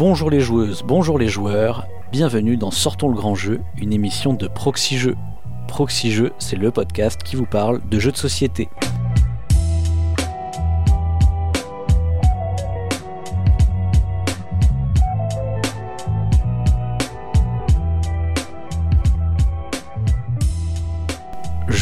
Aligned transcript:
Bonjour 0.00 0.30
les 0.30 0.40
joueuses, 0.40 0.82
bonjour 0.82 1.18
les 1.18 1.28
joueurs, 1.28 1.86
bienvenue 2.10 2.56
dans 2.56 2.70
Sortons 2.70 3.10
le 3.10 3.14
grand 3.14 3.34
jeu, 3.34 3.60
une 3.76 3.92
émission 3.92 4.32
de 4.32 4.48
Proxy 4.48 4.96
Jeux. 4.96 5.14
Proxy 5.68 6.10
Jeux, 6.10 6.32
c'est 6.38 6.56
le 6.56 6.70
podcast 6.70 7.22
qui 7.22 7.36
vous 7.36 7.44
parle 7.44 7.86
de 7.86 7.98
jeux 7.98 8.10
de 8.10 8.16
société. 8.16 8.70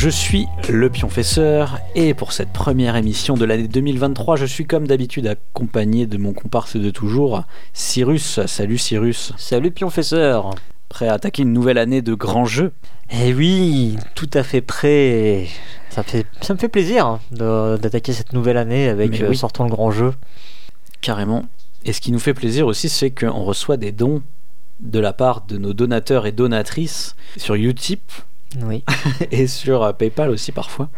Je 0.01 0.09
suis 0.09 0.47
le 0.69 0.91
pionfesseur 0.91 1.81
et 1.97 2.15
pour 2.15 2.31
cette 2.31 2.53
première 2.53 2.95
émission 2.95 3.35
de 3.35 3.45
l'année 3.45 3.67
2023, 3.67 4.37
je 4.37 4.47
suis 4.47 4.65
comme 4.65 4.87
d'habitude 4.87 5.27
accompagné 5.27 6.07
de 6.07 6.17
mon 6.19 6.33
comparse 6.33 6.77
de 6.77 6.91
toujours, 6.91 7.43
Cyrus. 7.73 8.39
Salut 8.47 8.79
Cyrus. 8.79 9.33
Salut 9.37 9.73
pionfesseur. 9.73 10.55
Prêt 10.89 11.09
à 11.09 11.15
attaquer 11.15 11.43
une 11.43 11.53
nouvelle 11.53 11.79
année 11.79 12.01
de 12.01 12.15
grands 12.15 12.45
jeux? 12.45 12.71
Eh 13.11 13.35
oui, 13.35 13.97
tout 14.15 14.31
à 14.35 14.45
fait 14.45 14.61
prêt. 14.61 15.49
Ça, 15.91 16.05
fait, 16.05 16.27
ça 16.43 16.55
me 16.55 16.61
fait 16.61 16.69
plaisir 16.69 17.05
hein, 17.05 17.21
d'attaquer 17.33 18.13
cette 18.13 18.35
nouvelle 18.35 18.57
année 18.57 18.89
avec 18.89 19.21
euh, 19.21 19.31
oui. 19.31 19.37
Sortons 19.37 19.65
le 19.65 19.71
grand 19.71 19.91
jeu. 19.91 20.15
Carrément. 21.01 21.47
Et 21.85 21.93
ce 21.93 22.01
qui 22.01 22.13
nous 22.13 22.21
fait 22.21 22.35
plaisir 22.35 22.69
aussi, 22.69 22.89
c'est 22.89 23.11
qu'on 23.11 23.43
reçoit 23.43 23.77
des 23.77 23.91
dons 23.91 24.23
de 24.79 25.01
la 25.01 25.13
part 25.13 25.45
de 25.45 25.59
nos 25.59 25.73
donateurs 25.73 26.27
et 26.27 26.31
donatrices 26.31 27.17
sur 27.37 27.57
Utip 27.57 28.13
Et 29.31 29.47
sur 29.47 29.83
euh, 29.83 29.93
PayPal 29.93 30.31
aussi 30.31 30.53
parfois. 30.53 30.89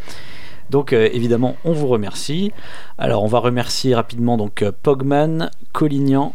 Donc 0.70 0.92
euh, 0.92 1.08
évidemment, 1.12 1.56
on 1.64 1.72
vous 1.72 1.88
remercie. 1.88 2.52
Alors 2.96 3.24
on 3.24 3.26
va 3.26 3.40
remercier 3.40 3.94
rapidement 3.94 4.36
donc 4.36 4.62
euh, 4.62 4.72
Pogman, 4.82 5.50
Collignan, 5.72 6.34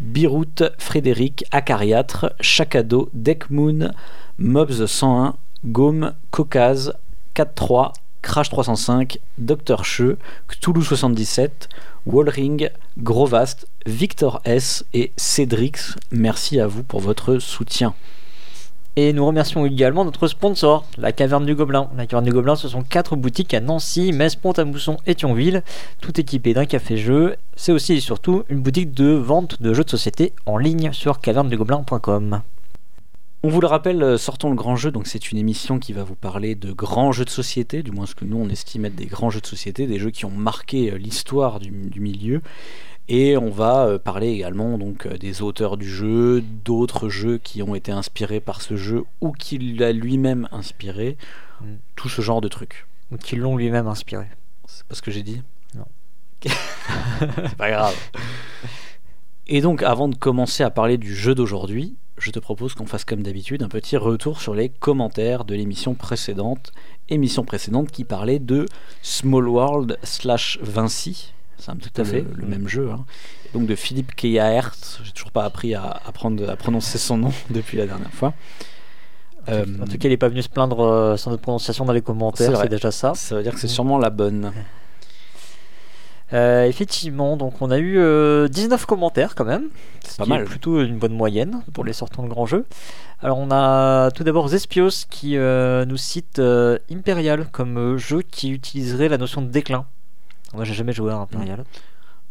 Birout, 0.00 0.64
Frédéric, 0.78 1.44
Acariâtre, 1.50 2.32
Chacado, 2.40 3.10
Deckmoon, 3.12 3.90
Mobs 4.38 4.86
101, 4.86 5.36
Gaume, 5.66 6.14
Caucase, 6.30 6.94
4-3, 7.34 7.92
Crash 8.22 8.50
305, 8.50 9.18
Dr. 9.38 9.84
Cheux, 9.84 10.18
Cthulhu 10.48 10.82
77, 10.82 11.68
Wallring, 12.06 12.70
Grovast, 12.98 13.68
Victor 13.84 14.40
S 14.44 14.84
et 14.94 15.12
Cédrix. 15.16 15.96
Merci 16.10 16.60
à 16.60 16.66
vous 16.66 16.82
pour 16.82 17.00
votre 17.00 17.38
soutien. 17.38 17.94
Et 18.98 19.12
nous 19.12 19.26
remercions 19.26 19.66
également 19.66 20.06
notre 20.06 20.26
sponsor, 20.26 20.86
la 20.96 21.12
Caverne 21.12 21.44
du 21.44 21.54
Gobelin. 21.54 21.90
La 21.98 22.06
Caverne 22.06 22.24
du 22.24 22.32
Gobelin, 22.32 22.56
ce 22.56 22.66
sont 22.66 22.80
quatre 22.80 23.14
boutiques 23.14 23.52
à 23.52 23.60
Nancy, 23.60 24.10
Metz, 24.10 24.36
Pont-à-Mousson 24.36 24.96
et 25.06 25.14
Thionville, 25.14 25.62
tout 26.00 26.18
équipées 26.18 26.54
d'un 26.54 26.64
café-jeu. 26.64 27.36
C'est 27.56 27.72
aussi 27.72 27.92
et 27.92 28.00
surtout 28.00 28.44
une 28.48 28.60
boutique 28.60 28.92
de 28.92 29.08
vente 29.08 29.60
de 29.60 29.74
jeux 29.74 29.84
de 29.84 29.90
société 29.90 30.32
en 30.46 30.56
ligne 30.56 30.94
sur 30.94 31.20
cavernedugobelin.com. 31.20 32.40
On 33.42 33.48
vous 33.50 33.60
le 33.60 33.66
rappelle, 33.66 34.02
euh, 34.02 34.16
Sortons 34.16 34.48
le 34.48 34.56
grand 34.56 34.76
jeu, 34.76 34.90
donc 34.90 35.06
c'est 35.06 35.30
une 35.30 35.36
émission 35.36 35.78
qui 35.78 35.92
va 35.92 36.02
vous 36.02 36.14
parler 36.14 36.54
de 36.54 36.72
grands 36.72 37.12
jeux 37.12 37.26
de 37.26 37.30
société, 37.30 37.82
du 37.82 37.90
moins 37.90 38.06
ce 38.06 38.14
que 38.14 38.24
nous 38.24 38.38
on 38.38 38.48
estime 38.48 38.86
être 38.86 38.96
des 38.96 39.04
grands 39.04 39.28
jeux 39.28 39.42
de 39.42 39.46
société, 39.46 39.86
des 39.86 39.98
jeux 39.98 40.10
qui 40.10 40.24
ont 40.24 40.30
marqué 40.30 40.90
euh, 40.90 40.96
l'histoire 40.96 41.60
du, 41.60 41.70
du 41.70 42.00
milieu. 42.00 42.40
Et 43.08 43.36
on 43.36 43.50
va 43.50 43.86
euh, 43.86 43.98
parler 43.98 44.28
également 44.30 44.78
donc 44.78 45.06
euh, 45.06 45.16
des 45.16 45.42
auteurs 45.42 45.76
du 45.76 45.88
jeu, 45.88 46.42
d'autres 46.64 47.08
jeux 47.08 47.38
qui 47.38 47.62
ont 47.62 47.74
été 47.74 47.92
inspirés 47.92 48.40
par 48.40 48.62
ce 48.62 48.76
jeu 48.76 49.04
ou 49.20 49.32
qui 49.32 49.58
l'a 49.58 49.92
lui-même 49.92 50.48
inspiré, 50.50 51.16
Mm. 51.60 51.76
tout 51.94 52.08
ce 52.08 52.22
genre 52.22 52.40
de 52.40 52.48
trucs. 52.48 52.86
Ou 53.10 53.16
qui 53.16 53.36
l'ont 53.36 53.56
lui-même 53.56 53.86
inspiré. 53.86 54.26
C'est 54.66 54.84
pas 54.84 54.94
ce 54.94 55.02
que 55.02 55.10
j'ai 55.10 55.22
dit? 55.22 55.42
Non. 55.74 55.86
c'est 56.42 57.56
pas 57.56 57.70
grave. 57.70 57.96
Et 59.46 59.60
donc, 59.60 59.82
avant 59.82 60.08
de 60.08 60.16
commencer 60.16 60.62
à 60.64 60.70
parler 60.70 60.98
du 60.98 61.14
jeu 61.14 61.34
d'aujourd'hui, 61.34 61.96
je 62.18 62.30
te 62.30 62.38
propose 62.38 62.74
qu'on 62.74 62.86
fasse 62.86 63.04
comme 63.04 63.22
d'habitude 63.22 63.62
un 63.62 63.68
petit 63.68 63.96
retour 63.96 64.40
sur 64.40 64.54
les 64.54 64.68
commentaires 64.68 65.44
de 65.44 65.54
l'émission 65.54 65.94
précédente. 65.94 66.72
Émission 67.08 67.44
précédente 67.44 67.90
qui 67.90 68.04
parlait 68.04 68.40
de 68.40 68.66
Small 69.02 69.48
World 69.48 69.98
slash 70.02 70.58
Vinci. 70.60 71.32
C'est 71.58 71.70
un 71.70 71.76
petit 71.76 71.90
peu 71.90 72.02
à 72.02 72.04
fait. 72.04 72.20
le, 72.22 72.32
le 72.36 72.46
même 72.46 72.68
jeu. 72.68 72.90
hein. 72.90 73.04
Donc 73.54 73.66
de 73.66 73.74
Philippe 73.74 74.14
Keyaert. 74.14 74.74
J'ai 75.02 75.12
toujours 75.12 75.30
pas 75.32 75.44
appris 75.44 75.74
à, 75.74 76.00
apprendre 76.06 76.48
à 76.48 76.56
prononcer 76.56 76.98
son 76.98 77.16
nom 77.18 77.32
depuis 77.50 77.76
la 77.78 77.86
dernière 77.86 78.12
fois. 78.12 78.34
Euh, 79.48 79.64
En 79.80 79.84
tout 79.86 79.92
cas, 79.98 80.08
il 80.08 80.10
n'est 80.10 80.16
pas 80.16 80.28
venu 80.28 80.42
se 80.42 80.48
plaindre 80.48 80.80
euh, 80.80 81.16
sans 81.16 81.30
notre 81.30 81.42
prononciation 81.42 81.84
dans 81.84 81.92
les 81.92 82.02
commentaires, 82.02 82.58
c'est 82.60 82.68
déjà 82.68 82.90
ça. 82.90 83.14
ça 83.14 83.36
veut 83.36 83.42
dire 83.44 83.54
que 83.54 83.60
c'est 83.60 83.68
sûrement 83.68 83.96
la 83.98 84.10
bonne. 84.10 84.52
Euh, 86.32 86.64
effectivement, 86.64 87.36
donc 87.36 87.62
on 87.62 87.70
a 87.70 87.78
eu 87.78 87.98
euh, 87.98 88.48
19 88.48 88.84
commentaires 88.86 89.36
quand 89.36 89.44
même. 89.44 89.68
C'est 90.02 90.12
ce 90.12 90.16
pas 90.16 90.24
est 90.24 90.28
mal. 90.28 90.44
plutôt 90.44 90.82
une 90.82 90.98
bonne 90.98 91.12
moyenne 91.14 91.62
pour 91.72 91.84
les 91.84 91.92
sortants 91.92 92.24
de 92.24 92.28
grands 92.28 92.46
jeux. 92.46 92.66
Alors 93.22 93.38
on 93.38 93.48
a 93.52 94.10
tout 94.10 94.24
d'abord 94.24 94.48
Zespios 94.48 95.06
qui 95.08 95.36
euh, 95.36 95.84
nous 95.84 95.96
cite 95.96 96.40
euh, 96.40 96.78
Imperial 96.90 97.46
comme 97.52 97.78
euh, 97.78 97.96
jeu 97.96 98.22
qui 98.22 98.50
utiliserait 98.50 99.08
la 99.08 99.18
notion 99.18 99.40
de 99.40 99.46
déclin. 99.46 99.86
Moi 100.56 100.64
j'ai 100.64 100.74
jamais 100.74 100.92
joué 100.92 101.12
à 101.12 101.16
Imperial. 101.16 101.64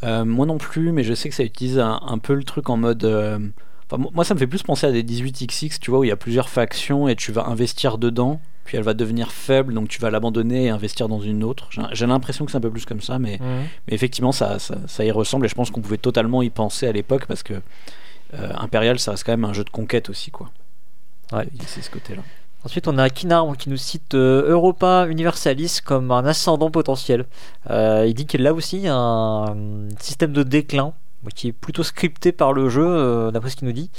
Euh, 0.03 0.25
moi 0.25 0.45
non 0.45 0.57
plus, 0.57 0.91
mais 0.91 1.03
je 1.03 1.13
sais 1.13 1.29
que 1.29 1.35
ça 1.35 1.43
utilise 1.43 1.79
un, 1.79 1.99
un 2.05 2.17
peu 2.17 2.33
le 2.33 2.43
truc 2.43 2.69
en 2.69 2.77
mode. 2.77 3.03
euh, 3.05 3.39
moi, 4.13 4.25
ça 4.25 4.33
me 4.33 4.39
fait 4.39 4.47
plus 4.47 4.63
penser 4.63 4.87
à 4.87 4.91
des 4.91 5.03
18xx, 5.03 5.79
tu 5.79 5.91
vois, 5.91 5.99
où 5.99 6.03
il 6.03 6.07
y 6.07 6.11
a 6.11 6.15
plusieurs 6.17 6.49
factions 6.49 7.07
et 7.07 7.15
tu 7.15 7.31
vas 7.31 7.45
investir 7.45 7.97
dedans, 7.99 8.41
puis 8.65 8.77
elle 8.77 8.83
va 8.83 8.95
devenir 8.95 9.31
faible, 9.31 9.73
donc 9.75 9.89
tu 9.89 10.01
vas 10.01 10.09
l'abandonner 10.09 10.65
et 10.65 10.69
investir 10.69 11.07
dans 11.07 11.21
une 11.21 11.43
autre. 11.43 11.69
J'ai 11.93 12.07
l'impression 12.07 12.45
que 12.45 12.51
c'est 12.51 12.57
un 12.57 12.61
peu 12.61 12.71
plus 12.71 12.85
comme 12.85 12.99
ça, 13.01 13.19
mais, 13.19 13.39
mais 13.87 13.93
effectivement, 13.93 14.31
ça, 14.31 14.57
ça, 14.59 14.75
ça 14.87 15.05
y 15.05 15.11
ressemble 15.11 15.45
et 15.45 15.49
je 15.49 15.55
pense 15.55 15.69
qu'on 15.69 15.81
pouvait 15.81 15.99
totalement 15.99 16.41
y 16.41 16.49
penser 16.49 16.87
à 16.87 16.91
l'époque 16.91 17.25
parce 17.27 17.43
que 17.43 17.53
euh, 18.33 18.51
Imperial, 18.55 18.97
ça 18.99 19.11
reste 19.11 19.23
quand 19.23 19.33
même 19.33 19.45
un 19.45 19.53
jeu 19.53 19.63
de 19.63 19.69
conquête 19.69 20.09
aussi, 20.09 20.31
quoi. 20.31 20.49
Ouais. 21.31 21.47
C'est 21.67 21.83
ce 21.83 21.91
côté-là. 21.91 22.23
Ensuite 22.65 22.87
on 22.87 22.97
a 22.97 23.09
Kinarm 23.11 23.55
qui 23.55 23.69
nous 23.69 23.77
cite 23.77 24.15
euh, 24.15 24.49
Europa 24.49 25.05
Universalis 25.07 25.79
comme 25.85 26.11
un 26.11 26.25
ascendant 26.25 26.71
potentiel. 26.71 27.25
Euh, 27.69 28.05
il 28.07 28.13
dit 28.15 28.25
qu'il 28.25 28.45
a 28.47 28.53
aussi 28.53 28.87
un, 28.87 28.95
un 28.95 29.55
système 29.99 30.33
de 30.33 30.41
déclin 30.43 30.93
qui 31.35 31.49
est 31.49 31.51
plutôt 31.53 31.83
scripté 31.83 32.31
par 32.31 32.53
le 32.53 32.69
jeu 32.69 32.85
euh, 32.85 33.31
d'après 33.31 33.49
ce 33.51 33.55
qu'il 33.55 33.67
nous 33.67 33.73
dit. 33.73 33.89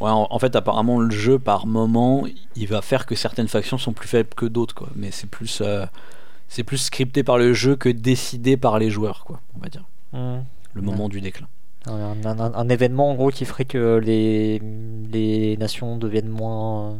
Ouais, 0.00 0.10
en, 0.10 0.26
en 0.30 0.38
fait, 0.38 0.54
apparemment, 0.56 0.98
le 1.00 1.10
jeu, 1.10 1.38
par 1.38 1.66
moment, 1.66 2.24
il 2.54 2.66
va 2.68 2.82
faire 2.82 3.06
que 3.06 3.14
certaines 3.14 3.48
factions 3.48 3.78
sont 3.78 3.92
plus 3.94 4.08
faibles 4.08 4.28
que 4.36 4.44
d'autres, 4.44 4.74
quoi. 4.74 4.88
Mais 4.94 5.10
c'est 5.10 5.26
plus, 5.28 5.62
c'est 6.48 6.64
plus 6.64 6.76
scripté 6.76 7.22
par 7.22 7.38
le 7.38 7.54
jeu 7.54 7.76
que 7.76 7.88
décidé 7.88 8.58
par 8.58 8.78
les 8.78 8.90
joueurs, 8.90 9.24
quoi, 9.24 9.40
on 9.56 9.60
va 9.62 9.68
dire. 9.70 9.84
Mhm. 10.12 10.44
Le 10.74 10.80
Ouais. 10.82 10.86
moment 10.86 11.08
du 11.08 11.22
déclin. 11.22 11.46
Un, 11.86 12.14
un- 12.26 12.38
un- 12.40 12.54
un 12.54 12.68
événement 12.68 13.10
en 13.10 13.14
gros 13.14 13.30
qui 13.30 13.46
ferait 13.46 13.64
que 13.64 13.96
les, 14.04 14.60
les 15.10 15.56
nations 15.56 15.96
deviennent 15.96 16.28
moins. 16.28 16.96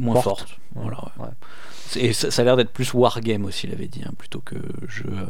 Moins 0.00 0.20
Forte. 0.20 0.58
Voilà, 0.74 0.98
ouais. 1.18 1.24
ouais. 1.26 1.30
C'est- 1.86 2.00
Et 2.00 2.12
ça, 2.12 2.30
ça 2.30 2.42
a 2.42 2.44
l'air 2.44 2.56
d'être 2.56 2.72
plus 2.72 2.92
wargame 2.94 3.44
aussi, 3.44 3.66
il 3.66 3.72
avait 3.72 3.86
dit, 3.88 4.02
hein, 4.04 4.12
plutôt 4.18 4.40
que 4.40 4.56
jeu, 4.88 5.04
euh, 5.12 5.26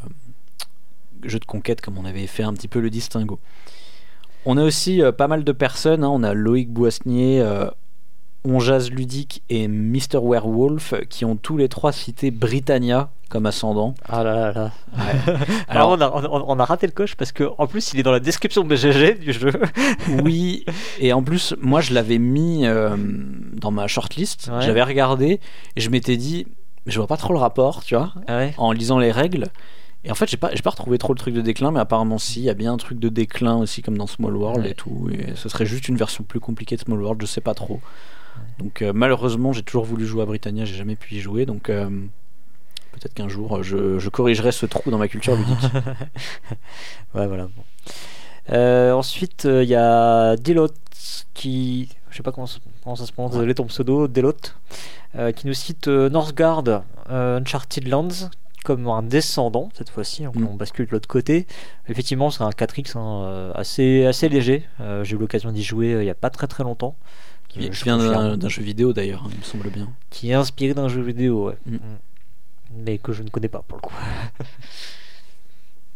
jeu 1.25 1.38
de 1.38 1.44
conquête, 1.44 1.81
comme 1.81 1.98
on 1.98 2.04
avait 2.04 2.26
fait 2.26 2.42
un 2.42 2.53
petit 2.54 2.69
peu 2.69 2.80
le 2.80 2.91
distinguo. 2.91 3.38
On 4.47 4.56
a 4.56 4.62
aussi 4.64 5.03
euh, 5.03 5.12
pas 5.12 5.28
mal 5.28 5.44
de 5.44 5.53
personnes, 5.53 6.03
hein, 6.04 6.09
on 6.09 6.22
a 6.22 6.32
Loïc 6.34 6.70
Boissnier, 6.70 7.41
euh, 7.42 7.69
On 8.45 8.59
Jazz 8.59 8.91
Ludique 8.91 9.43
et 9.51 9.69
Mr. 9.69 10.17
Werewolf, 10.23 10.95
qui 11.11 11.25
ont 11.27 11.37
tous 11.37 11.59
les 11.59 11.69
trois 11.69 11.93
cité 11.93 12.31
Britannia 12.31 13.11
comme 13.28 13.45
ascendant. 13.47 13.95
Ah 14.09 14.25
là 14.25 14.34
là 14.34 14.53
là. 14.53 14.71
Alors, 15.69 15.93
Alors, 15.93 16.12
on, 16.15 16.25
a, 16.25 16.28
on- 16.31 16.45
on 16.49 16.59
a 16.59 16.65
raté 16.65 16.87
le 16.87 16.93
coche 16.93 17.15
parce 17.17 17.33
que 17.33 17.45
en 17.59 17.67
plus 17.67 17.93
il 17.93 18.01
est 18.01 18.03
dans 18.03 18.11
la 18.12 18.19
description 18.19 18.65
BGG 18.65 19.19
du 19.21 19.33
jeu. 19.33 19.53
oui, 20.25 20.65
et 20.99 21.12
en 21.12 21.23
plus, 21.23 21.55
moi 21.61 21.81
je 21.81 21.93
l'avais 21.95 22.19
mis 22.19 22.67
euh, 22.67 22.97
dans 23.53 23.71
ma 23.71 23.87
shortlist, 23.87 24.51
Ouais. 24.53 24.62
j'avais 24.62 24.83
regardé 24.83 25.39
et 25.77 25.81
je 25.81 25.91
m'étais 25.91 26.17
dit, 26.17 26.47
je 26.87 26.99
vois 26.99 27.07
pas 27.07 27.19
trop 27.19 27.34
le 27.34 27.39
rapport, 27.39 27.84
tu 27.84 27.95
vois, 27.95 28.15
Ah 28.27 28.39
ouais. 28.39 28.55
en 28.57 28.72
lisant 28.72 28.99
les 28.99 29.12
règles. 29.12 29.49
Et 30.03 30.11
en 30.11 30.15
fait, 30.15 30.28
j'ai 30.31 30.39
pas, 30.39 30.49
j'ai 30.55 30.63
pas 30.63 30.71
retrouvé 30.71 30.97
trop 30.97 31.13
le 31.13 31.19
truc 31.19 31.34
de 31.34 31.43
déclin, 31.43 31.72
mais 31.72 31.81
apparemment, 31.81 32.16
si, 32.16 32.41
il 32.41 32.45
y 32.45 32.51
a 32.51 32.54
bien 32.54 32.72
un 32.72 32.78
truc 32.78 32.98
de 32.98 33.10
déclin 33.10 33.57
aussi, 33.59 33.83
comme 33.83 33.98
dans 33.98 34.07
Small 34.07 34.34
World 34.34 34.65
Ouais. 34.65 34.71
et 34.71 34.75
tout. 34.75 35.10
Et 35.13 35.34
ce 35.36 35.51
serait 35.51 35.66
juste 35.66 35.89
une 35.89 35.97
version 35.98 36.25
plus 36.25 36.41
compliquée 36.41 36.75
de 36.77 36.81
Small 36.81 37.03
World, 37.03 37.21
je 37.21 37.27
sais 37.27 37.43
pas 37.43 37.53
trop. 37.53 37.81
Donc, 38.59 38.82
euh, 38.82 38.92
malheureusement, 38.94 39.53
j'ai 39.53 39.62
toujours 39.62 39.84
voulu 39.84 40.06
jouer 40.06 40.22
à 40.22 40.27
Britannia, 40.27 40.65
j'ai 40.65 40.74
jamais 40.77 40.97
pu 40.97 41.15
y 41.15 41.21
jouer, 41.21 41.47
donc 41.47 41.71
euh, 41.71 41.88
peut-être 42.92 43.15
qu'un 43.15 43.28
jour, 43.28 43.62
je, 43.62 43.98
je 43.98 44.09
corrigerai 44.10 44.53
ce 44.53 44.66
trou 44.66 44.91
dans 44.91 44.98
ma 44.98 45.09
culture 45.09 45.34
ludique. 45.36 45.56
Ouais 47.15 47.27
voilà. 47.27 47.44
bon. 47.44 47.62
Euh, 48.53 48.92
ensuite 48.92 49.44
il 49.50 49.68
y 49.68 49.74
a 49.74 50.36
Delot 50.36 50.68
qui, 51.34 51.88
je 52.10 52.16
sais 52.16 52.22
pas 52.22 52.32
comment, 52.32 52.47
ça- 52.47 52.59
comment 52.84 52.97
ça 52.97 53.06
se 53.06 53.12
prononce, 53.12 53.32
désolé 53.32 53.54
ton 53.54 53.65
pseudo, 53.66 54.09
Delot, 54.09 54.34
euh, 55.16 55.33
qui 55.33 55.47
nous 55.47 55.54
cite 55.54 55.88
Northgard 55.88 56.65
Uncharted 57.09 57.88
Lands 57.88 58.30
comme 58.65 58.86
un 58.88 59.03
descendant 59.03 59.71
cette 59.74 59.88
fois-ci, 59.91 60.26
Mm. 60.26 60.47
on 60.50 60.54
bascule 60.54 60.86
de 60.86 60.91
l'autre 60.92 61.09
côté. 61.09 61.47
Effectivement, 61.88 62.30
c'est 62.30 62.42
un 62.44 62.50
4X 62.50 62.97
hein, 62.98 63.53
assez, 63.54 64.04
assez 64.04 64.28
léger. 64.28 64.65
J'ai 65.03 65.16
eu 65.16 65.18
l'occasion 65.18 65.50
d'y 65.50 65.62
jouer 65.62 65.97
il 66.00 66.04
y 66.04 66.10
a 66.10 66.15
pas 66.15 66.28
très 66.30 66.47
très 66.47 66.62
longtemps. 66.62 66.94
Qui 67.50 67.68
vient 67.68 68.36
d'un 68.36 68.48
jeu 68.48 68.62
vidéo 68.62 68.92
d'ailleurs, 68.92 69.24
hein, 69.26 69.30
il 69.32 69.38
me 69.38 69.44
semble 69.44 69.70
bien. 69.70 69.88
qui 70.10 70.30
est 70.30 70.34
inspiré 70.34 70.72
d'un 70.74 70.88
jeu 70.88 71.02
vidéo, 71.02 71.48
ouais. 71.48 71.58
Mm. 71.66 71.74
Mm. 71.74 71.78
mais 72.84 72.98
que 72.98 73.12
je 73.12 73.22
ne 73.22 73.28
connais 73.28 73.48
pas 73.48 73.62
pour 73.66 73.76
le 73.78 73.82
coup. 73.82 73.94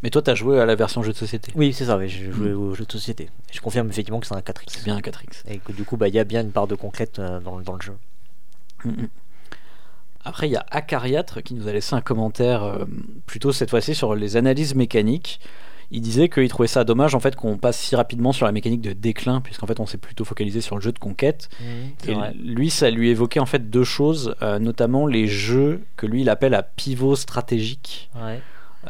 Mais 0.02 0.10
toi, 0.10 0.20
t'as 0.20 0.34
joué 0.34 0.60
à 0.60 0.66
la 0.66 0.74
version 0.74 1.02
jeu 1.02 1.12
de 1.12 1.16
société. 1.16 1.50
Oui, 1.54 1.72
c'est 1.72 1.86
ça, 1.86 1.96
oui, 1.96 2.10
j'ai 2.10 2.30
joué 2.30 2.52
au 2.52 2.74
jeu 2.74 2.84
de 2.84 2.92
société. 2.92 3.30
Je 3.50 3.58
confirme 3.60 3.88
effectivement 3.88 4.20
que 4.20 4.26
c'est 4.26 4.34
un 4.34 4.40
4X. 4.40 4.64
C'est 4.66 4.84
bien 4.84 4.96
un 4.96 5.00
4X. 5.00 5.44
Et 5.48 5.56
que 5.58 5.72
du 5.72 5.84
coup, 5.84 5.96
bah, 5.96 6.08
il 6.08 6.14
y 6.14 6.18
a 6.18 6.24
bien 6.24 6.42
une 6.42 6.50
part 6.52 6.66
de 6.66 6.74
concrète 6.74 7.18
euh, 7.20 7.40
dans, 7.40 7.56
le- 7.56 7.64
dans 7.64 7.72
le 7.74 7.80
jeu. 7.80 7.96
Mm, 8.84 8.90
mm. 8.90 9.08
Après, 10.26 10.46
il 10.48 10.52
y 10.52 10.56
a 10.56 10.66
Acariatre 10.70 11.40
qui 11.42 11.54
nous 11.54 11.68
a 11.68 11.72
laissé 11.72 11.94
un 11.94 12.02
commentaire, 12.02 12.64
euh, 12.64 12.84
plutôt 13.24 13.50
cette 13.52 13.70
fois-ci 13.70 13.94
sur 13.94 14.14
les 14.14 14.36
analyses 14.36 14.74
mécaniques. 14.74 15.40
Il 15.90 16.00
disait 16.00 16.28
qu'il 16.28 16.48
trouvait 16.48 16.68
ça 16.68 16.84
dommage 16.84 17.14
en 17.14 17.20
fait 17.20 17.36
qu'on 17.36 17.56
passe 17.56 17.78
si 17.78 17.94
rapidement 17.96 18.32
sur 18.32 18.46
la 18.46 18.52
mécanique 18.52 18.80
de 18.80 18.92
déclin, 18.92 19.40
puisqu'en 19.40 19.66
fait 19.66 19.80
on 19.80 19.86
s'est 19.86 19.98
plutôt 19.98 20.24
focalisé 20.24 20.60
sur 20.60 20.76
le 20.76 20.82
jeu 20.82 20.92
de 20.92 20.98
conquête. 20.98 21.48
C'est 22.02 22.12
Et 22.12 22.16
lui, 22.42 22.70
ça 22.70 22.90
lui 22.90 23.10
évoquait 23.10 23.40
en 23.40 23.46
fait 23.46 23.70
deux 23.70 23.84
choses, 23.84 24.34
euh, 24.42 24.58
notamment 24.58 25.06
les 25.06 25.26
jeux 25.26 25.82
que 25.96 26.06
lui 26.06 26.22
il 26.22 26.30
appelle 26.30 26.54
à 26.54 26.62
pivot 26.62 27.16
stratégique. 27.16 28.10
Ouais. 28.16 28.40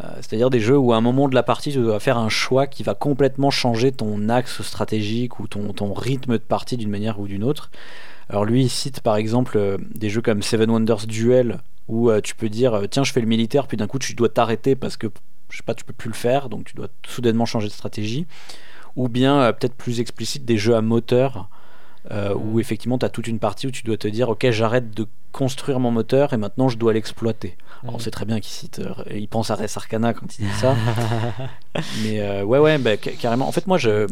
Euh, 0.00 0.08
C'est-à-dire 0.17 0.50
des 0.50 0.61
jeux 0.61 0.76
où 0.76 0.93
à 0.93 0.96
un 0.96 1.00
moment 1.00 1.29
de 1.29 1.35
la 1.35 1.43
partie, 1.43 1.73
tu 1.73 1.79
dois 1.79 2.00
faire 2.00 2.19
un 2.19 2.29
choix 2.29 2.67
qui 2.67 2.82
va 2.82 2.94
complètement 2.94 3.50
changer 3.50 3.93
ton 3.93 4.29
axe 4.29 4.62
stratégique 4.62 5.38
ou 5.40 5.47
ton, 5.47 5.73
ton 5.73 5.93
rythme 5.93 6.32
de 6.32 6.38
partie 6.38 6.76
d'une 6.76 6.90
manière 6.90 7.20
ou 7.20 7.26
d'une 7.26 7.44
autre. 7.44 7.70
Alors 8.29 8.44
lui, 8.44 8.62
il 8.62 8.70
cite 8.70 9.00
par 9.00 9.17
exemple 9.17 9.56
euh, 9.58 9.76
des 9.94 10.08
jeux 10.08 10.23
comme 10.23 10.43
Seven 10.43 10.70
Wonders 10.70 11.06
Duel, 11.06 11.58
où 11.88 12.11
euh, 12.11 12.20
tu 12.20 12.35
peux 12.35 12.49
dire, 12.49 12.82
tiens, 12.90 13.05
je 13.05 13.12
fais 13.12 13.20
le 13.20 13.26
militaire, 13.26 13.67
puis 13.67 13.76
d'un 13.76 13.87
coup, 13.87 13.99
tu 13.99 14.14
dois 14.14 14.29
t'arrêter 14.29 14.75
parce 14.75 14.97
que, 14.97 15.08
je 15.55 15.59
sais 15.59 15.62
pas, 15.65 15.75
tu 15.75 15.85
peux 15.85 15.93
plus 15.93 16.09
le 16.09 16.15
faire, 16.15 16.49
donc 16.49 16.65
tu 16.65 16.75
dois 16.75 16.89
soudainement 17.06 17.47
changer 17.47 17.69
de 17.69 17.73
stratégie. 17.73 18.27
Ou 18.97 19.09
bien, 19.09 19.41
euh, 19.41 19.53
peut-être 19.53 19.75
plus 19.75 20.01
explicite, 20.01 20.45
des 20.45 20.59
jeux 20.59 20.75
à 20.75 20.83
moteur, 20.83 21.49
euh, 22.11 22.35
où 22.35 22.61
effectivement, 22.61 22.99
tu 22.99 23.06
as 23.06 23.09
toute 23.09 23.27
une 23.29 23.39
partie 23.39 23.67
où 23.67 23.71
tu 23.71 23.83
dois 23.85 23.97
te 23.97 24.09
dire, 24.09 24.29
ok, 24.29 24.51
j'arrête 24.51 24.91
de 24.91 25.06
construire 25.33 25.81
mon 25.81 25.91
moteur 25.91 26.33
et 26.33 26.37
maintenant 26.37 26.69
je 26.69 26.77
dois 26.79 26.93
l'exploiter. 26.93 27.56
Alors, 27.83 27.95
on 27.95 27.99
Mhm. 27.99 28.05
sait 28.05 28.11
très 28.11 28.25
bien 28.25 28.41
qu'il 28.41 28.53
cite, 28.53 28.79
euh, 28.81 28.95
il 29.12 29.29
pense 29.29 29.51
à 29.51 29.55
Res 29.55 29.77
Arcana 29.77 30.12
quand 30.15 30.39
il 30.39 30.47
dit 30.47 30.55
ça. 30.55 30.77
Mais 32.03 32.21
euh, 32.21 32.45
ouais, 32.45 32.59
ouais, 32.59 32.79
bah, 32.79 32.93
ca- 33.03 33.12
carrément. 33.12 33.49
En 33.49 33.53
fait, 33.53 33.67
moi, 33.67 33.79
je, 33.79 34.07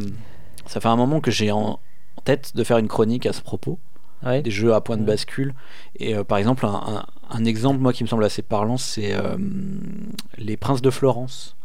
ça 0.65 0.79
fait 0.79 0.87
un 0.87 0.95
moment 0.95 1.19
que 1.21 1.31
j'ai 1.31 1.51
en 1.51 1.79
tête 2.23 2.55
de 2.55 2.63
faire 2.63 2.77
une 2.77 2.87
chronique 2.87 3.25
à 3.25 3.33
ce 3.33 3.41
propos, 3.41 3.79
Ouais. 4.25 4.41
des 4.41 4.51
jeux 4.51 4.73
à 4.73 4.81
point 4.81 4.97
de 4.97 5.03
bascule. 5.03 5.53
Et 5.97 6.15
euh, 6.15 6.23
par 6.23 6.37
exemple, 6.37 6.65
un, 6.65 6.69
un- 6.73 7.05
un 7.29 7.45
exemple, 7.45 7.79
moi, 7.79 7.93
qui 7.93 8.03
me 8.03 8.07
semble 8.07 8.23
assez 8.23 8.41
parlant, 8.41 8.77
c'est 8.77 9.13
euh, 9.13 9.37
Les 10.37 10.57
Princes 10.57 10.81
de 10.81 10.89
Florence, 10.89 11.55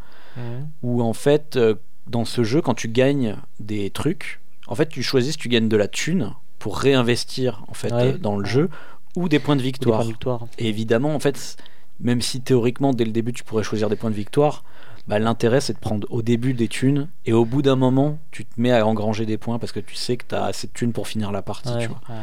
où 0.82 1.02
en 1.02 1.12
fait, 1.12 1.56
euh, 1.56 1.74
dans 2.06 2.24
ce 2.24 2.44
jeu, 2.44 2.60
quand 2.62 2.74
tu 2.74 2.88
gagnes 2.88 3.36
des 3.60 3.90
trucs, 3.90 4.40
en 4.68 4.74
fait, 4.76 4.88
tu 4.88 5.02
choisis 5.02 5.32
si 5.32 5.38
tu 5.38 5.48
gagnes 5.48 5.68
de 5.68 5.76
la 5.76 5.88
thune 5.88 6.32
pour 6.58 6.78
réinvestir 6.78 7.64
en 7.68 7.74
fait 7.74 7.92
Ouais. 7.92 8.12
dans 8.18 8.36
le 8.36 8.44
jeu 8.44 8.68
ou 9.16 9.28
des 9.28 9.38
points 9.40 9.56
de 9.56 9.62
victoire. 9.62 9.98
points 9.98 10.06
de 10.06 10.10
victoire. 10.12 10.46
Et 10.58 10.68
évidemment, 10.68 11.14
en 11.14 11.18
fait, 11.20 11.56
même 12.00 12.20
si 12.22 12.40
théoriquement, 12.40 12.92
dès 12.92 13.04
le 13.04 13.10
début, 13.12 13.32
tu 13.32 13.42
pourrais 13.44 13.64
choisir 13.64 13.88
des 13.88 13.96
points 13.96 14.10
de 14.10 14.14
victoire, 14.14 14.62
bah, 15.08 15.18
l'intérêt, 15.18 15.60
c'est 15.60 15.72
de 15.72 15.78
prendre 15.78 16.06
au 16.10 16.22
début 16.22 16.52
des 16.54 16.68
thunes, 16.68 17.08
et 17.26 17.32
au 17.32 17.44
bout 17.44 17.62
d'un 17.62 17.76
moment, 17.76 18.18
tu 18.30 18.44
te 18.44 18.60
mets 18.60 18.72
à 18.72 18.86
engranger 18.86 19.26
des 19.26 19.38
points 19.38 19.58
parce 19.58 19.72
que 19.72 19.80
tu 19.80 19.94
sais 19.94 20.16
que 20.16 20.24
tu 20.28 20.34
as 20.34 20.44
assez 20.44 20.66
de 20.68 20.72
thunes 20.72 20.92
pour 20.92 21.08
finir 21.08 21.32
la 21.32 21.42
partie. 21.42 21.70
Ouais, 21.72 21.82
Tu 21.82 21.88
vois. 21.88 22.00
ouais. 22.10 22.14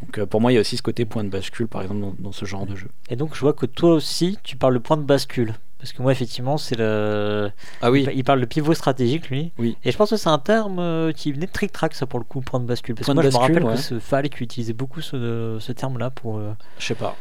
Donc 0.00 0.18
euh, 0.18 0.26
pour 0.26 0.40
moi, 0.40 0.52
il 0.52 0.54
y 0.54 0.58
a 0.58 0.60
aussi 0.60 0.76
ce 0.76 0.82
côté 0.82 1.04
point 1.04 1.24
de 1.24 1.28
bascule, 1.28 1.66
par 1.66 1.82
exemple, 1.82 2.00
dans, 2.00 2.14
dans 2.18 2.32
ce 2.32 2.44
genre 2.44 2.64
de 2.66 2.76
jeu. 2.76 2.88
Et 3.10 3.16
donc, 3.16 3.34
je 3.34 3.40
vois 3.40 3.52
que 3.52 3.66
toi 3.66 3.90
aussi, 3.94 4.38
tu 4.44 4.56
parles 4.56 4.74
de 4.74 4.78
point 4.78 4.96
de 4.96 5.02
bascule. 5.02 5.54
Parce 5.80 5.92
que 5.92 6.02
moi, 6.02 6.10
effectivement, 6.12 6.56
c'est 6.58 6.76
le. 6.76 7.50
Ah 7.82 7.90
oui, 7.92 8.06
Il 8.14 8.24
parle 8.24 8.40
de 8.40 8.46
pivot 8.46 8.74
stratégique, 8.74 9.28
lui. 9.30 9.52
Oui. 9.58 9.76
Et 9.84 9.92
je 9.92 9.96
pense 9.96 10.10
que 10.10 10.16
c'est 10.16 10.28
un 10.28 10.38
terme 10.38 10.78
euh, 10.80 11.12
qui 11.12 11.30
venait 11.32 11.46
de 11.46 11.52
Trick 11.52 11.70
Track, 11.72 11.94
ça, 11.94 12.06
pour 12.06 12.18
le 12.18 12.24
coup, 12.24 12.40
point 12.40 12.58
de 12.60 12.64
bascule. 12.64 12.94
Parce 12.96 13.06
Point 13.06 13.14
que 13.14 13.20
moi, 13.20 13.22
je 13.22 13.28
me 13.28 13.32
bascule, 13.32 13.54
rappelle 13.58 13.68
ouais. 13.70 13.74
que 13.76 13.80
ce 13.80 13.98
Falk 14.00 14.40
utilisait 14.40 14.72
beaucoup 14.72 15.00
ce, 15.00 15.56
ce 15.60 15.72
terme-là 15.72 16.10
pour. 16.10 16.38
euh, 16.38 16.52
je 16.78 16.86
sais 16.86 16.94
pas. 16.96 17.16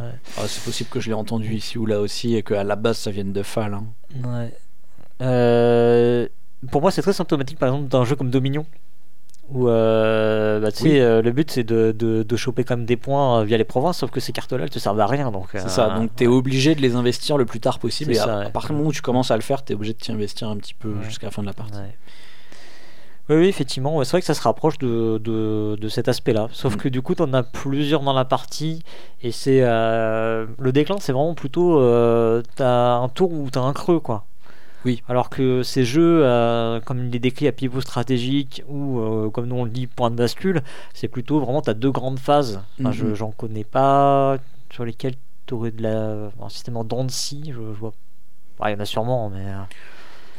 Ouais. 0.00 0.12
Ah, 0.38 0.42
c'est 0.46 0.62
possible 0.64 0.88
que 0.90 0.98
je 1.00 1.08
l'ai 1.08 1.14
entendu 1.14 1.54
ici 1.54 1.76
ou 1.78 1.86
là 1.86 2.00
aussi, 2.00 2.34
et 2.34 2.42
qu'à 2.42 2.64
la 2.64 2.76
base, 2.76 2.98
ça 2.98 3.10
vienne 3.10 3.32
de 3.32 3.42
Fall. 3.42 3.74
hein. 3.74 3.84
Ouais. 4.24 4.52
Euh, 5.22 6.26
pour 6.70 6.80
moi, 6.80 6.90
c'est 6.90 7.02
très 7.02 7.12
symptomatique, 7.12 7.58
par 7.58 7.68
exemple, 7.68 7.88
d'un 7.88 8.04
jeu 8.04 8.16
comme 8.16 8.30
Dominion. 8.30 8.66
Où 9.52 9.68
euh, 9.68 10.60
bah, 10.60 10.68
Oui. 10.82 11.00
euh, 11.00 11.22
le 11.22 11.32
but 11.32 11.50
c'est 11.50 11.64
de, 11.64 11.90
de, 11.90 12.22
de 12.22 12.36
choper 12.36 12.62
quand 12.62 12.76
même 12.76 12.86
des 12.86 12.96
points 12.96 13.40
euh, 13.40 13.44
via 13.44 13.58
les 13.58 13.64
provinces, 13.64 13.98
sauf 13.98 14.08
que 14.12 14.20
ces 14.20 14.30
cartes-là 14.30 14.62
elles 14.62 14.70
te 14.70 14.78
servent 14.78 15.00
à 15.00 15.08
rien. 15.08 15.32
donc 15.32 15.48
C'est 15.54 15.68
ça, 15.68 15.90
donc 15.90 16.14
tu 16.14 16.22
es 16.22 16.26
obligé 16.28 16.76
de 16.76 16.80
les 16.80 16.94
investir 16.94 17.36
le 17.36 17.44
plus 17.46 17.58
tard 17.58 17.80
possible, 17.80 18.12
et 18.14 18.18
à, 18.20 18.24
ça, 18.24 18.36
à 18.36 18.44
ouais. 18.44 18.50
partir 18.52 18.70
du 18.70 18.76
moment 18.76 18.90
où 18.90 18.92
tu 18.92 19.02
commences 19.02 19.32
à 19.32 19.34
le 19.36 19.42
faire, 19.42 19.64
tu 19.64 19.72
es 19.72 19.74
obligé 19.74 19.92
de 19.92 19.98
t'y 19.98 20.12
investir 20.12 20.48
un 20.48 20.56
petit 20.56 20.74
peu 20.74 20.94
jusqu'à 21.02 21.26
la 21.26 21.30
fin 21.32 21.42
de 21.42 21.48
la 21.48 21.52
partie. 21.52 21.72
Oui, 23.28 23.36
oui, 23.36 23.46
effectivement, 23.46 23.96
ouais, 23.96 24.04
c'est 24.04 24.12
vrai 24.12 24.20
que 24.20 24.26
ça 24.26 24.34
se 24.34 24.42
rapproche 24.42 24.78
de, 24.78 25.18
de, 25.22 25.76
de 25.80 25.88
cet 25.88 26.08
aspect-là. 26.08 26.48
Sauf 26.52 26.74
Mm. 26.74 26.78
que 26.78 26.88
du 26.88 27.00
coup, 27.02 27.14
tu 27.14 27.22
en 27.22 27.32
as 27.32 27.44
plusieurs 27.44 28.00
dans 28.02 28.12
la 28.12 28.24
partie. 28.24 28.82
Et 29.22 29.30
c'est. 29.30 29.60
euh, 29.62 30.46
le 30.58 30.72
déclin, 30.72 30.96
c'est 30.98 31.12
vraiment 31.12 31.34
plutôt. 31.34 31.78
Euh, 31.80 32.42
t'as 32.56 32.94
un 32.96 33.08
tour 33.08 33.30
où 33.32 33.48
t'as 33.50 33.60
un 33.60 33.72
creux, 33.72 34.00
quoi. 34.00 34.24
Oui. 34.84 35.02
Alors 35.08 35.28
que 35.30 35.62
ces 35.62 35.84
jeux, 35.84 36.22
euh, 36.24 36.80
comme 36.80 37.06
il 37.06 37.14
est 37.14 37.18
décrit 37.20 37.46
à 37.46 37.52
pivot 37.52 37.82
stratégique 37.82 38.64
ou 38.66 38.98
euh, 39.00 39.28
comme 39.30 39.46
nous 39.46 39.56
on 39.56 39.64
le 39.64 39.70
dit, 39.70 39.86
point 39.86 40.10
de 40.10 40.16
bascule, 40.16 40.62
c'est 40.94 41.06
plutôt 41.06 41.38
vraiment 41.38 41.60
t'as 41.60 41.74
deux 41.74 41.90
grandes 41.90 42.18
phases. 42.18 42.62
Enfin, 42.80 42.90
je- 42.90 43.04
Mhm. 43.04 43.14
J'en 43.14 43.30
connais 43.30 43.64
pas 43.64 44.38
sur 44.72 44.86
lesquelles 44.86 45.16
tu 45.46 45.52
aurais 45.54 45.70
de 45.70 45.82
la, 45.82 46.30
un 46.42 46.48
système 46.48 46.78
en 46.78 46.84
dents 46.84 47.04
de 47.04 47.10
scie. 47.10 47.42
Je, 47.48 47.52
je 47.52 47.78
vois. 47.78 47.92
Ouais, 48.58 48.72
Il 48.72 48.74
y 48.74 48.76
en 48.76 48.80
a 48.80 48.86
sûrement, 48.86 49.28
mais. 49.28 49.44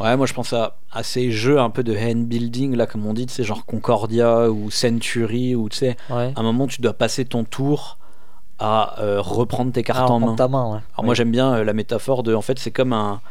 Ouais, 0.01 0.18
moi 0.18 0.25
je 0.25 0.33
pense 0.33 0.53
à, 0.53 0.77
à 0.92 1.03
ces 1.03 1.31
jeux 1.31 1.59
un 1.59 1.69
peu 1.69 1.83
de 1.83 1.95
hand 1.95 2.25
building, 2.27 2.75
là, 2.75 2.86
comme 2.88 3.06
on 3.06 3.13
dit, 3.13 3.25
tu 3.27 3.33
sais, 3.33 3.44
genre 3.44 3.65
Concordia 3.65 4.50
ou 4.50 4.69
Century, 4.71 5.56
où 5.56 5.69
tu 5.69 5.77
sais, 5.77 5.98
ouais. 6.09 6.33
à 6.36 6.39
un 6.39 6.44
moment 6.44 6.68
tu 6.68 6.81
dois 6.81 6.94
passer 6.94 7.25
ton 7.25 7.44
tour 7.44 7.98
à 8.59 9.00
euh, 9.01 9.21
reprendre 9.21 9.71
tes 9.71 9.83
cartes 9.83 10.07
Ah, 10.09 10.12
en 10.12 10.19
main. 10.19 10.36
ta 10.36 10.48
main, 10.48 10.65
ouais. 10.74 10.80
Alors 10.94 11.06
moi 11.06 11.13
j'aime 11.15 11.31
bien 11.31 11.53
euh, 11.56 11.63
la 11.63 11.74
métaphore 11.74 12.21
de, 12.24 12.33
en 12.36 12.42
fait, 12.42 12.59
c'est 12.59 12.71
comme 12.71 12.94
un 12.94 13.21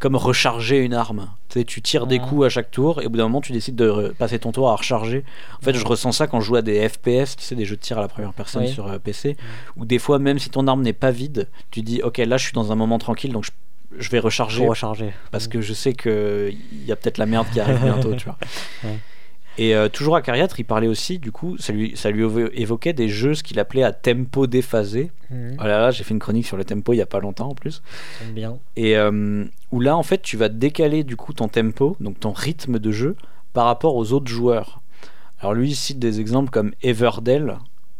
comme 0.00 0.14
recharger 0.14 0.78
une 0.78 0.94
arme. 0.94 1.28
Tu 1.48 1.58
sais, 1.58 1.64
tu 1.64 1.82
tires 1.82 2.06
des 2.06 2.20
coups 2.20 2.46
à 2.46 2.48
chaque 2.48 2.70
tour 2.70 3.02
et 3.02 3.06
au 3.06 3.10
bout 3.10 3.16
d'un 3.16 3.24
moment 3.24 3.40
tu 3.40 3.50
décides 3.50 3.74
de 3.74 4.14
passer 4.16 4.38
ton 4.38 4.52
tour 4.52 4.70
à 4.70 4.76
recharger. 4.76 5.24
En 5.60 5.64
fait, 5.64 5.74
je 5.74 5.84
ressens 5.84 6.12
ça 6.12 6.28
quand 6.28 6.38
je 6.38 6.46
joue 6.46 6.54
à 6.54 6.62
des 6.62 6.88
FPS, 6.88 7.34
tu 7.36 7.42
sais, 7.42 7.56
des 7.56 7.64
jeux 7.64 7.74
de 7.74 7.80
tir 7.80 7.98
à 7.98 8.02
la 8.02 8.06
première 8.06 8.32
personne 8.32 8.62
Oui. 8.62 8.68
sur 8.68 8.86
euh, 8.86 8.98
PC, 9.00 9.36
où 9.76 9.84
des 9.84 9.98
fois, 9.98 10.20
même 10.20 10.38
si 10.38 10.50
ton 10.50 10.68
arme 10.68 10.82
n'est 10.82 10.92
pas 10.92 11.10
vide, 11.10 11.48
tu 11.72 11.82
dis, 11.82 12.00
ok, 12.00 12.18
là 12.18 12.36
je 12.36 12.44
suis 12.44 12.52
dans 12.52 12.70
un 12.70 12.76
moment 12.76 12.98
tranquille, 12.98 13.32
donc 13.32 13.42
je, 13.44 13.50
je 13.96 14.10
vais 14.10 14.18
recharger 14.18 14.58
pour 14.60 14.70
recharger. 14.70 15.12
parce 15.30 15.48
que 15.48 15.60
je 15.60 15.72
sais 15.72 15.92
que 15.94 16.50
il 16.50 16.84
y 16.84 16.92
a 16.92 16.96
peut-être 16.96 17.18
la 17.18 17.26
merde 17.26 17.46
qui 17.52 17.60
arrive 17.60 17.80
bientôt, 17.82 18.14
tu 18.14 18.24
vois. 18.26 18.38
Ouais. 18.84 18.98
Et 19.60 19.74
euh, 19.74 19.88
toujours 19.88 20.14
à 20.14 20.22
Cariatre, 20.22 20.60
il 20.60 20.64
parlait 20.64 20.86
aussi, 20.86 21.18
du 21.18 21.32
coup, 21.32 21.58
ça 21.58 21.72
lui, 21.72 21.96
ça 21.96 22.12
lui 22.12 22.22
évo- 22.22 22.48
évoquait 22.54 22.92
des 22.92 23.08
jeux, 23.08 23.34
ce 23.34 23.42
qu'il 23.42 23.58
appelait 23.58 23.82
à 23.82 23.90
tempo 23.90 24.46
déphasé. 24.46 25.10
Mhm. 25.30 25.56
Oh 25.58 25.62
là 25.64 25.80
là, 25.80 25.90
j'ai 25.90 26.04
fait 26.04 26.14
une 26.14 26.20
chronique 26.20 26.46
sur 26.46 26.56
le 26.56 26.64
tempo 26.64 26.92
il 26.92 26.98
y 26.98 27.02
a 27.02 27.06
pas 27.06 27.18
longtemps 27.18 27.48
en 27.48 27.54
plus. 27.56 27.82
J'aime 28.22 28.34
bien. 28.34 28.58
Et 28.76 28.96
euh, 28.96 29.44
où 29.72 29.80
là, 29.80 29.96
en 29.96 30.04
fait, 30.04 30.22
tu 30.22 30.36
vas 30.36 30.48
décaler 30.48 31.02
du 31.02 31.16
coup 31.16 31.32
ton 31.32 31.48
tempo, 31.48 31.96
donc 31.98 32.20
ton 32.20 32.30
rythme 32.30 32.78
de 32.78 32.92
jeu, 32.92 33.16
par 33.52 33.64
rapport 33.64 33.96
aux 33.96 34.12
autres 34.12 34.28
joueurs. 34.30 34.80
Alors 35.40 35.54
lui, 35.54 35.70
il 35.70 35.74
cite 35.76 35.98
des 35.98 36.20
exemples 36.20 36.50
comme 36.50 36.70
Everdell, 36.82 37.58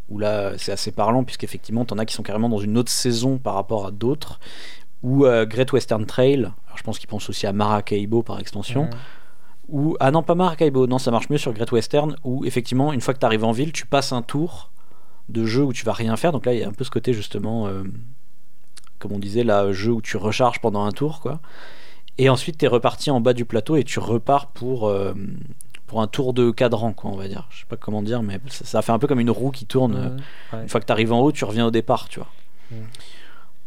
où 0.09 0.21
là, 0.21 0.52
c'est 0.59 0.71
assez 0.71 0.92
parlant, 0.92 1.25
puisqu'effectivement, 1.25 1.85
t'en 1.85 1.99
as 1.99 2.04
qui 2.07 2.14
sont 2.14 2.23
carrément 2.23 2.49
dans 2.49 2.59
une 2.59 2.78
autre 2.78 2.92
saison 2.92 3.37
par 3.37 3.54
rapport 3.54 3.85
à 3.85 3.90
d'autres, 3.90 4.38
ou 5.02 5.25
euh, 5.26 5.47
Great 5.47 5.73
Western 5.73 6.05
Trail, 6.07 6.40
alors 6.67 6.76
je 6.76 6.83
pense 6.83 6.99
qu'il 6.99 7.09
pense 7.09 7.28
aussi 7.28 7.47
à 7.47 7.52
Maracaibo 7.52 8.23
par 8.23 8.38
extension, 8.40 8.85
Mhm. 8.85 8.90
ou 9.69 9.97
ah 10.00 10.11
non 10.11 10.23
pas 10.23 10.35
Maracaibo 10.35 10.87
non 10.87 10.99
ça 10.99 11.11
marche 11.11 11.28
mieux 11.31 11.38
sur 11.38 11.52
Great 11.52 11.71
Western 11.73 12.17
où 12.25 12.45
effectivement 12.45 12.93
une 12.93 13.00
fois 13.00 13.14
que 13.14 13.19
tu 13.21 13.26
arrives 13.26 13.45
en 13.45 13.52
ville 13.52 13.73
tu 13.73 13.87
passes 13.87 14.12
un 14.12 14.23
tour 14.23 14.71
de 15.28 15.45
jeu 15.45 15.62
où 15.62 15.73
tu 15.75 15.85
vas 15.85 15.93
rien 15.93 16.17
faire 16.17 16.33
donc 16.33 16.47
là 16.47 16.55
il 16.55 16.61
y 16.61 16.64
a 16.64 16.69
un 16.69 16.73
peu 16.73 16.85
ce 16.85 16.90
côté 16.90 17.12
justement 17.12 17.67
euh, 17.67 17.83
comme 18.99 19.12
on 19.12 19.19
disait 19.19 19.45
là 19.45 19.71
jeu 19.73 19.93
où 19.93 20.00
tu 20.00 20.17
recharges 20.17 20.61
pendant 20.61 20.85
un 20.85 20.90
tour 20.93 21.21
quoi 21.21 21.40
et 22.17 22.28
ensuite 22.31 22.57
tu 22.59 22.64
es 22.64 22.69
reparti 22.69 23.11
en 23.11 23.21
bas 23.21 23.35
du 23.35 23.45
plateau 23.45 23.76
et 23.76 23.85
tu 23.85 23.99
repars 24.00 24.47
pour 24.49 24.88
euh, 24.88 25.12
pour 25.87 26.00
un 26.02 26.07
tour 26.07 26.33
de 26.33 26.50
cadran 26.50 26.93
quoi 26.95 27.11
on 27.11 27.17
va 27.17 27.28
dire 27.28 27.47
je 27.50 27.61
sais 27.61 27.67
pas 27.69 27.76
comment 27.76 28.02
dire 28.02 28.23
mais 28.23 28.40
ça, 28.49 28.64
ça 28.64 28.83
fait 28.83 28.93
un 28.93 28.99
peu 28.99 29.07
comme 29.07 29.21
une 29.21 29.31
roue 29.31 29.50
qui 29.50 29.67
tourne 29.67 29.93
Mhm. 29.99 30.17
Ouais. 30.55 30.62
une 30.62 30.69
fois 30.71 30.81
que 30.81 30.87
tu 30.87 30.93
arrives 30.93 31.12
en 31.12 31.21
haut 31.21 31.31
tu 31.33 31.45
reviens 31.45 31.67
au 31.67 31.71
départ 31.71 32.09
tu 32.09 32.19
vois 32.21 32.28
Mm. 32.71 32.75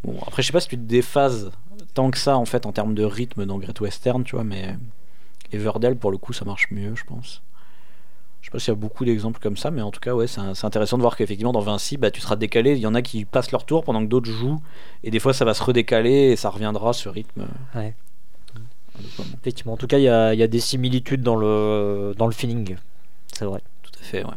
Bon 0.03 0.17
après 0.25 0.41
je 0.41 0.47
sais 0.47 0.53
pas 0.53 0.59
si 0.61 0.67
tu 0.69 0.77
te 0.77 0.83
déphases 0.83 1.51
tant 1.93 2.11
que 2.11 2.17
ça 2.17 2.37
en 2.37 2.45
fait 2.45 2.65
en 2.65 2.71
termes 2.71 2.93
de 2.95 3.03
rythme 3.03 3.45
dans 3.45 3.57
Great 3.57 3.79
Western 3.81 4.23
tu 4.23 4.35
vois 4.35 4.43
mais 4.43 4.75
Everdell 5.51 5.97
pour 5.97 6.11
le 6.11 6.17
coup 6.17 6.33
ça 6.33 6.45
marche 6.45 6.69
mieux 6.71 6.95
je 6.95 7.03
pense 7.03 7.41
je 8.41 8.47
sais 8.47 8.51
pas 8.51 8.59
s'il 8.59 8.69
y 8.69 8.71
a 8.71 8.75
beaucoup 8.75 9.05
d'exemples 9.05 9.39
comme 9.39 9.57
ça 9.57 9.69
mais 9.69 9.81
en 9.81 9.91
tout 9.91 9.99
cas 9.99 10.13
ouais 10.15 10.27
c'est 10.27 10.39
intéressant 10.65 10.97
de 10.97 11.01
voir 11.03 11.15
qu'effectivement 11.15 11.51
dans 11.51 11.59
Vinci 11.59 11.97
bah, 11.97 12.09
tu 12.09 12.21
seras 12.21 12.35
décalé 12.35 12.71
il 12.71 12.79
y 12.79 12.87
en 12.87 12.95
a 12.95 13.01
qui 13.01 13.25
passent 13.25 13.51
leur 13.51 13.65
tour 13.65 13.83
pendant 13.83 14.01
que 14.01 14.07
d'autres 14.09 14.31
jouent 14.31 14.61
et 15.03 15.11
des 15.11 15.19
fois 15.19 15.33
ça 15.33 15.45
va 15.45 15.53
se 15.53 15.63
redécaler 15.63 16.31
et 16.31 16.35
ça 16.35 16.49
reviendra 16.49 16.93
ce 16.93 17.09
rythme 17.09 17.45
Ouais. 17.75 17.93
Effectivement, 19.41 19.73
en 19.73 19.77
tout 19.77 19.87
cas, 19.87 19.97
il 19.97 20.01
y 20.03 20.37
y 20.37 20.43
a 20.43 20.47
des 20.47 20.59
similitudes 20.59 21.23
dans 21.23 21.35
le, 21.35 22.13
dans 22.17 22.27
le 22.27 22.33
feeling. 22.33 22.75
C'est 23.33 23.45
vrai. 23.45 23.61
tout 23.81 23.91
à 23.99 24.03
fait 24.03 24.23
ouais 24.23 24.35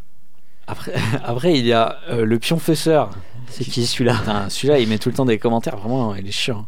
après, 0.66 0.94
après 1.24 1.58
il 1.58 1.66
y 1.66 1.72
a 1.72 1.98
euh, 2.10 2.24
le 2.24 2.38
pion 2.38 2.58
fesseur 2.58 3.10
C'est 3.48 3.64
qui 3.64 3.86
celui-là? 3.86 4.48
Celui-là, 4.48 4.78
il 4.78 4.88
met 4.88 4.98
tout 4.98 5.08
le 5.08 5.14
temps 5.14 5.26
des 5.26 5.38
commentaires, 5.38 5.76
vraiment, 5.76 6.14
il 6.14 6.26
est 6.26 6.32
chiant. 6.32 6.66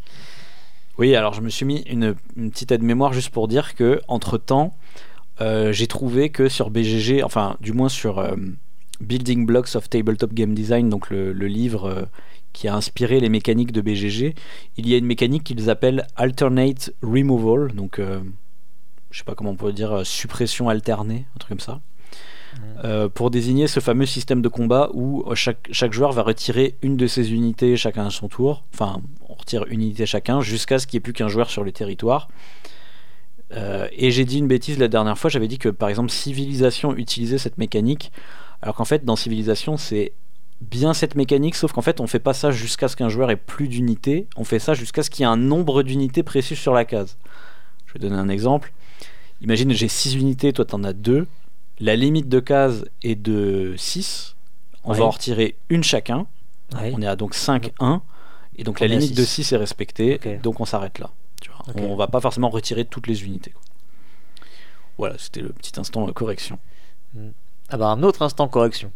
Oui, 0.98 1.14
alors 1.14 1.34
je 1.34 1.42
me 1.42 1.50
suis 1.50 1.66
mis 1.66 1.82
une, 1.82 2.14
une 2.36 2.50
petite 2.50 2.72
aide-mémoire 2.72 3.12
juste 3.12 3.30
pour 3.30 3.48
dire 3.48 3.74
que, 3.74 4.00
entre 4.08 4.38
temps, 4.38 4.74
j'ai 5.40 5.86
trouvé 5.86 6.30
que 6.30 6.48
sur 6.48 6.70
BGG, 6.70 7.22
enfin, 7.22 7.56
du 7.60 7.72
moins 7.72 7.90
sur 7.90 8.18
euh, 8.18 8.34
Building 9.00 9.46
Blocks 9.46 9.74
of 9.74 9.88
Tabletop 9.88 10.32
Game 10.32 10.54
Design, 10.54 10.88
donc 10.88 11.10
le, 11.10 11.32
le 11.32 11.46
livre 11.46 11.84
euh, 11.86 12.02
qui 12.52 12.68
a 12.68 12.74
inspiré 12.74 13.20
les 13.20 13.28
mécaniques 13.28 13.72
de 13.72 13.80
BGG. 13.80 14.34
Il 14.76 14.88
y 14.88 14.94
a 14.94 14.96
une 14.96 15.06
mécanique 15.06 15.44
qu'ils 15.44 15.68
appellent 15.68 16.06
Alternate 16.16 16.92
Removal, 17.02 17.72
donc 17.72 17.98
euh, 17.98 18.20
je 19.10 19.18
sais 19.18 19.24
pas 19.24 19.34
comment 19.34 19.50
on 19.50 19.56
pourrait 19.56 19.72
dire, 19.72 19.92
euh, 19.92 20.04
suppression 20.04 20.68
alternée, 20.68 21.26
un 21.34 21.38
truc 21.38 21.50
comme 21.50 21.60
ça. 21.60 21.80
Euh, 22.84 23.08
pour 23.08 23.30
désigner 23.30 23.68
ce 23.68 23.80
fameux 23.80 24.06
système 24.06 24.42
de 24.42 24.48
combat 24.48 24.90
où 24.92 25.24
euh, 25.26 25.34
chaque, 25.34 25.68
chaque 25.72 25.92
joueur 25.92 26.12
va 26.12 26.22
retirer 26.22 26.76
une 26.82 26.96
de 26.96 27.06
ses 27.06 27.32
unités 27.32 27.76
chacun 27.76 28.06
à 28.06 28.10
son 28.10 28.28
tour. 28.28 28.64
Enfin, 28.74 29.00
on 29.28 29.34
retire 29.34 29.64
une 29.68 29.80
unité 29.80 30.04
chacun 30.04 30.40
jusqu'à 30.40 30.78
ce 30.78 30.86
qu'il 30.86 30.98
n'y 30.98 30.98
ait 30.98 31.04
plus 31.04 31.12
qu'un 31.14 31.28
joueur 31.28 31.48
sur 31.48 31.64
le 31.64 31.72
territoire. 31.72 32.28
Euh, 33.52 33.88
et 33.92 34.10
j'ai 34.10 34.24
dit 34.24 34.38
une 34.38 34.48
bêtise 34.48 34.78
la 34.78 34.88
dernière 34.88 35.16
fois, 35.16 35.30
j'avais 35.30 35.48
dit 35.48 35.58
que 35.58 35.68
par 35.68 35.88
exemple 35.88 36.10
Civilisation 36.10 36.94
utilisait 36.96 37.38
cette 37.38 37.58
mécanique, 37.58 38.12
alors 38.60 38.74
qu'en 38.74 38.84
fait 38.84 39.04
dans 39.04 39.16
Civilisation 39.16 39.76
c'est 39.76 40.12
bien 40.60 40.94
cette 40.94 41.14
mécanique, 41.14 41.54
sauf 41.54 41.72
qu'en 41.72 41.82
fait 41.82 42.00
on 42.00 42.06
fait 42.06 42.18
pas 42.18 42.34
ça 42.34 42.50
jusqu'à 42.50 42.88
ce 42.88 42.96
qu'un 42.96 43.08
joueur 43.08 43.30
ait 43.30 43.36
plus 43.36 43.68
d'unités, 43.68 44.26
on 44.36 44.44
fait 44.44 44.58
ça 44.58 44.74
jusqu'à 44.74 45.02
ce 45.02 45.10
qu'il 45.10 45.22
y 45.22 45.24
ait 45.24 45.30
un 45.30 45.36
nombre 45.36 45.82
d'unités 45.82 46.22
précis 46.22 46.56
sur 46.56 46.74
la 46.74 46.84
case. 46.84 47.16
Je 47.86 47.94
vais 47.94 48.00
donner 48.00 48.16
un 48.16 48.28
exemple. 48.28 48.72
Imagine 49.40 49.72
j'ai 49.72 49.88
6 49.88 50.16
unités, 50.16 50.52
toi 50.52 50.64
t'en 50.64 50.82
as 50.84 50.92
2. 50.92 51.26
La 51.80 51.96
limite 51.96 52.28
de 52.28 52.40
case 52.40 52.86
est 53.02 53.14
de 53.16 53.74
6. 53.76 54.36
On 54.84 54.92
Ouais. 54.92 54.98
va 54.98 55.04
en 55.04 55.10
retirer 55.10 55.56
une 55.68 55.82
chacun. 55.84 56.26
Ouais. 56.74 56.92
On 56.96 57.02
est 57.02 57.06
à 57.06 57.16
donc 57.16 57.34
5, 57.34 57.72
1. 57.80 58.02
Et 58.56 58.64
donc 58.64 58.78
On 58.80 58.84
la 58.84 58.88
limite 58.88 59.14
de 59.16 59.24
six. 59.24 59.44
6 59.44 59.52
est 59.52 59.56
respectée. 59.58 60.18
Donc 60.42 60.60
on 60.60 60.64
s'arrête 60.64 60.98
là. 60.98 61.10
Tu 61.42 61.50
vois. 61.50 61.60
Ok. 61.68 61.74
On 61.78 61.96
va 61.96 62.06
pas 62.06 62.20
forcément 62.20 62.48
retirer 62.48 62.84
toutes 62.86 63.06
les 63.06 63.24
unités. 63.24 63.50
quoi. 63.50 63.62
Voilà, 64.98 65.18
c'était 65.18 65.42
le 65.42 65.50
petit 65.50 65.78
instant 65.78 66.08
euh, 66.08 66.12
correction. 66.12 66.58
Ah 67.68 67.76
bah 67.76 67.88
un 67.88 68.02
autre 68.02 68.22
instant 68.22 68.48
correction. 68.48 68.90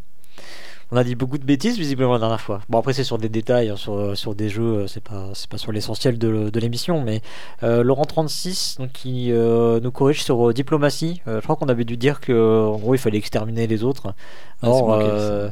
On 0.92 0.96
a 0.96 1.04
dit 1.04 1.14
beaucoup 1.14 1.38
de 1.38 1.44
bêtises 1.44 1.78
visiblement 1.78 2.14
la 2.14 2.18
dernière 2.18 2.40
fois. 2.40 2.60
Bon 2.68 2.78
après 2.78 2.92
c'est 2.92 3.04
sur 3.04 3.16
des 3.18 3.28
détails, 3.28 3.68
hein, 3.68 3.76
sur, 3.76 4.16
sur 4.16 4.34
des 4.34 4.48
jeux, 4.48 4.62
euh, 4.80 4.86
c'est 4.88 5.02
pas 5.02 5.30
c'est 5.34 5.48
pas 5.48 5.56
sur 5.58 5.70
l'essentiel 5.70 6.18
de, 6.18 6.50
de 6.50 6.60
l'émission, 6.60 7.02
mais 7.02 7.20
euh, 7.62 7.82
Laurent 7.84 8.04
36 8.04 8.76
donc 8.80 8.90
qui 8.92 9.30
euh, 9.32 9.78
nous 9.80 9.92
corrige 9.92 10.22
sur 10.24 10.48
euh, 10.48 10.52
diplomatie. 10.52 11.22
Euh, 11.28 11.36
je 11.38 11.44
crois 11.44 11.54
qu'on 11.56 11.68
avait 11.68 11.84
dû 11.84 11.96
dire 11.96 12.20
que 12.20 12.32
euh, 12.32 12.66
en 12.66 12.76
gros 12.78 12.94
il 12.94 12.98
fallait 12.98 13.18
exterminer 13.18 13.66
les 13.68 13.84
autres. 13.84 14.14
Ah, 14.62 14.68
Or, 14.68 14.92
euh, 14.94 15.48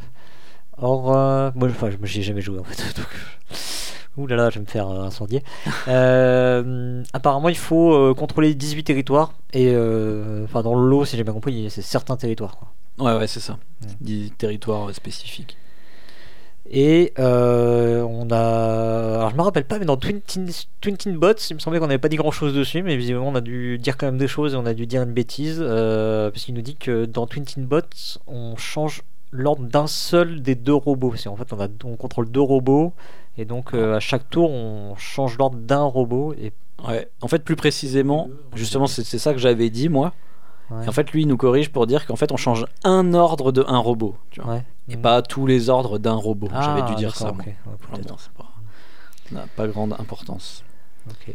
or 0.76 1.16
euh, 1.16 1.50
moi 1.54 1.68
enfin 1.68 1.90
je- 1.90 2.07
j'y 2.07 2.21
ai 2.21 2.23
jamais 2.23 2.40
joué 2.40 2.59
en 2.59 2.64
fait. 2.64 2.76
donc, 2.97 3.07
Ouh 4.16 4.26
là 4.26 4.35
là, 4.35 4.50
je 4.50 4.57
vais 4.57 4.62
me 4.62 4.66
faire 4.66 4.88
euh, 4.90 5.04
incendier. 5.04 5.45
Euh, 5.87 7.02
apparemment, 7.12 7.49
il 7.49 7.57
faut 7.57 7.95
euh, 7.95 8.14
contrôler 8.14 8.54
18 8.57 8.83
territoires. 8.83 9.33
Et 9.52 9.68
euh, 9.73 10.42
enfin, 10.45 10.62
dans 10.62 10.75
le 10.75 10.88
lot, 10.88 11.04
si 11.04 11.16
j'ai 11.16 11.23
bien 11.23 11.33
compris, 11.33 11.71
c'est 11.71 11.83
certains 11.83 12.16
territoires. 12.16 12.57
quoi. 12.57 12.68
Ouais, 12.99 13.17
ouais, 13.17 13.26
c'est 13.26 13.40
ça. 13.40 13.59
Mm. 13.81 13.87
Des 14.00 14.31
territoires 14.31 14.88
euh, 14.88 14.93
spécifiques. 14.93 15.57
Et 16.71 17.14
euh, 17.19 18.02
on 18.02 18.31
a. 18.31 19.17
Alors 19.17 19.31
je 19.31 19.37
me 19.37 19.40
rappelle 19.43 19.64
pas, 19.64 19.78
mais 19.78 19.87
dans 19.87 19.97
Twin 19.97 20.21
Teen, 20.21 20.50
Twin 20.83 20.99
Teen 20.99 21.17
Bots, 21.17 21.33
il 21.49 21.55
me 21.55 21.61
semblait 21.61 21.78
qu'on 21.81 21.87
n'avait 21.87 21.99
pas 21.99 22.11
dit 22.11 22.17
grand 22.17 22.31
chose 22.31 22.52
dessus, 22.55 22.83
mais 22.83 22.97
visiblement 22.97 23.28
on 23.28 23.35
a 23.35 23.40
dû 23.40 23.78
dire 23.78 23.97
quand 23.97 24.05
même 24.05 24.19
des 24.19 24.28
choses 24.28 24.52
et 24.52 24.57
on 24.57 24.67
a 24.67 24.75
dû 24.75 24.87
dire 24.87 25.02
une 25.02 25.12
bêtise. 25.12 25.59
euh, 25.62 26.31
parce 26.31 26.45
qu'il 26.45 26.55
nous 26.55 26.61
dit 26.61 26.76
que 26.76 27.07
dans 27.07 27.26
Twin 27.26 27.45
Teen 27.47 27.64
Bots, 27.64 27.81
on 28.26 28.55
change 28.57 29.02
l'ordre 29.31 29.62
d'un 29.67 29.87
seul 29.87 30.43
des 30.43 30.57
deux 30.57 30.75
robots. 30.75 31.14
C'est 31.17 31.31
en 31.31 31.37
fait 31.37 31.50
on, 31.55 31.61
a, 31.61 31.69
on 31.85 31.97
contrôle 31.97 32.31
deux 32.31 32.40
robots 32.43 32.93
et 33.38 33.47
donc 33.47 33.73
euh, 33.73 33.97
à 33.97 34.00
chaque 34.00 34.28
tour 34.28 34.50
on 34.50 34.95
change 34.97 35.38
l'ordre 35.38 35.57
d'un 35.59 35.85
robot. 35.85 36.35
Et 36.35 36.52
Ouais. 36.87 37.09
En 37.23 37.26
fait, 37.28 37.43
plus 37.43 37.57
précisément, 37.57 38.31
justement, 38.55 38.87
c'est 38.87 39.02
c'est 39.02 39.19
ça 39.19 39.33
que 39.33 39.40
j'avais 39.40 39.69
dit 39.69 39.88
moi. 39.88 40.12
Ouais. 40.70 40.84
Et 40.84 40.88
en 40.88 40.92
fait, 40.92 41.10
lui, 41.12 41.22
il 41.22 41.28
nous 41.28 41.37
corrige 41.37 41.70
pour 41.70 41.87
dire 41.87 42.06
qu'en 42.06 42.16
fait, 42.16 42.30
on 42.32 42.37
change 42.37 42.66
un 42.84 43.14
ordre 43.14 43.52
de 43.52 43.64
un 43.66 43.78
robot. 43.78 44.16
Tu 44.30 44.40
vois. 44.40 44.54
Ouais. 44.54 44.64
Et 44.88 44.96
pas 44.96 45.22
tous 45.22 45.46
les 45.46 45.70
ordres 45.70 45.98
d'un 45.98 46.14
robot. 46.14 46.48
Ah, 46.52 46.62
J'avais 46.76 46.88
dû 46.90 46.94
dire 46.96 47.14
ça. 47.16 47.26
d'accord, 47.32 47.37
moi. 47.37 47.44
ok. 47.46 47.46
Ouais, 47.66 47.72
Enfin, 47.82 47.92
peut-être. 47.96 48.08
bon, 48.08 48.16
c'est 48.18 48.32
pas... 48.32 48.50
ça 49.28 49.34
n'a 49.34 49.46
pas 49.56 49.66
grande 49.68 49.92
importance. 49.94 50.62
Ok. 51.10 51.34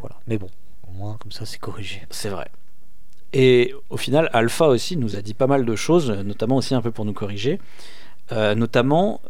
Voilà. 0.00 0.16
Mais 0.26 0.38
bon, 0.38 0.48
au 0.88 0.92
moins 0.92 1.16
comme 1.18 1.32
ça 1.32 1.44
c'est 1.44 1.58
corrigé. 1.58 2.02
C'est 2.10 2.30
vrai. 2.30 2.48
Et 3.32 3.74
au 3.90 3.96
final, 3.96 4.28
Alpha 4.32 4.66
aussi 4.68 4.96
nous 4.96 5.14
a 5.16 5.20
dit 5.22 5.34
pas 5.34 5.46
mal 5.46 5.64
de 5.64 5.76
choses, 5.76 6.10
notamment 6.10 6.56
aussi 6.56 6.74
un 6.74 6.80
peu 6.82 6.90
pour 6.90 7.04
nous 7.04 7.12
corriger. 7.12 7.60
Euh, 8.32 8.54
notamment, 8.54 9.20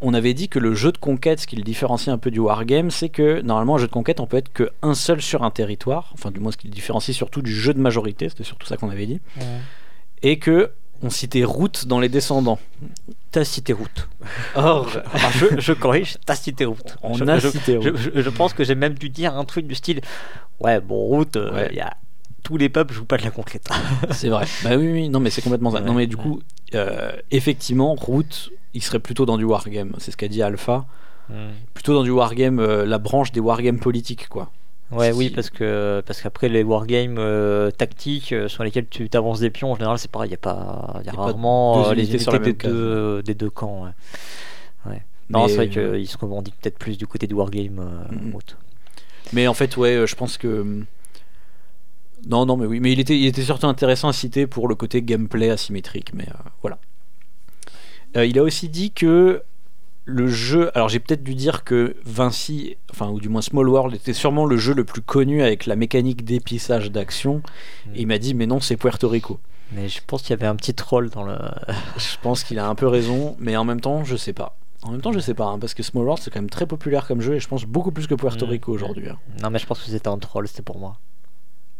on 0.00 0.12
avait 0.14 0.34
dit 0.34 0.48
que 0.48 0.58
le 0.58 0.74
jeu 0.74 0.92
de 0.92 0.98
conquête, 0.98 1.40
ce 1.40 1.46
qui 1.46 1.56
le 1.56 1.62
différencie 1.62 2.08
un 2.12 2.18
peu 2.18 2.30
du 2.30 2.38
wargame, 2.38 2.90
c'est 2.90 3.08
que 3.08 3.40
normalement, 3.40 3.76
un 3.76 3.78
jeu 3.78 3.86
de 3.86 3.92
conquête, 3.92 4.20
on 4.20 4.26
peut 4.26 4.36
être 4.36 4.52
que 4.52 4.70
un 4.82 4.94
seul 4.94 5.22
sur 5.22 5.42
un 5.42 5.50
territoire. 5.50 6.10
Enfin, 6.14 6.30
du 6.30 6.40
moins, 6.40 6.52
ce 6.52 6.56
qui 6.58 6.68
le 6.68 6.72
différencie 6.74 7.16
surtout 7.16 7.42
du 7.42 7.54
jeu 7.54 7.72
de 7.74 7.80
majorité, 7.80 8.28
c'était 8.28 8.44
surtout 8.44 8.66
ça 8.66 8.76
qu'on 8.76 8.90
avait 8.90 9.06
dit. 9.06 9.20
Et 10.22 10.38
que 10.38 10.72
on 11.02 11.10
citait 11.10 11.44
route 11.44 11.86
dans 11.86 12.00
les 12.00 12.08
descendants. 12.08 12.58
T'as 13.30 13.44
cité 13.44 13.74
route. 13.74 14.08
Or, 14.54 14.88
je, 15.34 15.60
je 15.60 15.72
corrige, 15.74 16.16
t'as 16.24 16.34
cité 16.36 16.64
route. 16.64 16.96
on 17.02 17.12
Je- 17.14 17.24
a 17.24 17.38
je- 17.38 17.48
cité 17.48 17.76
route. 17.76 17.96
je- 17.96 18.22
je 18.22 18.30
pense 18.30 18.54
que 18.54 18.64
j'ai 18.64 18.74
même 18.74 18.94
dû 18.94 19.10
dire 19.10 19.34
un 19.36 19.44
truc 19.44 19.66
du 19.66 19.74
style 19.74 20.00
Ouais, 20.58 20.80
bon, 20.80 20.96
route, 20.96 21.36
euh, 21.36 21.50
il 21.52 21.54
Ouais. 21.54 21.74
y 21.74 21.80
a 21.80 21.94
tous 22.42 22.56
les 22.56 22.68
peuples 22.70 22.94
jouent 22.94 23.04
pas 23.04 23.18
de 23.18 23.24
la 23.24 23.30
conquête. 23.30 23.68
C'est 24.12 24.28
vrai. 24.30 24.46
Bah 24.64 24.76
oui, 24.76 24.90
oui, 24.90 25.08
non, 25.10 25.20
mais 25.20 25.28
c'est 25.30 25.42
complètement 25.42 25.70
ça. 25.70 25.80
Ouais, 25.80 25.84
non, 25.86 25.92
mais 25.92 26.06
du 26.06 26.16
ouais. 26.16 26.22
coup, 26.22 26.40
euh, 26.74 27.12
effectivement, 27.30 27.94
route, 27.94 28.50
il 28.76 28.82
serait 28.82 28.98
plutôt 29.00 29.26
dans 29.26 29.38
du 29.38 29.44
wargame. 29.44 29.92
C'est 29.98 30.10
ce 30.12 30.16
qu'a 30.16 30.28
dit 30.28 30.42
Alpha. 30.42 30.86
plutôt 31.74 31.94
dans 31.94 32.02
du 32.04 32.10
wargame, 32.10 32.58
euh, 32.60 32.84
la 32.86 32.98
branche 32.98 33.32
des 33.32 33.40
wargames 33.40 33.80
politiques, 33.80 34.28
quoi. 34.28 34.50
Ouais, 34.92 35.10
oui, 35.12 35.30
parce 35.30 35.50
que 35.50 36.00
parce 36.06 36.22
qu'après 36.22 36.48
les 36.48 36.62
wargames 36.62 37.16
euh, 37.18 37.72
tactiques 37.72 38.32
euh, 38.32 38.46
sur 38.46 38.62
lesquels 38.62 38.86
tu 38.88 39.08
t'avances 39.08 39.40
des 39.40 39.50
pions, 39.50 39.72
en 39.72 39.74
général, 39.74 39.98
c'est 39.98 40.10
pareil, 40.10 40.28
il 40.28 40.32
y 40.32 40.34
a 40.34 40.38
pas, 40.38 40.92
y 40.98 40.98
a 41.00 41.02
Y 41.06 41.08
a 41.08 41.12
pas 41.12 41.22
rarement 41.22 41.82
deux 41.82 41.88
euh, 41.90 41.94
les 41.94 42.02
unités 42.04 42.18
sur 42.20 42.30
la 42.32 42.38
des, 42.38 42.52
deux, 42.52 43.22
des 43.24 43.34
deux 43.34 43.50
camps. 43.50 43.82
ouais. 43.84 43.90
Ouais. 44.92 45.02
Non, 45.28 45.42
Mais- 45.42 45.48
c'est 45.48 45.56
vrai 45.56 45.68
qu'ils 45.68 46.06
se 46.08 46.16
revendiquent 46.16 46.54
peut-être 46.60 46.78
plus 46.78 46.96
du 46.96 47.08
côté 47.08 47.26
du 47.26 47.34
wargame. 47.34 47.80
euh, 47.80 48.30
route. 48.32 48.56
Mais 49.32 49.48
en 49.48 49.54
fait, 49.54 49.76
ouais, 49.76 49.96
euh, 49.96 50.06
je 50.06 50.14
pense 50.14 50.38
que. 50.38 50.84
Non, 52.28 52.46
non, 52.46 52.56
mais 52.56 52.66
oui, 52.66 52.78
mais 52.80 52.92
il 52.92 53.00
était, 53.00 53.18
il 53.18 53.26
était 53.26 53.42
surtout 53.42 53.66
intéressant 53.66 54.08
à 54.08 54.12
citer 54.12 54.46
pour 54.46 54.68
le 54.68 54.74
côté 54.76 55.02
gameplay 55.02 55.50
asymétrique, 55.50 56.12
mais 56.14 56.28
euh, 56.28 56.48
voilà. 56.62 56.78
Euh, 58.16 58.26
il 58.26 58.38
a 58.38 58.42
aussi 58.42 58.68
dit 58.68 58.90
que 58.92 59.42
le 60.04 60.28
jeu. 60.28 60.70
Alors, 60.76 60.88
j'ai 60.88 61.00
peut-être 61.00 61.22
dû 61.24 61.34
dire 61.34 61.64
que 61.64 61.96
Vinci, 62.04 62.76
enfin, 62.90 63.08
ou 63.10 63.20
du 63.20 63.28
moins 63.28 63.42
Small 63.42 63.68
World, 63.68 63.94
était 63.94 64.12
sûrement 64.12 64.44
le 64.46 64.56
jeu 64.56 64.72
le 64.74 64.84
plus 64.84 65.02
connu 65.02 65.42
avec 65.42 65.66
la 65.66 65.76
mécanique 65.76 66.24
d'épissage 66.24 66.90
d'action. 66.90 67.42
Et 67.94 68.02
il 68.02 68.06
m'a 68.06 68.18
dit, 68.18 68.34
mais 68.34 68.46
non, 68.46 68.60
c'est 68.60 68.76
Puerto 68.76 69.08
Rico. 69.08 69.40
Mais 69.72 69.88
je 69.88 70.00
pense 70.06 70.22
qu'il 70.22 70.30
y 70.30 70.34
avait 70.34 70.46
un 70.46 70.54
petit 70.54 70.74
troll 70.74 71.10
dans 71.10 71.24
le. 71.24 71.36
Je 71.98 72.16
pense 72.22 72.44
qu'il 72.44 72.58
a 72.60 72.68
un 72.68 72.76
peu 72.76 72.86
raison, 72.86 73.36
mais 73.40 73.56
en 73.56 73.64
même 73.64 73.80
temps, 73.80 74.04
je 74.04 74.14
sais 74.16 74.32
pas. 74.32 74.56
En 74.82 74.92
même 74.92 75.00
temps, 75.00 75.10
je 75.12 75.18
sais 75.18 75.34
pas, 75.34 75.46
hein, 75.46 75.58
parce 75.58 75.74
que 75.74 75.82
Small 75.82 76.04
World 76.04 76.22
c'est 76.22 76.30
quand 76.30 76.38
même 76.40 76.50
très 76.50 76.66
populaire 76.66 77.08
comme 77.08 77.20
jeu 77.20 77.34
et 77.34 77.40
je 77.40 77.48
pense 77.48 77.64
beaucoup 77.64 77.90
plus 77.90 78.06
que 78.06 78.14
Puerto 78.14 78.46
Mm. 78.46 78.50
Rico 78.50 78.72
aujourd'hui. 78.72 79.08
hein. 79.08 79.18
Non, 79.42 79.50
mais 79.50 79.58
je 79.58 79.66
pense 79.66 79.80
que 79.82 79.90
c'était 79.90 80.06
un 80.06 80.18
troll, 80.18 80.46
c'était 80.46 80.62
pour 80.62 80.78
moi. 80.78 80.98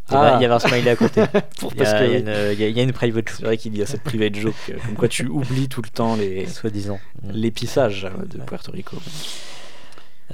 Il 0.09 0.15
y 0.15 0.17
Ah. 0.17 0.35
il 0.39 0.43
y 0.43 0.45
avait 0.45 0.55
un 0.55 0.59
smiley 0.61 0.91
à 0.91 0.97
côté. 0.97 1.23
Pour- 1.59 1.73
Il 1.75 1.79
y 1.79 1.83
a, 1.83 1.85
parce 1.85 2.01
que 2.01 2.05
il 2.07 2.13
y 2.13 2.15
a 2.15 2.19
une, 2.19 2.53
il 2.53 2.61
y 2.61 2.65
a- 2.65 2.69
il 2.69 2.77
y 2.77 2.81
a 2.81 2.83
une 2.85 2.93
private 2.93 3.29
c'est 3.29 3.37
joke, 3.39 3.45
vrai 3.47 3.57
qu'il 3.59 3.77
y 3.77 3.83
a 3.83 3.87
cette 3.87 4.03
private 4.03 4.35
joke, 4.37 4.55
euh, 4.71 4.75
comme 4.85 4.95
quoi 4.95 5.09
tu 5.09 5.27
oublies 5.29 5.69
tout 5.69 5.83
le 5.83 5.89
temps 5.89 6.15
les 6.17 6.47
soi-disant. 6.47 6.99
l'épissage 7.33 8.05
euh, 8.05 8.25
de. 8.27 8.39
Puerto 8.45 8.71
Rico. 8.73 8.97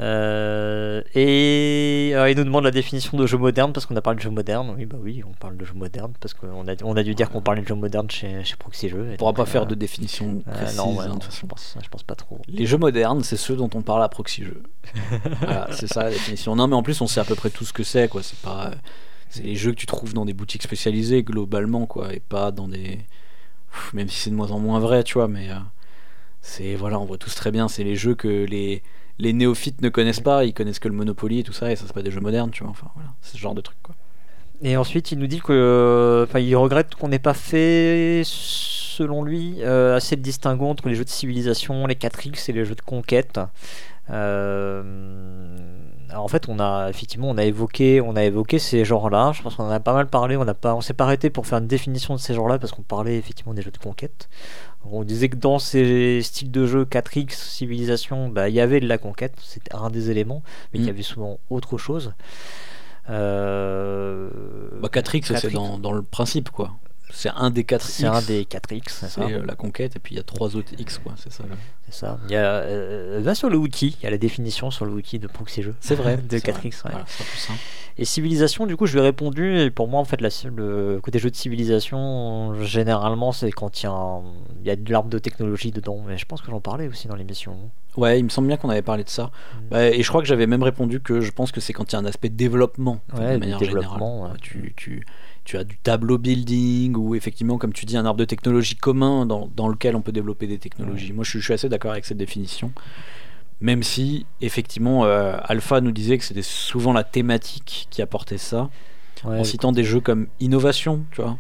Euh, 0.00 1.02
et 1.14 2.12
alors, 2.14 2.28
il 2.28 2.36
nous 2.38 2.44
demande 2.44 2.64
la 2.64 2.70
définition 2.70 3.18
de 3.18 3.26
jeu 3.26 3.36
moderne 3.36 3.72
parce 3.74 3.84
qu'on 3.84 3.96
a 3.96 4.00
parlé 4.00 4.16
de 4.16 4.22
jeu 4.22 4.30
moderne. 4.30 4.74
Oui, 4.78 4.86
bah 4.86 4.96
oui, 4.98 5.22
on 5.28 5.32
parle 5.34 5.56
de 5.58 5.64
jeu 5.66 5.74
moderne 5.74 6.12
parce 6.18 6.32
qu'on 6.32 6.66
a, 6.66 6.72
on 6.82 6.96
a 6.96 7.02
dû 7.02 7.14
dire 7.14 7.28
qu'on 7.28 7.42
parlait 7.42 7.60
de 7.60 7.66
jeu 7.68 7.74
moderne 7.74 8.10
chez, 8.10 8.42
chez 8.42 8.56
Proxy 8.56 8.88
Jeux. 8.88 9.06
On 9.12 9.16
pourra 9.16 9.34
pas 9.34 9.44
faire 9.44 9.66
de 9.66 9.74
définition 9.74 10.42
euh, 10.48 10.52
précise. 10.54 10.78
non, 10.78 10.94
ouais, 10.96 11.04
hein, 11.04 11.08
non, 11.08 11.18
je, 11.30 11.46
pense, 11.46 11.76
je 11.82 11.88
pense 11.90 12.02
pas 12.04 12.14
trop. 12.14 12.40
Les 12.48 12.64
jeux 12.64 12.78
modernes, 12.78 13.22
c'est 13.22 13.36
ceux 13.36 13.54
dont 13.54 13.68
on 13.74 13.82
parle 13.82 14.02
à 14.02 14.08
proxy 14.08 14.44
jeux. 14.44 14.62
voilà, 15.40 15.68
c'est 15.72 15.86
ça 15.88 16.04
la 16.04 16.10
définition. 16.10 16.56
Non, 16.56 16.68
mais 16.68 16.74
en 16.76 16.82
plus, 16.82 16.98
on 17.02 17.06
sait 17.06 17.20
à 17.20 17.24
peu 17.24 17.34
près 17.34 17.50
tout 17.50 17.64
ce 17.66 17.74
que 17.74 17.82
c'est, 17.82 18.08
quoi. 18.08 18.22
C'est 18.22 18.38
pas, 18.38 18.70
c'est 19.32 19.44
les 19.44 19.56
jeux 19.56 19.70
que 19.70 19.76
tu 19.76 19.86
trouves 19.86 20.12
dans 20.12 20.26
des 20.26 20.34
boutiques 20.34 20.62
spécialisées 20.62 21.22
globalement, 21.22 21.86
quoi, 21.86 22.12
et 22.12 22.20
pas 22.20 22.50
dans 22.50 22.68
des, 22.68 22.98
même 23.94 24.08
si 24.08 24.20
c'est 24.20 24.30
de 24.30 24.34
moins 24.34 24.50
en 24.50 24.58
moins 24.58 24.78
vrai, 24.78 25.04
tu 25.04 25.14
vois, 25.14 25.26
mais 25.26 25.50
euh, 25.50 25.54
c'est 26.42 26.74
voilà, 26.74 26.98
on 26.98 27.06
voit 27.06 27.16
tous 27.16 27.34
très 27.34 27.50
bien. 27.50 27.66
C'est 27.68 27.82
les 27.82 27.96
jeux 27.96 28.14
que 28.14 28.28
les 28.28 28.82
les 29.18 29.32
néophytes 29.32 29.80
ne 29.80 29.88
connaissent 29.88 30.20
pas. 30.20 30.44
Ils 30.44 30.52
connaissent 30.52 30.80
que 30.80 30.88
le 30.88 30.94
Monopoly 30.94 31.40
et 31.40 31.42
tout 31.44 31.52
ça, 31.54 31.72
et 31.72 31.76
ça 31.76 31.84
c'est 31.86 31.94
pas 31.94 32.02
des 32.02 32.10
jeux 32.10 32.20
modernes, 32.20 32.50
tu 32.50 32.62
vois. 32.62 32.70
Enfin 32.70 32.88
voilà, 32.94 33.10
c'est 33.22 33.32
ce 33.36 33.38
genre 33.38 33.54
de 33.54 33.62
truc, 33.62 33.78
quoi. 33.82 33.94
Et 34.64 34.76
ensuite, 34.76 35.10
il 35.10 35.18
nous 35.18 35.26
dit 35.26 35.40
que, 35.40 36.24
enfin, 36.28 36.38
il 36.38 36.54
regrette 36.54 36.94
qu'on 36.94 37.08
n'ait 37.08 37.18
pas 37.18 37.34
fait, 37.34 38.22
selon 38.24 39.24
lui, 39.24 39.56
euh, 39.60 39.96
assez 39.96 40.14
de 40.14 40.20
distinguo 40.20 40.66
entre 40.66 40.88
les 40.88 40.94
jeux 40.94 41.04
de 41.04 41.10
civilisation, 41.10 41.86
les 41.86 41.96
4X 41.96 42.48
et 42.48 42.52
les 42.52 42.64
jeux 42.64 42.76
de 42.76 42.82
conquête. 42.82 43.40
Euh, 44.10 44.82
alors, 46.12 46.24
en 46.24 46.28
fait, 46.28 46.48
on 46.48 46.60
a 46.60 46.88
effectivement, 46.90 47.28
on 47.30 47.36
a 47.38 47.44
évoqué, 47.44 48.00
on 48.00 48.14
a 48.16 48.22
évoqué 48.24 48.58
ces 48.60 48.84
genres-là. 48.84 49.32
Je 49.34 49.42
pense 49.42 49.56
qu'on 49.56 49.64
en 49.64 49.70
a 49.70 49.80
pas 49.80 49.94
mal 49.94 50.06
parlé. 50.08 50.36
On 50.36 50.44
n'a 50.44 50.54
pas, 50.54 50.74
on 50.74 50.80
s'est 50.80 50.92
pas 50.94 51.04
arrêté 51.04 51.30
pour 51.30 51.46
faire 51.46 51.58
une 51.58 51.66
définition 51.66 52.14
de 52.14 52.20
ces 52.20 52.34
genres-là 52.34 52.58
parce 52.58 52.70
qu'on 52.72 52.82
parlait 52.82 53.16
effectivement 53.16 53.54
des 53.54 53.62
jeux 53.62 53.70
de 53.70 53.78
conquête. 53.78 54.28
On 54.84 55.04
disait 55.04 55.28
que 55.28 55.36
dans 55.36 55.58
ces 55.58 56.20
styles 56.22 56.50
de 56.50 56.66
jeux 56.66 56.84
4X, 56.84 57.30
civilisation, 57.30 58.28
bah, 58.28 58.48
il 58.48 58.54
y 58.54 58.60
avait 58.60 58.80
de 58.80 58.86
la 58.86 58.98
conquête, 58.98 59.34
c'était 59.42 59.74
un 59.74 59.90
des 59.90 60.10
éléments, 60.10 60.42
mais 60.72 60.78
qu'il 60.80 60.86
y 60.88 60.90
Mm. 60.90 60.94
avait 60.94 61.02
souvent 61.02 61.38
autre 61.50 61.78
chose. 61.78 62.12
Euh, 63.10 64.28
Bah 64.80 64.88
4X, 64.88 65.26
c'est 65.26 65.48
4X. 65.48 65.52
dans, 65.54 65.78
dans 65.78 65.92
le 65.92 66.02
principe, 66.02 66.50
quoi. 66.50 66.72
C'est 67.12 67.30
un 67.36 67.50
des 67.50 67.64
4 67.64 67.84
C'est 67.84 68.06
un 68.06 68.20
des 68.22 68.44
4X, 68.44 68.82
c'est 68.88 69.06
ça. 69.06 69.08
C'est 69.08 69.32
euh, 69.34 69.44
la 69.46 69.54
conquête, 69.54 69.96
et 69.96 69.98
puis 69.98 70.14
il 70.14 70.18
y 70.18 70.20
a 70.20 70.24
trois 70.24 70.56
autres 70.56 70.72
X, 70.78 70.98
quoi, 70.98 71.12
c'est 71.16 71.32
ça. 71.32 71.44
C'est 71.88 71.94
ça. 71.94 72.18
Il 72.26 72.32
y 72.32 72.36
a, 72.36 72.44
euh, 72.44 73.20
va 73.22 73.34
sur 73.34 73.50
le 73.50 73.56
wiki, 73.56 73.96
il 74.00 74.04
y 74.04 74.06
a 74.06 74.10
la 74.10 74.18
définition 74.18 74.70
sur 74.70 74.84
le 74.86 74.92
wiki 74.92 75.18
de 75.18 75.26
Proxy 75.26 75.62
Jeux. 75.62 75.74
C'est 75.80 75.94
vrai. 75.94 76.16
de 76.28 76.38
c'est 76.38 76.46
4X, 76.46 76.52
vrai. 76.52 76.64
ouais. 76.64 76.90
Voilà, 76.90 77.04
c'est 77.06 77.24
plus 77.26 77.38
simple. 77.38 77.58
Et 77.98 78.06
civilisation, 78.06 78.66
du 78.66 78.74
coup, 78.76 78.86
je 78.86 78.94
lui 78.94 79.00
ai 79.00 79.02
répondu. 79.02 79.58
Et 79.60 79.70
pour 79.70 79.86
moi, 79.86 80.00
en 80.00 80.04
fait, 80.06 80.22
la, 80.22 80.30
le 80.46 80.98
côté 81.02 81.18
jeu 81.18 81.30
de 81.30 81.36
civilisation, 81.36 82.54
généralement, 82.62 83.32
c'est 83.32 83.50
quand 83.52 83.82
il 83.82 83.84
y, 83.84 83.86
a 83.86 83.92
un- 83.92 84.22
il 84.62 84.66
y 84.66 84.70
a 84.70 84.76
de 84.76 84.90
l'arbre 84.90 85.10
de 85.10 85.18
technologie 85.18 85.72
dedans. 85.72 86.02
Mais 86.06 86.16
je 86.16 86.24
pense 86.24 86.40
que 86.40 86.50
j'en 86.50 86.60
parlais 86.60 86.88
aussi 86.88 87.08
dans 87.08 87.16
l'émission. 87.16 87.70
Ouais, 87.98 88.18
il 88.18 88.24
me 88.24 88.28
semble 88.30 88.48
bien 88.48 88.56
qu'on 88.56 88.70
avait 88.70 88.80
parlé 88.80 89.04
de 89.04 89.10
ça. 89.10 89.24
Mm. 89.24 89.68
Bah, 89.70 89.84
et 89.88 90.02
je 90.02 90.08
crois 90.08 90.22
que 90.22 90.26
j'avais 90.26 90.46
même 90.46 90.62
répondu 90.62 91.00
que 91.00 91.20
je 91.20 91.30
pense 91.32 91.52
que 91.52 91.60
c'est 91.60 91.74
quand 91.74 91.92
il 91.92 91.94
y 91.94 91.96
a 91.96 91.98
un 91.98 92.06
aspect 92.06 92.30
développement, 92.30 93.00
Ouais, 93.12 93.34
de 93.34 93.38
manière 93.38 93.58
développement, 93.58 94.14
générale. 94.16 94.32
ouais. 94.32 94.38
Tu, 94.40 94.72
tu, 94.74 95.04
tu 95.44 95.56
as 95.58 95.64
du 95.64 95.76
tableau 95.78 96.18
building 96.18 96.94
ou 96.96 97.14
effectivement, 97.14 97.58
comme 97.58 97.72
tu 97.72 97.84
dis, 97.86 97.96
un 97.96 98.04
arbre 98.06 98.18
de 98.20 98.24
technologie 98.24 98.76
commun 98.76 99.26
dans, 99.26 99.48
dans 99.56 99.68
lequel 99.68 99.96
on 99.96 100.00
peut 100.02 100.12
développer 100.12 100.46
des 100.46 100.58
technologies. 100.58 101.12
Moi, 101.12 101.24
je, 101.24 101.30
suis- 101.30 101.38
je 101.40 101.44
suis 101.44 101.54
assez 101.54 101.68
d'accord 101.68 101.90
avec 101.92 102.04
cette 102.04 102.18
définition. 102.18 102.72
Même 103.60 103.82
si, 103.82 104.26
effectivement, 104.40 105.04
euh, 105.04 105.36
Alpha 105.44 105.80
nous 105.80 105.92
disait 105.92 106.18
que 106.18 106.24
c'était 106.24 106.42
souvent 106.42 106.92
la 106.92 107.04
thématique 107.04 107.86
qui 107.90 108.02
apportait 108.02 108.38
ça, 108.38 108.70
Ouais, 109.24 109.38
en 109.38 109.44
citant 109.44 109.70
des 109.70 109.84
jeux 109.84 110.00
comme 110.00 110.26
Innovation, 110.40 111.04
tu 111.12 111.22
vois. 111.22 111.38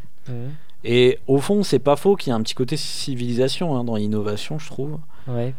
Et 0.84 1.18
au 1.26 1.38
fond, 1.38 1.62
c'est 1.64 1.80
pas 1.80 1.96
faux 1.96 2.14
qu'il 2.16 2.30
y 2.30 2.32
a 2.32 2.36
un 2.36 2.42
petit 2.42 2.54
côté 2.54 2.76
civilisation 2.76 3.76
hein, 3.76 3.82
dans 3.84 3.96
Innovation, 3.96 4.58
je 4.60 4.66
trouve. 4.66 4.98
Ouais. 5.26 5.52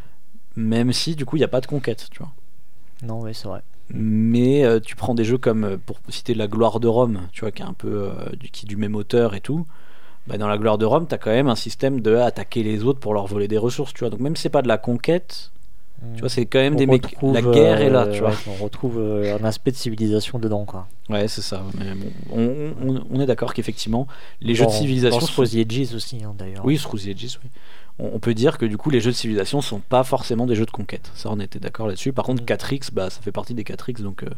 Même 0.56 0.94
si, 0.94 1.16
du 1.16 1.26
coup, 1.26 1.36
il 1.36 1.40
n'y 1.40 1.46
a 1.46 1.50
pas 1.50 1.60
de 1.62 1.66
conquête, 1.68 2.08
tu 2.12 2.20
vois. 2.20 2.32
Non, 3.02 3.20
ouais, 3.22 3.34
c'est 3.34 3.48
vrai. 3.48 3.62
Mais 3.90 4.63
euh, 4.66 4.80
tu 4.80 4.96
prends 4.96 5.13
des 5.13 5.24
jeux 5.25 5.38
comme, 5.38 5.63
euh, 5.66 5.78
pour 5.78 6.00
citer 6.10 6.34
La 6.34 6.48
Gloire 6.48 6.80
de 6.80 6.88
Rome, 6.88 7.22
tu 7.32 7.42
vois, 7.42 7.52
qui 7.52 7.62
est 7.62 7.66
un 7.66 7.74
peu 7.74 8.10
euh, 8.12 8.12
du, 8.40 8.50
qui 8.50 8.66
est 8.66 8.70
du 8.70 8.78
même 8.78 8.96
auteur 8.96 9.36
et 9.36 9.42
tout. 9.42 9.66
Bah, 10.28 10.38
dans 10.38 10.48
La 10.48 10.58
Gloire 10.58 10.78
de 10.78 10.86
Rome, 10.86 11.08
tu 11.08 11.16
as 11.16 11.18
quand 11.18 11.32
même 11.32 11.50
un 11.50 11.56
système 11.56 12.02
de 12.02 12.16
attaquer 12.16 12.63
les 12.63 12.84
autres 12.84 13.00
pour 13.00 13.13
leur 13.13 13.28
voler 13.28 13.48
des 13.48 13.58
ressources, 13.58 13.94
tu 13.94 14.00
vois. 14.02 14.10
Donc 14.10 14.22
même 14.22 14.36
si 14.36 14.44
c'est 14.44 14.50
pas 14.50 14.62
de 14.62 14.68
la 14.68 14.78
conquête, 14.78 15.52
tu 16.16 16.20
vois, 16.22 16.30
c'est 16.30 16.46
quand 16.46 16.60
même 16.60 16.75
On 16.75 16.78
des 16.78 16.88
mecs. 16.88 17.18
La 17.22 17.42
guerre 17.42 17.82
est 17.82 17.90
là, 17.90 18.08
tu 18.08 18.20
vois. 18.20 18.30
ouais, 18.30 18.36
on 18.48 18.63
retrouve 18.63 19.00
un 19.00 19.44
aspect 19.46 19.72
de 19.72 19.75
civilisation 19.78 20.40
dedans, 20.40 20.66
quoi. 20.66 20.88
Ouais, 21.10 21.28
c'est 21.28 21.42
ça. 21.42 21.63
Mais 21.78 21.94
bon, 21.94 22.12
on, 22.32 22.90
on- 22.90 23.04
on 23.10 23.20
est 23.20 23.25
d'accord 23.25 23.54
qu'effectivement, 23.54 24.08
les 24.42 24.56
jeux 24.56 24.66
de 24.66 24.72
civilisation. 24.72 25.44
Edges 25.44 25.94
aussi, 25.94 26.24
hein, 26.24 26.34
d'ailleurs. 26.38 26.66
Oui, 26.66 26.80
Edges, 27.08 27.40
oui. 27.44 27.50
On, 28.00 28.12
on 28.14 28.20
peut 28.20 28.34
dire 28.34 28.58
que 28.58 28.66
du 28.66 28.78
coup, 28.78 28.90
les 28.90 29.00
jeux 29.02 29.12
de 29.12 29.16
civilisation 29.16 29.62
sont 29.62 29.80
pas 29.80 30.04
forcément 30.04 30.46
des 30.46 30.56
jeux 30.56 30.66
de 30.66 30.72
conquête. 30.72 31.12
Ça, 31.16 31.30
on 31.32 31.40
était 31.40 31.60
d'accord 31.60 31.88
là-dessus. 31.88 32.14
Par 32.14 32.26
contre, 32.26 32.42
Mm. 32.44 32.46
4X, 32.46 32.90
bah, 32.94 33.10
ça 33.10 33.22
fait 33.22 33.32
partie 33.32 33.54
des 33.54 33.64
4X, 33.64 34.02
donc 34.02 34.24
euh, 34.24 34.30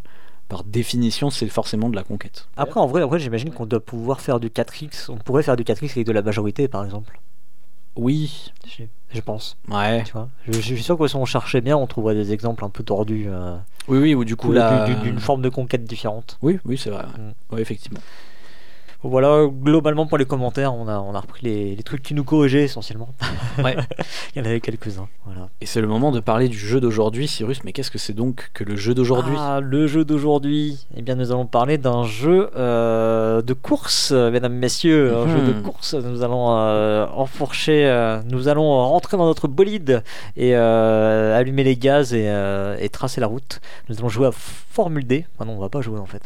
par 0.49 0.63
définition, 0.63 1.29
c'est 1.29 1.47
forcément 1.47 1.89
de 1.89 1.95
la 1.95 2.03
conquête. 2.03 2.47
Après, 2.57 2.79
en 2.79 2.87
vrai, 2.87 3.01
en 3.03 3.07
vrai 3.07 3.19
j'imagine 3.19 3.51
qu'on 3.51 3.65
doit 3.65 3.79
pouvoir 3.79 4.21
faire 4.21 4.39
du 4.39 4.49
4X. 4.49 5.09
On 5.09 5.17
pourrait 5.17 5.43
faire 5.43 5.55
du 5.55 5.63
4X 5.63 5.91
avec 5.91 6.05
de 6.05 6.11
la 6.11 6.21
majorité, 6.21 6.67
par 6.67 6.83
exemple. 6.85 7.19
Oui, 7.97 8.51
Je, 8.67 8.83
je 9.13 9.21
pense. 9.21 9.55
ouais. 9.69 10.03
Tu 10.03 10.11
vois. 10.11 10.27
Je, 10.45 10.51
je 10.51 10.59
suis 10.59 10.83
sûr 10.83 10.97
que 10.97 11.07
si 11.07 11.15
on 11.15 11.23
cherchait 11.23 11.61
bien, 11.61 11.77
on 11.77 11.87
trouverait 11.87 12.13
des 12.13 12.33
exemples 12.33 12.65
un 12.65 12.69
peu 12.69 12.83
tordus 12.83 13.27
euh, 13.29 13.55
Oui, 13.87 13.99
oui, 13.99 14.13
ou 14.15 14.25
du 14.25 14.35
coup, 14.35 14.53
d'une 15.01 15.19
forme 15.19 15.41
de 15.41 15.47
conquête 15.49 15.85
différente. 15.85 16.37
Oui, 16.41 16.59
oui, 16.65 16.77
c'est 16.77 16.89
vrai. 16.89 17.03
ouais. 17.05 17.21
Mm. 17.23 17.33
Oui, 17.51 17.61
effectivement. 17.61 18.01
Voilà, 19.03 19.45
globalement 19.47 20.07
pour 20.07 20.17
les 20.17 20.25
commentaires, 20.25 20.73
on 20.73 20.87
a, 20.87 20.97
on 20.99 21.13
a 21.13 21.19
repris 21.19 21.41
les, 21.45 21.75
les 21.75 21.83
trucs 21.83 22.01
qui 22.01 22.13
nous 22.15 22.23
corrigeaient 22.23 22.63
essentiellement. 22.63 23.09
Ouais. 23.63 23.75
Il 24.35 24.39
y 24.39 24.41
en 24.41 24.45
avait 24.45 24.59
quelques-uns. 24.59 25.07
Voilà. 25.25 25.49
Et 25.61 25.65
c'est 25.67 25.79
le 25.81 25.87
moment 25.87 26.11
de 26.11 26.19
parler 26.19 26.47
du 26.49 26.57
jeu 26.57 26.81
d'aujourd'hui, 26.81 27.27
Cyrus. 27.27 27.63
Mais 27.63 27.71
qu'est-ce 27.71 27.91
que 27.91 27.99
c'est 27.99 28.13
donc 28.13 28.49
que 28.55 28.63
le 28.63 28.75
jeu 28.75 28.95
d'aujourd'hui? 28.95 29.35
Ah, 29.37 29.59
le 29.61 29.85
jeu 29.85 30.05
d'aujourd'hui. 30.05 30.87
Eh 30.95 31.01
bien, 31.03 31.13
nous 31.15 31.31
allons 31.31 31.45
parler 31.45 31.77
d'un 31.77 32.03
jeu 32.03 32.49
euh, 32.55 33.41
de 33.43 33.53
course, 33.53 34.09
euh, 34.11 34.31
mesdames, 34.31 34.53
messieurs. 34.53 35.15
Un 35.15 35.25
Mhm. 35.25 35.31
jeu 35.45 35.53
de 35.53 35.61
course. 35.61 35.93
Nous 35.93 36.23
allons 36.23 36.55
euh, 36.57 37.05
enfourcher, 37.13 37.85
euh, 37.85 38.21
nous 38.25 38.47
allons 38.47 38.69
rentrer 38.89 39.17
dans 39.17 39.25
notre 39.25 39.47
bolide 39.47 40.03
et 40.35 40.55
allumer 40.55 41.63
les 41.63 41.77
gaz 41.77 42.13
et, 42.13 42.25
et 42.79 42.89
tracer 42.89 43.21
la 43.21 43.27
route. 43.27 43.59
Nous 43.89 43.97
allons 43.99 44.09
jouer 44.09 44.27
à 44.27 44.31
Formule 44.31 45.05
D. 45.05 45.25
Ah 45.39 45.45
non, 45.45 45.53
on 45.53 45.59
va 45.59 45.69
pas 45.69 45.81
jouer 45.81 45.99
en 45.99 46.05
fait. 46.05 46.23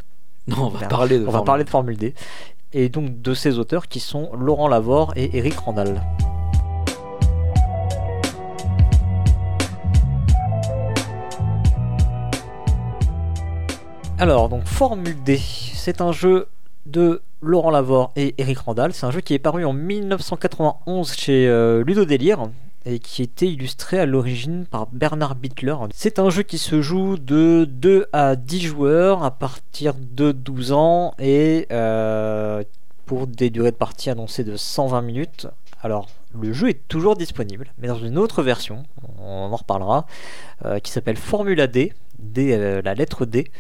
Non, 0.48 0.66
on 0.66 0.70
va 0.70 0.80
Merde. 0.80 0.92
parler 0.92 1.20
de. 1.20 1.24
On 1.24 1.26
va 1.26 1.32
Formule 1.34 1.46
parler 1.46 1.64
de 1.66 1.70
Formule 1.70 1.98
D. 1.98 2.14
Et 2.72 2.90
donc 2.90 3.22
de 3.22 3.34
ces 3.34 3.58
auteurs 3.58 3.88
qui 3.88 4.00
sont 4.00 4.32
Laurent 4.36 4.68
Lavore 4.68 5.14
et 5.16 5.36
Eric 5.38 5.56
Randall. 5.58 6.02
Alors, 14.20 14.50
donc 14.50 14.66
Formule 14.66 15.24
D, 15.24 15.38
c'est 15.38 16.02
un 16.02 16.12
jeu 16.12 16.48
de 16.86 17.22
Laurent 17.42 17.72
Lavore 17.72 18.12
et 18.16 18.36
Eric 18.38 18.60
Randall. 18.60 18.94
C'est 18.94 19.06
un 19.06 19.12
jeu 19.12 19.22
qui 19.22 19.34
est 19.34 19.40
paru 19.40 19.66
en 19.66 19.74
1991 19.74 21.14
chez 21.14 21.48
euh, 21.48 21.84
Ludo 21.84 22.06
Délire 22.06 22.50
et 22.90 23.00
qui 23.00 23.22
était 23.22 23.48
illustré 23.48 24.00
à 24.00 24.06
l'origine 24.06 24.66
par 24.66 24.88
Bernard 24.88 25.36
Bittler. 25.36 25.76
C'est 25.94 26.18
un 26.20 26.30
jeu 26.30 26.44
qui 26.44 26.58
se 26.58 26.82
joue 26.82 27.18
de 27.18 27.66
2 27.70 28.08
à 28.14 28.36
10 28.36 28.62
joueurs 28.62 29.24
à 29.24 29.32
partir 29.32 29.94
de 29.96 30.32
12 30.32 30.72
ans 30.72 31.14
et 31.20 31.68
euh, 31.72 32.64
pour 33.06 33.28
des 33.28 33.50
durées 33.50 33.72
de 33.72 33.76
partie 33.76 34.10
annoncées 34.10 34.44
de 34.44 34.56
120 34.56 35.02
minutes. 35.02 35.48
Alors, 35.82 36.10
le 36.38 36.52
jeu 36.52 36.70
est 36.70 36.88
toujours 36.88 37.16
disponible, 37.16 37.72
mais 37.78 37.88
dans 37.88 38.00
une 38.00 38.18
autre 38.18 38.44
version, 38.44 38.84
on 39.20 39.52
en 39.52 39.56
reparlera, 39.56 40.06
euh, 40.66 40.80
qui 40.80 40.92
s'appelle 40.92 41.18
Formula 41.18 41.68
D, 41.68 41.94
D 42.18 42.54
euh, 42.54 42.82
la 42.84 42.96
lettre 42.96 43.26
D, 43.26 43.52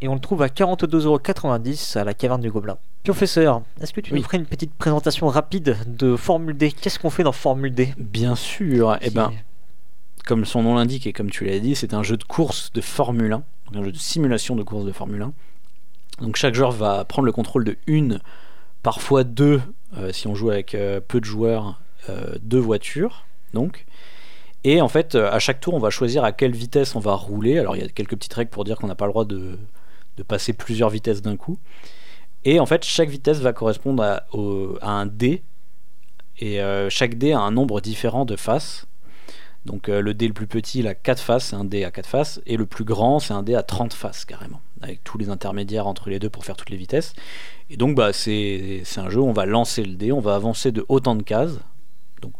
et 0.00 0.08
on 0.08 0.14
le 0.14 0.20
trouve 0.20 0.42
à 0.42 0.48
42,90€ 0.48 1.98
à 1.98 2.04
la 2.04 2.14
caverne 2.14 2.40
du 2.40 2.50
Gobelin. 2.50 2.78
Professeur, 3.04 3.62
est-ce 3.80 3.92
que 3.92 4.00
tu 4.00 4.12
Oui. 4.12 4.20
nous 4.20 4.24
ferais 4.24 4.36
une 4.38 4.46
petite 4.46 4.74
présentation 4.74 5.28
rapide 5.28 5.76
de 5.86 6.16
Formule 6.16 6.56
D? 6.56 6.72
Qu'est-ce 6.72 6.98
qu'on 6.98 7.10
fait 7.10 7.22
dans 7.22 7.32
Formule 7.32 7.74
D? 7.74 7.94
Bien 7.98 8.34
sûr. 8.34 8.96
Eh 9.00 9.08
Qui- 9.08 9.14
ben, 9.14 9.32
comme 10.26 10.44
son 10.44 10.62
nom 10.62 10.74
l'indique 10.74 11.06
et 11.06 11.12
comme 11.12 11.30
tu 11.30 11.44
l'as 11.46 11.58
dit, 11.58 11.74
c'est 11.74 11.94
un 11.94 12.02
jeu 12.02 12.16
de 12.16 12.24
course 12.24 12.70
de 12.74 12.80
Formule 12.80 13.32
1, 13.32 13.36
donc 13.66 13.76
un 13.76 13.84
jeu 13.84 13.92
de 13.92 13.96
simulation 13.96 14.56
de 14.56 14.62
course 14.62 14.84
de 14.84 14.92
Formule 14.92 15.22
1. 15.22 15.32
Donc 16.22 16.36
chaque 16.36 16.54
joueur 16.54 16.70
va 16.72 17.04
prendre 17.04 17.26
le 17.26 17.32
contrôle 17.32 17.64
de 17.64 17.76
une, 17.86 18.20
parfois 18.82 19.24
deux, 19.24 19.62
euh, 19.96 20.12
si 20.12 20.26
on 20.26 20.34
joue 20.34 20.50
avec 20.50 20.74
euh, 20.74 21.00
peu 21.00 21.20
de 21.20 21.24
joueurs, 21.24 21.80
euh, 22.10 22.34
deux 22.42 22.58
voitures. 22.58 23.24
Donc. 23.54 23.86
Et 24.64 24.80
en 24.82 24.88
fait, 24.88 25.14
à 25.14 25.38
chaque 25.38 25.60
tour, 25.60 25.74
on 25.74 25.78
va 25.78 25.88
choisir 25.90 26.24
à 26.24 26.32
quelle 26.32 26.50
vitesse 26.50 26.96
on 26.96 27.00
va 27.00 27.14
rouler. 27.14 27.58
Alors 27.58 27.76
il 27.76 27.82
y 27.82 27.84
a 27.84 27.88
quelques 27.88 28.16
petites 28.16 28.34
règles 28.34 28.50
pour 28.50 28.64
dire 28.64 28.76
qu'on 28.76 28.88
n'a 28.88 28.96
pas 28.96 29.06
le 29.06 29.12
droit 29.12 29.24
de, 29.24 29.56
de 30.18 30.22
passer 30.22 30.52
plusieurs 30.52 30.90
vitesses 30.90 31.22
d'un 31.22 31.36
coup. 31.36 31.58
Et 32.44 32.60
en 32.60 32.66
fait, 32.66 32.84
chaque 32.84 33.08
vitesse 33.08 33.38
va 33.38 33.52
correspondre 33.52 34.02
à, 34.02 34.26
un 34.82 35.06
dé. 35.06 35.42
Et 36.38 36.60
euh, 36.60 36.90
chaque 36.90 37.16
dé 37.16 37.32
a 37.32 37.40
un 37.40 37.50
nombre 37.50 37.80
différent 37.80 38.24
de 38.24 38.36
faces. 38.36 38.86
Donc 39.64 39.88
euh, 39.88 40.00
le 40.00 40.14
dé 40.14 40.28
le 40.28 40.34
plus 40.34 40.46
petit, 40.46 40.80
il 40.80 40.86
a 40.86 40.94
4 40.94 41.20
faces, 41.20 41.46
c'est 41.46 41.56
un 41.56 41.64
dé 41.64 41.84
à 41.84 41.90
4 41.90 42.06
faces. 42.06 42.40
Et 42.46 42.56
le 42.56 42.66
plus 42.66 42.84
grand, 42.84 43.18
c'est 43.18 43.34
un 43.34 43.42
dé 43.42 43.54
à 43.54 43.62
30 43.62 43.92
faces 43.92 44.24
carrément. 44.24 44.60
Avec 44.80 45.02
tous 45.02 45.18
les 45.18 45.28
intermédiaires 45.28 45.86
entre 45.86 46.10
les 46.10 46.18
deux 46.18 46.30
pour 46.30 46.44
faire 46.44 46.56
toutes 46.56 46.70
les 46.70 46.76
vitesses. 46.76 47.12
Et 47.70 47.76
donc 47.76 47.96
bah, 47.96 48.12
c'est 48.12 48.82
un 48.96 49.10
jeu 49.10 49.20
où 49.20 49.26
on 49.26 49.32
va 49.32 49.46
lancer 49.46 49.84
le 49.84 49.94
dé, 49.94 50.12
on 50.12 50.20
va 50.20 50.34
avancer 50.34 50.72
de 50.72 50.84
autant 50.88 51.16
de 51.16 51.22
cases. 51.22 51.58
Donc 52.22 52.32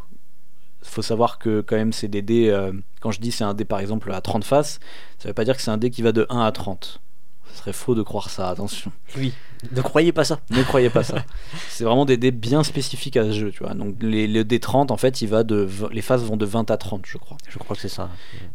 il 0.82 0.88
faut 0.88 1.02
savoir 1.02 1.38
que 1.38 1.60
quand 1.60 1.76
même 1.76 1.92
c'est 1.92 2.08
des 2.08 2.22
dés, 2.22 2.48
euh, 2.48 2.72
quand 3.00 3.10
je 3.10 3.20
dis 3.20 3.32
c'est 3.32 3.44
un 3.44 3.54
dé 3.54 3.64
par 3.64 3.80
exemple 3.80 4.12
à 4.12 4.20
30 4.20 4.44
faces, 4.44 4.78
ça 5.18 5.28
veut 5.28 5.34
pas 5.34 5.44
dire 5.44 5.56
que 5.56 5.62
c'est 5.62 5.72
un 5.72 5.76
dé 5.76 5.90
qui 5.90 6.02
va 6.02 6.12
de 6.12 6.26
1 6.30 6.40
à 6.40 6.52
30. 6.52 7.00
Ce 7.58 7.64
serait 7.64 7.72
faux 7.72 7.96
de 7.96 8.02
croire 8.02 8.30
ça, 8.30 8.50
attention. 8.50 8.92
Oui, 9.16 9.32
ne 9.72 9.80
croyez 9.80 10.12
pas 10.12 10.22
ça. 10.22 10.38
Ne 10.50 10.62
croyez 10.62 10.90
pas 10.90 11.02
ça. 11.02 11.24
C'est 11.68 11.82
vraiment 11.82 12.04
des 12.04 12.16
dés 12.16 12.30
bien 12.30 12.62
spécifiques 12.62 13.16
à 13.16 13.24
ce 13.24 13.32
jeu, 13.32 13.50
tu 13.50 13.64
vois. 13.64 13.74
Donc 13.74 13.96
les, 14.00 14.28
les 14.28 14.44
dés 14.44 14.60
30, 14.60 14.92
en 14.92 14.96
fait, 14.96 15.22
il 15.22 15.28
va 15.28 15.42
de, 15.42 15.68
les 15.90 16.00
phases 16.00 16.22
vont 16.22 16.36
de 16.36 16.46
20 16.46 16.70
à 16.70 16.76
30, 16.76 17.02
je 17.04 17.18
crois. 17.18 17.36
Je 17.48 17.58
crois 17.58 17.74
que 17.74 17.82
c'est 17.82 17.88
ça. 17.88 18.10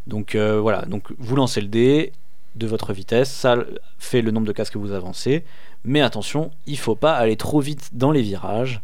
Donc 0.06 0.34
euh, 0.34 0.58
voilà, 0.58 0.86
donc 0.86 1.12
vous 1.18 1.36
lancez 1.36 1.60
le 1.60 1.66
dé 1.66 2.12
de 2.54 2.66
votre 2.66 2.94
vitesse, 2.94 3.30
ça 3.30 3.58
fait 3.98 4.22
le 4.22 4.30
nombre 4.30 4.46
de 4.46 4.52
cases 4.52 4.70
que 4.70 4.78
vous 4.78 4.92
avancez, 4.92 5.44
mais 5.84 6.00
attention, 6.00 6.50
il 6.66 6.78
faut 6.78 6.96
pas 6.96 7.14
aller 7.14 7.36
trop 7.36 7.60
vite 7.60 7.90
dans 7.92 8.10
les 8.10 8.22
virages. 8.22 8.80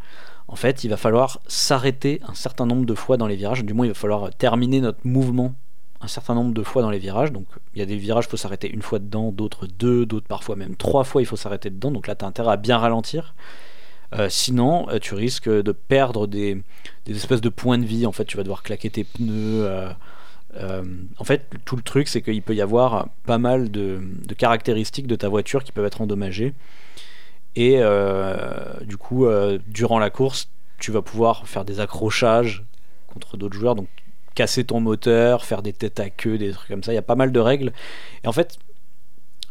En 0.49 0.57
fait, 0.57 0.85
il 0.85 0.91
va 0.91 0.99
falloir 0.99 1.41
s'arrêter 1.47 2.21
un 2.29 2.35
certain 2.35 2.67
nombre 2.67 2.85
de 2.85 2.95
fois 2.95 3.17
dans 3.17 3.27
les 3.27 3.37
virages, 3.37 3.65
du 3.65 3.73
moins 3.73 3.87
il 3.87 3.91
va 3.91 3.95
falloir 3.95 4.29
terminer 4.35 4.83
notre 4.83 5.01
mouvement 5.05 5.55
un 6.01 6.09
certain 6.09 6.35
nombre 6.35 6.55
de 6.55 6.63
fois 6.63 6.83
dans 6.83 6.91
les 6.91 6.99
virages. 6.99 7.33
Donc 7.33 7.47
il 7.75 7.79
y 7.79 7.83
a 7.83 7.87
des 7.87 7.97
virages, 7.97 8.25
il 8.27 8.31
faut 8.31 8.37
s'arrêter 8.37 8.71
une 8.71 8.83
fois 8.83 8.99
dedans, 8.99 9.33
d'autres 9.33 9.67
deux, 9.67 10.07
d'autres 10.07 10.27
parfois 10.27 10.57
même 10.57 10.77
trois 10.77 11.05
fois, 11.05 11.23
il 11.23 11.27
faut 11.27 11.37
s'arrêter 11.37 11.71
dedans. 11.71 11.91
Donc 11.91 12.07
là, 12.07 12.15
tu 12.15 12.25
as 12.25 12.29
intérêt 12.29 12.53
à 12.53 12.57
bien 12.57 12.79
ralentir. 12.79 13.35
Euh, 14.13 14.29
sinon, 14.29 14.89
euh, 14.91 14.99
tu 14.99 15.15
risques 15.15 15.49
de 15.49 15.73
perdre 15.73 16.27
des, 16.27 16.63
des 17.05 17.17
espèces 17.17 17.41
de 17.41 17.49
points 17.49 17.79
de 17.79 17.85
vie. 17.85 18.07
En 18.07 18.13
fait, 18.13 18.25
tu 18.25 18.37
vas 18.37 18.43
devoir 18.43 18.63
claquer 18.63 18.91
tes 18.91 19.05
pneus. 19.05 19.69
euh, 20.57 20.83
en 21.19 21.25
fait, 21.25 21.49
tout 21.65 21.77
le 21.77 21.83
truc, 21.83 22.09
c'est 22.09 22.23
qu'il 22.23 22.43
peut 22.43 22.55
y 22.57 22.61
avoir 22.61 23.09
pas 23.25 23.39
mal 23.39 23.71
de, 23.71 24.01
de 24.27 24.35
caractéristiques 24.35 25.07
de 25.07 25.15
ta 25.15 25.29
voiture 25.29 25.63
qui 25.63 25.71
peuvent 25.71 25.85
être 25.87 26.01
endommagées. 26.01 26.55
Et 27.55 27.81
du 28.83 28.97
coup, 28.97 29.27
durant 29.67 29.99
la 29.99 30.11
course, 30.11 30.51
tu 30.79 30.91
vas 30.93 31.03
pouvoir 31.03 31.47
faire 31.47 31.65
des 31.65 31.79
accrochages 31.81 32.65
contre 33.07 33.37
d'autres 33.37 33.57
joueurs. 33.57 33.75
Donc, 33.75 33.89
casser 34.35 34.65
ton 34.65 34.81
moteur, 34.81 35.45
faire 35.45 35.63
des 35.63 35.73
têtes 35.73 36.01
à 36.01 36.11
queue, 36.11 36.39
des 36.39 36.53
trucs 36.53 36.69
comme 36.69 36.83
ça. 36.83 36.93
Il 36.93 36.97
y 36.97 36.99
a 36.99 37.03
pas 37.03 37.17
mal 37.17 37.33
de 37.33 37.41
règles. 37.41 37.73
Et 38.25 38.29
en 38.29 38.33
fait, 38.33 38.59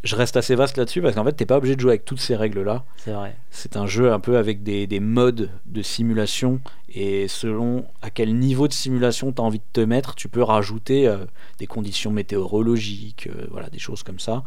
je 0.04 0.16
reste 0.16 0.38
assez 0.38 0.56
vaste 0.56 0.78
là-dessus 0.78 1.02
parce 1.02 1.16
qu'en 1.16 1.26
fait, 1.26 1.34
t'es 1.34 1.46
pas 1.46 1.58
obligé 1.58 1.76
de 1.76 1.82
jouer 1.82 1.92
avec 1.92 2.06
toutes 2.06 2.22
ces 2.22 2.36
règles-là. 2.36 2.86
C'est 2.98 3.12
vrai. 3.12 3.36
C'est 3.50 3.76
un 3.76 3.86
jeu 3.86 4.12
un 4.12 4.20
peu 4.20 4.38
avec 4.38 4.64
des, 4.64 4.88
des 4.88 5.00
modes 5.00 5.50
de 5.66 5.82
simulation 5.82 6.62
et 6.88 7.28
selon 7.28 7.86
à 8.02 8.10
quel 8.10 8.36
niveau 8.36 8.68
de 8.68 8.74
simulation 8.74 9.32
tu 9.32 9.42
as 9.42 9.46
envie 9.46 9.60
de 9.60 9.64
te 9.74 9.82
mettre, 9.82 10.16
tu 10.16 10.30
peux 10.30 10.44
rajouter 10.44 11.08
euh, 11.08 11.26
des 11.58 11.68
conditions 11.68 12.12
météorologiques, 12.12 13.28
euh, 13.28 13.48
voilà, 13.52 13.70
des 13.70 13.80
choses 13.80 14.04
comme 14.04 14.20
ça. 14.20 14.44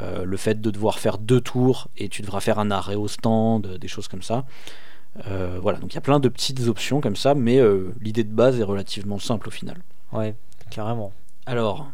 Euh, 0.00 0.24
le 0.24 0.36
fait 0.36 0.60
de 0.60 0.70
devoir 0.70 0.98
faire 0.98 1.18
deux 1.18 1.40
tours 1.40 1.88
et 1.98 2.08
tu 2.08 2.22
devras 2.22 2.40
faire 2.40 2.58
un 2.58 2.70
arrêt 2.70 2.94
au 2.94 3.08
stand, 3.08 3.76
des 3.78 3.88
choses 3.88 4.08
comme 4.08 4.22
ça. 4.22 4.44
Euh, 5.28 5.58
voilà, 5.60 5.78
donc 5.78 5.92
il 5.92 5.94
y 5.96 5.98
a 5.98 6.02
plein 6.02 6.20
de 6.20 6.28
petites 6.28 6.66
options 6.68 7.00
comme 7.00 7.16
ça, 7.16 7.34
mais 7.34 7.58
euh, 7.58 7.92
l'idée 8.00 8.24
de 8.24 8.32
base 8.32 8.58
est 8.58 8.64
relativement 8.64 9.18
simple 9.18 9.48
au 9.48 9.50
final. 9.50 9.76
Ouais, 10.12 10.34
carrément. 10.70 11.12
Alors, 11.46 11.90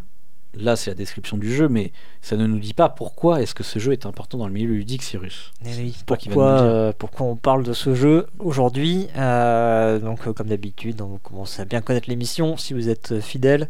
là 0.55 0.77
c'est 0.77 0.91
la 0.91 0.95
description 0.95 1.37
du 1.37 1.53
jeu, 1.53 1.69
mais 1.69 1.93
ça 2.23 2.37
ne 2.37 2.47
nous 2.47 2.59
dit 2.59 2.75
pas 2.75 2.89
pourquoi 2.89 3.43
est-ce 3.43 3.55
que 3.55 3.65
ce 3.65 3.79
jeu 3.79 3.93
est 3.93 4.07
important 4.07 4.39
dans 4.39 4.47
le 4.47 4.53
milieu 4.53 4.73
ludique, 4.73 5.03
Cyrus. 5.03 5.53
Eh 5.65 5.75
oui, 5.77 5.97
pourquoi, 6.07 6.61
euh, 6.61 6.93
pourquoi 6.97 7.27
on 7.27 7.37
parle 7.37 7.65
de 7.65 7.73
ce 7.73 7.95
jeu 7.95 8.27
aujourd'hui 8.39 9.09
Euh, 9.17 9.99
Donc, 9.99 10.27
euh, 10.27 10.33
comme 10.33 10.49
d'habitude, 10.49 11.01
on 11.01 11.19
commence 11.19 11.59
à 11.59 11.65
bien 11.65 11.81
connaître 11.81 12.09
l'émission. 12.09 12.57
Si 12.57 12.73
vous 12.73 12.89
êtes 12.89 13.21
fidèle, 13.21 13.69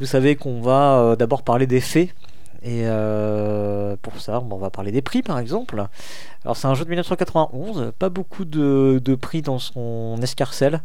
vous 0.00 0.06
savez 0.06 0.36
qu'on 0.36 0.60
va 0.62 1.16
d'abord 1.18 1.42
parler 1.42 1.66
des 1.66 1.80
faits. 1.80 2.10
Et 2.62 2.82
euh, 2.84 3.96
pour 4.00 4.20
ça, 4.20 4.40
on 4.40 4.56
va 4.56 4.70
parler 4.70 4.92
des 4.92 5.02
prix 5.02 5.22
par 5.22 5.38
exemple. 5.38 5.86
Alors, 6.44 6.56
c'est 6.56 6.66
un 6.68 6.74
jeu 6.74 6.84
de 6.84 6.90
1991, 6.90 7.92
pas 7.98 8.08
beaucoup 8.08 8.44
de, 8.44 9.00
de 9.04 9.14
prix 9.14 9.42
dans 9.42 9.58
son 9.58 10.16
escarcelle. 10.22 10.80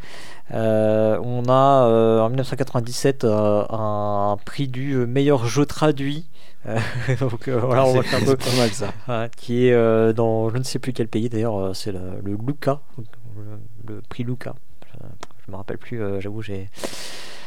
Euh, 0.53 1.19
on 1.23 1.43
a 1.49 1.87
euh, 1.87 2.19
en 2.19 2.29
1997 2.29 3.23
euh, 3.23 3.63
un 3.69 4.37
prix 4.43 4.67
du 4.67 4.95
meilleur 5.05 5.45
jeu 5.45 5.65
traduit. 5.65 6.27
Donc 7.19 7.49
voilà, 7.49 7.85
on 7.85 7.93
va 7.93 8.03
faire 8.03 8.21
un 8.21 8.25
peu 8.25 8.37
pas 8.37 8.55
mal 8.57 8.69
ça. 8.69 9.29
Qui 9.35 9.67
est 9.67 10.13
dans 10.13 10.49
je 10.49 10.57
ne 10.57 10.63
sais 10.63 10.77
plus 10.79 10.93
quel 10.93 11.07
pays 11.07 11.29
d'ailleurs, 11.29 11.75
c'est 11.75 11.91
le, 11.91 12.21
le 12.23 12.37
Luca, 12.45 12.81
le, 12.97 13.93
le 13.93 14.01
prix 14.09 14.23
Luca. 14.23 14.53
Je, 14.85 14.97
je 15.45 15.51
me 15.51 15.57
rappelle 15.57 15.79
plus, 15.79 16.01
j'avoue, 16.19 16.41
j'ai 16.41 16.69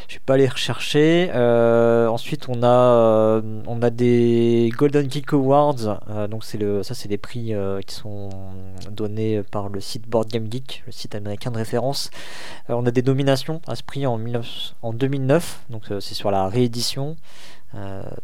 je 0.06 0.12
suis 0.12 0.20
pas 0.20 0.34
allé 0.34 0.48
rechercher. 0.48 1.30
Euh, 1.34 2.06
ensuite, 2.08 2.48
on 2.48 2.62
a 2.62 2.66
euh, 2.66 3.62
on 3.66 3.82
a 3.82 3.90
des 3.90 4.70
Golden 4.76 5.10
Geek 5.10 5.32
Awards, 5.32 6.00
euh, 6.10 6.26
donc 6.26 6.44
c'est 6.44 6.58
le 6.58 6.82
ça 6.82 6.94
c'est 6.94 7.08
des 7.08 7.18
prix 7.18 7.52
qui 7.86 7.94
sont 7.94 8.30
donnés 8.90 9.42
par 9.50 9.68
le 9.68 9.80
site 9.80 10.08
Board 10.08 10.28
Game 10.28 10.46
Geek, 10.50 10.82
le 10.86 10.92
site 10.92 11.14
américain 11.14 11.50
de 11.50 11.56
référence. 11.56 12.10
On 12.68 12.84
a 12.86 12.90
des 12.90 13.02
nominations 13.02 13.60
à 13.66 13.74
ce 13.76 13.82
prix 13.82 14.06
en 14.06 14.18
19 14.18 14.74
en 14.82 14.92
2009, 14.92 15.60
donc 15.70 15.84
c'est 16.00 16.14
sur 16.14 16.30
la 16.30 16.48
réédition. 16.48 17.16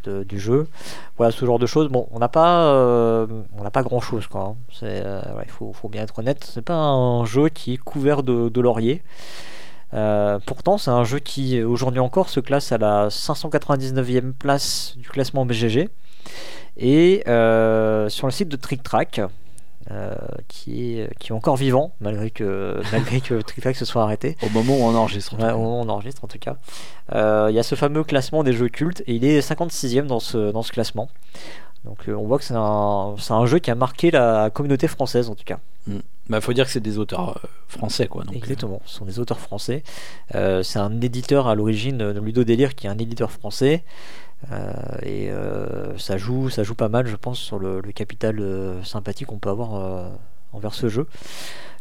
du 0.04 0.38
jeu 0.38 0.68
voilà 1.16 1.32
ce 1.32 1.44
genre 1.44 1.58
de 1.58 1.66
choses 1.66 1.88
bon 1.88 2.06
on 2.12 2.20
n'a 2.20 2.28
pas 2.28 2.72
on 3.58 3.64
n'a 3.64 3.70
pas 3.72 3.82
grand 3.82 4.00
chose 4.00 4.28
quoi 4.28 4.54
hein. 4.54 4.56
il 5.44 5.50
faut, 5.50 5.72
faut 5.72 5.88
bien 5.88 6.04
être 6.04 6.20
honnête 6.20 6.44
c'est 6.44 6.62
pas 6.62 6.76
un 6.76 7.24
jeu 7.24 7.48
qui 7.48 7.74
est 7.74 7.76
couvert 7.76 8.22
de, 8.22 8.48
de 8.48 8.60
laurier 8.60 9.02
Euh, 9.92 10.38
pourtant 10.46 10.78
c'est 10.78 10.90
un 10.90 11.02
jeu 11.02 11.18
qui 11.18 11.60
aujourd'hui 11.62 11.98
encore 11.98 12.28
se 12.28 12.38
classe 12.38 12.70
à 12.70 12.78
la 12.78 13.08
599e 13.08 14.32
place 14.32 14.94
du 14.96 15.08
classement 15.08 15.44
BGG 15.44 15.88
et 16.76 17.24
euh, 17.26 18.08
sur 18.08 18.28
le 18.28 18.30
site 18.30 18.48
de 18.48 18.56
Trick 18.56 18.84
Track 18.84 19.20
euh, 19.90 20.14
qui 20.46 20.92
est 20.92 21.18
qui 21.18 21.32
est 21.32 21.34
encore 21.34 21.56
vivant 21.56 21.92
malgré 22.00 22.30
que 22.30 22.80
malgré 22.92 23.20
que 23.20 23.40
Trick 23.42 23.62
Track 23.62 23.74
se 23.74 23.84
soit 23.84 24.04
arrêté 24.04 24.36
Au 24.46 24.50
moment 24.50 24.76
où 24.76 24.82
on 24.82 24.94
enregistre. 24.94 25.36
Ouais, 25.36 25.50
au 25.50 25.58
moment 25.58 25.80
où 25.80 25.84
on 25.84 25.88
enregistre 25.88 26.24
en 26.24 26.28
tout 26.28 26.38
cas. 26.38 26.56
Il 27.12 27.54
y 27.54 27.58
a 27.58 27.62
ce 27.64 27.74
fameux 27.74 28.04
classement 28.04 28.44
des 28.44 28.52
jeux 28.52 28.68
cultes 28.68 29.02
et 29.08 29.14
il 29.16 29.24
est 29.24 29.40
56e 29.40 30.06
dans 30.06 30.20
ce, 30.20 30.52
dans 30.52 30.62
ce 30.62 30.70
classement. 30.70 31.08
Donc 31.84 31.98
on 32.06 32.26
voit 32.26 32.38
que 32.38 32.44
c'est 32.44 32.54
un, 32.54 33.16
c'est 33.18 33.32
un 33.32 33.46
jeu 33.46 33.58
qui 33.58 33.72
a 33.72 33.74
marqué 33.74 34.12
la 34.12 34.50
communauté 34.50 34.86
française 34.86 35.28
en 35.30 35.34
tout 35.34 35.44
cas. 35.44 35.58
Bah, 36.30 36.40
faut 36.40 36.52
dire 36.52 36.64
que 36.64 36.70
c'est 36.70 36.80
des 36.80 36.98
auteurs 36.98 37.36
euh, 37.44 37.48
français 37.66 38.06
quoi. 38.06 38.22
Donc, 38.22 38.36
Exactement, 38.36 38.80
ce 38.86 38.96
sont 38.96 39.04
des 39.04 39.18
auteurs 39.18 39.40
français. 39.40 39.82
Euh, 40.36 40.62
c'est 40.62 40.78
un 40.78 41.00
éditeur 41.00 41.48
à 41.48 41.56
l'origine 41.56 41.98
de 41.98 42.20
Ludo 42.20 42.44
Délire 42.44 42.76
qui 42.76 42.86
est 42.86 42.90
un 42.90 42.98
éditeur 42.98 43.32
français. 43.32 43.84
Euh, 44.52 44.72
et 45.02 45.30
euh, 45.30 45.98
ça, 45.98 46.16
joue, 46.16 46.48
ça 46.48 46.62
joue 46.62 46.74
pas 46.76 46.88
mal, 46.88 47.06
je 47.06 47.16
pense, 47.16 47.38
sur 47.38 47.58
le, 47.58 47.80
le 47.80 47.92
capital 47.92 48.38
euh, 48.40 48.82
sympathie 48.84 49.24
qu'on 49.24 49.38
peut 49.38 49.50
avoir 49.50 49.74
euh, 49.74 50.08
envers 50.52 50.72
ce 50.72 50.88
jeu, 50.88 51.06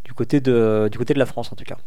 du 0.04 0.14
côté, 0.14 0.42
de, 0.42 0.90
du 0.92 0.98
côté 0.98 1.14
de 1.14 1.20
la 1.20 1.26
France 1.26 1.52
en 1.54 1.56
tout 1.56 1.64
cas. 1.64 1.78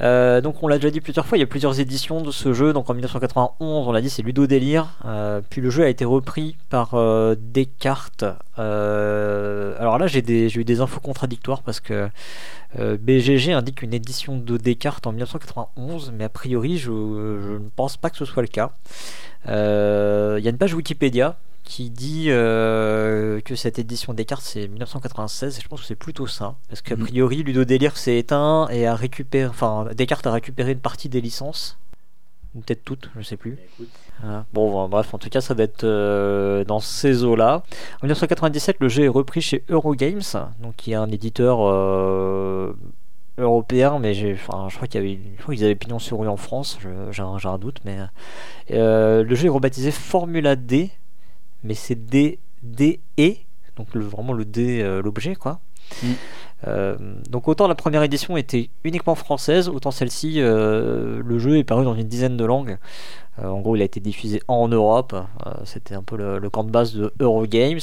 Euh, 0.00 0.40
donc 0.40 0.62
on 0.62 0.68
l'a 0.68 0.76
déjà 0.76 0.90
dit 0.90 1.00
plusieurs 1.00 1.26
fois, 1.26 1.38
il 1.38 1.40
y 1.40 1.44
a 1.44 1.46
plusieurs 1.46 1.78
éditions 1.78 2.20
de 2.22 2.30
ce 2.30 2.52
jeu. 2.52 2.72
Donc 2.72 2.88
en 2.90 2.94
1991, 2.94 3.88
on 3.88 3.92
l'a 3.92 4.00
dit, 4.00 4.10
c'est 4.10 4.22
Ludo 4.22 4.46
Délire. 4.46 4.98
Euh, 5.04 5.40
puis 5.48 5.60
le 5.60 5.70
jeu 5.70 5.84
a 5.84 5.88
été 5.88 6.04
repris 6.04 6.56
par 6.70 6.94
euh, 6.94 7.34
Descartes. 7.38 8.24
Alors 8.56 9.98
là, 9.98 10.06
j'ai 10.06 10.20
eu 10.58 10.64
des 10.64 10.80
infos 10.80 11.00
contradictoires 11.00 11.62
parce 11.62 11.80
que 11.80 12.08
BGG 12.78 13.52
indique 13.52 13.82
une 13.82 13.94
édition 13.94 14.36
de 14.36 14.56
Descartes 14.56 15.06
en 15.06 15.12
1991, 15.12 16.12
mais 16.16 16.24
a 16.24 16.28
priori, 16.28 16.78
je, 16.78 16.90
ne 16.90 17.68
pense 17.74 17.96
pas 17.96 18.10
que 18.10 18.16
ce 18.16 18.24
soit 18.24 18.42
le 18.42 18.48
cas. 18.48 18.70
Il 19.46 20.42
y 20.42 20.46
a 20.46 20.50
une 20.50 20.58
page 20.58 20.74
Wikipédia 20.74 21.36
qui 21.72 21.88
dit 21.88 22.26
euh, 22.28 23.40
que 23.40 23.54
cette 23.54 23.78
édition 23.78 24.12
Descartes 24.12 24.42
c'est 24.44 24.68
1996 24.68 25.56
et 25.56 25.60
je 25.62 25.68
pense 25.68 25.80
que 25.80 25.86
c'est 25.86 25.94
plutôt 25.94 26.26
ça 26.26 26.56
parce 26.68 26.82
qu'a 26.82 26.96
Mhm. 26.96 27.06
priori 27.06 27.42
Ludo 27.42 27.64
Délire 27.64 27.96
s'est 27.96 28.18
éteint 28.18 28.68
et 28.68 28.86
a 28.86 28.94
récupéré 28.94 29.48
enfin 29.48 29.86
Descartes 29.96 30.26
a 30.26 30.32
récupéré 30.32 30.72
une 30.72 30.80
partie 30.80 31.08
des 31.08 31.22
licences. 31.22 31.78
Ou 32.54 32.60
peut-être 32.60 32.84
toutes 32.84 33.08
je 33.16 33.22
sais 33.22 33.38
plus. 33.38 33.56
Bon 34.52 34.86
bref 34.86 35.14
en 35.14 35.18
tout 35.18 35.30
cas 35.30 35.40
ça 35.40 35.54
doit 35.54 35.64
être 35.64 35.84
euh, 35.84 36.62
dans 36.64 36.78
ces 36.80 37.24
eaux 37.24 37.36
là 37.36 37.62
en 38.02 38.06
1997 38.06 38.76
le 38.80 38.90
jeu 38.90 39.04
est 39.04 39.08
repris 39.08 39.40
chez 39.40 39.64
Eurogames 39.70 40.20
donc 40.60 40.76
qui 40.76 40.92
est 40.92 40.96
un 40.96 41.10
éditeur 41.10 41.60
euh, 41.62 42.76
européen 43.38 43.98
mais 43.98 44.12
j'ai 44.12 44.34
enfin 44.34 44.68
je 44.68 44.76
crois 44.76 44.88
qu'il 44.88 45.00
y 45.00 45.04
avait 45.04 45.18
je 45.38 45.42
crois 45.42 45.54
qu'ils 45.54 45.64
avaient 45.64 45.74
pignon 45.74 45.98
sur 45.98 46.18
rue 46.20 46.28
en 46.28 46.36
France 46.36 46.78
j'ai 47.12 47.22
un, 47.22 47.58
doute 47.58 47.78
mais 47.86 47.96
euh, 48.72 49.24
le 49.24 49.34
jeu 49.34 49.46
est 49.46 49.48
rebaptisé 49.48 49.90
Formula 49.90 50.54
D 50.54 50.90
mais 51.64 51.74
c'est 51.74 51.94
D, 52.06 52.38
D 52.62 53.00
E, 53.18 53.32
donc 53.76 53.94
le, 53.94 54.02
vraiment 54.04 54.32
le 54.32 54.44
D, 54.44 54.80
euh, 54.82 55.02
l'objet 55.02 55.34
quoi. 55.34 55.60
Mm. 56.02 56.06
Euh, 56.68 56.96
donc 57.28 57.48
autant 57.48 57.66
la 57.66 57.74
première 57.74 58.02
édition 58.04 58.36
était 58.36 58.70
uniquement 58.84 59.14
française, 59.16 59.68
autant 59.68 59.90
celle-ci, 59.90 60.34
euh, 60.40 61.20
le 61.24 61.38
jeu 61.38 61.58
est 61.58 61.64
paru 61.64 61.84
dans 61.84 61.94
une 61.94 62.06
dizaine 62.06 62.36
de 62.36 62.44
langues. 62.44 62.78
Euh, 63.40 63.48
en 63.48 63.60
gros, 63.60 63.74
il 63.76 63.82
a 63.82 63.84
été 63.84 63.98
diffusé 63.98 64.42
en 64.46 64.68
Europe. 64.68 65.14
C'était 65.64 65.94
un 65.94 66.02
peu 66.02 66.16
le, 66.16 66.38
le 66.38 66.50
camp 66.50 66.64
de 66.64 66.70
base 66.70 66.94
de 66.94 67.12
Eurogames. 67.18 67.80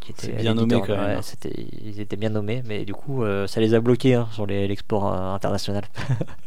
qui 0.00 0.12
était 0.12 0.32
bien 0.32 0.54
nommé, 0.54 0.80
quand 0.86 0.96
même. 0.96 1.16
ouais, 1.16 1.22
c'était- 1.22 1.66
ils 1.84 1.98
étaient 1.98 2.16
bien 2.16 2.28
nommés, 2.30 2.62
mais 2.66 2.84
du 2.84 2.94
coup, 2.94 3.24
ça 3.48 3.60
les 3.60 3.74
a 3.74 3.80
bloqués 3.80 4.14
hein, 4.14 4.28
sur 4.32 4.46
l'export 4.46 5.06
international. 5.12 5.82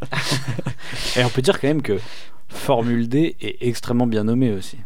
Et 1.18 1.24
on 1.26 1.30
peut 1.30 1.42
dire 1.42 1.60
quand 1.60 1.68
même 1.68 1.82
que 1.82 2.00
Formule 2.48 3.10
D 3.10 3.36
est 3.42 3.58
extrêmement 3.62 4.08
bien 4.08 4.24
nommé 4.24 4.52
aussi. 4.54 4.78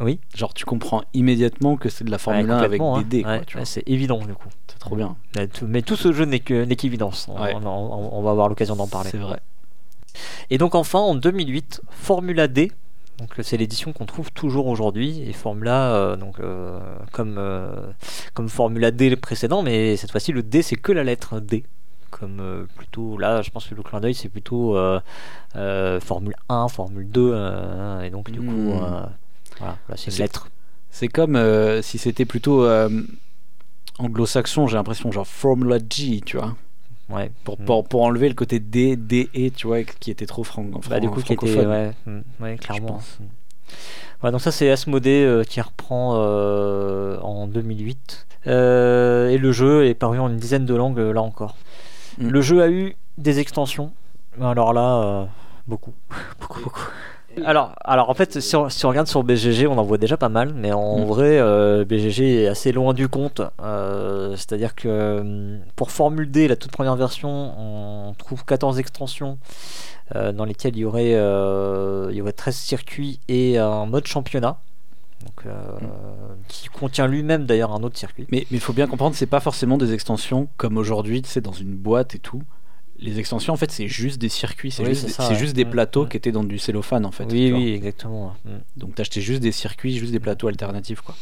Oui. 0.00 0.20
Genre 0.34 0.52
tu 0.54 0.64
comprends 0.64 1.02
immédiatement 1.14 1.76
que 1.76 1.88
c'est 1.88 2.04
de 2.04 2.10
la 2.10 2.18
Formule 2.18 2.44
Ouais, 2.46 2.52
1 2.52 2.56
avec 2.58 2.80
complètement, 2.80 2.98
des 2.98 3.04
dés. 3.04 3.22
hein. 3.26 3.38
Ouais, 3.38 3.58
ouais, 3.60 3.64
c'est 3.64 3.82
évident 3.88 4.18
du 4.18 4.34
coup. 4.34 4.48
C'est 4.68 4.78
trop 4.78 4.94
bien. 4.96 5.16
Mais 5.36 5.48
tout, 5.48 5.66
mais 5.66 5.82
tout 5.82 5.96
ce 5.96 6.12
jeu 6.12 6.24
n'est 6.26 6.40
qu'évidence. 6.40 7.28
On, 7.28 7.36
on- 7.36 7.66
on- 7.66 8.18
on 8.18 8.22
va 8.22 8.30
avoir 8.30 8.48
l'occasion 8.48 8.76
d'en 8.76 8.86
parler. 8.88 9.10
C'est 9.10 9.16
vrai. 9.18 9.40
Et 10.50 10.58
donc 10.58 10.74
enfin 10.74 10.98
en 10.98 11.14
2008, 11.14 11.80
Formula 11.90 12.48
D. 12.48 12.72
Donc 13.18 13.30
c'est 13.42 13.56
l'édition 13.56 13.94
qu'on 13.94 14.04
trouve 14.04 14.30
toujours 14.32 14.66
aujourd'hui 14.66 15.22
et 15.26 15.32
Formula 15.32 15.94
euh, 15.94 16.16
donc 16.16 16.38
euh, 16.40 16.78
comme 17.12 17.36
euh, 17.38 17.74
comme 18.34 18.50
Formula 18.50 18.90
D 18.90 19.08
le 19.08 19.16
précédent, 19.16 19.62
mais 19.62 19.96
cette 19.96 20.10
fois-ci 20.10 20.32
le 20.32 20.42
D 20.42 20.60
c'est 20.60 20.76
que 20.76 20.92
la 20.92 21.02
lettre 21.04 21.40
D. 21.40 21.64
Comme 22.10 22.38
euh, 22.40 22.64
plutôt 22.76 23.16
là, 23.18 23.40
je 23.42 23.50
pense 23.50 23.66
que 23.66 23.74
le 23.74 23.82
clin 23.82 24.00
d'œil 24.00 24.14
c'est 24.14 24.28
plutôt 24.28 24.76
euh, 24.76 25.00
euh, 25.56 25.98
Formule 26.00 26.34
1, 26.50 26.68
Formule 26.68 27.08
2 27.10 27.30
euh, 27.32 28.02
et 28.02 28.10
donc 28.10 28.30
du 28.30 28.38
coup 28.40 28.44
Hmm. 28.44 29.06
Voilà, 29.58 29.76
là 29.88 29.94
c'est 29.96 30.16
lettre. 30.18 30.48
C'est 30.90 31.08
comme 31.08 31.36
euh, 31.36 31.82
si 31.82 31.98
c'était 31.98 32.24
plutôt 32.24 32.64
euh, 32.64 32.88
anglo-saxon, 33.98 34.66
j'ai 34.66 34.76
l'impression, 34.76 35.10
genre 35.12 35.26
Formula 35.26 35.78
G, 35.78 36.20
tu 36.24 36.36
vois. 36.38 36.54
Ouais. 37.08 37.30
Pour, 37.44 37.60
Mm. 37.60 37.64
pour, 37.64 37.88
pour 37.88 38.02
enlever 38.02 38.28
le 38.28 38.34
côté 38.34 38.58
D, 38.60 38.96
D, 38.96 39.28
E, 39.36 39.50
tu 39.50 39.66
vois, 39.66 39.82
qui 39.84 40.10
était 40.10 40.26
trop 40.26 40.42
franc. 40.44 40.64
Bah, 40.88 41.00
du 41.00 41.08
coup, 41.08 41.22
qui 41.22 41.34
était, 41.34 41.64
ouais, 41.66 41.92
mm, 42.06 42.20
ouais, 42.40 42.56
clairement. 42.56 43.00
Mm. 43.20 43.24
Voilà, 44.20 44.32
donc 44.32 44.40
ça, 44.40 44.50
c'est 44.50 44.70
Asmodée 44.70 45.24
euh, 45.24 45.44
qui 45.44 45.60
reprend 45.60 46.14
euh, 46.16 47.18
en 47.20 47.46
2008. 47.46 48.26
Euh, 48.46 49.28
et 49.28 49.38
le 49.38 49.52
jeu 49.52 49.86
est 49.86 49.94
paru 49.94 50.18
en 50.18 50.28
une 50.28 50.36
dizaine 50.36 50.64
de 50.66 50.74
langues, 50.74 50.98
là 50.98 51.22
encore. 51.22 51.56
Mm. 52.18 52.28
Le 52.28 52.40
jeu 52.40 52.62
a 52.62 52.68
eu 52.70 52.96
des 53.18 53.38
extensions. 53.38 53.92
Alors 54.40 54.72
là, 54.72 55.28
beaucoup. 55.66 55.94
beaucoup, 56.40 56.60
beaucoup. 56.60 56.88
Alors, 57.44 57.74
alors 57.84 58.08
en 58.10 58.14
fait, 58.14 58.40
si 58.40 58.56
on, 58.56 58.68
si 58.68 58.84
on 58.86 58.88
regarde 58.88 59.06
sur 59.08 59.22
BGG, 59.22 59.66
on 59.66 59.76
en 59.78 59.82
voit 59.82 59.98
déjà 59.98 60.16
pas 60.16 60.28
mal, 60.28 60.52
mais 60.54 60.72
en 60.72 61.00
Mm. 61.00 61.04
vrai, 61.04 61.38
euh, 61.38 61.84
BGG 61.84 62.42
est 62.44 62.46
assez 62.48 62.72
loin 62.72 62.94
du 62.94 63.08
compte. 63.08 63.42
Euh, 63.62 64.30
C'est-à-dire 64.36 64.74
que 64.74 65.20
hum, 65.20 65.60
pour 65.76 65.90
Formule 65.90 66.30
D, 66.30 66.48
la 66.48 66.56
toute 66.56 66.72
première 66.72 66.96
version, 66.96 67.28
on 67.28 68.14
trouve 68.14 68.44
14 68.44 68.78
extensions 68.78 69.38
euh, 70.14 70.32
dans 70.32 70.44
lesquelles 70.44 70.76
il 70.76 70.80
y 70.80 70.84
aurait, 70.84 71.10
il 71.10 72.16
y 72.16 72.20
aurait 72.22 72.32
13 72.32 72.54
circuits 72.56 73.20
et 73.28 73.58
un 73.58 73.86
mode 73.86 74.06
championnat. 74.06 74.58
donc, 75.22 75.52
qui 76.48 76.68
contient 76.68 77.06
lui-même 77.06 77.46
d'ailleurs 77.46 77.72
un 77.72 77.82
autre 77.82 77.98
circuit. 77.98 78.26
Mais 78.30 78.46
il 78.50 78.60
faut 78.60 78.72
bien 78.72 78.86
comprendre, 78.86 79.14
c'est 79.16 79.26
pas 79.26 79.40
forcément 79.40 79.76
des 79.78 79.92
extensions 79.92 80.48
comme 80.56 80.76
aujourd'hui, 80.78 81.22
tu 81.22 81.28
sais, 81.28 81.40
dans 81.40 81.52
une 81.52 81.74
boîte 81.74 82.14
et 82.14 82.18
tout. 82.18 82.42
Les 82.98 83.18
extensions, 83.18 83.52
en 83.52 83.56
fait, 83.56 83.70
c'est 83.70 83.88
juste 83.88 84.18
des 84.20 84.28
circuits, 84.28 84.70
c'est 84.70 84.82
Oui, 84.82 84.90
juste, 84.90 85.06
des- 85.06 85.12
ça, 85.12 85.24
c'est 85.24 85.34
ouais. 85.34 85.38
juste 85.38 85.54
des 85.54 85.64
Mm, 85.64 85.70
plateaux 85.70 86.04
mm. 86.04 86.08
qui 86.08 86.16
étaient 86.16 86.32
dans 86.32 86.44
du 86.44 86.58
cellophane, 86.58 87.04
en 87.04 87.10
fait. 87.10 87.24
oui, 87.30 87.52
oui, 87.52 87.72
exactement. 87.74 88.34
Mm. 88.44 88.50
Donc 88.78 88.94
t'achetais 88.94 89.20
juste 89.20 89.40
des 89.40 89.52
circuits, 89.52 89.96
juste 89.98 90.12
des 90.12 90.20
plateaux 90.20 90.48
alternatifs, 90.48 91.00
quoi. 91.02 91.14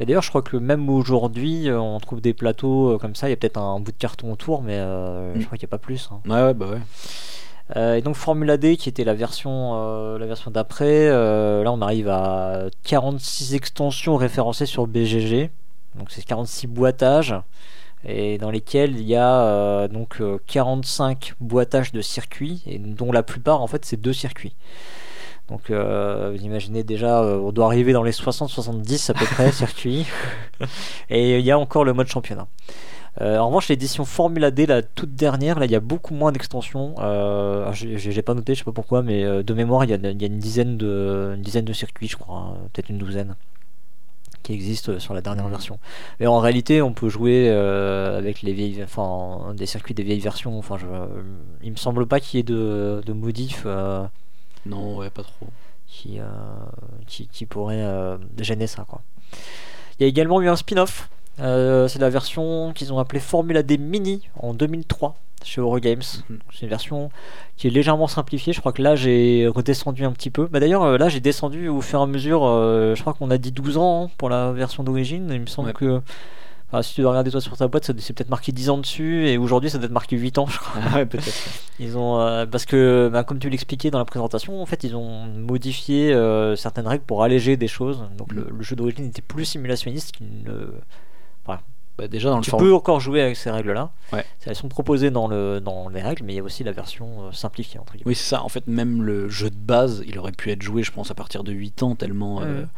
Mais 0.00 0.06
d'ailleurs, 0.06 0.22
je 0.22 0.28
crois 0.28 0.42
que 0.42 0.56
même 0.56 0.88
aujourd'hui, 0.90 1.68
euh, 1.68 1.78
on 1.80 2.00
trouve 2.00 2.20
des 2.20 2.34
plateaux 2.34 2.94
euh, 2.94 2.98
comme 2.98 3.14
ça. 3.14 3.28
Il 3.28 3.30
y 3.30 3.32
a 3.32 3.36
peut-être 3.36 3.58
un 3.58 3.78
bout 3.78 3.92
de 3.92 3.96
carton 3.96 4.32
autour, 4.32 4.62
mais 4.62 4.74
euh, 4.76 5.34
Mm. 5.34 5.40
je 5.40 5.46
crois 5.46 5.56
qu'il 5.58 5.66
n'y 5.66 5.70
a 5.70 5.76
pas 5.76 5.78
plus. 5.78 6.08
hein. 6.12 6.20
Ouais, 6.28 6.42
ouais, 6.46 6.54
bah 6.54 6.66
ouais. 6.66 6.80
Euh, 7.76 7.94
et 7.94 8.02
donc 8.02 8.14
Formula 8.16 8.56
D, 8.56 8.76
qui 8.76 8.88
était 8.88 9.04
la 9.04 9.14
version, 9.14 9.72
euh, 9.74 10.18
la 10.18 10.26
version 10.26 10.50
d'après, 10.50 11.08
là 11.08 11.72
on 11.72 11.80
arrive 11.80 12.08
à 12.08 12.64
46 12.82 13.54
extensions 13.54 14.16
référencées 14.16 14.66
sur 14.66 14.86
BGG. 14.86 15.50
Donc 15.96 16.08
c'est 16.10 16.24
46 16.24 16.66
boîtages, 16.66 17.34
et 18.04 18.38
dans 18.38 18.50
lesquels 18.50 18.98
il 18.98 19.06
y 19.06 19.16
a 19.16 19.40
euh, 19.40 19.88
donc 19.88 20.20
euh, 20.20 20.38
45 20.46 21.34
boîtages 21.40 21.92
de 21.92 22.00
circuits, 22.00 22.62
et 22.66 22.78
dont 22.78 23.12
la 23.12 23.22
plupart 23.22 23.62
en 23.62 23.66
fait 23.66 23.84
c'est 23.84 24.00
deux 24.00 24.12
circuits. 24.12 24.54
Donc 25.48 25.70
euh, 25.70 26.32
vous 26.34 26.42
imaginez 26.42 26.84
déjà, 26.84 27.22
euh, 27.22 27.38
on 27.38 27.52
doit 27.52 27.66
arriver 27.66 27.92
dans 27.92 28.02
les 28.02 28.12
60-70 28.12 29.10
à 29.10 29.14
peu 29.14 29.26
près 29.26 29.52
circuits. 29.52 30.06
Et 31.10 31.38
il 31.38 31.44
y 31.44 31.50
a 31.50 31.58
encore 31.58 31.84
le 31.84 31.92
mode 31.92 32.06
championnat. 32.06 32.46
Euh, 33.20 33.38
en 33.38 33.46
revanche, 33.46 33.68
l'édition 33.68 34.04
Formula 34.04 34.50
D, 34.50 34.66
la 34.66 34.82
toute 34.82 35.14
dernière, 35.14 35.58
là, 35.58 35.66
il 35.66 35.70
y 35.70 35.76
a 35.76 35.80
beaucoup 35.80 36.14
moins 36.14 36.32
d'extensions. 36.32 36.94
Euh, 36.98 37.70
j'ai 37.72 38.22
pas 38.22 38.34
noté, 38.34 38.54
je 38.54 38.60
sais 38.60 38.64
pas 38.64 38.72
pourquoi, 38.72 39.02
mais 39.02 39.24
euh, 39.24 39.42
de 39.42 39.54
mémoire, 39.54 39.84
il 39.84 39.90
y 39.90 39.94
a, 39.94 39.96
il 39.96 40.20
y 40.20 40.24
a 40.24 40.26
une, 40.26 40.38
dizaine 40.38 40.76
de, 40.76 41.32
une 41.36 41.42
dizaine 41.42 41.64
de 41.64 41.72
circuits, 41.72 42.08
je 42.08 42.16
crois, 42.16 42.36
hein, 42.36 42.56
peut-être 42.72 42.88
une 42.88 42.98
douzaine, 42.98 43.36
qui 44.44 44.52
existent 44.52 44.92
euh, 44.92 44.98
sur 45.00 45.12
la 45.14 45.20
dernière 45.22 45.48
version. 45.48 45.80
Mais 46.20 46.28
en 46.28 46.38
réalité, 46.38 46.80
on 46.82 46.92
peut 46.92 47.08
jouer 47.08 47.48
euh, 47.50 48.16
avec 48.16 48.42
les 48.42 48.52
vieilles, 48.52 48.80
enfin, 48.84 49.52
des 49.54 49.66
circuits 49.66 49.94
des 49.94 50.04
vieilles 50.04 50.20
versions. 50.20 50.56
Enfin, 50.56 50.76
je, 50.78 50.86
il 51.64 51.72
me 51.72 51.76
semble 51.76 52.06
pas 52.06 52.20
qu'il 52.20 52.38
y 52.38 52.40
ait 52.40 52.44
de, 52.44 53.02
de 53.04 53.12
modifs. 53.12 53.64
euh, 53.66 54.04
Non, 54.66 54.96
ouais, 54.96 55.10
pas 55.10 55.24
trop. 55.24 55.48
qui, 55.88 56.20
euh, 56.20 56.24
qui, 57.08 57.28
gêner 58.38 58.66
ça. 58.68 58.84
Quoi. 58.88 59.00
Il 59.98 60.02
y 60.02 60.04
a 60.04 60.08
également 60.08 60.40
eu 60.40 60.48
un 60.48 60.56
spin-off. 60.56 61.08
C'est 61.38 61.98
la 61.98 62.10
version 62.10 62.72
qu'ils 62.74 62.92
ont 62.92 63.00
appelée 63.00 63.20
Formula 63.20 63.64
D 63.64 63.76
Mini 63.78 64.28
en 64.38 64.54
2003 64.54 65.16
chez 65.44 65.60
Eurogames. 65.60 66.00
Mhm. 66.30 66.38
C'est 66.52 66.62
une 66.62 66.68
version 66.68 67.10
qui 67.56 67.66
est 67.68 67.70
légèrement 67.70 68.06
simplifiée. 68.08 68.52
Je 68.52 68.60
crois 68.60 68.72
que 68.72 68.82
là 68.82 68.96
j'ai 68.96 69.46
redescendu 69.46 70.04
un 70.04 70.12
petit 70.12 70.30
peu. 70.30 70.46
Bah, 70.46 70.60
D'ailleurs, 70.60 70.82
euh, 70.82 70.98
là 70.98 71.08
j'ai 71.08 71.20
descendu 71.20 71.68
au 71.68 71.80
fur 71.80 72.00
et 72.00 72.02
à 72.02 72.06
mesure. 72.06 72.44
euh, 72.44 72.94
je 72.94 73.00
crois 73.02 73.14
qu'on 73.14 73.30
a 73.30 73.38
dit 73.38 73.52
12 73.52 73.76
ans 73.78 74.04
hein, 74.06 74.10
pour 74.18 74.28
la 74.28 74.52
version 74.52 74.82
d'origine. 74.84 75.30
Il 75.32 75.40
me 75.40 75.46
semble 75.46 75.68
Ouais. 75.68 75.74
que. 75.74 76.00
enfin, 76.68 76.82
si 76.82 76.94
tu 76.94 77.02
dois 77.02 77.10
regarder 77.12 77.30
toi 77.30 77.40
sur 77.40 77.56
ta 77.56 77.68
boîte, 77.68 77.84
c'est 77.98 78.12
peut-être 78.12 78.30
marqué 78.30 78.50
10 78.50 78.70
ans 78.70 78.78
dessus, 78.78 79.28
et 79.28 79.38
aujourd'hui 79.38 79.70
ça 79.70 79.78
doit 79.78 79.86
être 79.86 79.92
marqué 79.92 80.16
8 80.16 80.38
ans, 80.38 80.46
je 80.46 80.58
crois. 80.58 80.80
Ah 80.90 80.96
ouais, 80.96 81.06
peut-être. 81.06 81.32
Ils 81.80 81.96
ont 81.98 82.20
euh, 82.20 82.46
parce 82.46 82.66
que 82.66 83.08
bah, 83.12 83.22
comme 83.24 83.38
tu 83.40 83.50
l'expliquais 83.50 83.90
dans 83.90 83.98
la 83.98 84.04
présentation, 84.04 84.60
en 84.62 84.66
fait 84.66 84.82
ils 84.84 84.94
ont 84.96 85.24
modifié 85.26 86.12
euh, 86.12 86.54
certaines 86.56 86.86
règles 86.86 87.04
pour 87.04 87.22
alléger 87.24 87.56
des 87.56 87.66
choses. 87.68 88.04
Donc 88.16 88.32
le, 88.32 88.46
le 88.50 88.62
jeu 88.62 88.76
d'origine 88.76 89.06
était 89.06 89.22
plus 89.22 89.44
simulationniste. 89.44 90.12
qu'il 90.12 90.26
ne- 90.44 90.72
Bah, 91.96 92.08
déjà, 92.08 92.28
dans 92.30 92.38
le 92.38 92.42
Tu 92.42 92.50
form- 92.50 92.62
peux 92.62 92.74
encore 92.74 92.98
jouer 92.98 93.20
avec 93.22 93.36
ces 93.36 93.50
règles-là. 93.50 93.92
Ouais. 94.12 94.24
Elles 94.46 94.56
sont 94.56 94.68
proposées 94.68 95.10
dans 95.12 95.28
le 95.28 95.60
dans 95.60 95.88
les 95.88 96.02
règles, 96.02 96.24
mais 96.24 96.32
il 96.32 96.36
y 96.36 96.40
a 96.40 96.42
aussi 96.42 96.64
la 96.64 96.72
version 96.72 97.26
euh, 97.28 97.32
simplifiée 97.32 97.78
entre 97.78 97.92
guillemets. 97.92 98.06
Oui, 98.08 98.14
c'est 98.16 98.28
ça. 98.30 98.42
En 98.42 98.48
fait, 98.48 98.66
même 98.66 99.02
le 99.02 99.28
jeu 99.28 99.48
de 99.50 99.56
base, 99.56 100.02
il 100.06 100.18
aurait 100.18 100.32
pu 100.32 100.50
être 100.50 100.62
joué, 100.62 100.82
je 100.82 100.90
pense, 100.90 101.10
à 101.12 101.14
partir 101.14 101.44
de 101.44 101.52
8 101.52 101.82
ans, 101.84 101.94
tellement. 101.94 102.40
euh, 102.42 102.62
Mhm. 102.62 102.68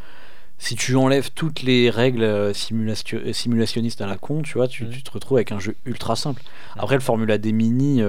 si 0.58 0.74
tu 0.76 0.96
enlèves 0.96 1.30
toutes 1.32 1.62
les 1.62 1.88
règles 1.90 2.22
euh, 2.24 2.52
simulation- 2.52 3.20
simulationnistes 3.32 4.00
à 4.02 4.06
la 4.06 4.16
con, 4.18 4.42
tu 4.42 4.54
vois, 4.58 4.68
tu, 4.68 4.84
Mhm. 4.84 4.90
tu 4.90 5.02
te 5.02 5.10
retrouves 5.10 5.38
avec 5.38 5.50
un 5.52 5.60
jeu 5.60 5.76
ultra 5.86 6.14
simple. 6.16 6.42
Après, 6.76 6.94
le 6.96 7.00
Formula 7.02 7.38
D 7.38 7.52
Mini, 7.52 8.02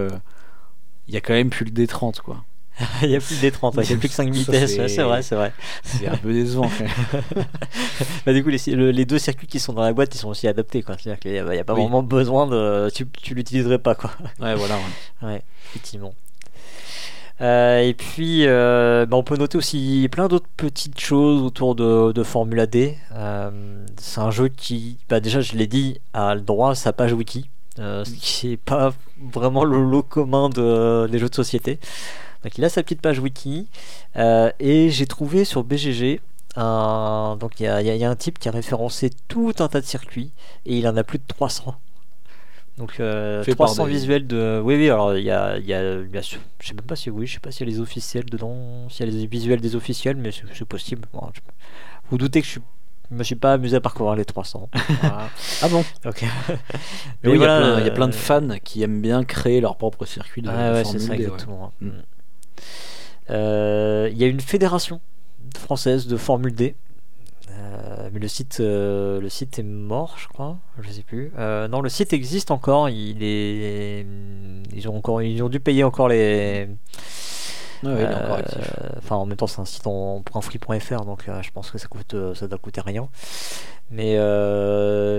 il 1.07 1.13
y 1.13 1.17
a 1.17 1.21
quand 1.21 1.33
même 1.33 1.49
plus 1.49 1.63
le 1.65 1.71
D30, 1.71 2.19
quoi. 2.19 2.43
il 3.03 3.09
y 3.09 3.15
a 3.15 3.19
plus 3.19 3.39
des 3.41 3.51
30, 3.51 3.75
il 3.83 3.89
y 3.89 3.93
a 3.93 3.97
plus 3.97 4.07
que 4.09 4.13
5 4.13 4.25
Ça, 4.25 4.31
vitesses. 4.39 4.75
c'est- 4.75 5.01
vrai, 5.03 5.21
c'est 5.23 5.35
vrai. 5.35 5.51
C'est 5.83 6.07
un 6.07 6.17
peu 6.17 6.31
décevant. 6.33 6.69
Bah, 8.25 8.33
du 8.33 8.43
coup, 8.43 8.49
les, 8.49 8.59
le- 8.75 8.91
les 8.91 9.05
deux 9.05 9.17
circuits 9.19 9.47
qui 9.47 9.59
sont 9.59 9.73
dans 9.73 9.81
la 9.81 9.93
boîte, 9.93 10.13
ils 10.13 10.17
sont 10.19 10.29
aussi 10.29 10.47
adaptés. 10.47 10.83
C'est-à-dire 10.85 11.19
qu'il 11.19 11.31
n'y 11.31 11.39
a, 11.39 11.55
y 11.55 11.59
a 11.59 11.63
pas 11.63 11.73
Oui. 11.73 11.81
vraiment 11.81 12.03
besoin 12.03 12.45
de. 12.47 12.89
Tu, 12.93 13.07
tu 13.21 13.33
l'utiliserais 13.33 13.79
pas, 13.79 13.95
quoi. 13.95 14.11
Ouais, 14.39 14.53
voilà. 14.55 14.75
ouais. 14.75 14.81
Ouais, 15.27 15.41
effectivement. 15.69 16.13
Euh, 17.39 17.79
et 17.81 17.93
puis, 17.93 18.47
euh, 18.47 19.05
bah, 19.05 19.15
on 19.17 19.23
peut 19.23 19.37
noter 19.37 19.57
aussi 19.57 20.07
plein 20.11 20.27
d'autres 20.27 20.49
petites 20.57 20.99
choses 20.99 21.41
autour 21.43 21.75
de, 21.75 22.11
de 22.11 22.23
Formula 22.23 22.65
D. 22.65 22.97
Euh, 23.13 23.85
c'est 23.99 24.21
un 24.21 24.31
jeu 24.31 24.47
qui, 24.49 24.97
bah, 25.09 25.19
déjà, 25.19 25.41
je 25.41 25.53
l'ai 25.55 25.67
dit, 25.67 25.99
a 26.13 26.33
le 26.35 26.41
droit 26.41 26.71
à 26.71 26.75
sa 26.75 26.93
page 26.93 27.13
wiki, 27.13 27.49
ce 27.77 28.03
qui 28.19 28.47
n'est 28.49 28.57
pas 28.57 28.93
vraiment 29.33 29.63
le 29.63 29.79
lot 29.83 30.01
commun 30.03 30.49
de, 30.49 31.07
des 31.07 31.19
jeux 31.19 31.29
de 31.29 31.35
société. 31.35 31.79
Donc, 32.47 32.57
il 32.57 32.63
a 32.63 32.69
sa 32.69 32.81
petite 32.81 33.01
page 33.01 33.19
wiki. 33.19 33.67
Euh, 34.15 34.51
et 34.59 34.89
j'ai 34.89 35.05
trouvé 35.05 35.43
sur 35.45 35.63
BGG. 35.65 36.21
Un, 36.55 37.37
donc 37.39 37.59
il 37.59 37.63
y 37.63 37.67
a, 37.67 37.81
y 37.81 37.97
y 37.99 38.03
un 38.05 38.15
type 38.15 38.39
qui 38.39 38.47
a 38.49 38.51
référencé 38.51 39.11
tout 39.27 39.53
un 39.59 39.67
tas 39.67 39.79
de 39.81 39.85
circuits 39.85 40.31
et 40.65 40.75
il 40.77 40.87
en 40.87 40.97
a 40.97 41.03
plus 41.03 41.19
de 41.19 41.23
300. 41.27 41.75
Donc 42.79 42.99
euh, 42.99 43.43
Fait 43.43 43.53
par 43.53 43.67
300 43.67 43.85
des- 43.85 43.91
visuels 43.91 44.25
de. 44.25 44.59
Oui 44.63 44.75
oui 44.75 44.89
alors 44.89 45.15
il 45.17 45.23
y 45.23 45.29
a, 45.29 45.57
y 45.59 45.73
a, 45.73 45.99
il 45.99 46.09
y 46.09 46.17
a- 46.17 46.21
je 46.21 46.37
sais 46.65 46.73
même 46.73 46.85
pas 46.85 46.95
si 46.95 47.11
oui 47.11 47.27
je 47.27 47.33
sais 47.33 47.39
pas 47.39 47.51
s'il 47.51 47.67
y 47.67 47.69
a 47.69 47.73
les 47.73 47.79
officiels 47.79 48.25
dedans 48.25 48.87
s'il 48.89 49.05
y 49.05 49.09
a 49.09 49.11
les 49.11 49.27
visuels 49.27 49.61
des 49.61 49.75
officiels 49.75 50.15
mais 50.15 50.31
c'est 50.31 50.65
possible. 50.65 51.03
Bon, 51.13 51.29
je- 51.35 51.41
Vous 52.09 52.17
doutez 52.17 52.39
que 52.41 52.47
je 52.47 52.51
suis 52.53 52.61
je 53.11 53.15
me 53.15 53.23
suis 53.23 53.35
pas 53.35 53.53
amusé 53.53 53.75
à 53.77 53.79
parcourir 53.81 54.15
les 54.15 54.25
300. 54.25 54.69
Voilà. 55.01 55.29
Ah 55.61 55.69
bon? 55.69 55.85
Ok. 56.05 56.23
Mais 57.23 57.29
oui, 57.29 57.29
il 57.29 57.29
y 57.29 57.33
a 57.35 57.37
voilà, 57.37 57.59
plein- 57.59 57.79
il 57.81 57.85
y, 57.85 57.89
a 57.89 57.93
plein 57.93 58.07
de 58.07 58.13
euh, 58.13 58.17
fans 58.17 58.49
qui 58.63 58.81
aiment 58.83 59.01
bien 59.01 59.23
créer 59.23 59.61
leur 59.61 59.77
propre 59.77 60.05
circuit 60.05 60.41
de, 60.41 60.49
Ah 60.49 60.73
ouais, 60.73 60.83
c'est 60.83 60.99
ça 60.99 61.13
exactement. 61.13 61.71
Mm. 61.81 61.87
Euh, 61.87 62.01
Il 63.29 64.17
y 64.17 64.23
a 64.23 64.27
une 64.27 64.39
fédération 64.39 65.01
française 65.57 66.07
de 66.07 66.17
Formule 66.17 66.53
D. 66.55 66.75
Euh, 67.51 68.09
mais 68.11 68.19
le 68.19 68.27
site, 68.27 68.57
euh, 68.59 69.19
le 69.19 69.29
site 69.29 69.59
est 69.59 69.63
mort, 69.63 70.15
je 70.17 70.27
crois. 70.27 70.57
Je 70.81 70.89
sais 70.91 71.03
plus. 71.03 71.31
Euh, 71.37 71.67
non, 71.67 71.81
le 71.81 71.89
site 71.89 72.13
existe 72.13 72.51
encore. 72.51 72.89
Ils 72.89 73.17
ont 74.87 74.95
encore, 74.95 75.21
ils 75.21 75.41
ont 75.41 75.49
dû 75.49 75.59
payer 75.59 75.83
encore 75.83 76.09
les. 76.09 76.67
Ouais, 77.83 77.89
ouais, 77.93 77.95
il 77.99 78.11
est 78.11 78.15
encore 78.15 78.35
Euh, 78.35 78.39
actif. 78.39 78.73
Enfin, 78.97 79.15
en 79.17 79.25
même 79.25 79.37
temps, 79.37 79.47
c'est 79.47 79.61
un 79.61 79.65
site 79.65 79.85
en 79.87 80.23
.free.fr, 80.41 81.05
donc 81.05 81.27
euh, 81.27 81.41
je 81.41 81.51
pense 81.51 81.71
que 81.71 81.77
ça 81.77 81.87
coûte, 81.87 82.13
euh, 82.13 82.33
ça 82.35 82.47
doit 82.47 82.57
coûter 82.57 82.81
rien. 82.81 83.07
Mais, 83.89 84.17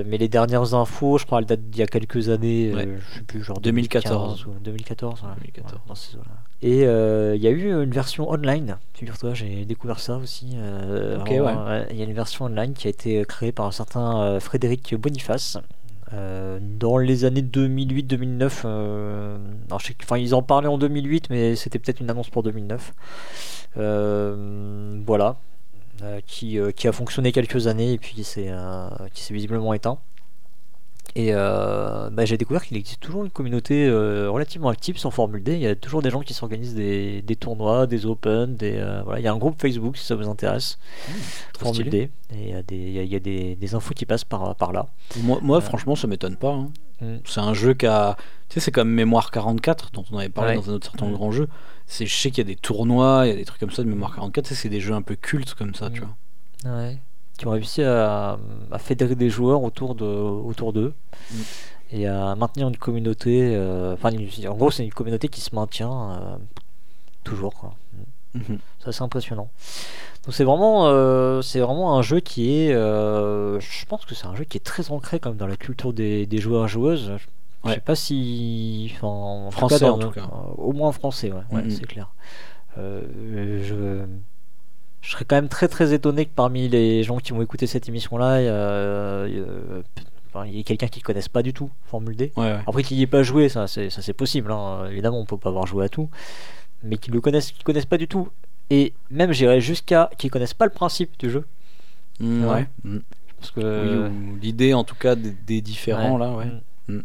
mais 0.04 0.18
les 0.18 0.28
dernières 0.28 0.74
infos, 0.74 1.18
je 1.18 1.24
crois, 1.26 1.38
elles 1.38 1.46
datent 1.46 1.70
d'il 1.70 1.80
y 1.80 1.82
a 1.82 1.86
quelques 1.86 2.28
années. 2.28 2.72
Ouais. 2.74 2.88
je 2.98 3.14
sais 3.18 3.22
plus, 3.24 3.42
genre 3.42 3.58
2014. 3.60 4.44
2015 4.44 4.46
ou 4.46 4.60
2014. 4.60 5.22
ouais. 5.22 5.28
2014. 5.36 5.72
Ouais, 5.72 5.78
dans 5.88 5.94
ces 5.94 6.16
eaux-là. 6.16 6.32
Et 6.60 6.84
euh, 6.86 7.36
il 7.36 7.42
y 7.42 7.46
a 7.46 7.50
eu 7.50 7.82
une 7.82 7.90
version 7.92 8.28
online. 8.30 8.76
Figure-toi, 8.94 9.32
j'ai 9.32 9.64
découvert 9.64 10.00
ça 10.00 10.16
aussi. 10.16 10.50
euh, 10.56 11.18
Ok, 11.20 11.28
vraiment, 11.30 11.64
ouais. 11.66 11.86
Il 11.90 11.96
y 11.96 12.02
a 12.02 12.04
une 12.04 12.12
version 12.12 12.46
online 12.46 12.74
qui 12.74 12.88
a 12.88 12.90
été 12.90 13.24
créée 13.24 13.52
par 13.52 13.66
un 13.66 13.70
certain 13.72 14.38
Frédéric 14.40 14.94
Boniface. 14.96 15.56
Euh, 16.12 16.58
dans 16.60 16.98
les 16.98 17.24
années 17.24 17.42
2008-2009, 17.42 18.62
euh, 18.64 19.38
enfin, 19.70 20.18
ils 20.18 20.34
en 20.34 20.42
parlaient 20.42 20.68
en 20.68 20.78
2008, 20.78 21.28
mais 21.30 21.56
c'était 21.56 21.78
peut-être 21.78 22.00
une 22.00 22.10
annonce 22.10 22.30
pour 22.30 22.42
2009. 22.42 22.94
Euh, 23.76 25.00
voilà, 25.06 25.36
qui, 26.26 26.58
qui 26.74 26.88
a 26.88 26.92
fonctionné 26.92 27.32
quelques 27.32 27.66
années 27.66 27.92
et 27.92 27.98
puis 27.98 28.14
qui 28.14 28.24
s'est 28.24 28.54
visiblement 29.30 29.74
éteint. 29.74 29.98
Et 31.20 31.30
euh, 31.32 32.10
bah, 32.10 32.24
j'ai 32.24 32.38
découvert 32.38 32.64
qu'il 32.64 32.76
existe 32.76 33.00
toujours 33.00 33.24
une 33.24 33.30
communauté 33.30 33.86
euh, 33.88 34.30
relativement 34.30 34.68
active 34.68 34.98
sur 34.98 35.12
Formule 35.12 35.42
D. 35.42 35.54
Il 35.54 35.58
y 35.60 35.66
a 35.66 35.74
toujours 35.74 36.00
des 36.00 36.10
gens 36.10 36.20
qui 36.20 36.32
s'organisent 36.32 36.76
des, 36.76 37.22
des 37.22 37.34
tournois, 37.34 37.88
des 37.88 38.06
Open, 38.06 38.54
des, 38.54 38.74
euh, 38.76 39.02
voilà. 39.04 39.18
il 39.18 39.24
y 39.24 39.26
a 39.26 39.32
un 39.32 39.36
groupe 39.36 39.60
Facebook 39.60 39.96
si 39.96 40.06
ça 40.06 40.14
vous 40.14 40.28
intéresse, 40.28 40.78
Trop 41.54 41.66
Formule 41.66 41.86
stylé. 41.88 42.10
D. 42.30 42.36
Et 42.36 42.42
il 42.44 42.50
y 42.50 42.54
a, 42.54 42.62
des, 42.62 42.76
il 42.76 42.92
y 42.92 42.98
a- 43.00 43.02
il 43.02 43.08
y 43.12 43.16
a 43.16 43.18
des, 43.18 43.56
des 43.56 43.74
infos 43.74 43.94
qui 43.94 44.06
passent 44.06 44.22
par, 44.22 44.54
par 44.54 44.72
là. 44.72 44.86
Moi, 45.24 45.40
moi 45.42 45.60
franchement, 45.60 45.96
ça 45.96 46.06
m'étonne 46.06 46.36
pas. 46.36 46.52
hein. 46.52 46.70
Mm. 47.00 47.16
C'est 47.24 47.40
un 47.40 47.52
jeu 47.54 47.74
qui 47.74 47.86
a. 47.86 48.16
Tu 48.48 48.54
sais, 48.54 48.60
c'est 48.60 48.72
comme 48.72 48.88
Mémoire 48.90 49.32
44, 49.32 49.90
dont 49.92 50.04
on 50.12 50.18
avait 50.18 50.28
parlé 50.28 50.50
Ouais. 50.52 50.56
dans 50.56 50.70
un 50.70 50.74
autre 50.74 50.86
certain 50.86 51.06
Mm. 51.08 51.12
grand 51.14 51.32
jeu. 51.32 51.48
Je 51.98 52.04
sais 52.06 52.30
qu'il 52.30 52.38
y 52.38 52.46
a 52.46 52.54
des 52.54 52.54
tournois, 52.56 53.22
il 53.24 53.30
y 53.30 53.32
a 53.32 53.36
des 53.36 53.44
trucs 53.44 53.58
comme 53.58 53.70
ça 53.72 53.82
de 53.82 53.88
Mémoire 53.88 54.14
44. 54.14 54.44
tu 54.46 54.54
sais, 54.54 54.60
C'est 54.60 54.68
des 54.68 54.80
jeux 54.80 54.94
un 54.94 55.02
peu 55.02 55.16
cultes 55.16 55.54
comme 55.54 55.74
ça, 55.74 55.90
tu 55.90 56.00
Mm. 56.00 56.04
vois. 56.64 56.76
Ouais. 56.76 56.98
Qui 57.38 57.46
ont 57.46 57.52
réussi 57.52 57.82
à, 57.82 58.36
à 58.70 58.78
fédérer 58.78 59.14
des 59.14 59.30
joueurs 59.30 59.62
autour 59.62 59.94
de 59.94 60.04
autour 60.04 60.72
d'eux 60.74 60.92
Mm. 61.30 61.36
et 61.92 62.06
à 62.06 62.34
maintenir 62.34 62.68
une 62.68 62.76
communauté. 62.76 63.52
euh, 63.54 63.94
Enfin, 63.94 64.10
en 64.48 64.54
gros, 64.54 64.70
c'est 64.70 64.84
une 64.84 64.92
communauté 64.92 65.28
qui 65.28 65.40
se 65.40 65.54
maintient 65.54 66.10
euh, 66.12 66.36
toujours. 67.24 67.54
Quoi. 67.54 67.74
Mhm. 68.34 68.58
C'est 68.80 68.88
assez 68.88 69.02
impressionnant. 69.02 69.48
Donc 70.24 70.34
c'est 70.34 70.44
vraiment, 70.44 70.88
euh, 70.88 71.40
c'est 71.42 71.60
vraiment 71.60 71.96
un 71.98 72.02
jeu 72.02 72.20
qui 72.20 72.50
est, 72.62 72.72
je 72.72 73.84
pense 73.86 74.04
que 74.04 74.14
c'est 74.14 74.26
un 74.26 74.34
jeu 74.34 74.44
qui 74.44 74.58
est 74.58 74.64
très 74.64 74.90
ancré 74.90 75.18
comme 75.20 75.36
dans 75.36 75.46
la 75.46 75.56
culture 75.56 75.92
des, 75.94 76.26
des 76.26 76.38
joueurs 76.38 76.66
et 76.66 76.68
joueuses. 76.68 77.12
Je 77.64 77.68
Ouais. 77.68 77.74
sais 77.74 77.80
pas 77.80 77.96
si, 77.96 78.94
en 79.02 79.50
Français, 79.50 79.80
cas, 79.80 79.90
en 79.90 79.98
tout 79.98 80.10
cas. 80.10 80.28
au 80.58 80.72
moins 80.72 80.92
français, 80.92 81.32
ouais, 81.32 81.42
ouais, 81.50 81.62
Mhm. 81.64 81.70
c'est 81.70 81.86
clair. 81.86 82.08
Je, 82.76 84.04
je 85.08 85.12
serais 85.14 85.24
quand 85.24 85.36
même 85.36 85.48
très 85.48 85.68
très 85.68 85.94
étonné 85.94 86.26
que 86.26 86.34
parmi 86.34 86.68
les 86.68 87.02
gens 87.02 87.16
qui 87.16 87.32
vont 87.32 87.40
écouter 87.40 87.66
cette 87.66 87.88
émission-là, 87.88 88.40
il 88.42 88.44
y 88.44 88.48
a- 88.48 88.52
euh, 88.52 89.82
il 90.44 90.58
y 90.58 90.64
quelqu'un 90.64 90.88
qui 90.88 91.00
connaisse 91.00 91.28
pas 91.28 91.42
du 91.42 91.54
tout 91.54 91.70
Formule 91.86 92.14
D. 92.14 92.30
Ouais, 92.36 92.44
ouais. 92.44 92.58
Après 92.66 92.82
qu'il 92.82 92.98
n'y 92.98 93.04
ait 93.04 93.06
pas 93.06 93.22
joué, 93.22 93.48
ça 93.48 93.66
c'est 93.66 93.88
ça, 93.88 94.02
c'est 94.02 94.12
possible. 94.12 94.52
hein. 94.52 94.84
Évidemment, 94.90 95.18
on 95.18 95.24
peut 95.24 95.38
pas 95.38 95.48
avoir 95.48 95.66
joué 95.66 95.86
à 95.86 95.88
tout, 95.88 96.10
mais 96.82 96.98
qu'ils 96.98 97.14
le 97.14 97.20
connaissent, 97.22 97.52
qu'ils 97.52 97.64
connaissent 97.64 97.86
pas 97.86 97.96
du 97.96 98.06
tout. 98.06 98.28
Et 98.68 98.92
même 99.10 99.32
j'irais 99.32 99.62
jusqu'à 99.62 100.10
qu'ils 100.18 100.30
connaissent 100.30 100.52
pas 100.54 100.66
le 100.66 100.70
principe 100.72 101.18
du 101.18 101.30
jeu, 101.30 101.44
Mm, 102.20 102.44
Ouais. 102.44 102.68
Mm. 102.84 102.98
parce 103.38 103.50
que 103.52 103.60
Oui, 103.60 104.12
ou 104.34 104.36
l'idée 104.36 104.74
en 104.74 104.84
tout 104.84 104.94
cas 104.96 105.14
des, 105.14 105.30
des 105.30 105.60
différents 105.62 106.18
là, 106.18 106.32
ouais. 106.32 106.46
Mm. 106.88 107.00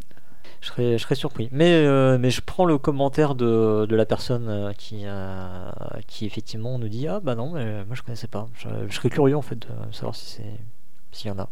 Je 0.64 0.98
serais, 0.98 1.16
surpris. 1.16 1.50
Mais, 1.52 1.74
euh, 1.74 2.18
mais 2.18 2.32
je 2.32 2.40
prends 2.40 2.64
le 2.64 2.78
commentaire 2.78 3.36
de, 3.36 3.86
la 3.90 4.06
personne 4.06 4.48
euh, 4.48 4.72
qui, 4.72 5.02
euh, 5.04 5.70
qui 6.08 6.26
effectivement 6.26 6.80
nous 6.80 6.88
dit 6.88 7.06
Ah 7.06 7.20
bah 7.20 7.36
non, 7.36 7.52
mais 7.52 7.84
moi 7.84 7.96
je 7.96 8.02
connaissais 8.02 8.28
pas. 8.28 8.48
Je, 8.56 8.96
serais 8.96 9.10
curieux 9.10 9.36
en 9.36 9.42
fait 9.42 9.58
de 9.58 9.68
savoir 9.92 10.16
si 10.16 10.26
c'est 10.26 10.60
s'il 11.12 11.28
y 11.28 11.32
en 11.32 11.40
a. 11.40 11.50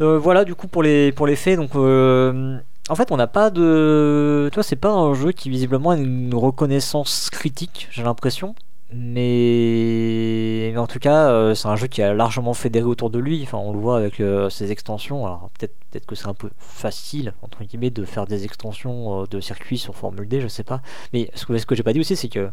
Euh, 0.00 0.18
voilà 0.18 0.44
du 0.44 0.56
coup 0.56 0.66
pour 0.66 0.82
les, 0.82 1.12
pour 1.12 1.28
les 1.28 1.36
faits. 1.36 1.56
Donc, 1.56 1.76
euh, 1.76 2.58
en 2.88 2.94
fait, 2.96 3.12
on 3.12 3.16
n'a 3.16 3.28
pas 3.28 3.50
de. 3.50 4.48
Tu 4.50 4.56
vois, 4.56 4.64
c'est 4.64 4.76
pas 4.76 4.90
un 4.90 5.14
jeu 5.14 5.30
qui 5.30 5.50
visiblement 5.50 5.90
a 5.90 5.96
une 5.96 6.34
reconnaissance 6.34 7.30
critique, 7.30 7.86
j'ai 7.92 8.02
l'impression. 8.02 8.56
Mais... 8.92 10.70
mais 10.72 10.78
en 10.78 10.86
tout 10.86 10.98
cas, 10.98 11.28
euh, 11.30 11.54
c'est 11.54 11.68
un 11.68 11.76
jeu 11.76 11.86
qui 11.86 12.02
a 12.02 12.14
largement 12.14 12.54
fédéré 12.54 12.84
autour 12.86 13.10
de 13.10 13.18
lui. 13.18 13.42
Enfin, 13.42 13.58
on 13.58 13.72
le 13.72 13.78
voit 13.78 13.98
avec 13.98 14.20
euh, 14.20 14.48
ses 14.50 14.70
extensions. 14.72 15.26
Alors 15.26 15.50
peut-être 15.58 15.74
peut-être 15.90 16.06
que 16.06 16.14
c'est 16.14 16.26
un 16.26 16.34
peu 16.34 16.50
facile 16.58 17.32
entre 17.42 17.64
guillemets 17.64 17.90
de 17.90 18.04
faire 18.04 18.26
des 18.26 18.44
extensions 18.44 19.22
euh, 19.22 19.26
de 19.26 19.40
circuits 19.40 19.78
sur 19.78 19.94
Formule 19.94 20.28
D, 20.28 20.40
je 20.40 20.48
sais 20.48 20.64
pas. 20.64 20.80
Mais 21.12 21.30
ce 21.34 21.46
que, 21.46 21.56
ce 21.58 21.66
que 21.66 21.74
j'ai 21.74 21.82
pas 21.82 21.92
dit 21.92 22.00
aussi, 22.00 22.16
c'est 22.16 22.28
que 22.28 22.50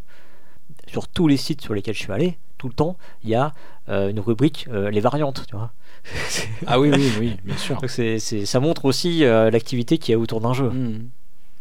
sur 0.87 1.07
tous 1.07 1.27
les 1.27 1.37
sites 1.37 1.61
sur 1.61 1.73
lesquels 1.73 1.95
je 1.95 1.99
suis 2.01 2.11
allé, 2.11 2.37
tout 2.57 2.67
le 2.67 2.73
temps, 2.73 2.97
il 3.23 3.29
y 3.29 3.35
a 3.35 3.53
une 3.87 4.19
rubrique 4.19 4.67
les 4.71 4.99
variantes, 4.99 5.43
tu 5.47 5.55
vois. 5.55 5.71
Ah 6.67 6.79
oui, 6.79 6.89
oui, 6.91 7.11
oui, 7.19 7.37
bien 7.43 7.57
sûr. 7.57 7.75
Donc 7.79 7.89
c'est, 7.89 8.17
c'est- 8.19 8.45
ça 8.45 8.59
montre 8.59 8.85
aussi 8.85 9.19
l'activité 9.19 9.97
qu'il 9.99 10.13
y 10.13 10.15
a 10.15 10.19
autour 10.19 10.41
d'un 10.41 10.53
jeu. 10.53 10.69
Mm. 10.69 11.09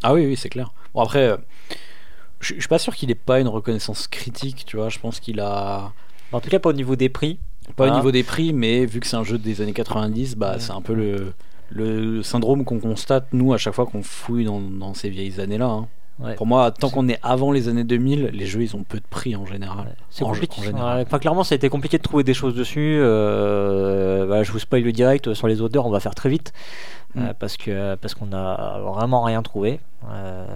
Ah 0.03 0.15
oui, 0.15 0.25
oui, 0.27 0.37
c'est 0.37 0.49
clair. 0.49 0.73
Bon 0.95 1.03
après, 1.03 1.37
je 2.45 2.55
je 2.55 2.61
suis 2.61 2.69
pas 2.69 2.79
sûr 2.79 2.95
qu'il 2.95 3.11
ait 3.11 3.15
pas 3.15 3.41
une 3.41 3.49
reconnaissance 3.49 4.07
critique, 4.09 4.65
tu 4.67 4.77
vois. 4.77 4.89
Je 4.89 4.99
pense 4.99 5.19
qu'il 5.21 5.41
a 5.41 5.93
En 6.33 6.41
tout 6.41 6.51
cas, 6.51 6.59
pas 6.59 6.71
au 6.71 6.75
niveau 6.75 6.97
des 6.97 7.09
prix. 7.09 7.39
pas 7.77 7.87
au 7.87 7.91
Ah. 7.93 7.97
niveau 7.97 8.11
des 8.13 8.23
prix, 8.23 8.53
mais 8.53 8.85
vu 8.87 9.01
que 9.01 9.07
c'est 9.07 9.17
un 9.17 9.25
jeu 9.25 9.39
des 9.39 9.61
années 9.63 9.73
90, 9.73 10.37
bah 10.37 10.53
Ouais. 10.53 10.61
c'est 10.61 10.73
un 10.73 10.83
peu 10.83 10.95
le 10.95 11.33
le 11.71 12.23
syndrome 12.23 12.65
qu'on 12.65 12.79
constate 12.79 13.27
nous 13.33 13.53
à 13.55 13.59
chaque 13.59 13.75
fois 13.75 13.87
qu'on 13.87 14.03
fouille 14.03 14.45
dans, 14.45 14.61
dans 14.61 14.95
ces 14.95 15.09
vieilles 15.09 15.41
années-là. 15.41 15.67
hein. 15.67 15.89
Ouais. 16.21 16.35
Pour 16.37 16.47
moi, 16.47 16.71
tant 16.71 16.91
qu'on 16.91 17.09
est 17.09 17.19
avant 17.25 17.51
les 17.51 17.67
années 17.69 17.83
2000, 17.83 18.31
les 18.33 18.47
jeux 18.47 18.63
ils 18.63 18.77
ont 18.77 18.85
peu 18.85 18.99
de 18.99 19.07
prix 19.11 19.35
en 19.35 19.47
général. 19.47 19.97
C'est 20.11 20.23
compliqué. 20.25 20.61
en 20.61 20.63
général. 20.63 20.99
Ouais, 20.99 21.05
enfin, 21.07 21.19
clairement, 21.19 21.43
ça 21.43 21.55
a 21.55 21.57
été 21.57 21.69
compliqué 21.69 21.97
de 21.99 22.03
trouver 22.05 22.23
des 22.23 22.35
choses 22.35 22.55
dessus. 22.55 22.99
Euh, 23.01 24.27
bah, 24.27 24.43
je 24.45 24.53
vous 24.53 24.59
spoil 24.61 24.83
le 24.83 24.93
direct 24.93 25.35
sur 25.35 25.49
les 25.49 25.61
odeurs, 25.63 25.87
on 25.87 25.91
va 25.91 25.99
faire 26.01 26.15
très 26.15 26.29
vite. 26.29 26.53
Euh, 27.17 27.31
Mm. 27.31 27.35
parce 27.39 27.57
que 27.57 27.95
parce 27.97 28.15
qu'on 28.15 28.33
a 28.33 28.81
vraiment 28.81 29.23
rien 29.23 29.43
trouvé. 29.43 29.81
Euh, 30.11 30.47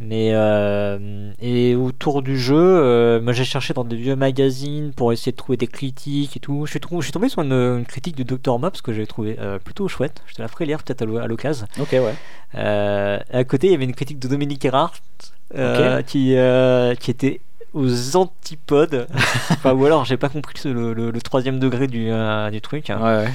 mais 0.00 0.30
euh, 0.32 1.30
et 1.40 1.74
autour 1.76 2.22
du 2.22 2.36
jeu, 2.38 3.20
moi 3.22 3.32
j'ai 3.32 3.44
cherché 3.44 3.72
dans 3.72 3.84
des 3.84 3.96
vieux 3.96 4.16
magazines 4.16 4.92
pour 4.92 5.12
essayer 5.12 5.32
de 5.32 5.36
trouver 5.36 5.56
des 5.56 5.68
critiques 5.68 6.36
et 6.36 6.40
tout. 6.40 6.66
Je 6.66 6.70
suis, 6.72 6.80
je 6.98 7.00
suis 7.02 7.12
tombé 7.12 7.28
sur 7.28 7.42
une, 7.42 7.52
une 7.52 7.86
critique 7.86 8.16
du 8.16 8.24
Dr 8.24 8.58
Mops 8.58 8.82
que 8.82 8.92
j'ai 8.92 9.06
trouvé 9.06 9.38
plutôt 9.64 9.86
chouette. 9.88 10.22
Je 10.26 10.34
te 10.34 10.42
la 10.42 10.48
ferai 10.48 10.66
lire 10.66 10.82
peut-être 10.82 11.02
à 11.02 11.04
l'o- 11.06 11.18
à 11.18 11.26
l'occasion. 11.26 11.66
Ok, 11.80 11.92
ouais. 11.92 12.14
À 12.54 13.44
côté, 13.44 13.68
il 13.68 13.72
y 13.72 13.74
avait 13.74 13.84
une 13.84 13.94
critique 13.94 14.18
de 14.18 14.28
Dominique 14.28 14.64
Erhardt 14.64 14.98
qui, 16.06 16.34
qui 17.00 17.10
était 17.10 17.40
aux 17.74 18.16
antipodes. 18.16 19.06
enfin, 19.50 19.72
ou 19.72 19.86
alors, 19.86 20.04
j'ai 20.04 20.16
pas 20.18 20.28
compris 20.28 20.54
le, 20.64 20.72
le- 20.72 20.92
le- 20.94 21.10
le 21.10 21.20
troisième 21.22 21.58
degré 21.58 21.86
du, 21.86 22.10
du 22.50 22.60
truc. 22.60 22.88
Ouais, 22.90 22.94
ouais. 22.96 23.32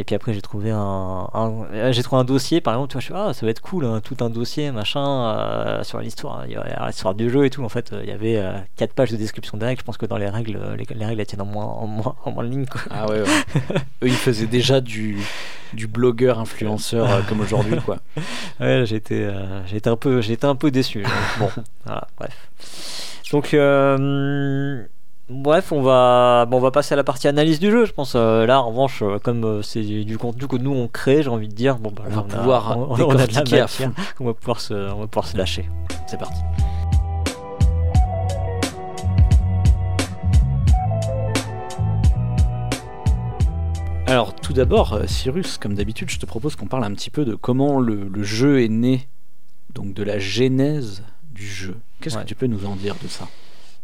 Et 0.00 0.04
puis 0.04 0.14
après, 0.14 0.32
j'ai 0.32 0.40
trouvé 0.40 0.70
un, 0.70 1.28
un- 1.34 1.64
euh, 1.72 1.92
j'ai 1.92 2.04
trouvé 2.04 2.20
un 2.20 2.24
dossier, 2.24 2.60
par 2.60 2.74
exemple. 2.74 2.90
Tu 2.90 2.94
vois, 2.94 3.00
je 3.00 3.04
suis 3.06 3.14
ah, 3.16 3.32
ça 3.34 3.44
va 3.44 3.50
être 3.50 3.60
cool, 3.60 3.84
hein, 3.84 4.00
tout 4.02 4.16
un 4.24 4.30
dossier, 4.30 4.70
machin, 4.70 5.04
euh, 5.36 5.82
sur 5.82 5.98
l'histoire, 5.98 6.44
a 6.76 6.86
l'histoire 6.86 7.14
du 7.16 7.28
jeu 7.28 7.44
et 7.44 7.50
tout. 7.50 7.64
En 7.64 7.68
fait, 7.68 7.92
euh, 7.92 8.00
il 8.04 8.08
y 8.08 8.12
avait 8.12 8.36
euh, 8.36 8.52
quatre 8.76 8.92
pages 8.94 9.10
de 9.10 9.16
description 9.16 9.58
des 9.58 9.66
règles. 9.66 9.80
Je 9.80 9.84
pense 9.84 9.96
que 9.96 10.06
dans 10.06 10.16
les 10.16 10.28
règles, 10.28 10.56
les, 10.78 10.84
les 10.94 11.04
règles 11.04 11.20
elles 11.20 11.26
tiennent 11.26 11.40
en 11.42 11.46
moins, 11.46 11.64
en 11.64 11.86
moins, 11.88 12.14
en 12.24 12.30
moins 12.30 12.44
de 12.44 12.50
lignes. 12.50 12.66
Quoi. 12.66 12.80
Ah 12.90 13.06
ouais, 13.08 13.20
ouais. 13.22 13.26
Eux, 14.02 14.06
ils 14.06 14.12
faisaient 14.12 14.46
déjà 14.46 14.80
du, 14.80 15.18
du 15.72 15.88
blogueur 15.88 16.38
influenceur 16.38 17.10
euh, 17.10 17.20
comme 17.28 17.40
aujourd'hui, 17.40 17.78
quoi. 17.84 17.98
Ouais, 18.60 18.84
j'ai 18.86 18.96
été 18.96 19.26
un 19.86 19.96
peu, 19.96 20.20
été 20.22 20.46
un 20.46 20.54
peu 20.54 20.70
déçu. 20.70 21.04
Bon, 21.40 21.48
voilà, 21.84 22.06
bref. 22.16 22.50
Donc, 23.32 23.52
euh, 23.52 24.84
bref, 25.30 25.72
on 25.72 25.82
va, 25.82 26.46
bon, 26.46 26.58
on 26.58 26.60
va 26.60 26.70
passer 26.70 26.94
à 26.94 26.96
la 26.96 27.04
partie 27.04 27.28
analyse 27.28 27.58
du 27.60 27.70
jeu. 27.70 27.84
Je 27.84 27.92
pense 27.92 28.14
euh, 28.14 28.46
là, 28.46 28.60
en 28.60 28.68
revanche, 28.70 29.02
euh, 29.02 29.18
comme 29.18 29.44
euh, 29.44 29.62
c'est 29.62 29.82
du, 29.82 30.18
contenu 30.18 30.46
que 30.48 30.56
nous 30.56 30.72
on 30.72 30.88
crée, 30.88 31.22
j'ai 31.22 31.28
envie 31.30 31.48
de 31.48 31.54
dire, 31.54 31.78
bon, 31.78 31.90
bah, 31.90 32.04
On 32.06 32.10
là, 32.10 32.16
va 32.16 32.22
pouvoir 32.22 32.78
on, 32.78 32.82
on 32.90 32.94
a 32.94 32.96
de 33.14 33.18
la 33.18 33.26
décortiquer 33.26 33.58
à 33.58 33.62
matière, 33.62 33.70
fond. 33.70 33.92
on 34.20 34.24
va 34.26 34.34
pouvoir 34.34 34.60
se, 34.60 34.74
on 34.74 35.00
va 35.00 35.06
pouvoir 35.06 35.26
se 35.26 35.36
lâcher. 35.36 35.68
C'est 36.06 36.18
parti. 36.18 36.40
Alors, 44.06 44.34
tout 44.34 44.54
d'abord, 44.54 45.00
Cyrus, 45.06 45.58
comme 45.58 45.74
d'habitude, 45.74 46.08
je 46.10 46.18
te 46.18 46.24
propose 46.24 46.56
qu'on 46.56 46.66
parle 46.66 46.84
un 46.84 46.94
petit 46.94 47.10
peu 47.10 47.26
de 47.26 47.34
comment 47.34 47.78
le, 47.78 48.08
le 48.08 48.22
jeu 48.22 48.62
est 48.62 48.68
né, 48.68 49.06
donc 49.74 49.92
de 49.92 50.02
la 50.02 50.18
genèse 50.18 51.02
du 51.30 51.46
jeu. 51.46 51.76
Qu'est-ce 52.00 52.16
Ouais. 52.16 52.22
que 52.22 52.28
tu 52.28 52.34
peux 52.34 52.46
nous 52.46 52.64
en 52.64 52.74
dire 52.74 52.94
de 53.02 53.08
ça? 53.08 53.28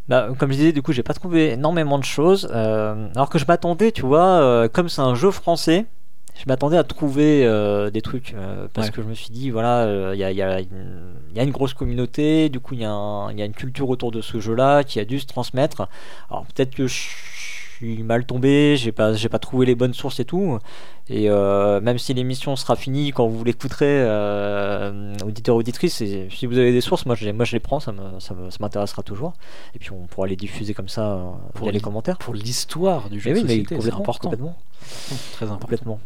Bah, 0.08 0.28
comme 0.38 0.50
je 0.52 0.56
disais, 0.58 0.72
du 0.72 0.82
coup, 0.82 0.92
j'ai 0.92 1.02
pas 1.02 1.14
trouvé 1.14 1.52
énormément 1.52 1.98
de 1.98 2.04
choses. 2.04 2.48
euh, 2.52 3.08
alors 3.14 3.30
que 3.30 3.38
je 3.38 3.46
m'attendais, 3.46 3.90
tu 3.92 4.02
vois, 4.02 4.24
euh, 4.42 4.68
comme 4.68 4.88
c'est 4.90 5.00
un 5.00 5.14
jeu 5.14 5.30
français, 5.30 5.86
je 6.36 6.42
m'attendais 6.46 6.76
à 6.76 6.84
trouver 6.84 7.46
euh, 7.46 7.90
des 7.90 8.02
trucs. 8.02 8.34
parce 8.74 8.88
Ouais. 8.88 8.92
que 8.92 9.02
je 9.02 9.06
me 9.08 9.14
suis 9.14 9.30
dit, 9.30 9.50
voilà, 9.50 10.12
il 10.12 10.18
y, 10.18 10.24
a, 10.24 10.30
il 10.30 10.36
y 10.36 10.42
a 10.42 10.60
une- 10.60 11.14
il 11.30 11.36
y 11.36 11.40
a 11.40 11.42
une 11.42 11.50
grosse 11.52 11.74
communauté, 11.74 12.48
du 12.50 12.60
coup, 12.60 12.74
il 12.74 12.80
y, 12.80 12.84
a 12.84 12.90
un- 12.92 13.30
il 13.32 13.38
y 13.38 13.42
a 13.42 13.44
une 13.46 13.54
culture 13.54 13.88
autour 13.88 14.10
de 14.12 14.20
ce 14.20 14.40
jeu-là 14.40 14.84
qui 14.84 15.00
a 15.00 15.04
dû 15.04 15.18
se 15.20 15.26
transmettre. 15.26 15.88
Alors, 16.30 16.44
peut-être 16.46 16.74
que 16.74 16.86
je 16.86 16.94
suis 17.78 18.02
mal 18.02 18.24
tombé, 18.26 18.76
j'ai 18.76 18.92
pas, 18.92 19.14
j'ai 19.14 19.28
pas 19.28 19.38
trouvé 19.38 19.64
les 19.66 19.74
bonnes 19.74 19.94
sources 19.94 20.20
et 20.20 20.24
tout. 20.24 20.58
Et 21.10 21.28
euh, 21.28 21.80
même 21.82 21.98
si 21.98 22.14
l'émission 22.14 22.56
sera 22.56 22.76
finie 22.76 23.10
quand 23.12 23.26
vous 23.26 23.44
l'écouterez, 23.44 23.84
euh, 23.88 25.14
auditeurs 25.24 25.54
auditrices, 25.56 26.00
et 26.00 26.28
si 26.30 26.46
vous 26.46 26.56
avez 26.56 26.72
des 26.72 26.80
sources, 26.80 27.04
moi 27.04 27.14
je 27.14 27.26
les, 27.26 27.32
moi, 27.34 27.44
je 27.44 27.52
les 27.52 27.60
prends, 27.60 27.78
ça 27.78 27.92
me- 27.92 28.20
ça 28.20 28.32
me- 28.34 28.48
ça 28.48 28.56
m'intéressera 28.60 29.02
toujours. 29.02 29.34
Et 29.74 29.78
puis 29.78 29.90
on 29.92 30.06
pourra 30.06 30.26
les 30.26 30.36
diffuser 30.36 30.72
comme 30.72 30.88
ça 30.88 31.02
euh, 31.12 31.30
Pour 31.54 31.64
via 31.66 31.72
les 31.72 31.80
commentaires. 31.80 32.16
Pour 32.16 32.32
l'histoire 32.34 33.10
du 33.10 33.20
jeu 33.20 33.30
Mais 33.34 33.42
de 33.42 33.46
oui, 33.46 33.46
mais 33.48 33.54
c'est 33.68 33.74
complètement, 33.76 34.00
important. 34.00 34.30
complètement, 34.30 34.56
Très 35.32 35.44
important. 35.46 35.58
complètement. 35.60 36.00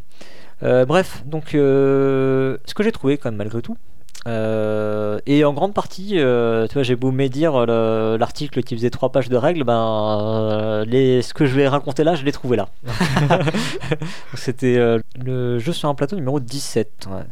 Euh, 0.65 0.85
bref, 0.85 1.23
donc 1.27 1.51
ce 1.53 2.75
que 2.75 2.83
j'ai 2.83 2.91
trouvé 2.93 3.19
quand 3.19 3.29
même 3.31 3.37
malgré 3.39 3.63
tout, 3.63 3.77
euh, 4.26 5.18
et 5.26 5.44
en 5.44 5.52
grande 5.54 5.72
partie, 5.74 6.18
euh, 6.18 6.66
tu 6.66 6.74
vois, 6.74 6.83
j'ai 6.83 6.96
beau 6.96 7.11
médire 7.12 7.64
le- 7.66 8.16
l'article 8.18 8.62
qui 8.62 8.74
faisait 8.76 8.90
trois 8.90 9.11
pages 9.12 9.28
de 9.28 9.37
règles, 9.37 9.64
ben 9.64 10.18
euh, 10.20 10.85
les, 10.85 11.22
ce 11.22 11.33
que 11.33 11.46
je 11.46 11.54
vais 11.54 11.68
raconter 11.68 12.04
là, 12.04 12.14
je 12.14 12.24
l'ai 12.24 12.33
trouvé 12.33 12.57
là. 12.57 12.68
C'était 14.35 14.76
euh, 14.76 14.98
le 15.24 15.59
jeu 15.59 15.72
sur 15.72 15.88
un 15.88 15.94
plateau 15.94 16.16
numéro 16.16 16.40
17. 16.40 17.09
ouais. 17.11 17.22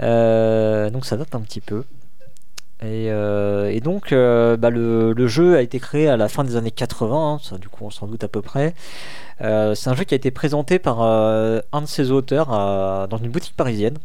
Euh, 0.00 0.90
donc 0.90 1.04
ça 1.04 1.16
date 1.16 1.34
un 1.34 1.40
petit 1.40 1.60
peu. 1.60 1.84
Et, 2.82 3.10
euh, 3.10 3.70
et 3.70 3.80
donc 3.80 4.12
euh, 4.12 4.56
bah, 4.56 4.68
le, 4.68 5.12
le 5.14 5.26
jeu 5.26 5.56
a 5.56 5.62
été 5.62 5.78
créé 5.80 6.08
à 6.08 6.16
la 6.16 6.28
fin 6.28 6.44
des 6.44 6.56
années 6.56 6.72
80, 6.72 7.34
hein, 7.34 7.38
ça 7.42 7.56
du 7.56 7.68
coup 7.68 7.84
on 7.86 7.90
s'en 7.90 8.06
doute 8.06 8.24
à 8.24 8.28
peu 8.28 8.42
près. 8.42 8.74
Euh, 9.42 9.74
c'est 9.74 9.90
un 9.90 9.94
jeu 9.94 10.04
qui 10.04 10.14
a 10.14 10.16
été 10.18 10.30
présenté 10.30 10.78
par 10.78 11.02
euh, 11.02 11.60
un 11.72 11.82
de 11.82 11.86
ses 11.86 12.10
auteurs 12.10 12.48
euh, 12.52 13.06
dans 13.06 13.18
une 13.18 13.30
boutique 13.30 13.56
parisienne 13.56 13.98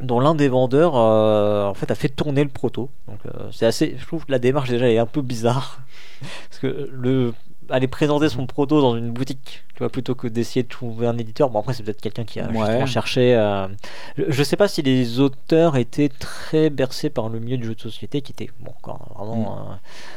dont 0.00 0.20
l'un 0.20 0.34
des 0.34 0.48
vendeurs 0.48 0.96
euh, 0.96 1.66
en 1.66 1.74
fait 1.74 1.90
a 1.90 1.94
fait 1.94 2.08
tourner 2.08 2.42
le 2.42 2.50
proto. 2.50 2.90
Donc 3.08 3.20
euh, 3.26 3.48
c'est 3.52 3.66
assez, 3.66 3.96
je 3.98 4.06
trouve 4.06 4.26
que 4.26 4.32
la 4.32 4.38
démarche 4.38 4.68
déjà 4.68 4.90
est 4.90 4.98
un 4.98 5.06
peu 5.06 5.22
bizarre 5.22 5.80
parce 6.48 6.60
que 6.60 6.88
le 6.92 7.32
aller 7.70 7.86
présenter 7.88 8.28
son 8.28 8.46
proto 8.46 8.80
dans 8.80 8.96
une 8.96 9.10
boutique, 9.10 9.64
tu 9.74 9.78
vois, 9.80 9.88
plutôt 9.90 10.14
que 10.14 10.26
d'essayer 10.28 10.62
de 10.62 10.68
trouver 10.68 11.06
un 11.06 11.16
éditeur. 11.18 11.50
Bon 11.50 11.60
après 11.60 11.72
c'est 11.74 11.82
peut-être 11.82 12.00
quelqu'un 12.00 12.24
qui 12.24 12.40
a 12.40 12.46
Ouais. 12.46 12.58
justement 12.58 12.86
cherché. 12.86 13.34
euh, 13.34 13.66
Je, 14.16 14.24
je 14.28 14.42
sais 14.42 14.56
pas 14.56 14.68
si 14.68 14.82
les 14.82 15.20
auteurs 15.20 15.76
étaient 15.76 16.08
très 16.08 16.70
bercés 16.70 17.10
par 17.10 17.28
le 17.28 17.40
milieu 17.40 17.56
du 17.56 17.66
jeu 17.66 17.74
de 17.74 17.80
société, 17.80 18.20
qui 18.22 18.32
était 18.32 18.50
bon 18.60 18.70
encore 18.70 19.14
vraiment 19.18 19.56
euh, 19.58 19.74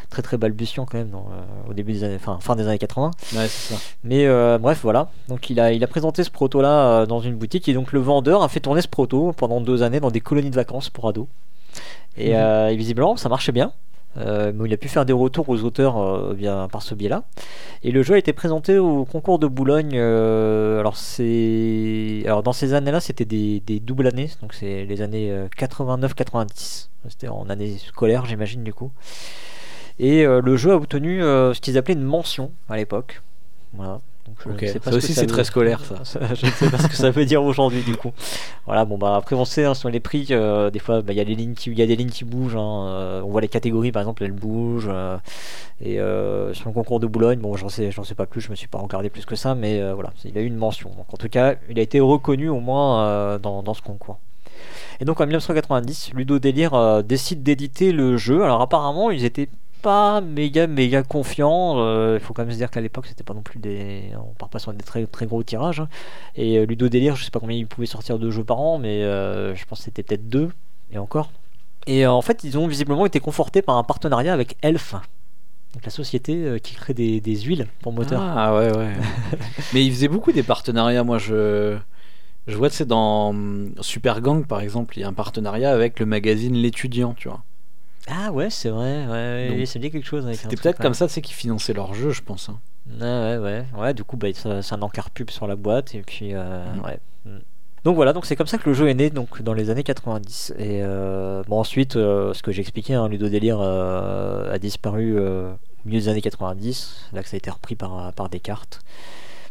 très 0.10 0.22
très 0.22 0.38
balbutiant 0.38 0.86
quand 0.86 0.98
même 0.98 1.10
dans, 1.10 1.28
euh, 1.32 1.70
au 1.70 1.74
début 1.74 1.94
des 1.94 2.04
années, 2.04 2.20
fin 2.20 2.56
des 2.56 2.68
années 2.68 2.78
80. 2.78 3.12
Ouais, 3.36 3.48
c'est 3.48 3.74
ça. 3.76 3.80
Mais 4.04 4.28
bref, 4.60 4.80
voilà. 4.84 5.10
Donc 5.28 5.50
il 5.50 5.60
a, 5.60 5.72
il 5.74 5.84
a 5.84 5.88
présenté 5.88 6.24
ce 6.24 6.30
proto-là 6.32 7.06
dans 7.06 7.20
une 7.20 7.36
boutique 7.36 7.68
et 7.68 7.74
donc 7.74 7.92
le 7.94 8.00
vendeur 8.00 8.44
a 8.44 8.50
fait 8.50 8.60
tourner 8.60 8.82
ce 8.82 8.88
proto 8.88 9.34
pendant 9.34 9.62
deux 9.62 9.84
années 9.84 10.00
dans 10.00 10.12
des 10.12 10.22
colonies 10.22 10.50
de 10.50 10.56
vacances 10.56 10.90
pour 10.90 11.08
ados. 11.08 11.28
Et, 12.18 12.32
et 12.32 12.76
visiblement, 12.76 13.16
ça 13.18 13.30
marchait 13.30 13.52
bien. 13.52 13.72
Euh, 14.18 14.52
mais 14.54 14.68
il 14.68 14.74
a 14.74 14.78
pu 14.78 14.88
faire 14.90 15.06
des 15.06 15.14
retours 15.14 15.48
aux 15.50 15.64
auteurs 15.64 15.98
euh, 15.98 16.68
par 16.68 16.82
ce 16.82 16.96
biais-là. 16.96 17.24
Et 17.84 17.92
le 17.92 18.04
jeu 18.04 18.16
a 18.16 18.18
été 18.18 18.34
présenté 18.34 18.78
au 18.78 19.06
concours 19.06 19.40
de 19.40 19.48
Boulogne. 19.48 19.94
euh, 19.96 20.80
alors, 20.80 20.96
alors 22.26 22.44
dans 22.44 22.54
ces 22.54 22.74
années-là, 22.74 23.00
c'était 23.00 23.26
des, 23.26 23.60
des 23.62 23.80
doubles 23.80 24.08
années. 24.08 24.30
Donc 24.42 24.54
c'est 24.54 24.86
les 24.86 25.02
années 25.02 25.32
euh, 25.32 25.48
89-90. 25.58 26.90
C'était 27.08 27.30
en 27.30 27.50
année 27.50 27.78
scolaire, 27.78 28.26
j'imagine, 28.26 28.64
du 28.64 28.74
coup. 28.74 28.92
Et 30.00 30.26
euh, 30.26 30.42
le 30.42 30.58
jeu 30.58 30.72
a 30.72 30.76
obtenu 30.76 31.22
euh, 31.24 31.54
ce 31.54 31.62
qu'ils 31.62 31.78
appelaient 31.78 31.94
une 31.94 32.04
mention 32.04 32.52
à 32.70 32.78
l'époque. 32.78 33.22
Voilà. 33.74 34.02
Donc, 34.30 34.38
je 34.46 34.50
Ok. 34.52 34.62
ne 34.62 34.68
sais 34.68 34.80
pas 34.80 34.86
Ça 34.86 34.92
ce 34.92 34.96
que 34.96 35.04
aussi, 35.04 35.14
c'est 35.14 35.22
veut- 35.22 35.28
très 35.28 35.44
scolaire, 35.44 35.82
ça. 35.84 36.20
je 36.36 36.46
ne 36.46 36.52
sais 36.52 36.70
pas 36.70 36.78
ce 36.78 36.88
que 36.88 36.96
ça 36.96 37.10
veut 37.12 37.26
dire 37.26 37.44
aujourd'hui 37.44 37.82
du 37.82 37.96
coup. 37.96 38.12
Voilà, 38.66 38.86
bon 38.86 38.98
bah 38.98 39.16
après 39.16 39.36
on 39.36 39.44
sait 39.46 39.66
hein, 39.66 39.74
sur 39.74 39.90
les 39.90 40.00
prix, 40.00 40.28
euh, 40.32 40.70
des 40.70 40.80
fois 40.80 41.02
bah, 41.02 41.12
il 41.14 41.18
y 41.18 41.20
a 41.20 41.24
lignes 41.24 41.56
qui, 41.56 41.72
il 41.72 41.76
des 41.76 41.96
lignes 41.96 42.10
qui 42.12 42.24
bougent. 42.26 42.56
hein, 42.56 42.86
euh, 42.88 43.22
on 43.26 43.30
voit 43.30 43.42
les 43.42 43.48
catégories 43.48 43.92
par 43.92 44.02
exemple 44.02 44.24
elles 44.24 44.32
bougent. 44.32 44.90
euh, 44.92 45.18
et 45.82 46.00
euh, 46.00 46.54
sur 46.54 46.68
le 46.70 46.74
concours 46.74 47.00
de 47.00 47.08
Boulogne, 47.08 47.40
bon 47.40 47.56
j'en 47.56 47.70
sais, 47.70 47.90
j'en 47.92 48.04
sais 48.04 48.16
pas 48.16 48.26
plus, 48.26 48.42
je 48.42 48.50
me 48.52 48.56
suis 48.56 48.68
pas 48.68 48.78
regardé 48.80 49.10
plus 49.10 49.26
que 49.26 49.36
ça, 49.36 49.56
mais 49.56 49.80
euh, 49.82 49.94
voilà, 49.94 50.12
il 50.26 50.38
a 50.38 50.42
eu 50.42 50.46
une 50.46 50.56
mention. 50.58 50.90
Donc 50.90 51.14
en 51.14 51.18
tout 51.18 51.30
cas, 51.30 51.56
il 51.70 51.80
a 51.80 51.82
été 51.82 52.00
reconnu 52.00 52.50
au 52.50 52.60
moins 52.60 53.04
euh, 53.06 53.40
dans, 53.40 53.64
dans 53.64 53.74
ce 53.74 53.82
concours. 53.82 54.20
Et 55.00 55.06
donc 55.06 55.22
en 55.22 55.26
1990, 55.26 56.12
Ludo 56.14 56.38
Délire 56.40 56.74
euh, 56.74 57.02
décide 57.02 57.44
d'éditer 57.44 57.92
le 57.94 58.18
jeu. 58.18 58.44
Alors 58.44 58.62
apparemment, 58.62 59.10
ils 59.10 59.24
étaient 59.24 59.48
pas 59.82 60.22
méga 60.22 60.68
méga 60.68 61.04
confiants. 61.04 61.76
Euh, 61.80 62.18
Il 62.20 62.24
faut 62.26 62.34
quand 62.34 62.44
même 62.44 62.52
se 62.52 62.58
dire 62.58 62.70
qu'à 62.72 62.82
l'époque, 62.82 63.08
c'était 63.08 63.24
pas 63.24 63.34
non 63.34 63.42
plus 63.42 63.60
des. 63.60 64.12
On 64.18 64.34
part 64.34 64.50
pas 64.50 64.60
sur 64.60 64.74
des 64.74 64.84
très 64.84 65.06
très 65.08 65.26
gros 65.26 65.44
tirages. 65.44 65.80
hein. 65.82 65.90
Et 66.36 66.58
euh, 66.58 66.66
Ludo 66.66 66.90
Délire, 66.90 67.16
je 67.16 67.24
sais 67.26 67.32
pas 67.32 67.40
combien 67.40 67.58
il 67.58 67.68
pouvait 67.68 67.88
sortir 67.88 68.20
de 68.20 68.30
jeux 68.32 68.44
par 68.44 68.60
an, 68.60 68.78
mais 68.80 69.04
euh, 69.04 69.56
je 69.56 69.66
pense 69.66 69.80
que 69.80 69.86
c'était 69.86 70.04
peut-être 70.04 70.30
deux, 70.30 70.50
et 70.92 70.98
encore. 70.98 71.32
Et 71.88 72.06
euh, 72.06 72.12
en 72.12 72.22
fait, 72.22 72.44
ils 72.44 72.58
ont 72.58 72.68
visiblement 72.68 73.06
été 73.06 73.20
confortés 73.20 73.62
par 73.62 73.78
un 73.78 73.84
partenariat 73.84 74.34
avec 74.34 74.58
Elf. 74.62 74.96
Donc 75.74 75.86
la 75.86 75.92
société 75.92 76.60
qui 76.64 76.76
crée 76.76 76.94
des, 76.96 77.22
des 77.22 77.36
huiles 77.42 77.68
pour 77.82 77.94
moteur. 77.94 78.22
Ah 78.24 78.56
ouais, 78.56 78.76
ouais. 78.76 78.94
Mais 79.74 79.86
il 79.86 79.92
faisait 79.92 80.08
beaucoup 80.08 80.32
des 80.32 80.44
partenariats. 80.44 81.04
Moi, 81.04 81.20
je, 81.20 81.78
je 82.48 82.58
vois, 82.58 82.70
c'est 82.72 82.88
dans 82.88 83.30
hum, 83.30 83.74
Super 83.82 84.22
Gang, 84.22 84.46
par 84.48 84.62
exemple, 84.62 84.98
il 84.98 85.02
y 85.02 85.04
a 85.04 85.08
un 85.08 85.14
partenariat 85.14 85.72
avec 85.72 86.00
le 86.00 86.06
magazine 86.08 86.56
L'étudiant, 86.56 87.14
tu 87.16 87.30
vois. 87.30 87.44
Ah 88.08 88.32
ouais, 88.32 88.50
c'est 88.50 88.70
vrai, 88.70 89.06
ouais, 89.06 89.12
ouais, 89.12 89.56
Donc, 89.58 89.68
ça 89.68 89.80
me 89.80 89.84
dit 89.84 89.92
quelque 89.92 90.08
chose. 90.08 90.26
C'était 90.34 90.56
peut-être 90.56 90.80
ouais. 90.80 90.84
comme 90.84 90.94
ça, 90.94 91.08
c'est 91.08 91.22
qu'ils 91.22 91.36
finançaient 91.36 91.74
leur 91.74 91.94
jeu, 91.94 92.12
je 92.12 92.22
pense. 92.22 92.50
hein. 92.50 92.60
Ouais, 92.90 93.38
ouais, 93.38 93.38
ouais. 93.38 93.66
Ouais, 93.78 93.94
du 93.94 94.04
coup, 94.04 94.18
bah, 94.18 94.28
ça- 94.34 94.62
c'est 94.62 94.74
un 94.74 94.82
encart 94.82 95.12
pub 95.12 95.30
sur 95.30 95.46
la 95.48 95.56
boîte. 95.56 95.94
Et 95.94 96.02
puis, 96.02 96.34
euh, 96.34 96.64
ouais. 96.84 97.00
Mm. 97.26 97.38
Donc 97.86 97.96
voilà, 97.96 98.12
donc 98.14 98.26
c'est 98.26 98.36
comme 98.36 98.48
ça 98.48 98.58
que 98.58 98.68
le 98.68 98.74
jeu 98.76 98.90
est 98.90 98.94
né 98.94 99.10
donc 99.10 99.42
dans 99.42 99.54
les 99.54 99.70
années 99.70 99.84
90. 99.84 100.54
Et 100.58 100.82
euh, 100.84 101.44
bon 101.48 101.60
ensuite, 101.60 101.96
euh, 101.96 102.34
ce 102.34 102.44
que 102.44 102.52
j'ai 102.52 102.60
expliqué, 102.62 102.94
hein, 102.94 103.08
Ludo 103.08 103.30
Délire 103.30 103.60
euh, 103.62 104.54
a 104.54 104.60
disparu 104.60 105.18
euh, 105.18 105.54
au 105.54 105.88
milieu 105.88 106.00
des 106.02 106.10
années 106.10 106.22
90. 106.22 107.10
Là 107.14 107.24
que 107.24 107.30
ça 107.30 107.36
a 107.36 107.38
été 107.38 107.50
repris 107.50 107.76
par, 107.76 108.12
par 108.14 108.28
Descartes. 108.28 108.82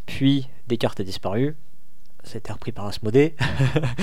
Puis 0.05 0.47
Descartes 0.67 0.99
a 0.99 1.03
disparu. 1.03 1.55
Ça 2.23 2.35
a 2.35 2.37
été 2.39 2.51
repris 2.51 2.71
par 2.71 2.85
Asmodée. 2.85 3.35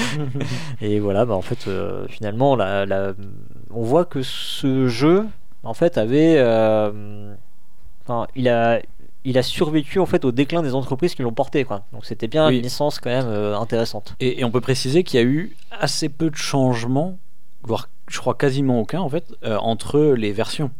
Et 0.81 1.01
voilà, 1.01 1.25
bah, 1.25 1.35
en 1.35 1.43
fait, 1.43 1.69
euh, 1.69 2.07
finalement, 2.09 2.57
la, 2.57 2.87
la- 2.87 3.13
on 3.71 3.83
voit 3.83 4.05
que 4.05 4.23
ce 4.23 4.89
jeu, 4.89 5.27
en 5.63 5.75
fait, 5.75 5.99
avait, 5.99 6.37
euh, 6.39 7.35
enfin, 8.05 8.27
il 8.35 8.49
a, 8.49 8.81
il 9.25 9.37
a 9.39 9.43
survécu 9.43 9.99
en 9.99 10.07
fait 10.07 10.25
au 10.25 10.33
déclin 10.33 10.63
des 10.63 10.75
entreprises 10.75 11.15
qui 11.15 11.23
l'ont 11.23 11.33
porté, 11.33 11.65
quoi. 11.65 11.85
Donc 11.93 12.05
c'était 12.07 12.29
bien 12.29 12.49
Oui. 12.49 12.57
une 12.57 12.63
licence 12.63 13.01
quand 13.01 13.11
même 13.11 13.27
euh, 13.29 13.59
intéressante. 13.59 14.15
Et, 14.21 14.41
et 14.41 14.45
on 14.45 14.51
peut 14.51 14.61
préciser 14.61 15.03
qu'il 15.05 15.21
y 15.21 15.23
a 15.23 15.27
eu 15.27 15.57
assez 15.71 16.09
peu 16.09 16.31
de 16.31 16.37
changements, 16.37 17.19
voire 17.63 17.89
je 18.09 18.19
crois 18.21 18.35
quasiment 18.35 18.81
aucun 18.81 19.01
en 19.01 19.09
fait, 19.09 19.25
entre 19.45 19.99
les 20.17 20.33
versions. 20.33 20.71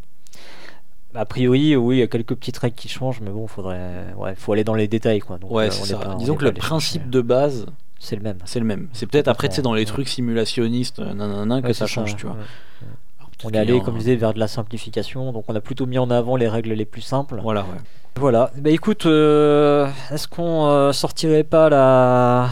A 1.17 1.25
priori, 1.25 1.75
oui, 1.77 1.97
il 1.97 1.99
y 2.01 2.03
a 2.03 2.07
quelques 2.07 2.35
petites 2.35 2.59
règles 2.59 2.77
qui 2.77 2.89
changent, 2.89 3.21
mais 3.21 3.31
bon, 3.31 3.47
faudrait, 3.47 4.13
ouais, 4.17 4.35
faut 4.37 4.53
aller 4.53 4.65
dans 4.65 4.75
les 4.75 4.89
détails, 4.89 5.21
quoi. 5.21 5.39
Donc, 5.39 5.51
Ouais, 5.51 5.67
euh, 5.67 5.71
c'est 5.71 5.85
ça. 5.93 5.97
pas- 5.99 6.15
Disons 6.17 6.35
que 6.37 6.45
le 6.45 6.53
principe 6.53 7.03
chercher. 7.03 7.11
de 7.11 7.21
base, 7.21 7.67
c'est 7.99 8.17
le 8.17 8.23
même. 8.23 8.39
c'est 8.45 8.59
le 8.61 8.67
même. 8.67 8.89
C'est 8.93 9.07
peut-être 9.07 9.29
après, 9.29 9.49
tu 9.49 9.55
sais, 9.57 9.63
dans 9.63 9.73
les 9.75 9.81
Ouais. 9.83 9.87
trucs 9.87 10.09
simulationnistes, 10.09 10.99
euh, 11.01 11.15
nanana, 11.15 11.63
que 11.63 11.69
Ouais, 11.69 11.73
ça 11.75 11.87
change, 11.87 12.17
tu 12.17 12.27
vois. 12.27 12.37
Alors, 12.37 13.31
On 13.45 13.51
est 13.51 13.59
allé, 13.59 13.79
a 13.79 13.81
comme 13.81 13.95
je 13.95 14.01
disais, 14.01 14.17
vers 14.17 14.33
de 14.35 14.39
la 14.39 14.49
simplification. 14.49 15.33
Donc 15.33 15.45
on 15.49 15.55
a 15.55 15.61
plutôt 15.61 15.85
mis 15.87 15.99
en 15.99 16.11
avant 16.11 16.37
les 16.37 16.49
règles 16.49 16.73
les 16.73 16.85
plus 16.87 17.03
simples. 17.03 17.39
Voilà, 17.43 17.63
ouais. 17.63 17.79
Voilà. 18.19 18.51
Bah 18.57 18.71
écoute, 18.71 19.05
euh, 19.07 19.89
est-ce 20.11 20.27
qu'on 20.27 20.67
euh, 20.69 20.93
sortirait 20.93 21.45
pas 21.45 21.69
la 21.69 22.49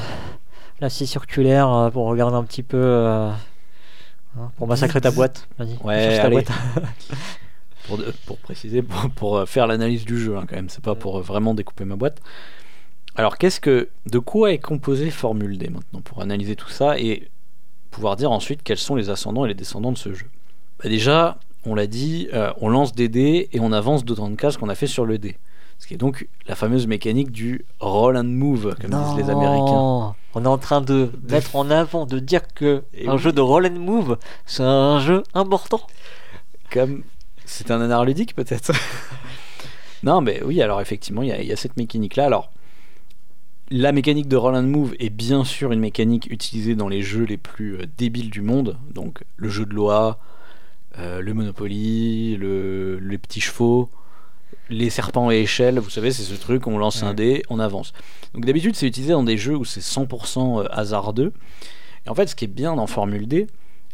la 0.81 0.91
scie 0.91 1.07
circulaire 1.07 1.89
pour 1.93 2.05
regarder 2.07 2.37
un 2.37 2.45
petit 2.45 2.63
peu 2.63 3.07
hein, 3.07 3.33
pour 4.59 4.67
massacrer 4.67 5.01
ta 5.01 5.11
boîte? 5.11 5.49
Vas-y. 5.59 5.79
Ouais, 5.83 6.19
ta 6.21 6.29
boîte. 6.29 6.49
pour, 7.87 7.99
de- 7.99 8.13
pour 8.27 8.39
préciser, 8.39 8.83
pour, 8.83 9.11
pour, 9.11 9.37
euh, 9.39 9.47
faire 9.47 9.67
l'analyse 9.67 10.05
du 10.05 10.19
jeu, 10.19 10.37
hein, 10.37 10.45
quand 10.49 10.57
même, 10.57 10.69
c'est 10.69 10.83
pas 10.85 10.95
pour 10.95 11.19
euh, 11.19 11.21
vraiment 11.23 11.55
découper 11.55 11.85
ma 11.85 11.97
boîte. 11.97 12.21
Alors, 13.17 13.39
qu'est-ce 13.39 13.61
que, 13.61 13.89
de 14.07 14.19
quoi 14.19 14.53
est 14.53 14.59
composé 14.59 15.11
Formule 15.11 15.57
D 15.59 15.69
maintenant 15.69 16.01
pour 16.01 16.21
analyser 16.21 16.57
tout 16.57 16.69
ça 16.71 16.99
et 16.99 17.29
pouvoir 17.91 18.17
dire 18.17 18.33
ensuite 18.33 18.63
quels 18.65 18.79
sont 18.79 18.97
les 18.97 19.09
ascendants 19.11 19.45
et 19.45 19.49
les 19.49 19.55
descendants 19.55 19.93
de 19.93 19.99
ce 19.99 20.13
jeu? 20.13 20.27
Bah 20.83 20.89
Déjà, 20.89 21.39
on 21.65 21.75
l'a 21.77 21.87
dit, 21.87 22.29
euh, 22.35 22.53
on 22.61 22.69
lance 22.69 22.93
des 22.93 23.09
dés 23.09 23.49
et 23.53 23.61
on 23.61 23.71
avance 23.73 24.05
d'autant 24.05 24.29
de 24.29 24.35
cases 24.35 24.57
qu'on 24.57 24.69
a 24.69 24.75
fait 24.75 24.89
sur 24.89 25.07
le 25.07 25.19
dé. 25.19 25.37
Ce 25.79 25.87
qui 25.87 25.95
est 25.95 25.99
donc 25.99 26.29
la 26.47 26.55
fameuse 26.55 26.87
mécanique 26.87 27.31
du 27.31 27.65
roll 27.81 28.17
and 28.17 28.25
move, 28.25 28.75
comme 28.81 28.91
disent 28.91 29.17
les 29.17 29.31
Américains. 29.31 30.15
On 30.35 30.45
est 30.45 30.49
en 30.49 30.59
train 30.59 30.81
de 30.81 31.11
mettre 31.31 31.55
en 31.57 31.71
avant, 31.71 32.07
de 32.07 32.19
dire 32.19 32.43
que 32.55 32.83
Et 32.95 33.07
un 33.09 33.15
oui. 33.15 33.19
jeu 33.19 33.33
de 33.33 33.41
roll 33.41 33.67
and 33.67 33.79
move, 33.79 34.19
c'est 34.47 34.63
un 34.63 34.99
jeu 35.01 35.23
important. 35.35 35.81
Comme 36.73 37.03
c'est 37.45 37.71
un 37.71 37.81
anard 37.81 38.05
ludique 38.05 38.35
peut-être. 38.35 38.73
non, 40.03 40.21
mais 40.21 40.43
oui, 40.45 40.61
alors 40.63 40.81
effectivement, 40.81 41.23
il 41.23 41.29
y, 41.29 41.33
a- 41.33 41.41
il 41.41 41.47
y 41.49 41.53
a 41.53 41.57
cette 41.57 41.77
mécanique-là. 41.77 42.27
Alors, 42.27 42.51
la 43.71 43.93
mécanique 43.93 44.29
de 44.29 44.37
roll 44.37 44.55
and 44.57 44.65
move 44.65 44.95
est 44.99 45.11
bien 45.11 45.45
sûr 45.45 45.73
une 45.73 45.81
mécanique 45.81 46.27
utilisée 46.31 46.75
dans 46.75 46.89
les 46.89 47.03
jeux 47.03 47.25
les 47.25 47.39
plus 47.39 47.77
euh, 47.77 47.87
débiles 47.97 48.31
du 48.31 48.43
monde. 48.43 48.79
Donc, 48.93 49.25
le 49.37 49.49
jeu 49.49 49.65
de 49.65 49.73
loi, 49.75 50.19
euh, 50.99 51.21
le 51.21 51.33
Monopoly, 51.35 52.37
le, 52.37 52.99
les 52.99 53.19
petits 53.19 53.41
chevaux, 53.41 53.89
les 54.69 54.91
serpents 54.91 55.31
et 55.31 55.39
échelles. 55.41 55.79
Vous 55.79 55.91
savez, 55.91 56.13
c'est 56.13 56.23
ce 56.23 56.35
truc, 56.35 56.67
on 56.67 56.77
lance 56.79 57.03
un 57.03 57.15
dé, 57.15 57.43
on 57.49 57.59
avance. 57.59 57.93
Donc, 58.35 58.45
d'habitude, 58.45 58.77
c'est 58.77 58.87
utilisé 58.87 59.13
dans 59.13 59.23
des 59.25 59.39
jeux 59.39 59.57
où 59.57 59.65
c'est 59.65 59.81
100% 59.81 60.61
euh, 60.63 60.67
hasardeux. 60.71 61.33
Et 62.07 62.11
en 62.11 62.15
fait, 62.15 62.27
ce 62.27 62.35
qui 62.37 62.45
est 62.45 62.49
bien 62.49 62.77
dans 62.77 62.87
Formule 62.87 63.27
D, 63.27 63.47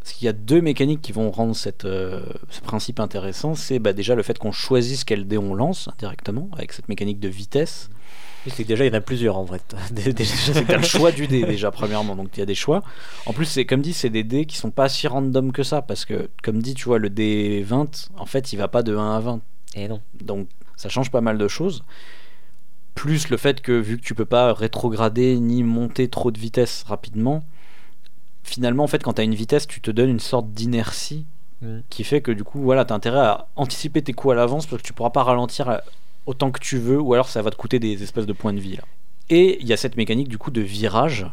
c'est 0.02 0.14
qu'il 0.14 0.26
y 0.26 0.28
a 0.28 0.32
deux 0.32 0.60
mécaniques 0.60 1.02
qui 1.02 1.12
vont 1.12 1.30
rendre 1.30 1.54
cette, 1.54 1.84
euh, 1.84 2.22
ce 2.48 2.60
principe 2.60 3.00
intéressant. 3.00 3.54
C'est 3.54 3.78
bah, 3.78 3.92
déjà 3.92 4.14
le 4.14 4.22
fait 4.22 4.38
qu'on 4.38 4.52
choisisse 4.52 5.04
quel 5.04 5.26
dé 5.26 5.36
on 5.38 5.54
lance 5.54 5.88
directement, 5.98 6.48
avec 6.52 6.72
cette 6.72 6.88
mécanique 6.88 7.20
de 7.20 7.28
vitesse. 7.28 7.90
C'est 8.46 8.62
que 8.62 8.68
déjà 8.68 8.86
il 8.86 8.88
y 8.88 8.90
en 8.90 8.96
a 8.96 9.02
plusieurs 9.02 9.36
en 9.36 9.44
vrai. 9.44 9.60
C'est 9.94 10.66
que 10.66 10.72
le 10.72 10.82
choix 10.82 11.12
du 11.12 11.26
dé 11.26 11.44
déjà, 11.44 11.70
premièrement, 11.70 12.16
donc 12.16 12.30
il 12.36 12.40
y 12.40 12.42
a 12.42 12.46
des 12.46 12.54
choix. 12.54 12.82
En 13.26 13.34
plus, 13.34 13.44
c'est 13.44 13.66
comme 13.66 13.82
dit, 13.82 13.92
c'est 13.92 14.08
des 14.08 14.24
dés 14.24 14.46
qui 14.46 14.56
sont 14.56 14.70
pas 14.70 14.88
si 14.88 15.06
random 15.06 15.52
que 15.52 15.62
ça, 15.62 15.82
parce 15.82 16.06
que, 16.06 16.30
comme 16.42 16.62
dit, 16.62 16.72
tu 16.72 16.86
vois, 16.86 16.98
le 16.98 17.10
dé 17.10 17.62
20, 17.62 18.08
en 18.16 18.24
fait, 18.24 18.54
il 18.54 18.56
va 18.56 18.68
pas 18.68 18.82
de 18.82 18.96
1 18.96 19.16
à 19.16 19.20
20. 19.20 19.40
Et 19.76 19.88
non. 19.88 20.00
Donc 20.14 20.48
ça 20.76 20.88
change 20.88 21.10
pas 21.10 21.20
mal 21.20 21.36
de 21.36 21.48
choses. 21.48 21.82
Plus 22.94 23.28
le 23.28 23.36
fait 23.36 23.60
que 23.60 23.72
vu 23.72 23.98
que 23.98 24.02
tu 24.02 24.14
peux 24.14 24.24
pas 24.24 24.54
rétrograder 24.54 25.38
ni 25.38 25.62
monter 25.62 26.08
trop 26.08 26.30
de 26.30 26.38
vitesse 26.38 26.84
rapidement, 26.84 27.44
finalement 28.50 28.84
en 28.84 28.88
fait 28.88 29.02
quand 29.02 29.14
tu 29.14 29.20
as 29.20 29.24
une 29.24 29.34
vitesse, 29.34 29.66
tu 29.66 29.80
te 29.80 29.90
donnes 29.90 30.10
une 30.10 30.20
sorte 30.20 30.50
d'inertie 30.50 31.26
qui 31.90 32.04
fait 32.04 32.22
que 32.22 32.32
du 32.32 32.44
coup 32.44 32.60
voilà, 32.60 32.84
tu 32.84 32.92
as 32.92 32.96
intérêt 32.96 33.20
à 33.20 33.48
anticiper 33.56 34.02
tes 34.02 34.12
coups 34.12 34.32
à 34.32 34.34
l'avance 34.34 34.66
parce 34.66 34.80
que 34.80 34.86
tu 34.86 34.92
pourras 34.92 35.10
pas 35.10 35.22
ralentir 35.22 35.68
euh, 35.68 35.78
autant 36.26 36.50
que 36.50 36.60
tu 36.60 36.78
veux 36.78 36.98
ou 36.98 37.12
alors 37.12 37.28
ça 37.28 37.42
va 37.42 37.50
te 37.50 37.56
coûter 37.56 37.78
des 37.78 38.02
espèces 38.02 38.26
de 38.26 38.32
points 38.32 38.52
de 38.52 38.60
vie 38.60 38.76
là. 38.76 38.84
Et 39.28 39.60
il 39.60 39.66
y 39.66 39.72
a 39.72 39.76
cette 39.76 39.96
mécanique 39.96 40.28
du 40.28 40.38
coup 40.38 40.50
de 40.50 40.60
virage 40.60 41.26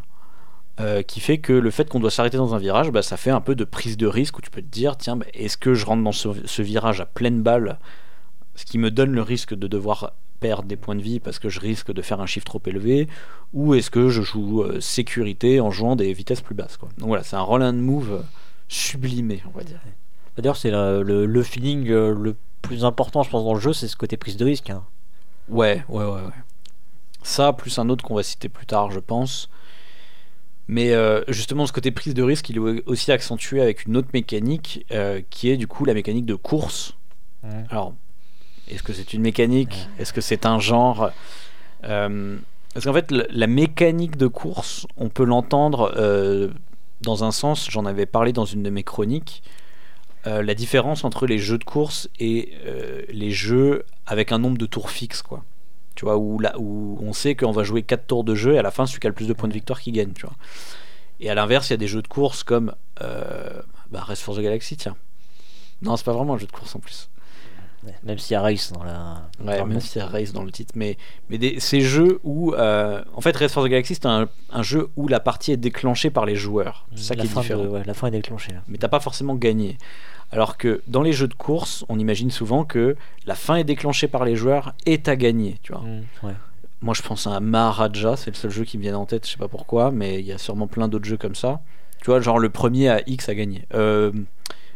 euh, 0.79 1.01
qui 1.01 1.19
fait 1.19 1.39
que 1.39 1.53
le 1.53 1.71
fait 1.71 1.89
qu'on 1.89 1.99
doit 1.99 2.11
s'arrêter 2.11 2.37
dans 2.37 2.53
un 2.53 2.59
virage, 2.59 2.91
bah, 2.91 3.01
ça 3.01 3.17
fait 3.17 3.31
un 3.31 3.41
peu 3.41 3.55
de 3.55 3.63
prise 3.63 3.97
de 3.97 4.05
risque 4.05 4.37
où 4.37 4.41
tu 4.41 4.51
peux 4.51 4.61
te 4.61 4.67
dire 4.67 4.97
tiens, 4.97 5.15
bah, 5.15 5.25
est-ce 5.33 5.57
que 5.57 5.73
je 5.73 5.85
rentre 5.85 6.03
dans 6.03 6.11
ce, 6.11 6.29
ce 6.45 6.61
virage 6.61 7.01
à 7.01 7.05
pleine 7.05 7.41
balle, 7.41 7.79
ce 8.55 8.65
qui 8.65 8.77
me 8.77 8.91
donne 8.91 9.13
le 9.13 9.21
risque 9.21 9.55
de 9.55 9.67
devoir 9.67 10.13
perdre 10.39 10.63
des 10.67 10.75
points 10.75 10.95
de 10.95 11.01
vie 11.01 11.19
parce 11.19 11.39
que 11.39 11.49
je 11.49 11.59
risque 11.59 11.91
de 11.91 12.01
faire 12.01 12.21
un 12.21 12.25
chiffre 12.25 12.45
trop 12.45 12.61
élevé, 12.65 13.07
ou 13.53 13.73
est-ce 13.75 13.89
que 13.89 14.09
je 14.09 14.21
joue 14.21 14.61
euh, 14.63 14.79
sécurité 14.81 15.59
en 15.59 15.71
jouant 15.71 15.95
des 15.95 16.11
vitesses 16.13 16.41
plus 16.41 16.55
basses 16.55 16.77
quoi. 16.77 16.89
Donc 16.97 17.07
voilà, 17.07 17.23
c'est 17.23 17.35
un 17.35 17.41
roll 17.41 17.63
and 17.63 17.73
move 17.73 18.11
euh, 18.13 18.21
sublimé, 18.67 19.41
on 19.53 19.57
va 19.57 19.63
dire. 19.63 19.79
D'ailleurs, 20.37 20.55
c'est 20.57 20.71
le, 20.71 21.01
le- 21.01 21.25
le 21.25 21.43
feeling 21.43 21.89
euh, 21.89 22.13
le 22.13 22.35
plus 22.61 22.85
important, 22.85 23.23
je 23.23 23.29
pense, 23.29 23.43
dans 23.43 23.53
le 23.53 23.59
jeu, 23.59 23.73
c'est 23.73 23.87
ce 23.87 23.95
côté 23.95 24.17
prise 24.17 24.37
de 24.37 24.45
risque. 24.45 24.69
hein. 24.69 24.83
Ouais, 25.49 25.83
ouais, 25.89 26.03
ouais, 26.03 26.11
ouais. 26.11 26.33
Ça, 27.23 27.53
plus 27.53 27.79
un 27.79 27.89
autre 27.89 28.03
qu'on 28.03 28.15
va 28.15 28.23
citer 28.23 28.49
plus 28.49 28.65
tard, 28.65 28.91
je 28.91 28.99
pense. 28.99 29.49
Mais 30.67 30.91
euh, 30.91 31.23
justement, 31.29 31.65
ce 31.65 31.71
côté 31.71 31.91
prise 31.91 32.13
de 32.13 32.23
risque, 32.23 32.49
il 32.49 32.57
est 32.57 32.83
aussi 32.87 33.11
accentué 33.11 33.61
avec 33.61 33.85
une 33.85 33.95
autre 33.95 34.09
mécanique, 34.13 34.85
euh, 34.91 35.21
qui 35.29 35.49
est 35.49 35.57
du 35.57 35.65
coup 35.67 35.85
la 35.85 35.93
mécanique 35.93 36.25
de 36.25 36.35
course. 36.35 36.93
Alors, 37.69 37.93
est-ce 38.69 38.83
que 38.83 38.93
c'est 38.93 39.13
une 39.13 39.21
mécanique? 39.21 39.87
Est-ce 39.99 40.13
que 40.13 40.21
c'est 40.21 40.45
un 40.45 40.59
genre? 40.59 41.11
Euh, 41.85 42.37
Parce 42.73 42.85
qu'en 42.85 42.93
fait, 42.93 43.11
la 43.11 43.47
mécanique 43.47 44.17
de 44.17 44.27
course, 44.27 44.87
on 44.97 45.09
peut 45.09 45.23
l'entendre 45.23 45.93
euh, 45.95 46.49
dans 47.01 47.23
un 47.23 47.31
sens, 47.31 47.69
j'en 47.69 47.85
avais 47.85 48.05
parlé 48.05 48.33
dans 48.33 48.45
une 48.45 48.63
de 48.63 48.69
mes 48.69 48.83
chroniques, 48.83 49.43
euh, 50.25 50.41
la 50.43 50.53
différence 50.53 51.03
entre 51.05 51.25
les 51.27 51.37
jeux 51.37 51.57
de 51.57 51.63
course 51.63 52.09
et 52.19 52.53
les 53.09 53.31
jeux 53.31 53.85
avec 54.05 54.31
un 54.31 54.39
nombre 54.39 54.57
de 54.57 54.65
tours 54.65 54.89
fixe, 54.89 55.21
quoi. 55.21 55.43
Tu 55.95 56.05
vois, 56.05 56.17
où, 56.17 56.37
là, 56.37 56.53
où 56.59 56.99
on 57.01 57.11
sait 57.11 57.35
qu'on 57.35 57.51
va 57.51 57.63
jouer 57.63 57.81
4 57.81 58.05
tours 58.05 58.23
de 58.23 58.35
jeu 58.35 58.53
et 58.53 58.59
à 58.59 58.61
la 58.61 58.69
fin, 58.69 58.85
celui 58.85 58.99
qui 58.99 59.07
a 59.07 59.09
le 59.09 59.15
plus 59.15 59.27
de 59.27 59.33
points 59.33 59.49
de 59.49 59.53
victoire 59.53 59.81
qui 59.81 59.91
gagne, 59.91 60.13
tu 60.13 60.27
vois. 60.27 60.35
Et 61.19 61.31
à 61.31 61.33
l'inverse, 61.33 61.69
il 61.69 61.73
y 61.73 61.73
a 61.73 61.77
des 61.77 61.87
jeux 61.87 62.03
de 62.03 62.07
course 62.07 62.43
comme 62.43 62.75
bah, 62.99 64.01
Race 64.01 64.21
for 64.21 64.35
the 64.35 64.41
Galaxy, 64.41 64.77
tiens. 64.77 64.95
Non, 65.81 65.95
c'est 65.95 66.05
pas 66.05 66.13
vraiment 66.13 66.35
un 66.35 66.37
jeu 66.37 66.45
de 66.45 66.51
course 66.51 66.75
en 66.75 66.79
plus. 66.79 67.09
Même 68.03 68.17
s'il 68.17 68.33
y 68.33 68.35
a 68.35 68.41
Race 68.41 68.71
dans 68.73 68.83
la. 68.83 69.21
Ouais, 69.43 69.57
dans 69.59 69.65
même 69.65 69.79
s'il 69.79 69.99
y 70.01 70.03
a 70.03 70.07
Race 70.07 70.33
dans 70.33 70.43
le 70.43 70.51
titre, 70.51 70.73
mais, 70.75 70.97
mais 71.29 71.37
des, 71.37 71.59
ces 71.59 71.81
jeux 71.81 72.19
où. 72.23 72.53
euh, 72.53 73.03
en 73.13 73.21
fait, 73.21 73.35
Race 73.35 73.51
for 73.51 73.63
the 73.63 73.67
Galaxy, 73.67 73.95
c'est 73.95 74.05
un, 74.05 74.27
un 74.51 74.63
jeu 74.63 74.89
où 74.95 75.07
la 75.07 75.19
partie 75.19 75.51
est 75.51 75.57
déclenchée 75.57 76.09
par 76.09 76.25
les 76.25 76.35
joueurs. 76.35 76.85
C'est 76.95 77.03
ça 77.03 77.13
la 77.15 77.21
qui 77.23 77.27
est 77.27 77.33
différent. 77.35 77.63
De, 77.63 77.67
ouais, 77.69 77.83
la 77.85 77.93
fin 77.93 78.07
est 78.07 78.11
déclenchée. 78.11 78.51
là. 78.53 78.61
Mais 78.67 78.77
t'as 78.77 78.87
pas 78.89 78.99
forcément 78.99 79.35
gagné. 79.35 79.77
Alors 80.31 80.57
que 80.57 80.81
dans 80.87 81.01
les 81.03 81.13
jeux 81.13 81.27
de 81.29 81.33
course, 81.33 81.85
on 81.87 81.99
imagine 81.99 82.31
souvent 82.31 82.65
que 82.65 82.95
la 83.25 83.35
fin 83.35 83.55
est 83.55 83.63
déclenchée 83.63 84.07
par 84.09 84.25
les 84.25 84.35
joueurs 84.35 84.73
et 84.85 84.97
t'as 84.97 85.15
gagné, 85.15 85.57
tu 85.63 85.71
vois. 85.71 85.81
Mm, 85.81 86.03
ouais. 86.23 86.33
Moi, 86.81 86.93
je 86.93 87.01
pense 87.01 87.25
à 87.27 87.39
Maharaja, 87.39 88.17
c'est 88.17 88.29
le 88.31 88.35
seul 88.35 88.51
jeu 88.51 88.63
qui 88.65 88.77
me 88.77 88.83
vient 88.83 88.97
en 88.97 89.05
tête, 89.05 89.25
je 89.25 89.31
sais 89.31 89.37
pas 89.37 89.47
pourquoi, 89.47 89.89
mais 89.89 90.19
il 90.19 90.25
y 90.25 90.31
a 90.33 90.37
sûrement 90.37 90.67
plein 90.67 90.87
d'autres 90.89 91.05
jeux 91.07 91.17
comme 91.17 91.33
ça. 91.35 91.61
Tu 92.01 92.11
vois, 92.11 92.19
genre 92.21 92.37
le 92.39 92.49
premier 92.49 92.89
à 92.89 93.01
X 93.07 93.29
a 93.29 93.35
gagné. 93.35 93.63
Euh, 93.73 94.11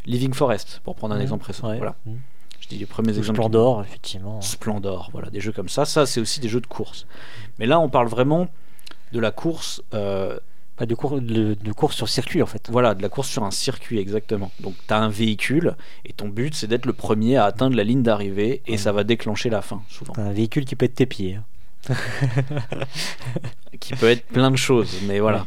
Living 0.08 0.34
Forest, 0.34 0.82
pour 0.84 0.96
prendre 0.96 1.14
un 1.14 1.20
Mm, 1.20 1.22
exemple 1.22 1.46
récent. 1.46 1.70
ouais. 1.70 1.78
Voilà, 1.78 1.96
Mm. 2.06 2.14
Dis 2.74 2.80
les 2.80 2.86
premiers 2.86 3.18
exemples. 3.18 3.38
Splendor, 3.40 3.82
effectivement. 3.84 4.42
Splendor, 4.42 5.10
voilà, 5.12 5.30
des 5.30 5.40
jeux 5.42 5.52
comme 5.52 5.70
ça. 5.70 5.86
Ça, 5.86 6.06
c'est 6.06 6.20
aussi 6.20 6.40
des 6.40 6.50
jeux 6.50 6.62
de 6.62 6.68
course. 6.68 7.06
Mais 7.60 7.66
là, 7.66 7.80
on 7.80 7.90
parle 7.90 8.08
vraiment 8.08 8.48
de 9.14 9.20
la 9.20 9.32
course, 9.32 9.82
euh, 9.94 10.38
Pas 10.78 10.86
de, 10.86 10.96
cour- 10.96 11.22
de, 11.22 11.54
de 11.54 11.72
course 11.74 11.96
sur 11.96 12.10
circuit 12.10 12.42
en 12.42 12.46
fait. 12.48 12.70
voilà, 12.72 12.96
de 12.96 13.02
la 13.04 13.10
course 13.10 13.28
sur 13.30 13.44
un 13.44 13.52
circuit 13.52 14.00
exactement. 14.00 14.52
Donc, 14.62 14.74
tu 14.88 14.94
as 14.94 14.98
un 14.98 15.10
véhicule 15.10 15.76
et 16.06 16.14
ton 16.14 16.28
but, 16.30 16.56
c'est 16.56 16.66
d'être 16.68 16.86
le 16.88 16.94
premier 16.94 17.38
à 17.38 17.46
atteindre 17.46 17.76
la 17.76 17.84
ligne 17.84 18.02
d'arrivée 18.04 18.62
et 18.66 18.72
Ouais. 18.72 18.78
ça 18.78 18.92
va 18.92 19.04
déclencher 19.04 19.50
la 19.50 19.62
fin, 19.62 19.84
souvent. 19.90 20.14
Un 20.18 20.32
véhicule 20.32 20.66
qui 20.66 20.76
peut 20.76 20.86
être 20.86 20.96
tes 20.96 21.06
pieds. 21.06 21.36
hein. 21.36 21.44
Qui 23.80 23.94
peut 23.96 24.10
être 24.10 24.26
plein 24.28 24.52
de 24.52 24.56
choses, 24.58 24.98
mais 25.08 25.20
voilà. 25.20 25.40
Ouais. 25.40 25.44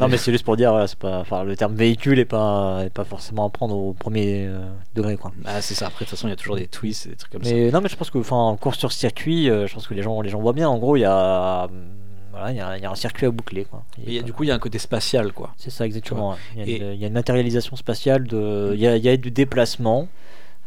Non 0.00 0.08
mais 0.08 0.16
c'est 0.16 0.32
juste 0.32 0.44
pour 0.44 0.56
dire, 0.56 0.70
voilà, 0.70 0.86
c'est 0.86 0.98
pas, 0.98 1.18
enfin, 1.20 1.44
le 1.44 1.54
terme 1.56 1.74
véhicule 1.74 2.18
est 2.18 2.24
pas, 2.24 2.82
est 2.84 2.90
pas 2.90 3.04
forcément 3.04 3.44
à 3.46 3.50
prendre 3.50 3.76
au 3.76 3.92
premier 3.92 4.46
euh, 4.46 4.66
degré 4.94 5.16
quoi. 5.16 5.32
Ah, 5.44 5.60
c'est 5.60 5.74
ça. 5.74 5.86
Après, 5.88 6.04
de 6.04 6.08
toute 6.08 6.16
façon, 6.16 6.28
il 6.28 6.30
y 6.30 6.32
a 6.32 6.36
toujours 6.36 6.56
des 6.56 6.66
twists 6.66 7.06
et 7.06 7.10
des 7.10 7.16
trucs 7.16 7.32
comme 7.32 7.44
ça. 7.44 7.52
Mais 7.52 7.70
non 7.70 7.80
mais 7.82 7.88
je 7.88 7.96
pense 7.96 8.08
que, 8.10 8.18
enfin, 8.18 8.36
en 8.36 8.56
course 8.56 8.78
sur 8.78 8.90
circuit, 8.92 9.50
euh, 9.50 9.66
je 9.66 9.74
pense 9.74 9.86
que 9.86 9.92
les 9.94 10.02
gens, 10.02 10.20
les 10.22 10.30
gens 10.30 10.40
voient 10.40 10.54
bien. 10.54 10.68
En 10.68 10.78
gros, 10.78 10.96
il 10.96 11.00
y 11.00 11.04
a, 11.04 11.64
hum, 11.66 11.88
voilà, 12.30 12.52
il 12.52 12.56
y 12.56 12.60
a, 12.60 12.76
il 12.78 12.82
y 12.82 12.86
a 12.86 12.90
un 12.90 12.94
circuit 12.94 13.26
à 13.26 13.30
boucler 13.30 13.64
quoi. 13.66 13.84
Et 13.98 14.04
il 14.08 14.12
y 14.14 14.18
a- 14.18 14.22
du 14.22 14.32
coup, 14.32 14.44
il 14.44 14.48
y 14.48 14.50
a 14.50 14.54
un 14.54 14.58
côté 14.58 14.78
spatial, 14.78 15.32
quoi. 15.32 15.52
C'est 15.58 15.70
ça 15.70 15.84
exactement. 15.84 16.30
ouais. 16.30 16.36
Il 16.56 16.58
y, 16.58 16.62
a 16.62 16.66
Et- 16.66 16.78
une, 16.80 16.92
il 16.94 17.00
y 17.00 17.04
a 17.04 17.08
une 17.08 17.12
matérialisation 17.14 17.76
spatiale 17.76 18.26
de, 18.26 18.70
il 18.74 18.80
y 18.80 18.86
a, 18.86 18.96
il 18.96 19.04
y 19.04 19.08
a 19.10 19.16
du 19.18 19.30
déplacement. 19.30 20.08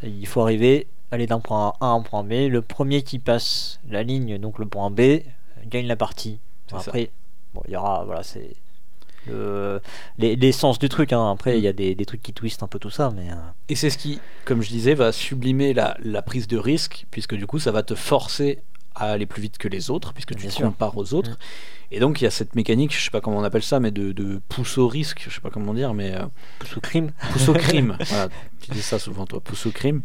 Il 0.04 0.28
faut 0.28 0.42
arriver, 0.42 0.86
aller 1.12 1.26
d'un 1.28 1.40
point 1.40 1.74
A 1.82 1.88
à 1.88 1.90
un 1.90 2.02
point 2.02 2.24
B. 2.24 2.48
Le 2.50 2.62
premier 2.62 3.02
qui 3.02 3.18
passe 3.20 3.80
la 3.90 4.04
ligne, 4.04 4.38
donc 4.38 4.60
le 4.60 4.66
point 4.68 4.90
B, 4.92 5.24
gagne 5.68 5.88
la 5.88 5.96
partie. 5.96 6.40
Ça. 6.70 6.78
Après, 6.78 7.10
bon, 7.54 7.62
il 7.68 7.74
y 7.74 7.76
aura, 7.76 8.04
voilà, 8.06 8.24
c'est 8.24 8.56
les- 9.28 10.36
l'essence 10.36 10.80
du 10.80 10.90
truc. 10.90 11.14
hein. 11.14 11.32
Après, 11.32 11.58
il 11.58 11.64
y 11.64 11.68
a 11.68 11.74
des, 11.74 11.96
des 11.96 12.06
trucs 12.06 12.22
qui 12.22 12.34
twistent 12.34 12.64
un 12.64 12.68
peu 12.68 12.80
tout 12.80 12.90
ça, 12.90 13.12
mais 13.16 13.30
euh, 13.32 13.36
Et 13.70 13.76
c'est 13.76 13.90
ce 13.90 13.98
qui, 13.98 14.20
comme 14.46 14.62
je 14.62 14.70
disais, 14.70 14.94
va 14.94 15.12
sublimer 15.12 15.74
la, 15.74 15.98
la 16.04 16.22
prise 16.22 16.48
de 16.48 16.58
risque, 16.58 17.06
puisque 17.12 17.36
du 17.36 17.46
coup, 17.48 17.60
ça 17.60 17.72
va 17.72 17.84
te 17.84 17.96
forcer 17.96 18.60
à 18.96 19.12
aller 19.12 19.26
plus 19.26 19.42
vite 19.42 19.58
que 19.58 19.68
les 19.68 19.90
autres, 19.92 20.14
puisque 20.14 20.36
tu 20.36 20.48
te 20.48 20.52
sûr. 20.52 20.66
compares 20.66 20.98
aux 20.98 21.14
autres. 21.14 21.32
Mm. 21.32 21.38
Et 21.92 22.00
donc, 22.00 22.22
il 22.22 22.24
y 22.26 22.28
a 22.28 22.32
cette 22.32 22.56
mécanique, 22.56 22.94
je 22.96 23.02
sais 23.04 23.10
pas 23.12 23.22
comment 23.22 23.38
on 23.38 23.44
appelle 23.44 23.64
ça, 23.64 23.80
mais 23.80 23.92
de, 23.92 24.12
de 24.12 24.42
pousse 24.50 24.78
au 24.78 24.88
risque, 24.88 25.26
je 25.30 25.34
sais 25.34 25.42
pas 25.42 25.50
comment 25.50 25.74
dire, 25.74 25.94
mais 25.94 26.14
euh, 26.16 26.26
pousse 26.60 26.78
au 26.78 26.82
crime. 26.82 27.12
pousse 27.32 27.50
au 27.50 27.54
crime. 27.54 27.98
voilà, 28.08 28.30
tu 28.62 28.72
dis 28.72 28.82
ça 28.82 29.00
souvent, 29.00 29.26
toi, 29.26 29.40
pousse 29.40 29.66
au 29.66 29.72
crime. 29.72 30.02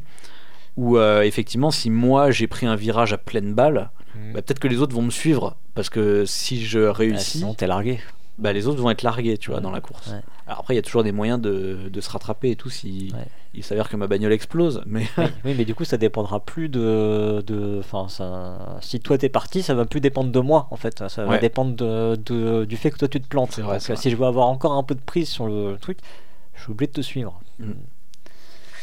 Où 0.77 0.97
euh, 0.99 1.23
effectivement, 1.23 1.71
si 1.71 1.89
moi 1.91 2.31
j'ai 2.31 2.47
pris 2.47 2.67
un 2.67 2.75
virage 2.77 3.13
à 3.13 3.19
pleine 3.19 3.55
balle, 3.55 3.91
bah, 4.33 4.43
peut-être 4.43 4.59
que 4.61 4.69
les 4.69 4.79
autres 4.79 4.95
vont 4.95 5.03
me 5.03 5.11
suivre, 5.11 5.57
parce 5.75 5.89
que 5.91 6.25
si 6.25 6.65
je 6.65 6.87
Ah, 6.89 6.93
réussis, 6.93 7.39
sinon, 7.39 7.55
t'es 7.55 7.67
largué. 7.67 8.01
Bah, 8.39 8.53
les 8.53 8.67
autres 8.67 8.81
vont 8.83 8.91
être 8.91 9.03
largués, 9.03 9.39
tu 9.39 9.51
vois, 9.51 9.61
dans 9.61 9.71
la 9.71 9.81
course. 9.81 10.09
Ouais. 10.09 10.21
Alors 10.47 10.61
après, 10.61 10.75
il 10.75 10.77
y 10.77 10.79
a 10.79 10.83
toujours 10.83 11.05
des 11.05 11.13
moyens 11.13 11.41
de, 11.41 11.89
de 11.89 12.01
se 12.01 12.11
rattraper 12.11 12.51
et 12.51 12.57
tout 12.57 12.69
si 12.71 13.13
Ouais. 13.15 13.27
il 13.55 13.63
s'avère 13.63 13.89
que 13.89 13.97
ma 13.97 14.07
bagnole 14.09 14.33
explose, 14.33 14.83
mais 14.87 15.07
oui, 15.19 15.25
oui, 15.45 15.55
mais 15.57 15.65
du 15.65 15.75
coup, 15.75 15.85
ça 15.85 15.97
dépendra 15.97 16.41
plus 16.41 16.69
de, 16.69 17.43
de, 17.47 17.79
enfin, 17.79 18.09
ça, 18.09 18.77
si 18.81 18.99
toi 19.01 19.17
t'es 19.19 19.29
parti, 19.29 19.63
ça 19.63 19.75
va 19.75 19.85
plus 19.87 20.01
dépendre 20.01 20.31
de 20.33 20.41
moi 20.41 20.67
en 20.71 20.77
fait. 20.77 21.07
Ça 21.09 21.25
va 21.25 21.39
dépendre 21.39 21.75
de, 21.77 22.17
de- 22.17 22.65
du 22.65 22.77
fait 22.77 22.91
que 22.91 22.99
toi 22.99 23.09
tu 23.09 23.21
te 23.21 23.29
plantes. 23.29 23.59
Vrai, 23.61 23.79
Donc, 23.89 23.97
si 23.99 24.11
je 24.11 24.17
veux 24.17 24.27
avoir 24.27 24.49
encore 24.49 24.73
un 24.73 24.83
peu 24.83 24.95
de 24.95 25.01
prise 25.01 25.29
sur 25.29 25.47
le 25.47 25.77
truc, 25.81 25.99
je 26.55 26.63
suis 26.63 26.73
obligé 26.73 26.89
de 26.89 26.93
te 26.93 27.01
suivre. 27.03 27.41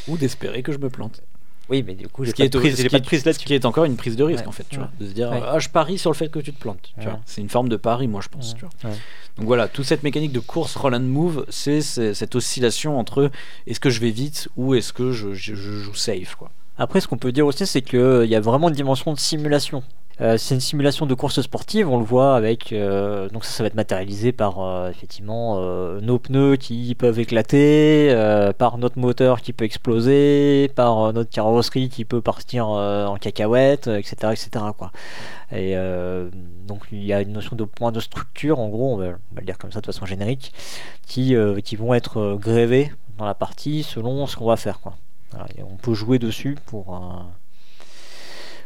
ou 0.08 0.16
d'espérer 0.16 0.62
que 0.62 0.72
je 0.72 0.78
me 0.78 0.88
plante. 0.90 1.22
Oui, 1.68 1.82
mais 1.86 1.94
du 1.94 2.08
coup, 2.08 2.24
Ce 2.24 2.28
j'ai 2.28 2.32
qui, 2.34 2.42
pas, 2.42 2.46
est, 2.46 2.48
de 2.50 2.58
prise, 2.58 2.72
ce 2.72 2.76
j'ai 2.78 2.82
qui 2.88 2.88
pas 2.90 2.96
est- 2.98 3.00
de 3.00 3.06
prise 3.06 3.22
ce 3.24 3.30
qui 3.38 3.54
est 3.54 3.64
encore 3.64 3.84
une 3.84 3.96
prise 3.96 4.16
de 4.16 4.24
risque 4.24 4.42
Ouais. 4.42 4.48
en 4.48 4.52
fait, 4.52 4.66
tu 4.68 4.76
Ouais. 4.78 4.82
vois, 4.84 4.92
de 5.00 5.06
se 5.08 5.12
dire 5.14 5.30
Ouais. 5.30 5.40
ah 5.46 5.58
je 5.58 5.68
parie 5.68 5.96
sur 5.98 6.10
le 6.10 6.16
fait 6.16 6.28
que 6.28 6.38
tu 6.40 6.52
te 6.52 6.58
plantes, 6.60 6.90
tu 6.94 7.00
Ouais. 7.00 7.04
vois. 7.12 7.20
C'est 7.24 7.40
une 7.40 7.48
forme 7.48 7.68
de 7.68 7.76
pari, 7.76 8.08
moi 8.08 8.20
je 8.22 8.28
pense. 8.28 8.52
Ouais. 8.52 8.58
Tu 8.58 8.64
vois. 8.82 8.90
Ouais. 8.90 8.96
Donc 9.38 9.46
voilà, 9.46 9.68
toute 9.68 9.84
cette 9.86 10.02
mécanique 10.02 10.32
de 10.32 10.40
course 10.40 10.76
roll 10.76 10.94
and 10.94 11.00
move, 11.00 11.46
c'est 11.48 11.80
c'est 11.80 12.14
cette 12.14 12.34
oscillation 12.34 12.98
entre 12.98 13.30
est-ce 13.66 13.80
que 13.80 13.90
je 13.90 14.00
vais 14.00 14.10
vite 14.10 14.48
ou 14.56 14.74
est-ce 14.74 14.92
que 14.92 15.12
je, 15.12 15.32
je- 15.34 15.54
je 15.54 15.72
joue 15.78 15.94
safe 15.94 16.34
quoi. 16.34 16.50
Après, 16.78 17.00
ce 17.00 17.06
qu'on 17.06 17.18
peut 17.18 17.32
dire 17.32 17.46
aussi, 17.46 17.66
c'est 17.66 17.82
qu'il 17.82 18.24
y 18.26 18.34
a 18.34 18.40
vraiment 18.40 18.68
une 18.68 18.74
dimension 18.74 19.12
de 19.12 19.18
simulation. 19.18 19.82
Euh, 20.20 20.36
c'est 20.36 20.54
une 20.54 20.60
simulation 20.60 21.06
de 21.06 21.14
course 21.14 21.40
sportive, 21.40 21.88
on 21.88 21.98
le 21.98 22.04
voit 22.04 22.36
avec. 22.36 22.72
euh, 22.72 23.28
donc, 23.30 23.44
ça, 23.44 23.62
va 23.62 23.68
être 23.68 23.74
matérialisé 23.74 24.32
par 24.32 24.60
euh, 24.60 24.90
effectivement 24.90 25.60
nos 26.00 26.18
pneus 26.18 26.56
qui 26.56 26.94
peuvent 26.94 27.18
éclater, 27.18 28.14
par 28.58 28.78
notre 28.78 28.98
moteur 28.98 29.40
qui 29.40 29.52
peut 29.52 29.64
exploser, 29.64 30.70
par 30.74 31.12
notre 31.12 31.30
carrosserie 31.30 31.88
qui 31.88 32.04
peut 32.04 32.20
partir 32.20 32.68
en 32.68 33.16
cacahuète, 33.16 33.86
etc. 33.88 34.32
etc. 34.32 34.64
Et 35.52 35.74
donc, 36.66 36.82
il 36.92 37.04
y 37.04 37.12
a 37.12 37.20
une 37.20 37.32
notion 37.32 37.56
de 37.56 37.64
point 37.64 37.92
de 37.92 38.00
structure, 38.00 38.58
en 38.60 38.68
gros, 38.68 38.94
on 38.94 38.96
va, 38.96 39.06
le 39.36 39.42
dire 39.42 39.58
comme 39.58 39.72
ça 39.72 39.80
de 39.80 39.86
façon 39.86 40.06
générique, 40.06 40.52
qui, 41.06 41.34
vont 41.34 41.94
être 41.94 42.36
grévés 42.40 42.92
dans 43.18 43.24
la 43.24 43.34
partie 43.34 43.82
selon 43.82 44.26
ce 44.26 44.36
qu'on 44.36 44.46
va 44.46 44.56
faire. 44.56 44.80
Quoi. 44.80 44.94
On 45.58 45.76
peut 45.76 45.94
jouer 45.94 46.18
dessus 46.18 46.56
pour, 46.66 46.94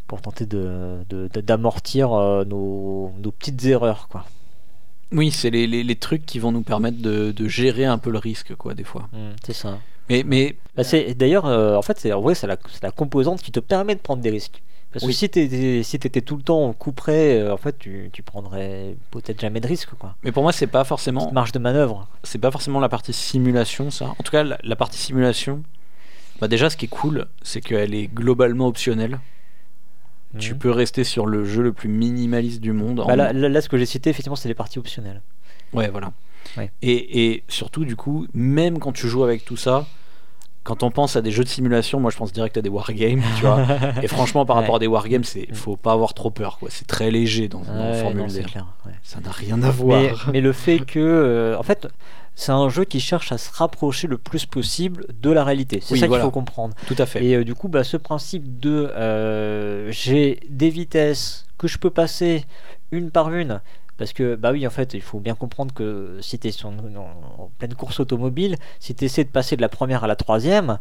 pour 0.07 0.21
tenter 0.23 0.47
de, 0.47 0.99
de- 1.09 1.29
de- 1.33 1.41
d'amortir 1.41 2.13
euh, 2.13 2.45
nos, 2.45 3.13
nos 3.19 3.31
petites 3.33 3.65
erreurs. 3.65 4.09
Quoi. 4.09 4.25
Oui, 5.13 5.31
c'est 5.31 5.51
les, 5.51 5.67
les- 5.67 5.85
les 5.85 5.97
trucs 5.97 6.27
qui 6.27 6.39
vont 6.39 6.53
nous 6.53 6.63
permettre 6.63 6.99
de, 7.01 7.33
de 7.33 7.49
gérer 7.49 7.85
un 7.85 7.99
peu 7.99 8.11
le 8.11 8.19
risque 8.19 8.55
quoi 8.57 8.75
des 8.75 8.85
fois. 8.85 9.09
C'est 9.45 9.53
ça. 9.53 9.79
Mais 10.09 10.23
mais 10.25 10.57
Bah, 10.77 10.83
d'ailleurs, 11.17 11.47
euh, 11.47 11.77
en 11.77 11.83
fait, 11.83 11.99
c'est, 11.99 12.11
la, 12.11 12.57
la 12.83 12.91
composante 12.93 13.43
qui 13.43 13.51
te 13.53 13.61
permet 13.61 13.95
de 13.95 14.01
prendre 14.01 14.23
des 14.23 14.31
risques. 14.31 14.63
Parce 14.93 15.05
Oui. 15.05 15.13
que 15.13 15.19
si 15.19 15.29
tu 15.29 15.41
étais 15.41 15.83
si 15.83 15.99
tout 15.99 16.37
le 16.37 16.43
temps 16.43 16.69
au 16.69 16.73
coup 16.73 16.93
près, 16.93 17.39
euh, 17.41 17.53
en 17.53 17.57
fait, 17.57 17.77
tu, 17.79 18.09
tu 18.13 18.23
prendrais 18.23 18.97
peut-être 19.11 19.41
jamais 19.41 19.61
de 19.61 19.67
risque. 19.67 19.91
Quoi. 19.99 20.15
mais 20.23 20.33
pour 20.33 20.43
moi 20.45 20.53
c'est 20.53 20.69
pas 20.69 20.85
forcément 20.85 21.31
marge 21.33 21.53
de 21.53 21.59
manœuvre. 21.59 22.09
c'est 22.23 22.39
pas 22.39 22.51
forcément 22.53 22.81
la 22.81 22.89
partie 22.89 23.13
simulation 23.13 23.91
ça. 23.91 24.07
En 24.07 24.23
tout 24.25 24.31
cas 24.33 24.43
la, 24.45 24.57
la 24.63 24.77
partie 24.77 24.97
simulation 24.99 25.63
bah 26.41 26.49
déjà 26.49 26.71
ce 26.71 26.77
qui 26.77 26.85
est 26.87 26.89
cool, 26.89 27.27
c'est 27.43 27.61
qu'elle 27.61 27.95
est 27.95 28.07
globalement 28.07 28.69
optionnelle. 28.69 29.19
Tu 30.39 30.53
Mhm. 30.53 30.59
peux 30.59 30.71
rester 30.71 31.05
sur 31.05 31.27
le 31.27 31.45
jeu 31.45 31.63
le 31.63 31.73
plus 31.73 31.89
minimaliste 31.89 32.61
du 32.61 32.73
monde. 32.73 33.01
en- 33.01 33.07
Bah, 33.07 33.17
là, 33.17 33.33
là, 33.33 33.49
là, 33.49 33.61
ce 33.61 33.69
que 33.69 33.79
j'ai 33.79 33.87
cité, 33.87 34.11
effectivement, 34.11 34.37
c'est 34.37 34.49
les 34.49 34.55
parties 34.55 34.79
optionnelles. 34.79 35.23
Ouais, 35.73 35.89
voilà. 35.89 36.13
Ouais. 36.57 36.71
Et, 36.83 37.33
et 37.33 37.43
surtout, 37.49 37.85
du 37.85 37.97
coup, 37.97 38.27
même 38.35 38.79
quand 38.79 38.93
tu 38.93 39.09
joues 39.09 39.25
avec 39.25 39.45
tout 39.45 39.57
ça, 39.57 39.87
quand 40.63 40.83
on 40.83 40.91
pense 40.91 41.15
à 41.17 41.23
des 41.23 41.31
jeux 41.31 41.45
de 41.45 41.49
simulation, 41.49 42.01
moi 42.01 42.11
je 42.11 42.17
pense 42.17 42.33
direct 42.33 42.57
à 42.57 42.63
des 42.63 42.69
wargames, 42.69 43.23
tu 43.37 43.43
vois. 43.47 43.65
Et 44.03 44.09
franchement, 44.09 44.45
par 44.45 44.57
Ouais. 44.57 44.63
rapport 44.63 44.77
à 44.77 44.79
des 44.81 44.87
wargames, 44.89 45.23
c'est 45.25 45.47
faut 45.55 45.77
pas 45.77 45.93
avoir 45.93 46.13
trop 46.13 46.31
peur, 46.31 46.59
quoi. 46.59 46.69
C'est 46.73 46.87
très 46.87 47.11
léger 47.11 47.47
dans, 47.49 47.61
dans 47.61 47.73
Ouais, 47.73 48.15
non, 48.15 48.27
clair. 48.27 48.67
ouais. 48.85 48.93
Ça 49.05 49.21
n'a 49.21 49.31
rien 49.31 49.63
à 49.63 49.71
voir. 49.71 50.25
Mais, 50.27 50.33
mais 50.35 50.41
le 50.41 50.53
fait 50.53 50.81
que, 50.81 50.99
euh, 50.99 51.57
en 51.59 51.63
fait, 51.63 51.87
c'est 52.37 52.53
un 52.53 52.69
jeu 52.69 52.85
qui 52.85 53.01
cherche 53.01 53.33
à 53.33 53.39
se 53.39 53.51
rapprocher 53.51 54.07
le 54.07 54.19
plus 54.19 54.47
possible 54.47 55.07
de 55.21 55.31
la 55.31 55.43
réalité. 55.43 55.81
C'est 55.83 55.95
Oui, 55.95 55.99
ça 56.01 56.07
voilà. 56.07 56.23
qu'il 56.23 56.29
faut 56.29 56.33
comprendre. 56.33 56.75
Tout 56.87 56.95
à 56.99 57.07
fait. 57.07 57.25
Et 57.25 57.35
euh, 57.35 57.45
du 57.45 57.55
coup, 57.55 57.69
bah, 57.69 57.83
ce 57.83 57.97
principe 57.97 58.61
de 58.61 58.93
euh, 58.95 59.91
j'ai 59.91 60.39
des 60.49 60.69
vitesses 60.71 61.47
que 61.59 61.67
je 61.67 61.79
peux 61.79 61.91
passer 61.91 62.45
une 62.93 63.11
par 63.11 63.33
une. 63.33 63.61
Parce 63.97 64.13
que, 64.13 64.37
bah 64.37 64.53
oui, 64.53 64.67
en 64.67 64.71
fait, 64.71 64.93
il 64.93 65.01
faut 65.01 65.21
bien 65.21 65.35
comprendre 65.35 65.73
que 65.73 66.19
si 66.21 66.39
tu 66.39 66.49
es 66.49 66.65
en, 66.67 66.75
en 67.39 67.51
pleine 67.59 67.75
course 67.75 67.99
automobile, 67.99 68.57
si 68.79 68.95
tu 68.95 69.07
essaies 69.07 69.25
de 69.25 69.31
passer 69.31 69.57
de 69.57 69.63
la 69.63 69.71
première 69.71 70.05
à 70.05 70.07
la 70.07 70.17
troisième, 70.17 70.79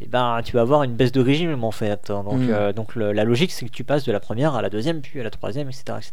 eh 0.00 0.06
ben, 0.06 0.40
tu 0.44 0.52
vas 0.52 0.62
avoir 0.62 0.82
une 0.82 0.94
baisse 0.94 1.12
de 1.12 1.20
régime 1.20 1.62
en 1.64 1.70
fait. 1.70 2.08
Donc, 2.08 2.40
Mm. 2.40 2.50
euh, 2.50 2.72
donc 2.72 2.94
le- 2.94 3.12
la 3.12 3.24
logique, 3.24 3.52
c'est 3.52 3.66
que 3.66 3.70
tu 3.70 3.84
passes 3.84 4.04
de 4.04 4.12
la 4.12 4.20
première 4.20 4.54
à 4.54 4.62
la 4.62 4.70
deuxième, 4.70 5.00
puis 5.00 5.20
à 5.20 5.22
la 5.22 5.30
troisième, 5.30 5.68
etc. 5.68 5.84
etc. 5.98 6.12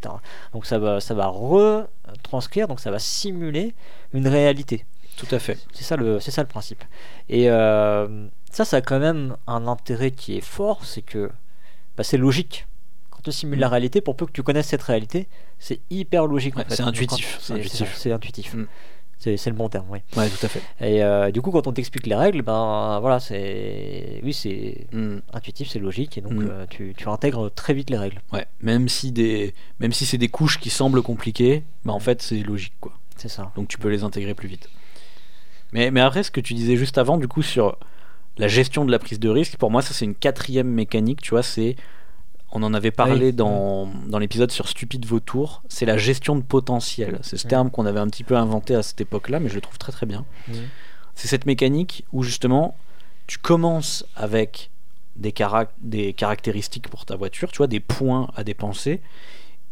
Donc 0.53 0.65
ça 0.65 0.77
va, 0.79 0.99
ça 0.99 1.13
va 1.13 1.27
retranscrire, 1.27 2.67
donc 2.67 2.79
ça 2.79 2.91
va 2.91 2.99
simuler 2.99 3.73
une 4.13 4.27
réalité. 4.27 4.85
Tout 5.17 5.33
à 5.35 5.39
fait. 5.39 5.57
C'est 5.73 5.83
ça 5.83 5.95
le, 5.97 6.19
c'est 6.19 6.31
ça 6.31 6.41
le 6.41 6.47
principe. 6.47 6.83
Et 7.27 7.49
euh, 7.49 8.27
ça, 8.51 8.63
ça 8.65 8.77
a 8.77 8.81
quand 8.81 8.99
même 8.99 9.35
un 9.47 9.67
intérêt 9.67 10.11
qui 10.11 10.37
est 10.37 10.41
fort, 10.41 10.85
c'est 10.85 11.01
que 11.01 11.29
bah, 11.97 12.03
c'est 12.03 12.17
logique. 12.17 12.67
Quand 13.09 13.19
tu 13.23 13.31
simules 13.33 13.59
la 13.59 13.67
réalité, 13.67 13.99
pour 13.99 14.15
peu 14.15 14.25
que 14.25 14.31
tu 14.31 14.43
connaisses 14.43 14.67
cette 14.67 14.81
réalité, 14.83 15.27
c'est 15.57 15.81
hyper 15.89 16.25
logique. 16.25 16.55
en 16.57 16.63
fait. 16.63 16.73
c'est 16.75 16.83
intuitif, 16.83 17.37
c'est 17.41 17.53
intuitif. 17.53 17.91
ça, 17.93 17.99
c'est 17.99 18.11
intuitif. 18.13 18.53
Mm. 18.53 18.67
C'est, 19.19 19.35
le 19.47 19.51
bon 19.53 19.67
terme, 19.67 19.85
oui. 19.89 19.99
Ouais, 20.15 20.29
tout 20.29 20.45
à 20.45 20.47
fait. 20.47 20.61
Et 20.79 21.03
euh, 21.03 21.29
du 21.29 21.41
coup, 21.41 21.51
quand 21.51 21.67
on 21.67 21.73
t'explique 21.73 22.07
les 22.07 22.15
règles, 22.15 22.41
ben 22.41 22.99
voilà, 23.01 23.19
c'est, 23.19 24.21
oui, 24.23 24.31
c'est 24.33 24.87
Mm. 24.93 25.17
intuitif, 25.33 25.67
c'est 25.69 25.79
logique, 25.79 26.17
et 26.17 26.21
donc 26.21 26.31
Mm. 26.33 26.47
euh, 26.49 26.65
tu, 26.69 26.93
tu 26.95 27.09
intègres 27.09 27.51
très 27.53 27.73
vite 27.73 27.89
les 27.89 27.97
règles. 27.97 28.21
Ouais. 28.31 28.45
Même 28.61 28.87
si 28.87 29.11
des, 29.11 29.53
même 29.81 29.91
si 29.91 30.05
c'est 30.05 30.17
des 30.17 30.29
couches 30.29 30.57
qui 30.57 30.69
semblent 30.69 31.01
compliquées, 31.01 31.63
bah 31.83 31.91
en 31.91 31.99
fait 31.99 32.21
c'est 32.21 32.39
logique, 32.43 32.73
quoi. 32.79 32.93
C'est 33.17 33.27
ça. 33.27 33.51
donc 33.57 33.67
tu 33.67 33.77
peux 33.77 33.89
les 33.89 34.03
intégrer 34.05 34.33
plus 34.33 34.47
vite. 34.47 34.69
Mais, 35.73 35.91
mais 35.91 35.99
après, 35.99 36.23
ce 36.23 36.31
que 36.31 36.39
tu 36.41 36.53
disais 36.53 36.77
juste 36.77 36.97
avant, 36.97 37.17
du 37.17 37.27
coup, 37.27 37.41
sur 37.41 37.77
la 38.37 38.47
gestion 38.47 38.85
de 38.85 38.91
la 38.91 38.99
prise 38.99 39.19
de 39.19 39.27
risque, 39.29 39.57
pour 39.57 39.69
moi, 39.69 39.81
ça 39.81 39.93
c'est 39.93 40.05
une 40.05 40.15
quatrième 40.15 40.69
mécanique, 40.69 41.21
tu 41.21 41.31
vois, 41.31 41.43
c'est 41.43 41.75
on 42.51 42.63
en 42.63 42.73
avait 42.73 42.91
parlé 42.91 43.27
Oui. 43.27 43.33
dans, 43.33 43.87
dans 44.07 44.17
l'épisode 44.19 44.51
sur 44.51 44.67
Stupide 44.67 45.05
Vautour, 45.05 45.61
c'est 45.69 45.85
la 45.85 45.97
gestion 45.97 46.35
de 46.35 46.41
potentiel. 46.41 47.19
C'est 47.21 47.37
ce 47.37 47.47
terme 47.47 47.69
qu'on 47.69 47.85
avait 47.85 47.99
un 47.99 48.07
petit 48.07 48.23
peu 48.23 48.35
inventé 48.35 48.73
à 48.75 48.81
cette 48.83 48.99
époque-là, 49.01 49.39
mais 49.39 49.49
je 49.49 49.55
le 49.55 49.61
trouve 49.61 49.77
très 49.77 49.91
très 49.91 50.05
bien. 50.05 50.25
C'est 51.15 51.27
cette 51.27 51.45
mécanique 51.45 52.05
où 52.11 52.23
justement 52.23 52.75
tu 53.27 53.37
commences 53.37 54.05
avec 54.15 54.71
des, 55.15 55.31
carac- 55.31 55.69
des 55.81 56.13
caractéristiques 56.13 56.87
pour 56.87 57.05
ta 57.05 57.15
voiture, 57.15 57.51
tu 57.51 57.57
vois, 57.57 57.67
des 57.67 57.79
points 57.81 58.29
à 58.35 58.43
dépenser, 58.43 59.01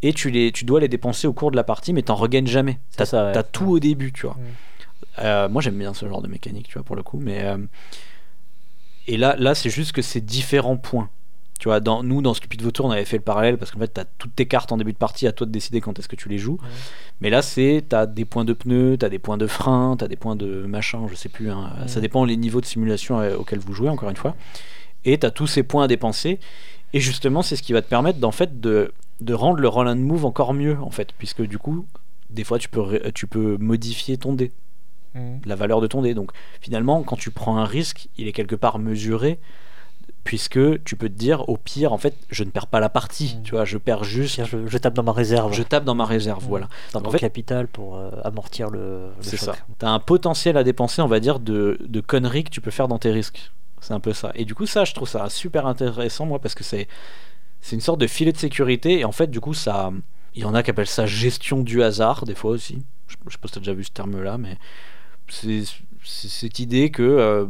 et 0.03 0.13
tu, 0.13 0.29
les, 0.29 0.51
tu 0.51 0.63
dois 0.65 0.79
les 0.79 0.87
dépenser 0.89 1.25
au 1.25 1.33
cours 1.33 1.49
de 1.49 1.55
la 1.55 1.63
partie, 1.63 1.93
mais 1.93 2.03
t'en 2.03 2.15
regagnes 2.15 2.45
jamais. 2.47 2.79
T'as 2.95 3.33
ouais. 3.33 3.43
tout 3.51 3.65
au 3.71 3.79
début, 3.79 4.11
tu 4.11 4.27
vois. 4.27 4.37
Euh, 5.19 5.49
moi 5.49 5.61
j'aime 5.63 5.77
bien 5.79 5.95
ce 5.95 6.07
genre 6.07 6.21
de 6.21 6.27
mécanique, 6.27 6.67
tu 6.67 6.73
vois, 6.73 6.83
pour 6.83 6.95
le 6.95 7.01
coup, 7.01 7.17
mais. 7.19 7.43
euh, 7.43 7.57
Et 9.07 9.17
là, 9.17 9.35
là 9.39 9.55
c'est 9.55 9.69
juste 9.71 9.93
que 9.93 10.01
c'est 10.03 10.21
différents 10.21 10.77
points. 10.77 11.09
Tu 11.59 11.67
vois, 11.69 11.79
dans, 11.79 12.03
nous, 12.03 12.21
dans 12.21 12.33
Stupid 12.33 12.61
Vautour, 12.61 12.85
on 12.85 12.91
avait 12.91 13.05
fait 13.05 13.17
le 13.17 13.23
parallèle 13.23 13.57
parce 13.57 13.71
qu'en 13.71 13.79
fait, 13.79 13.93
tu 13.93 13.99
as 13.99 14.05
toutes 14.17 14.35
tes 14.35 14.45
cartes 14.45 14.71
en 14.71 14.77
début 14.77 14.93
de 14.93 14.97
partie, 14.97 15.25
à 15.27 15.31
toi 15.31 15.47
de 15.47 15.51
décider 15.51 15.81
quand 15.81 15.97
est-ce 15.99 16.07
que 16.07 16.15
tu 16.15 16.29
les 16.29 16.37
joues. 16.37 16.59
Ouais. 16.61 16.67
Mais 17.21 17.29
là, 17.29 17.41
c'est 17.41 17.83
tu 17.89 17.95
as 17.95 18.05
des 18.05 18.25
points 18.25 18.45
de 18.45 18.53
pneus, 18.53 18.97
tu 18.99 19.05
as 19.05 19.09
des 19.09 19.19
points 19.19 19.37
de 19.37 19.47
frein, 19.47 19.95
tu 19.97 20.03
as 20.05 20.07
des 20.07 20.15
points 20.15 20.35
de 20.35 20.65
machin, 20.67 21.05
je 21.09 21.15
sais 21.15 21.29
plus. 21.29 21.49
hein. 21.51 21.71
Ça 21.87 21.99
dépend 22.01 22.25
les 22.25 22.37
niveaux 22.37 22.61
de 22.61 22.65
simulation 22.65 23.19
euh, 23.19 23.35
auxquels 23.37 23.59
vous 23.59 23.73
jouez, 23.73 23.89
encore 23.89 24.09
une 24.09 24.15
fois. 24.15 24.35
Et 25.05 25.17
tu 25.17 25.25
as 25.25 25.31
tous 25.31 25.47
ces 25.47 25.63
points 25.63 25.83
à 25.85 25.87
dépenser. 25.87 26.39
Et 26.93 26.99
justement, 26.99 27.41
c'est 27.41 27.55
ce 27.55 27.63
qui 27.63 27.73
va 27.73 27.81
te 27.81 27.89
permettre 27.89 28.19
d'en 28.19 28.31
fait 28.31 28.59
de, 28.61 28.93
de 29.21 29.33
rendre 29.33 29.59
le 29.59 29.67
roll 29.67 29.87
and 29.87 29.95
move 29.97 30.25
encore 30.25 30.53
mieux, 30.53 30.77
en 30.81 30.89
fait, 30.91 31.09
puisque 31.17 31.41
du 31.41 31.57
coup, 31.57 31.85
des 32.29 32.43
fois, 32.43 32.59
tu 32.59 32.69
peux, 32.69 32.99
tu 33.15 33.25
peux 33.27 33.57
modifier 33.59 34.17
ton 34.17 34.33
dé 34.33 34.51
Mhm. 35.15 35.39
la 35.45 35.55
valeur 35.55 35.81
de 35.81 35.87
ton 35.87 36.01
dé. 36.01 36.13
Donc 36.13 36.31
finalement, 36.61 37.01
quand 37.01 37.15
tu 37.15 37.31
prends 37.31 37.57
un 37.57 37.65
risque, 37.65 38.09
il 38.17 38.27
est 38.27 38.33
quelque 38.33 38.55
part 38.55 38.77
mesuré, 38.77 39.39
puisque 40.27 40.83
tu 40.83 40.97
peux 40.97 41.07
te 41.07 41.13
dire, 41.13 41.47
au 41.47 41.55
pire, 41.55 41.93
en 41.93 41.97
fait, 41.97 42.13
je 42.29 42.43
ne 42.43 42.49
perds 42.49 42.67
pas 42.67 42.81
la 42.81 42.89
partie, 42.89 43.37
Mm. 43.39 43.43
tu 43.43 43.51
vois, 43.51 43.63
je 43.63 43.77
perds 43.77 44.03
juste, 44.03 44.43
Je, 44.43 44.67
je 44.67 44.77
tape 44.77 44.93
dans 44.93 45.01
ma 45.03 45.13
réserve. 45.13 45.53
je 45.53 45.63
tape 45.63 45.85
dans 45.85 45.95
ma 45.95 46.03
réserve, 46.03 46.43
Mm. 46.43 46.47
voilà. 46.49 46.67
dans 46.91 46.99
En 46.99 47.03
mon 47.03 47.11
fait- 47.11 47.19
capital 47.19 47.69
pour 47.69 47.95
euh, 47.95 48.11
amortir 48.25 48.69
le, 48.69 48.79
le 49.07 49.11
C'est 49.21 49.37
ça. 49.37 49.53
Tu 49.79 49.85
as 49.85 49.89
un 49.89 49.99
potentiel 49.99 50.57
à 50.57 50.65
dépenser, 50.65 51.01
on 51.01 51.07
va 51.07 51.21
dire, 51.21 51.39
de, 51.39 51.77
de 51.81 52.01
conneries 52.01 52.43
que 52.43 52.49
tu 52.49 52.59
peux 52.59 52.71
faire 52.71 52.89
dans 52.89 52.99
tes 52.99 53.09
risques. 53.11 53.51
C'est 53.79 53.93
un 53.93 54.01
peu 54.01 54.11
ça. 54.11 54.33
Et 54.35 54.43
du 54.43 54.53
coup, 54.53 54.65
ça, 54.65 54.83
je 54.83 54.93
trouve 54.93 55.07
ça 55.07 55.29
super 55.29 55.65
intéressant, 55.65 56.25
moi, 56.25 56.39
parce 56.39 56.55
que 56.55 56.65
c'est 56.65 56.89
c'est 57.61 57.75
une 57.77 57.81
sorte 57.81 58.01
de 58.01 58.07
filet 58.07 58.33
de 58.33 58.37
sécurité. 58.37 58.99
Et 58.99 59.05
en 59.05 59.13
fait, 59.13 59.27
du 59.31 59.39
coup, 59.39 59.53
ça. 59.53 59.91
Il 60.35 60.41
y 60.41 60.45
en 60.45 60.53
a 60.53 60.61
qui 60.61 60.69
appellent 60.71 60.87
ça 60.87 61.05
gestion 61.05 61.61
du 61.61 61.81
hasard, 61.83 62.25
des 62.25 62.35
fois 62.35 62.51
aussi. 62.51 62.83
Je, 63.07 63.15
je 63.27 63.31
sais 63.31 63.37
pas 63.41 63.47
si 63.47 63.53
tu 63.53 63.59
as 63.59 63.61
déjà 63.61 63.73
vu 63.73 63.85
ce 63.85 63.91
terme-là, 63.91 64.37
mais 64.37 64.57
c'est 65.29 65.63
c'est 66.03 66.27
cette 66.27 66.59
idée 66.59 66.89
que 66.91 67.01
euh, 67.03 67.45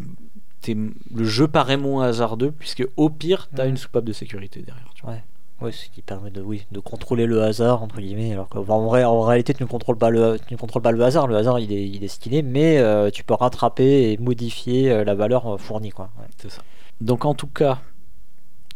le 0.75 1.23
jeu 1.25 1.47
paraît 1.47 1.77
moins 1.77 2.07
hasardeux, 2.07 2.51
puisque 2.51 2.85
au 2.97 3.09
pire, 3.09 3.49
tu 3.55 3.61
as 3.61 3.65
Mhm. 3.65 3.71
une 3.71 3.77
soupape 3.77 4.05
de 4.05 4.13
sécurité 4.13 4.61
derrière. 4.61 4.89
tu 4.95 5.03
vois. 5.03 5.15
Oui, 5.59 5.73
ce 5.73 5.89
qui 5.89 6.03
permet 6.03 6.29
de, 6.29 6.39
oui, 6.41 6.65
de 6.71 6.79
contrôler 6.79 7.25
le 7.25 7.41
hasard, 7.41 7.81
entre 7.81 7.99
guillemets. 7.99 8.31
Alors 8.33 8.47
qu'en 8.47 8.59
en, 8.67 8.85
vrai- 8.85 9.03
en 9.03 9.21
réalité, 9.21 9.55
tu 9.55 9.63
ne 9.63 9.67
contrôles 9.67 9.97
pas 9.97 10.11
le, 10.11 10.37
tu 10.47 10.53
ne 10.53 10.59
contrôles 10.59 10.83
pas 10.83 10.91
le 10.91 11.01
hasard. 11.03 11.25
Le 11.25 11.35
hasard, 11.35 11.59
il 11.59 11.73
est, 11.73 11.87
il 11.87 11.95
est 11.95 11.99
destiné, 11.99 12.43
mais 12.43 12.77
euh, 12.77 13.09
tu 13.09 13.23
peux 13.23 13.33
rattraper 13.33 14.11
et 14.11 14.17
modifier 14.19 14.91
euh, 14.91 15.03
la 15.03 15.15
valeur 15.15 15.47
euh, 15.55 15.57
fournie. 15.57 15.89
Quoi. 15.89 16.11
Ouais. 16.19 16.27
C'est 16.37 16.51
ça. 16.51 16.61
Donc 17.01 17.25
en 17.25 17.33
tout 17.33 17.47
cas, 17.47 17.79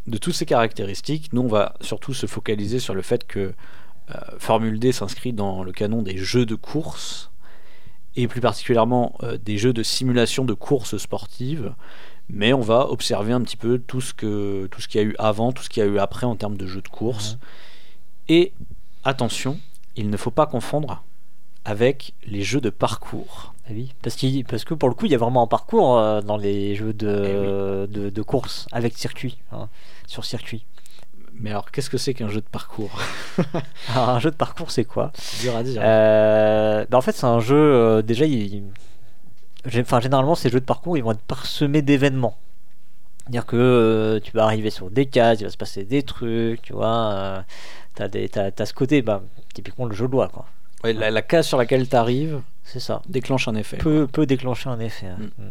de 0.08 0.18
toutes 0.18 0.34
ces 0.34 0.46
caractéristiques, 0.48 1.32
nous 1.34 1.42
on 1.44 1.48
va 1.48 1.76
surtout 1.82 2.14
se 2.16 2.26
focaliser 2.26 2.80
sur 2.80 2.96
le 2.96 3.04
fait 3.04 3.26
que 3.28 3.40
euh, 4.10 4.14
Formule 4.40 4.80
D 4.80 4.92
s'inscrit 4.92 5.34
dans 5.34 5.64
le 5.64 5.72
canon 5.72 6.02
des 6.02 6.18
jeux 6.18 6.46
de 6.48 6.56
course 6.56 7.31
et 8.16 8.28
plus 8.28 8.42
particulièrement 8.42 9.16
euh, 9.24 9.38
des 9.38 9.58
jeux 9.58 9.74
de 9.74 9.84
simulation 9.84 10.46
de 10.46 10.54
course 10.54 10.98
sportive. 10.98 11.74
Mais 12.30 12.54
on 12.54 12.62
va 12.62 12.90
observer 12.90 13.34
un 13.34 13.42
petit 13.42 13.58
peu 13.58 13.78
tout 13.78 14.00
ce 14.00 14.14
que 14.14 14.68
tout 14.72 14.80
ce 14.82 14.88
qu'il 14.88 15.02
y 15.02 15.04
a 15.04 15.08
eu 15.08 15.16
avant, 15.20 15.52
tout 15.52 15.64
ce 15.64 15.70
qu'il 15.70 15.84
y 15.84 15.86
a 15.86 15.90
eu 15.90 16.00
après 16.00 16.26
en 16.26 16.36
termes 16.36 16.56
de 16.56 16.66
jeux 16.66 16.82
de 16.82 16.88
course. 16.88 17.38
Et 18.30 18.54
attention, 19.04 19.60
il 19.98 20.10
ne 20.10 20.16
faut 20.18 20.32
pas 20.32 20.46
confondre 20.46 21.04
avec 21.66 22.14
les 22.26 22.42
jeux 22.42 22.62
de 22.62 22.70
parcours. 22.70 23.54
Ah 23.68 23.72
oui, 23.74 23.94
parce, 24.02 24.16
qu'il- 24.16 24.46
parce 24.46 24.64
que 24.64 24.74
pour 24.74 24.90
le 24.90 24.96
coup, 24.96 25.06
il 25.06 25.12
y 25.12 25.16
a 25.16 25.18
vraiment 25.18 25.44
un 25.44 25.48
parcours 25.48 25.98
euh, 25.98 26.22
dans 26.22 26.38
les 26.38 26.76
jeux 26.76 26.94
de, 26.94 27.86
de, 27.92 28.10
de 28.10 28.22
course 28.22 28.68
avec 28.72 28.98
circuit, 28.98 29.38
hein, 29.52 29.68
sur 30.08 30.24
circuit. 30.26 30.64
Mais 31.42 31.50
alors, 31.50 31.72
qu'est-ce 31.72 31.90
que 31.90 31.98
c'est 31.98 32.14
qu'un 32.14 32.30
jeu 32.30 32.42
de 32.42 32.46
parcours 32.46 32.92
Alors, 33.94 34.10
un 34.10 34.20
jeu 34.20 34.30
de 34.32 34.36
parcours, 34.36 34.70
c'est 34.72 34.86
quoi 34.86 35.12
C'est 35.16 35.42
dur 35.42 35.56
à 35.56 35.64
dire. 35.64 35.82
Euh, 35.84 36.86
bah, 36.90 36.98
En 36.98 37.02
fait, 37.02 37.14
c'est 37.14 37.26
un 37.26 37.40
jeu, 37.40 37.56
euh, 37.58 38.02
déjà, 38.02 38.26
il- 38.26 38.64
enfin, 39.80 40.00
généralement, 40.00 40.36
ces 40.36 40.50
jeux 40.50 40.60
de 40.60 40.66
parcours, 40.66 40.98
ils 40.98 41.04
vont 41.04 41.12
être 41.14 41.22
parsemés 41.22 41.82
d'événements. 41.82 42.38
C'est-à-dire 43.24 43.46
que 43.46 43.56
euh, 43.56 44.20
tu 44.20 44.32
vas 44.34 44.44
arriver 44.44 44.70
sur 44.70 44.90
des 44.90 45.06
cases, 45.06 45.40
il 45.42 45.44
va 45.46 45.50
se 45.50 45.58
passer 45.58 45.84
des 45.84 46.04
trucs, 46.04 46.62
tu 46.62 46.74
vois. 46.74 47.12
euh, 47.14 47.42
t'as, 47.96 48.08
des, 48.08 48.28
t'as, 48.30 48.52
t'as 48.52 48.66
ce 48.66 48.74
côté, 48.74 49.02
bah, 49.02 49.22
typiquement 49.54 49.86
le 49.86 49.94
jeu 49.96 50.08
de 50.08 50.12
loi, 50.12 50.28
quoi. 50.28 50.46
Ouais, 50.84 50.94
la, 50.94 51.12
la 51.12 51.22
case 51.22 51.46
sur 51.48 51.58
laquelle 51.60 51.88
tu 51.88 51.96
arrives 51.96 52.42
C'est 52.64 52.80
ça. 52.80 53.02
déclenche 53.08 53.48
un 53.48 53.56
effet. 53.56 53.78
Peut, 53.78 54.08
peut 54.12 54.26
déclencher 54.26 54.70
un 54.70 54.80
effet. 54.80 55.08
hein. 55.08 55.18
Mm. 55.38 55.44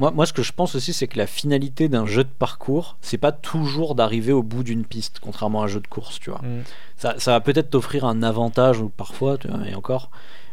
Moi, 0.00 0.10
moi, 0.12 0.24
ce 0.24 0.32
que 0.32 0.42
je 0.42 0.52
pense 0.52 0.74
aussi, 0.74 0.94
c'est 0.94 1.06
que 1.08 1.18
la 1.18 1.26
finalité 1.26 1.90
d'un 1.90 2.06
jeu 2.06 2.24
de 2.24 2.30
parcours, 2.30 2.96
c'est 3.02 3.18
pas 3.18 3.32
toujours 3.32 3.94
d'arriver 3.94 4.32
au 4.32 4.42
bout 4.42 4.62
d'une 4.62 4.86
piste, 4.86 5.18
contrairement 5.20 5.60
à 5.60 5.64
un 5.66 5.68
jeu 5.68 5.80
de 5.80 5.86
course, 5.86 6.18
tu 6.18 6.30
vois. 6.30 6.40
Mm. 6.40 6.62
Ça, 6.96 7.14
ça 7.18 7.32
va 7.32 7.40
peut-être 7.40 7.68
t'offrir 7.68 8.06
un 8.06 8.22
avantage, 8.22 8.80
ou 8.80 8.88
parfois, 8.88 9.36
tu 9.36 9.48
vois, 9.48 9.60
et 9.68 9.74
encore. 9.74 10.10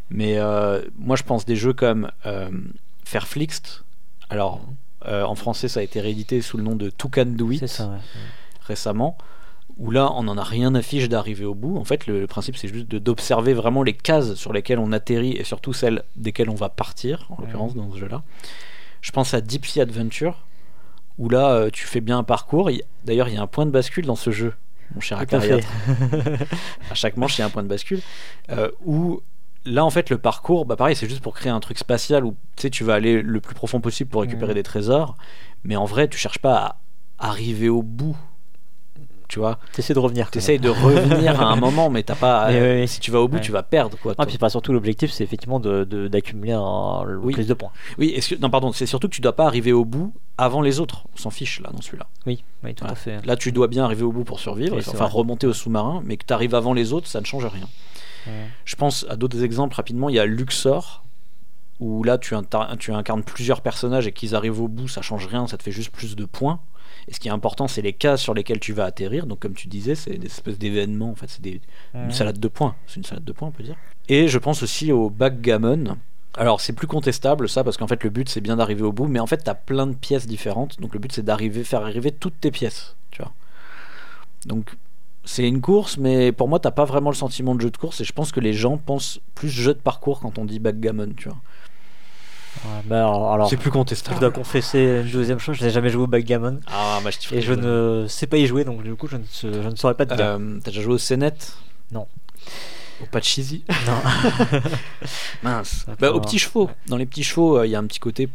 Mais 0.09 0.37
euh, 0.37 0.81
moi, 0.97 1.15
je 1.15 1.23
pense 1.23 1.45
des 1.45 1.55
jeux 1.55 1.71
comme 1.71 2.11
euh, 2.25 2.49
Fairflixt. 3.05 3.85
Alors, 4.29 4.59
euh, 5.05 5.23
en 5.23 5.35
français, 5.35 5.69
ça 5.69 5.79
a 5.79 5.83
été 5.83 6.01
réédité 6.01 6.41
sous 6.41 6.57
le 6.57 6.63
nom 6.63 6.75
de 6.75 6.89
Toucan 6.89 7.25
Do 7.25 7.49
It 7.49 7.61
C'est 7.61 7.67
ça, 7.67 7.87
ouais. 7.87 7.97
récemment. 8.65 9.17
Où 9.77 9.91
là, 9.91 10.11
on 10.13 10.23
n'en 10.23 10.37
a 10.37 10.43
rien 10.43 10.75
à 10.75 10.81
fiche 10.81 11.07
d'arriver 11.07 11.45
au 11.45 11.55
bout. 11.55 11.77
En 11.77 11.85
fait, 11.85 12.05
le, 12.05 12.19
le 12.19 12.27
principe, 12.27 12.57
c'est 12.57 12.67
juste 12.67 12.87
d'observer 12.87 13.53
vraiment 13.53 13.83
les 13.83 13.93
cases 13.93 14.33
sur 14.33 14.51
lesquelles 14.51 14.79
on 14.79 14.91
atterrit 14.91 15.37
et 15.37 15.45
surtout 15.45 15.71
celles 15.71 16.03
desquelles 16.17 16.49
on 16.49 16.55
va 16.55 16.67
partir, 16.67 17.27
en 17.29 17.41
l'occurrence, 17.41 17.75
dans 17.75 17.89
ce 17.93 17.97
jeu-là. 17.97 18.23
Je 19.01 19.11
pense 19.11 19.33
à 19.33 19.41
Deep 19.41 19.65
Sea 19.65 19.81
Adventure, 19.81 20.45
où 21.17 21.29
là, 21.29 21.51
euh, 21.51 21.69
tu 21.71 21.85
fais 21.87 22.01
bien 22.01 22.17
un 22.19 22.23
parcours. 22.23 22.69
Il- 22.71 22.83
D'ailleurs, 23.05 23.27
il 23.29 23.35
y 23.35 23.37
a 23.37 23.41
un 23.41 23.47
point 23.47 23.65
de 23.65 23.71
bascule 23.71 24.05
dans 24.05 24.15
ce 24.15 24.31
jeu, 24.31 24.53
mon 24.93 25.01
cher 25.01 25.17
Acariat. 25.19 25.59
À 26.91 26.93
chaque 26.95 27.17
manche, 27.17 27.37
il 27.37 27.41
y 27.41 27.43
a 27.43 27.47
un 27.47 27.49
point 27.49 27.63
de 27.63 27.67
bascule. 27.67 28.01
euh, 28.49 28.69
où 28.85 29.21
là, 29.65 29.83
en 29.85 29.89
fait, 29.89 30.09
le 30.09 30.17
parcours, 30.17 30.65
bah 30.65 30.75
pareil, 30.75 30.95
c'est 30.95 31.09
juste 31.09 31.21
pour 31.21 31.33
créer 31.33 31.51
un 31.51 31.59
truc 31.59 31.77
spatial 31.77 32.23
où 32.25 32.35
tu 32.55 32.83
vas 32.83 32.93
aller 32.95 33.21
le 33.21 33.39
plus 33.41 33.55
profond 33.55 33.79
possible 33.81 34.09
pour 34.09 34.21
récupérer 34.21 34.51
Mhm. 34.51 34.55
des 34.55 34.63
trésors. 34.63 35.15
Mais 35.63 35.75
en 35.75 35.85
vrai, 35.85 36.07
tu 36.07 36.17
cherches 36.17 36.39
pas 36.39 36.55
à 37.19 37.27
arriver 37.29 37.67
au 37.69 37.81
bout. 37.83 38.15
Tu 39.27 39.39
vois, 39.39 39.59
T'essaies 39.73 39.93
de 39.93 39.99
revenir. 39.99 40.31
t'essayes 40.31 40.57
de 40.59 40.69
revenir 40.69 41.41
à 41.41 41.47
un 41.51 41.55
moment, 41.59 41.89
mais 41.89 42.01
t'as 42.03 42.15
pas. 42.15 42.47
Mais 42.49 42.59
euh. 42.83 42.87
Si 42.87 42.99
tu 43.01 43.11
vas 43.11 43.19
au 43.19 43.27
bout, 43.27 43.35
Ouais. 43.37 43.41
tu 43.41 43.51
vas 43.51 43.61
perdre 43.63 43.97
quoi. 44.01 44.13
Ah, 44.17 44.25
puis 44.25 44.37
pas 44.37 44.49
surtout 44.49 44.71
l'objectif, 44.71 45.11
c'est 45.11 45.23
effectivement 45.23 45.59
de, 45.59 45.83
de- 45.83 46.07
d'accumuler 46.07 46.53
un, 46.53 47.03
Oui. 47.21 47.33
plus 47.33 47.45
de 47.47 47.53
points. 47.53 47.71
Oui, 47.97 48.17
que... 48.17 48.35
non, 48.35 48.49
pardon, 48.49 48.71
c'est 48.71 48.85
surtout 48.85 49.09
que 49.09 49.13
tu 49.13 49.19
dois 49.21 49.35
pas 49.35 49.45
arriver 49.45 49.73
au 49.73 49.83
bout 49.83 50.13
avant 50.37 50.61
les 50.61 50.79
autres. 50.79 51.03
On 51.13 51.17
s'en 51.17 51.29
fiche 51.29 51.59
là 51.59 51.69
dans 51.73 51.81
celui-là. 51.81 52.07
Oui, 52.25 52.43
oui, 52.63 52.73
tout 52.73 52.85
Voilà. 52.85 52.93
à 52.93 52.95
fait. 52.95 53.25
Là, 53.25 53.35
tu 53.35 53.51
dois 53.51 53.67
bien 53.67 53.83
arriver 53.83 54.03
au 54.03 54.13
bout 54.13 54.23
pour 54.23 54.39
survivre, 54.39 54.75
Oui, 54.77 54.83
enfin 54.87 54.97
vrai. 55.05 55.07
remonter 55.13 55.45
au 55.45 55.53
sous-marin, 55.53 56.01
mais 56.05 56.15
que 56.15 56.25
tu 56.25 56.33
arrives 56.33 56.55
avant 56.55 56.73
les 56.73 56.93
autres, 56.93 57.07
ça 57.07 57.19
ne 57.19 57.25
change 57.25 57.45
rien. 57.45 57.67
Ouais. 58.27 58.33
Je 58.65 58.75
pense 58.75 59.05
à 59.09 59.15
d'autres 59.17 59.43
exemples 59.43 59.75
rapidement. 59.75 60.07
Il 60.09 60.15
y 60.15 60.19
a 60.19 60.25
Luxor, 60.25 61.03
où 61.79 62.03
là 62.03 62.17
tu, 62.17 62.33
incarnes 62.35 63.23
plusieurs 63.23 63.61
personnages 63.61 64.07
et 64.07 64.11
qu'ils 64.11 64.35
arrivent 64.35 64.61
au 64.61 64.67
bout, 64.67 64.87
ça 64.87 65.01
change 65.01 65.27
rien, 65.27 65.47
ça 65.47 65.57
te 65.57 65.63
fait 65.63 65.71
juste 65.71 65.91
plus 65.91 66.15
de 66.15 66.25
points. 66.25 66.59
Et 67.07 67.13
ce 67.13 67.19
qui 67.19 67.27
est 67.27 67.31
important, 67.31 67.67
c'est 67.67 67.81
les 67.81 67.93
cases 67.93 68.21
sur 68.21 68.33
lesquelles 68.33 68.59
tu 68.59 68.73
vas 68.73 68.85
atterrir. 68.85 69.27
Donc, 69.27 69.39
comme 69.39 69.53
tu 69.53 69.67
disais, 69.67 69.95
c'est 69.95 70.17
des 70.17 70.25
espèces 70.27 70.57
d'événements. 70.57 71.11
En 71.11 71.15
fait, 71.15 71.29
c'est 71.29 71.41
des- 71.41 71.61
une 71.93 72.05
Mhm. 72.05 72.11
salade 72.11 72.39
de 72.39 72.47
points. 72.47 72.75
C'est 72.87 72.97
une 72.97 73.03
salade 73.05 73.23
de 73.23 73.31
points, 73.31 73.47
on 73.49 73.51
peut 73.51 73.63
dire. 73.63 73.75
Et 74.09 74.27
je 74.27 74.37
pense 74.37 74.63
aussi 74.63 74.91
au 74.91 75.09
backgammon. 75.09 75.97
Alors, 76.35 76.59
c'est 76.61 76.73
plus 76.73 76.87
contestable 76.87 77.47
ça, 77.49 77.63
parce 77.63 77.77
qu'en 77.77 77.87
fait, 77.87 78.03
le 78.03 78.09
but 78.09 78.27
c'est 78.29 78.41
bien 78.41 78.57
d'arriver 78.57 78.83
au 78.83 78.91
bout, 78.91 79.07
mais 79.07 79.19
en 79.19 79.27
fait, 79.27 79.43
tu 79.43 79.49
as 79.49 79.55
plein 79.55 79.87
de 79.87 79.95
pièces 79.95 80.27
différentes. 80.27 80.79
Donc, 80.79 80.93
le 80.93 80.99
but 80.99 81.11
c'est 81.11 81.23
d'arriver, 81.23 81.63
faire 81.63 81.81
arriver 81.81 82.11
toutes 82.11 82.39
tes 82.39 82.51
pièces. 82.51 82.95
Tu 83.11 83.21
vois. 83.21 83.31
Donc, 84.45 84.75
c'est 85.23 85.47
une 85.47 85.61
course, 85.61 85.97
mais 85.97 86.31
pour 86.31 86.47
moi, 86.47 86.59
t'as 86.59 86.71
pas 86.71 86.85
vraiment 86.85 87.09
le 87.09 87.15
sentiment 87.15 87.55
de 87.55 87.61
jeu 87.61 87.71
de 87.71 87.77
course. 87.77 88.01
Et 88.01 88.03
je 88.03 88.13
pense 88.13 88.31
que 88.31 88.39
les 88.39 88.53
gens 88.53 88.77
pensent 88.77 89.19
plus 89.35 89.49
jeu 89.49 89.73
de 89.73 89.79
parcours 89.79 90.19
quand 90.19 90.37
on 90.37 90.45
dit 90.45 90.59
backgammon. 90.59 91.13
Tu 91.17 91.27
vois. 91.29 91.37
Ouais, 92.65 92.81
bah 92.85 92.97
alors, 92.99 93.33
alors, 93.33 93.49
c'est 93.49 93.57
plus 93.57 93.69
je 93.69 93.73
contestable. 93.73 94.19
dois 94.19 94.31
confesser 94.31 95.01
une 95.05 95.11
deuxième 95.11 95.39
chose, 95.39 95.55
je 95.57 95.63
n'ai 95.65 95.69
jamais 95.71 95.89
joué 95.89 96.03
au 96.03 96.07
backgammon 96.07 96.59
Ah, 96.67 96.99
bah, 97.03 97.09
je 97.11 97.35
et 97.35 97.41
je 97.41 97.53
ne 97.53 98.07
sais 98.07 98.27
pas 98.27 98.37
y 98.37 98.45
jouer, 98.47 98.63
donc 98.63 98.83
du 98.83 98.95
coup 98.95 99.07
je 99.07 99.17
ne, 99.17 99.23
je 99.31 99.75
saurais 99.75 99.93
pas 99.95 100.05
te 100.05 100.15
dire. 100.15 100.25
Euh, 100.25 100.59
T'as 100.63 100.71
déjà 100.71 100.81
joué 100.81 100.93
au 100.95 100.97
Senet 100.97 101.33
Non. 101.91 102.07
Au 103.01 103.05
Pachisi 103.05 103.63
Non. 103.85 104.59
Mince. 105.43 105.85
Bah, 105.99 106.11
aux 106.11 106.19
petits 106.19 106.39
chevaux. 106.39 106.69
Dans 106.87 106.97
les 106.97 107.05
petits 107.05 107.23
chevaux, 107.23 107.59
euh, 107.59 107.67
il 107.67 107.69
y 107.71 107.75
a 107.75 107.79
un 107.79 107.85
petit 107.85 107.99
côté. 107.99 108.29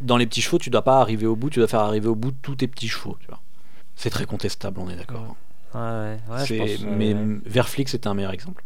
Dans 0.00 0.16
les 0.16 0.26
petits 0.26 0.42
chevaux, 0.42 0.58
tu 0.58 0.70
dois 0.70 0.82
pas 0.82 1.00
arriver 1.00 1.26
au 1.26 1.36
bout, 1.36 1.50
tu 1.50 1.58
dois 1.58 1.68
faire 1.68 1.80
arriver 1.80 2.08
au 2.08 2.14
bout 2.14 2.32
tous 2.42 2.56
tes 2.56 2.66
petits 2.68 2.88
chevaux. 2.88 3.16
Tu 3.20 3.26
vois. 3.28 3.40
C'est 3.96 4.10
très 4.10 4.24
contestable, 4.26 4.80
on 4.80 4.88
est 4.88 4.96
d'accord. 4.96 5.36
Ouais, 5.74 5.80
ouais, 5.80 6.18
ouais, 6.30 6.46
je 6.46 6.54
pense, 6.56 6.70
euh, 6.84 6.94
mais 6.96 7.14
ouais. 7.14 7.38
Verflix 7.46 7.92
c'était 7.92 8.08
un 8.08 8.14
meilleur 8.14 8.32
exemple. 8.32 8.64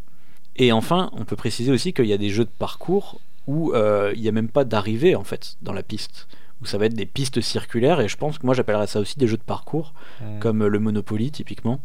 Et 0.56 0.72
enfin, 0.72 1.10
on 1.12 1.24
peut 1.24 1.36
préciser 1.36 1.72
aussi 1.72 1.92
qu'il 1.92 2.06
y 2.06 2.12
a 2.12 2.18
des 2.18 2.30
jeux 2.30 2.44
de 2.44 2.50
parcours 2.58 3.20
où 3.46 3.72
euh, 3.72 4.12
il 4.14 4.22
n'y 4.22 4.28
a 4.28 4.32
même 4.32 4.48
pas 4.48 4.64
d'arrivée 4.64 5.14
en 5.16 5.24
fait 5.24 5.56
dans 5.62 5.72
la 5.72 5.82
piste. 5.82 6.26
où 6.62 6.66
ça 6.66 6.78
va 6.78 6.86
être 6.86 6.94
des 6.94 7.04
pistes 7.06 7.40
circulaires. 7.40 8.00
Et 8.00 8.08
je 8.08 8.16
pense 8.16 8.38
que 8.38 8.46
moi, 8.46 8.54
j'appellerais 8.54 8.86
ça 8.86 9.00
aussi 9.00 9.18
des 9.18 9.26
jeux 9.26 9.36
de 9.36 9.42
parcours, 9.42 9.92
Mm. 10.22 10.38
comme 10.38 10.62
euh, 10.62 10.68
le 10.68 10.78
Monopoly, 10.78 11.30
typiquement, 11.32 11.80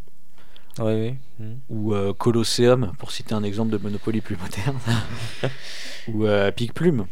Oui, 0.80 0.94
oui. 1.40 1.46
Mm. 1.46 1.54
ou 1.70 1.94
euh, 1.96 2.14
Colosseum, 2.14 2.94
pour 3.00 3.12
citer 3.12 3.34
un 3.34 3.44
exemple 3.44 3.72
de 3.72 3.78
Monopoly 3.78 4.22
plus 4.22 4.38
moderne, 4.38 4.78
ou 6.08 6.26
euh, 6.26 6.52
Pic 6.52 6.74
Plume. 6.74 7.08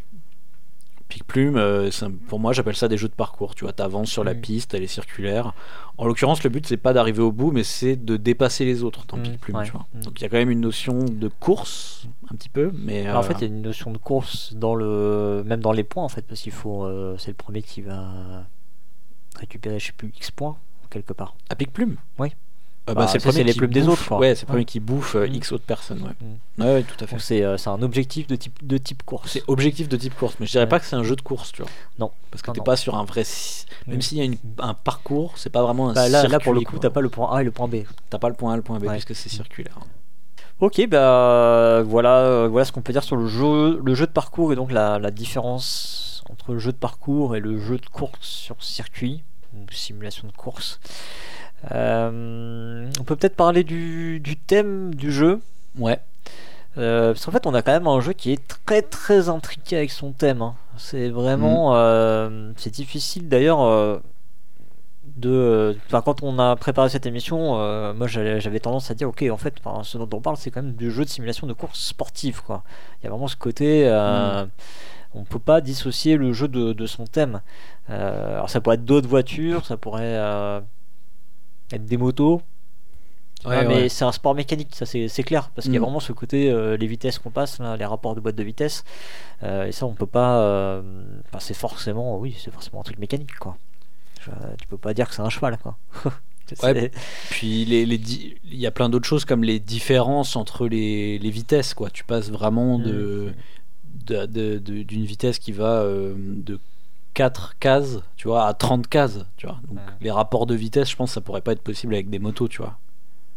Pic 1.07 1.23
Plume, 1.25 1.55
euh, 1.57 1.89
pour 2.27 2.39
moi, 2.39 2.51
j'appelle 2.53 2.75
ça 2.75 2.87
des 2.87 2.97
jeux 2.97 3.07
de 3.07 3.13
parcours. 3.13 3.55
Tu 3.55 3.63
vois, 3.63 3.73
t'avances 3.73 4.09
sur 4.09 4.23
la 4.23 4.35
piste, 4.35 4.73
elle 4.73 4.83
est 4.83 4.87
circulaire. 4.87 5.53
En 5.97 6.05
l'occurrence, 6.05 6.43
le 6.43 6.49
but, 6.49 6.67
c'est 6.67 6.77
pas 6.77 6.93
d'arriver 6.93 7.21
au 7.21 7.31
bout, 7.31 7.51
mais 7.51 7.63
c'est 7.63 7.95
de 7.95 8.17
dépasser 8.17 8.65
les 8.65 8.83
autres 8.83 9.05
dans 9.07 9.17
Mm, 9.17 9.23
Pic 9.23 9.39
Plume. 9.39 9.55
ouais. 9.57 9.65
Tu 9.65 9.71
vois. 9.71 9.87
Mm. 9.93 10.01
Donc 10.01 10.19
il 10.19 10.23
y 10.23 10.25
a 10.25 10.29
quand 10.29 10.37
même 10.37 10.51
une 10.51 10.59
notion 10.61 10.99
de 11.05 11.27
course, 11.27 12.07
un 12.31 12.35
petit 12.35 12.49
peu, 12.49 12.71
mais. 12.73 13.05
Alors, 13.07 13.21
en 13.21 13.23
euh, 13.23 13.27
fait, 13.27 13.33
il 13.35 13.41
y 13.41 13.43
a 13.45 13.47
une 13.47 13.61
notion 13.61 13.91
de 13.91 13.97
course 13.97 14.53
dans 14.53 14.75
le, 14.75 15.43
même 15.45 15.61
dans 15.61 15.71
les 15.71 15.83
points 15.83 16.03
en 16.03 16.09
fait, 16.09 16.23
parce 16.23 16.41
qu'il 16.41 16.51
faut, 16.51 16.83
euh, 16.83 17.15
c'est 17.17 17.31
le 17.31 17.35
premier 17.37 17.61
qui 17.61 17.81
va 17.81 18.45
récupérer, 19.37 19.79
je 19.79 19.87
sais 19.87 19.93
plus, 19.93 20.09
X 20.09 20.31
points 20.31 20.57
quelque 20.89 21.13
part. 21.13 21.35
À 21.49 21.55
Pic 21.55 21.71
Plume? 21.71 21.95
Oui. 22.19 22.29
Euh, 22.89 22.93
Bah, 22.93 23.05
c'est 23.07 23.23
le 23.23 23.43
les 23.43 23.51
qui 23.51 23.57
plumes 23.57 23.71
des 23.71 23.81
bouffe- 23.81 23.89
autres, 23.89 24.07
quoi. 24.07 24.17
Ouais, 24.19 24.33
c'est 24.35 24.43
le 24.43 24.47
premier 24.47 24.63
qui 24.65 24.79
bouffe 24.79 25.15
euh, 25.15 25.27
Mm. 25.27 25.33
X 25.35 25.51
autres 25.51 25.65
personnes. 25.65 26.01
Ouais, 26.03 26.27
Mm. 26.57 26.61
ouais, 26.63 26.73
ouais, 26.75 26.83
tout 26.83 27.03
à 27.03 27.07
fait. 27.07 27.19
C'est, 27.19 27.43
euh, 27.43 27.57
c'est 27.57 27.69
un 27.69 27.81
objectif 27.81 28.27
de 28.27 28.35
type, 28.37 28.65
de 28.65 28.77
type 28.77 29.03
course. 29.03 29.31
C'est 29.31 29.43
objectif 29.47 29.89
de 29.89 29.97
type 29.97 30.15
course, 30.15 30.35
mais 30.39 30.45
je 30.45 30.51
dirais 30.53 30.63
Ouais. 30.63 30.69
pas 30.69 30.79
que 30.79 30.85
c'est 30.85 30.95
un 30.95 31.03
jeu 31.03 31.15
de 31.17 31.21
course, 31.21 31.51
tu 31.51 31.61
vois. 31.63 31.71
Non. 31.99 32.11
Parce 32.31 32.41
que 32.41 32.51
t'es 32.51 32.61
pas 32.61 32.77
sur 32.77 32.95
un 32.95 33.03
vrai. 33.03 33.23
si- 33.25 33.65
Même 33.87 33.97
Mm. 33.97 34.01
s'il 34.01 34.17
y 34.17 34.21
a 34.21 34.23
une- 34.23 34.37
un 34.59 34.73
parcours, 34.73 35.33
c'est 35.37 35.49
pas 35.49 35.61
vraiment 35.63 35.89
un 35.89 35.93
Bah, 35.93 36.07
là, 36.07 36.23
là, 36.27 36.39
pour 36.39 36.53
le 36.53 36.59
circuit, 36.59 36.75
coup, 36.75 36.79
t'as 36.81 36.89
pas 36.89 37.01
le 37.01 37.09
point 37.09 37.29
A 37.35 37.41
et 37.41 37.43
le 37.43 37.51
point 37.51 37.67
B. 37.67 37.83
T'as 38.09 38.19
pas 38.19 38.29
le 38.29 38.35
point 38.35 38.53
A, 38.53 38.55
le 38.55 38.61
point 38.61 38.79
B, 38.79 38.87
puisque 38.89 39.15
c'est 39.15 39.29
circulaire. 39.29 39.77
Ok, 40.59 40.87
bah 40.89 41.83
voilà, 41.83 42.17
euh, 42.21 42.47
voilà 42.47 42.65
ce 42.65 42.71
qu'on 42.71 42.81
peut 42.81 42.91
dire 42.93 43.03
sur 43.03 43.15
le 43.15 43.27
jeu, 43.27 43.79
le 43.83 43.93
jeu 43.93 44.07
de 44.07 44.11
parcours 44.11 44.51
et 44.53 44.55
donc 44.55 44.71
la, 44.71 44.97
la 44.97 45.11
différence 45.11 46.23
entre 46.31 46.53
le 46.53 46.59
jeu 46.59 46.71
de 46.71 46.77
parcours 46.77 47.35
et 47.35 47.39
le 47.39 47.59
jeu 47.59 47.77
de 47.77 47.85
course 47.85 48.17
sur 48.21 48.55
circuit, 48.63 49.23
ou 49.53 49.59
simulation 49.71 50.27
de 50.27 50.33
course. 50.33 50.79
Euh, 51.71 52.89
on 52.99 53.03
peut 53.03 53.15
peut-être 53.15 53.35
parler 53.35 53.63
du, 53.63 54.19
du 54.19 54.37
thème 54.37 54.93
du 54.93 55.11
jeu. 55.11 55.39
Ouais. 55.77 55.99
Euh, 56.77 57.13
parce 57.13 57.25
qu'en 57.25 57.31
fait, 57.31 57.47
on 57.47 57.53
a 57.53 57.61
quand 57.61 57.71
même 57.71 57.87
un 57.87 57.99
jeu 57.99 58.13
qui 58.13 58.31
est 58.31 58.47
très 58.65 58.81
très 58.81 59.29
intriqué 59.29 59.77
avec 59.77 59.91
son 59.91 60.11
thème. 60.11 60.41
hein. 60.41 60.55
C'est 60.77 61.09
vraiment, 61.09 61.75
euh, 61.75 62.51
c'est 62.55 62.73
difficile 62.73 63.27
d'ailleurs 63.29 64.01
de. 65.15 65.75
Enfin, 65.87 66.01
quand 66.01 66.21
on 66.21 66.37
a 66.37 66.55
préparé 66.55 66.89
cette 66.89 67.07
émission, 67.07 67.55
moi 67.95 68.05
j'avais 68.07 68.59
tendance 68.59 68.91
à 68.91 68.93
dire, 68.93 69.09
ok, 69.09 69.25
en 69.31 69.37
fait, 69.37 69.55
enfin, 69.63 69.81
ce 69.83 69.97
dont 69.97 70.09
on 70.13 70.21
parle, 70.21 70.37
c'est 70.37 70.51
quand 70.51 70.61
même 70.61 70.73
du 70.75 70.91
jeu 70.91 71.03
de 71.03 71.09
simulation 71.09 71.47
de 71.47 71.53
course 71.53 71.79
sportive, 71.79 72.43
quoi. 72.43 72.63
Il 73.01 73.05
y 73.05 73.07
a 73.07 73.09
vraiment 73.09 73.27
ce 73.27 73.35
côté. 73.35 73.87
euh, 73.87 74.45
On 75.15 75.23
peut 75.23 75.39
pas 75.39 75.61
dissocier 75.61 76.15
le 76.15 76.31
jeu 76.33 76.47
de, 76.47 76.73
de 76.73 76.85
son 76.85 77.05
thème. 77.07 77.41
Euh, 77.89 78.35
alors 78.35 78.49
ça 78.51 78.61
pourrait 78.61 78.75
être 78.75 78.85
d'autres 78.85 79.07
voitures, 79.07 79.65
ça 79.65 79.77
pourrait 79.77 80.03
euh, 80.03 80.59
être 81.71 81.85
des 81.85 81.97
motos, 81.97 82.41
Ouais, 83.45 83.57
ah, 83.59 83.63
mais 83.65 83.87
c'est 83.87 84.03
un 84.03 84.11
sport 84.11 84.33
mécanique, 84.33 84.69
ça 84.73 84.85
c'est 84.87 85.23
clair, 85.23 85.51
parce 85.51 85.65
qu'il 85.65 85.73
y 85.75 85.77
a 85.77 85.79
Mm. 85.79 85.83
vraiment 85.83 85.99
ce 85.99 86.11
côté, 86.11 86.49
euh, 86.49 86.75
les 86.75 86.87
vitesses 86.87 87.19
qu'on 87.19 87.29
passe, 87.29 87.59
là, 87.59 87.77
les 87.77 87.85
rapports 87.85 88.15
de 88.15 88.19
boîte 88.19 88.35
de 88.35 88.43
vitesse, 88.43 88.83
euh, 89.43 89.67
et 89.67 89.71
ça 89.71 89.85
on 89.85 89.93
peut 89.93 90.07
pas. 90.07 90.39
euh, 90.41 90.81
enfin, 91.27 91.39
c'est 91.39 91.53
forcément, 91.53 92.17
oui, 92.17 92.35
c'est 92.39 92.51
forcément 92.51 92.81
un 92.81 92.83
truc 92.83 92.97
mécanique, 92.97 93.35
quoi. 93.39 93.57
Je- 94.21 94.31
tu 94.59 94.67
peux 94.67 94.77
pas 94.77 94.93
dire 94.95 95.07
que 95.09 95.15
c'est 95.15 95.21
un 95.21 95.29
cheval, 95.29 95.57
quoi. 95.59 95.77
Ouais. 96.63 96.91
Puis 97.29 97.65
les, 97.65 97.85
les 97.85 97.97
di- 97.97 98.35
il 98.45 98.55
y 98.57 98.65
a 98.65 98.71
plein 98.71 98.87
d'autres 98.89 99.07
choses 99.07 99.25
comme 99.25 99.43
les 99.43 99.59
différences 99.59 100.37
entre 100.37 100.67
les, 100.67 101.19
les 101.19 101.29
vitesses, 101.29 101.73
quoi. 101.73 101.89
Tu 101.89 102.05
passes 102.05 102.29
vraiment 102.31 102.79
de 102.79 103.33
de- 104.05 104.57
d'une 104.57 105.05
vitesse 105.05 105.39
qui 105.39 105.51
va 105.51 105.81
euh, 105.81 106.15
de 106.17 106.59
4 107.17 107.57
cases, 107.59 107.97
tu 108.15 108.27
vois, 108.27 108.45
à 108.45 108.53
30 108.53 108.87
cases, 108.87 109.25
tu 109.37 109.47
vois. 109.47 109.59
Donc 109.67 109.77
Ouais. 109.79 109.93
les 110.01 110.11
rapports 110.11 110.45
de 110.45 110.53
vitesse, 110.53 110.91
je 110.91 110.95
pense 110.95 111.13
ça 111.13 111.21
pourrait 111.21 111.41
pas 111.41 111.53
être 111.53 111.63
possible 111.63 111.95
avec 111.95 112.11
des 112.11 112.19
motos, 112.19 112.47
tu 112.47 112.59
vois. 112.61 112.77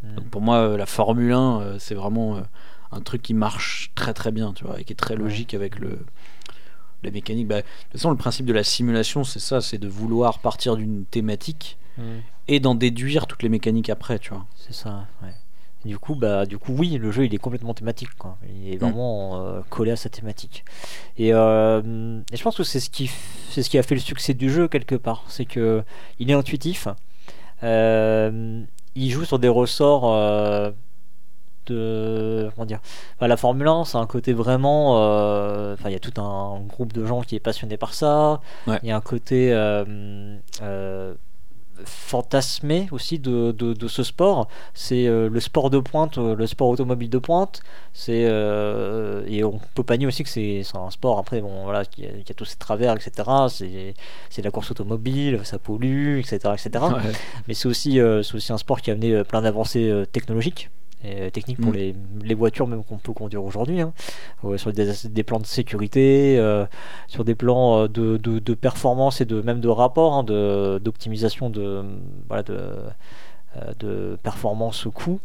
Donc 0.03 0.27
pour 0.29 0.43
moi, 0.43 0.57
euh, 0.57 0.77
la 0.77 0.85
Formule 0.85 1.33
1, 1.33 1.61
euh, 1.61 1.77
c'est 1.79 1.95
vraiment 1.95 2.37
euh, 2.37 2.41
un 2.93 3.01
truc 3.01 3.23
qui 3.23 3.33
marche 3.33 3.91
très 3.95 4.13
très 4.13 4.33
bien, 4.33 4.53
tu 4.53 4.65
vois, 4.65 4.79
et 4.79 4.85
qui 4.85 4.93
est 4.93 4.97
très 4.97 5.15
Ouais. 5.15 5.21
logique 5.23 5.55
avec 5.55 5.79
le 5.79 5.99
la 7.03 7.11
mécanique. 7.11 7.49
Bah, 7.49 7.57
de 7.57 7.61
toute 7.63 7.93
façon, 7.93 8.11
le 8.11 8.17
principe 8.17 8.45
de 8.45 8.53
la 8.53 8.63
simulation, 8.65 9.25
c'est 9.25 9.39
ça, 9.39 9.63
c'est 9.63 9.79
de 9.79 9.89
vouloir 9.89 10.41
partir 10.41 10.77
d'une 10.77 11.07
thématique 11.07 11.79
et 12.49 12.61
d'en 12.61 12.75
déduire 12.75 13.27
toutes 13.27 13.43
les 13.43 13.49
mécaniques 13.49 13.89
après, 13.91 14.19
tu 14.19 14.31
vois. 14.31 14.45
C'est 14.57 14.75
ça, 14.75 15.07
ouais. 15.23 15.35
Du 15.85 15.99
coup, 15.99 16.15
bah, 16.15 16.45
du 16.45 16.59
coup, 16.59 16.75
oui, 16.77 16.99
le 16.99 17.11
jeu 17.11 17.25
il 17.25 17.35
est 17.35 17.39
complètement 17.39 17.73
thématique, 17.73 18.15
quoi. 18.19 18.37
Il 18.55 18.71
est 18.73 18.77
Mm. 18.77 18.81
vraiment 18.81 19.41
euh, 19.47 19.61
collé 19.71 19.91
à 19.93 19.97
sa 19.97 20.09
thématique. 20.11 20.65
Et, 21.17 21.31
euh, 21.33 22.21
et 22.33 22.37
je 22.37 22.43
pense 22.43 22.57
que 22.57 22.65
c'est 22.65 22.81
ce 22.81 22.91
qui, 22.91 23.11
c'est 23.51 23.63
ce 23.63 23.71
qui 23.71 23.79
a 23.79 23.83
fait 23.83 23.95
le 23.95 24.01
succès 24.01 24.35
du 24.35 24.51
jeu 24.51 24.69
quelque 24.69 24.95
part, 24.95 25.25
c'est 25.29 25.47
que 25.47 25.83
il 26.19 26.31
est 26.31 26.35
intuitif. 26.35 26.87
Euh, 27.63 28.63
il 28.95 29.11
joue 29.11 29.25
sur 29.25 29.39
des 29.39 29.49
ressorts 29.49 30.73
de 31.67 32.51
comment 32.55 32.67
dire. 32.67 32.81
Enfin, 33.17 33.29
la 33.29 33.37
Formule 33.37 33.69
1, 33.69 33.85
c'est 33.85 33.99
un 33.99 34.07
côté 34.07 34.33
vraiment. 34.33 34.95
Enfin, 35.73 35.89
il 35.89 35.93
y 35.93 35.97
a 35.97 36.01
tout 36.01 36.21
un 36.21 36.61
groupe 36.61 36.93
de 36.93 37.05
gens 37.07 37.23
qui 37.23 37.37
est 37.37 37.41
passionné 37.41 37.77
par 37.77 37.95
ça. 37.95 38.41
Ouais. 38.67 38.79
Il 38.83 38.89
y 38.89 38.93
a 38.93 38.97
un 38.97 39.01
côté 39.01 39.51
fantasmé 41.85 42.89
aussi 42.93 43.19
de, 43.19 43.53
de, 43.53 43.73
de 43.73 43.89
ce 43.89 44.03
sport. 44.03 44.49
C'est 44.75 45.07
euh, 45.07 45.29
le 45.29 45.41
sport 45.41 45.71
de 45.71 45.79
pointe, 45.79 46.19
euh, 46.19 46.35
le 46.35 46.47
sport 46.47 46.69
automobile 46.69 47.11
de 47.11 47.19
pointe. 47.19 47.61
C'est 47.93 48.25
euh, 48.27 49.25
et 49.27 49.45
on 49.45 49.61
peut 49.75 49.83
pas 49.83 49.97
nier 49.97 50.07
aussi 50.07 50.23
que 50.23 50.29
c'est 50.29 50.63
un 50.75 50.91
sport 50.91 51.19
après 51.19 51.41
bon 51.41 51.65
voilà 51.65 51.85
qui 51.85 52.07
a, 52.07 52.11
qui 52.25 52.33
a 52.33 52.35
tous 52.35 52.45
ses 52.45 52.57
travers 52.57 52.95
etc. 52.95 53.29
C'est 54.31 54.43
la 54.43 54.51
course 54.51 54.71
automobile, 54.71 55.41
ça 55.45 55.59
pollue 55.59 56.19
etc 56.19 56.55
etc. 56.55 56.85
Ouais. 56.85 57.13
Mais 57.49 57.55
c'est 57.55 57.69
aussi 57.69 58.01
euh, 58.01 58.23
c'est 58.23 58.35
aussi 58.35 58.53
un 58.53 58.59
sport 58.59 58.81
qui 58.81 58.91
a 58.91 58.95
amené 58.95 59.23
plein 59.25 59.43
d'avancées 59.43 60.05
technologiques. 60.13 60.71
Et 61.03 61.23
euh, 61.23 61.31
techniques 61.31 61.61
pour 61.61 61.73
Mm. 61.73 61.77
les, 61.77 61.95
les 62.23 62.35
voitures 62.35 62.67
même 62.67 62.85
qu'on 62.85 62.99
peut 62.99 63.13
conduire 63.15 63.43
aujourd'hui 63.43 63.81
hein. 63.81 63.93
Ouais, 64.43 64.59
sur 64.59 64.73
des, 64.73 64.93
des 65.05 65.23
plans 65.23 65.41
de 65.41 65.47
sécurité 65.47 66.37
euh, 66.39 66.67
sur 67.09 67.25
des 67.25 67.35
plans 67.35 67.85
euh, 67.85 67.89
de, 67.89 68.19
de, 68.19 68.39
de 68.39 68.55
performance 68.55 69.21
et 69.23 69.25
de 69.25 69.41
même 69.41 69.61
de 69.61 69.69
rapport 69.69 70.13
hein, 70.15 70.25
de 70.25 70.79
d'optimisation 70.85 71.49
de 71.49 71.83
voilà 72.29 72.43
de, 72.43 72.59
euh, 73.57 73.73
de 73.79 74.19
performance 74.23 74.87
au 74.87 74.91
coût 74.91 75.21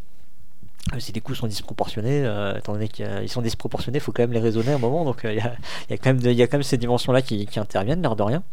Euh, 0.93 0.99
si 0.99 1.11
les 1.13 1.19
coûts 1.21 1.33
sont 1.33 1.47
disproportionnés 1.47 2.21
euh, 2.23 2.57
étant 2.59 2.73
donné 2.73 2.87
qu'ils 2.87 3.27
sont 3.35 3.41
disproportionnés 3.41 3.97
il 3.97 4.01
faut 4.01 4.11
quand 4.13 4.21
même 4.23 4.33
les 4.33 4.39
raisonner 4.39 4.71
à 4.71 4.75
un 4.75 4.83
moment 4.87 5.03
donc 5.03 5.25
euh, 5.25 5.33
il 5.33 5.39
y, 5.39 5.41
a, 5.41 5.55
y 5.89 5.93
a 5.93 5.97
quand 5.97 6.13
même 6.13 6.21
y 6.31 6.41
a 6.43 6.47
quand 6.47 6.57
même 6.59 6.63
ces 6.63 6.77
dimensions 6.77 7.11
là 7.11 7.21
qui, 7.23 7.47
qui 7.47 7.59
interviennent 7.59 8.03
l'air 8.03 8.15
de 8.15 8.21
rien 8.23 8.43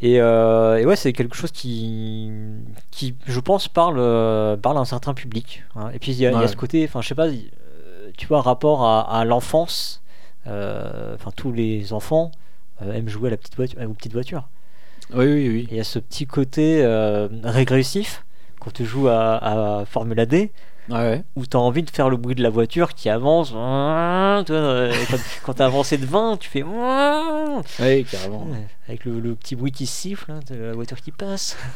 et, 0.00 0.20
euh, 0.20 0.78
et 0.78 0.86
ouais, 0.86 0.96
c'est 0.96 1.12
quelque 1.12 1.36
chose 1.36 1.50
qui, 1.52 2.30
qui, 2.90 3.16
je 3.26 3.40
pense, 3.40 3.68
parle, 3.68 3.96
euh, 3.98 4.56
parle 4.56 4.76
à 4.78 4.80
un 4.80 4.84
certain 4.84 5.14
public. 5.14 5.64
hein. 5.76 5.90
Et 5.92 5.98
puis 5.98 6.12
il 6.12 6.18
y, 6.18 6.26
a- 6.26 6.30
y 6.44 6.48
ce 6.48 6.56
côté, 6.56 6.84
enfin, 6.84 7.00
je 7.02 7.08
sais 7.08 7.14
pas, 7.14 7.26
euh, 7.28 8.10
tu 8.16 8.26
vois, 8.26 8.40
rapport 8.42 8.84
à, 8.84 9.18
à 9.20 9.24
l'enfance. 9.24 10.02
euh, 10.46 11.14
Enfin, 11.14 11.30
tous 11.36 11.52
les 11.52 11.92
enfants 11.92 12.30
aiment 12.80 13.08
jouer 13.08 13.28
à 13.28 13.30
la 13.32 13.36
petite 13.36 13.56
voiture, 13.56 13.80
aux 13.88 13.94
petites 13.94 14.12
voitures. 14.12 14.48
Oui, 15.14 15.24
oui, 15.26 15.48
oui. 15.48 15.68
Et 15.70 15.74
il 15.74 15.76
y 15.76 15.80
a 15.80 15.84
ce 15.84 15.98
petit 15.98 16.26
côté 16.26 16.82
régressif 17.44 18.24
quand 18.60 18.72
tu 18.72 18.84
joues 18.84 19.08
à, 19.08 19.80
à 19.80 19.84
Formula 19.86 20.26
D 20.26 20.52
Ouais, 20.90 20.96
ouais. 20.96 21.24
où 21.36 21.44
tu 21.46 21.56
as 21.56 21.60
envie 21.60 21.82
de 21.82 21.90
faire 21.90 22.08
le 22.08 22.16
bruit 22.16 22.34
de 22.34 22.42
la 22.42 22.50
voiture 22.50 22.94
qui 22.94 23.08
avance. 23.10 23.50
Quand 23.52 24.44
tu 24.46 25.62
as 25.62 25.64
avancé 25.66 25.98
de 25.98 26.06
20, 26.06 26.38
tu 26.38 26.48
fais. 26.48 26.62
Ouais, 27.80 28.04
carrément. 28.10 28.46
Avec 28.88 29.04
le, 29.04 29.20
le 29.20 29.34
petit 29.34 29.56
bruit 29.56 29.72
qui 29.72 29.86
siffle, 29.86 30.30
hein, 30.32 30.40
de 30.50 30.54
la 30.56 30.72
voiture 30.72 31.00
qui 31.00 31.10
passe. 31.12 31.56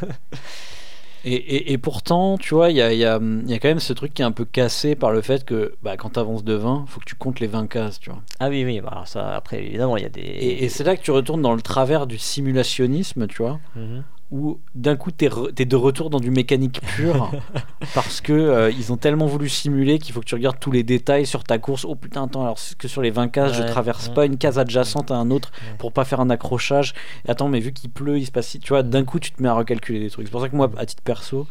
Et, 1.25 1.35
et, 1.35 1.73
et 1.73 1.79
pourtant, 1.79 2.37
tu 2.37 2.53
vois, 2.53 2.71
il 2.71 2.77
y 2.77 2.83
a, 2.83 2.93
y, 2.93 3.05
a, 3.05 3.21
y 3.47 3.55
a 3.55 3.59
quand 3.61 3.69
même 3.69 3.79
ce 3.79 3.93
truc 3.93 4.13
qui 4.13 4.23
est 4.23 4.25
un 4.25 4.33
peu 4.33 4.45
cassé 4.45 4.97
par 4.97 5.13
le 5.13 5.21
fait 5.21 5.45
que 5.45 5.77
bah, 5.81 5.97
quand 5.97 6.11
tu 6.15 6.19
avances 6.19 6.43
de 6.43 6.55
20, 6.55 6.87
faut 6.89 6.99
que 6.99 7.05
tu 7.05 7.15
comptes 7.15 7.39
les 7.39 7.47
20 7.47 7.69
cases, 7.69 8.01
tu 8.01 8.11
vois. 8.11 8.21
Ah 8.41 8.49
oui, 8.49 8.65
oui, 8.65 8.81
bah 8.81 8.89
alors 8.91 9.07
ça, 9.07 9.37
après, 9.37 9.63
évidemment, 9.65 9.97
il 9.97 10.03
y 10.03 10.07
a 10.07 10.09
des. 10.09 10.21
Et, 10.21 10.65
et 10.65 10.69
c'est 10.69 10.83
là 10.83 10.97
que 10.97 11.03
tu 11.03 11.13
retournes 11.13 11.41
dans 11.41 11.55
le 11.55 11.63
travers 11.63 12.09
du 12.09 12.19
simulationnisme, 12.19 13.29
tu 13.29 13.37
vois, 13.41 13.61
Mhm. 13.77 14.03
Où 14.33 14.59
d'un 14.75 14.97
coup 14.97 15.11
t'es, 15.11 15.29
re- 15.29 15.53
t'es 15.53 15.67
de 15.67 15.77
retour 15.77 16.09
dans 16.11 16.19
du 16.19 16.31
mécanique 16.31 16.81
pur 16.97 17.31
parce 17.95 18.21
que 18.23 18.33
euh, 18.33 18.71
ils 18.71 18.91
ont 18.93 18.97
tellement 18.97 19.27
voulu 19.27 19.49
simuler 19.49 19.99
qu'il 19.99 20.15
faut 20.15 20.21
que 20.21 20.25
tu 20.25 20.35
regardes 20.35 20.59
tous 20.59 20.73
les 20.73 20.83
détails 20.83 21.27
sur 21.27 21.45
ta 21.45 21.59
course. 21.59 21.85
Oh 21.85 21.95
putain, 21.95 22.25
attends, 22.25 22.43
alors 22.43 22.57
que 22.79 22.89
sur 22.89 23.03
les 23.03 23.11
20 23.11 23.29
cases, 23.29 23.53
je 23.53 23.61
Ouais, 23.63 23.69
traverse 23.69 24.09
ouais. 24.09 24.15
pas 24.15 24.25
une 24.25 24.39
case 24.39 24.59
adjacente 24.59 25.11
à 25.11 25.17
un 25.17 25.31
autre 25.31 25.53
Ouais. 25.55 25.77
pour 25.79 25.93
pas 25.93 26.05
faire 26.07 26.19
un 26.21 26.31
accrochage. 26.31 26.95
Et 27.27 27.31
attends, 27.31 27.49
mais 27.49 27.61
vu 27.61 27.73
qu'il 27.73 27.91
pleut, 27.91 28.19
il 28.19 28.25
se 28.27 28.33
passe. 28.33 28.57
Tu 28.61 28.69
vois, 28.71 28.83
d'un 28.83 29.05
coup, 29.05 29.21
tu 29.21 29.31
te 29.33 29.43
mets 29.43 29.49
à 29.51 29.55
recalculer 29.55 30.01
des 30.01 30.09
trucs. 30.11 30.27
C'est 30.27 30.33
pour 30.33 30.41
ça 30.41 30.49
que 30.49 30.57
moi, 30.57 30.71
à 30.79 30.87
titre 30.87 31.03
perso, 31.03 31.47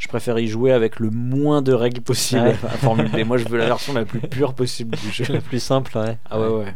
je 0.00 0.08
préfère 0.08 0.36
y 0.40 0.48
jouer 0.48 0.72
avec 0.72 0.98
le 0.98 1.10
moins 1.10 1.62
de 1.62 1.72
règles 1.72 2.00
possible 2.00 2.42
Ouais. 2.42 2.56
à 2.64 2.76
Formule 2.78 3.10
D. 3.12 3.22
Moi, 3.22 3.36
je 3.38 3.46
veux 3.48 3.58
la 3.58 3.66
version 3.66 3.92
la 3.92 4.04
plus 4.04 4.18
pure 4.20 4.54
possible 4.54 4.98
du 4.98 5.10
jeu. 5.12 5.24
la 5.32 5.40
plus 5.40 5.60
simple, 5.62 5.96
ouais. 5.96 6.18
Ah 6.28 6.40
ouais, 6.40 6.48
ouais. 6.48 6.74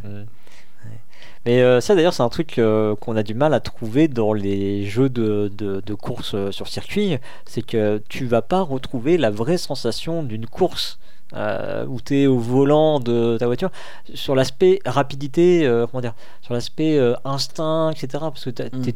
Mais 1.45 1.61
euh, 1.61 1.79
ça, 1.81 1.95
d'ailleurs, 1.95 2.13
c'est 2.13 2.23
un 2.23 2.29
truc 2.29 2.59
euh, 2.59 2.95
qu'on 2.95 3.15
a 3.15 3.23
du 3.23 3.33
mal 3.33 3.53
à 3.53 3.59
trouver 3.59 4.07
dans 4.07 4.33
les 4.33 4.83
jeux 4.85 5.09
de, 5.09 5.49
de, 5.57 5.81
de 5.85 5.93
course 5.93 6.33
euh, 6.35 6.51
sur 6.51 6.67
circuit. 6.67 7.17
C'est 7.45 7.61
que 7.61 8.01
tu 8.09 8.25
vas 8.25 8.41
pas 8.41 8.61
retrouver 8.61 9.17
la 9.17 9.31
vraie 9.31 9.57
sensation 9.57 10.21
d'une 10.23 10.45
course 10.47 10.99
euh, 11.35 11.85
où 11.87 12.01
tu 12.01 12.17
es 12.17 12.27
au 12.27 12.37
volant 12.39 12.99
de 12.99 13.37
ta 13.39 13.45
voiture, 13.45 13.69
sur 14.15 14.35
l'aspect 14.35 14.79
rapidité, 14.85 15.65
euh, 15.65 15.85
comment 15.87 16.01
dire, 16.01 16.15
sur 16.41 16.53
l'aspect 16.55 16.97
euh, 16.97 17.13
instinct, 17.23 17.91
etc. 17.91 18.07
Parce 18.21 18.45
que 18.45 18.49
t'as- 18.49 18.65
Mm. 18.65 18.91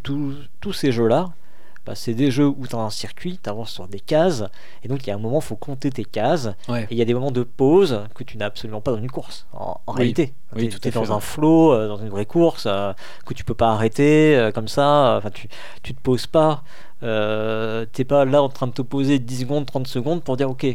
tous 0.59 0.73
ces 0.73 0.91
jeux-là, 0.91 1.29
bah, 1.85 1.95
c'est 1.95 2.13
des 2.13 2.31
jeux 2.31 2.47
où 2.47 2.65
tu 2.67 2.75
as 2.75 2.79
un 2.79 2.89
circuit, 2.89 3.39
tu 3.43 3.49
avances 3.49 3.71
sur 3.71 3.87
des 3.87 3.99
cases, 3.99 4.43
et 4.83 4.87
donc 4.87 5.03
il 5.05 5.07
y 5.07 5.11
a 5.11 5.15
un 5.15 5.19
moment, 5.19 5.39
il 5.39 5.43
faut 5.43 5.55
compter 5.55 5.89
tes 5.91 6.05
cases, 6.05 6.49
Ouais. 6.69 6.83
et 6.83 6.87
il 6.91 6.97
y 6.97 7.01
a 7.01 7.05
des 7.05 7.13
moments 7.13 7.31
de 7.31 7.43
pause 7.43 8.01
que 8.15 8.23
tu 8.23 8.37
n'as 8.37 8.45
absolument 8.45 8.79
pas 8.81 8.91
dans 8.91 8.97
une 8.99 9.11
course, 9.11 9.45
en, 9.53 9.79
en 9.85 9.91
Oui. 9.93 9.97
réalité. 9.97 10.33
Oui, 10.55 10.69
tu 10.69 10.87
es 10.87 10.91
dans 10.91 11.11
un 11.11 11.19
flow, 11.19 11.73
euh, 11.73 11.87
dans 11.87 11.97
une 11.97 12.09
vraie 12.09 12.25
course, 12.27 12.65
euh, 12.67 12.93
que 13.25 13.33
tu 13.33 13.43
peux 13.43 13.55
pas 13.55 13.71
arrêter 13.71 14.35
euh, 14.37 14.51
comme 14.51 14.67
ça, 14.67 15.15
enfin 15.17 15.31
tu, 15.31 15.47
tu 15.81 15.93
te 15.93 15.99
poses 16.01 16.27
pas, 16.27 16.63
t'es 17.01 18.05
pas 18.05 18.25
là 18.25 18.41
en 18.41 18.49
train 18.49 18.67
de 18.67 18.71
te 18.73 18.81
poser 18.81 19.19
10 19.19 19.41
secondes, 19.41 19.65
30 19.65 19.87
secondes 19.87 20.23
pour 20.23 20.37
dire 20.37 20.49
ok, 20.49 20.65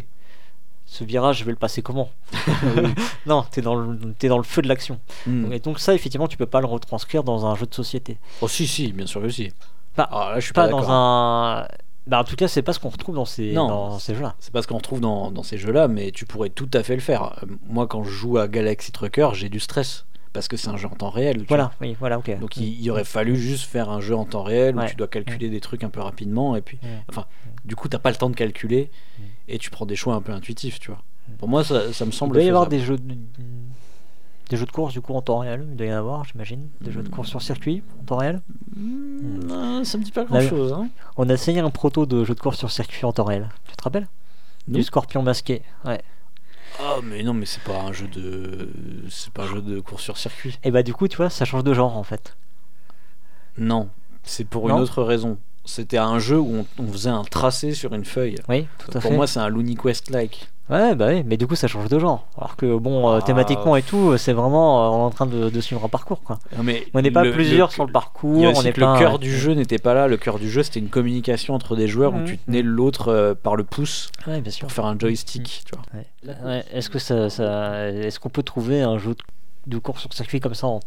ce 0.86 1.04
virage 1.04 1.38
je 1.38 1.44
vais 1.44 1.50
le 1.52 1.56
passer 1.56 1.80
comment? 1.82 2.10
Non, 3.26 3.44
t'es 3.50 3.60
dans, 3.62 3.74
le, 3.76 3.98
t'es 4.18 4.28
dans 4.28 4.38
le 4.38 4.42
feu 4.44 4.62
de 4.62 4.68
l'action. 4.68 5.00
Hmm. 5.26 5.52
Et 5.52 5.58
donc 5.60 5.78
ça 5.78 5.94
effectivement 5.94 6.28
tu 6.28 6.36
peux 6.36 6.46
pas 6.46 6.60
le 6.60 6.66
retranscrire 6.66 7.24
dans 7.24 7.46
un 7.46 7.54
jeu 7.54 7.66
de 7.66 7.74
société. 7.74 8.18
Oh 8.40 8.48
si 8.48 8.66
si, 8.66 8.92
bien 8.92 9.06
sûr 9.06 9.20
que 9.22 9.28
si. 9.28 9.52
Pas- 9.98 10.08
Ah, 10.12 10.30
là, 10.32 10.40
je 10.40 10.44
suis 10.44 10.52
Pas 10.54 10.64
pas, 10.64 10.70
dans 10.70 10.90
un... 10.90 11.66
Bah, 12.06 12.20
en 12.20 12.24
tout 12.24 12.36
cas 12.36 12.48
c'est 12.48 12.62
pas 12.62 12.72
ce 12.72 12.78
qu'on 12.80 12.88
retrouve 12.88 13.16
dans 13.16 13.24
ces, 13.26 13.52
Non. 13.52 13.68
dans 13.68 13.98
ces 13.98 14.14
jeux-là. 14.14 14.34
C'est 14.38 14.52
pas 14.52 14.62
ce 14.62 14.66
qu'on 14.68 14.76
retrouve 14.78 15.00
dans, 15.00 15.30
dans 15.30 15.42
ces 15.42 15.58
jeux-là, 15.58 15.88
mais 15.88 16.10
tu 16.12 16.24
pourrais 16.24 16.48
tout 16.50 16.70
à 16.72 16.82
fait 16.82 16.94
le 16.94 17.02
faire. 17.02 17.36
Euh, 17.42 17.46
Moi, 17.68 17.86
quand 17.86 18.02
je 18.04 18.10
joue 18.10 18.38
à 18.38 18.48
Galaxy 18.48 18.92
Trucker, 18.92 19.28
j'ai 19.34 19.48
du 19.50 19.60
stress 19.60 20.06
parce 20.32 20.46
que 20.48 20.56
c'est 20.56 20.68
un 20.68 20.76
jeu 20.76 20.86
en 20.86 20.94
temps 20.94 21.10
réel. 21.10 21.44
Voilà, 21.48 21.72
oui, 21.80 21.96
voilà, 21.98 22.18
ok. 22.18 22.38
Donc 22.38 22.56
il, 22.56 22.80
il 22.80 22.90
aurait 22.90 23.04
fallu 23.04 23.36
juste 23.36 23.64
faire 23.64 23.90
un 23.90 24.00
jeu 24.00 24.14
en 24.16 24.24
temps 24.24 24.42
réel 24.44 24.76
où 24.78 24.84
tu 24.86 24.94
dois 24.94 25.08
calculer 25.08 25.50
des 25.50 25.60
trucs 25.60 25.82
un 25.84 25.90
peu 25.90 26.00
rapidement 26.00 26.54
et 26.56 26.60
puis, 26.62 26.78
Ouais. 26.82 26.88
enfin, 27.10 27.26
du 27.64 27.74
coup, 27.76 27.88
t'as 27.88 27.98
pas 27.98 28.10
le 28.10 28.16
temps 28.16 28.30
de 28.30 28.36
calculer 28.36 28.90
Mm. 29.18 29.22
et 29.48 29.58
tu 29.58 29.68
prends 29.70 29.84
des 29.84 29.96
choix 29.96 30.14
un 30.14 30.20
peu 30.22 30.32
intuitifs, 30.32 30.78
tu 30.80 30.90
vois. 30.92 31.02
Pour 31.38 31.48
moi, 31.48 31.62
ça, 31.64 31.92
ça 31.92 32.04
me 32.06 32.10
Il 32.10 32.14
semble. 32.14 32.34
doit 32.34 32.42
y 32.42 32.48
avoir 32.48 32.68
des 32.68 32.78
jeux. 32.80 32.96
Des 34.48 34.56
jeux 34.56 34.66
de 34.66 34.70
course 34.70 34.92
du 34.92 35.00
coup 35.00 35.14
en 35.14 35.22
temps 35.22 35.38
réel. 35.38 35.66
Il 35.70 35.76
doit 35.76 35.86
y 35.86 35.92
en 35.92 35.96
avoir, 35.98 36.24
j'imagine. 36.24 36.68
Des 36.80 36.90
jeux 36.92 37.02
de 37.02 37.08
course 37.08 37.28
sur 37.28 37.42
circuit 37.42 37.82
en 38.00 38.04
temps 38.04 38.16
réel. 38.16 38.40
Non, 38.76 39.84
ça 39.84 39.98
me 39.98 40.04
dit 40.04 40.12
pas 40.12 40.24
grand-chose. 40.24 40.72
Hein. 40.72 40.88
On 41.16 41.28
a 41.28 41.34
essayé 41.34 41.60
un 41.60 41.70
proto 41.70 42.06
de 42.06 42.24
jeu 42.24 42.34
de 42.34 42.40
course 42.40 42.58
sur 42.58 42.70
circuit 42.70 43.04
en 43.04 43.12
temps 43.12 43.24
réel. 43.24 43.48
Tu 43.68 43.76
te 43.76 43.82
rappelles? 43.82 44.08
Non. 44.66 44.78
Du 44.78 44.82
scorpion 44.82 45.22
masqué. 45.22 45.62
Ouais. 45.84 46.00
Oh, 46.80 47.00
mais 47.02 47.22
non, 47.22 47.32
mais 47.32 47.46
c'est 47.46 47.62
pas 47.62 47.80
un 47.80 47.92
jeu 47.92 48.06
de, 48.08 48.70
c'est 49.08 49.32
pas 49.32 49.44
un 49.44 49.46
jeu 49.48 49.62
de 49.62 49.80
course 49.80 50.02
sur 50.02 50.18
circuit. 50.18 50.58
Et 50.62 50.70
bah 50.70 50.82
du 50.82 50.92
coup, 50.92 51.08
tu 51.08 51.16
vois, 51.16 51.30
ça 51.30 51.44
change 51.44 51.64
de 51.64 51.72
genre 51.74 51.96
en 51.96 52.02
fait. 52.02 52.36
Non, 53.56 53.88
c'est 54.22 54.44
pour 54.44 54.68
Non 54.68 54.76
une 54.76 54.82
autre 54.82 55.02
raison. 55.02 55.38
C'était 55.64 55.98
un 55.98 56.18
jeu 56.18 56.38
où 56.38 56.64
on, 56.78 56.82
on 56.82 56.86
faisait 56.92 57.10
un 57.10 57.24
tracé 57.24 57.74
sur 57.74 57.94
une 57.94 58.04
feuille. 58.04 58.36
Oui, 58.48 58.66
tout 58.78 58.90
à 58.96 59.00
Pour 59.00 59.10
fait. 59.10 59.16
moi, 59.16 59.26
c'est 59.26 59.40
un 59.40 59.48
Looney 59.48 59.74
Quest-like. 59.74 60.50
Ouais, 60.70 60.94
bah 60.94 61.06
oui, 61.08 61.22
mais 61.24 61.36
du 61.38 61.46
coup, 61.46 61.54
ça 61.54 61.66
change 61.66 61.88
de 61.88 61.98
genre. 61.98 62.26
Alors 62.36 62.54
que 62.56 62.76
bon, 62.76 63.08
euh, 63.10 63.18
Ah. 63.20 63.22
thématiquement 63.24 63.74
et 63.76 63.82
tout, 63.82 64.16
c'est 64.18 64.34
vraiment, 64.34 64.84
euh, 64.84 64.88
on 64.90 64.98
est 64.98 65.04
en 65.04 65.10
train 65.10 65.26
de, 65.26 65.48
de 65.48 65.60
suivre 65.62 65.82
un 65.84 65.88
parcours 65.88 66.22
quoi. 66.22 66.38
Non, 66.56 66.62
mais 66.62 66.86
On 66.94 67.00
n'est 67.00 67.10
pas 67.10 67.24
le- 67.24 67.32
plusieurs 67.32 67.68
le- 67.68 67.72
sur 67.74 67.86
le 67.86 67.92
parcours. 67.92 68.42
on 68.42 68.52
que 68.62 68.80
pas 68.80 68.92
le 68.94 68.98
cœur 68.98 69.18
du 69.18 69.34
jeu 69.34 69.52
n'était 69.54 69.78
pas 69.78 69.94
là. 69.94 70.08
Le 70.08 70.16
cœur 70.18 70.38
du 70.38 70.50
jeu, 70.50 70.62
c'était 70.62 70.80
une 70.80 70.90
communication 70.90 71.54
entre 71.54 71.74
des 71.74 71.88
joueurs 71.88 72.12
où 72.12 72.18
Mhm. 72.18 72.24
tu 72.26 72.38
tenais 72.38 72.62
l'autre 72.62 73.08
euh, 73.08 73.34
par 73.34 73.56
le 73.56 73.64
pouce 73.64 74.10
Ouais, 74.26 74.40
bien 74.42 74.52
sûr. 74.52 74.66
pour 74.66 74.72
faire 74.72 74.84
un 74.84 74.98
joystick. 74.98 75.62
Tu 75.64 75.72
vois. 75.74 75.84
Ouais. 75.94 76.34
Ouais, 76.44 76.64
Est-ce 76.72 76.90
que 76.90 76.98
ça, 76.98 77.30
ça- 77.30 77.88
est-ce 77.88 78.20
qu'on 78.20 78.28
peut 78.28 78.42
trouver 78.42 78.82
un 78.82 78.98
jeu 78.98 79.10
de, 79.14 79.74
de 79.74 79.78
course 79.78 80.02
sur 80.02 80.12
circuit 80.12 80.40
comme 80.40 80.54
ça 80.54 80.66
en- 80.66 80.80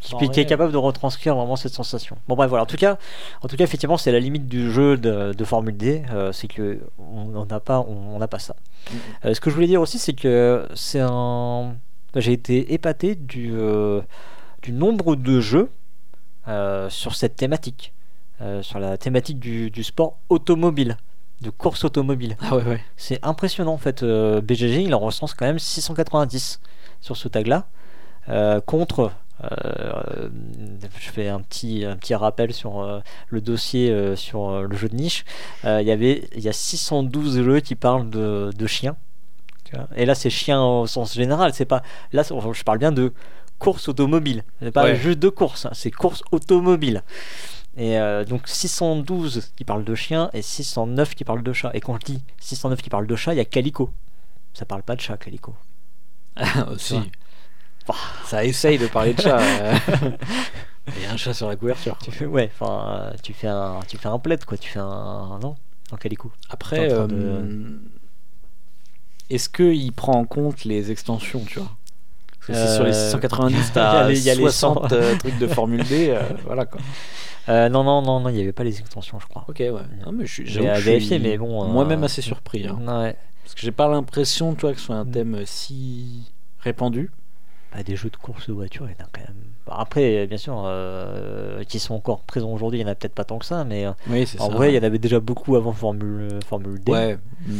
qui, 0.00 0.40
est 0.40 0.46
capable 0.46 0.72
de 0.72 0.76
retranscrire 0.76 1.34
vraiment 1.34 1.56
cette 1.56 1.72
sensation 1.72 2.16
Bon 2.28 2.36
bref 2.36 2.48
voilà. 2.48 2.64
En 2.64 2.66
tout 2.66 2.76
cas, 2.76 2.98
en 3.42 3.48
tout 3.48 3.56
cas 3.56 3.64
effectivement 3.64 3.96
c'est 3.96 4.12
la 4.12 4.20
limite 4.20 4.46
du 4.46 4.70
jeu 4.70 4.96
de, 4.96 5.32
de 5.32 5.44
Formule 5.44 5.76
D, 5.76 6.02
euh, 6.10 6.32
c'est 6.32 6.48
que 6.48 6.80
on 6.98 7.44
n'a 7.44 7.60
pas, 7.60 7.80
on 7.80 8.18
n'a 8.18 8.28
pas 8.28 8.38
ça. 8.38 8.56
Mhm. 8.90 8.98
Euh, 9.24 9.34
ce 9.34 9.40
que 9.40 9.50
je 9.50 9.54
voulais 9.54 9.66
dire 9.66 9.80
aussi 9.80 9.98
c'est 9.98 10.12
que 10.12 10.66
c'est 10.74 11.00
un, 11.00 11.74
j'ai 12.14 12.32
été 12.32 12.72
épaté 12.72 13.14
du 13.14 13.52
euh, 13.54 14.00
du 14.62 14.72
nombre 14.72 15.16
de 15.16 15.40
jeux 15.40 15.70
sur 16.88 17.16
cette 17.16 17.34
thématique, 17.34 17.92
sur 18.62 18.78
la 18.78 18.96
thématique 18.96 19.40
du, 19.40 19.70
du 19.70 19.82
sport 19.82 20.18
automobile, 20.28 20.96
de 21.40 21.50
course 21.50 21.84
automobile. 21.84 22.36
Ah 22.40 22.56
ouais, 22.56 22.62
ouais. 22.62 22.84
C'est 22.96 23.18
impressionnant 23.24 23.72
en 23.72 23.78
fait. 23.78 24.04
BGG 24.04 24.82
il 24.82 24.94
en 24.94 25.00
recense 25.00 25.34
quand 25.34 25.46
même 25.46 25.58
690 25.58 26.60
sur 27.00 27.16
ce 27.16 27.28
tag 27.28 27.48
là 27.48 27.66
contre. 28.66 29.12
Euh, 29.44 30.28
je 30.98 31.10
fais 31.10 31.28
un 31.28 31.40
petit, 31.40 31.84
un 31.84 31.96
petit 31.96 32.14
rappel 32.14 32.52
sur 32.54 32.80
euh, 32.80 33.00
le 33.28 33.40
dossier 33.40 33.90
euh, 33.90 34.16
sur 34.16 34.62
le 34.62 34.76
jeu 34.76 34.88
de 34.88 34.96
niche. 34.96 35.24
Il 35.64 35.82
y 35.82 35.90
avait 35.90 36.28
il 36.34 36.42
y 36.42 36.48
a 36.48 36.52
612 36.52 37.42
jeux 37.42 37.60
qui 37.60 37.74
parlent 37.74 38.08
de, 38.10 38.50
de 38.56 38.66
chiens. 38.66 38.96
Et 39.96 40.06
là 40.06 40.14
c'est 40.14 40.30
chiens 40.30 40.62
au 40.64 40.86
sens 40.86 41.14
général. 41.14 41.52
C'est 41.52 41.64
pas 41.66 41.82
là 42.12 42.22
je 42.22 42.62
parle 42.64 42.78
bien 42.78 42.92
de 42.92 43.12
course 43.58 43.88
automobile. 43.88 44.42
C'est 44.62 44.70
pas 44.70 44.84
Ouais. 44.84 44.96
juste 44.96 45.18
de 45.18 45.28
course. 45.28 45.66
hein, 45.66 45.70
c'est 45.74 45.90
course 45.90 46.22
automobile. 46.32 47.02
Et 47.76 47.98
euh, 47.98 48.24
donc 48.24 48.48
612 48.48 49.52
qui 49.54 49.64
parlent 49.64 49.84
de 49.84 49.94
chiens 49.94 50.30
et 50.32 50.40
609 50.40 51.14
qui 51.14 51.24
parlent 51.24 51.42
de 51.42 51.52
chats. 51.52 51.72
Et 51.74 51.80
quand 51.80 51.98
je 52.00 52.06
dis 52.12 52.22
609 52.40 52.80
qui 52.80 52.88
parlent 52.88 53.06
de 53.06 53.16
chats, 53.16 53.34
il 53.34 53.36
y 53.36 53.40
a 53.40 53.44
Calico. 53.44 53.90
Ça 54.54 54.64
parle 54.64 54.82
pas 54.82 54.96
de 54.96 55.00
chat, 55.02 55.18
Calico. 55.18 55.54
si. 56.78 56.94
Bah. 56.94 57.04
Ça 58.24 58.44
essaye 58.44 58.78
de 58.78 58.86
parler 58.86 59.14
de 59.14 59.20
chat. 59.20 59.38
euh. 59.40 59.74
Il 60.96 61.02
y 61.02 61.06
a 61.06 61.12
un 61.12 61.16
chat 61.16 61.34
sur 61.34 61.48
la 61.48 61.56
couverture. 61.56 61.98
Tu 62.02 62.10
fais, 62.12 62.26
ouais, 62.26 62.50
enfin, 62.52 63.10
euh, 63.12 63.12
tu 63.22 63.32
fais 63.32 63.48
un, 63.48 63.80
tu 63.88 63.96
fais 63.98 64.08
un 64.08 64.18
plaid 64.18 64.44
quoi. 64.44 64.56
Tu 64.56 64.70
fais 64.70 64.78
un, 64.78 65.38
non, 65.42 65.56
un 65.92 65.96
Calico. 65.96 66.30
Après, 66.48 66.88
euh, 66.92 67.76
est-ce 69.30 69.48
qu'il 69.48 69.92
prend 69.92 70.12
en 70.14 70.24
compte 70.24 70.64
les 70.64 70.90
extensions, 70.90 71.40
tu 71.44 71.58
vois? 71.58 71.70
Parce 72.46 72.60
que 72.60 72.66
si 72.68 72.74
sur 72.74 72.84
les 72.84 72.94
Euh, 72.94 73.04
690, 73.10 73.54
il 73.54 73.58
y 73.58 73.60
a 73.60 73.64
t'as 73.74 74.10
il 74.12 74.18
y 74.22 74.30
a 74.30 74.34
les 74.34 74.40
60 74.40 74.92
euh, 74.92 75.16
trucs 75.18 75.38
de 75.38 75.48
Formule 75.48 75.82
D, 75.84 76.10
euh, 76.10 76.22
voilà 76.44 76.64
quoi. 76.66 76.80
Euh, 77.48 77.68
non, 77.68 77.82
non, 77.82 78.02
non, 78.02 78.20
non, 78.20 78.28
il 78.28 78.36
y 78.36 78.40
avait 78.40 78.52
pas 78.52 78.62
les 78.64 78.78
extensions, 78.78 79.18
je 79.20 79.26
crois. 79.26 79.44
Ok, 79.48 79.58
ouais. 79.58 79.70
Non, 80.04 80.12
mais 80.12 80.26
je 80.26 80.44
J'ai 80.44 80.68
à 80.68 80.76
que 80.76 80.80
vérifier, 80.82 81.18
mais 81.18 81.36
bon. 81.38 81.64
euh, 81.64 81.66
Moi-même 81.68 82.04
assez 82.04 82.22
surpris. 82.22 82.66
hein. 82.66 82.78
Ouais. 82.86 83.16
Parce 83.42 83.54
que 83.54 83.60
j'ai 83.62 83.72
pas 83.72 83.88
l'impression, 83.88 84.54
toi, 84.54 84.72
que 84.72 84.78
ce 84.78 84.86
soit 84.86 84.96
un 84.96 85.06
thème 85.06 85.42
si 85.44 86.32
répandu. 86.60 87.10
Bah, 87.76 87.82
des 87.82 87.94
jeux 87.96 88.08
de 88.08 88.16
course 88.16 88.48
de 88.48 88.54
voiture, 88.54 88.86
il 88.88 88.92
y 88.98 89.02
en 89.02 89.04
a 89.04 89.08
quand 89.12 89.20
même. 89.20 89.36
Après, 89.68 90.26
bien 90.26 90.38
sûr, 90.38 90.62
euh, 90.64 91.62
qui 91.64 91.78
sont 91.78 91.94
encore 91.94 92.20
présents 92.22 92.50
aujourd'hui, 92.52 92.78
il 92.80 92.82
y 92.82 92.84
en 92.86 92.88
a 92.90 92.94
peut-être 92.94 93.14
pas 93.14 93.24
tant 93.24 93.38
que 93.38 93.44
ça, 93.44 93.64
mais 93.64 93.84
euh, 93.86 93.92
Oui, 94.08 94.22
en 94.38 94.48
ça. 94.48 94.54
vrai, 94.56 94.72
il 94.72 94.76
y 94.76 94.78
en 94.78 94.82
avait 94.82 94.98
déjà 94.98 95.20
beaucoup 95.20 95.56
avant 95.56 95.72
Formule, 95.72 96.38
Formule 96.46 96.80
D. 96.82 96.90
Ouais. 96.92 97.18
mm. 97.46 97.52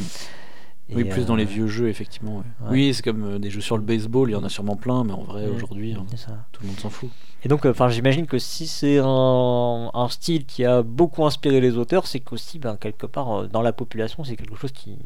Et, 0.88 0.94
Oui, 0.94 1.04
plus 1.04 1.26
dans 1.26 1.34
euh, 1.34 1.38
les 1.38 1.44
vieux 1.44 1.66
jeux, 1.66 1.88
effectivement. 1.88 2.36
ouais. 2.36 2.42
ouais. 2.62 2.70
Oui, 2.70 2.94
c'est 2.94 3.02
comme 3.02 3.24
euh, 3.24 3.38
des 3.40 3.50
jeux 3.50 3.60
sur 3.60 3.76
le 3.76 3.82
baseball, 3.82 4.30
il 4.30 4.32
y 4.32 4.36
en 4.36 4.44
a 4.44 4.48
sûrement 4.48 4.76
plein, 4.76 5.02
mais 5.04 5.12
en 5.12 5.24
vrai, 5.24 5.46
Mm, 5.48 5.54
aujourd'hui, 5.56 5.94
hein, 5.94 6.06
tout 6.52 6.62
le 6.62 6.68
monde 6.68 6.78
s'en 6.78 6.88
fout. 6.90 7.10
Et 7.44 7.48
donc, 7.48 7.66
euh, 7.66 7.74
j'imagine 7.90 8.26
que 8.26 8.38
si 8.38 8.66
c'est 8.68 8.98
un, 9.02 9.90
un 9.92 10.08
style 10.08 10.46
qui 10.46 10.64
a 10.64 10.82
beaucoup 10.82 11.26
inspiré 11.26 11.60
les 11.60 11.76
auteurs, 11.76 12.06
c'est 12.06 12.20
qu'aussi, 12.20 12.58
ben, 12.60 12.76
quelque 12.76 13.06
part, 13.06 13.32
euh, 13.40 13.46
dans 13.48 13.62
la 13.62 13.72
population, 13.72 14.22
c'est 14.24 14.36
quelque 14.36 14.56
chose 14.56 14.72
qui, 14.72 14.96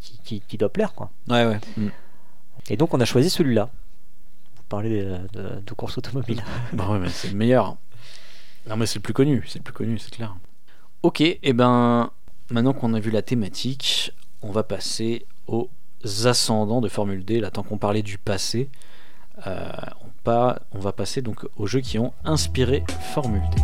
qui, 0.00 0.18
qui- 0.22 0.40
qui 0.46 0.58
doit 0.58 0.68
plaire, 0.68 0.92
quoi. 0.94 1.10
Ouais, 1.28 1.46
ouais. 1.46 1.58
mm. 1.78 1.88
Et 2.70 2.76
donc, 2.76 2.92
on 2.92 3.00
a 3.00 3.06
choisi 3.06 3.30
celui-là. 3.30 3.70
Vous 4.70 4.76
parlez 4.76 5.02
de, 5.02 5.16
de- 5.32 5.60
de 5.64 5.72
course 5.72 5.96
automobile. 5.96 6.42
Bah 6.74 6.88
ouais, 6.90 6.98
mais 6.98 7.08
c'est 7.08 7.28
le 7.28 7.36
meilleur. 7.36 7.76
Non, 8.68 8.76
mais 8.76 8.84
c'est 8.84 8.96
le 8.98 9.02
plus 9.02 9.14
connu, 9.14 9.42
c'est 9.48 9.58
le 9.60 9.62
plus 9.64 9.72
connu, 9.72 9.98
c'est 9.98 10.10
clair. 10.10 10.36
Ok, 11.02 11.22
et 11.22 11.52
ben, 11.54 12.10
maintenant 12.50 12.74
qu'on 12.74 12.92
a 12.92 13.00
vu 13.00 13.10
la 13.10 13.22
thématique, 13.22 14.12
on 14.42 14.50
va 14.50 14.64
passer 14.64 15.24
aux 15.46 15.70
ascendants 16.26 16.82
de 16.82 16.88
Formule 16.90 17.24
D. 17.24 17.40
Là, 17.40 17.50
tant 17.50 17.62
qu'on 17.62 17.78
parlait 17.78 18.02
du 18.02 18.18
passé, 18.18 18.68
euh, 19.46 19.70
on, 20.04 20.08
pas, 20.22 20.60
on 20.72 20.80
va 20.80 20.92
passer 20.92 21.22
donc 21.22 21.46
aux 21.56 21.66
jeux 21.66 21.80
qui 21.80 21.98
ont 21.98 22.12
inspiré 22.26 22.84
Formule 23.14 23.40
D. 23.56 23.62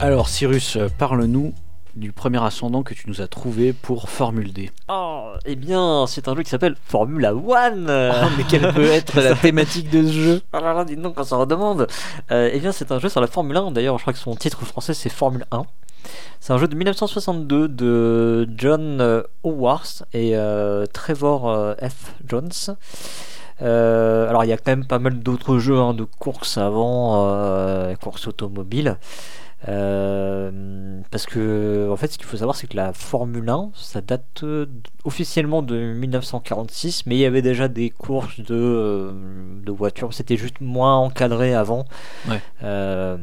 Alors, 0.00 0.28
Cyrus, 0.28 0.78
parle-nous 0.98 1.52
du 1.98 2.12
premier 2.12 2.42
ascendant 2.42 2.82
que 2.82 2.94
tu 2.94 3.08
nous 3.08 3.20
as 3.20 3.28
trouvé 3.28 3.72
pour 3.72 4.08
Formule 4.08 4.52
D. 4.52 4.70
Oh, 4.88 5.32
eh 5.44 5.56
bien, 5.56 6.06
c'est 6.06 6.28
un 6.28 6.34
jeu 6.34 6.42
qui 6.42 6.50
s'appelle 6.50 6.76
Formula 6.84 7.34
One. 7.34 7.90
Ah, 7.90 8.28
mais 8.36 8.44
quelle 8.44 8.72
peut 8.72 8.86
être 8.86 9.20
la 9.20 9.34
thématique 9.36 9.90
de 9.90 10.06
ce 10.06 10.12
jeu? 10.12 10.42
Oh 10.52 10.58
là 10.60 10.72
là, 10.72 10.84
dis 10.84 10.96
donc 10.96 11.16
quand 11.16 11.24
ça 11.24 11.36
redemande. 11.36 11.86
Euh, 12.30 12.50
eh 12.52 12.58
bien, 12.60 12.72
c'est 12.72 12.92
un 12.92 12.98
jeu 12.98 13.08
sur 13.08 13.20
la 13.20 13.26
Formule 13.26 13.56
1. 13.56 13.72
D'ailleurs, 13.72 13.98
je 13.98 14.02
crois 14.02 14.12
que 14.12 14.18
son 14.18 14.34
titre 14.36 14.64
français 14.64 14.94
c'est 14.94 15.10
Formule 15.10 15.44
1. 15.50 15.62
C'est 16.40 16.52
un 16.52 16.58
jeu 16.58 16.68
de 16.68 16.76
1962 16.76 17.68
de 17.68 18.48
John 18.56 19.00
euh, 19.00 19.22
Howarth 19.42 20.04
et 20.12 20.36
euh, 20.36 20.86
Trevor 20.86 21.74
F. 21.82 22.14
Jones. 22.26 22.50
Euh, 23.62 24.28
alors, 24.28 24.44
il 24.44 24.48
y 24.48 24.52
a 24.52 24.56
quand 24.56 24.70
même 24.72 24.86
pas 24.86 24.98
mal 24.98 25.18
d'autres 25.18 25.58
jeux 25.58 25.78
hein, 25.78 25.94
de 25.94 26.04
course 26.04 26.58
avant, 26.58 27.26
euh, 27.26 27.94
course 27.96 28.26
automobile. 28.28 28.98
Euh, 29.66 31.00
parce 31.10 31.26
que 31.26 31.88
en 31.90 31.96
fait 31.96 32.12
ce 32.12 32.16
qu'il 32.18 32.26
faut 32.28 32.36
savoir 32.36 32.54
c'est 32.54 32.68
que 32.68 32.76
la 32.76 32.92
Formule 32.92 33.48
1 33.48 33.70
ça 33.74 34.00
date 34.00 34.44
euh, 34.44 34.66
officiellement 35.04 35.62
de 35.62 35.94
1946 35.94 37.06
mais 37.06 37.16
il 37.16 37.18
y 37.18 37.24
avait 37.24 37.42
déjà 37.42 37.66
des 37.66 37.90
courses 37.90 38.38
de, 38.38 38.54
euh, 38.54 39.12
de 39.64 39.72
voitures 39.72 40.14
c'était 40.14 40.36
juste 40.36 40.60
moins 40.60 40.96
encadré 40.96 41.54
avant 41.54 41.86
Ouais. 42.28 42.40
Euh, 42.62 43.16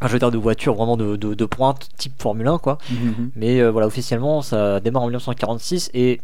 un 0.00 0.08
jeu 0.08 0.18
de 0.18 0.38
voiture 0.38 0.74
vraiment 0.74 0.96
de, 0.96 1.16
de, 1.16 1.34
de 1.34 1.44
pointe, 1.44 1.88
type 1.96 2.20
Formule 2.20 2.48
1, 2.48 2.58
quoi. 2.58 2.78
Mhm. 2.90 3.30
Mais 3.36 3.60
euh, 3.60 3.70
voilà, 3.70 3.86
officiellement, 3.86 4.42
ça 4.42 4.80
démarre 4.80 5.02
en 5.02 5.06
1946 5.06 5.90
et 5.94 6.20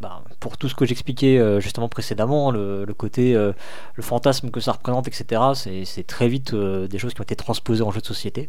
bah, 0.00 0.22
pour 0.40 0.58
tout 0.58 0.68
ce 0.68 0.74
que 0.74 0.84
j'expliquais 0.84 1.38
euh, 1.38 1.60
justement 1.60 1.88
précédemment, 1.88 2.50
le, 2.50 2.84
côté, 2.96 3.34
euh, 3.34 3.52
le 3.94 4.02
fantasme 4.02 4.50
que 4.50 4.60
ça 4.60 4.72
représente, 4.72 5.08
etc., 5.08 5.40
c'est 5.84 6.06
très 6.06 6.28
vite 6.28 6.52
euh, 6.52 6.86
des 6.88 6.98
choses 6.98 7.14
qui 7.14 7.20
ont 7.20 7.24
été 7.24 7.36
transposées 7.36 7.82
en 7.82 7.90
jeu 7.90 8.00
de 8.00 8.06
société. 8.06 8.48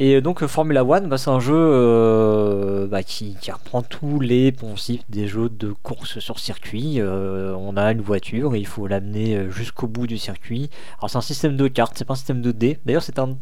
Et 0.00 0.20
donc 0.20 0.46
Formula 0.46 0.84
One, 0.84 1.08
bah, 1.08 1.18
c'est 1.18 1.30
un 1.30 1.40
jeu 1.40 2.86
bah, 2.88 3.02
qui, 3.02 3.36
reprend 3.50 3.82
tous 3.82 4.20
les 4.20 4.52
poncifs 4.52 5.02
des 5.08 5.26
jeux 5.26 5.48
de 5.48 5.72
course 5.72 6.20
sur 6.20 6.38
circuit. 6.38 7.00
On 7.02 7.76
a 7.76 7.90
une 7.90 8.00
voiture 8.00 8.54
et 8.54 8.60
il 8.60 8.66
faut 8.66 8.86
l'amener 8.86 9.50
jusqu'au 9.50 9.88
bout 9.88 10.06
du 10.06 10.16
circuit. 10.16 10.70
Alors 10.98 11.10
c'est 11.10 11.18
un 11.18 11.20
système 11.20 11.56
de 11.56 11.66
cartes, 11.66 11.94
c'est 11.96 12.04
pas 12.04 12.12
un 12.12 12.16
système 12.16 12.42
de 12.42 12.52
dés. 12.52 12.78
D'ailleurs 12.86 13.02
c'est 13.02 13.18
un 13.18 13.36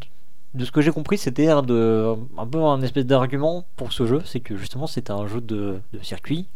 de 0.57 0.65
ce 0.65 0.71
que 0.71 0.81
j'ai 0.81 0.91
compris, 0.91 1.17
c'était 1.17 1.47
un, 1.49 1.61
de, 1.61 2.15
un 2.37 2.45
peu 2.47 2.61
un 2.63 2.81
espèce 2.81 3.05
d'argument 3.05 3.65
pour 3.77 3.93
ce 3.93 4.05
jeu, 4.05 4.21
c'est 4.25 4.39
que 4.41 4.57
justement 4.57 4.87
c'était 4.87 5.11
un 5.11 5.27
jeu 5.27 5.39
de, 5.41 5.79
de 5.93 5.99
circuit 6.03 6.47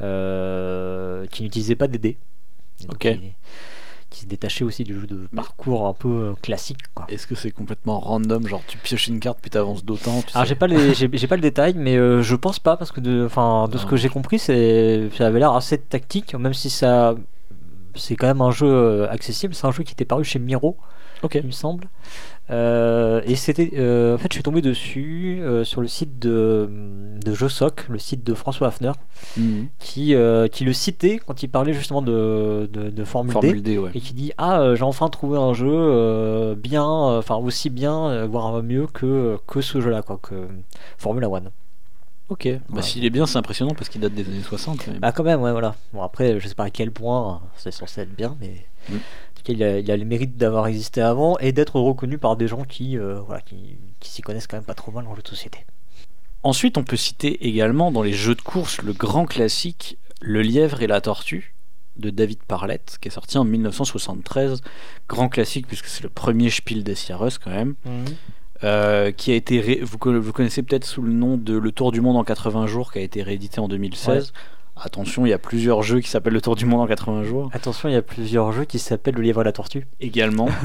euh, 0.00 1.26
qui 1.26 1.42
n'utilisait 1.42 1.76
pas 1.76 1.88
des 1.88 1.98
dés. 1.98 2.18
Ok. 2.88 2.98
Qui, 3.00 3.20
qui 4.10 4.20
se 4.20 4.26
détachait 4.26 4.64
aussi 4.64 4.84
du 4.84 5.00
jeu 5.00 5.06
de 5.06 5.26
parcours 5.34 5.86
un 5.86 5.94
peu 5.94 6.08
euh, 6.08 6.32
classique. 6.42 6.78
Quoi. 6.94 7.06
Est-ce 7.08 7.26
que 7.26 7.34
c'est 7.34 7.50
complètement 7.50 7.98
random 7.98 8.46
Genre 8.46 8.60
tu 8.66 8.76
pioches 8.76 9.08
une 9.08 9.20
carte 9.20 9.38
puis 9.40 9.50
t'avances 9.50 9.84
d'autant 9.84 10.20
tu 10.20 10.28
Alors 10.34 10.44
sais 10.44 10.50
j'ai 10.50 10.54
pas 10.54 10.66
les, 10.66 10.92
j'ai, 10.94 11.08
j'ai 11.12 11.26
pas 11.26 11.36
le 11.36 11.42
détail, 11.42 11.74
mais 11.76 11.96
euh, 11.96 12.22
je 12.22 12.36
pense 12.36 12.58
pas 12.58 12.76
parce 12.76 12.92
que 12.92 13.00
de, 13.00 13.24
enfin 13.24 13.68
de 13.68 13.78
ce 13.78 13.86
Ah. 13.86 13.90
que 13.90 13.96
j'ai 13.96 14.08
compris, 14.10 14.38
c'est, 14.38 15.08
ça 15.16 15.26
avait 15.26 15.38
l'air 15.38 15.52
assez 15.54 15.78
tactique, 15.78 16.34
même 16.34 16.52
si 16.54 16.68
ça, 16.68 17.14
c'est 17.94 18.16
quand 18.16 18.26
même 18.26 18.42
un 18.42 18.50
jeu 18.50 19.08
accessible. 19.08 19.54
C'est 19.54 19.66
un 19.66 19.72
jeu 19.72 19.82
qui 19.82 19.92
était 19.92 20.04
paru 20.04 20.24
chez 20.24 20.38
Miro, 20.38 20.76
il 21.34 21.46
me 21.46 21.50
semble. 21.52 21.88
Euh, 22.50 23.22
et 23.24 23.34
c'était, 23.36 23.70
euh, 23.76 24.14
en 24.14 24.18
fait, 24.18 24.26
je 24.30 24.34
suis 24.34 24.42
tombé 24.42 24.60
dessus 24.62 25.40
euh, 25.42 25.64
sur 25.64 25.80
le 25.80 25.86
site 25.88 26.18
de, 26.18 26.68
de 27.24 27.32
le 27.88 27.98
site 27.98 28.24
de 28.24 28.34
François 28.34 28.68
Hafner, 28.68 28.92
Mhm. 29.36 29.68
qui, 29.78 30.14
qui 30.50 30.64
le 30.64 30.72
citait 30.72 31.20
quand 31.24 31.42
il 31.42 31.48
parlait 31.48 31.72
justement 31.72 32.02
de, 32.02 32.68
de, 32.72 32.90
de 32.90 33.04
Formule, 33.04 33.32
D. 33.32 33.40
Formule 33.40 33.62
D, 33.62 33.78
ouais. 33.78 33.90
Et 33.94 34.00
qui 34.00 34.12
dit 34.14 34.32
ah 34.38 34.74
j'ai 34.74 34.82
enfin 34.82 35.08
trouvé 35.08 35.38
un 35.38 35.54
jeu 35.54 36.54
bien 36.56 36.84
enfin 36.84 37.36
aussi 37.36 37.70
bien 37.70 38.26
voire 38.26 38.62
mieux 38.62 38.86
que 38.88 39.38
que 39.46 39.60
ce 39.60 39.80
jeu 39.80 39.90
là 39.90 40.02
quoi 40.02 40.18
que 40.20 40.34
Formula 40.98 41.28
One 41.30 41.50
Ok. 42.28 42.48
Bah 42.68 42.76
Ouais. 42.76 42.82
s'il 42.82 43.04
est 43.04 43.10
bien, 43.10 43.26
c'est 43.26 43.36
impressionnant 43.38 43.74
parce 43.74 43.88
qu'il 43.88 44.00
date 44.00 44.14
des 44.14 44.26
années 44.26 44.42
60 44.42 44.78
quand 44.84 44.90
même. 44.90 45.00
bah 45.00 45.12
quand 45.12 45.22
même 45.24 45.40
ouais 45.40 45.52
voilà 45.52 45.74
bon 45.92 46.02
après 46.02 46.40
je 46.40 46.48
sais 46.48 46.54
pas 46.54 46.64
à 46.64 46.70
quel 46.70 46.90
point 46.90 47.40
c'est 47.56 47.70
censé 47.72 48.00
être 48.02 48.14
bien 48.14 48.36
mais 48.40 48.66
Mm. 48.90 48.94
Il 49.48 49.62
a, 49.62 49.78
il 49.78 49.90
a 49.90 49.96
le 49.96 50.04
mérite 50.04 50.36
d'avoir 50.36 50.66
existé 50.66 51.00
avant 51.00 51.36
et 51.38 51.52
d'être 51.52 51.80
reconnu 51.80 52.18
par 52.18 52.36
des 52.36 52.46
gens 52.48 52.64
qui 52.64 52.96
euh, 52.98 53.20
voilà 53.20 53.40
qui, 53.40 53.76
qui 54.00 54.10
s'y 54.10 54.22
connaissent 54.22 54.46
quand 54.46 54.56
même 54.56 54.64
pas 54.64 54.74
trop 54.74 54.92
mal 54.92 55.06
en 55.06 55.14
jeu 55.14 55.22
de 55.22 55.28
société 55.28 55.64
Ensuite, 56.44 56.76
on 56.76 56.82
peut 56.82 56.96
citer 56.96 57.46
également 57.46 57.92
dans 57.92 58.02
les 58.02 58.12
jeux 58.12 58.34
de 58.34 58.42
course 58.42 58.82
le 58.82 58.92
grand 58.92 59.26
classique 59.26 59.96
Le 60.20 60.42
lièvre 60.42 60.82
et 60.82 60.86
la 60.88 61.00
tortue 61.00 61.54
de 61.96 62.10
David 62.10 62.42
Parlett, 62.48 62.96
qui 63.00 63.08
est 63.08 63.10
sorti 63.12 63.36
en 63.38 63.44
1973. 63.44 64.60
Grand 65.08 65.28
classique 65.28 65.66
puisque 65.68 65.86
c'est 65.86 66.02
le 66.02 66.08
premier 66.08 66.48
Spiel 66.50 66.82
des 66.84 66.94
Jahres 66.96 67.38
quand 67.42 67.50
même. 67.50 67.74
Euh, 68.64 69.10
qui 69.12 69.30
a 69.32 69.34
été 69.34 69.60
ré- 69.60 69.80
vous, 69.82 69.98
vous 70.20 70.32
connaissez 70.32 70.62
peut-être 70.62 70.84
sous 70.84 71.02
le 71.02 71.12
nom 71.12 71.36
de 71.36 71.56
Le 71.56 71.70
Tour 71.72 71.90
du 71.92 72.00
Monde 72.00 72.16
en 72.16 72.22
80 72.24 72.66
jours, 72.68 72.92
qui 72.92 72.98
a 72.98 73.02
été 73.02 73.22
réédité 73.22 73.60
en 73.60 73.66
2016. 73.68 74.32
Attention, 74.84 75.24
il 75.24 75.28
y 75.28 75.32
a 75.32 75.38
plusieurs 75.38 75.82
jeux 75.82 76.00
qui 76.00 76.10
s'appellent 76.10 76.32
Le 76.32 76.40
Tour 76.40 76.56
du 76.56 76.66
Monde 76.66 76.80
en 76.80 76.86
80 76.88 77.22
jours 77.24 77.50
attention 77.52 77.88
il 77.88 77.92
y 77.92 77.96
a 77.96 78.02
plusieurs 78.02 78.50
jeux 78.52 78.64
qui 78.64 78.80
s'appellent 78.80 79.14
le 79.14 79.22
lièvre 79.22 79.42
et 79.42 79.44
la 79.44 79.52
tortue 79.52 79.86
également. 80.00 80.48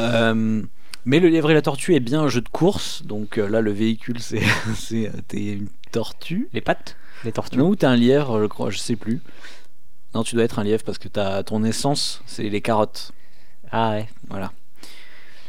Euh, 0.00 0.62
mais 1.06 1.18
le 1.18 1.28
lièvre 1.28 1.50
et 1.50 1.54
la 1.54 1.62
tortue 1.62 1.96
est 1.96 1.98
bien 1.98 2.20
un 2.20 2.28
jeu 2.28 2.40
de 2.40 2.48
course, 2.48 3.02
donc 3.04 3.36
euh, 3.36 3.48
là 3.48 3.60
le 3.60 3.72
véhicule 3.72 4.20
c'est 4.20 4.40
une 5.32 5.66
tortue. 5.90 6.48
les 6.52 6.60
pattes 6.60 6.96
les 7.24 7.32
tortues 7.32 7.56
Non, 7.58 7.66
ou 7.66 7.74
t'es 7.74 7.86
un 7.86 7.96
lièvre, 7.96 8.40
je 8.40 8.46
crois, 8.46 8.70
je 8.70 8.78
sais 8.78 8.94
plus. 8.94 9.20
Non, 10.14 10.22
tu 10.22 10.36
dois 10.36 10.44
être 10.44 10.60
un 10.60 10.62
lièvre 10.62 10.84
parce 10.84 10.98
que 10.98 11.08
t'as 11.08 11.42
ton 11.42 11.64
essence, 11.64 12.22
c'est 12.26 12.48
les 12.48 12.60
carottes. 12.60 13.10
ah 13.72 13.90
ouais 13.90 14.08
Voilà. 14.28 14.52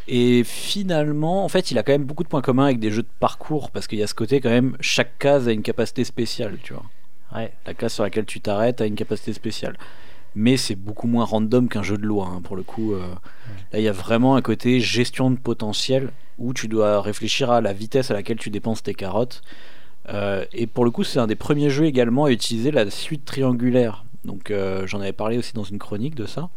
Et 0.07 0.43
finalement, 0.43 1.45
en 1.45 1.49
fait, 1.49 1.69
il 1.69 1.77
a 1.77 1.83
quand 1.83 1.91
même 1.91 2.05
beaucoup 2.05 2.23
de 2.23 2.29
points 2.29 2.41
communs 2.41 2.65
avec 2.65 2.79
des 2.79 2.89
jeux 2.89 3.03
de 3.03 3.07
parcours 3.19 3.69
parce 3.69 3.85
qu'il 3.85 3.99
y 3.99 4.03
a 4.03 4.07
ce 4.07 4.15
côté 4.15 4.41
quand 4.41 4.49
même, 4.49 4.75
chaque 4.79 5.19
case 5.19 5.47
a 5.47 5.51
une 5.51 5.61
capacité 5.61 6.03
spéciale, 6.03 6.57
tu 6.63 6.73
vois. 6.73 6.85
Ouais 7.35 7.51
La 7.65 7.73
case 7.73 7.93
sur 7.93 8.03
laquelle 8.03 8.25
tu 8.25 8.41
t'arrêtes 8.41 8.81
a 8.81 8.85
une 8.85 8.95
capacité 8.95 9.33
spéciale. 9.33 9.77
Mais 10.35 10.57
c'est 10.57 10.75
beaucoup 10.75 11.07
moins 11.07 11.25
random 11.25 11.67
qu'un 11.69 11.83
jeu 11.83 11.97
de 11.97 12.05
loi, 12.05 12.27
hein, 12.27 12.41
pour 12.41 12.55
le 12.55 12.63
coup. 12.63 12.93
euh. 12.93 13.01
Là, 13.73 13.79
il 13.79 13.83
y 13.83 13.87
a 13.87 13.91
vraiment 13.91 14.35
un 14.35 14.41
côté 14.41 14.79
gestion 14.79 15.31
de 15.31 15.37
potentiel 15.37 16.11
où 16.37 16.53
tu 16.53 16.67
dois 16.67 17.01
réfléchir 17.01 17.49
à 17.51 17.61
la 17.61 17.73
vitesse 17.73 18.11
à 18.11 18.13
laquelle 18.13 18.37
tu 18.37 18.49
dépenses 18.49 18.83
tes 18.83 18.93
carottes. 18.93 19.41
Euh, 20.09 20.45
et 20.53 20.67
pour 20.67 20.85
le 20.85 20.91
coup, 20.91 21.03
c'est 21.03 21.19
un 21.19 21.27
des 21.27 21.35
premiers 21.35 21.69
jeux 21.69 21.85
également 21.85 22.25
à 22.25 22.31
utiliser 22.31 22.71
la 22.71 22.89
suite 22.89 23.25
triangulaire. 23.25 24.05
Donc, 24.23 24.51
euh, 24.51 24.85
j'en 24.87 25.01
avais 25.01 25.13
parlé 25.13 25.37
aussi 25.37 25.53
dans 25.53 25.63
une 25.63 25.79
chronique 25.79 26.15
de 26.15 26.25
ça. 26.25 26.49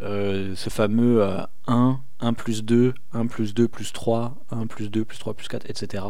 Euh, 0.00 0.54
ce 0.56 0.70
fameux 0.70 1.22
euh, 1.22 1.40
1, 1.68 2.00
1 2.18 2.32
plus 2.32 2.64
2, 2.64 2.94
1 3.12 3.26
plus 3.26 3.54
2 3.54 3.68
plus 3.68 3.92
3, 3.92 4.36
1 4.50 4.66
plus 4.66 4.90
2 4.90 5.04
plus 5.04 5.18
3 5.18 5.34
plus 5.34 5.46
4, 5.46 5.70
etc. 5.70 6.02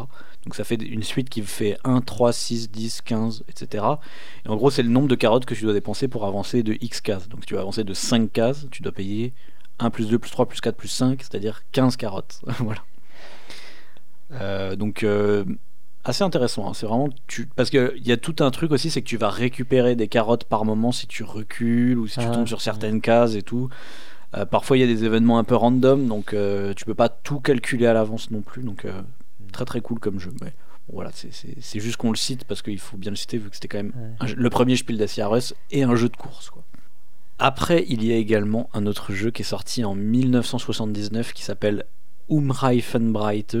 Donc 0.43 0.55
ça 0.55 0.63
fait 0.63 0.75
une 0.75 1.03
suite 1.03 1.29
qui 1.29 1.43
fait 1.43 1.77
1, 1.83 2.01
3, 2.01 2.33
6, 2.33 2.71
10, 2.71 3.01
15, 3.01 3.43
etc. 3.47 3.85
Et 4.45 4.49
en 4.49 4.55
gros, 4.55 4.71
c'est 4.71 4.81
le 4.81 4.89
nombre 4.89 5.07
de 5.07 5.15
carottes 5.15 5.45
que 5.45 5.53
tu 5.53 5.63
dois 5.63 5.73
dépenser 5.73 6.07
pour 6.07 6.25
avancer 6.25 6.63
de 6.63 6.77
X 6.81 6.99
cases. 7.01 7.29
Donc 7.29 7.41
si 7.41 7.47
tu 7.47 7.53
vas 7.53 7.61
avancer 7.61 7.83
de 7.83 7.93
5 7.93 8.31
cases, 8.31 8.65
tu 8.71 8.81
dois 8.81 8.91
payer 8.91 9.33
1 9.77 9.91
plus 9.91 10.09
2 10.09 10.17
plus 10.17 10.31
3 10.31 10.47
plus 10.47 10.61
4 10.61 10.75
plus 10.75 10.87
5, 10.87 11.21
c'est-à-dire 11.21 11.61
15 11.71 11.95
carottes. 11.95 12.41
voilà. 12.59 12.83
Euh, 14.31 14.75
donc 14.75 15.05
assez 16.05 16.23
intéressant. 16.23 16.69
hein. 16.69 16.73
C'est 16.73 16.85
vraiment 16.85 17.09
tu 17.27 17.47
parce 17.55 17.69
que 17.69 17.93
il 17.97 18.07
y 18.07 18.11
a 18.11 18.17
tout 18.17 18.35
un 18.39 18.51
truc 18.51 18.71
aussi, 18.71 18.89
c'est 18.89 19.01
que 19.01 19.07
tu 19.07 19.17
vas 19.17 19.29
récupérer 19.29 19.95
des 19.95 20.07
carottes 20.07 20.45
par 20.45 20.63
moment 20.65 20.91
si 20.91 21.07
tu 21.07 21.23
recules 21.23 21.97
ou 21.97 22.07
si 22.07 22.19
tu 22.19 22.25
Ah, 22.27 22.31
tombes 22.31 22.47
sur 22.47 22.61
certaines 22.61 23.01
cases 23.01 23.35
et 23.35 23.41
tout. 23.41 23.69
Euh, 24.35 24.45
parfois 24.45 24.77
il 24.77 24.81
y 24.81 24.83
a 24.83 24.87
des 24.87 25.03
événements 25.05 25.37
un 25.39 25.43
peu 25.43 25.55
random, 25.55 26.07
donc 26.07 26.33
euh, 26.33 26.73
tu 26.73 26.85
peux 26.85 26.95
pas 26.95 27.09
tout 27.09 27.39
calculer 27.39 27.85
à 27.87 27.93
l'avance 27.93 28.31
non 28.31 28.41
plus. 28.41 28.63
Donc 28.63 28.85
euh, 28.85 29.01
très 29.51 29.65
très 29.65 29.81
cool 29.81 29.99
comme 29.99 30.19
jeu. 30.19 30.33
Mais 30.41 30.53
voilà, 30.91 31.11
c'est- 31.13 31.33
c'est 31.33 31.55
c'est 31.61 31.79
juste 31.79 31.97
qu'on 31.97 32.11
le 32.11 32.17
cite 32.17 32.43
parce 32.45 32.61
qu'il 32.61 32.79
faut 32.79 32.97
bien 32.97 33.11
le 33.11 33.15
citer 33.17 33.37
vu 33.37 33.49
que 33.49 33.55
c'était 33.55 33.67
quand 33.67 33.77
même 33.77 33.93
Ouais. 33.95 34.09
un 34.19 34.27
jeu- 34.27 34.35
le 34.37 34.49
premier 34.49 34.75
Spiel 34.75 34.97
des 34.97 35.07
Jahres 35.07 35.53
et 35.71 35.83
un 35.83 35.95
jeu 35.95 36.09
de 36.09 36.15
course. 36.17 36.49
Quoi. 36.49 36.63
Après, 37.39 37.83
il 37.89 38.03
y 38.03 38.13
a 38.13 38.15
également 38.15 38.69
un 38.73 38.85
autre 38.85 39.11
jeu 39.11 39.29
qui 39.31 39.41
est 39.41 39.45
sorti 39.45 39.83
en 39.83 39.95
1979 39.95 41.33
qui 41.33 41.43
s'appelle 41.43 41.85
Umreifenbreite. 42.29 43.57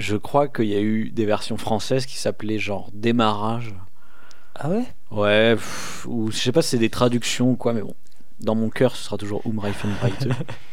Je 0.00 0.16
crois 0.16 0.48
qu'il 0.48 0.64
y 0.64 0.74
a 0.74 0.80
eu 0.80 1.10
des 1.10 1.26
versions 1.26 1.58
françaises 1.58 2.06
qui 2.06 2.16
s'appelaient 2.16 2.58
genre 2.58 2.88
Démarrage. 2.94 3.74
ah 4.54 4.70
ouais? 4.70 4.84
Ouais, 5.10 5.54
pff, 5.54 6.06
ou 6.08 6.30
je 6.30 6.38
sais 6.38 6.52
pas 6.52 6.62
si 6.62 6.70
c'est 6.70 6.78
des 6.78 6.88
traductions 6.88 7.50
ou 7.50 7.56
quoi, 7.56 7.74
mais 7.74 7.82
bon. 7.82 7.94
Dans 8.40 8.54
mon 8.54 8.70
cœur, 8.70 8.96
ce 8.96 9.04
sera 9.04 9.18
toujours 9.18 9.42
Umreifenbreite. 9.44 10.26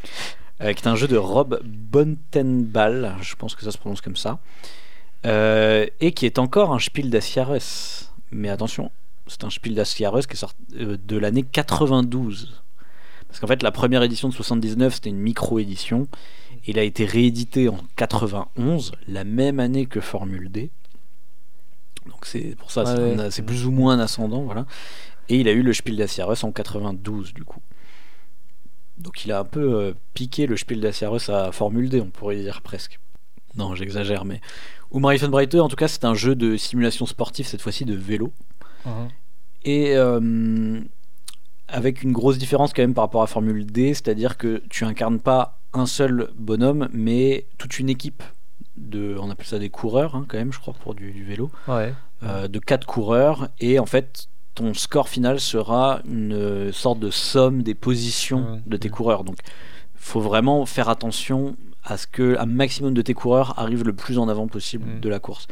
euh, 0.61 0.71
qui 0.71 0.82
est 0.82 0.88
un 0.88 0.95
jeu 0.95 1.09
de 1.09 1.17
Rob 1.17 1.59
Bontenball, 1.65 3.15
je 3.21 3.36
pense 3.36 3.53
que 3.53 3.65
ça 3.65 3.71
se 3.71 3.78
prononce 3.78 3.99
comme 3.99 4.15
ça. 4.15 4.39
Euh, 5.25 5.86
et 5.99 6.13
qui 6.13 6.25
est 6.25 6.39
encore 6.39 6.73
un 6.73 6.80
Spiel 6.80 7.09
des 7.09 7.19
Jahres. 7.19 7.57
Mais 8.32 8.47
attention, 8.47 8.91
c'est 9.28 9.43
un 9.43 9.49
Spiel 9.49 9.75
des 9.75 9.84
Jahres 9.84 10.25
qui 10.25 10.36
est 10.36 10.38
sorti 10.38 10.55
euh, 10.80 10.97
de 11.05 11.17
l'année 11.17 11.43
92. 11.43 12.61
Parce 13.28 13.41
qu'en 13.41 13.47
fait, 13.47 13.61
la 13.61 13.71
première 13.71 14.03
édition 14.03 14.30
de 14.30 14.34
79, 14.34 14.93
c'était 14.93 15.09
une 15.09 15.19
micro-édition. 15.19 16.07
Il 16.68 16.78
a 16.80 16.84
été 16.84 17.05
réédité 17.05 17.70
en 17.70 17.78
91, 17.95 18.91
la 19.07 19.24
même 19.24 19.59
année 19.59 19.86
que 19.86 20.01
Formule 20.01 20.51
D. 20.51 20.70
Donc 22.05 22.26
c'est 22.26 22.55
pour 22.57 22.72
ça, 22.72 22.84
Ouais, 22.84 23.32
c'est 23.32 23.41
plus 23.41 23.65
ou 23.65 23.72
moins 23.72 23.93
un 23.95 23.99
ascendant, 23.99 24.43
voilà. 24.43 24.65
Et 25.30 25.38
il 25.39 25.47
a 25.47 25.51
eu 25.51 25.61
le 25.61 25.74
Spiel 25.74 25.97
des 25.97 26.07
Jahres 26.07 26.43
en 26.43 26.51
92, 26.51 27.34
du 27.34 27.43
coup. 27.43 27.61
Donc 28.97 29.26
il 29.26 29.32
a 29.32 29.39
un 29.39 29.45
peu 29.45 29.74
euh, 29.76 29.93
piqué 30.13 30.47
le 30.47 30.57
Spiel 30.57 30.80
des 30.82 30.91
Jahres 30.91 31.30
à 31.30 31.51
Formule 31.51 31.89
D, 31.89 32.01
on 32.01 32.09
pourrait 32.09 32.38
dire 32.38 32.61
presque. 32.61 32.99
Non, 33.55 33.76
j'exagère, 33.76 34.24
mais 34.26 34.41
Umreifenbreite, 34.93 35.55
en 35.55 35.68
tout 35.68 35.76
cas, 35.76 35.88
c'est 35.88 36.05
un 36.05 36.13
jeu 36.13 36.36
de 36.36 36.57
simulation 36.57 37.05
sportive, 37.05 37.45
cette 37.47 37.61
fois-ci 37.61 37.86
de 37.86 37.95
vélo. 37.95 38.32
Et 39.63 39.97
euh, 39.97 40.80
avec 41.68 42.03
une 42.03 42.11
grosse 42.13 42.38
différence 42.38 42.74
quand 42.74 42.82
même 42.82 42.93
par 42.93 43.03
rapport 43.05 43.22
à 43.24 43.28
Formule 43.28 43.65
D, 43.65 43.93
c'est-à-dire 43.93 44.38
que 44.38 44.61
tu 44.70 44.84
incarnes 44.86 45.20
pas 45.20 45.59
un 45.74 45.86
seul 45.86 46.30
bonhomme, 46.38 46.88
mais 46.93 47.45
toute 47.57 47.80
une 47.80 47.89
équipe 47.89 48.24
de, 48.78 49.18
on 49.20 49.30
appelle 49.30 49.45
ça 49.47 49.59
des 49.59 49.70
coureurs 49.70 50.15
hein, 50.15 50.26
quand 50.28 50.38
même, 50.38 50.53
je 50.53 50.59
crois, 50.59 50.74
pour 50.74 50.95
du, 50.95 51.11
du 51.11 51.24
vélo, 51.24 51.51
ouais 51.68 51.93
euh, 52.24 52.47
de 52.47 52.57
quatre 52.59 52.88
coureurs, 52.88 53.49
et 53.59 53.80
en 53.80 53.86
fait 53.86 54.28
ton 54.55 54.74
score 54.74 55.07
final 55.07 55.39
sera 55.39 55.99
une 56.09 56.72
sorte 56.74 56.99
de 56.99 57.11
somme 57.11 57.61
des 57.61 57.76
positions 57.76 58.53
Ouais. 58.53 58.61
de 58.65 58.78
tes 58.78 58.89
coureurs. 58.89 59.24
Donc 59.24 59.36
faut 59.95 60.22
vraiment 60.22 60.65
faire 60.65 60.89
attention 60.89 61.55
à 61.84 61.95
ce 61.97 62.07
que 62.07 62.36
un 62.39 62.45
maximum 62.47 62.93
de 62.95 63.01
tes 63.03 63.13
coureurs 63.13 63.59
arrivent 63.59 63.84
le 63.84 63.93
plus 63.93 64.18
en 64.18 64.28
avant 64.30 64.47
possible 64.47 64.86
Mm. 64.95 64.99
de 64.99 65.09
la 65.09 65.20
course. 65.20 65.47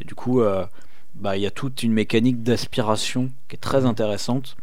Et 0.00 0.04
du 0.04 0.14
coup, 0.16 0.40
euh, 0.40 0.66
bah, 1.14 1.36
il 1.36 1.42
y 1.42 1.46
a 1.46 1.50
toute 1.52 1.82
une 1.84 1.92
mécanique 1.92 2.42
d'aspiration 2.42 3.30
qui 3.48 3.54
est 3.56 3.60
très 3.60 3.84
intéressante, 3.86 4.56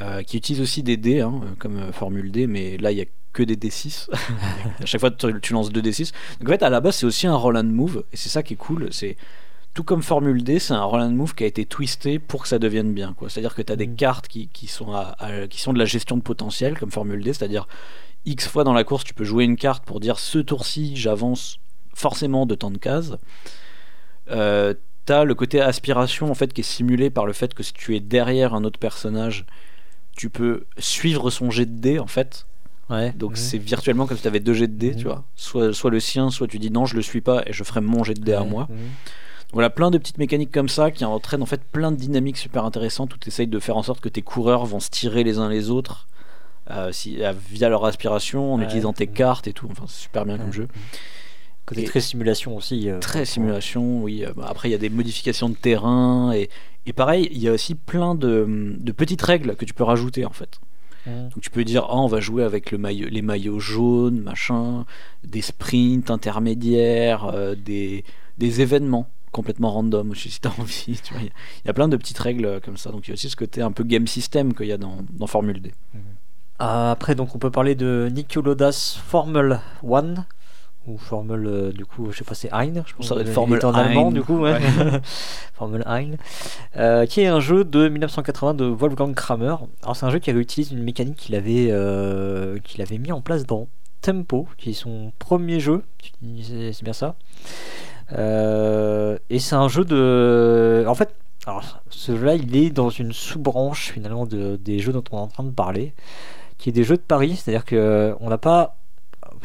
euh, 0.00 0.22
qui 0.22 0.36
utilise 0.36 0.60
aussi 0.60 0.82
des 0.82 0.96
dés, 0.96 1.20
hein, 1.20 1.40
euh, 1.42 1.48
comme 1.58 1.78
euh, 1.78 1.92
Formule 1.92 2.30
D, 2.30 2.46
mais 2.46 2.76
là 2.78 2.92
il 2.92 2.98
y 2.98 3.02
a 3.02 3.06
que 3.32 3.42
des 3.42 3.56
D6. 3.56 4.08
à 4.80 4.86
chaque 4.86 5.00
fois, 5.00 5.10
tu, 5.10 5.52
lances 5.52 5.70
2 5.70 5.80
D6. 5.82 6.12
Donc 6.40 6.48
en 6.48 6.52
fait, 6.52 6.62
à 6.62 6.70
la 6.70 6.80
base, 6.80 6.96
c'est 6.96 7.06
aussi 7.06 7.26
un 7.26 7.34
roll 7.34 7.56
and 7.56 7.64
move, 7.64 8.04
et 8.12 8.16
c'est 8.16 8.28
ça 8.30 8.42
qui 8.42 8.54
est 8.54 8.56
cool. 8.56 8.88
C'est 8.92 9.16
tout 9.74 9.84
comme 9.84 10.02
Formule 10.02 10.42
D, 10.42 10.58
c'est 10.58 10.72
un 10.72 10.82
roll 10.82 11.02
and 11.02 11.10
move 11.10 11.34
qui 11.34 11.44
a 11.44 11.46
été 11.46 11.66
twisté 11.66 12.18
pour 12.18 12.42
que 12.42 12.48
ça 12.48 12.58
devienne 12.58 12.94
bien. 12.94 13.14
C'est-à-dire 13.28 13.54
que 13.54 13.60
tu 13.60 13.70
as 13.72 13.76
des 13.76 13.86
Mhm. 13.86 13.96
cartes 13.96 14.26
qui, 14.28 14.48
qui 14.48 14.66
sont 14.68 14.92
à- 14.92 15.16
à- 15.18 15.46
qui 15.48 15.60
sont 15.60 15.74
de 15.74 15.78
la 15.78 15.84
gestion 15.84 16.16
de 16.16 16.22
potentiel, 16.22 16.78
comme 16.78 16.90
Formule 16.90 17.22
D, 17.22 17.32
c'est-à-dire 17.34 17.66
X 18.24 18.48
fois 18.48 18.64
dans 18.64 18.72
la 18.72 18.84
course, 18.84 19.04
tu 19.04 19.12
peux 19.12 19.24
jouer 19.24 19.44
une 19.44 19.56
carte 19.56 19.84
pour 19.84 20.00
dire 20.00 20.18
ce 20.18 20.38
tour-ci, 20.38 20.96
j'avance 20.96 21.58
forcément 21.94 22.46
de 22.46 22.54
tant 22.54 22.70
de 22.70 22.78
cases. 22.78 23.12
Euh, 24.30 24.74
T'as 25.04 25.22
le 25.22 25.36
côté 25.36 25.60
aspiration 25.60 26.28
en 26.32 26.34
fait 26.34 26.52
qui 26.52 26.62
est 26.62 26.64
simulé 26.64 27.10
par 27.10 27.26
le 27.26 27.32
fait 27.32 27.54
que 27.54 27.62
si 27.62 27.72
tu 27.72 27.94
es 27.94 28.00
derrière 28.00 28.54
un 28.54 28.64
autre 28.64 28.80
personnage, 28.80 29.46
tu 30.16 30.30
peux 30.30 30.64
suivre 30.78 31.30
son 31.30 31.50
jet 31.50 31.66
de 31.66 31.78
dés 31.78 31.98
en 31.98 32.06
fait. 32.06 32.46
Ouais. 32.88 33.12
Donc 33.12 33.36
c'est 33.36 33.58
virtuellement 33.58 34.06
comme 34.06 34.16
si 34.16 34.22
tu 34.22 34.28
avais 34.28 34.40
deux 34.40 34.54
jets 34.54 34.68
de 34.68 34.76
dés, 34.76 34.94
tu 34.94 35.04
vois. 35.04 35.24
Soit, 35.34 35.72
soit 35.72 35.90
le 35.90 36.00
sien, 36.00 36.30
soit 36.30 36.46
tu 36.46 36.58
dis 36.58 36.70
non, 36.70 36.86
je 36.86 36.96
le 36.96 37.02
suis 37.02 37.20
pas 37.20 37.42
et 37.46 37.52
je 37.52 37.64
ferai 37.64 37.80
mon 37.80 38.04
jet 38.04 38.14
de 38.14 38.22
dés 38.22 38.34
à 38.34 38.44
moi. 38.44 38.68
Voilà, 39.52 39.70
plein 39.70 39.90
de 39.90 39.98
petites 39.98 40.18
mécaniques 40.18 40.52
comme 40.52 40.68
ça 40.68 40.90
qui 40.90 41.04
entraînent 41.04 41.42
en 41.42 41.46
fait 41.46 41.62
plein 41.62 41.92
de 41.92 41.96
dynamiques 41.96 42.36
super 42.36 42.64
intéressantes 42.64 43.14
où 43.14 43.18
tu 43.18 43.28
essayes 43.28 43.46
de 43.46 43.58
faire 43.60 43.76
en 43.76 43.82
sorte 43.82 44.00
que 44.00 44.08
tes 44.08 44.22
coureurs 44.22 44.66
vont 44.66 44.80
se 44.80 44.90
tirer 44.90 45.22
les 45.22 45.38
uns 45.38 45.48
les 45.48 45.70
autres 45.70 46.08
euh, 46.70 46.90
si, 46.90 47.22
euh, 47.22 47.32
via 47.50 47.68
leur 47.68 47.84
aspiration, 47.84 48.54
en 48.54 48.60
utilisant 48.60 48.92
tes 48.92 49.06
cartes 49.06 49.46
et 49.46 49.52
tout. 49.52 49.68
Enfin, 49.70 49.84
c'est 49.86 50.02
super 50.02 50.24
bien 50.24 50.36
comme 50.36 50.52
jeu. 50.52 50.68
Côté 51.66 51.82
très 51.84 52.00
simulation 52.00 52.56
aussi. 52.56 52.88
euh, 52.88 53.00
Très 53.00 53.24
simulation, 53.24 54.02
oui. 54.02 54.24
Euh, 54.24 54.32
bah, 54.36 54.46
Après, 54.48 54.68
il 54.68 54.72
y 54.72 54.74
a 54.74 54.78
des 54.78 54.88
modifications 54.88 55.48
de 55.48 55.54
terrain 55.56 56.32
et, 56.32 56.48
et 56.86 56.92
pareil, 56.92 57.28
il 57.32 57.38
y 57.38 57.48
a 57.48 57.52
aussi 57.52 57.74
plein 57.74 58.14
de, 58.14 58.74
de 58.78 58.92
petites 58.92 59.22
règles 59.22 59.56
que 59.56 59.64
tu 59.64 59.74
peux 59.74 59.84
rajouter 59.84 60.24
en 60.24 60.30
fait. 60.32 60.60
Mhm. 61.06 61.28
Donc 61.30 61.40
tu 61.40 61.50
peux 61.50 61.64
dire, 61.64 61.84
ah, 61.88 61.96
on 61.98 62.06
va 62.06 62.20
jouer 62.20 62.44
avec 62.44 62.70
le 62.70 62.78
maillot, 62.78 63.08
les 63.10 63.22
maillots 63.22 63.58
jaunes, 63.60 64.20
machin, 64.20 64.84
des 65.24 65.42
sprints 65.42 66.10
intermédiaires, 66.10 67.24
euh, 67.26 67.54
des, 67.56 68.04
des 68.38 68.60
événements 68.60 69.08
complètement 69.32 69.70
random 69.72 70.10
aussi 70.12 70.30
si 70.34 70.40
t'as 70.40 70.50
envie. 70.58 70.98
tu 71.02 71.12
vois. 71.14 71.22
Il 71.22 71.26
y 71.26 71.28
a- 71.28 71.32
il 71.64 71.66
y 71.66 71.70
a 71.70 71.72
plein 71.74 71.88
de 71.88 71.96
petites 71.96 72.18
règles 72.18 72.46
euh, 72.46 72.60
comme 72.60 72.76
ça. 72.76 72.90
Donc 72.90 73.06
il 73.06 73.10
y 73.10 73.12
a 73.12 73.14
aussi 73.14 73.28
ce 73.28 73.36
côté 73.36 73.60
un 73.60 73.72
peu 73.72 73.82
game 73.84 74.06
system 74.06 74.54
qu'il 74.54 74.66
y 74.66 74.72
a 74.72 74.78
dans, 74.78 74.98
dans 75.10 75.26
Formule 75.26 75.60
D. 75.60 75.72
Ah, 76.58 76.90
Après, 76.92 77.14
donc, 77.14 77.34
on 77.34 77.38
peut 77.38 77.50
parler 77.50 77.74
de 77.74 78.08
Nicolodas 78.12 78.98
Formel 79.04 79.60
1 79.86 80.24
ou 80.86 80.98
Formel, 80.98 81.46
euh, 81.46 81.72
du 81.72 81.84
coup, 81.84 82.10
je 82.10 82.18
sais 82.18 82.24
pas, 82.24 82.34
c'est 82.34 82.52
Ein. 82.52 82.82
Je 82.86 82.94
pense 82.94 83.08
Ça 83.08 83.14
doit 83.14 83.24
être 83.24 83.30
est 83.30 83.64
en 83.64 83.74
allemand, 83.74 84.08
Ein. 84.08 84.12
du 84.12 84.22
coup, 84.22 84.38
ouais. 84.38 84.58
Formel 85.54 85.82
Ein. 85.86 86.16
Euh, 86.76 87.06
qui 87.06 87.20
est 87.20 87.26
un 87.26 87.40
jeu 87.40 87.64
de 87.64 87.88
1980 87.88 88.54
de 88.54 88.64
Wolfgang 88.64 89.14
Kramer. 89.14 89.56
Alors, 89.82 89.96
c'est 89.96 90.06
un 90.06 90.10
jeu 90.10 90.18
qui 90.18 90.30
réutilise 90.30 90.72
une 90.72 90.82
mécanique 90.82 91.16
qu'il 91.16 91.34
avait, 91.34 91.68
euh, 91.70 92.58
qu'il 92.64 92.82
avait 92.82 92.98
mis 92.98 93.12
en 93.12 93.20
place 93.20 93.46
dans 93.46 93.68
Tempo, 94.02 94.46
qui 94.58 94.70
est 94.70 94.74
son 94.74 95.12
premier 95.18 95.60
jeu. 95.60 95.82
C'est 96.42 96.72
c'est 96.72 96.84
bien 96.84 96.92
ça. 96.92 97.16
Euh, 98.12 99.18
et 99.30 99.38
c'est 99.38 99.56
un 99.56 99.68
jeu 99.68 99.84
de. 99.84 100.84
En 100.86 100.94
fait, 100.94 101.14
alors, 101.46 101.80
ce 101.90 102.16
jeu-là, 102.16 102.34
il 102.34 102.54
est 102.56 102.70
dans 102.70 102.90
une 102.90 103.12
sous-branche 103.12 103.92
finalement 103.92 104.26
de, 104.26 104.56
des 104.56 104.78
jeux 104.78 104.92
dont 104.92 105.04
on 105.10 105.16
est 105.16 105.20
en 105.20 105.26
train 105.28 105.44
de 105.44 105.50
parler, 105.50 105.94
qui 106.58 106.68
est 106.68 106.72
des 106.72 106.84
jeux 106.84 106.96
de 106.96 107.02
paris. 107.02 107.36
C'est-à-dire 107.36 107.64
que 107.64 108.14
on 108.20 108.28
n'a 108.28 108.38
pas. 108.38 108.76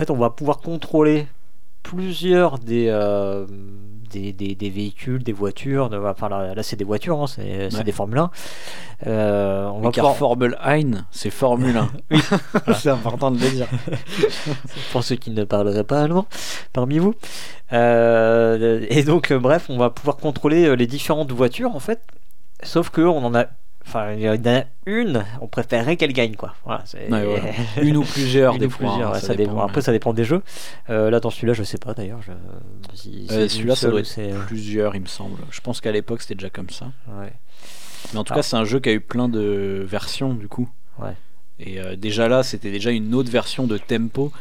En 0.01 0.03
fait, 0.03 0.09
on 0.11 0.17
va 0.17 0.31
pouvoir 0.31 0.57
contrôler 0.61 1.27
plusieurs 1.83 2.57
des, 2.57 2.87
euh, 2.89 3.45
des, 4.11 4.33
des- 4.33 4.55
des 4.55 4.69
véhicules, 4.71 5.21
des 5.23 5.31
voitures. 5.31 5.91
de- 5.91 5.97
enfin, 5.99 6.27
là, 6.27 6.55
là, 6.55 6.63
c'est 6.63 6.75
des 6.75 6.83
voitures, 6.83 7.21
hein, 7.21 7.27
c'est 7.27 7.71
Ouais. 7.71 7.83
des 7.83 7.91
Formule 7.91 8.17
1. 8.17 8.31
Euh, 9.05 9.67
on 9.67 9.79
va 9.81 9.91
car 9.91 10.05
pouvoir- 10.05 10.15
Formule 10.17 10.57
Ein, 10.59 11.05
c'est 11.11 11.29
Formule 11.29 11.77
1. 11.77 11.89
Oui. 12.09 12.19
c'est 12.73 12.89
important 12.89 13.29
de 13.29 13.37
le 13.39 13.47
dire. 13.51 13.67
pour 14.91 15.03
ceux 15.03 15.17
qui 15.17 15.29
ne 15.29 15.43
parleraient 15.43 15.83
pas 15.83 16.01
allemand 16.01 16.25
parmi 16.73 16.97
vous. 16.97 17.13
Euh, 17.71 18.83
et 18.89 19.03
donc, 19.03 19.29
euh, 19.29 19.37
bref, 19.37 19.67
on 19.69 19.77
va 19.77 19.91
pouvoir 19.91 20.17
contrôler 20.17 20.75
les 20.75 20.87
différentes 20.87 21.31
voitures 21.31 21.75
en 21.75 21.79
fait. 21.79 22.01
Sauf 22.63 22.89
que 22.89 23.01
on 23.01 23.23
en 23.23 23.35
a, 23.35 23.45
enfin, 23.85 24.13
il 24.13 24.21
y 24.21 24.29
en 24.29 24.35
a 24.45 24.63
une, 24.85 25.23
on 25.41 25.47
préférerait 25.47 25.97
qu'elle 25.97 26.13
gagne 26.13 26.35
quoi. 26.35 26.53
Voilà. 26.65 26.83
Ouais. 27.09 27.53
Une 27.81 27.97
ou 27.97 28.03
plusieurs, 28.03 28.53
Une 28.53 28.59
des 28.59 28.65
ou 28.67 28.69
fois. 28.69 28.87
plusieurs, 28.89 29.09
hein, 29.09 29.13
ouais, 29.13 29.19
ça 29.19 29.27
ça 29.27 29.35
dépend. 29.35 29.51
dépend, 29.53 29.65
Après, 29.65 29.81
ça 29.81 29.91
dépend 29.91 30.13
des 30.13 30.23
jeux. 30.23 30.41
Euh, 30.89 31.09
là, 31.09 31.19
dans 31.19 31.29
celui-là, 31.29 31.53
je 31.53 31.63
sais 31.63 31.77
pas 31.77 31.93
d'ailleurs. 31.93 32.21
Je... 32.21 32.31
Si, 32.95 33.27
Euh, 33.31 33.47
celui-là, 33.47 33.75
ça 33.75 33.89
doit 33.89 33.99
être 33.99 34.05
c'est- 34.05 34.33
Plusieurs, 34.47 34.95
il 34.95 35.01
me 35.01 35.07
semble. 35.07 35.39
Je 35.51 35.61
pense 35.61 35.81
qu'à 35.81 35.91
l'époque, 35.91 36.21
c'était 36.21 36.35
déjà 36.35 36.49
comme 36.49 36.69
ça. 36.69 36.87
Mais 38.13 38.19
en 38.19 38.23
tout 38.23 38.33
Ah. 38.33 38.37
cas, 38.37 38.41
c'est 38.43 38.55
un 38.55 38.63
jeu 38.65 38.79
qui 38.79 38.89
a 38.89 38.93
eu 38.93 39.01
plein 39.01 39.29
de 39.29 39.83
versions 39.87 40.33
du 40.33 40.47
coup. 40.47 40.69
Et 41.59 41.79
euh, 41.79 41.95
déjà 41.95 42.27
là, 42.27 42.41
c'était 42.41 42.71
déjà 42.71 42.89
une 42.89 43.13
autre 43.13 43.29
version 43.31 43.67
de 43.67 43.77
Tempo. 43.77 44.31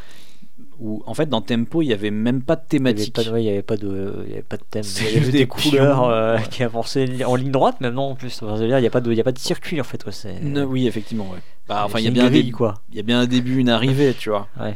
Où 0.81 1.03
en 1.05 1.13
fait, 1.13 1.29
dans 1.29 1.41
Tempo, 1.41 1.83
il 1.83 1.87
n'y 1.89 1.93
avait 1.93 2.09
même 2.09 2.41
pas 2.41 2.55
de 2.55 2.63
Il 2.73 2.81
n'y 2.81 2.89
avait, 2.89 2.95
thématique. 2.95 3.31
ouais, 3.31 3.49
avait 3.49 3.61
pas 3.61 3.77
de, 3.77 4.23
il 4.25 4.31
y 4.31 4.33
avait 4.33 4.41
pas 4.41 4.57
de 4.57 4.63
thème. 4.67 4.83
Il 4.83 5.03
y 5.03 5.07
avait 5.09 5.19
juste 5.19 5.31
des, 5.31 5.45
couleurs 5.45 6.05
euh, 6.05 6.37
ouais. 6.37 6.43
qui 6.49 6.63
avançaient 6.63 7.23
en 7.23 7.35
ligne 7.35 7.51
droite, 7.51 7.79
non 7.81 8.01
en 8.01 8.15
plus. 8.15 8.39
Je 8.41 8.63
Il 8.63 8.75
n'y 8.75 8.87
a 8.87 8.89
pas 8.89 8.99
de, 8.99 9.11
il 9.11 9.17
y 9.17 9.21
a 9.21 9.23
pas 9.23 9.31
de 9.31 9.37
circuit 9.37 9.79
en 9.79 9.83
fait. 9.83 10.03
ouais, 10.05 10.39
Non, 10.41 10.63
oui, 10.63 10.87
effectivement, 10.87 11.29
ouais. 11.29 11.37
Bah, 11.67 11.83
enfin, 11.85 11.99
il 11.99 12.05
y, 12.05 12.07
a 12.07 12.11
bien 12.11 12.25
un 12.25 12.51
quoi. 12.51 12.81
il 12.89 12.97
y 12.97 12.99
a 12.99 13.03
bien 13.03 13.19
un 13.19 13.27
début, 13.27 13.57
une 13.57 13.69
arrivée, 13.69 14.15
tu 14.17 14.29
vois. 14.31 14.47
Ouais. 14.59 14.75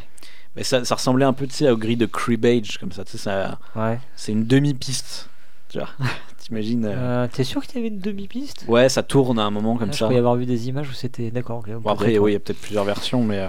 Mais 0.56 0.64
ça, 0.64 0.86
ça 0.86 0.94
ressemblait 0.94 1.26
un 1.26 1.34
peu, 1.34 1.48
tu 1.48 1.56
sais, 1.56 1.70
aux 1.72 1.78
grilles 1.78 1.98
de 1.98 2.06
cribbage, 2.06 2.78
comme 2.78 2.92
ça. 2.92 3.04
Tu 3.04 3.14
sais, 3.14 3.18
ça, 3.18 3.58
Ouais. 3.76 4.00
c'est 4.16 4.32
une 4.32 4.46
demi-piste. 4.46 5.30
Tu 5.70 5.80
vois, 5.80 5.90
t'imagines 6.38 6.86
euh, 6.86 7.24
Euh, 7.24 7.28
T'es 7.34 7.44
sûr 7.44 7.66
qu'il 7.66 7.78
y 7.78 7.80
avait 7.80 7.88
une 7.88 8.00
demi-piste? 8.00 8.66
Ouais, 8.68 8.90
ça 8.90 9.02
tourne 9.02 9.40
à 9.40 9.44
un 9.44 9.50
moment 9.52 9.76
comme 9.76 9.90
Ah, 9.90 9.94
Je 9.94 9.98
ça. 9.98 10.06
croyais 10.06 10.20
avoir 10.20 10.36
vu 10.36 10.46
des 10.46 10.70
images 10.70 10.88
où 10.88 10.94
c'était. 10.94 11.32
D'accord. 11.32 11.64
Bon, 11.82 11.90
après, 11.90 12.20
oui, 12.20 12.32
il 12.32 12.34
y 12.34 12.38
a 12.38 12.40
peut-être 12.40 12.62
plusieurs 12.62 12.86
versions, 12.86 13.24
mais. 13.24 13.44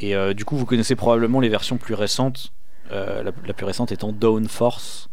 Et 0.00 0.14
euh, 0.14 0.34
du 0.34 0.44
coup, 0.44 0.56
vous 0.56 0.66
connaissez 0.66 0.96
probablement 0.96 1.40
les 1.40 1.48
versions 1.48 1.76
plus 1.76 1.94
récentes. 1.94 2.52
euh, 2.90 3.22
la, 3.22 3.30
la 3.46 3.52
plus 3.52 3.64
récente 3.66 3.92
étant 3.92 4.12
Dawn 4.12 4.48
Force, 4.48 5.08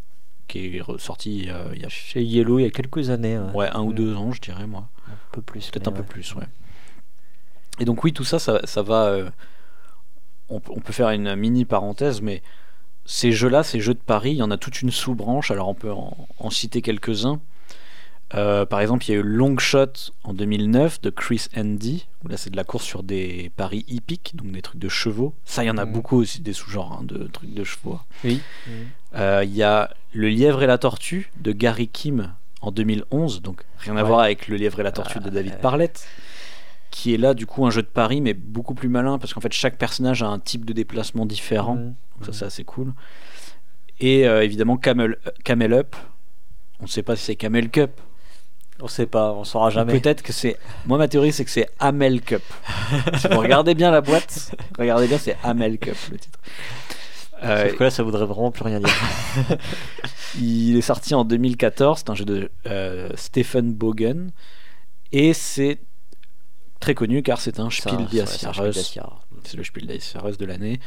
qui 0.47 0.77
est 0.77 0.81
ressortie 0.81 1.47
euh, 1.49 1.69
il 1.75 1.81
y 1.81 1.85
a 1.85 1.89
Chez 1.89 2.23
Yellow, 2.23 2.57
il 2.59 2.63
y 2.63 2.65
a 2.65 2.71
quelques 2.71 3.09
années. 3.11 3.37
Ouais. 3.37 3.53
ouais, 3.53 3.69
un 3.69 3.81
ou 3.81 3.91
Mm. 3.91 3.95
deux 3.95 4.15
ans, 4.15 4.31
je 4.31 4.41
dirais, 4.41 4.65
moi. 4.65 4.87
Un 5.07 5.11
peu 5.31 5.41
plus. 5.41 5.69
Peut-être 5.69 5.87
un 5.89 5.91
peu 5.91 6.03
plus, 6.03 6.33
ouais. 6.35 6.45
Et 7.79 7.85
donc, 7.85 8.03
oui, 8.03 8.13
tout 8.13 8.23
ça, 8.23 8.39
ça, 8.39 8.59
ça 8.65 8.81
va. 8.81 9.15
on, 10.49 10.59
peut- 10.59 10.71
on 10.75 10.79
peut 10.79 10.93
faire 10.93 11.09
une 11.11 11.35
mini 11.35 11.65
parenthèse, 11.65 12.21
mais 12.21 12.41
ces 13.05 13.31
jeux-là, 13.31 13.63
ces 13.63 13.79
jeux 13.79 13.93
de 13.93 13.99
paris, 13.99 14.31
il 14.31 14.37
y 14.37 14.41
en 14.43 14.51
a 14.51 14.57
toute 14.57 14.81
une 14.81 14.91
sous-branche. 14.91 15.51
Alors, 15.51 15.67
on 15.69 15.75
peut 15.75 15.91
en, 15.91 16.27
en 16.39 16.49
citer 16.49 16.81
quelques-uns. 16.81 17.39
Euh, 18.33 18.65
par 18.65 18.81
exemple, 18.81 19.05
il 19.05 19.11
y 19.11 19.13
a 19.15 19.19
eu 19.19 19.23
Long 19.23 19.57
Shot 19.57 20.11
en 20.25 20.33
2009 20.33 20.99
de 21.01 21.09
Chris 21.09 21.47
Andy, 21.55 22.07
où 22.23 22.27
là 22.27 22.35
c'est 22.35 22.49
de 22.49 22.57
la 22.57 22.65
course 22.65 22.83
sur 22.83 23.01
des 23.03 23.51
paris 23.55 23.85
hippiques, 23.87 24.35
donc 24.35 24.51
des 24.51 24.61
trucs 24.61 24.81
de 24.81 24.89
chevaux. 24.89 25.33
Ça, 25.45 25.63
il 25.63 25.67
y 25.67 25.69
en 25.69 25.77
a 25.77 25.85
Mhm. 25.85 25.93
beaucoup 25.93 26.17
aussi 26.17 26.41
des 26.41 26.51
sous-genres 26.53 26.97
hein, 26.99 27.03
de 27.05 27.27
trucs 27.27 27.53
de 27.53 27.63
chevaux. 27.63 27.99
Oui. 28.25 28.41
Euh, 29.15 29.43
Il 29.45 29.55
y 29.55 29.63
a 29.63 29.89
Le 30.13 30.27
Lièvre 30.27 30.61
et 30.63 30.67
la 30.67 30.77
Tortue 30.77 31.31
de 31.39 31.53
Gary 31.53 31.87
Kim 31.87 32.33
en 32.61 32.71
2011, 32.71 33.41
donc 33.41 33.63
rien 33.77 33.95
à 33.95 34.03
voir 34.03 34.19
avec 34.19 34.47
Le 34.49 34.57
Lièvre 34.57 34.81
et 34.81 34.83
la 34.83 34.91
Tortue 34.91 35.19
de 35.19 35.29
David 35.29 35.53
ouais. 35.53 35.59
Parlett, 35.59 36.05
qui 36.91 37.13
est 37.13 37.17
là 37.17 37.33
du 37.33 37.45
coup 37.45 37.65
un 37.65 37.69
jeu 37.69 37.81
de 37.81 37.87
paris, 37.87 38.19
mais 38.19 38.33
beaucoup 38.33 38.73
plus 38.73 38.89
malin, 38.89 39.19
parce 39.19 39.33
qu'en 39.33 39.41
fait 39.41 39.53
chaque 39.53 39.77
personnage 39.77 40.21
a 40.21 40.27
un 40.27 40.39
type 40.39 40.65
de 40.65 40.73
déplacement 40.73 41.25
différent. 41.25 41.75
Donc 41.75 42.25
ça 42.25 42.33
c'est 42.33 42.45
assez 42.45 42.63
cool. 42.65 42.93
Et 44.01 44.27
euh, 44.27 44.43
évidemment 44.43 44.75
Camel, 44.75 45.17
Camel 45.45 45.71
Up. 45.73 45.95
On 46.79 46.83
ne 46.83 46.87
sait 46.89 47.03
pas 47.03 47.15
si 47.15 47.23
c'est 47.23 47.35
Camel 47.35 47.69
Cup. 47.71 47.99
On 48.81 48.87
sait 48.87 49.07
pas, 49.07 49.31
on 49.33 49.43
saura 49.43 49.69
jamais. 49.69 49.99
Peut-être 49.99 50.21
que 50.21 50.33
c'est. 50.33 50.57
Moi 50.85 50.97
ma 50.97 51.07
théorie 51.07 51.31
c'est 51.31 51.45
que 51.45 51.51
c'est 51.51 51.69
Amel 51.79 52.21
Cup. 52.21 52.43
si 53.17 53.27
vous 53.27 53.39
regardez 53.39 53.73
bien 53.73 53.91
la 53.91 54.01
boîte, 54.01 54.55
regardez 54.77 55.07
bien 55.07 55.17
c'est 55.17 55.37
Amel 55.43 55.79
Cup 55.79 55.97
le 56.11 56.17
titre. 56.17 56.39
Euh, 57.43 57.69
Sauf 57.69 57.77
que 57.77 57.83
là, 57.83 57.89
ça 57.91 58.03
voudrait 58.03 58.25
vraiment 58.25 58.51
plus 58.51 58.63
rien 58.63 58.79
dire. 58.79 58.89
il 60.39 60.75
est 60.75 60.81
sorti 60.81 61.13
en 61.13 61.23
2014. 61.23 61.99
C'est 61.99 62.09
un 62.09 62.15
jeu 62.15 62.25
de 62.25 62.49
euh, 62.65 63.09
Stephen 63.15 63.73
Bogen 63.73 64.31
et 65.11 65.33
c'est 65.33 65.79
très 66.79 66.95
connu 66.95 67.23
car 67.23 67.39
c'est 67.39 67.59
un 67.59 67.69
Spiel 67.69 68.07
des 68.07 68.25
c'est 68.25 69.57
le 69.57 69.63
Spiel 69.63 69.87
des 69.87 69.99
de 70.37 70.45
l'année. 70.45 70.79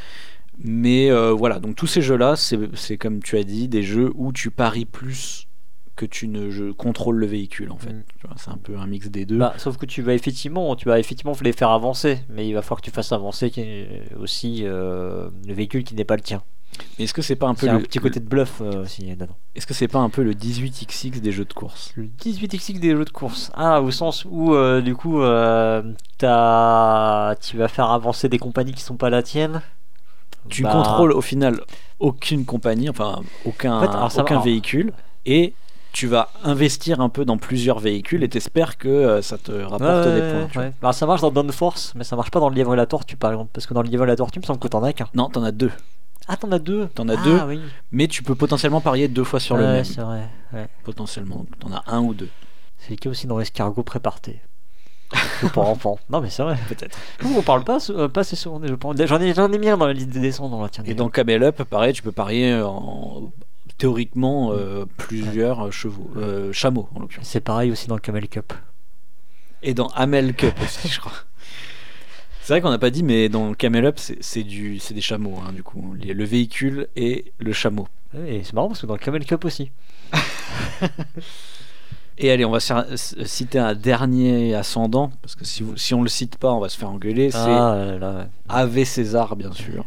Mais 0.63 1.11
euh, 1.11 1.31
voilà, 1.33 1.59
donc 1.59 1.77
tous 1.77 1.87
ces 1.87 2.03
jeux-là, 2.03 2.35
c'est 2.37 2.99
comme 2.99 3.23
tu 3.23 3.39
as 3.39 3.45
dit, 3.45 3.69
des 3.69 3.83
jeux 3.83 4.13
où 4.15 4.33
tu 4.33 4.51
paries 4.51 4.85
plus 4.85 5.47
que 6.01 6.07
tu 6.07 6.29
ne 6.29 6.49
je 6.51 6.73
contrôles 6.73 7.17
le 7.17 7.27
véhicule 7.27 7.71
en 7.71 7.77
fait. 7.77 7.93
Mm. 7.93 8.03
C'est 8.37 8.51
un 8.51 8.57
peu 8.57 8.77
un 8.79 8.87
mix 8.87 9.09
des 9.09 9.27
deux. 9.27 9.37
Bah, 9.39 9.53
sauf 9.59 9.77
que 9.77 9.85
tu 9.87 10.01
vas 10.01 10.15
effectivement, 10.15 10.75
tu 10.77 10.89
vas 10.89 10.99
effectivement 10.99 11.35
les 11.43 11.53
faire 11.53 11.71
avancer, 11.71 12.21
mais 12.31 12.49
il 12.49 12.55
va 12.55 12.63
falloir 12.63 12.81
que 12.81 12.87
tu 12.87 12.91
fasses 12.91 13.13
avancer 13.13 13.53
euh, 13.59 13.99
aussi 14.19 14.61
euh, 14.63 15.29
le 15.47 15.53
véhicule 15.55 15.85
qui 15.85 15.95
n'est 15.95 16.05
pas 16.07 16.17
le 16.17 16.23
tien. 16.23 16.43
Mais 16.99 17.05
est-ce 17.05 17.13
que 17.13 17.21
c'est 17.21 17.37
pas 17.37 17.49
un 17.49 17.55
peu 17.55 17.67
C'est 17.67 17.69
un 17.69 17.79
le 17.79 17.83
petit 17.83 17.99
côté 17.99 18.21
de 18.21 18.29
bluff 18.29 18.61
euh, 18.63 18.85
aussi 18.85 19.03
dedans. 19.15 19.37
Est-ce 19.57 19.67
que 19.67 19.75
c'est 19.75 19.89
pas 19.89 19.99
un 19.99 20.09
peu 20.09 20.23
le 20.23 20.33
18xx 20.35 21.21
des 21.21 21.33
jeux 21.33 21.45
de 21.45 21.53
course? 21.53 21.93
Le 21.97 22.05
18xx 22.05 22.79
des 22.79 22.93
jeux 22.97 23.05
de 23.05 23.11
course. 23.11 23.51
Ah, 23.55 23.83
au 23.83 23.91
sens 23.91 24.25
où 24.25 24.55
euh, 24.55 24.81
du 24.81 24.95
coup, 24.95 25.21
euh, 25.21 25.83
t'as- 26.17 27.35
tu 27.41 27.57
vas 27.57 27.69
faire 27.69 27.91
avancer 27.91 28.29
des 28.29 28.39
compagnies 28.39 28.73
qui 28.73 28.83
sont 28.83 28.97
pas 28.97 29.11
la 29.11 29.23
tienne. 29.23 29.63
Tu 30.49 30.63
Bah, 30.63 30.71
contrôles 30.73 31.13
au 31.13 31.21
final 31.21 31.61
aucune 31.99 32.45
compagnie, 32.47 32.89
enfin 32.89 33.21
aucun, 33.45 33.77
En 33.77 33.81
fait, 33.83 33.89
alors, 33.89 34.11
ça 34.11 34.19
va- 34.19 34.23
aucun 34.23 34.35
alors- 34.37 34.45
véhicule, 34.45 34.93
et 35.27 35.53
tu 35.93 36.07
vas 36.07 36.29
investir 36.45 37.01
un 37.01 37.09
peu 37.09 37.25
dans 37.25 37.37
plusieurs 37.39 37.79
véhicules 37.79 38.23
et 38.23 38.29
t'espères 38.29 38.79
que 38.79 38.89
euh, 38.89 39.23
ça 39.23 39.39
te 39.39 39.51
rapporte 39.53 40.07
Ouais, 40.07 40.15
des 40.21 40.21
points. 40.33 40.47
tu 40.47 40.55
vois. 40.55 40.63
ouais. 40.67 40.73
Bah, 40.81 40.93
ça 40.93 41.07
marche 41.07 41.21
dans 41.21 41.31
Dawn 41.31 41.51
Force, 41.53 41.93
mais 41.97 42.05
ça 42.05 42.17
marche 42.17 42.31
pas 42.31 42.41
dans 42.41 42.49
le 42.49 42.55
lièvre 42.55 42.73
et 42.75 42.77
la 42.77 42.87
tortue 42.87 43.17
par 43.17 43.33
exemple. 43.33 43.51
Parce 43.53 43.67
que 43.67 43.75
dans 43.75 43.83
le 43.83 43.89
lièvre 43.89 44.05
et 44.05 44.07
la 44.07 44.17
tortue, 44.17 44.39
il 44.39 44.43
me 44.43 44.47
semble 44.47 44.61
que 44.61 44.69
t'en 44.69 44.83
as 44.83 44.93
qu'un. 44.93 45.09
Non, 45.15 45.29
t'en 45.29 45.43
as 45.43 45.53
deux. 45.53 45.71
Ah, 46.29 46.37
t'en 46.37 46.53
as 46.53 46.59
deux 46.61 46.87
T'en 46.95 47.09
as 47.09 47.15
ah, 47.19 47.25
deux, 47.25 47.41
oui. 47.49 47.61
mais 47.91 48.07
tu 48.07 48.23
peux 48.23 48.35
potentiellement 48.37 48.81
parier 48.81 49.09
deux 49.09 49.25
fois 49.25 49.41
sur 49.41 49.57
le 49.57 49.65
Ouais, 49.65 49.73
même. 49.73 49.85
c'est 49.85 50.01
vrai. 50.03 50.29
Ouais. 50.53 50.69
Potentiellement. 50.85 51.45
T'en 51.59 51.73
as 51.73 51.83
un 51.89 52.01
ou 52.03 52.15
deux, 52.15 52.29
C'est 52.79 52.91
le 52.91 52.97
cas 52.97 53.11
aussi 53.11 53.27
dans 53.27 53.39
l'escargot 53.39 53.83
préparté. 53.83 54.41
pour 55.53 55.69
enfants. 55.69 55.99
Non, 56.09 56.21
mais 56.21 56.31
c'est 56.31 56.45
vrai. 56.45 56.57
peut-être. 56.69 56.97
Nous, 57.25 57.35
on 57.37 57.43
parle 57.43 57.65
pas, 57.65 57.79
euh, 57.91 58.07
pas 58.07 58.21
assez 58.21 58.37
souvent 58.37 58.61
des 58.61 58.69
jeux 58.69 58.77
pour 58.77 58.91
enfants. 58.91 59.05
J'en 59.07 59.21
ai, 59.21 59.35
j'en 59.35 59.51
ai 59.53 59.59
mis 59.59 59.69
un 59.69 59.77
dans 59.77 59.89
la 59.89 59.93
liste 59.93 60.11
des 60.11 60.21
descendants 60.21 60.63
là, 60.63 60.69
tiens. 60.71 60.85
Et 60.87 60.95
dans 60.95 61.09
Camel 61.09 61.43
Up, 61.43 61.65
pareil, 61.65 61.93
tu 61.95 62.03
peux 62.03 62.13
parier 62.13 62.55
en 62.63 63.33
théoriquement 63.81 64.53
euh, 64.53 64.85
plusieurs 64.99 65.73
chevaux, 65.73 66.11
euh, 66.17 66.53
chameaux 66.53 66.89
en 66.95 67.01
l'occurrence. 67.01 67.27
C'est 67.27 67.41
pareil 67.41 67.73
aussi 67.73 67.89
dans 67.89 67.97
le 67.97 68.01
Camel 68.01 68.29
Cup. 68.29 68.53
Et 69.63 69.75
dans 69.75 69.89
Amel 69.89 70.35
Cup 70.35 70.55
aussi, 70.63 70.89
je 70.89 71.01
crois. 71.01 71.13
C'est 72.43 72.53
vrai 72.55 72.61
qu'on 72.61 72.71
n'a 72.71 72.79
pas 72.79 72.91
dit, 72.91 73.03
mais 73.03 73.29
dans 73.29 73.53
Camel 73.55 73.85
Up, 73.87 73.97
c'est 73.99 74.17
c'est 74.23 74.43
du, 74.43 74.79
c'est 74.79 74.95
des 74.95 75.01
chameaux, 75.01 75.39
hein, 75.47 75.53
du 75.53 75.63
coup, 75.63 75.95
Les- 75.99 76.15
le 76.15 76.25
véhicule 76.25 76.89
et 76.97 77.33
le 77.39 77.53
chameau. 77.53 77.87
Et 78.27 78.43
c'est 78.45 78.53
marrant 78.55 78.69
parce 78.69 78.81
que 78.81 78.87
dans 78.87 78.95
le 78.95 78.99
Camel 79.01 79.25
Cup 79.25 79.45
aussi. 79.45 79.71
Et 82.23 82.31
allez, 82.31 82.45
on 82.45 82.51
va 82.51 82.59
citer 82.61 83.59
un 83.59 83.75
dernier 83.75 84.55
ascendant, 84.55 85.11
parce 85.23 85.35
que 85.35 85.45
si, 85.47 85.63
vous- 85.63 85.77
si 85.79 85.95
on 85.95 86.03
le 86.03 86.09
cite 86.11 86.37
pas, 86.37 86.53
on 86.53 86.61
va 86.61 86.69
se 86.69 86.77
faire 86.77 86.91
engueuler. 86.91 87.31
C'est 87.31 87.39
Ah 87.39 87.99
ouais. 87.99 88.27
Ave 88.49 88.85
César, 88.85 89.37
bien 89.37 89.53
sûr. 89.53 89.85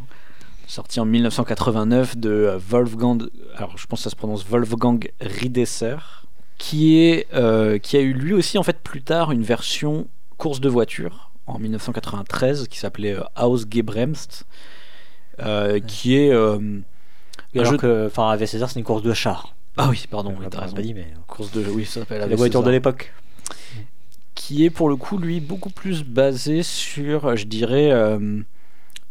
Sorti 0.66 0.98
en 1.00 1.04
1989 1.04 2.16
de 2.16 2.30
euh, 2.30 2.58
Wolfgang, 2.58 3.22
alors 3.56 3.76
je 3.76 3.86
pense 3.86 4.00
que 4.00 4.04
ça 4.04 4.10
se 4.10 4.16
prononce 4.16 4.44
Wolfgang 4.46 5.10
Riedesser, 5.20 5.96
qui, 6.58 6.98
est, 7.00 7.26
euh, 7.34 7.78
qui 7.78 7.96
a 7.96 8.00
eu 8.00 8.12
lui 8.12 8.32
aussi 8.32 8.58
en 8.58 8.62
fait 8.62 8.78
plus 8.80 9.02
tard 9.02 9.30
une 9.32 9.42
version 9.42 10.06
course 10.38 10.60
de 10.60 10.68
voiture 10.68 11.30
en 11.46 11.58
1993 11.58 12.68
qui 12.68 12.78
s'appelait 12.78 13.14
euh, 13.14 13.22
Ausgebremst, 13.40 14.44
euh, 15.40 15.80
qui 15.80 16.16
est 16.16 16.30
euh, 16.32 16.58
alors 17.54 17.72
jeu- 17.72 17.76
que, 17.78 18.06
enfin, 18.06 18.30
avec 18.30 18.48
César, 18.48 18.70
c'est 18.70 18.78
une 18.78 18.84
course 18.84 19.02
de 19.02 19.12
char. 19.12 19.54
Ah 19.76 19.88
oui, 19.90 20.04
pardon, 20.10 20.34
on 20.40 20.48
pas 20.48 20.66
dit, 20.82 20.94
mais 20.94 21.08
Course 21.26 21.50
de, 21.52 21.64
oui, 21.68 21.84
ça 21.84 22.00
s'appelle 22.00 22.20
la 22.28 22.36
voiture 22.36 22.62
de 22.62 22.70
l'époque. 22.70 23.12
qui 24.34 24.64
est 24.64 24.70
pour 24.70 24.88
le 24.88 24.96
coup 24.96 25.18
lui 25.18 25.40
beaucoup 25.40 25.70
plus 25.70 26.04
basé 26.04 26.62
sur, 26.62 27.36
je 27.36 27.44
dirais, 27.44 27.90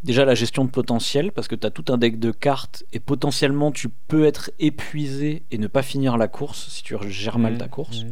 déjà 0.04 0.26
la 0.26 0.36
gestion 0.36 0.66
de 0.66 0.70
potentiel, 0.70 1.32
parce 1.32 1.48
que 1.48 1.56
tu 1.56 1.66
as 1.66 1.72
tout 1.72 1.86
un 1.92 1.98
deck 1.98 2.20
de 2.20 2.32
cartes 2.32 2.84
et 2.94 3.00
potentiellement 3.00 3.72
tu 3.72 3.90
peux 3.90 4.26
être 4.26 4.52
épuisé 4.60 5.44
et 5.52 5.58
ne 5.58 5.68
pas 5.68 5.82
finir 5.84 6.18
la 6.18 6.28
course 6.28 6.68
si 6.70 6.84
tu 6.84 6.96
gères 7.10 7.40
mal 7.40 7.58
ta 7.58 7.68
course. 7.68 8.04
Mmh. 8.04 8.10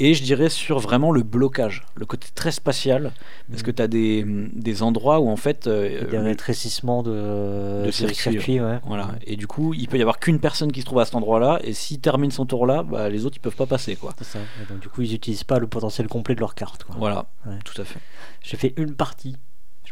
Et 0.00 0.12
je 0.14 0.24
dirais 0.24 0.48
sur 0.48 0.80
vraiment 0.80 1.12
le 1.12 1.22
blocage, 1.22 1.86
le 1.94 2.04
côté 2.04 2.26
très 2.34 2.50
spatial, 2.50 3.12
parce 3.48 3.62
que 3.62 3.70
tu 3.70 3.80
as 3.80 3.86
des, 3.86 4.24
des 4.52 4.82
endroits 4.82 5.20
où 5.20 5.28
en 5.28 5.36
fait... 5.36 5.68
euh, 5.68 6.10
des 6.10 6.18
rétrécissements 6.18 7.04
de, 7.04 7.84
de 7.86 7.90
circuits, 7.92 8.60
ouais. 8.60 8.80
voilà. 8.84 9.12
Et 9.24 9.36
du 9.36 9.46
coup, 9.46 9.72
il 9.72 9.86
peut 9.86 9.96
y 9.96 10.00
avoir 10.00 10.18
qu'une 10.18 10.40
personne 10.40 10.72
qui 10.72 10.80
se 10.80 10.86
trouve 10.86 10.98
à 10.98 11.04
cet 11.04 11.14
endroit-là, 11.14 11.60
et 11.62 11.72
s'il 11.72 12.00
termine 12.00 12.32
son 12.32 12.44
tour 12.44 12.66
là, 12.66 12.82
bah, 12.82 13.08
les 13.08 13.24
autres 13.24 13.36
ils 13.36 13.40
peuvent 13.40 13.54
pas 13.54 13.66
passer. 13.66 13.94
quoi. 13.94 14.14
C'est 14.18 14.24
ça. 14.24 14.40
Et 14.40 14.66
donc, 14.68 14.80
du 14.80 14.88
coup, 14.88 15.02
ils 15.02 15.12
n'utilisent 15.12 15.44
pas 15.44 15.60
le 15.60 15.68
potentiel 15.68 16.08
complet 16.08 16.34
de 16.34 16.40
leur 16.40 16.56
carte. 16.56 16.82
Quoi. 16.82 16.96
Voilà, 16.98 17.26
Ouais. 17.46 17.56
tout 17.64 17.80
à 17.80 17.84
fait. 17.84 18.00
J'ai 18.42 18.56
fait 18.56 18.74
une 18.76 18.96
partie, 18.96 19.36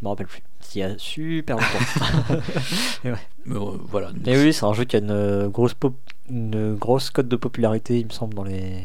me 0.02 0.08
rappelle 0.08 0.26
plus. 0.26 0.42
Il 0.74 0.78
y 0.78 0.82
a 0.82 0.96
super 0.98 1.56
longtemps. 1.56 2.36
Mais, 3.04 3.10
euh, 3.50 3.58
voilà. 3.88 4.10
Et 4.26 4.36
oui, 4.36 4.52
c'est 4.52 4.64
un 4.64 4.72
jeu 4.72 4.84
qui 4.84 4.96
a 4.96 4.98
une 5.00 5.10
euh, 5.10 5.48
grosse, 5.48 5.74
pop- 5.74 5.94
une 6.30 6.74
grosse 6.74 7.10
cote 7.10 7.28
de 7.28 7.36
popularité, 7.36 7.98
il 7.98 8.06
me 8.06 8.10
semble, 8.10 8.34
dans 8.34 8.44
les... 8.44 8.82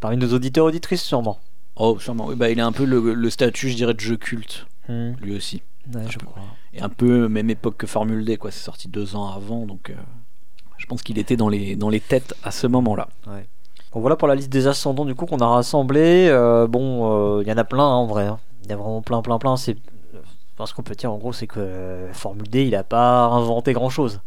parmi 0.00 0.16
nos 0.16 0.32
auditeurs 0.32 0.64
auditrices, 0.66 1.02
sûrement. 1.02 1.38
Oh, 1.76 1.98
sûrement. 1.98 2.26
Oui, 2.26 2.34
bah, 2.36 2.50
il 2.50 2.60
a 2.60 2.66
un 2.66 2.72
peu 2.72 2.84
le, 2.84 3.14
le 3.14 3.30
statut, 3.30 3.68
je 3.70 3.76
dirais, 3.76 3.94
de 3.94 4.00
jeu 4.00 4.16
culte, 4.16 4.66
Hmm. 4.88 5.12
lui 5.20 5.36
aussi. 5.36 5.60
Ouais, 5.94 6.02
je 6.08 6.18
peu. 6.18 6.24
crois. 6.26 6.42
Et 6.72 6.80
un 6.80 6.88
peu 6.88 7.28
même 7.28 7.50
époque 7.50 7.76
que 7.76 7.86
Formule 7.86 8.24
D, 8.24 8.36
quoi. 8.38 8.50
C'est 8.50 8.64
sorti 8.64 8.88
deux 8.88 9.16
ans 9.16 9.28
avant, 9.28 9.66
donc 9.66 9.90
euh, 9.90 9.94
je 10.78 10.86
pense 10.86 11.02
qu'il 11.02 11.18
était 11.18 11.36
dans 11.36 11.48
les, 11.50 11.76
dans 11.76 11.90
les 11.90 12.00
têtes 12.00 12.34
à 12.42 12.50
ce 12.50 12.66
moment-là. 12.66 13.08
Bon, 13.92 14.00
voilà 14.00 14.16
pour 14.16 14.28
la 14.28 14.34
liste 14.34 14.48
des 14.50 14.66
ascendants 14.66 15.04
du 15.04 15.14
coup 15.14 15.26
qu'on 15.26 15.38
a 15.40 15.46
rassemblé. 15.46 16.28
Euh, 16.30 16.66
bon, 16.66 17.38
euh, 17.38 17.42
il 17.42 17.48
y 17.48 17.52
en 17.52 17.56
a 17.58 17.64
plein 17.64 17.84
hein, 17.84 17.96
en 17.96 18.06
vrai. 18.06 18.26
hein. 18.26 18.38
Il 18.64 18.70
y 18.70 18.72
a 18.72 18.76
vraiment 18.76 19.00
plein, 19.02 19.20
plein, 19.22 19.38
plein. 19.38 19.56
C'est 19.56 19.76
enfin, 20.58 20.66
ce 20.66 20.74
qu'on 20.74 20.82
peut 20.82 20.94
dire 20.94 21.12
en 21.12 21.18
gros, 21.18 21.32
c'est 21.32 21.46
que 21.46 21.60
euh, 21.60 22.12
Formule 22.12 22.48
D, 22.48 22.66
il 22.66 22.74
a 22.74 22.84
pas 22.84 23.24
inventé 23.26 23.72
grand 23.72 23.90
chose. 23.90 24.20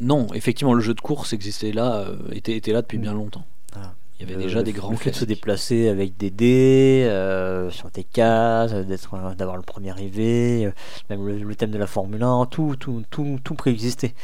Non, 0.00 0.26
effectivement, 0.34 0.74
le 0.74 0.80
jeu 0.80 0.94
de 0.94 1.00
course 1.00 1.32
existait 1.32 1.72
là, 1.72 1.96
euh, 1.98 2.16
était, 2.32 2.56
était 2.56 2.72
là 2.72 2.82
depuis 2.82 2.98
Mm. 2.98 3.02
bien 3.02 3.12
longtemps. 3.14 3.44
Voilà. 3.72 3.92
Il 4.18 4.22
y 4.22 4.30
avait 4.30 4.36
Le- 4.40 4.44
déjà 4.46 4.62
des 4.62 4.72
grands 4.72 4.90
Le 4.90 4.96
fait 4.96 5.10
de 5.10 5.16
se 5.16 5.24
déplacer 5.24 5.88
avec 5.88 6.16
des 6.16 6.30
dés 6.30 7.04
euh, 7.08 7.68
sur 7.70 7.90
des 7.90 8.04
cases, 8.04 8.72
euh, 8.72 8.82
d'être, 8.84 9.14
euh, 9.14 9.34
d'avoir 9.34 9.56
le 9.56 9.62
premier 9.62 9.90
arrivé, 9.90 10.66
euh, 10.66 10.72
même 11.10 11.26
le, 11.26 11.38
le 11.38 11.54
thème 11.56 11.70
de 11.72 11.78
la 11.78 11.86
Formule 11.88 12.22
1, 12.22 12.46
tout, 12.46 12.76
tout, 12.78 13.02
tout, 13.10 13.38
tout 13.42 13.54
préexistait. 13.54 14.14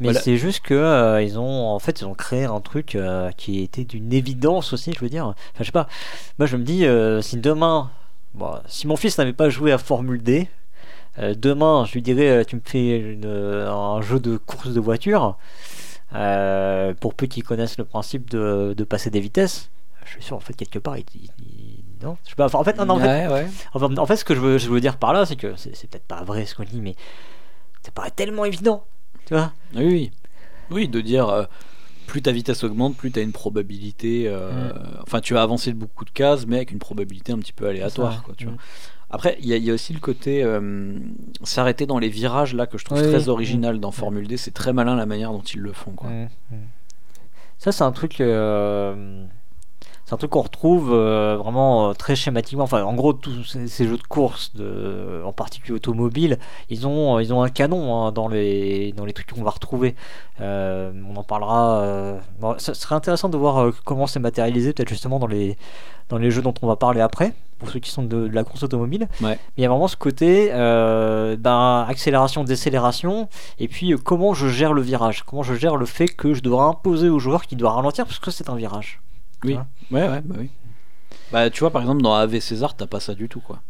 Mais 0.00 0.06
Voilà. 0.08 0.20
c'est 0.20 0.36
juste 0.36 0.60
que 0.60 0.74
euh, 0.74 1.20
ils 1.22 1.38
ont, 1.38 1.66
en 1.68 1.78
fait, 1.80 2.00
ils 2.00 2.04
ont 2.04 2.14
créé 2.14 2.44
un 2.44 2.60
truc 2.60 2.94
euh, 2.94 3.30
qui 3.32 3.60
était 3.62 3.84
d'une 3.84 4.12
évidence 4.12 4.72
aussi, 4.72 4.92
je 4.92 5.00
veux 5.00 5.08
dire. 5.08 5.26
Enfin, 5.26 5.36
je 5.60 5.64
sais 5.64 5.72
pas. 5.72 5.88
Moi, 6.38 6.46
je 6.46 6.56
me 6.56 6.64
dis, 6.64 6.84
euh, 6.86 7.20
si 7.20 7.36
demain, 7.36 7.90
bon, 8.34 8.52
si 8.66 8.86
mon 8.86 8.96
fils 8.96 9.18
n'avait 9.18 9.32
pas 9.32 9.48
joué 9.50 9.70
à 9.72 9.78
Formule 9.78 10.22
D, 10.22 10.48
euh, 10.48 10.63
demain, 11.18 11.84
je 11.86 11.92
lui 11.94 12.02
dirais, 12.02 12.28
euh, 12.28 12.44
tu 12.44 12.56
me 12.56 12.60
fais 12.64 12.98
une- 12.98 13.24
un 13.26 14.00
jeu 14.02 14.18
de 14.20 14.36
course 14.36 14.68
de 14.70 14.80
voiture. 14.80 15.36
Euh, 16.14 16.94
pour 16.94 17.14
peu 17.14 17.26
qu'ils 17.26 17.42
connaissent 17.42 17.78
le 17.78 17.84
principe 17.84 18.30
de, 18.30 18.74
de 18.76 18.84
passer 18.84 19.10
des 19.10 19.20
vitesses, 19.20 19.70
je 20.04 20.10
suis 20.12 20.22
sûr 20.22 20.36
en 20.36 20.40
fait 20.40 20.54
quelque 20.54 20.78
part, 20.78 20.96
il, 20.96 21.04
il- 21.14 21.30
il- 21.40 21.84
non, 22.04 22.16
je 22.24 22.30
sais 22.30 22.36
pas. 22.36 22.46
Enfin, 22.46 22.58
en 22.58 22.64
fait, 22.64 22.76
non, 22.76 22.84
non, 22.84 22.94
en 22.94 22.98
fait, 23.00 23.28
Ouais, 23.28 23.46
enfin, 23.72 23.96
en 23.96 24.06
fait, 24.06 24.16
ce 24.16 24.24
que 24.24 24.34
je 24.34 24.40
veux, 24.40 24.58
je 24.58 24.68
veux 24.68 24.80
dire 24.80 24.96
par 24.98 25.12
là, 25.12 25.26
c'est 25.26 25.36
que 25.36 25.56
c'est 25.56 25.74
c'est 25.74 25.88
peut-être 25.90 26.06
pas 26.06 26.22
vrai 26.22 26.44
ce 26.46 26.54
qu'on 26.54 26.64
dit, 26.64 26.80
mais 26.80 26.94
ça 27.82 27.90
paraît 27.90 28.10
tellement 28.10 28.44
évident, 28.44 28.84
tu 29.26 29.34
vois. 29.34 29.52
Oui, 29.74 29.84
oui. 29.86 30.10
Oui, 30.70 30.88
de 30.88 31.00
dire 31.00 31.28
euh, 31.28 31.44
plus 32.06 32.22
ta 32.22 32.32
vitesse 32.32 32.62
augmente, 32.64 32.96
plus 32.96 33.10
tu 33.10 33.18
as 33.18 33.22
une 33.22 33.32
probabilité. 33.32 34.24
euh, 34.28 34.72
Enfin, 35.02 35.20
tu 35.20 35.34
vas 35.34 35.42
avancer 35.42 35.72
de 35.72 35.76
beaucoup 35.78 36.04
de 36.04 36.10
cases, 36.10 36.46
mais 36.46 36.56
avec 36.56 36.70
une 36.70 36.78
probabilité 36.78 37.32
un 37.32 37.38
petit 37.38 37.52
peu 37.52 37.66
aléatoire. 37.66 38.22
Quoi, 38.22 38.34
tu 38.36 38.44
vois. 38.46 38.54
Après, 39.14 39.36
il 39.40 39.46
y, 39.46 39.52
a- 39.52 39.56
il 39.56 39.64
y 39.64 39.70
a 39.70 39.74
aussi 39.74 39.92
le 39.92 40.00
côté 40.00 40.42
euh, 40.42 40.98
s'arrêter 41.44 41.86
dans 41.86 41.98
les 42.00 42.08
virages 42.08 42.52
là 42.54 42.66
que 42.66 42.78
je 42.78 42.84
trouve 42.84 42.98
Oui, 42.98 43.04
très 43.08 43.28
original 43.28 43.78
dans 43.78 43.92
Formule 43.92 44.26
D. 44.26 44.36
C'est 44.36 44.50
très 44.50 44.72
malin 44.72 44.96
la 44.96 45.06
manière 45.06 45.30
dont 45.30 45.40
ils 45.42 45.60
le 45.60 45.72
font. 45.72 45.92
Quoi. 45.92 46.10
Ça, 47.58 47.70
c'est 47.72 47.84
un 47.84 47.92
truc. 47.92 48.20
euh, 48.20 49.24
c'est 50.06 50.12
un 50.12 50.16
truc 50.16 50.30
qu'on 50.30 50.42
retrouve 50.42 50.92
euh, 50.92 51.36
vraiment 51.36 51.90
euh, 51.90 51.92
très 51.94 52.14
schématiquement. 52.14 52.64
Enfin, 52.64 52.82
en 52.82 52.94
gros, 52.94 53.12
tous 53.12 53.44
ces, 53.44 53.68
ces 53.68 53.86
jeux 53.86 53.96
de 53.96 54.02
course, 54.02 54.52
de, 54.54 55.22
en 55.24 55.32
particulier 55.32 55.74
automobiles, 55.74 56.38
ils 56.68 56.86
ont, 56.86 57.18
ils 57.20 57.32
ont 57.32 57.42
un 57.42 57.48
canon 57.48 57.96
hein, 57.96 58.12
dans, 58.12 58.28
les, 58.28 58.92
dans 58.92 59.04
les 59.04 59.12
trucs 59.12 59.32
qu'on 59.32 59.42
va 59.42 59.50
retrouver. 59.50 59.94
Euh, 60.40 60.92
on 61.10 61.16
en 61.16 61.22
parlera. 61.22 61.78
euh, 61.78 62.18
bon, 62.40 62.54
ça 62.58 62.74
serait 62.74 62.94
intéressant 62.94 63.28
de 63.28 63.36
voir 63.36 63.58
euh, 63.58 63.72
comment 63.84 64.06
c'est 64.06 64.20
matérialisé, 64.20 64.72
peut-être 64.72 64.88
justement 64.88 65.18
dans 65.18 65.26
les, 65.26 65.56
dans 66.08 66.18
les 66.18 66.30
jeux 66.30 66.42
dont 66.42 66.54
on 66.60 66.66
va 66.66 66.76
parler 66.76 67.00
après, 67.00 67.32
pour 67.58 67.70
ceux 67.70 67.78
qui 67.78 67.90
sont 67.90 68.02
de, 68.02 68.28
de 68.28 68.34
la 68.34 68.44
course 68.44 68.62
automobile. 68.62 69.08
Ouais. 69.22 69.30
Mais 69.30 69.38
il 69.58 69.62
y 69.62 69.64
a 69.64 69.68
vraiment 69.70 69.88
ce 69.88 69.96
côté 69.96 70.50
euh, 70.52 71.36
ben, 71.38 71.86
accélération, 71.88 72.44
décélération, 72.44 73.28
et 73.58 73.68
puis 73.68 73.94
euh, 73.94 73.96
comment 73.96 74.34
je 74.34 74.48
gère 74.48 74.74
le 74.74 74.82
virage, 74.82 75.22
comment 75.22 75.42
je 75.42 75.54
gère 75.54 75.76
le 75.76 75.86
fait 75.86 76.08
que 76.08 76.34
je 76.34 76.42
dois 76.42 76.64
imposer 76.64 77.08
au 77.08 77.18
joueur 77.18 77.46
qu'il 77.46 77.56
doit 77.56 77.72
ralentir 77.72 78.04
parce 78.04 78.18
que 78.18 78.30
c'est 78.30 78.50
un 78.50 78.56
virage? 78.56 79.00
Oui. 79.44 79.54
Hein 79.54 79.66
Ouais, 79.90 80.08
ouais, 80.08 80.20
bah 80.24 80.36
oui. 80.38 80.50
Bah, 81.32 81.50
tu 81.50 81.60
vois, 81.60 81.70
par 81.70 81.82
exemple, 81.82 82.02
dans 82.02 82.14
AV 82.14 82.40
César, 82.40 82.74
t'as 82.76 82.86
pas 82.86 83.00
ça 83.00 83.14
du 83.14 83.28
tout. 83.28 83.40
quoi. 83.40 83.60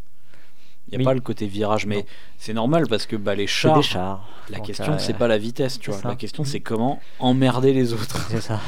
Il 0.88 0.90
n'y 0.90 0.96
a 0.96 0.98
Oui. 0.98 1.04
pas 1.04 1.14
le 1.14 1.20
côté 1.20 1.46
virage, 1.46 1.86
mais 1.86 2.04
c'est 2.38 2.52
normal 2.52 2.86
parce 2.88 3.06
que 3.06 3.16
bah, 3.16 3.34
les 3.34 3.46
chars, 3.46 3.76
des 3.76 3.82
chars. 3.82 4.28
la 4.50 4.60
question, 4.60 4.92
euh, 4.94 4.98
c'est 4.98 5.14
pas 5.16 5.28
la 5.28 5.38
vitesse, 5.38 5.78
tu 5.78 5.90
vois. 5.90 5.98
ça. 6.00 6.08
La 6.08 6.14
question, 6.16 6.44
c'est 6.44 6.60
comment 6.60 7.00
emmerder 7.18 7.72
les 7.72 7.92
autres. 7.94 8.18
C'est 8.30 8.40
ça. 8.42 8.60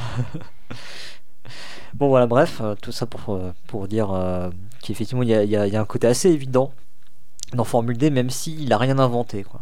bon 1.95 2.09
voilà, 2.09 2.27
bref, 2.27 2.61
euh, 2.61 2.75
tout 2.81 2.93
ça 2.93 3.07
pour, 3.07 3.35
euh, 3.35 3.53
pour 3.67 3.87
dire 3.89 4.11
euh, 4.13 4.51
qu'effectivement 4.83 5.23
il 5.23 5.29
y 5.29 5.35
a, 5.35 5.45
il 5.45 5.51
y 5.51 5.57
a- 5.57 5.67
y 5.67 5.77
a 5.77 5.81
un 5.81 5.85
côté 5.85 6.07
assez 6.07 6.31
évident 6.31 6.73
dans 7.53 7.65
Formule 7.65 7.97
D, 7.97 8.11
même 8.11 8.31
s'il 8.31 8.69
n'a 8.69 8.79
rien 8.79 8.99
inventé. 8.99 9.45
Quoi. 9.45 9.61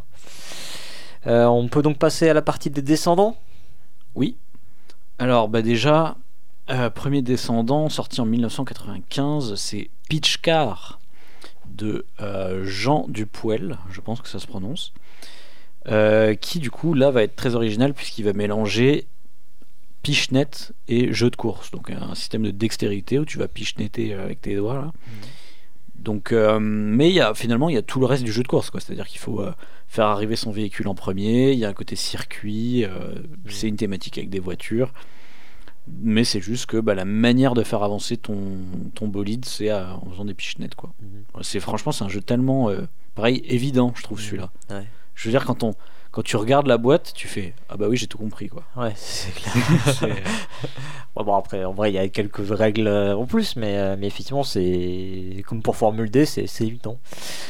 Euh, 1.27 1.45
on 1.47 1.69
peut 1.69 1.83
donc 1.83 1.99
passer 1.99 2.29
à 2.29 2.35
la 2.35 2.43
partie 2.43 2.71
des 2.71 2.83
descendants? 2.83 3.37
Oui. 4.15 4.37
Alors, 5.19 5.49
bah 5.49 5.63
déjà, 5.63 6.17
euh, 6.71 6.91
premier 6.91 7.23
descendant 7.23 7.89
sorti 7.89 8.21
en 8.21 8.27
1995, 8.27 9.55
c'est 9.57 9.91
Pitch 10.09 10.39
Car 10.39 10.99
de 11.69 12.07
euh, 12.21 12.65
Jean 12.65 13.07
Dupoel, 13.09 13.79
je 13.91 14.01
pense 14.01 14.21
que 14.21 14.29
ça 14.29 14.39
se 14.39 14.47
prononce, 14.47 14.93
euh, 15.89 16.35
qui 16.35 16.59
du 16.59 16.71
coup 16.71 16.95
là 16.95 17.11
va 17.11 17.23
être 17.23 17.37
très 17.37 17.55
original 17.55 17.93
puisqu'il 17.95 18.25
va 18.25 18.33
mélanger 18.33 19.07
pichenet 20.03 20.73
et 20.89 21.13
jeu 21.13 21.31
de 21.31 21.37
course, 21.37 21.71
donc 21.71 21.91
un 21.91 22.15
système 22.15 22.43
de 22.43 22.51
dextérité 22.51 23.19
où 23.19 23.25
tu 23.25 23.39
vas 23.39 23.49
pichenetter 23.49 24.15
avec 24.15 24.41
tes 24.41 24.57
doigts 24.57 24.75
là. 24.77 24.93
Donc, 25.97 26.33
mais 26.61 27.09
il 27.09 27.15
y 27.15 27.21
a, 27.21 27.33
finalement, 27.33 27.71
il 27.71 27.75
y 27.75 27.79
a 27.79 27.83
tout 27.83 27.99
le 27.99 28.05
reste 28.05 28.25
du 28.25 28.33
jeu 28.33 28.43
de 28.43 28.49
course, 28.49 28.69
quoi. 28.69 28.79
C'est-à-dire 28.79 29.07
qu'il 29.07 29.21
faut 29.21 29.43
faire 29.95 30.07
arriver 30.07 30.35
son 30.37 30.51
véhicule 30.51 30.89
en 30.89 30.95
premier. 30.95 31.53
Il 31.53 31.59
y 31.59 31.65
a 31.65 31.69
un 31.69 31.73
côté 31.73 31.97
circuit. 31.97 32.85
euh, 32.85 33.15
C'est 33.49 33.69
une 33.69 33.77
thématique 33.77 34.19
avec 34.19 34.29
des 34.29 34.41
voitures. 34.41 34.93
Mais 35.87 36.25
c'est 36.25 36.41
juste 36.41 36.67
que 36.67 36.79
bah, 36.79 36.95
la 36.95 37.05
manière 37.05 37.55
de 37.55 37.63
faire 37.63 37.83
avancer 37.83 38.17
ton, 38.17 38.59
ton 38.95 39.09
bolide, 39.09 39.45
c'est 39.45 39.73
en 39.73 40.05
faisant 40.11 40.25
des 40.25 40.35
pichenettes. 40.35 40.75
Quoi. 40.75 40.95
Mhm. 41.01 41.43
C'est, 41.43 41.61
franchement, 41.61 41.93
c'est 41.93 42.05
un 42.05 42.09
jeu 42.09 42.21
tellement, 42.21 42.71
euh, 42.71 42.87
pareil, 43.15 43.43
évident, 43.47 43.93
je 43.95 44.03
trouve, 44.03 44.21
celui-là. 44.21 44.51
Ouais. 44.71 44.87
Je 45.15 45.29
veux 45.29 45.31
dire, 45.31 45.45
quand, 45.45 45.63
on, 45.63 45.75
quand 46.15 46.23
tu 46.23 46.37
regardes 46.37 46.69
la 46.69 46.79
boîte, 46.79 47.13
tu 47.15 47.27
fais 47.27 47.55
Ah 47.69 47.77
bah 47.77 47.87
oui, 47.89 47.97
j'ai 47.97 48.07
tout 48.07 48.19
compris. 48.19 48.49
Quoi. 48.49 48.63
Ouais, 48.77 48.93
c'est 48.95 49.35
clair. 49.35 49.53
Bon, 51.17 51.35
après, 51.37 51.65
en 51.65 51.73
vrai, 51.73 51.91
il 51.91 51.95
y 51.95 51.99
a 51.99 52.09
quelques 52.09 52.47
règles 52.51 52.89
euh, 52.89 53.17
en 53.17 53.25
plus, 53.25 53.55
mais, 53.57 53.77
euh, 53.79 53.97
mais 53.99 54.09
effectivement, 54.09 54.43
c'est 54.43 55.43
comme 55.47 55.63
pour 55.63 55.77
Formule 55.77 56.11
D, 56.11 56.27
c'est 56.27 56.45
évident. 56.61 56.99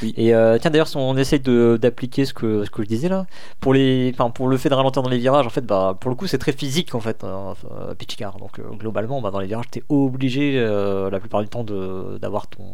Oui. 0.02 0.12
Et 0.18 0.34
euh, 0.34 0.58
tiens, 0.60 0.70
d'ailleurs, 0.70 0.86
si 0.86 0.96
on 0.98 1.16
essaye 1.16 1.40
de- 1.40 1.78
d'appliquer 1.80 2.24
ce 2.26 2.34
que, 2.34 2.64
ce 2.64 2.70
que 2.70 2.82
je 2.82 2.88
disais 2.88 3.08
là, 3.08 3.26
pour, 3.60 3.72
les, 3.72 4.10
enfin, 4.14 4.30
pour 4.30 4.48
le 4.48 4.58
fait 4.58 4.68
de 4.68 4.74
ralentir 4.74 5.02
dans 5.02 5.08
les 5.08 5.18
virages, 5.18 5.46
en 5.46 5.50
fait, 5.50 5.64
bah, 5.64 5.96
pour 5.98 6.10
le 6.10 6.16
coup, 6.16 6.26
c'est 6.26 6.38
très 6.38 6.52
physique 6.52 6.94
en 6.94 7.00
fait, 7.00 7.24
hein, 7.24 7.54
pitch 7.98 8.16
car. 8.16 8.36
Donc, 8.38 8.58
euh, 8.58 8.64
globalement, 8.78 9.20
bah, 9.22 9.30
dans 9.30 9.40
les 9.40 9.46
virages, 9.46 9.70
tu 9.72 9.78
es 9.78 9.82
obligé 9.88 10.54
euh, 10.58 11.08
la 11.10 11.18
plupart 11.18 11.40
du 11.42 11.48
temps 11.48 11.64
de- 11.64 12.18
d'avoir 12.20 12.46
ton, 12.48 12.64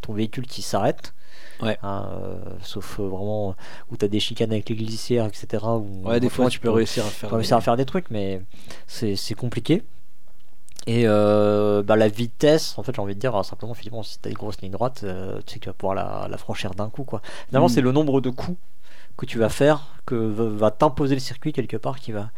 ton 0.00 0.12
véhicule 0.14 0.46
qui 0.46 0.62
s'arrête. 0.62 1.12
Ouais. 1.60 1.78
Hein, 1.82 2.08
euh, 2.22 2.36
sauf 2.62 3.00
euh, 3.00 3.08
vraiment 3.08 3.54
où 3.90 3.96
tu 3.96 4.04
as 4.04 4.08
des 4.08 4.20
chicanes 4.20 4.52
avec 4.52 4.68
les 4.68 4.76
glissières, 4.76 5.26
etc. 5.26 5.64
Où, 5.66 6.02
ouais, 6.08 6.20
des 6.20 6.28
fois, 6.28 6.48
tu 6.48 6.60
peux 6.60 6.70
réussir 6.70 7.04
à 7.04 7.08
faire. 7.08 7.30
faut 7.30 7.36
réussir 7.36 7.56
à 7.56 7.60
faire 7.60 7.76
des 7.76 7.84
trucs, 7.86 8.10
mais 8.10 8.42
c'est 8.86 9.34
compliqué. 9.36 9.82
Et 10.86 11.02
euh, 11.06 11.82
bah, 11.82 11.96
la 11.96 12.08
vitesse, 12.08 12.78
en 12.78 12.82
fait, 12.82 12.94
j'ai 12.94 13.02
envie 13.02 13.14
de 13.14 13.20
dire, 13.20 13.44
simplement, 13.44 13.72
effectivement, 13.72 14.02
si 14.02 14.18
tu 14.20 14.28
as 14.28 14.30
une 14.30 14.38
grosse 14.38 14.60
ligne 14.62 14.70
droite, 14.72 15.00
euh, 15.04 15.38
tu 15.44 15.54
sais 15.54 15.58
que 15.58 15.64
tu 15.64 15.68
vas 15.68 15.74
pouvoir 15.74 15.94
la, 15.94 16.28
la 16.30 16.38
franchir 16.38 16.70
d'un 16.74 16.88
coup. 16.88 17.04
Quoi. 17.04 17.20
Finalement, 17.48 17.66
Mm. 17.66 17.72
c'est 17.72 17.80
le 17.82 17.92
nombre 17.92 18.20
de 18.22 18.30
coups 18.30 18.56
que 19.18 19.26
tu 19.26 19.38
vas 19.38 19.48
faire 19.50 19.88
que 20.06 20.14
va, 20.14 20.44
va 20.48 20.70
t'imposer 20.70 21.14
le 21.14 21.20
circuit 21.20 21.52
quelque 21.52 21.76
part 21.76 21.98
qui 21.98 22.12
va 22.12 22.30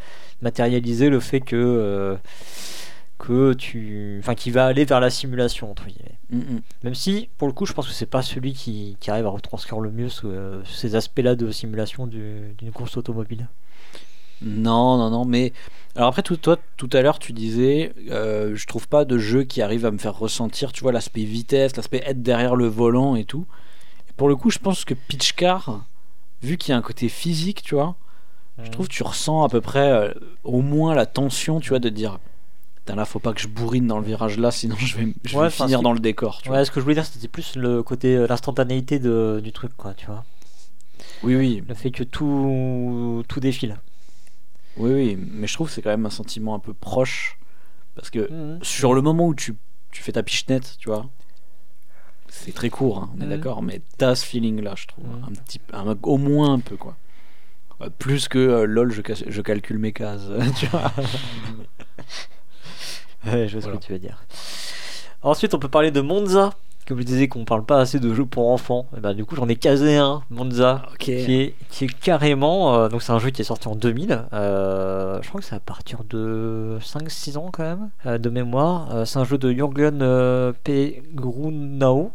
matérialiser 0.42 1.10
le 1.10 1.20
fait 1.20 1.40
que. 1.40 1.54
euh, 1.56 2.16
que 3.20 3.52
tu 3.52 4.16
enfin 4.20 4.34
qui 4.34 4.50
va 4.50 4.66
aller 4.66 4.84
vers 4.84 4.98
la 5.00 5.10
simulation 5.10 5.70
entre 5.70 5.86
guillemets 5.86 6.18
Mm, 6.32 6.38
mm. 6.38 6.60
même 6.84 6.94
si 6.94 7.28
pour 7.38 7.48
le 7.48 7.52
coup 7.54 7.66
je 7.66 7.72
pense 7.72 7.86
que 7.88 7.92
c'est 7.92 8.06
pas 8.06 8.22
celui 8.22 8.52
qui, 8.52 8.96
qui 9.00 9.10
arrive 9.10 9.26
à 9.26 9.30
retranscrire 9.30 9.80
le 9.80 9.90
mieux 9.90 10.08
ce- 10.08 10.26
euh, 10.26 10.62
ces 10.64 10.94
aspects 10.94 11.18
là 11.22 11.34
de 11.34 11.50
simulation 11.50 12.06
du- 12.06 12.54
d'une 12.58 12.70
course 12.72 12.96
automobile 12.96 13.48
Non, 14.42 14.96
non, 14.96 15.10
non, 15.10 15.24
mais. 15.26 15.52
Alors 15.96 16.08
après, 16.08 16.22
tout, 16.22 16.36
toi, 16.36 16.56
tout 16.78 16.88
à 16.94 17.02
l'heure, 17.02 17.18
tu 17.18 17.32
disais, 17.32 17.92
euh, 18.10 18.54
je 18.56 18.66
trouve 18.66 18.88
pas 18.88 19.04
de 19.04 19.18
jeu 19.18 19.42
qui 19.42 19.60
arrive 19.60 19.84
à 19.84 19.90
me 19.90 19.98
faire 19.98 20.16
ressentir, 20.16 20.72
tu 20.72 20.80
vois, 20.82 20.92
l'aspect 20.92 21.24
vitesse, 21.24 21.76
l'aspect 21.76 22.02
être 22.06 22.22
derrière 22.22 22.54
le 22.56 22.66
volant 22.66 23.16
et 23.16 23.24
tout. 23.24 23.44
Et 24.08 24.12
pour 24.16 24.28
le 24.28 24.36
coup, 24.36 24.50
je 24.50 24.58
pense 24.58 24.84
que 24.84 24.94
Pitch 24.94 25.32
Car, 25.34 25.84
vu 26.42 26.56
qu'il 26.56 26.70
y 26.70 26.74
a 26.74 26.78
un 26.78 26.82
côté 26.82 27.08
physique, 27.10 27.62
tu 27.62 27.74
vois, 27.74 27.96
je 28.62 28.70
trouve 28.70 28.88
que 28.88 28.92
tu 28.94 29.02
ressens 29.02 29.42
à 29.42 29.48
peu 29.48 29.60
près 29.60 29.90
euh, 29.90 30.12
au 30.44 30.62
moins 30.62 30.94
la 30.94 31.06
tension, 31.06 31.60
tu 31.60 31.70
vois, 31.70 31.78
de 31.80 31.88
dire. 31.90 32.18
Là, 32.96 33.04
faut 33.04 33.18
pas 33.18 33.32
que 33.32 33.40
je 33.40 33.48
bourrine 33.48 33.86
dans 33.86 33.98
le 33.98 34.04
virage 34.04 34.38
là, 34.38 34.50
sinon 34.50 34.76
je 34.76 34.96
vais, 34.96 35.14
je 35.24 35.36
Ouais, 35.36 35.42
vais 35.42 35.46
enfin, 35.46 35.64
finir 35.64 35.82
dans 35.82 35.92
le 35.92 36.00
décor. 36.00 36.40
Tu 36.42 36.50
Ouais, 36.50 36.64
ce 36.64 36.70
que 36.70 36.80
je 36.80 36.84
voulais 36.84 36.94
dire, 36.94 37.04
c'était 37.06 37.28
plus 37.28 37.56
le 37.56 37.82
côté, 37.82 38.16
euh, 38.16 38.26
l'instantanéité 38.26 38.98
du 38.98 39.52
truc, 39.52 39.72
quoi, 39.76 39.94
tu 39.94 40.06
vois. 40.06 40.14
vois. 40.16 40.24
Oui, 41.22 41.36
oui, 41.36 41.62
Le 41.68 41.74
fait 41.74 41.90
que 41.90 42.02
tout, 42.04 43.22
tout 43.28 43.40
défile. 43.40 43.78
oui, 44.76 44.92
oui, 44.92 45.16
mais 45.18 45.46
je 45.46 45.54
trouve 45.54 45.68
que 45.68 45.72
c'est 45.74 45.82
quand 45.82 45.90
même 45.90 46.06
un 46.06 46.10
sentiment 46.10 46.54
un 46.54 46.58
peu 46.60 46.72
proche. 46.74 47.38
Parce 47.94 48.10
que 48.10 48.30
Mhm. 48.30 48.58
sur 48.62 48.94
le 48.94 49.02
moment 49.02 49.26
où 49.26 49.34
tu, 49.34 49.54
tu 49.90 50.02
fais 50.02 50.12
ta 50.12 50.22
pichenette, 50.22 50.76
tu 50.78 50.88
vois, 50.88 51.06
c'est 52.28 52.52
très 52.54 52.70
court, 52.70 52.98
hein, 52.98 53.10
on 53.16 53.20
est 53.20 53.24
Mhm. 53.24 53.30
d'accord, 53.30 53.62
mais 53.62 53.82
t'as 53.98 54.14
ce 54.14 54.24
feeling-là, 54.24 54.74
je 54.76 54.86
trouve, 54.86 55.04
Mhm. 55.06 55.24
un 55.28 55.32
petit, 55.32 55.60
un- 55.72 55.96
au 56.02 56.16
moins 56.16 56.54
un 56.54 56.60
peu, 56.60 56.76
quoi. 56.76 56.96
Ouais, 57.80 57.88
Plus 57.98 58.28
que 58.28 58.38
euh, 58.38 58.64
lol, 58.66 58.92
je, 58.92 59.02
je 59.28 59.42
calcule 59.42 59.78
mes 59.78 59.92
cases, 59.92 60.28
tu 60.58 60.66
vois. 60.66 60.92
Ouais, 63.26 63.48
je 63.48 63.58
vois 63.58 63.70
ce 63.70 63.76
que 63.76 63.82
tu 63.82 63.92
veux 63.92 63.98
dire. 63.98 64.22
Ensuite, 65.22 65.54
on 65.54 65.58
peut 65.58 65.68
parler 65.68 65.90
de 65.90 66.00
Monza. 66.00 66.52
Comme 66.88 66.98
je 66.98 67.04
disais 67.04 67.28
qu'on 67.28 67.44
parle 67.44 67.64
pas 67.64 67.78
assez 67.78 68.00
de 68.00 68.12
jeux 68.14 68.24
pour 68.26 68.50
enfants, 68.50 68.86
et 68.96 69.00
ben, 69.00 69.14
du 69.14 69.24
coup 69.24 69.36
j'en 69.36 69.48
ai 69.48 69.54
casé 69.54 69.96
un, 69.96 70.22
Monza, 70.28 70.82
qui, 70.98 71.12
est, 71.12 71.54
qui 71.68 71.84
est 71.84 72.00
carrément. 72.00 72.74
euh, 72.74 72.88
donc 72.88 73.02
c'est 73.02 73.12
un 73.12 73.20
jeu 73.20 73.30
qui 73.30 73.42
est 73.42 73.44
sorti 73.44 73.68
en 73.68 73.76
2000. 73.76 74.24
euh, 74.32 75.20
je 75.22 75.28
crois 75.28 75.40
que 75.40 75.46
c'est 75.46 75.54
à 75.54 75.60
partir 75.60 76.00
de 76.08 76.78
5-6 76.80 77.36
ans 77.36 77.50
quand 77.52 77.62
même, 77.62 77.90
euh, 78.06 78.18
de 78.18 78.28
mémoire. 78.28 79.06
C'est 79.06 79.18
un 79.20 79.24
jeu 79.24 79.38
de 79.38 79.52
Jürgen 79.52 80.00
P. 80.64 81.02
Grunau. 81.14 82.10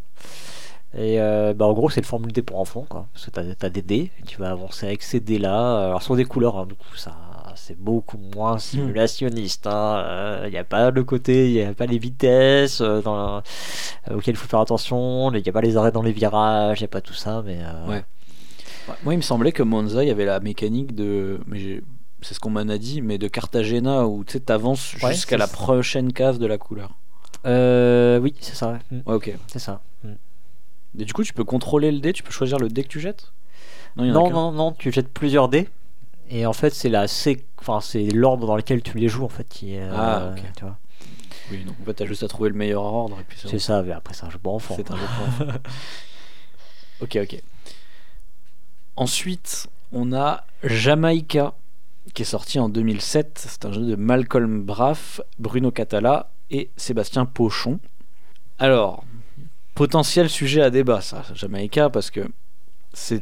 Et 0.97 1.19
euh, 1.21 1.53
bah, 1.53 1.65
en 1.65 1.73
gros, 1.73 1.89
c'est 1.89 2.01
le 2.01 2.05
Formule 2.05 2.31
D 2.31 2.41
pour 2.41 2.59
enfants, 2.59 2.85
quoi. 2.89 3.07
Parce 3.13 3.25
que 3.25 3.31
t'as 3.31 3.67
as 3.67 3.69
des 3.69 3.81
dés, 3.81 4.11
et 4.19 4.23
tu 4.25 4.39
vas 4.39 4.49
avancer 4.51 4.87
avec 4.87 5.03
ces 5.03 5.19
dés-là. 5.19 5.87
Alors, 5.87 6.01
sur 6.01 6.15
des 6.15 6.25
couleurs, 6.25 6.57
hein, 6.57 6.65
du 6.65 6.73
coup, 6.73 6.95
ça, 6.95 7.15
c'est 7.55 7.77
beaucoup 7.79 8.17
moins 8.17 8.57
simulationniste. 8.59 9.65
Il 9.65 10.49
n'y 10.51 10.57
a 10.57 10.63
pas 10.63 10.91
le 10.91 11.03
côté, 11.03 11.49
il 11.49 11.53
n'y 11.55 11.61
a 11.61 11.73
pas 11.73 11.85
les 11.85 11.97
vitesses 11.97 12.81
euh, 12.81 13.01
dans 13.01 13.15
la- 13.15 13.43
euh, 14.11 14.17
auxquelles 14.17 14.35
il 14.35 14.37
faut 14.37 14.47
faire 14.47 14.59
attention, 14.59 15.31
il 15.33 15.41
n'y 15.41 15.49
a 15.49 15.51
pas 15.51 15.61
les 15.61 15.77
arrêts 15.77 15.91
dans 15.91 16.01
les 16.01 16.11
virages, 16.11 16.79
il 16.79 16.83
n'y 16.83 16.87
a 16.87 16.89
pas 16.89 17.01
tout 17.01 17.13
ça, 17.13 17.41
mais. 17.45 17.59
euh, 17.61 17.87
Ouais. 17.87 18.03
Ouais, 18.87 18.93
Moi, 19.03 19.13
il 19.15 19.17
me 19.17 19.21
semblait 19.23 19.51
que 19.51 19.63
Monza, 19.63 20.03
il 20.03 20.07
y 20.07 20.11
avait 20.11 20.25
la 20.25 20.39
mécanique 20.39 20.93
de. 20.93 21.39
Mais 21.47 21.81
c'est 22.21 22.35
ce 22.35 22.39
qu'on 22.39 22.51
m'en 22.51 22.59
a 22.69 22.77
dit, 22.77 23.01
mais 23.01 23.17
de 23.17 23.27
Cartagena, 23.27 24.05
où 24.05 24.23
tu 24.23 24.37
Ouais, 24.37 25.11
jusqu'à 25.11 25.37
la 25.37 25.47
ça. 25.47 25.53
prochaine 25.53 26.13
case 26.13 26.37
de 26.37 26.45
la 26.45 26.57
couleur. 26.59 26.91
Euh, 27.47 28.19
oui, 28.19 28.33
c'est 28.39 28.55
ça. 28.55 28.73
ouais. 28.73 28.79
Mm, 28.91 29.01
Ouais, 29.09 29.15
ok. 29.15 29.33
C'est 29.47 29.59
ça. 29.59 29.81
Mm. 30.03 30.09
Et 30.99 31.05
du 31.05 31.13
coup, 31.13 31.23
tu 31.23 31.33
peux 31.33 31.43
contrôler 31.43 31.91
le 31.91 31.99
dé, 31.99 32.13
tu 32.13 32.21
peux 32.23 32.31
choisir 32.31 32.57
le 32.59 32.69
dé 32.69 32.83
que 32.83 32.87
tu 32.89 32.99
jettes? 32.99 33.31
Non, 33.97 34.29
non, 34.29 34.51
non, 34.51 34.71
tu 34.71 34.91
jettes 34.91 35.07
plusieurs 35.09 35.49
dés. 35.49 35.67
Et 36.29 36.45
en 36.45 36.53
fait, 36.53 36.73
c'est 36.73 36.89
la 36.89 37.05
enfin, 37.59 37.81
c'est 37.81 38.05
l'ordre 38.07 38.47
dans 38.47 38.55
lequel 38.55 38.81
tu 38.81 38.97
les 38.97 39.07
joues 39.09 39.25
en 39.25 39.29
fait 39.29 39.47
qui 39.47 39.75
est. 39.75 39.81
euh, 39.83 39.91
Ah, 39.93 40.31
ok. 40.35 40.43
tu 40.57 40.63
vois. 40.63 40.77
Oui, 41.51 41.63
donc 41.63 41.75
en 41.81 41.85
fait, 41.85 41.93
t'as 41.93 42.05
juste 42.05 42.23
à 42.23 42.27
trouver 42.27 42.49
le 42.49 42.55
meilleur 42.55 42.83
ordre. 42.83 43.17
Et 43.19 43.23
puis 43.23 43.37
c'est 43.39 43.47
C'est 43.47 43.59
ça, 43.59 43.83
mais 43.83 43.91
après 43.91 44.13
c'est 44.13 44.25
un 44.25 44.29
jeu 44.31 44.39
pour 44.39 44.55
enfants. 44.55 44.73
C'est 44.75 44.89
un 44.91 44.95
jeu 44.95 45.03
pour 45.17 45.27
enfants. 45.47 45.53
ok, 47.01 47.17
ok. 47.21 47.41
Ensuite, 48.95 49.67
on 49.91 50.13
a 50.13 50.45
Jamaica, 50.63 51.53
qui 52.13 52.21
est 52.21 52.25
sorti 52.25 52.59
en 52.59 52.69
2007. 52.69 53.45
C'est 53.47 53.65
un 53.65 53.71
jeu 53.71 53.81
de 53.81 53.95
Malcolm 53.95 54.63
Braff, 54.63 55.21
Bruno 55.37 55.71
Catala 55.71 56.31
et 56.49 56.69
Sébastien 56.77 57.25
Pochon. 57.25 57.79
Alors, 58.57 59.03
potentiel 59.75 60.29
sujet 60.29 60.61
à 60.61 60.69
débat, 60.69 61.01
ça, 61.01 61.23
Jamaica, 61.33 61.89
parce 61.89 62.09
que 62.09 62.21
c'est 62.93 63.21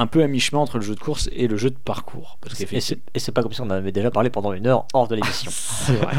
un 0.00 0.06
peu 0.06 0.22
à 0.22 0.26
mi-chemin 0.26 0.60
entre 0.62 0.78
le 0.78 0.82
jeu 0.84 0.94
de 0.94 1.00
course 1.00 1.28
et 1.32 1.46
le 1.46 1.56
jeu 1.56 1.70
de 1.70 1.76
parcours. 1.76 2.38
Parce 2.40 2.58
Et 2.60 2.80
c'est 2.80 2.98
et 3.14 3.18
c'est 3.18 3.32
pas 3.32 3.42
comme 3.42 3.52
si 3.52 3.60
on 3.60 3.64
en 3.64 3.70
avait 3.70 3.92
déjà 3.92 4.10
parlé 4.10 4.30
pendant 4.30 4.52
une 4.52 4.66
heure 4.66 4.86
hors 4.94 5.08
de 5.08 5.14
l'émission. 5.16 5.50
c'est 5.52 5.94
vrai. 5.96 6.16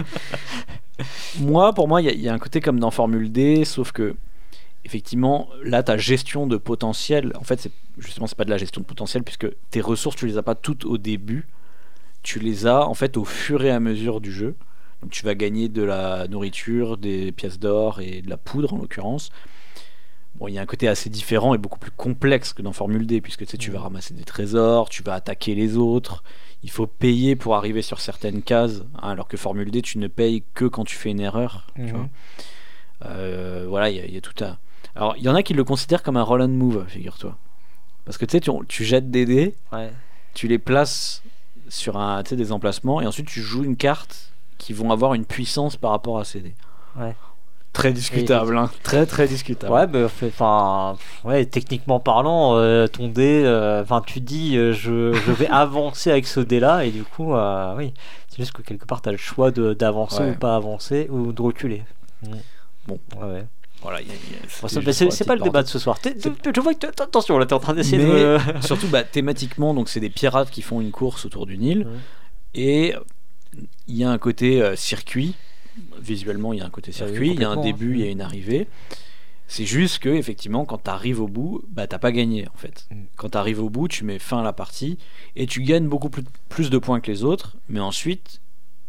moi, 1.39 1.73
pour 1.73 1.87
moi, 1.87 2.01
il 2.01 2.05
y 2.05 2.09
a- 2.09 2.13
il 2.13 2.21
y, 2.21 2.29
a 2.29 2.33
un 2.33 2.39
côté 2.39 2.59
comme 2.61 2.79
dans 2.79 2.91
Formule 2.91 3.31
D, 3.31 3.65
sauf 3.65 3.91
que 3.91 4.15
effectivement, 4.85 5.47
là, 5.63 5.83
ta 5.83 5.97
gestion 5.97 6.47
de 6.47 6.57
potentiel, 6.57 7.31
en 7.39 7.43
fait, 7.43 7.59
c'est 7.59 7.71
justement, 7.97 8.27
c'est 8.27 8.37
pas 8.37 8.45
de 8.45 8.49
la 8.49 8.57
gestion 8.57 8.81
de 8.81 8.85
potentiel 8.85 9.23
puisque 9.23 9.47
tes 9.69 9.81
ressources, 9.81 10.15
tu 10.15 10.27
les 10.27 10.37
as 10.37 10.43
pas 10.43 10.55
toutes 10.55 10.85
au 10.85 10.97
début, 10.97 11.47
tu 12.23 12.39
les 12.39 12.67
as 12.67 12.87
en 12.87 12.93
fait 12.93 13.17
au 13.17 13.25
fur 13.25 13.63
et 13.63 13.71
à 13.71 13.79
mesure 13.79 14.21
du 14.21 14.31
jeu. 14.31 14.55
Donc, 15.01 15.09
tu 15.11 15.25
vas 15.25 15.33
gagner 15.33 15.69
de 15.69 15.81
la 15.81 16.27
nourriture, 16.27 16.97
des 16.97 17.31
pièces 17.31 17.57
d'or 17.57 17.99
et 18.01 18.21
de 18.21 18.29
la 18.29 18.37
poudre 18.37 18.73
en 18.73 18.77
l'occurrence. 18.77 19.31
Bon, 20.41 20.47
il 20.47 20.55
y 20.55 20.57
a 20.57 20.61
un 20.61 20.65
côté 20.65 20.87
assez 20.87 21.11
différent 21.11 21.53
et 21.53 21.59
beaucoup 21.59 21.77
plus 21.77 21.91
complexe 21.91 22.51
que 22.51 22.63
dans 22.63 22.73
Formule 22.73 23.05
D, 23.05 23.21
puisque 23.21 23.45
tu, 23.45 23.51
sais, 23.51 23.57
tu 23.59 23.69
vas 23.69 23.77
Mhm. 23.77 23.83
ramasser 23.83 24.13
des 24.15 24.23
trésors, 24.23 24.89
tu 24.89 25.03
vas 25.03 25.13
attaquer 25.13 25.53
les 25.53 25.77
autres, 25.77 26.23
il 26.63 26.71
faut 26.71 26.87
payer 26.87 27.35
pour 27.35 27.55
arriver 27.55 27.83
sur 27.83 27.99
certaines 28.01 28.41
cases, 28.41 28.81
hein, 28.95 29.09
alors 29.11 29.27
que 29.27 29.37
Formule 29.37 29.69
D, 29.69 29.83
tu 29.83 29.99
ne 29.99 30.07
payes 30.07 30.43
que 30.55 30.65
quand 30.65 30.83
tu 30.83 30.95
fais 30.95 31.11
une 31.11 31.19
erreur. 31.19 31.67
tu 31.75 31.81
Mhm. 31.83 31.89
vois. 31.91 32.09
Euh, 33.05 33.65
voilà, 33.69 33.91
il 33.91 33.97
y, 33.97 33.99
a- 33.99 34.05
il 34.05 34.13
y 34.13 34.17
a 34.17 34.21
tout 34.21 34.43
à. 34.43 34.57
Alors, 34.95 35.15
il 35.15 35.23
y 35.23 35.29
en 35.29 35.35
a 35.35 35.43
qui 35.43 35.53
le 35.53 35.63
considèrent 35.63 36.01
comme 36.03 36.17
un 36.17 36.23
roll 36.23 36.41
and 36.41 36.47
move, 36.49 36.85
figure-toi. 36.87 37.37
Parce 38.05 38.17
que 38.17 38.25
tu 38.25 38.31
sais, 38.31 38.39
tu, 38.41 38.49
tu 38.67 38.83
jettes 38.83 39.11
des 39.11 39.25
dés, 39.25 39.55
Ouais. 39.71 39.91
tu 40.33 40.47
les 40.47 40.57
places 40.57 41.21
sur 41.69 41.97
un, 41.97 42.23
des 42.23 42.51
emplacements, 42.51 42.99
et 42.99 43.05
ensuite 43.05 43.27
tu 43.27 43.41
joues 43.41 43.63
une 43.63 43.77
carte 43.77 44.31
qui 44.57 44.73
vont 44.73 44.91
avoir 44.91 45.13
une 45.13 45.25
puissance 45.25 45.77
par 45.77 45.91
rapport 45.91 46.17
à 46.19 46.25
ces 46.25 46.41
dés. 46.41 46.55
Ouais. 46.99 47.15
Très 47.73 47.93
discutable, 47.93 48.57
hein. 48.57 48.69
très 48.83 49.05
très 49.05 49.27
discutable. 49.27 49.71
Ouais, 49.71 49.87
mais 49.87 50.03
enfin, 50.03 50.97
ouais, 51.23 51.45
techniquement 51.45 52.01
parlant, 52.01 52.57
euh, 52.57 52.87
ton 52.87 53.07
dé, 53.07 53.43
euh, 53.45 53.83
tu 54.05 54.19
dis, 54.19 54.57
euh, 54.57 54.73
je, 54.73 55.13
je 55.13 55.31
vais 55.31 55.47
avancer 55.51 56.11
avec 56.11 56.27
ce 56.27 56.41
dé-là, 56.41 56.83
et 56.83 56.91
du 56.91 57.03
coup, 57.03 57.33
oui, 57.77 57.93
c'est 58.27 58.37
juste 58.37 58.51
que 58.51 58.61
quelque 58.61 58.85
part, 58.85 59.01
tu 59.01 59.07
as 59.07 59.13
le 59.13 59.17
choix 59.17 59.51
d'avancer 59.51 60.21
Ouais. 60.21 60.31
ou 60.31 60.35
pas 60.35 60.55
avancer, 60.57 61.07
ou 61.09 61.31
de 61.31 61.41
reculer. 61.41 61.83
Mm. 62.23 62.31
Bon. 62.87 62.99
Ouais. 63.21 63.45
Voilà, 63.81 63.99
Bon, 64.61 64.67
c'est 64.67 65.25
pas 65.25 65.35
le 65.35 65.41
débat 65.41 65.63
de 65.63 65.67
ce 65.67 65.79
soir. 65.79 65.97
Je 66.03 66.59
vois 66.61 66.73
que 66.73 66.87
attention, 67.01 67.37
là, 67.39 67.45
t'es 67.45 67.53
en 67.53 67.59
train 67.59 67.73
d'essayer 67.73 68.03
de. 68.03 68.37
Surtout 68.61 68.87
bah, 68.89 69.03
thématiquement, 69.03 69.73
donc 69.73 69.87
c'est 69.87 70.01
des 70.01 70.09
pirates 70.09 70.51
qui 70.51 70.61
font 70.61 70.81
une 70.81 70.91
course 70.91 71.25
autour 71.25 71.45
du 71.45 71.57
Nil. 71.57 71.87
Et 72.53 72.93
il 73.87 73.95
y 73.95 74.03
a 74.03 74.11
un 74.11 74.17
côté 74.17 74.61
circuit. 74.75 75.35
Visuellement, 75.99 76.53
il 76.53 76.59
y 76.59 76.61
a 76.61 76.65
un 76.65 76.69
côté 76.69 76.91
Ah 76.93 76.97
circuit. 76.97 77.31
il 77.31 77.41
y 77.41 77.43
a 77.43 77.49
un 77.49 77.61
début, 77.61 77.93
hein. 77.93 77.95
il 77.95 78.05
y 78.05 78.07
a 78.07 78.11
une 78.11 78.21
arrivée. 78.21 78.67
C'est 79.47 79.65
juste 79.65 79.99
que, 79.99 80.09
effectivement, 80.09 80.63
quand 80.63 80.83
tu 80.83 80.89
arrives 80.89 81.21
au 81.21 81.27
bout, 81.27 81.61
bah, 81.67 81.85
t'as 81.85 81.99
pas 81.99 82.13
gagné 82.13 82.47
en 82.47 82.57
fait. 82.57 82.87
Mm. 82.89 83.03
Quand 83.17 83.29
tu 83.31 83.37
arrives 83.37 83.61
au 83.61 83.69
bout, 83.69 83.89
tu 83.89 84.05
mets 84.05 84.17
fin 84.17 84.39
à 84.39 84.43
la 84.43 84.53
partie 84.53 84.97
et 85.35 85.45
tu 85.45 85.61
gagnes 85.61 85.87
beaucoup 85.87 86.09
plus, 86.09 86.23
plus 86.47 86.69
de 86.69 86.77
points 86.77 87.01
que 87.01 87.11
les 87.11 87.25
autres. 87.25 87.57
Mais 87.67 87.81
ensuite, 87.81 88.39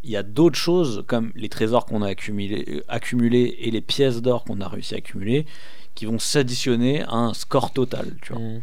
il 0.05 0.11
y 0.11 0.17
a 0.17 0.23
d'autres 0.23 0.59
choses 0.59 1.05
comme 1.07 1.33
les 1.35 1.49
trésors 1.49 1.87
qu'on 1.87 2.03
a 2.03 2.09
accumulés, 2.09 2.83
accumulés 2.89 3.57
et 3.59 3.71
les 3.71 3.81
pièces 3.81 4.23
d'or 4.23 4.45
qu'on 4.45 4.61
a 4.61 4.69
réussi 4.69 4.95
à 4.95 4.99
accumuler 4.99 5.47
qui 5.95 6.07
vont 6.07 6.19
s'additionner 6.19 7.03
à 7.03 7.15
un 7.15 7.35
score 7.35 7.73
total. 7.73 8.17
Tu 8.23 8.33
vois. 8.33 8.41
Mm. 8.43 8.63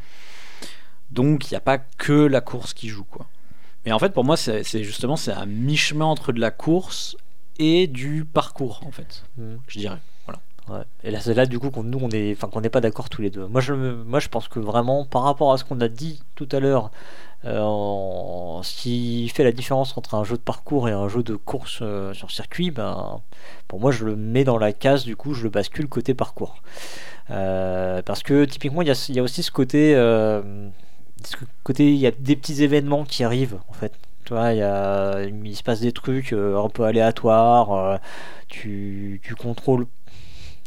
Donc 1.12 1.50
il 1.50 1.54
n'y 1.54 1.58
a 1.58 1.62
pas 1.62 1.78
que 1.80 2.14
la 2.14 2.42
course 2.42 2.74
qui 2.74 2.88
joue 2.88 3.04
quoi. 3.04 3.28
Mais 3.86 3.92
en 3.92 4.00
fait 4.00 4.14
pour 4.14 4.24
moi 4.24 4.38
c'est 4.38 4.64
c'est 4.64 4.84
justement 4.84 5.16
c'est 5.16 5.32
un 5.32 5.46
mi-chemin 5.46 6.06
entre 6.06 6.32
de 6.32 6.40
la 6.40 6.52
course 6.52 7.18
et 7.60 7.88
du 7.88 8.26
parcours 8.26 8.82
en 8.88 8.92
fait, 8.92 9.24
Mm. 9.38 9.56
je 9.68 9.80
dirais. 9.80 9.98
Voilà. 10.26 10.40
Ouais. 10.70 10.86
Et 11.04 11.12
là, 11.12 11.20
c'est 11.20 11.34
là 11.34 11.46
du 11.46 11.60
coup 11.60 11.70
qu'on 11.72 11.84
nous 11.84 12.00
on 12.02 12.10
est, 12.10 12.34
enfin 12.36 12.48
qu'on 12.48 12.62
n'est 12.62 12.70
pas 12.70 12.82
d'accord 12.82 13.10
tous 13.10 13.22
les 13.22 13.30
deux. 13.30 13.46
Moi 13.48 13.62
je, 13.62 13.74
me- 13.74 14.04
moi 14.04 14.20
je 14.20 14.30
pense 14.30 14.48
que 14.48 14.60
vraiment 14.60 15.06
par 15.06 15.24
rapport 15.24 15.52
à 15.54 15.58
ce 15.58 15.64
qu'on 15.66 15.80
a 15.82 15.88
dit 15.88 16.22
tout 16.36 16.48
à 16.52 16.60
l'heure, 16.60 16.92
euh, 17.46 17.60
en- 17.62 18.62
ce 18.64 18.76
qui 18.82 19.30
fait 19.30 19.44
la 19.44 19.52
différence 19.52 19.98
entre 19.98 20.16
un 20.16 20.24
jeu 20.24 20.36
de 20.38 20.42
parcours 20.42 20.90
et 20.90 20.92
un 20.92 21.08
jeu 21.08 21.24
de 21.24 21.36
course 21.36 21.80
euh, 21.82 22.14
sur 22.14 22.32
circuit, 22.32 22.70
ben 22.72 23.22
pour 23.68 23.80
moi 23.80 23.92
je 23.92 24.06
le 24.06 24.16
mets 24.16 24.44
dans 24.44 24.58
la 24.58 24.74
case 24.74 25.06
du 25.06 25.16
coup 25.16 25.34
je 25.34 25.44
le 25.44 25.50
bascule 25.50 25.88
côté 25.88 26.14
parcours. 26.14 26.62
Euh, 27.32 28.02
parce 28.04 28.24
que 28.24 28.46
typiquement 28.46 28.82
il 28.82 28.88
y 28.90 29.12
y 29.14 29.20
a 29.20 29.24
aussi 29.24 29.44
ce 29.44 29.52
côté, 29.52 29.94
ce 29.96 31.36
côté 31.64 31.90
il 31.92 31.98
y 31.98 32.08
a 32.08 32.12
des 32.12 32.36
petits 32.36 32.64
événements 32.64 33.06
qui 33.06 33.24
arrivent 33.24 33.58
en 33.70 33.74
fait. 33.74 33.94
Tu 34.30 34.36
vois, 34.36 34.54
il, 34.54 34.60
y 34.60 34.62
a, 34.62 35.24
il 35.24 35.56
se 35.56 35.64
passe 35.64 35.80
des 35.80 35.92
trucs 35.92 36.34
euh, 36.34 36.56
un 36.64 36.70
peu 36.70 36.84
aléatoires. 36.84 37.72
euh, 37.74 37.98
tu, 38.48 39.20
tu 39.24 39.34
contrôles 39.34 39.88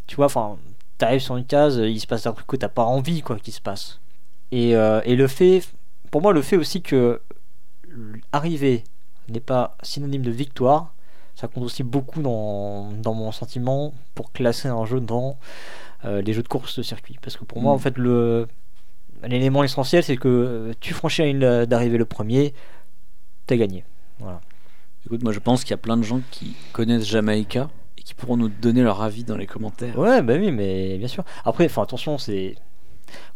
tu 0.08 0.16
vois, 0.16 0.26
enfin, 0.26 0.58
t'arrives 0.98 1.20
sur 1.20 1.36
une 1.36 1.46
case, 1.46 1.76
il 1.78 2.00
se 2.00 2.06
passe 2.06 2.26
un 2.26 2.32
truc 2.32 2.46
que 2.46 2.56
t'as 2.56 2.68
pas 2.68 2.84
envie, 2.84 3.22
quoi, 3.22 3.38
qu'il 3.38 3.52
se 3.54 3.60
passe. 3.60 4.00
Et, 4.52 4.76
euh, 4.76 5.00
et 5.04 5.16
le 5.16 5.28
fait, 5.28 5.62
pour 6.10 6.22
moi, 6.22 6.32
le 6.32 6.42
fait 6.42 6.56
aussi 6.56 6.82
que 6.82 7.20
arriver 8.32 8.84
n'est 9.28 9.40
pas 9.40 9.76
synonyme 9.82 10.22
de 10.22 10.30
victoire, 10.30 10.94
ça 11.34 11.48
compte 11.48 11.64
aussi 11.64 11.82
beaucoup 11.82 12.20
dans, 12.22 12.90
dans 12.92 13.14
mon 13.14 13.32
sentiment 13.32 13.94
pour 14.14 14.32
classer 14.32 14.68
un 14.68 14.84
jeu 14.84 15.00
dans 15.00 15.38
euh, 16.04 16.22
les 16.22 16.32
jeux 16.32 16.42
de 16.42 16.48
course 16.48 16.78
de 16.78 16.82
circuit. 16.82 17.18
Parce 17.22 17.36
que 17.36 17.44
pour 17.44 17.60
moi, 17.62 17.72
Mm. 17.72 17.76
en 17.76 17.78
fait, 17.78 17.98
le 17.98 18.48
l'élément 19.24 19.64
essentiel, 19.64 20.02
c'est 20.04 20.16
que 20.16 20.74
tu 20.80 20.94
franchis 20.94 21.22
la 21.22 21.28
ligne 21.28 21.66
d'arrivée 21.66 21.98
le 21.98 22.04
premier, 22.04 22.54
gagné. 23.58 23.84
Voilà. 24.18 24.40
Écoute, 25.06 25.22
moi 25.24 25.32
je 25.32 25.38
pense 25.40 25.62
qu'il 25.64 25.70
y 25.72 25.74
a 25.74 25.78
plein 25.78 25.96
de 25.96 26.02
gens 26.04 26.20
qui 26.30 26.54
connaissent 26.72 27.06
Jamaïca 27.06 27.68
et 27.98 28.02
qui 28.02 28.14
pourront 28.14 28.36
nous 28.36 28.48
donner 28.48 28.82
leur 28.82 29.02
avis 29.02 29.24
dans 29.24 29.36
les 29.36 29.46
commentaires. 29.46 29.98
Ouais, 29.98 30.22
bah 30.22 30.34
oui, 30.38 30.52
mais 30.52 30.96
bien 30.98 31.08
sûr. 31.08 31.24
Après, 31.44 31.64
enfin, 31.66 31.82
attention, 31.82 32.18
c'est. 32.18 32.54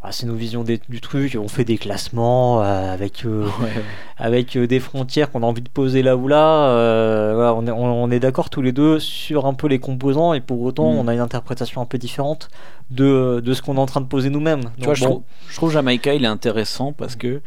ah, 0.03 0.13
c'est 0.13 0.27
nos 0.27 0.35
visions 0.37 0.63
des- 0.65 0.81
du 0.89 1.01
truc, 1.01 1.37
on 1.41 1.49
fait 1.49 1.65
des 1.65 1.77
classements 1.77 2.63
euh, 2.63 2.93
avec, 2.95 3.25
euh, 3.27 3.45
Ouais, 3.61 3.73
avec 4.17 4.57
euh, 4.57 4.67
des 4.67 4.79
frontières 4.81 5.31
qu'on 5.31 5.43
a 5.43 5.47
envie 5.47 5.61
de 5.63 5.69
poser 5.69 6.03
là 6.03 6.17
ou 6.17 6.29
là. 6.29 7.33
voilà, 7.35 7.53
on 7.55 7.67
est, 7.67 7.71
on, 7.73 8.11
est 8.11 8.21
d'accord 8.21 8.49
tous 8.49 8.63
les 8.63 8.73
deux 8.73 8.99
sur 9.01 9.47
un 9.47 9.55
peu 9.55 9.67
les 9.67 9.79
composants 9.81 10.33
et 10.35 10.41
pour 10.41 10.63
autant 10.63 10.93
Mm. 10.93 10.99
on 10.99 11.09
a 11.09 11.15
une 11.15 11.21
interprétation 11.21 11.81
un 11.83 11.87
peu 11.87 11.99
différente 11.99 12.49
de, 12.91 13.41
de 13.45 13.53
ce 13.55 13.61
qu'on 13.61 13.77
est 13.77 13.81
en 13.81 13.87
train 13.87 14.01
de 14.01 14.07
poser 14.07 14.31
nous-mêmes. 14.31 14.71
Tu 14.79 14.85
vois, 14.85 14.95
je, 14.95 15.05
trouve, 15.05 15.23
je 15.49 15.57
trouve 15.57 15.73
Jamaïca 15.73 16.15
il 16.15 16.23
est 16.25 16.29
intéressant 16.29 16.93
parce 16.93 17.17
que 17.17 17.43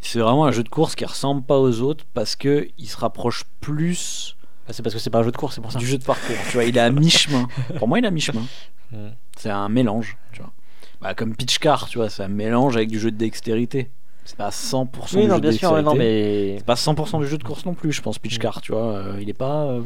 c'est 0.00 0.18
vraiment 0.20 0.44
un 0.46 0.52
jeu 0.52 0.62
de 0.62 0.68
course 0.68 0.94
qui 0.94 1.04
ressemble 1.04 1.42
pas 1.42 1.58
aux 1.58 1.80
autres 1.80 2.04
parce 2.14 2.36
que 2.36 2.68
il 2.78 2.86
se 2.88 2.96
rapproche 2.96 3.44
plus 3.60 4.36
bah, 4.66 4.72
c'est 4.72 4.82
parce 4.82 4.94
que 4.94 5.00
c'est 5.00 5.10
pas 5.10 5.18
un 5.20 5.22
jeu 5.22 5.30
de 5.32 5.36
course, 5.36 5.54
c'est 5.54 5.60
pour 5.60 5.70
ça. 5.72 5.78
du 5.78 5.86
jeu 5.86 5.96
de 5.98 6.02
parcours. 6.04 6.34
Tu 6.50 6.54
vois, 6.54 6.64
il 6.64 6.76
est 6.76 6.80
à 6.80 6.90
mi-chemin. 6.90 7.46
Pour 7.78 7.86
moi, 7.86 8.00
il 8.00 8.04
est 8.04 8.08
à 8.08 8.10
mi-chemin. 8.10 8.42
Mm. 8.90 8.96
C'est 9.36 9.50
un 9.50 9.68
mélange, 9.68 10.16
tu 10.32 10.40
vois. 10.42 10.50
Bah, 11.00 11.14
comme 11.14 11.36
Pitch 11.36 11.58
Car, 11.60 11.88
tu 11.88 11.98
vois, 11.98 12.10
c'est 12.10 12.24
un 12.24 12.28
mélange 12.28 12.76
avec 12.76 12.88
du 12.88 12.98
jeu 12.98 13.12
de 13.12 13.16
dextérité. 13.16 13.90
C'est 14.24 14.36
pas 14.36 14.48
100% 14.48 14.86
Oui, 15.14 15.22
du 15.22 15.28
non, 15.28 15.34
jeu 15.36 15.40
de 15.40 15.50
sûr, 15.52 15.70
ouais, 15.70 15.82
non, 15.82 15.92
dextérité. 15.92 16.52
mais 16.52 16.58
C'est 16.58 16.64
pas 16.66 16.74
100% 16.74 17.20
du 17.20 17.28
jeu 17.28 17.38
de 17.38 17.44
course 17.44 17.64
non 17.64 17.74
plus, 17.74 17.92
je 17.92 18.02
pense, 18.02 18.18
Pitch 18.18 18.38
Mm. 18.38 18.42
Car, 18.42 18.60
tu 18.60 18.72
vois. 18.72 18.82
euh, 18.96 19.18
il 19.22 19.28
est 19.30 19.34
pas 19.34 19.66
euh, 19.66 19.82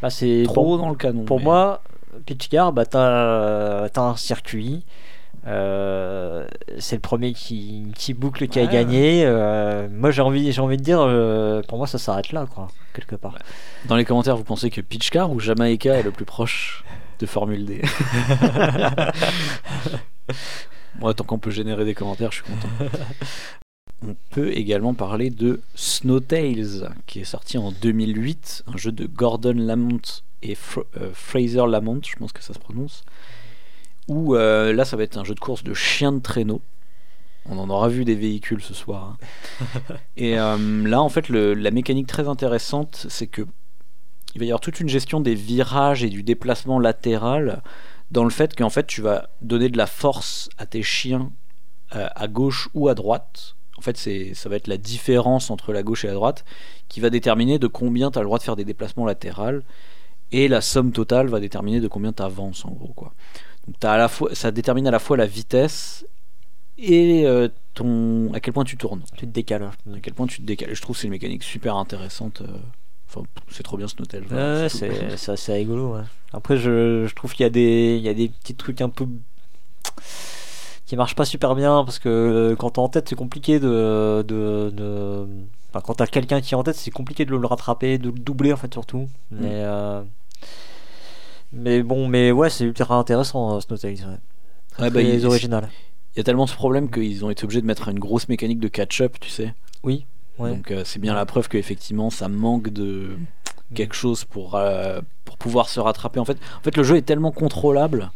bah, 0.00 0.10
c'est 0.10 0.42
trop 0.44 0.54
pour, 0.54 0.78
dans 0.78 0.88
le 0.90 0.94
canon. 0.94 1.24
pour 1.24 1.38
mais- 1.38 1.44
moi, 1.44 1.82
Pitch 2.24 2.46
Car, 2.48 2.72
bah, 2.72 2.86
t'as 2.86 3.86
as 3.92 4.00
un 4.00 4.14
circuit. 4.16 4.84
Euh, 5.46 6.46
c'est 6.78 6.96
le 6.96 7.00
premier 7.00 7.32
qui, 7.32 7.84
qui 7.96 8.14
boucle 8.14 8.46
qui 8.48 8.60
a 8.60 8.66
gagné. 8.66 9.22
euh, 9.24 9.88
moi 9.90 10.10
j'ai 10.10 10.22
envie, 10.22 10.52
j'ai 10.52 10.60
envie 10.60 10.76
de 10.76 10.82
dire, 10.82 11.00
euh, 11.00 11.62
pour 11.68 11.78
moi 11.78 11.86
ça 11.86 11.98
s'arrête 11.98 12.32
là, 12.32 12.46
quoi, 12.52 12.68
quelque 12.94 13.16
part. 13.16 13.36
Dans 13.86 13.96
les 13.96 14.04
commentaires, 14.04 14.36
vous 14.36 14.44
pensez 14.44 14.70
que 14.70 14.80
Pitch 14.80 15.10
Car 15.10 15.30
ou 15.30 15.40
Jamaïca 15.40 15.94
est 15.98 16.02
le 16.02 16.12
plus 16.12 16.24
proche 16.24 16.84
de 17.18 17.26
Formule 17.26 17.64
D? 17.66 17.82
Moi, 21.00 21.14
tant 21.14 21.24
qu'on 21.24 21.38
peut 21.38 21.50
générer 21.50 21.84
des 21.84 21.94
commentaires, 21.94 22.30
je 22.32 22.42
suis 22.42 22.44
content. 22.44 22.68
On 24.06 24.14
peut 24.30 24.50
également 24.52 24.94
parler 24.94 25.30
de 25.30 25.60
Snowtails, 25.74 26.88
qui 27.06 27.20
est 27.20 27.24
sorti 27.24 27.56
en 27.56 27.70
2008, 27.72 28.64
un 28.72 28.76
jeu 28.76 28.92
de 28.92 29.06
Gordon 29.06 29.54
Lamont 29.56 30.00
et 30.42 30.54
Fr- 30.54 30.84
Fraser 31.14 31.66
Lamont, 31.68 32.00
je 32.04 32.16
pense 32.16 32.32
que 32.32 32.42
ça 32.42 32.52
se 32.52 32.58
prononce. 32.58 33.04
Où 34.08 34.34
euh, 34.34 34.72
là, 34.72 34.84
ça 34.84 34.96
va 34.96 35.04
être 35.04 35.16
un 35.16 35.24
jeu 35.24 35.34
de 35.34 35.40
course 35.40 35.62
de 35.64 35.74
chien 35.74 36.12
de 36.12 36.18
traîneau. 36.20 36.60
On 37.48 37.58
en 37.58 37.70
aura 37.70 37.88
vu 37.88 38.04
des 38.04 38.14
véhicules 38.14 38.62
ce 38.62 38.74
soir. 38.74 39.16
hein. 39.60 39.66
et 40.16 40.38
euh, 40.38 40.88
là, 40.88 41.02
en 41.02 41.08
fait, 41.08 41.28
le- 41.28 41.54
la 41.54 41.70
mécanique 41.70 42.06
très 42.06 42.28
intéressante, 42.28 43.06
c'est 43.08 43.26
que 43.26 43.42
il 44.34 44.38
va 44.38 44.46
y 44.46 44.48
avoir 44.48 44.60
toute 44.60 44.80
une 44.80 44.88
gestion 44.88 45.20
des 45.20 45.34
virages 45.34 46.04
et 46.04 46.08
du 46.08 46.22
déplacement 46.22 46.78
latéral 46.78 47.62
dans 48.10 48.24
le 48.24 48.30
fait 48.30 48.56
qu'en 48.56 48.70
fait 48.70 48.86
tu 48.86 49.02
vas 49.02 49.28
donner 49.42 49.68
de 49.68 49.76
la 49.76 49.86
force 49.86 50.48
à 50.58 50.64
tes 50.66 50.82
chiens 50.82 51.30
euh, 51.96 52.08
à 52.14 52.28
gauche 52.28 52.68
ou 52.74 52.88
à 52.88 52.94
droite. 52.94 53.56
En 53.78 53.82
fait, 53.82 53.96
c'est 53.98 54.34
ça 54.34 54.48
va 54.48 54.56
être 54.56 54.68
la 54.68 54.78
différence 54.78 55.50
entre 55.50 55.72
la 55.72 55.82
gauche 55.82 56.04
et 56.04 56.08
la 56.08 56.14
droite 56.14 56.44
qui 56.88 57.00
va 57.00 57.10
déterminer 57.10 57.58
de 57.58 57.66
combien 57.66 58.10
tu 58.10 58.18
as 58.18 58.22
le 58.22 58.26
droit 58.26 58.38
de 58.38 58.44
faire 58.44 58.56
des 58.56 58.64
déplacements 58.64 59.04
latéraux 59.06 59.60
et 60.32 60.48
la 60.48 60.60
somme 60.62 60.92
totale 60.92 61.28
va 61.28 61.40
déterminer 61.40 61.80
de 61.80 61.88
combien 61.88 62.12
tu 62.12 62.22
avances 62.22 62.64
en 62.64 62.70
gros 62.70 62.92
quoi. 62.94 63.12
Donc 63.66 63.76
t'as 63.78 63.92
à 63.92 63.98
la 63.98 64.08
fois 64.08 64.34
ça 64.34 64.50
détermine 64.50 64.86
à 64.86 64.90
la 64.90 64.98
fois 64.98 65.16
la 65.16 65.26
vitesse 65.26 66.04
et 66.78 67.24
euh, 67.26 67.48
ton 67.74 68.32
à 68.34 68.40
quel 68.40 68.52
point 68.54 68.64
tu 68.64 68.76
tournes, 68.76 69.02
Tu 69.16 69.26
te 69.26 69.30
décales. 69.32 69.62
à 69.64 70.00
quel 70.02 70.14
point 70.14 70.26
tu 70.26 70.38
te 70.40 70.46
décales. 70.46 70.70
Et 70.70 70.74
je 70.74 70.82
trouve 70.82 70.96
que 70.96 71.00
c'est 71.00 71.06
une 71.06 71.12
mécanique 71.12 71.42
super 71.44 71.76
intéressante. 71.76 72.40
euh, 72.42 72.46
Enfin, 73.14 73.26
c'est 73.50 73.62
trop 73.62 73.76
bien 73.76 73.86
ce 73.88 73.94
Voilà, 74.28 74.62
ouais, 74.62 74.68
c'est 74.70 75.30
assez 75.32 75.52
rigolo. 75.60 75.94
ouais. 75.96 76.02
Après, 76.32 76.56
je, 76.56 77.06
je 77.06 77.14
trouve 77.14 77.34
qu'il 77.34 77.44
y, 77.44 77.46
a 77.46 77.50
des- 77.50 77.96
il 77.98 78.02
y 78.02 78.08
a 78.08 78.14
des 78.14 78.30
petits 78.30 78.54
trucs 78.54 78.80
un 78.80 78.88
peu 78.88 79.06
qui 80.86 80.96
marchent 80.96 81.14
pas 81.14 81.24
super 81.26 81.54
bien 81.54 81.84
parce 81.84 81.98
que 81.98 82.08
euh, 82.08 82.56
quand 82.56 82.70
t'es 82.70 82.78
en 82.78 82.88
tête, 82.88 83.08
c'est 83.10 83.14
compliqué 83.14 83.60
de. 83.60 84.24
de, 84.26 84.70
de- 84.74 85.26
enfin, 85.70 85.80
quand 85.84 85.94
t'as 85.94 86.06
quelqu'un 86.06 86.40
qui 86.40 86.54
est 86.54 86.56
en 86.56 86.62
tête, 86.62 86.76
c'est 86.76 86.90
compliqué 86.90 87.24
de 87.24 87.30
le 87.36 87.46
rattraper, 87.46 87.98
de 87.98 88.06
le 88.08 88.18
doubler 88.18 88.52
en 88.52 88.56
fait, 88.56 88.72
surtout. 88.72 89.08
Mais, 89.30 89.50
euh, 89.64 90.02
mais 91.52 91.82
bon, 91.82 92.08
mais 92.08 92.32
ouais, 92.32 92.50
c'est 92.50 92.64
ultra 92.64 92.96
intéressant, 92.96 93.56
euh, 93.56 93.60
Snowtails. 93.60 94.04
Ouais. 94.06 94.18
Très, 94.70 94.82
Ouais, 94.84 94.90
bah, 94.90 95.00
très 95.02 95.16
il- 95.18 95.26
original. 95.26 95.68
Il 96.14 96.18
y 96.18 96.20
a 96.20 96.24
tellement 96.24 96.46
ce 96.46 96.54
problème 96.54 96.90
qu'ils 96.90 97.24
ont 97.24 97.30
été 97.30 97.44
obligés 97.44 97.60
de 97.62 97.66
mettre 97.66 97.88
une 97.88 97.98
grosse 97.98 98.28
mécanique 98.28 98.60
de 98.60 98.68
catch-up, 98.68 99.16
tu 99.20 99.30
sais. 99.30 99.54
Oui, 99.82 100.06
ouais. 100.38 100.50
Donc 100.50 100.70
euh, 100.70 100.82
c'est 100.84 100.98
bien 100.98 101.14
la 101.14 101.24
preuve 101.26 101.48
qu'effectivement 101.48 102.10
ça 102.10 102.28
manque 102.28 102.68
de 102.68 103.16
quelque 103.74 103.94
chose 103.94 104.24
pour, 104.24 104.54
euh, 104.54 105.00
pour 105.24 105.38
pouvoir 105.38 105.68
se 105.70 105.80
rattraper. 105.80 106.20
En 106.20 106.26
fait, 106.26 106.36
en 106.58 106.62
fait, 106.62 106.76
le 106.76 106.82
jeu 106.82 106.96
est 106.96 107.02
tellement 107.02 107.32
contrôlable 107.32 108.10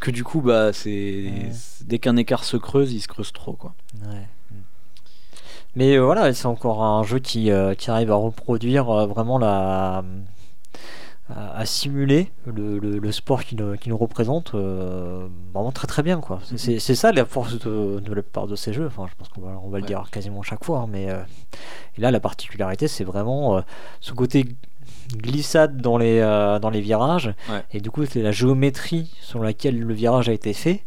que 0.00 0.10
du 0.12 0.22
coup, 0.22 0.40
bah, 0.42 0.72
c'est 0.72 0.90
Ouais. 0.90 1.50
c'est- 1.52 1.84
dès 1.86 1.98
qu'un 1.98 2.16
écart 2.16 2.44
se 2.44 2.56
creuse, 2.56 2.92
il 2.92 3.00
se 3.00 3.08
creuse 3.08 3.32
trop. 3.32 3.54
Quoi. 3.54 3.74
Ouais. 4.06 4.28
Mais 5.76 5.96
euh, 5.96 6.04
voilà, 6.04 6.32
c'est 6.32 6.46
encore 6.46 6.84
un 6.84 7.02
jeu 7.02 7.18
qui, 7.18 7.50
qui 7.78 7.90
arrive 7.90 8.12
à 8.12 8.14
reproduire 8.14 8.84
vraiment 9.06 9.38
la. 9.38 10.04
À, 11.30 11.56
à 11.58 11.64
simuler 11.66 12.30
le, 12.46 12.78
le- 12.78 12.98
le 12.98 13.12
sport 13.12 13.44
qui 13.44 13.56
nous, 13.56 13.76
qui 13.76 13.88
nous 13.88 13.96
représente 13.96 14.54
euh, 14.54 15.26
vraiment 15.54 15.72
très 15.72 15.86
très 15.86 16.02
bien. 16.02 16.20
quoi. 16.20 16.40
C'est- 16.44 16.58
C'est 16.58 16.78
c'est 16.78 16.94
ça 16.94 17.12
la 17.12 17.24
force 17.24 17.58
de, 17.58 18.00
de 18.00 18.12
la 18.14 18.22
plupart 18.22 18.46
de 18.46 18.56
ces 18.56 18.72
jeux. 18.72 18.86
Enfin, 18.86 19.06
je 19.10 19.14
pense 19.16 19.28
qu'on 19.28 19.40
va, 19.40 19.58
on 19.64 19.68
va 19.70 19.78
le 19.78 19.84
Ouais. 19.84 19.88
dire 19.88 20.08
quasiment 20.10 20.42
chaque 20.42 20.64
fois. 20.64 20.80
hein, 20.80 20.86
mais 20.90 21.08
euh, 21.10 21.22
et 21.96 22.00
là, 22.00 22.10
la 22.10 22.20
particularité, 22.20 22.88
c'est 22.88 23.04
vraiment 23.04 23.56
euh, 23.56 23.60
ce 24.00 24.12
côté 24.12 24.44
glissade 25.16 25.78
dans 25.80 25.98
les, 25.98 26.20
dans 26.60 26.70
les 26.70 26.80
virages. 26.80 27.32
Ouais. 27.50 27.62
Et 27.72 27.80
du 27.80 27.90
coup, 27.90 28.04
c'est 28.06 28.22
la 28.22 28.32
géométrie 28.32 29.10
sur 29.20 29.40
laquelle 29.42 29.78
le 29.78 29.94
virage 29.94 30.28
a 30.28 30.32
été 30.32 30.52
fait 30.52 30.84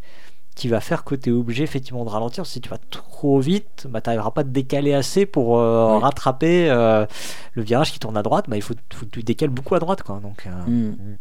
qui 0.57 0.67
va 0.67 0.81
faire 0.81 1.03
que 1.03 1.15
tu 1.15 1.29
es 1.29 1.31
obligé 1.31 1.63
effectivement 1.63 2.03
de 2.03 2.09
ralentir. 2.09 2.45
Si 2.45 2.59
tu 2.59 2.67
vas 2.67 2.79
trop 2.89 3.39
vite, 3.39 3.88
bah, 3.89 4.01
tu 4.01 4.09
n'arriveras 4.09 4.31
pas 4.31 4.41
à 4.41 4.43
te 4.43 4.49
décaler 4.49 4.93
assez 4.93 5.25
pour 5.25 5.57
euh, 5.59 5.95
Oui. 5.95 6.01
rattraper 6.01 6.69
euh, 6.69 7.05
le 7.53 7.61
virage 7.63 7.91
qui 7.93 7.99
tourne 7.99 8.17
à 8.17 8.23
droite. 8.23 8.45
Bah, 8.49 8.55
il 8.57 8.61
faut, 8.63 8.73
faut 8.93 9.05
que 9.05 9.11
tu 9.11 9.23
décales 9.23 9.49
beaucoup 9.51 9.75
à 9.75 9.79
droite. 9.79 10.03
Quoi. 10.03 10.19
Donc, 10.21 10.45
euh, 10.47 10.49
Mm. 10.67 10.88
mm. 10.89 11.17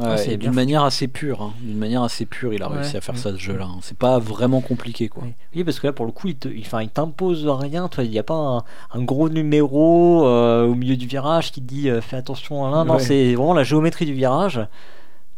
Ouais, 0.00 0.06
Ah, 0.28 0.36
d'une 0.36 0.50
manière 0.52 0.82
assez 0.82 1.06
pure. 1.06 1.40
hein. 1.40 1.52
D'une 1.62 1.78
manière 1.78 2.02
assez 2.02 2.26
pure, 2.26 2.52
il 2.52 2.62
a 2.64 2.68
Ouais. 2.68 2.78
réussi 2.78 2.96
à 2.96 3.00
faire 3.00 3.16
ça 3.16 3.30
ce 3.30 3.36
jeu-là. 3.38 3.66
hein. 3.66 3.78
C'est 3.80 3.96
pas 3.96 4.18
vraiment 4.18 4.60
compliqué, 4.60 5.08
quoi. 5.08 5.22
Oui. 5.54 5.62
Parce 5.62 5.78
que 5.78 5.86
là, 5.86 5.92
pour 5.92 6.04
le 6.04 6.10
coup, 6.10 6.26
il 6.26 6.34
te- 6.34 6.48
il- 6.48 6.66
il 6.82 6.88
t'impose 6.88 7.46
rien. 7.46 7.86
toi, 7.86 8.02
Il 8.02 8.10
n'y 8.10 8.18
a 8.18 8.24
pas 8.24 8.34
un, 8.34 8.64
un 8.92 9.02
gros 9.02 9.28
numéro 9.28 10.26
euh, 10.26 10.66
au 10.66 10.74
milieu 10.74 10.96
du 10.96 11.06
virage 11.06 11.52
qui 11.52 11.60
dit 11.60 11.88
fais 12.02 12.16
attention 12.16 12.66
à 12.66 12.70
l'un. 12.72 12.84
Non, 12.84 12.98
c'est 12.98 13.34
vraiment 13.36 13.54
la 13.54 13.62
géométrie 13.62 14.04
du 14.04 14.14
virage. 14.14 14.60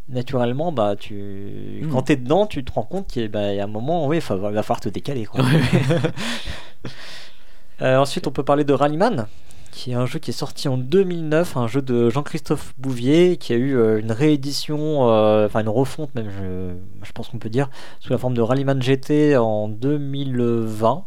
Naturellement, 0.09 0.71
bah, 0.71 0.95
tu... 0.97 1.15
Mm. 1.83 1.89
quand 1.91 2.03
tu 2.03 2.13
es 2.13 2.17
dedans, 2.17 2.47
tu 2.47 2.65
te 2.65 2.73
rends 2.73 2.85
compte 2.85 3.09
qu'il 3.09 3.23
y 3.23 3.25
a- 3.25 3.29
bah, 3.29 3.53
il 3.53 3.57
y 3.57 3.61
a 3.61 3.65
un 3.65 3.69
moment, 3.69 4.07
oui, 4.07 4.19
il 4.19 4.23
va, 4.23 4.63
falloir 4.63 4.81
te 4.81 4.89
décaler. 4.89 5.27
Quoi. 5.27 5.45
Euh, 7.83 7.99
ensuite, 7.99 8.27
on 8.27 8.31
peut 8.31 8.43
parler 8.43 8.65
de 8.65 8.73
Rallyman, 8.73 9.27
qui 9.71 9.91
est 9.91 9.95
un 9.95 10.07
jeu 10.07 10.19
qui 10.19 10.31
est 10.31 10.33
sorti 10.33 10.67
en 10.67 10.79
2009, 10.79 11.59
un 11.59 11.67
jeu 11.67 11.83
de 11.83 12.09
Jean-Christophe 12.09 12.73
Bouvier, 12.79 13.37
qui 13.37 13.53
a 13.53 13.57
eu 13.57 13.77
euh, 13.77 14.01
une 14.01 14.13
réédition, 14.13 15.11
euh, 15.11 15.45
enfin 15.45 15.61
une 15.61 15.69
refonte 15.69 16.15
même, 16.15 16.31
je, 16.31 16.75
je 17.07 17.13
pense 17.13 17.29
qu'on 17.29 17.39
peut 17.39 17.51
dire, 17.51 17.69
sous 18.01 18.13
la 18.13 18.19
forme 18.19 18.33
de 18.35 18.41
Rallyman 18.41 18.81
GT 18.81 19.37
en 19.37 19.69
2020, 19.69 21.05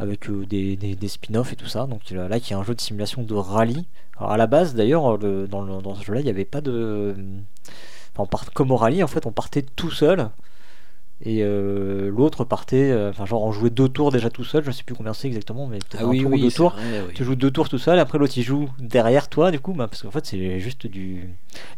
avec 0.00 0.28
euh, 0.28 0.46
des, 0.46 1.08
spin-offs 1.08 1.52
et 1.52 1.56
tout 1.56 1.66
ça. 1.66 1.86
Donc 1.86 2.10
là, 2.10 2.40
qui 2.40 2.52
est 2.52 2.56
un 2.56 2.64
jeu 2.64 2.74
de 2.74 2.80
simulation 2.80 3.22
de 3.22 3.34
rallye. 3.34 3.86
Alors 4.18 4.32
à 4.32 4.36
la 4.36 4.46
base, 4.46 4.74
d'ailleurs, 4.74 5.16
le- 5.18 5.46
dans, 5.46 5.64
dans 5.80 5.94
ce 5.94 6.04
jeu-là, 6.04 6.20
il 6.20 6.24
n'y 6.24 6.30
avait 6.30 6.44
pas 6.44 6.60
de... 6.60 7.14
Part, 8.30 8.52
comme 8.52 8.70
au 8.70 8.76
rallye, 8.76 9.02
en 9.02 9.06
fait, 9.06 9.24
on 9.24 9.32
partait 9.32 9.62
tout 9.62 9.90
seul. 9.90 10.28
Et 11.22 11.40
euh, 11.42 12.10
l'autre 12.10 12.44
partait, 12.44 12.90
euh, 12.90 13.10
enfin 13.10 13.26
genre 13.26 13.42
on 13.42 13.52
jouait 13.52 13.68
deux 13.68 13.90
tours 13.90 14.10
déjà 14.10 14.30
tout 14.30 14.42
seul, 14.44 14.64
je 14.64 14.70
sais 14.70 14.82
plus 14.84 14.94
combien 14.94 15.12
c'est 15.12 15.28
exactement, 15.28 15.66
mais 15.66 15.78
peut-être 15.78 15.98
Ah 16.00 16.04
un 16.04 16.08
oui, 16.08 16.22
tour 16.22 16.32
ou 16.32 16.38
deux 16.38 16.50
tours. 16.50 16.70
vrai, 16.70 17.04
oui. 17.08 17.12
Tu 17.14 17.24
joues 17.24 17.34
deux 17.34 17.50
tours 17.50 17.68
tout 17.68 17.76
seul, 17.76 17.98
après 17.98 18.16
l'autre 18.16 18.32
il 18.38 18.42
joue 18.42 18.70
derrière 18.78 19.28
toi, 19.28 19.50
du 19.50 19.60
coup, 19.60 19.74
bah, 19.74 19.86
parce 19.86 20.00
qu'en 20.02 20.10
fait 20.10 20.24
c'est 20.24 20.60
juste 20.60 20.86
du, 20.86 21.28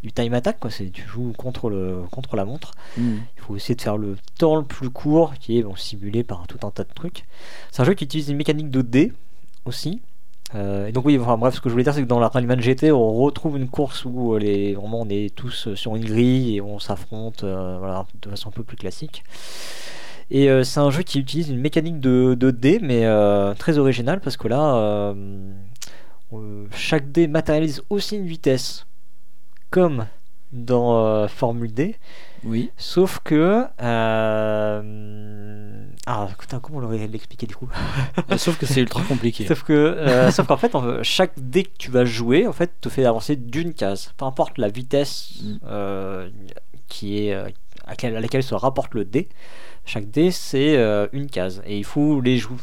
du 0.01 0.13
time 0.13 0.33
attack, 0.33 0.59
quoi. 0.61 0.71
C'est 0.71 0.89
tu 0.89 1.05
joues 1.05 1.33
contre 1.37 1.69
le 1.69 2.03
contre 2.09 2.37
la 2.37 2.45
montre. 2.45 2.71
Mm. 2.97 3.15
Il 3.37 3.41
faut 3.41 3.55
essayer 3.57 3.75
de 3.75 3.81
faire 3.81 3.97
le 3.97 4.15
temps 4.39 4.55
le 4.55 4.63
plus 4.63 4.89
court, 4.89 5.33
qui 5.33 5.57
est 5.59 5.63
bon, 5.63 5.75
simulé 5.75 6.23
par 6.23 6.47
tout 6.47 6.65
un 6.65 6.71
tas 6.71 6.85
de 6.85 6.93
trucs. 6.93 7.25
C'est 7.71 7.81
un 7.81 7.85
jeu 7.85 7.95
qui 7.95 8.05
utilise 8.05 8.29
une 8.29 8.37
mécanique 8.37 8.69
de 8.69 8.81
dés 8.81 9.11
aussi. 9.65 10.01
Euh, 10.55 10.87
et 10.87 10.91
donc 10.91 11.05
oui, 11.05 11.17
enfin, 11.19 11.37
bref, 11.37 11.55
ce 11.55 11.61
que 11.61 11.69
je 11.69 11.73
voulais 11.73 11.83
dire, 11.83 11.93
c'est 11.93 12.01
que 12.01 12.07
dans 12.07 12.19
la 12.19 12.27
Rallyman 12.27 12.59
GT, 12.59 12.91
on 12.91 13.13
retrouve 13.13 13.57
une 13.57 13.69
course 13.69 14.05
où 14.05 14.33
euh, 14.35 14.39
les, 14.39 14.75
vraiment 14.75 15.01
on 15.01 15.09
est 15.09 15.33
tous 15.33 15.67
euh, 15.67 15.75
sur 15.75 15.95
une 15.95 16.05
grille 16.05 16.57
et 16.57 16.61
on 16.61 16.79
s'affronte, 16.79 17.43
euh, 17.43 17.77
voilà, 17.79 18.05
de 18.21 18.29
façon 18.29 18.49
un 18.49 18.51
peu 18.51 18.63
plus 18.63 18.77
classique. 18.77 19.23
Et 20.29 20.49
euh, 20.49 20.63
c'est 20.63 20.79
un 20.79 20.91
jeu 20.91 21.03
qui 21.03 21.19
utilise 21.19 21.49
une 21.49 21.59
mécanique 21.59 21.99
de, 21.99 22.35
de 22.35 22.51
dés, 22.51 22.79
mais 22.81 23.03
très 23.55 23.77
originale 23.77 24.19
parce 24.19 24.37
que 24.37 24.47
là, 24.47 25.13
chaque 26.71 27.11
dé 27.11 27.27
matérialise 27.27 27.81
aussi 27.89 28.17
une 28.17 28.25
vitesse, 28.25 28.85
comme 29.69 30.05
dans 30.51 31.27
Formule 31.27 31.73
D. 31.73 31.95
Oui. 32.43 32.71
Sauf 32.77 33.19
que. 33.23 33.65
Ah, 36.05 36.27
putain, 36.37 36.59
comment 36.59 36.79
on 36.79 36.81
l'aurait 36.81 37.07
l'expliqué 37.07 37.47
du 37.47 37.55
coup 37.55 37.69
Euh, 38.29 38.37
Sauf 38.37 38.57
que 38.57 38.65
c'est 38.65 38.81
ultra 38.81 39.01
compliqué. 39.03 39.47
Sauf 39.47 39.63
que, 39.63 39.71
euh, 39.73 40.31
sauf 40.31 40.47
qu'en 40.47 40.57
fait, 40.57 40.73
chaque 41.01 41.31
dé 41.37 41.63
que 41.63 41.77
tu 41.77 41.91
vas 41.91 42.03
jouer, 42.03 42.45
en 42.45 42.51
fait, 42.53 42.71
te 42.81 42.89
fait 42.89 43.05
avancer 43.05 43.35
d'une 43.37 43.73
case. 43.73 44.11
Peu 44.17 44.25
importe 44.25 44.57
la 44.57 44.67
vitesse 44.67 45.41
Mm. 45.41 45.57
euh, 45.65 46.29
qui 46.89 47.25
est 47.27 47.33
euh, 47.33 47.47
à 47.85 47.91
laquelle, 47.91 48.15
à 48.17 48.19
laquelle 48.21 48.43
se 48.43 48.53
rapporte 48.53 48.93
le 48.95 49.05
dé. 49.05 49.29
Chaque 49.85 50.09
dé 50.11 50.31
c'est 50.31 50.77
euh, 50.77 51.07
une 51.11 51.27
case 51.29 51.61
et 51.65 51.77
il 51.77 51.83
faut 51.83 52.21
les 52.21 52.37
jouer, 52.37 52.57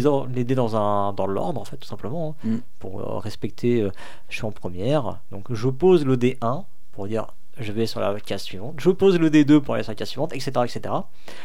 jou- 0.00 0.26
les, 0.34 0.44
dés 0.44 0.54
dans 0.54 0.76
un 0.76 1.14
dans 1.14 1.26
l'ordre 1.26 1.58
en 1.60 1.64
fait 1.64 1.78
tout 1.78 1.88
simplement 1.88 2.36
hein, 2.44 2.48
Mm. 2.48 2.56
pour 2.78 3.22
respecter. 3.22 3.88
je 4.28 4.36
suis 4.36 4.44
en 4.44 4.50
première, 4.52 5.20
donc 5.30 5.46
je 5.52 5.68
pose 5.68 6.04
le 6.04 6.16
dé 6.18 6.36
1 6.42 6.64
pour 6.92 7.06
dire 7.08 7.26
je 7.58 7.72
vais 7.72 7.86
sur 7.86 8.00
la 8.00 8.18
case 8.20 8.42
suivante. 8.42 8.74
Je 8.78 8.90
pose 8.90 9.18
le 9.18 9.30
D2 9.30 9.60
pour 9.60 9.74
aller 9.74 9.82
sur 9.82 9.92
la 9.92 9.96
case 9.96 10.08
suivante, 10.08 10.32
etc. 10.34 10.50
etc. 10.64 10.94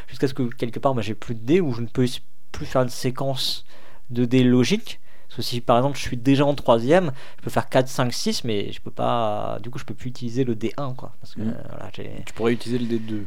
Jusqu'à 0.08 0.28
ce 0.28 0.34
que 0.34 0.44
quelque 0.44 0.80
part, 0.80 0.94
moi 0.94 1.02
j'ai 1.04 1.16
plus 1.16 1.36
de 1.36 1.40
dés 1.46 1.62
où 1.62 1.72
je 1.74 1.82
ne 1.82 1.88
peux 1.88 2.06
plus 2.52 2.66
faire 2.66 2.82
une 2.82 2.90
séquence 2.90 3.66
de 4.10 4.26
dés 4.26 4.44
logique. 4.44 5.00
Parce 5.28 5.38
que 5.38 5.42
si 5.44 5.62
par 5.62 5.78
exemple 5.78 5.98
je 5.98 6.02
suis 6.04 6.18
déjà 6.18 6.46
en 6.46 6.54
troisième, 6.56 7.12
je 7.40 7.44
peux 7.44 7.50
faire 7.50 7.70
4, 7.70 7.88
5, 7.88 8.12
6, 8.12 8.44
mais 8.44 8.72
je 8.74 8.82
peux 8.82 8.92
pas. 8.92 9.58
Du 9.64 9.70
coup, 9.70 9.80
je 9.80 9.86
peux 9.86 9.94
plus 9.94 10.10
utiliser 10.10 10.44
le 10.44 10.56
D1 10.56 10.94
quoi. 10.96 11.14
Parce 11.22 11.36
que 11.36 11.42
Mhm. 11.42 11.50
euh, 11.58 11.62
voilà. 11.70 11.90
Tu 11.92 12.34
pourrais 12.34 12.52
utiliser 12.54 12.80
le 12.80 12.86
D2. 12.98 13.24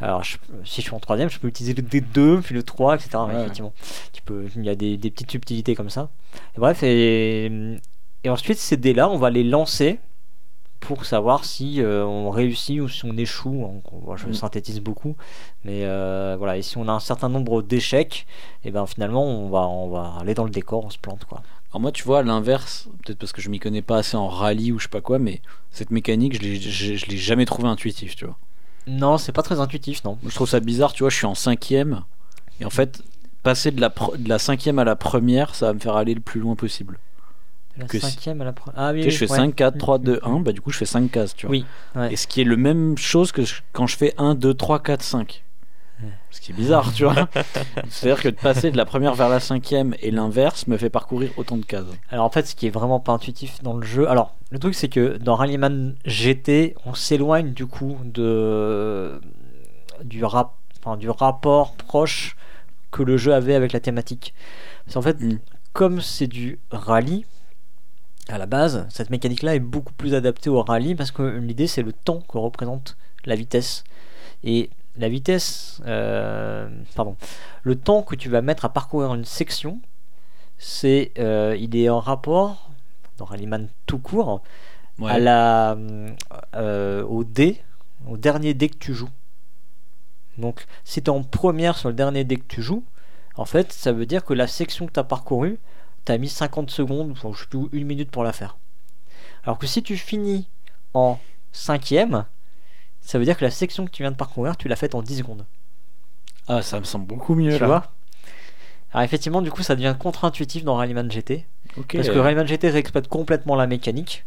Alors, 0.00 0.24
je- 0.24 0.38
si 0.64 0.80
je 0.80 0.86
suis 0.88 0.94
en 0.94 0.98
troisième, 0.98 1.30
je 1.30 1.38
peux 1.38 1.46
utiliser 1.46 1.74
le 1.74 1.82
D2, 1.82 2.40
puis 2.42 2.56
le 2.56 2.64
3, 2.64 2.96
etc. 2.96 3.10
ouais. 3.28 3.40
Effectivement. 3.40 3.72
Tu 4.12 4.20
peux, 4.22 4.46
il 4.56 4.64
y 4.64 4.68
a 4.68 4.74
des, 4.74 4.96
des 4.96 5.10
petites 5.12 5.30
subtilités 5.30 5.76
comme 5.76 5.90
ça. 5.90 6.10
Et 6.56 6.58
bref, 6.58 6.82
et, 6.82 7.46
et 8.24 8.28
ensuite, 8.28 8.58
ces 8.58 8.76
dés-là, 8.76 9.08
on 9.08 9.16
va 9.18 9.30
les 9.30 9.44
lancer 9.44 10.00
pour 10.82 11.04
savoir 11.04 11.44
si 11.44 11.80
euh, 11.80 12.04
on 12.04 12.30
réussit 12.30 12.80
ou 12.80 12.88
si 12.88 13.04
on 13.04 13.16
échoue. 13.16 13.64
En 13.64 14.16
je 14.16 14.26
Mm. 14.26 14.34
synthétise 14.34 14.80
beaucoup, 14.80 15.16
mais 15.64 15.84
euh, 15.84 16.36
voilà. 16.38 16.56
Et 16.58 16.62
si 16.62 16.76
on 16.76 16.86
a 16.88 16.92
un 16.92 17.00
certain 17.00 17.28
nombre 17.28 17.62
d'échecs, 17.62 18.26
et 18.64 18.70
ben 18.70 18.84
finalement, 18.86 19.24
on 19.24 19.48
va, 19.48 19.60
on 19.66 19.88
va 19.88 20.14
aller 20.20 20.34
dans 20.34 20.44
le 20.44 20.50
décor, 20.50 20.84
on 20.84 20.90
se 20.90 20.98
plante 20.98 21.24
quoi. 21.24 21.42
Alors 21.70 21.80
moi, 21.80 21.92
tu 21.92 22.02
vois, 22.04 22.18
à 22.18 22.22
l'inverse, 22.22 22.88
peut-être 23.02 23.18
parce 23.18 23.32
que 23.32 23.40
je 23.40 23.48
m'y 23.48 23.58
connais 23.58 23.80
pas 23.80 23.96
assez 23.96 24.16
en 24.16 24.28
rallye 24.28 24.72
ou 24.72 24.78
je 24.78 24.84
sais 24.84 24.88
pas 24.90 25.00
quoi, 25.00 25.18
mais 25.18 25.40
cette 25.70 25.90
mécanique, 25.90 26.34
je 26.34 26.40
l'ai, 26.40 26.60
je, 26.60 26.96
je 26.96 27.06
l'ai 27.06 27.16
jamais 27.16 27.46
trouvé 27.46 27.66
intuitif, 27.68 28.14
tu 28.14 28.26
vois. 28.26 28.36
Non, 28.86 29.16
c'est 29.16 29.32
pas 29.32 29.42
très 29.42 29.58
intuitif, 29.60 30.04
non. 30.04 30.18
Je 30.26 30.34
trouve 30.34 30.48
ça 30.48 30.60
bizarre, 30.60 30.92
tu 30.92 31.02
vois, 31.04 31.10
je 31.10 31.16
suis 31.16 31.26
en 31.26 31.34
cinquième, 31.34 32.02
et 32.60 32.64
en 32.66 32.70
fait, 32.70 33.02
passer 33.42 33.70
de 33.70 33.80
la, 33.80 33.88
pro- 33.88 34.16
de 34.16 34.28
la 34.28 34.38
cinquième 34.38 34.78
à 34.78 34.84
la 34.84 34.96
première, 34.96 35.54
ça 35.54 35.66
va 35.66 35.72
me 35.72 35.78
faire 35.78 35.96
aller 35.96 36.14
le 36.14 36.20
plus 36.20 36.40
loin 36.40 36.54
possible. 36.56 36.98
La 37.78 37.86
Que 37.86 37.98
si- 37.98 38.04
cinquième 38.10 38.40
à 38.42 38.44
la 38.44 38.52
première. 38.52 38.74
Ah 38.78 38.92
oui, 38.92 38.98
Tu 38.98 39.04
sais, 39.04 39.06
oui, 39.08 39.12
je 39.12 39.18
fais 39.26 39.30
ouais. 39.30 39.36
5, 39.38 39.54
4, 39.54 39.78
3, 39.78 39.98
2, 39.98 40.16
Mm, 40.22 40.28
1, 40.28 40.40
bah 40.40 40.52
du 40.52 40.60
coup, 40.60 40.70
je 40.70 40.78
fais 40.78 40.84
5 40.86 41.10
cases, 41.10 41.34
tu 41.34 41.46
vois. 41.46 41.52
Oui, 41.52 41.64
ouais. 41.96 42.12
Et 42.12 42.16
ce 42.16 42.26
qui 42.26 42.40
est 42.40 42.44
le 42.44 42.56
même 42.56 42.98
chose 42.98 43.32
que 43.32 43.42
je- 43.44 43.62
quand 43.72 43.86
je 43.86 43.96
fais 43.96 44.12
1, 44.18 44.34
2, 44.34 44.52
3, 44.54 44.80
4, 44.82 45.02
5. 45.02 45.42
Ouais. 46.02 46.08
Ce 46.30 46.40
qui 46.40 46.52
est 46.52 46.54
bizarre, 46.54 46.92
tu 46.92 47.04
vois. 47.04 47.14
C'est-à-dire 47.88 48.20
que 48.22 48.28
de 48.28 48.34
passer 48.34 48.70
de 48.72 48.76
la 48.76 48.84
première 48.84 49.14
vers 49.14 49.28
la 49.28 49.40
cinquième 49.40 49.94
et 50.00 50.10
l'inverse 50.10 50.66
me 50.66 50.76
fait 50.76 50.90
parcourir 50.90 51.30
autant 51.36 51.56
de 51.56 51.64
cases. 51.64 51.86
Alors 52.10 52.24
en 52.26 52.30
fait, 52.30 52.46
ce 52.46 52.54
qui 52.56 52.66
est 52.66 52.70
vraiment 52.70 52.98
pas 53.00 53.12
intuitif 53.12 53.62
dans 53.62 53.74
le 53.76 53.86
jeu. 53.86 54.08
Alors, 54.08 54.34
le 54.50 54.58
truc 54.58 54.74
c'est 54.74 54.88
que 54.88 55.16
dans 55.18 55.36
Rallyman 55.36 55.94
GT, 56.04 56.74
on 56.86 56.94
s'éloigne 56.94 57.52
du 57.52 57.66
coup 57.66 57.96
de 58.04 59.20
du 60.04 60.24
rap, 60.24 60.54
enfin, 60.84 60.96
du 60.96 61.08
rapport 61.08 61.74
proche 61.76 62.36
que 62.90 63.02
le 63.02 63.16
jeu 63.16 63.32
avait 63.32 63.54
avec 63.54 63.72
la 63.72 63.80
thématique. 63.80 64.34
Parce 64.84 64.94
qu'en 64.94 65.02
fait, 65.02 65.20
Mm. 65.20 65.38
comme 65.72 66.00
c'est 66.00 66.26
du 66.26 66.58
rallye 66.72 67.24
à 68.32 68.38
la 68.38 68.46
base, 68.46 68.86
cette 68.88 69.10
mécanique-là 69.10 69.54
est 69.54 69.60
beaucoup 69.60 69.92
plus 69.92 70.14
adaptée 70.14 70.48
au 70.48 70.62
rallye 70.62 70.94
parce 70.94 71.10
que 71.10 71.22
l'idée 71.22 71.66
c'est 71.66 71.82
le 71.82 71.92
temps 71.92 72.20
que 72.20 72.38
représente 72.38 72.96
la 73.26 73.36
vitesse. 73.36 73.84
Et 74.42 74.70
la 74.96 75.08
vitesse, 75.08 75.80
euh, 75.86 76.68
pardon, 76.94 77.16
le 77.62 77.76
temps 77.76 78.02
que 78.02 78.16
tu 78.16 78.28
vas 78.30 78.40
mettre 78.40 78.64
à 78.64 78.72
parcourir 78.72 79.14
une 79.14 79.26
section, 79.26 79.80
c'est, 80.56 81.12
euh, 81.18 81.56
il 81.60 81.76
est 81.76 81.88
en 81.90 82.00
rapport 82.00 82.70
dans 83.18 83.26
Rallyman 83.26 83.68
tout 83.86 83.98
court 83.98 84.42
Ouais. 84.98 85.10
à 85.10 85.18
la, 85.18 85.76
euh, 86.54 87.02
au 87.04 87.24
dé, 87.24 87.62
au 88.06 88.18
dernier 88.18 88.52
dé 88.52 88.68
que 88.68 88.76
tu 88.76 88.92
joues. 88.94 89.08
Donc, 90.36 90.66
si 90.84 91.02
tu 91.02 91.06
es 91.06 91.14
en 91.14 91.22
première 91.22 91.78
sur 91.78 91.88
le 91.88 91.94
dernier 91.94 92.24
dé 92.24 92.36
que 92.36 92.46
tu 92.46 92.62
joues, 92.62 92.84
en 93.36 93.46
fait, 93.46 93.72
ça 93.72 93.92
veut 93.92 94.04
dire 94.04 94.24
que 94.24 94.34
la 94.34 94.46
section 94.46 94.86
que 94.86 94.92
tu 94.92 95.00
as 95.00 95.04
parcourue, 95.04 95.58
tu 96.04 96.12
as 96.12 96.18
mis 96.18 96.28
50 96.28 96.70
secondes, 96.70 97.10
enfin, 97.12 97.30
je 97.34 97.40
sais 97.40 97.46
plus, 97.46 97.66
une 97.72 97.86
minute 97.86 98.10
pour 98.10 98.24
la 98.24 98.32
faire. 98.32 98.56
Alors 99.44 99.58
que 99.58 99.66
si 99.66 99.82
tu 99.82 99.96
finis 99.96 100.48
en 100.94 101.18
cinquième, 101.52 102.24
ça 103.00 103.18
veut 103.18 103.24
dire 103.24 103.36
que 103.36 103.44
la 103.44 103.50
section 103.50 103.84
que 103.84 103.90
tu 103.90 104.02
viens 104.02 104.10
de 104.12 104.16
parcourir, 104.16 104.56
tu 104.56 104.68
l'as 104.68 104.76
faite 104.76 104.94
en 104.94 105.02
10 105.02 105.18
secondes. 105.18 105.46
Ah, 106.48 106.62
ça 106.62 106.78
me 106.78 106.84
semble 106.84 107.06
beaucoup 107.06 107.34
mieux 107.34 107.54
Tu 107.54 107.60
là. 107.60 107.66
vois? 107.66 107.92
Alors 108.92 109.04
effectivement, 109.04 109.42
du 109.42 109.50
coup, 109.50 109.62
ça 109.62 109.74
devient 109.74 109.96
contre-intuitif 109.98 110.64
dans 110.64 110.76
Rallyman 110.76 111.10
GT. 111.10 111.46
Parce 111.74 112.08
que 112.08 112.18
Rayman 112.18 112.46
GT 112.46 112.68
réexploite 112.68 113.08
complètement 113.08 113.56
la 113.56 113.66
mécanique, 113.66 114.26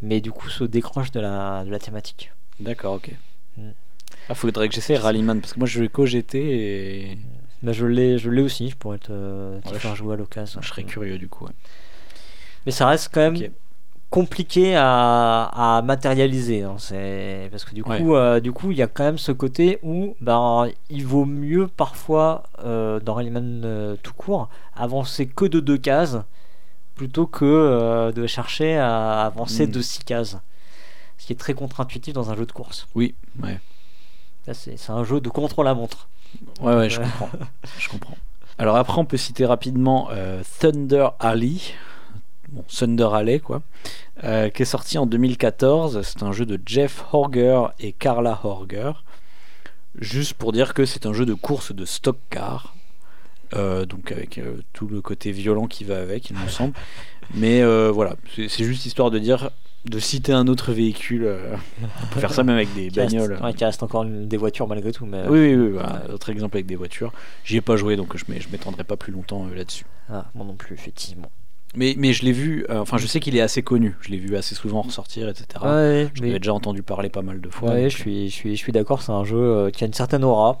mais 0.00 0.20
du 0.20 0.30
coup 0.30 0.48
se 0.48 0.62
décroche 0.64 1.10
de 1.10 1.20
la, 1.20 1.64
de 1.64 1.70
la 1.70 1.78
thématique. 1.80 2.32
D'accord, 2.60 2.94
ok. 2.94 3.10
Mm. 3.56 3.70
Ah, 4.28 4.34
faudrait 4.34 4.68
que 4.68 4.74
j'essaie 4.74 4.96
Rallyman 4.96 5.40
parce 5.40 5.54
que 5.54 5.58
moi 5.58 5.66
je 5.66 5.80
vais 5.80 5.88
qu'au 5.88 6.06
GT 6.06 6.38
et 6.38 7.18
Bah, 7.62 7.72
je 7.72 7.86
l'ai 7.86 8.18
je 8.18 8.28
l'ai 8.30 8.42
aussi, 8.42 8.68
je 8.70 8.76
pourrais 8.76 8.98
te, 8.98 9.06
te 9.60 9.68
Ouais, 9.68 9.78
faire 9.78 9.92
je- 9.92 9.96
jouer 9.98 10.14
à 10.14 10.16
l'occasion. 10.16 10.60
je 10.60 10.68
serais 10.68 10.84
curieux 10.84 11.18
du 11.18 11.28
coup. 11.28 11.44
ouais. 11.46 11.52
Mais 12.66 12.72
ça 12.72 12.86
reste 12.88 13.10
quand 13.12 13.20
même 13.30 13.50
compliqué 14.10 14.74
à, 14.76 15.76
à 15.78 15.82
matérialiser. 15.82 16.62
hein. 16.64 16.76
C'est 16.78 17.48
parce 17.50 17.64
que 17.64 17.74
du 17.74 17.82
Ouais. 17.82 17.98
coup, 17.98 18.14
euh, 18.14 18.40
du 18.40 18.52
coup, 18.52 18.70
il 18.72 18.76
y 18.76 18.82
a 18.82 18.86
quand 18.86 19.04
même 19.04 19.18
ce 19.18 19.32
côté 19.32 19.78
où 19.82 20.16
ben, 20.20 20.68
il 20.90 21.06
vaut 21.06 21.24
mieux 21.24 21.66
parfois 21.68 22.42
euh, 22.64 23.00
dans 23.00 23.14
Rallyman 23.14 23.62
euh, 23.64 23.96
tout 24.02 24.12
court 24.12 24.48
avancer 24.76 25.26
que 25.26 25.44
de 25.44 25.60
deux 25.60 25.78
cases 25.78 26.18
plutôt 26.94 27.26
que 27.26 27.44
euh, 27.44 28.12
de 28.12 28.26
chercher 28.26 28.76
à 28.76 29.22
avancer 29.24 29.66
Mm. 29.66 29.70
de 29.70 29.80
six 29.80 30.04
cases. 30.04 30.36
Ce 31.18 31.26
qui 31.26 31.32
est 31.32 31.36
très 31.36 31.54
contre-intuitif 31.54 32.12
dans 32.12 32.30
un 32.30 32.36
jeu 32.36 32.44
de 32.46 32.52
course. 32.52 32.86
Oui, 32.94 33.14
ouais. 33.42 33.58
C'est 34.52 34.90
un 34.90 35.04
jeu 35.04 35.20
de 35.20 35.28
contrôle 35.28 35.64
la 35.66 35.74
montre. 35.74 36.08
Ouais, 36.60 36.74
ouais, 36.76 36.90
je 36.90 37.00
comprends. 37.00 37.30
je 37.78 37.88
comprends. 37.88 38.16
Alors 38.58 38.76
après, 38.76 38.98
on 38.98 39.04
peut 39.04 39.16
citer 39.16 39.46
rapidement 39.46 40.08
euh, 40.12 40.42
Thunder 40.60 41.08
Alley, 41.18 41.56
bon, 42.50 42.64
Thunder 42.68 43.08
Alley 43.14 43.40
quoi, 43.40 43.62
euh, 44.24 44.50
qui 44.50 44.62
est 44.62 44.66
sorti 44.66 44.98
en 44.98 45.06
2014. 45.06 46.02
C'est 46.02 46.22
un 46.22 46.32
jeu 46.32 46.46
de 46.46 46.60
Jeff 46.64 47.04
Horger 47.12 47.62
et 47.80 47.92
Carla 47.92 48.38
Horger. 48.44 48.92
Juste 49.98 50.34
pour 50.34 50.52
dire 50.52 50.72
que 50.74 50.84
c'est 50.86 51.06
un 51.06 51.12
jeu 51.12 51.26
de 51.26 51.34
course 51.34 51.72
de 51.72 51.84
stock 51.84 52.18
car. 52.30 52.74
euh, 53.54 53.84
donc 53.84 54.12
avec 54.12 54.38
euh, 54.38 54.62
tout 54.72 54.88
le 54.88 55.00
côté 55.02 55.32
violent 55.32 55.66
qui 55.66 55.84
va 55.84 55.98
avec, 56.00 56.30
il 56.30 56.36
me 56.38 56.48
semble. 56.48 56.74
Mais 57.34 57.62
euh, 57.62 57.90
voilà, 57.90 58.16
c'est 58.34 58.64
juste 58.64 58.86
histoire 58.86 59.10
de 59.10 59.18
dire, 59.18 59.50
de 59.84 59.98
citer 59.98 60.32
un 60.32 60.46
autre 60.46 60.72
véhicule. 60.72 61.24
euh, 61.24 61.54
on 62.02 62.06
peut 62.14 62.20
faire 62.20 62.32
ça 62.32 62.44
même 62.44 62.56
avec 62.56 62.72
des 62.74 62.88
Qui 62.88 63.00
reste, 63.00 63.14
bagnoles. 63.14 63.38
ouais, 63.42 63.52
qui 63.54 63.64
reste 63.64 63.82
encore 63.82 64.04
des 64.04 64.36
voitures 64.36 64.68
malgré 64.68 64.92
tout. 64.92 65.06
Mais... 65.06 65.22
Oui, 65.28 65.40
oui, 65.40 65.54
oui, 65.56 65.70
voilà. 65.72 66.02
autre 66.12 66.30
exemple 66.30 66.56
avec 66.56 66.66
des 66.66 66.76
voitures. 66.76 67.12
J'y 67.44 67.56
ai 67.56 67.60
pas 67.60 67.76
joué 67.76 67.96
donc 67.96 68.16
je 68.16 68.24
m'é- 68.28 68.40
je 68.40 68.48
m'étendrai 68.48 68.84
pas 68.84 68.96
plus 68.96 69.12
longtemps 69.12 69.46
euh, 69.50 69.54
là-dessus. 69.56 69.84
Ah, 70.08 70.26
moi 70.34 70.44
non 70.46 70.54
plus, 70.54 70.74
effectivement. 70.74 71.30
Mais, 71.74 71.94
mais 71.96 72.12
je 72.12 72.22
l'ai 72.24 72.32
vu, 72.32 72.66
euh, 72.68 72.80
enfin 72.80 72.98
je 72.98 73.06
sais 73.06 73.18
qu'il 73.18 73.34
est 73.34 73.40
assez 73.40 73.62
connu, 73.62 73.96
je 74.02 74.10
l'ai 74.10 74.18
vu 74.18 74.36
assez 74.36 74.54
souvent 74.54 74.82
ressortir, 74.82 75.28
etc. 75.30 75.46
Ouais, 75.64 76.10
je 76.14 76.20
mais- 76.20 76.28
l'avais 76.28 76.38
déjà 76.38 76.52
entendu 76.52 76.82
parler 76.82 77.08
pas 77.08 77.22
mal 77.22 77.40
de 77.40 77.48
fois. 77.48 77.70
Ouais, 77.70 77.82
donc, 77.84 77.90
je 77.90 77.96
suis, 77.96 78.28
je 78.28 78.34
suis, 78.34 78.50
je 78.56 78.60
suis 78.60 78.72
d'accord, 78.72 79.00
c'est 79.02 79.12
un 79.12 79.24
jeu 79.24 79.38
euh, 79.38 79.70
qui 79.70 79.82
a 79.82 79.86
une 79.86 79.94
certaine 79.94 80.22
aura, 80.22 80.60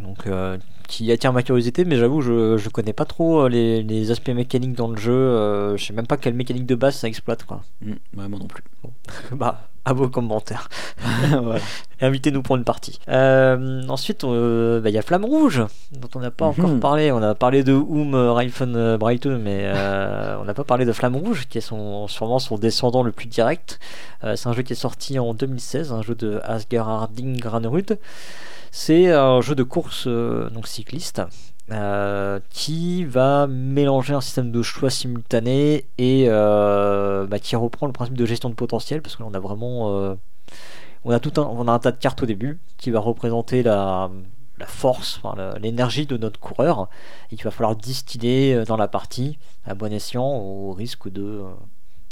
donc 0.00 0.26
euh, 0.26 0.58
qui 0.88 1.10
attire 1.12 1.32
ma 1.32 1.42
curiosité, 1.42 1.84
mais 1.84 1.96
j'avoue, 1.96 2.20
je, 2.20 2.56
je 2.56 2.68
connais 2.68 2.92
pas 2.92 3.04
trop 3.04 3.42
euh, 3.44 3.48
les, 3.48 3.82
les 3.82 4.10
aspects 4.10 4.30
mécaniques 4.30 4.74
dans 4.74 4.88
le 4.88 4.96
jeu, 4.96 5.12
euh, 5.12 5.76
je 5.76 5.84
sais 5.84 5.92
même 5.92 6.06
pas 6.06 6.16
quelle 6.16 6.34
mécanique 6.34 6.66
de 6.66 6.74
base 6.74 6.96
ça 6.96 7.08
exploite, 7.08 7.44
quoi. 7.44 7.62
mm, 7.82 7.92
ouais, 8.16 8.28
moi 8.28 8.38
non 8.38 8.46
plus. 8.46 8.64
bah, 9.32 9.70
à 9.84 9.92
vos 9.92 10.08
commentaires. 10.08 10.68
Voilà. 11.42 11.60
Invitez-nous 12.00 12.42
pour 12.42 12.56
une 12.56 12.64
partie. 12.64 12.98
Euh, 13.08 13.82
ensuite, 13.88 14.24
euh, 14.24 14.80
bah, 14.80 14.90
il 14.90 14.94
y 14.94 14.98
a 14.98 15.02
Flamme 15.02 15.24
Rouge, 15.24 15.62
dont 15.92 16.08
on 16.16 16.20
n'a 16.20 16.30
pas 16.30 16.46
encore 16.46 16.68
Mhm. 16.70 16.80
parlé. 16.80 17.12
On 17.12 17.22
a 17.22 17.34
parlé 17.34 17.62
de 17.64 17.72
Oum 17.72 18.14
Reifen 18.14 18.96
Breite, 18.96 19.26
mais 19.26 19.62
euh, 19.64 20.36
on 20.40 20.44
n'a 20.44 20.54
pas 20.54 20.64
parlé 20.64 20.84
de 20.84 20.92
Flamme 20.92 21.16
Rouge, 21.16 21.46
qui 21.48 21.58
est 21.58 21.62
son, 21.62 22.08
sûrement 22.08 22.38
son 22.40 22.58
descendant 22.58 23.02
le 23.02 23.12
plus 23.12 23.26
direct. 23.26 23.78
Euh, 24.24 24.36
c'est 24.36 24.48
un 24.48 24.52
jeu 24.52 24.62
qui 24.62 24.72
est 24.72 24.76
sorti 24.76 25.18
en 25.18 25.32
2016, 25.34 25.92
un 25.92 26.02
jeu 26.02 26.14
de 26.14 26.40
Asger 26.44 26.78
Harding 26.78 27.38
Granerud. 27.38 27.98
C'est 28.70 29.12
un 29.12 29.40
jeu 29.40 29.54
de 29.54 29.62
course 29.62 30.04
euh, 30.08 30.50
donc 30.50 30.66
cycliste. 30.66 31.22
Euh, 31.70 32.40
qui 32.50 33.06
va 33.06 33.46
mélanger 33.46 34.12
un 34.12 34.20
système 34.20 34.52
de 34.52 34.60
choix 34.60 34.90
simultané 34.90 35.86
et 35.96 36.26
euh, 36.28 37.26
bah, 37.26 37.38
qui 37.38 37.56
reprend 37.56 37.86
le 37.86 37.92
principe 37.92 38.18
de 38.18 38.26
gestion 38.26 38.50
de 38.50 38.54
potentiel 38.54 39.00
parce 39.00 39.16
que 39.16 39.22
là, 39.22 39.28
on 39.30 39.34
a 39.34 39.38
vraiment 39.38 39.96
euh, 39.96 40.14
on 41.04 41.10
a 41.10 41.20
tout 41.20 41.40
un, 41.40 41.44
on 41.44 41.66
a 41.66 41.72
un 41.72 41.78
tas 41.78 41.92
de 41.92 41.96
cartes 41.96 42.22
au 42.22 42.26
début 42.26 42.60
qui 42.76 42.90
va 42.90 43.00
représenter 43.00 43.62
la, 43.62 44.10
force, 44.66 45.22
l'énergie 45.58 46.06
de 46.06 46.18
notre 46.18 46.38
coureur 46.38 46.90
et 47.30 47.36
qu'il 47.36 47.44
va 47.44 47.50
falloir 47.50 47.76
distiller 47.76 48.64
dans 48.64 48.76
la 48.76 48.88
partie 48.88 49.38
à 49.64 49.74
bon 49.74 49.90
escient 49.92 50.26
au 50.26 50.72
risque 50.72 51.10
de 51.10 51.44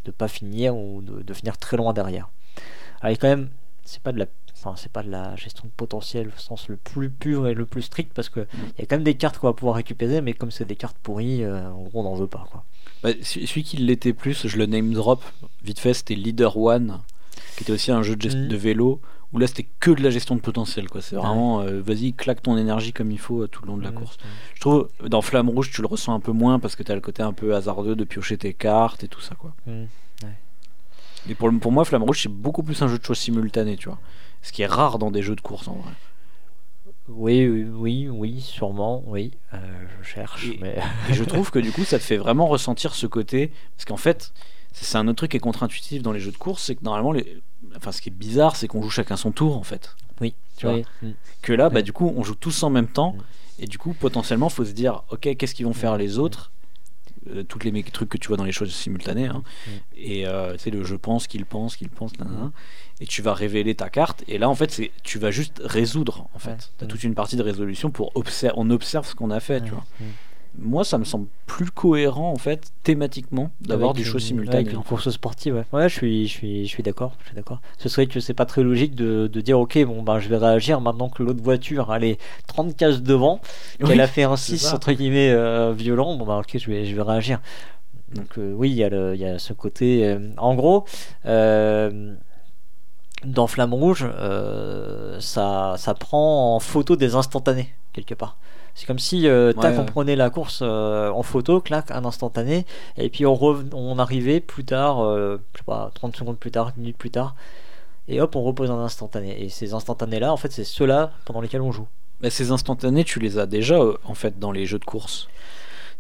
ne 0.07 0.11
pas 0.13 0.29
finir 0.29 0.75
ou 0.77 1.03
de, 1.03 1.23
de 1.23 1.35
finir 1.35 1.59
très 1.59 1.77
loin 1.77 1.93
derrière. 1.93 2.31
Alors, 3.03 3.19
quand 3.19 3.29
même, 3.29 3.51
c'est 3.85 4.03
pas 4.03 4.13
de 4.13 4.19
la 4.19 4.27
Enfin, 4.65 4.77
c'est 4.77 4.93
pas 4.93 5.03
de 5.03 5.11
la 5.11 5.35
gestion 5.35 5.65
de 5.65 5.71
potentiel 5.77 6.29
au 6.29 6.39
sens 6.41 6.69
le 6.69 6.77
plus 6.77 7.11
pur 7.11 7.49
et 7.49 7.55
le 7.55 7.67
plus 7.67 7.83
strict 7.83 8.13
parce 8.15 8.29
que 8.29 8.47
il 8.79 8.81
y 8.81 8.83
a 8.83 8.87
quand 8.87 8.95
même 8.95 9.03
des 9.03 9.15
cartes 9.17 9.39
qu'on 9.39 9.49
va 9.49 9.53
pouvoir 9.55 9.75
récupérer, 9.75 10.21
mais 10.21 10.35
comme 10.35 10.53
c'est 10.53 10.65
des 10.65 10.77
cartes 10.77 10.97
pourries, 11.03 11.43
euh, 11.43 11.69
en 11.71 11.83
gros 11.83 12.01
on 12.01 12.05
n'en 12.05 12.15
veut 12.15 12.29
pas 12.29 12.47
quoi. 12.51 12.65
Bah, 13.03 13.11
celui 13.23 13.65
qui 13.65 13.77
l'était 13.79 14.13
plus, 14.13 14.47
je 14.47 14.57
le 14.57 14.67
name 14.67 14.93
drop 14.93 15.25
vite 15.65 15.81
fait, 15.81 15.95
c'était 15.95 16.15
Leader 16.15 16.57
One, 16.57 17.01
qui 17.57 17.65
était 17.65 17.73
aussi 17.73 17.91
un 17.91 18.05
jeu 18.05 18.15
de, 18.15 18.23
gest- 18.29 18.37
Mhm. 18.39 18.47
de 18.49 18.57
vélo, 18.57 19.01
où 19.33 19.39
là 19.39 19.49
c'était 19.49 19.67
que 19.81 19.91
de 19.91 20.01
la 20.01 20.11
gestion 20.11 20.37
de 20.37 20.41
potentiel. 20.41 20.89
quoi. 20.89 21.01
C'est 21.03 21.17
Ouais. 21.17 21.23
vraiment, 21.23 21.63
euh, 21.63 21.81
vas-y, 21.83 22.13
claque 22.13 22.43
ton 22.43 22.57
énergie 22.57 22.93
comme 22.93 23.11
il 23.11 23.19
faut 23.19 23.43
euh, 23.43 23.49
tout 23.49 23.63
le 23.63 23.67
long 23.69 23.77
de 23.79 23.83
la 23.83 23.91
Mhm. 23.91 23.97
course. 23.99 24.17
Je 24.55 24.61
trouve, 24.61 24.89
dans 25.09 25.23
Flamme 25.23 25.49
Rouge, 25.49 25.73
tu 25.73 25.81
le 25.81 25.89
ressens 25.89 26.15
un 26.15 26.21
peu 26.21 26.31
moins 26.33 26.61
parce 26.61 26.77
que 26.77 26.85
tu 26.85 26.93
as 26.93 26.95
le 26.95 27.01
côté 27.01 27.25
un 27.25 27.33
peu 27.33 27.57
hasardeux 27.57 27.97
de 27.97 28.05
piocher 28.05 28.39
tes 28.39 28.55
cartes 28.55 29.03
et 29.03 29.09
tout 29.09 29.21
ça. 29.21 29.35
quoi. 29.35 29.53
Et 31.29 31.35
pour, 31.35 31.51
pour 31.61 31.71
moi, 31.73 31.85
Flamme 31.85 32.03
Rouge, 32.03 32.23
c'est 32.23 32.29
beaucoup 32.33 32.63
plus 32.63 32.81
un 32.83 32.89
jeu 32.89 32.99
de 32.99 33.05
choix 33.05 33.15
simultané, 33.15 33.77
tu 33.77 33.89
vois. 33.89 33.99
Ce 34.43 34.53
qui 34.53 34.63
est 34.63 34.67
rare 34.67 34.99
dans 34.99 35.11
des 35.11 35.23
jeux 35.23 35.37
de 35.37 35.41
course 35.41 35.69
en 35.69 35.75
vrai. 35.75 35.93
Oui, 37.09 37.47
oui, 37.49 37.65
oui, 37.73 38.09
oui, 38.09 38.41
sûrement, 38.41 39.03
oui. 39.07 39.33
Euh, 39.55 39.59
je 40.01 40.09
cherche, 40.09 40.47
Et- 40.49 40.59
mais 40.61 40.79
Et 41.11 41.15
je 41.15 41.25
trouve 41.25 41.51
que 41.51 41.59
du 41.59 41.73
coup, 41.73 41.85
ça 41.85 41.99
te 41.99 42.05
fait 42.05 42.17
vraiment 42.17 42.47
ressentir 42.47 42.95
ce 42.95 43.07
côté. 43.07 43.53
Parce 43.77 43.85
qu'en 43.85 43.97
fait, 43.97 44.33
c'est 44.73 44.97
un 44.97 45.07
autre 45.09 45.17
truc 45.19 45.33
qui 45.33 45.37
est 45.37 45.41
contre-intuitif 45.41 46.03
dans 46.03 46.13
les 46.13 46.21
jeux 46.21 46.33
de 46.33 46.37
course, 46.37 46.63
c'est 46.63 46.75
que 46.77 46.85
normalement, 46.85 47.13
les... 47.13 47.43
enfin, 47.77 47.93
ce 47.93 48.01
qui 48.01 48.09
est 48.09 48.13
bizarre, 48.13 48.57
c'est 48.57 48.69
qu'on 48.69 48.83
joue 48.83 48.91
chacun 48.91 49.17
son 49.17 49.31
tour 49.33 49.57
en 49.57 49.63
fait. 49.63 49.95
oui, 50.21 50.35
Tu 50.57 50.67
vois. 50.67 50.79
Que 51.43 51.53
là, 51.53 51.69
bah, 51.71 51.83
du 51.83 51.93
coup, 51.93 52.13
on 52.17 52.23
joue 52.25 52.35
tous 52.37 52.63
en 52.63 52.71
même 52.71 52.89
temps. 52.89 53.17
Et 53.59 53.67
du 53.67 53.79
coup, 53.79 53.93
potentiellement, 53.93 54.49
faut 54.49 54.65
se 54.65 54.73
dire, 54.73 55.03
ok, 55.11 55.37
qu'est-ce 55.37 55.55
qu'ils 55.55 55.67
vont 55.67 55.75
faire 55.75 55.97
les 55.97 56.19
autres 56.19 56.51
Toutes 57.49 57.65
les 57.65 57.83
trucs 57.85 58.09
que 58.09 58.19
tu 58.19 58.29
vois 58.29 58.37
dans 58.37 58.45
les 58.45 58.53
choses 58.53 58.73
simultanées. 58.75 59.27
hein. 59.27 59.43
Et 59.97 60.27
euh, 60.27 60.53
tu 60.55 60.59
sais, 60.61 60.71
le 60.71 60.83
je 60.85 60.97
pense, 60.97 61.27
qu'il 61.27 61.45
pense, 61.47 61.77
qu'il 61.77 61.89
pense, 61.89 62.13
et 63.01 63.07
tu 63.07 63.23
vas 63.23 63.33
révéler 63.35 63.75
ta 63.75 63.89
carte. 63.91 64.25
Et 64.29 64.39
là, 64.39 64.49
en 64.49 64.55
fait, 64.55 64.71
c'est 64.71 64.91
tu 65.03 65.19
vas 65.19 65.31
juste 65.31 65.61
résoudre. 65.65 66.29
En 66.35 66.39
fait, 66.39 66.71
t'as 66.79 66.87
Mm. 66.87 66.89
toute 66.89 67.05
une 67.05 67.15
partie 67.15 67.37
de 67.37 67.43
résolution 67.43 67.91
pour 67.91 68.11
observer. 68.17 68.55
On 68.59 68.71
observe 68.71 69.07
ce 69.07 69.15
qu'on 69.15 69.31
a 69.31 69.41
fait, 69.41 69.61
tu 69.63 69.71
vois. 69.71 69.85
Moi, 70.59 70.85
ça 70.85 70.99
me 70.99 71.05
semble 71.05 71.27
plus 71.47 71.71
cohérent 71.71 72.31
en 72.31 72.37
fait, 72.37 72.73
thématiquement, 72.83 73.51
d'avoir 73.61 73.91
Avec 73.91 74.03
du 74.03 74.05
choix 74.09 74.21
une- 74.21 74.27
simultané. 74.27 74.59
Avec 74.59 74.73
une 74.73 74.83
course 74.83 75.09
sportive, 75.11 75.55
ouais. 75.55 75.65
Ouais, 75.73 75.89
je 75.89 75.95
suis, 75.95 76.27
je 76.29 76.33
suis, 76.33 76.65
je 76.67 76.69
suis 76.69 76.83
d'accord. 76.83 77.17
Je 77.23 77.27
suis 77.29 77.35
d'accord. 77.35 77.61
Ce 77.79 77.89
serait 77.89 78.07
que 78.07 78.21
c'est 78.21 78.35
pas 78.35 78.45
très 78.45 78.63
logique 78.63 78.95
de, 78.95 79.29
de 79.33 79.41
dire, 79.41 79.59
ok, 79.59 79.83
bon, 79.87 80.03
ben, 80.03 80.19
je 80.19 80.29
vais 80.29 80.37
réagir 80.37 80.81
maintenant 80.83 81.09
que 81.09 81.23
l'autre 81.23 81.43
voiture, 81.43 81.93
elle 81.95 82.05
est 82.05 82.21
30 82.49 82.77
cases 82.77 83.01
devant, 83.03 83.41
Oui, 83.81 83.89
qu'elle 83.89 84.01
a 84.03 84.07
fait 84.07 84.25
un 84.25 84.37
c'est 84.37 84.53
6 84.59 84.67
ça. 84.67 84.75
entre 84.75 84.93
guillemets 84.93 85.31
euh, 85.31 85.73
violent. 85.73 86.17
Bon, 86.17 86.27
ben, 86.27 86.39
ok, 86.41 86.59
je 86.59 86.71
vais, 86.71 86.85
je 86.85 86.95
vais 86.95 87.03
réagir. 87.03 87.41
Donc 88.15 88.37
euh, 88.37 88.53
oui, 88.55 88.69
il 88.71 88.77
y, 88.77 88.85
a 88.85 88.91
le- 88.91 89.15
il 89.15 89.21
y 89.23 89.25
a 89.25 89.39
ce 89.39 89.55
côté. 89.55 90.07
euh, 90.07 90.19
en 90.37 90.55
gros. 90.55 90.85
dans 93.25 93.47
Flamme 93.47 93.73
Rouge, 93.75 94.07
ça, 95.21 95.75
ça 95.79 95.95
prend 95.95 96.57
en 96.57 96.61
photo 96.61 96.97
des 96.97 97.15
instantanés, 97.15 97.73
quelque 97.93 98.15
part. 98.15 98.37
C'est 98.75 98.87
comme 98.87 98.99
si, 98.99 99.29
euh, 99.29 99.53
tac, 99.53 99.75
Ouais, 99.75 99.79
on 99.81 99.85
prenait 99.85 100.17
la 100.17 100.31
course 100.31 100.61
euh, 100.63 101.11
en 101.11 101.23
photo, 101.23 101.61
clac, 101.61 101.91
un 101.91 102.05
instantané, 102.07 102.65
et 102.97 103.09
puis 103.11 103.27
on, 103.27 103.35
rev- 103.35 103.67
on 103.75 103.99
arrivait 103.99 104.41
plus 104.41 104.65
tard, 104.65 105.01
euh, 105.05 105.39
je 105.55 105.59
sais 105.59 105.65
pas, 105.65 105.91
30 105.95 106.17
secondes 106.17 106.39
plus 106.39 106.51
tard, 106.51 106.73
une 106.77 106.83
minute 106.85 106.97
plus 106.97 107.11
tard, 107.11 107.35
et 108.09 108.21
hop, 108.21 108.35
on 108.35 108.43
repose 108.43 108.71
un 108.71 108.79
instantané. 108.79 109.43
Et 109.45 109.49
ces 109.51 109.75
instantanés-là, 109.75 110.33
en 110.33 110.37
fait, 110.39 110.51
c'est 110.53 110.65
ceux-là 110.65 111.13
pendant 111.27 111.41
lesquels 111.43 111.61
on 111.61 111.71
joue. 111.71 111.87
Mais 112.23 112.31
ces 112.31 112.51
instantanés, 112.51 113.05
tu 113.05 113.19
les 113.21 113.39
as 113.39 113.47
déjà 113.47 113.75
euh, 113.77 113.97
en 114.05 114.15
fait 114.15 114.39
dans 114.39 114.53
les 114.53 114.65
jeux 114.65 114.79
de 114.79 114.85
course. 114.85 115.29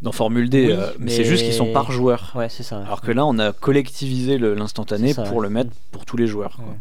Dans 0.00 0.12
Formule 0.12 0.48
D, 0.50 0.66
Oui, 0.66 0.72
euh, 0.72 0.86
mais, 0.98 1.04
mais- 1.06 1.10
c'est 1.12 1.24
juste 1.24 1.44
qu'ils 1.44 1.52
sont 1.52 1.72
par 1.72 1.92
joueur. 1.92 2.32
Ouais, 2.34 2.48
c'est 2.48 2.62
ça. 2.64 2.78
Alors 2.84 3.00
que 3.02 3.12
là, 3.12 3.24
on 3.26 3.38
a 3.38 3.52
collectivisé 3.52 4.38
le- 4.38 4.54
l'instantané 4.54 5.14
pour 5.14 5.36
ouais. 5.36 5.42
le 5.42 5.50
mettre 5.50 5.70
pour 5.92 6.04
tous 6.06 6.16
les 6.16 6.26
joueurs. 6.26 6.56
quoi. 6.56 6.64
Ouais. 6.64 6.78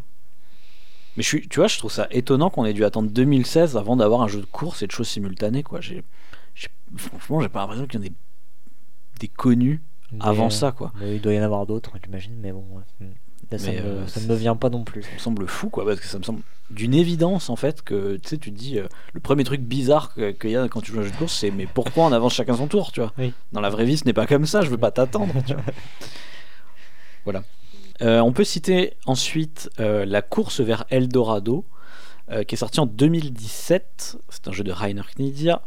Mais 1.17 1.23
je 1.23 1.27
suis, 1.27 1.47
tu 1.47 1.59
vois, 1.59 1.67
je 1.67 1.77
trouve 1.77 1.91
ça 1.91 2.07
étonnant 2.11 2.49
qu'on 2.49 2.65
ait 2.65 2.73
dû 2.73 2.85
attendre 2.85 3.09
2016 3.09 3.75
avant 3.77 3.95
d'avoir 3.97 4.21
un 4.21 4.27
jeu 4.27 4.39
de 4.39 4.45
course 4.45 4.81
et 4.81 4.87
de 4.87 4.91
choses 4.91 5.07
simultanées. 5.09 5.63
Quoi. 5.63 5.81
J'ai, 5.81 6.03
franchement, 6.95 7.41
j'ai 7.41 7.49
pas 7.49 7.59
l'impression 7.59 7.85
qu'il 7.87 7.99
y 7.99 8.03
en 8.03 8.05
ait 8.07 8.13
des 9.19 9.27
connus 9.27 9.81
Mais, 10.11 10.19
avant 10.21 10.47
euh, 10.47 10.49
ça. 10.49 10.71
Quoi. 10.71 10.91
mais 10.99 11.15
il 11.17 11.21
doit 11.21 11.33
y 11.33 11.39
en 11.39 11.43
avoir 11.43 11.65
d'autres, 11.65 11.91
j'imagine, 12.03 12.35
mais 12.39 12.51
bon. 12.51 12.65
ouais. 12.71 13.05
Mm. 13.05 13.11
Là, 13.51 13.57
ça, 13.57 13.71
me, 13.71 13.77
euh, 13.79 14.07
ça 14.07 14.21
me 14.21 14.33
vient 14.35 14.55
pas 14.55 14.69
non 14.69 14.83
plus. 14.85 15.03
Ça 15.03 15.09
me 15.13 15.19
semble 15.19 15.47
fou, 15.47 15.69
quoi, 15.69 15.83
parce 15.85 15.99
que 15.99 16.05
ça 16.05 16.17
me 16.17 16.23
semble 16.23 16.41
d'une 16.69 16.93
évidence 16.93 17.49
en 17.49 17.57
fait 17.57 17.81
que 17.81 18.15
tu 18.15 18.29
sais, 18.29 18.37
tu 18.37 18.53
te 18.53 18.57
dis 18.57 18.79
euh, 18.79 18.87
le 19.11 19.19
premier 19.19 19.43
truc 19.43 19.59
bizarre 19.59 20.13
que- 20.13 20.31
qu'il 20.31 20.51
y 20.51 20.55
a 20.55 20.69
quand 20.69 20.79
tu 20.79 20.93
joues 20.93 20.99
à 20.99 21.01
un 21.01 21.05
jeu 21.05 21.11
de 21.11 21.17
course, 21.17 21.33
c'est 21.37 21.51
mais 21.51 21.65
pourquoi 21.67 22.05
on 22.05 22.13
avance 22.13 22.33
chacun 22.33 22.55
son 22.55 22.67
tour, 22.67 22.93
tu 22.93 23.01
vois? 23.01 23.11
Oui. 23.17 23.33
Dans 23.51 23.59
la 23.59 23.69
vraie 23.69 23.83
vie, 23.83 23.97
ce 23.97 24.05
n'est 24.05 24.13
pas 24.13 24.25
comme 24.25 24.45
ça, 24.45 24.61
je 24.61 24.69
veux 24.69 24.77
pas 24.77 24.91
t'attendre. 24.91 25.33
voilà. 27.25 27.43
Euh, 28.01 28.19
on 28.19 28.31
peut 28.33 28.43
citer 28.43 28.93
ensuite 29.05 29.69
euh, 29.79 30.05
la 30.05 30.21
course 30.21 30.59
vers 30.59 30.85
Eldorado, 30.89 31.65
euh, 32.31 32.43
qui 32.43 32.55
est 32.55 32.57
sorti 32.57 32.79
en 32.79 32.85
2017. 32.85 34.17
C'est 34.29 34.47
un 34.47 34.51
jeu 34.51 34.63
de 34.63 34.71
Rainer 34.71 35.03
Knizia 35.15 35.61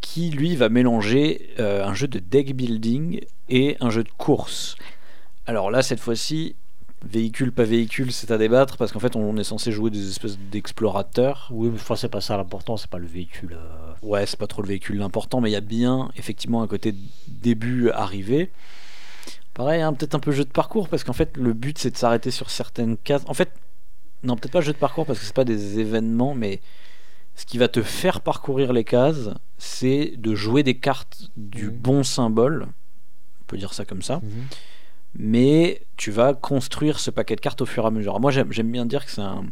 qui 0.00 0.30
lui 0.30 0.56
va 0.56 0.68
mélanger 0.68 1.50
euh, 1.60 1.84
un 1.86 1.94
jeu 1.94 2.08
de 2.08 2.18
deck 2.18 2.54
building 2.56 3.20
et 3.48 3.76
un 3.80 3.88
jeu 3.90 4.02
de 4.02 4.10
course. 4.10 4.74
Alors 5.46 5.70
là, 5.70 5.82
cette 5.82 6.00
fois-ci, 6.00 6.56
véhicule 7.04 7.52
pas 7.52 7.64
véhicule, 7.64 8.12
c'est 8.12 8.30
à 8.32 8.38
débattre 8.38 8.76
parce 8.76 8.92
qu'en 8.92 8.98
fait, 8.98 9.14
on 9.16 9.36
est 9.36 9.44
censé 9.44 9.70
jouer 9.72 9.90
des 9.90 10.08
espèces 10.08 10.38
d'explorateurs. 10.38 11.48
Oui, 11.52 11.68
mais 11.68 11.76
enfin, 11.76 11.96
c'est 11.96 12.08
pas 12.08 12.20
ça 12.20 12.36
l'important, 12.36 12.76
c'est 12.76 12.90
pas 12.90 12.98
le 12.98 13.06
véhicule. 13.06 13.54
euh, 13.54 13.92
Ouais, 14.02 14.26
c'est 14.26 14.38
pas 14.38 14.48
trop 14.48 14.62
le 14.62 14.68
véhicule 14.68 14.98
l'important, 14.98 15.40
mais 15.40 15.50
il 15.50 15.52
y 15.52 15.56
a 15.56 15.60
bien 15.60 16.10
effectivement 16.16 16.62
un 16.62 16.66
côté 16.66 16.94
début 17.28 17.90
arrivé. 17.90 18.50
Pareil, 19.54 19.82
hein, 19.82 19.92
peut-être 19.92 20.14
un 20.14 20.18
peu 20.20 20.32
jeu 20.32 20.44
de 20.44 20.50
parcours 20.50 20.88
parce 20.88 21.04
qu'en 21.04 21.12
fait, 21.12 21.36
le 21.36 21.52
but 21.52 21.78
c'est 21.78 21.90
de 21.90 21.96
s'arrêter 21.96 22.30
sur 22.30 22.50
certaines 22.50 22.96
cases. 22.96 23.22
En 23.26 23.34
fait, 23.34 23.52
non, 24.22 24.36
peut-être 24.36 24.52
pas 24.52 24.60
jeu 24.60 24.72
de 24.72 24.78
parcours 24.78 25.04
parce 25.06 25.18
que 25.18 25.24
c'est 25.24 25.34
pas 25.34 25.44
des 25.44 25.78
événements, 25.78 26.34
mais 26.34 26.60
ce 27.34 27.44
qui 27.46 27.58
va 27.58 27.68
te 27.68 27.82
faire 27.82 28.20
parcourir 28.20 28.72
les 28.72 28.84
cases, 28.84 29.28
c'est 29.58 30.14
de 30.16 30.34
jouer 30.34 30.62
des 30.62 30.78
cartes 30.78 31.30
du 31.36 31.66
Mhm. 31.66 31.76
bon 31.76 32.02
symbole. 32.02 32.66
On 33.42 33.44
peut 33.46 33.56
dire 33.58 33.74
ça 33.74 33.84
comme 33.84 34.02
ça. 34.02 34.16
mhm. 34.22 34.46
mais 35.14 35.82
tu 35.98 36.10
vas 36.10 36.32
construire 36.32 36.98
ce 36.98 37.10
paquet 37.10 37.36
de 37.36 37.40
cartes 37.42 37.60
au 37.60 37.66
fur 37.66 37.84
et 37.84 37.86
à 37.86 37.90
mesure. 37.90 38.12
Alors 38.12 38.20
moi 38.22 38.30
j'aime 38.30 38.70
bien 38.72 38.86
dire 38.86 39.04
que 39.04 39.10
c'est 39.10 39.20
un, 39.20 39.44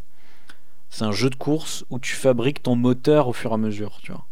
c'est 0.89 1.05
un 1.05 1.13
jeu 1.13 1.29
de 1.29 1.35
course 1.35 1.85
où 1.91 1.99
tu 1.99 2.15
fabriques 2.15 2.63
ton 2.63 2.77
moteur 2.77 3.29
au 3.29 3.35
fur 3.35 3.51
et 3.51 3.55
à 3.55 3.57
mesure, 3.59 3.99
tu 4.03 4.13
vois. 4.13 4.25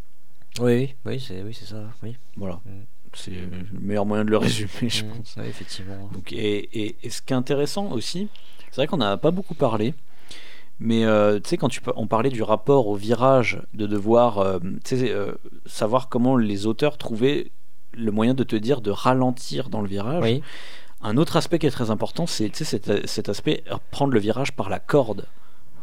Oui, 0.61 0.95
oui, 1.05 1.21
c'est 1.21 1.43
oui, 1.43 1.53
c'est 1.53 1.67
ça. 1.67 1.83
Oui. 2.03 2.17
Voilà. 2.37 2.61
Mm. 2.65 2.81
C'est 3.15 3.31
le 3.31 3.81
meilleur 3.81 4.07
moyen 4.07 4.25
de 4.25 4.31
le 4.31 4.37
résumer, 4.37 4.89
je 4.89 5.05
Mm, 5.05 5.09
pense. 5.11 5.37
ouais, 5.37 5.49
effectivement. 5.49 6.09
Donc, 6.13 6.33
et, 6.33 6.59
et- 6.87 6.97
et 7.03 7.11
ce 7.11 7.23
qui 7.23 7.33
est 7.33 7.37
intéressant 7.37 7.91
aussi, 7.93 8.29
c'est 8.71 8.77
vrai 8.77 8.87
qu'on 8.87 8.99
n'a 8.99 9.17
pas 9.17 9.31
beaucoup 9.31 9.55
parlé, 9.55 9.95
mais 10.79 11.05
euh, 11.05 11.41
tu 11.41 11.49
sais, 11.51 11.57
quand 11.57 11.69
tu, 11.69 11.81
on 11.97 12.07
parlait 12.07 12.31
du 12.31 12.43
rapport 12.43 12.87
au 12.87 12.95
virage, 12.95 13.61
de 13.75 13.87
devoir 13.87 14.39
euh, 14.39 14.59
euh, 14.93 15.33
savoir 15.67 16.09
comment 16.09 16.37
les 16.37 16.67
auteurs 16.67 16.99
trouvaient 16.99 17.51
le 17.93 18.13
moyen 18.13 18.35
de 18.35 18.45
te 18.45 18.55
dire 18.57 18.81
de 18.81 18.91
ralentir 18.91 19.71
dans 19.71 19.81
le 19.81 19.89
virage. 19.89 20.23
Oui. 20.23 20.43
Un 21.01 21.17
autre 21.17 21.37
aspect 21.37 21.59
qui 21.59 21.67
est 21.67 21.71
très 21.71 21.91
important, 21.91 22.27
c'est 22.27 22.55
cet, 22.55 23.07
cet 23.07 23.29
aspect 23.29 23.65
prendre 23.91 24.13
le 24.13 24.21
virage 24.21 24.53
par 24.53 24.69
la 24.69 24.79
corde 24.81 25.27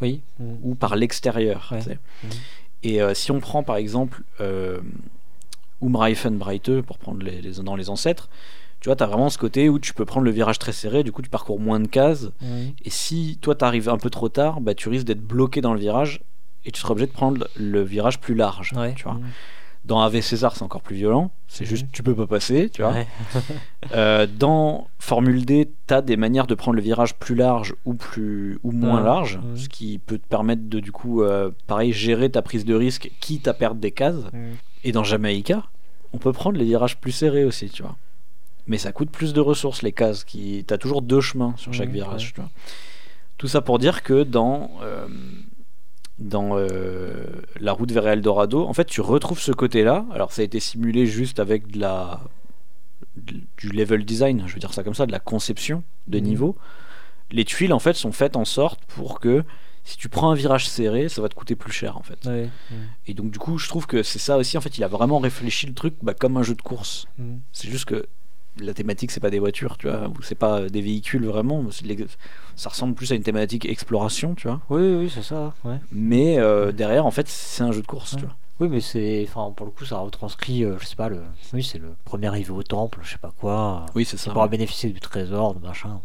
Oui. 0.01 0.21
Ou 0.39 0.75
par 0.75 0.95
l'extérieur. 0.95 1.69
Ouais. 1.71 1.97
Mhm. 2.23 2.29
Et 2.83 2.99
si 3.15 3.31
on 3.31 3.39
prend 3.39 3.63
par 3.63 3.77
exemple 3.77 4.21
euh, 5.85 5.89
Umreifen 5.89 6.37
Breite, 6.37 6.81
pour 6.81 6.97
prendre 6.97 7.23
les, 7.23 7.41
les- 7.41 7.61
dans 7.63 7.75
les 7.75 7.89
ancêtres, 7.89 8.29
Tu 8.81 8.89
vois, 8.89 8.95
tu 8.95 9.03
as 9.03 9.07
vraiment 9.07 9.29
ce 9.31 9.37
côté 9.39 9.67
où 9.69 9.79
tu 9.79 9.93
peux 9.95 10.05
prendre 10.05 10.25
le 10.25 10.31
virage 10.31 10.59
très 10.59 10.71
serré, 10.73 11.03
du 11.03 11.11
coup 11.11 11.21
tu 11.23 11.29
parcours 11.29 11.59
moins 11.59 11.79
de 11.79 11.87
cases. 11.87 12.29
Et 12.83 12.89
si 12.91 13.39
toi 13.41 13.55
tu 13.55 13.65
arrives 13.65 13.89
un 13.89 13.97
peu 13.97 14.09
trop 14.11 14.29
tard, 14.29 14.61
bah, 14.61 14.75
tu 14.75 14.89
risques 14.89 15.07
d'être 15.07 15.25
bloqué 15.25 15.59
dans 15.61 15.73
le 15.73 15.79
virage 15.79 16.21
et 16.65 16.71
tu 16.71 16.79
seras 16.81 16.91
obligé 16.91 17.07
de 17.07 17.11
prendre 17.13 17.47
le 17.55 17.81
virage 17.83 18.19
plus 18.19 18.35
large. 18.35 18.73
Ouais. 18.75 18.93
Tu 18.95 19.03
vois. 19.05 19.13
Mhm. 19.15 19.23
Dans 19.85 20.01
AV 20.01 20.21
César, 20.21 20.55
c'est 20.55 20.63
encore 20.63 20.81
plus 20.81 20.95
violent. 20.95 21.31
C'est 21.47 21.63
Mhm. 21.63 21.69
juste, 21.69 21.85
tu 21.93 22.01
peux 22.03 22.13
pas 22.15 22.27
passer, 22.27 22.69
tu 22.71 22.81
vois. 22.83 22.91
Ouais. 22.91 23.07
Euh, 23.93 24.25
dans 24.27 24.87
Formule 24.99 25.45
D, 25.45 25.71
tu 25.87 25.93
as 25.93 26.01
des 26.01 26.17
manières 26.17 26.47
de 26.47 26.55
prendre 26.55 26.75
le 26.75 26.81
virage 26.81 27.15
plus 27.15 27.35
large 27.35 27.75
ou, 27.85 27.93
plus, 27.93 28.57
ou 28.63 28.71
moins 28.71 28.97
Ouais. 28.99 29.05
large, 29.05 29.37
Mhm. 29.37 29.57
ce 29.57 29.69
qui 29.69 29.99
peut 29.99 30.17
te 30.17 30.27
permettre 30.27 30.63
de, 30.67 30.79
du 30.79 30.91
coup, 30.91 31.21
euh, 31.23 31.51
pareil, 31.67 31.91
gérer 31.93 32.29
ta 32.31 32.41
prise 32.41 32.65
de 32.65 32.73
risque, 32.75 33.11
quitte 33.19 33.47
à 33.47 33.53
perdre 33.53 33.79
des 33.79 33.91
cases. 33.91 34.23
Et 34.83 34.91
dans 34.91 35.03
Jamaïca, 35.03 35.63
on 36.15 36.17
peut 36.17 36.33
prendre 36.33 36.57
les 36.57 36.65
virages 36.65 36.97
plus 36.97 37.11
serrés 37.11 37.45
aussi, 37.45 37.69
tu 37.69 37.83
vois. 37.83 37.95
Mais 38.67 38.77
ça 38.79 38.91
coûte 38.91 39.09
plus 39.11 39.33
de 39.33 39.41
ressources, 39.41 39.81
les 39.83 39.91
cases. 39.91 40.23
Qui... 40.23 40.63
Tu 40.67 40.73
as 40.73 40.77
toujours 40.77 41.01
deux 41.01 41.21
chemins 41.21 41.53
sur 41.57 41.73
chaque 41.73 41.89
virage, 41.91 42.25
ouais. 42.27 42.31
tu 42.33 42.41
vois. 42.41 42.49
Tout 43.37 43.47
ça 43.47 43.61
pour 43.61 43.77
dire 43.79 44.01
que 44.01 44.23
dans, 44.23 44.71
euh, 44.81 45.07
dans 46.19 46.51
euh, 46.57 47.25
la 47.59 47.73
route 47.73 47.91
vers 47.91 48.07
Eldorado, 48.07 48.65
en 48.65 48.73
fait, 48.73 48.85
tu 48.85 49.01
retrouves 49.01 49.39
ce 49.39 49.51
côté-là. 49.51 50.05
Alors, 50.11 50.31
ça 50.31 50.41
a 50.41 50.45
été 50.45 50.59
simulé 50.59 51.05
juste 51.05 51.39
avec 51.39 51.69
de 51.71 51.79
la, 51.79 52.21
de- 53.17 53.41
du 53.57 53.69
level 53.69 54.05
design, 54.05 54.43
je 54.47 54.53
veux 54.53 54.59
dire 54.59 54.73
ça 54.73 54.83
comme 54.83 54.93
ça, 54.95 55.05
de 55.05 55.11
la 55.11 55.19
conception 55.19 55.83
de 56.07 56.17
Mhm. 56.19 56.25
niveau. 56.25 56.55
Les 57.31 57.45
tuiles, 57.45 57.73
en 57.73 57.79
fait, 57.79 57.93
sont 57.93 58.11
faites 58.11 58.35
en 58.35 58.45
sorte 58.45 58.79
pour 58.85 59.19
que 59.19 59.43
si 59.83 59.97
tu 59.97 60.09
prends 60.09 60.31
un 60.31 60.35
virage 60.35 60.67
serré, 60.67 61.09
ça 61.09 61.21
va 61.21 61.29
te 61.29 61.35
coûter 61.35 61.55
plus 61.55 61.71
cher, 61.71 61.97
en 61.97 62.01
fait. 62.01 62.25
Ouais. 62.25 62.49
Et 63.07 63.13
donc, 63.13 63.31
du 63.31 63.39
coup, 63.39 63.57
je 63.57 63.67
trouve 63.67 63.85
que 63.85 64.03
c'est 64.03 64.19
ça 64.19 64.37
aussi. 64.37 64.57
En 64.57 64.61
fait, 64.61 64.77
il 64.77 64.83
a 64.83 64.87
vraiment 64.87 65.19
réfléchi 65.19 65.67
le 65.67 65.73
truc 65.73 65.93
bah, 66.01 66.13
comme 66.13 66.37
un 66.37 66.43
jeu 66.43 66.55
de 66.55 66.61
course. 66.61 67.05
Mhm. 67.17 67.41
C'est 67.51 67.69
juste 67.69 67.85
que 67.85 68.07
la 68.59 68.73
thématique, 68.73 69.11
c'est 69.11 69.19
pas 69.19 69.29
des 69.29 69.39
voitures, 69.39 69.77
tu 69.77 69.87
vois, 69.87 70.07
ou 70.07 70.21
c'est 70.21 70.35
pas 70.35 70.61
euh, 70.61 70.69
des 70.69 70.81
véhicules 70.81 71.25
vraiment. 71.25 71.63
Ça 72.55 72.69
ressemble 72.69 72.95
plus 72.95 73.11
à 73.11 73.15
une 73.15 73.23
thématique 73.23 73.65
exploration, 73.65 74.33
tu 74.33 74.47
vois. 74.47 74.61
Oui, 74.69 74.95
oui, 74.95 75.11
c'est 75.13 75.23
ça. 75.23 75.53
Ouais. 75.63 75.79
Mais 75.91 76.39
euh, 76.39 76.71
derrière, 76.71 77.05
en 77.05 77.11
fait, 77.11 77.27
c'est 77.27 77.63
un 77.63 77.71
jeu 77.71 77.81
de 77.81 77.87
course, 77.87 78.15
tu 78.17 78.23
vois. 78.23 78.35
Oui, 78.61 78.69
mais 78.69 78.79
c'est, 78.79 79.27
enfin, 79.27 79.51
pour 79.51 79.65
le 79.65 79.71
coup, 79.73 79.83
ça 79.83 79.97
retranscrit, 79.97 80.63
euh, 80.63 80.77
je 80.79 80.85
sais 80.85 80.95
pas, 80.95 81.09
le, 81.09 81.21
oui, 81.51 81.61
c'est 81.61 81.77
le 81.77 81.93
premier 82.05 82.27
arrivé 82.27 82.51
au 82.51 82.63
temple, 82.63 82.99
je 83.03 83.11
sais 83.11 83.17
pas 83.17 83.33
quoi, 83.37 83.85
Oui, 83.95 84.05
c'est 84.05 84.15
ça. 84.15 84.31
pourra 84.31 84.47
bénéficier 84.47 84.91
du 84.91 85.01
trésor, 85.01 85.55
de 85.55 85.59
machin. 85.59 85.99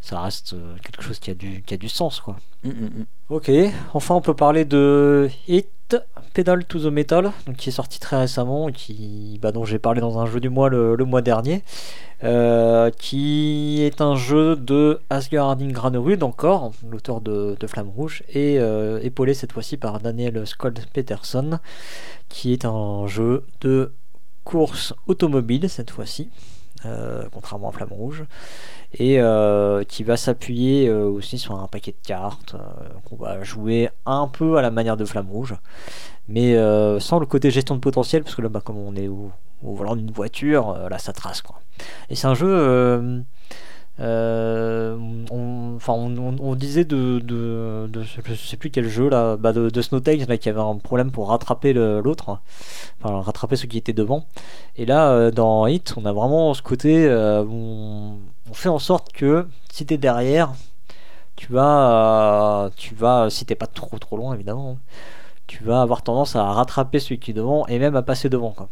Ça 0.00 0.20
reste 0.20 0.54
euh, 0.54 0.76
quelque 0.82 1.02
chose 1.02 1.18
qui 1.18 1.30
a 1.30 1.34
du, 1.34 1.62
qui 1.62 1.74
a 1.74 1.76
du 1.76 1.88
sens, 1.88 2.20
quoi. 2.20 2.36
Mm, 2.62 2.70
mm, 2.70 2.84
mm. 2.84 3.06
Ok, 3.30 3.50
enfin 3.94 4.14
on 4.14 4.20
peut 4.20 4.34
parler 4.34 4.64
de 4.64 5.28
Hit 5.48 5.96
Pedal 6.34 6.64
to 6.64 6.78
the 6.78 6.92
Metal, 6.92 7.32
donc 7.46 7.56
qui 7.56 7.68
est 7.68 7.72
sorti 7.72 8.00
très 8.00 8.18
récemment, 8.18 8.68
et 8.68 8.72
qui, 8.72 9.38
bah, 9.40 9.52
dont 9.52 9.64
j'ai 9.64 9.78
parlé 9.78 10.00
dans 10.00 10.18
un 10.18 10.26
jeu 10.26 10.40
du 10.40 10.48
mois 10.48 10.68
le, 10.68 10.96
le 10.96 11.04
mois 11.04 11.22
dernier, 11.22 11.62
euh, 12.22 12.90
qui 12.90 13.82
est 13.82 14.00
un 14.00 14.16
jeu 14.16 14.56
de 14.56 15.00
Asgardin 15.10 15.68
Granerud 15.68 16.22
encore, 16.22 16.72
l'auteur 16.88 17.20
de, 17.20 17.56
de 17.58 17.66
Flamme 17.66 17.90
Rouge, 17.90 18.22
et 18.28 18.58
euh, 18.58 18.98
épaulé 19.02 19.34
cette 19.34 19.52
fois-ci 19.52 19.76
par 19.76 20.00
Daniel 20.00 20.46
Skold 20.46 20.80
Peterson, 20.92 21.58
qui 22.28 22.52
est 22.52 22.64
un 22.64 23.06
jeu 23.06 23.44
de 23.60 23.92
course 24.44 24.94
automobile 25.06 25.68
cette 25.68 25.90
fois-ci, 25.90 26.30
euh, 26.86 27.24
contrairement 27.32 27.70
à 27.70 27.72
Flamme 27.72 27.92
Rouge 27.92 28.24
et 28.92 29.20
euh, 29.20 29.84
qui 29.84 30.04
va 30.04 30.16
s'appuyer 30.16 30.88
euh, 30.88 31.06
aussi 31.06 31.38
sur 31.38 31.58
un 31.58 31.66
paquet 31.66 31.92
de 31.92 32.06
cartes 32.06 32.56
qu'on 33.04 33.16
va 33.16 33.42
jouer 33.42 33.90
un 34.06 34.28
peu 34.28 34.56
à 34.56 34.62
la 34.62 34.70
manière 34.70 34.96
de 34.96 35.04
Flamme 35.04 35.30
Rouge, 35.30 35.54
mais 36.28 36.54
sans 37.00 37.18
le 37.18 37.26
côté 37.26 37.50
gestion 37.50 37.74
de 37.74 37.80
potentiel, 37.80 38.22
parce 38.22 38.34
que 38.34 38.42
là, 38.42 38.48
bah, 38.48 38.60
comme 38.64 38.78
on 38.78 38.94
est 38.96 39.08
au, 39.08 39.30
au 39.62 39.74
volant 39.74 39.96
d'une 39.96 40.10
voiture, 40.10 40.76
là 40.88 40.98
ça 40.98 41.12
trace 41.12 41.42
quoi. 41.42 41.60
Et 42.10 42.14
c'est 42.14 42.26
un 42.26 42.34
jeu. 42.34 43.24
Euh, 44.00 44.96
on, 45.30 45.74
enfin, 45.76 45.92
on, 45.92 46.54
disait 46.56 46.84
de, 46.84 47.20
de, 47.20 47.86
de- 47.88 48.02
je 48.02 48.34
sais 48.34 48.56
plus 48.56 48.70
quel 48.70 48.88
jeu 48.88 49.08
là, 49.08 49.36
bah, 49.36 49.52
de, 49.52 49.70
de 49.70 49.82
Snowtails 49.82 50.26
là, 50.26 50.36
qui 50.36 50.48
avait 50.48 50.60
un 50.60 50.76
problème 50.76 51.12
pour 51.12 51.28
rattraper 51.28 51.72
l'autre, 51.72 52.40
rattraper 53.02 53.56
ceux 53.56 53.68
qui 53.68 53.78
étaient 53.78 53.92
devant. 53.92 54.26
Et 54.76 54.86
là, 54.86 55.10
euh, 55.10 55.30
dans 55.30 55.66
Hit, 55.66 55.94
on 55.96 56.06
a 56.06 56.12
vraiment 56.12 56.54
ce 56.54 56.62
côté 56.62 57.06
euh, 57.06 57.44
où 57.44 58.18
on, 58.50 58.54
fait 58.54 58.68
en 58.68 58.78
sorte 58.80 59.12
que 59.12 59.46
si 59.72 59.86
t'es 59.86 59.98
derrière, 59.98 60.52
tu 61.36 61.52
vas, 61.52 62.66
euh, 62.66 62.70
tu 62.76 62.94
vas, 62.94 63.28
si 63.30 63.44
t'es 63.46 63.54
pas 63.54 63.66
trop 63.66 63.98
trop 63.98 64.16
loin 64.16 64.34
évidemment, 64.34 64.78
tu 65.46 65.62
vas 65.64 65.82
avoir 65.82 66.02
tendance 66.02 66.36
à 66.36 66.44
rattraper 66.44 66.98
celui 67.00 67.18
qui 67.18 67.32
est 67.32 67.34
devant 67.34 67.66
et 67.66 67.78
même 67.78 67.96
à 67.96 68.02
passer 68.02 68.28
devant. 68.28 68.50
Quoi. 68.52 68.68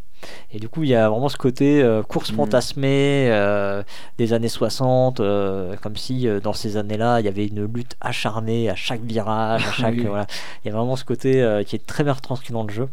Et 0.53 0.59
du 0.59 0.69
coup, 0.69 0.83
il 0.85 0.89
y 0.91 0.95
a 0.95 1.09
vraiment 1.11 1.29
ce 1.29 1.37
côté 1.37 1.83
euh, 1.83 2.03
course 2.03 2.31
Mhm. 2.31 2.37
fantasmée 2.37 3.29
euh, 3.31 3.83
des 4.19 4.33
années 4.33 4.49
60, 4.49 5.21
euh, 5.21 5.77
comme 5.83 5.97
si 5.97 6.27
dans 6.43 6.53
ces 6.53 6.77
années-là, 6.77 7.21
il 7.21 7.27
y 7.27 7.29
avait 7.29 7.47
une 7.47 7.65
lutte 7.65 7.97
acharnée 8.01 8.71
à 8.71 8.75
chaque 8.75 9.03
virage, 9.03 9.67
à 9.67 9.73
chaque. 9.73 9.95
Oui. 9.97 10.05
voilà. 10.07 10.27
Il 10.65 10.69
y 10.69 10.71
a 10.71 10.77
vraiment 10.77 10.97
ce 10.97 11.05
côté 11.05 11.63
qui 11.67 11.77
est 11.77 11.87
très 11.87 12.05
bien 12.05 12.13
retranscrit 12.15 12.53
dans 12.53 12.63
le 12.65 12.73
jeu. 12.73 12.89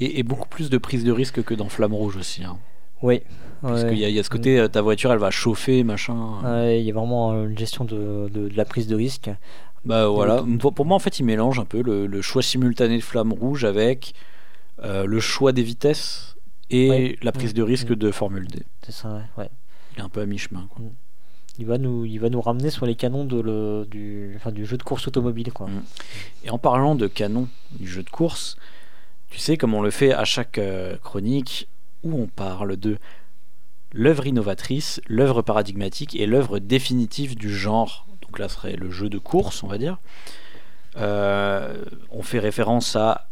Et, 0.00 0.18
et 0.18 0.22
beaucoup 0.22 0.48
plus 0.48 0.68
de 0.68 0.78
prise 0.78 1.04
de 1.04 1.12
risque 1.12 1.42
que 1.44 1.54
dans 1.54 1.68
Flamme 1.68 1.94
Rouge 1.94 2.16
aussi. 2.16 2.42
Hein. 2.44 2.56
Oui. 3.02 3.22
Parce 3.62 3.84
ouais. 3.84 3.90
qu'il 3.90 3.98
y, 3.98 4.04
a- 4.04 4.08
il 4.08 4.14
y 4.14 4.18
a 4.18 4.22
ce 4.24 4.30
côté, 4.30 4.66
ta 4.72 4.82
voiture, 4.82 5.12
elle 5.12 5.18
va 5.20 5.30
chauffer, 5.30 5.84
machin. 5.84 6.16
Ouais, 6.44 6.80
il 6.80 6.84
y 6.86 6.90
a 6.90 6.94
vraiment 6.94 7.32
une 7.44 7.56
gestion 7.56 7.84
de, 7.84 8.28
de- 8.32 8.48
de 8.48 8.56
la 8.56 8.64
prise 8.64 8.88
de 8.88 8.96
risque. 8.96 9.30
Bah 9.84 10.06
voilà. 10.08 10.38
donc- 10.42 10.60
Pour, 10.60 10.74
pour 10.74 10.86
moi, 10.86 10.96
en 10.96 11.00
fait, 11.00 11.18
il 11.18 11.24
mélange 11.24 11.58
un 11.58 11.64
peu 11.64 11.82
le, 11.82 12.06
le 12.06 12.22
choix 12.22 12.42
simultané 12.42 12.96
de 12.96 13.02
Flamme 13.02 13.32
Rouge 13.32 13.64
avec 13.64 14.14
euh, 14.82 15.04
le 15.06 15.20
choix 15.20 15.52
des 15.52 15.62
vitesses 15.62 16.36
et 16.70 16.88
Ouais. 16.90 17.18
la 17.22 17.32
prise 17.32 17.50
Mm. 17.50 17.56
de 17.56 17.62
risque 17.62 17.90
Mm. 17.90 17.94
de 17.96 18.10
Formule 18.10 18.46
D. 18.46 18.62
C'est 18.84 18.92
ça, 18.92 19.14
ouais. 19.14 19.22
ouais. 19.42 19.50
Il 19.94 20.00
est 20.00 20.02
un 20.02 20.08
peu 20.08 20.20
à 20.20 20.26
mi-chemin. 20.26 20.66
quoi. 20.70 20.84
Il 21.58 21.66
va 21.66 21.76
nous, 21.78 22.04
il 22.06 22.18
va 22.18 22.30
nous 22.30 22.40
ramener 22.40 22.70
sur 22.70 22.86
les 22.86 22.94
canons 22.94 23.24
de 23.26 23.38
le, 23.40 23.86
du, 23.90 24.32
enfin, 24.36 24.52
du 24.52 24.64
jeu 24.64 24.78
de 24.78 24.82
course 24.82 25.06
automobile, 25.08 25.52
quoi. 25.52 25.66
Mm. 25.68 25.82
Et 26.44 26.50
en 26.50 26.58
parlant 26.58 26.94
de 26.94 27.06
canon 27.08 27.48
du 27.78 27.86
jeu 27.86 28.02
de 28.02 28.08
course, 28.10 28.56
tu 29.30 29.38
sais, 29.38 29.56
comme 29.56 29.74
on 29.74 29.82
le 29.82 29.90
fait 29.90 30.12
à 30.12 30.24
chaque 30.24 30.58
euh, 30.58 30.96
chronique, 30.98 31.68
où 32.04 32.18
on 32.20 32.26
parle 32.26 32.76
de 32.76 32.96
l'œuvre 33.92 34.26
innovatrice, 34.26 35.00
l'œuvre 35.08 35.42
paradigmatique 35.42 36.16
et 36.16 36.26
l'œuvre 36.26 36.58
définitive 36.58 37.36
du 37.36 37.54
genre. 37.54 38.06
Donc 38.32 38.38
là, 38.38 38.48
serait 38.48 38.76
le 38.76 38.90
jeu 38.90 39.10
de 39.10 39.18
course, 39.18 39.62
on 39.62 39.66
va 39.66 39.76
dire. 39.76 39.98
Euh, 40.96 41.84
on 42.10 42.22
fait 42.22 42.38
référence 42.38 42.96
à 42.96 43.28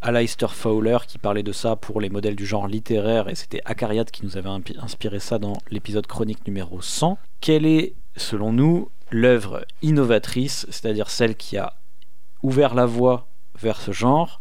Aleister 0.00 0.48
Fowler 0.48 0.96
qui 1.06 1.18
parlait 1.18 1.42
de 1.42 1.52
ça 1.52 1.76
pour 1.76 2.00
les 2.00 2.08
modèles 2.08 2.34
du 2.34 2.46
genre 2.46 2.66
littéraire 2.66 3.28
et 3.28 3.34
c'était 3.34 3.60
Acariat 3.66 4.06
qui 4.06 4.24
nous 4.24 4.38
avait 4.38 4.48
inspiré 4.78 5.20
ça 5.20 5.38
dans 5.38 5.52
l'épisode 5.70 6.06
chronique 6.06 6.46
numéro 6.46 6.80
100. 6.80 7.18
Quelle 7.42 7.66
est, 7.66 7.92
selon 8.16 8.54
nous, 8.54 8.90
l'œuvre 9.10 9.66
innovatrice, 9.82 10.64
c'est-à-dire 10.70 11.10
celle 11.10 11.36
qui 11.36 11.58
a 11.58 11.74
ouvert 12.42 12.74
la 12.74 12.86
voie 12.86 13.28
vers 13.54 13.82
ce 13.82 13.92
genre? 13.92 14.40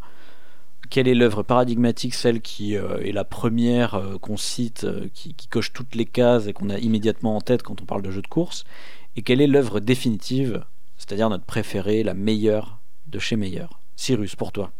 Quelle 0.89 1.09
est 1.09 1.15
l'œuvre 1.15 1.43
paradigmatique, 1.43 2.13
celle 2.13 2.39
qui 2.39 2.77
euh, 2.77 2.99
est 2.99 3.11
la 3.11 3.25
première 3.25 3.95
euh, 3.95 4.17
qu'on 4.19 4.37
cite, 4.37 4.87
qui 5.13 5.35
coche 5.49 5.73
toutes 5.73 5.95
les 5.95 6.05
cases 6.05 6.47
et 6.47 6.53
qu'on 6.53 6.69
a 6.69 6.77
immédiatement 6.77 7.35
en 7.35 7.41
tête 7.41 7.61
quand 7.61 7.81
on 7.81 7.85
parle 7.85 8.03
de 8.03 8.11
jeu 8.11 8.21
de 8.21 8.27
course? 8.27 8.63
Et 9.17 9.21
quelle 9.23 9.41
est 9.41 9.47
l'œuvre 9.47 9.79
définitive, 9.81 10.63
c'est-à-dire 10.97 11.29
notre 11.29 11.43
préférée, 11.43 12.03
la 12.03 12.13
meilleure 12.13 12.79
de 13.07 13.19
chez 13.19 13.35
meilleur 13.35 13.81
Cyrus, 13.95 14.35
pour 14.35 14.51
toi 14.51 14.71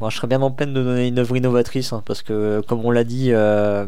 Moi, 0.00 0.10
je 0.10 0.16
serais 0.16 0.26
bien 0.28 0.40
en 0.42 0.50
peine 0.50 0.72
de 0.74 0.82
donner 0.82 1.08
une 1.08 1.18
œuvre 1.18 1.36
innovatrice, 1.36 1.92
hein, 1.92 2.02
parce 2.04 2.22
que, 2.22 2.62
comme 2.68 2.84
on 2.84 2.90
l'a 2.90 3.04
dit, 3.04 3.32
euh, 3.32 3.86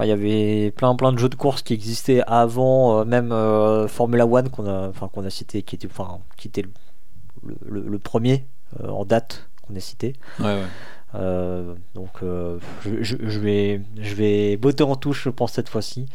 il 0.00 0.06
y 0.06 0.10
avait 0.12 0.70
plein, 0.70 0.94
plein 0.94 1.12
de 1.12 1.18
jeux 1.18 1.28
de 1.28 1.34
course 1.34 1.62
qui 1.62 1.74
existaient 1.74 2.22
avant, 2.26 3.00
euh, 3.00 3.04
même 3.04 3.32
euh, 3.32 3.86
Formula 3.88 4.26
One 4.26 4.48
qu'on 4.50 4.66
a, 4.66 4.88
enfin, 4.88 5.08
qu'on 5.08 5.24
a 5.24 5.30
cité, 5.30 5.62
qui 5.62 5.74
était, 5.76 5.88
enfin, 5.90 6.18
qui 6.36 6.48
était 6.48 6.62
le, 7.42 7.56
le- 7.66 7.88
le 7.88 7.98
premier 7.98 8.44
en 8.86 9.04
date 9.04 9.48
qu'on 9.62 9.74
a 9.74 9.80
cité. 9.80 10.14
Ouais, 10.38 10.44
ouais. 10.46 10.64
Euh, 11.14 11.74
donc 11.94 12.22
euh, 12.22 12.58
je, 12.84 13.40
vais 13.40 13.80
je 14.00 14.14
vais 14.14 14.56
botter 14.56 14.84
en 14.84 14.94
touche 14.94 15.24
je 15.24 15.30
pense 15.30 15.52
cette 15.52 15.68
fois-ci. 15.68 16.06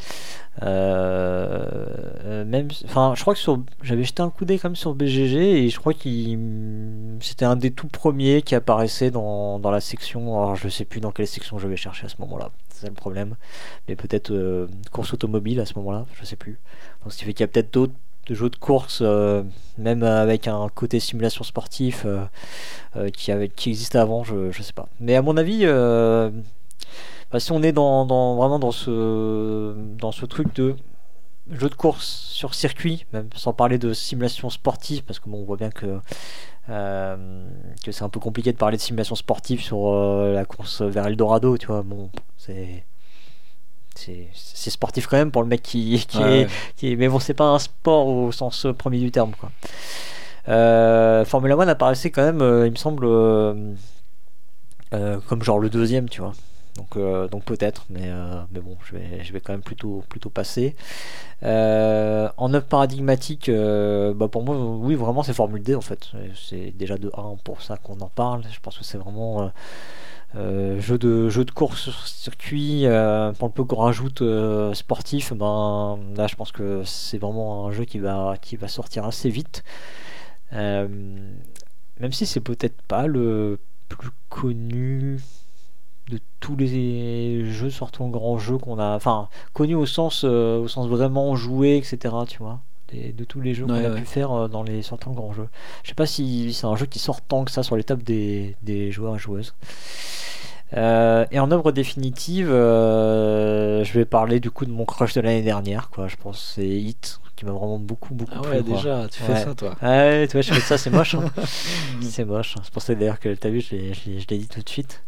Euh, 0.62 2.46
même 2.46 2.70
enfin 2.86 3.14
je 3.14 3.22
crois 3.22 3.34
que 3.34 3.40
sur 3.42 3.62
j'avais 3.82 4.06
jeté 4.06 4.22
un 4.22 4.30
coup 4.30 4.46
d'œil 4.46 4.60
même 4.64 4.78
sur 4.78 4.96
BGG 4.96 5.66
et 5.66 5.70
je 5.70 5.78
crois 5.78 5.94
qu'il 5.94 6.40
c'était 7.20 7.44
un 7.44 7.58
des 7.58 7.72
tout 7.72 7.88
premiers 7.88 8.42
qui 8.42 8.56
apparaissait 8.56 9.12
dans, 9.12 9.60
dans 9.60 9.72
la 9.72 9.82
section. 9.82 10.38
Alors 10.38 10.56
je 10.56 10.70
sais 10.70 10.86
plus 10.86 11.02
dans 11.02 11.12
quelle 11.12 11.28
section 11.28 11.60
je 11.60 11.68
vais 11.68 11.76
chercher 11.76 12.06
à 12.06 12.10
ce 12.10 12.16
moment-là. 12.20 12.52
C'est 12.70 12.88
le 12.88 12.94
problème. 12.94 13.36
Mais 13.88 13.96
peut-être 13.96 14.68
course 14.92 15.14
automobile 15.14 15.60
à 15.60 15.66
ce 15.66 15.74
moment-là 15.76 16.06
je 16.14 16.26
sais 16.26 16.38
plus. 16.38 16.58
Donc 17.04 17.12
ce 17.12 17.18
qui 17.18 17.26
fait 17.26 17.34
qu'il 17.34 17.44
y 17.44 17.46
a 17.46 17.48
peut-être 17.48 17.74
d'autres 17.74 17.94
jeux 18.34 18.50
de 18.50 18.56
course 18.56 19.00
euh, 19.02 19.44
même 19.78 20.04
avec 20.04 20.48
un 20.48 20.68
côté 20.74 21.00
simulation 21.00 21.44
sportif 21.44 22.04
euh, 22.06 22.24
euh, 22.96 23.10
qui, 23.10 23.32
avait, 23.32 23.50
qui 23.50 23.70
existait 23.70 23.98
avant, 24.00 24.24
je, 24.24 24.52
je 24.52 24.62
sais 24.64 24.74
pas. 24.74 24.88
Mais 25.00 25.16
à 25.16 25.22
mon 25.22 25.38
avis, 25.38 25.66
bah, 27.32 27.40
si 27.40 27.52
on 27.52 27.62
est 27.64 27.72
dans, 27.72 28.06
dans- 28.06 28.36
vraiment 28.36 28.60
dans 28.60 28.72
ce, 28.72 29.76
dans 29.98 30.12
ce 30.12 30.26
truc 30.26 30.54
de 30.56 30.76
jeu 31.52 31.70
de 31.70 31.76
course 31.76 32.06
sur 32.08 32.54
circuit, 32.56 33.06
même 33.14 33.30
sans 33.36 33.54
parler 33.54 33.78
de 33.78 33.94
simulation 33.94 34.50
sportive, 34.50 35.04
parce 35.04 35.20
que 35.20 35.30
bon, 35.30 35.40
on 35.42 35.46
voit 35.46 35.58
bien 35.58 35.70
que, 35.72 36.00
que 36.68 37.92
c'est 37.92 38.04
un 38.04 38.10
peu 38.10 38.20
compliqué 38.20 38.52
de 38.52 38.58
parler 38.58 38.78
de 38.78 38.82
simulation 38.82 39.16
sportive 39.16 39.62
sur 39.62 39.92
la 39.94 40.46
course 40.46 40.82
vers 40.82 41.08
Eldorado, 41.08 41.58
tu 41.58 41.68
vois. 41.68 41.84
Bon, 41.84 42.10
c'est 42.38 42.84
c'est 43.96 44.70
sportif 44.70 45.08
quand 45.08 45.18
même 45.18 45.32
pour 45.32 45.42
le 45.42 45.48
mec 45.48 45.62
qui, 45.64 46.06
qui, 46.08 46.18
Ouais, 46.20 46.42
est, 46.42 46.48
qui 46.76 46.92
est- 46.92 46.96
Mais 46.96 47.08
bon, 47.08 47.20
c'est 47.20 47.34
pas 47.34 47.46
un 47.46 47.60
sport 47.60 48.08
au 48.08 48.32
sens 48.32 48.68
premier 48.78 49.00
du 49.00 49.12
terme. 49.12 49.32
Quoi. 49.40 49.52
Euh, 50.50 51.26
Formula 51.26 51.58
One 51.58 51.70
apparaissait 51.70 52.12
quand 52.12 52.24
même, 52.24 52.42
euh, 52.42 52.68
il 52.68 52.72
me 52.72 52.76
semble, 52.78 53.06
euh, 53.06 53.74
euh, 54.94 55.20
comme 55.28 55.44
genre 55.44 55.60
le 55.60 55.70
deuxième, 55.70 56.10
tu 56.10 56.22
vois. 56.22 56.34
Donc, 56.78 56.98
euh, 56.98 57.28
donc 57.30 57.46
peut-être, 57.46 57.86
mais, 57.90 58.02
euh, 58.04 58.42
mais 58.52 58.60
bon, 58.60 58.76
je 58.86 58.98
vais, 58.98 59.24
je 59.24 59.32
vais 59.32 59.40
quand 59.40 59.54
même 59.54 59.62
plutôt, 59.62 60.04
plutôt 60.10 60.30
passer. 60.30 60.76
Euh, 61.44 62.30
en 62.38 62.54
œuvre 62.54 62.66
paradigmatique, 62.66 63.48
euh, 63.50 64.14
bah 64.14 64.28
pour 64.28 64.44
moi, 64.44 64.58
oui, 64.58 64.96
vraiment, 64.96 65.24
c'est 65.24 65.34
Formule 65.34 65.64
D 65.64 65.74
en 65.76 65.82
fait. 65.82 66.10
C'est 66.36 66.72
déjà 66.76 66.98
de 66.98 67.10
1 67.18 67.38
pour 67.44 67.62
ça 67.62 67.78
qu'on 67.78 68.00
en 68.02 68.10
parle. 68.10 68.44
Je 68.52 68.60
pense 68.60 68.78
que 68.78 68.84
c'est 68.84 68.98
vraiment 68.98 69.52
euh, 70.36 70.82
jeu, 70.82 70.98
de, 70.98 71.30
jeu 71.30 71.46
de 71.46 71.52
course 71.52 71.84
sur 71.84 72.08
circuit. 72.08 72.86
Euh, 72.86 73.32
pour 73.34 73.48
le 73.48 73.54
peu 73.54 73.64
qu'on 73.64 73.78
rajoute 73.78 74.22
euh, 74.22 74.74
sportif, 74.74 75.34
ben, 75.34 76.00
là, 76.16 76.28
je 76.28 76.36
pense 76.36 76.52
que 76.52 76.84
c'est 76.84 77.18
vraiment 77.18 77.68
un 77.68 77.72
jeu 77.72 77.86
qui 77.86 78.00
va, 78.00 78.36
qui 78.42 78.56
va 78.58 78.68
sortir 78.68 79.06
assez 79.06 79.30
vite. 79.30 79.64
Même 80.52 82.12
si 82.12 82.26
c'est 82.26 82.42
peut-être 82.42 82.82
pas 82.84 83.08
le 83.08 83.60
plus 83.90 84.10
connu 84.30 85.20
de 86.10 86.20
tous 86.40 86.56
les 86.56 87.46
jeux 87.46 87.70
sortant 87.70 88.10
grand 88.10 88.38
jeu 88.38 88.58
qu'on 88.58 88.78
a 88.80 88.96
enfin 88.96 89.28
connu 89.54 89.74
au 89.76 89.86
sens 89.88 90.24
au 90.24 90.68
sens 90.68 90.88
vraiment 90.88 91.36
joué 91.36 91.78
etc 91.78 92.14
tu 92.28 92.38
vois 92.38 92.62
Des- 92.92 93.12
de 93.14 93.24
tous 93.24 93.42
les 93.42 93.54
jeux 93.56 93.66
qu'on 93.66 93.74
a 93.74 93.90
ouais. 93.90 93.96
pu 94.00 94.06
faire 94.06 94.32
euh, 94.32 94.48
dans 94.48 94.62
les 94.62 94.82
sortants 94.84 95.12
grands 95.12 95.34
jeux 95.34 95.48
je 95.84 95.90
sais 95.90 95.96
pas 95.96 96.06
si 96.06 96.54
c'est 96.54 96.68
un 96.68 96.76
jeu 96.76 96.86
qui 96.86 97.00
sort 97.00 97.22
tant 97.22 97.44
que 97.44 97.50
ça 97.52 97.64
sur 97.64 97.76
les 97.76 97.84
tables 97.84 98.04
des, 98.04 98.56
des 98.62 98.92
joueurs 98.92 99.16
et 99.16 99.20
joueuses 99.20 99.56
Euh, 100.74 101.26
et 101.32 101.40
en 101.40 101.52
œuvre 101.52 101.72
définitive 101.72 102.50
euh, 102.52 103.84
je 103.84 103.94
vais 103.94 104.04
parler 104.06 104.40
du 104.40 104.50
coup 104.50 104.66
de 104.66 104.72
mon 104.72 104.84
crush 104.84 105.14
de 105.14 105.22
l'année 105.22 105.44
dernière 105.44 105.90
quoi 105.92 106.08
je 106.08 106.16
pense 106.16 106.54
c'est 106.56 106.68
Hit 106.68 107.20
qui 107.36 107.46
m'a 107.46 107.52
vraiment 107.52 107.78
beaucoup 107.80 108.16
beaucoup 108.16 108.32
Ah 108.36 108.42
plu 108.42 108.52
ouais, 108.52 108.64
quoi. 108.64 108.76
déjà, 108.76 109.08
tu 109.12 109.22
fais 109.22 109.34
Ouais. 109.34 109.44
ça, 109.44 109.54
toi. 109.56 109.76
Ouais, 109.82 110.26
tu 110.26 110.32
vois, 110.34 110.42
je 110.42 110.54
fais 110.54 110.62
ça, 110.62 110.78
c'est 110.78 110.90
moche. 110.90 111.16
hein. 111.16 111.30
c'est 112.02 112.24
moche. 112.24 112.56
C'est 112.64 112.72
pour 112.72 112.82
ça 112.82 112.96
d'ailleurs 112.96 113.20
que 113.20 113.36
t'as 113.36 113.50
vu, 113.50 113.60
je 113.60 113.76
l'ai- 113.76 114.38
dit 114.38 114.48
tout 114.48 114.62
de 114.62 114.70
suite. 114.70 115.04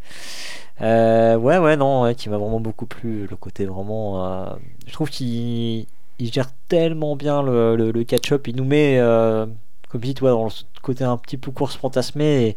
Euh, 0.82 1.38
ouais, 1.38 1.58
ouais, 1.58 1.78
non, 1.78 2.02
ouais, 2.02 2.16
qui 2.16 2.28
m'a 2.28 2.38
vraiment 2.38 2.60
beaucoup 2.60 2.86
plu. 2.86 3.28
Le 3.28 3.36
côté 3.38 3.66
vraiment. 3.66 4.58
je 4.86 4.92
trouve 4.92 5.10
qu'il 5.10 5.88
il 6.20 6.32
gère 6.32 6.50
tellement 6.68 7.16
bien 7.16 7.42
le, 7.44 7.76
le, 7.76 7.92
le 7.92 8.04
catch-up. 8.04 8.48
Il 8.48 8.56
nous 8.56 8.66
met, 8.66 8.98
euh, 9.00 9.46
comme 9.90 10.02
tu 10.02 10.14
vois, 10.20 10.32
dans 10.32 10.46
le 10.46 10.52
côté 10.82 11.04
un 11.04 11.18
petit 11.18 11.38
peu 11.38 11.52
course 11.52 11.76
fantasmée. 11.76 12.56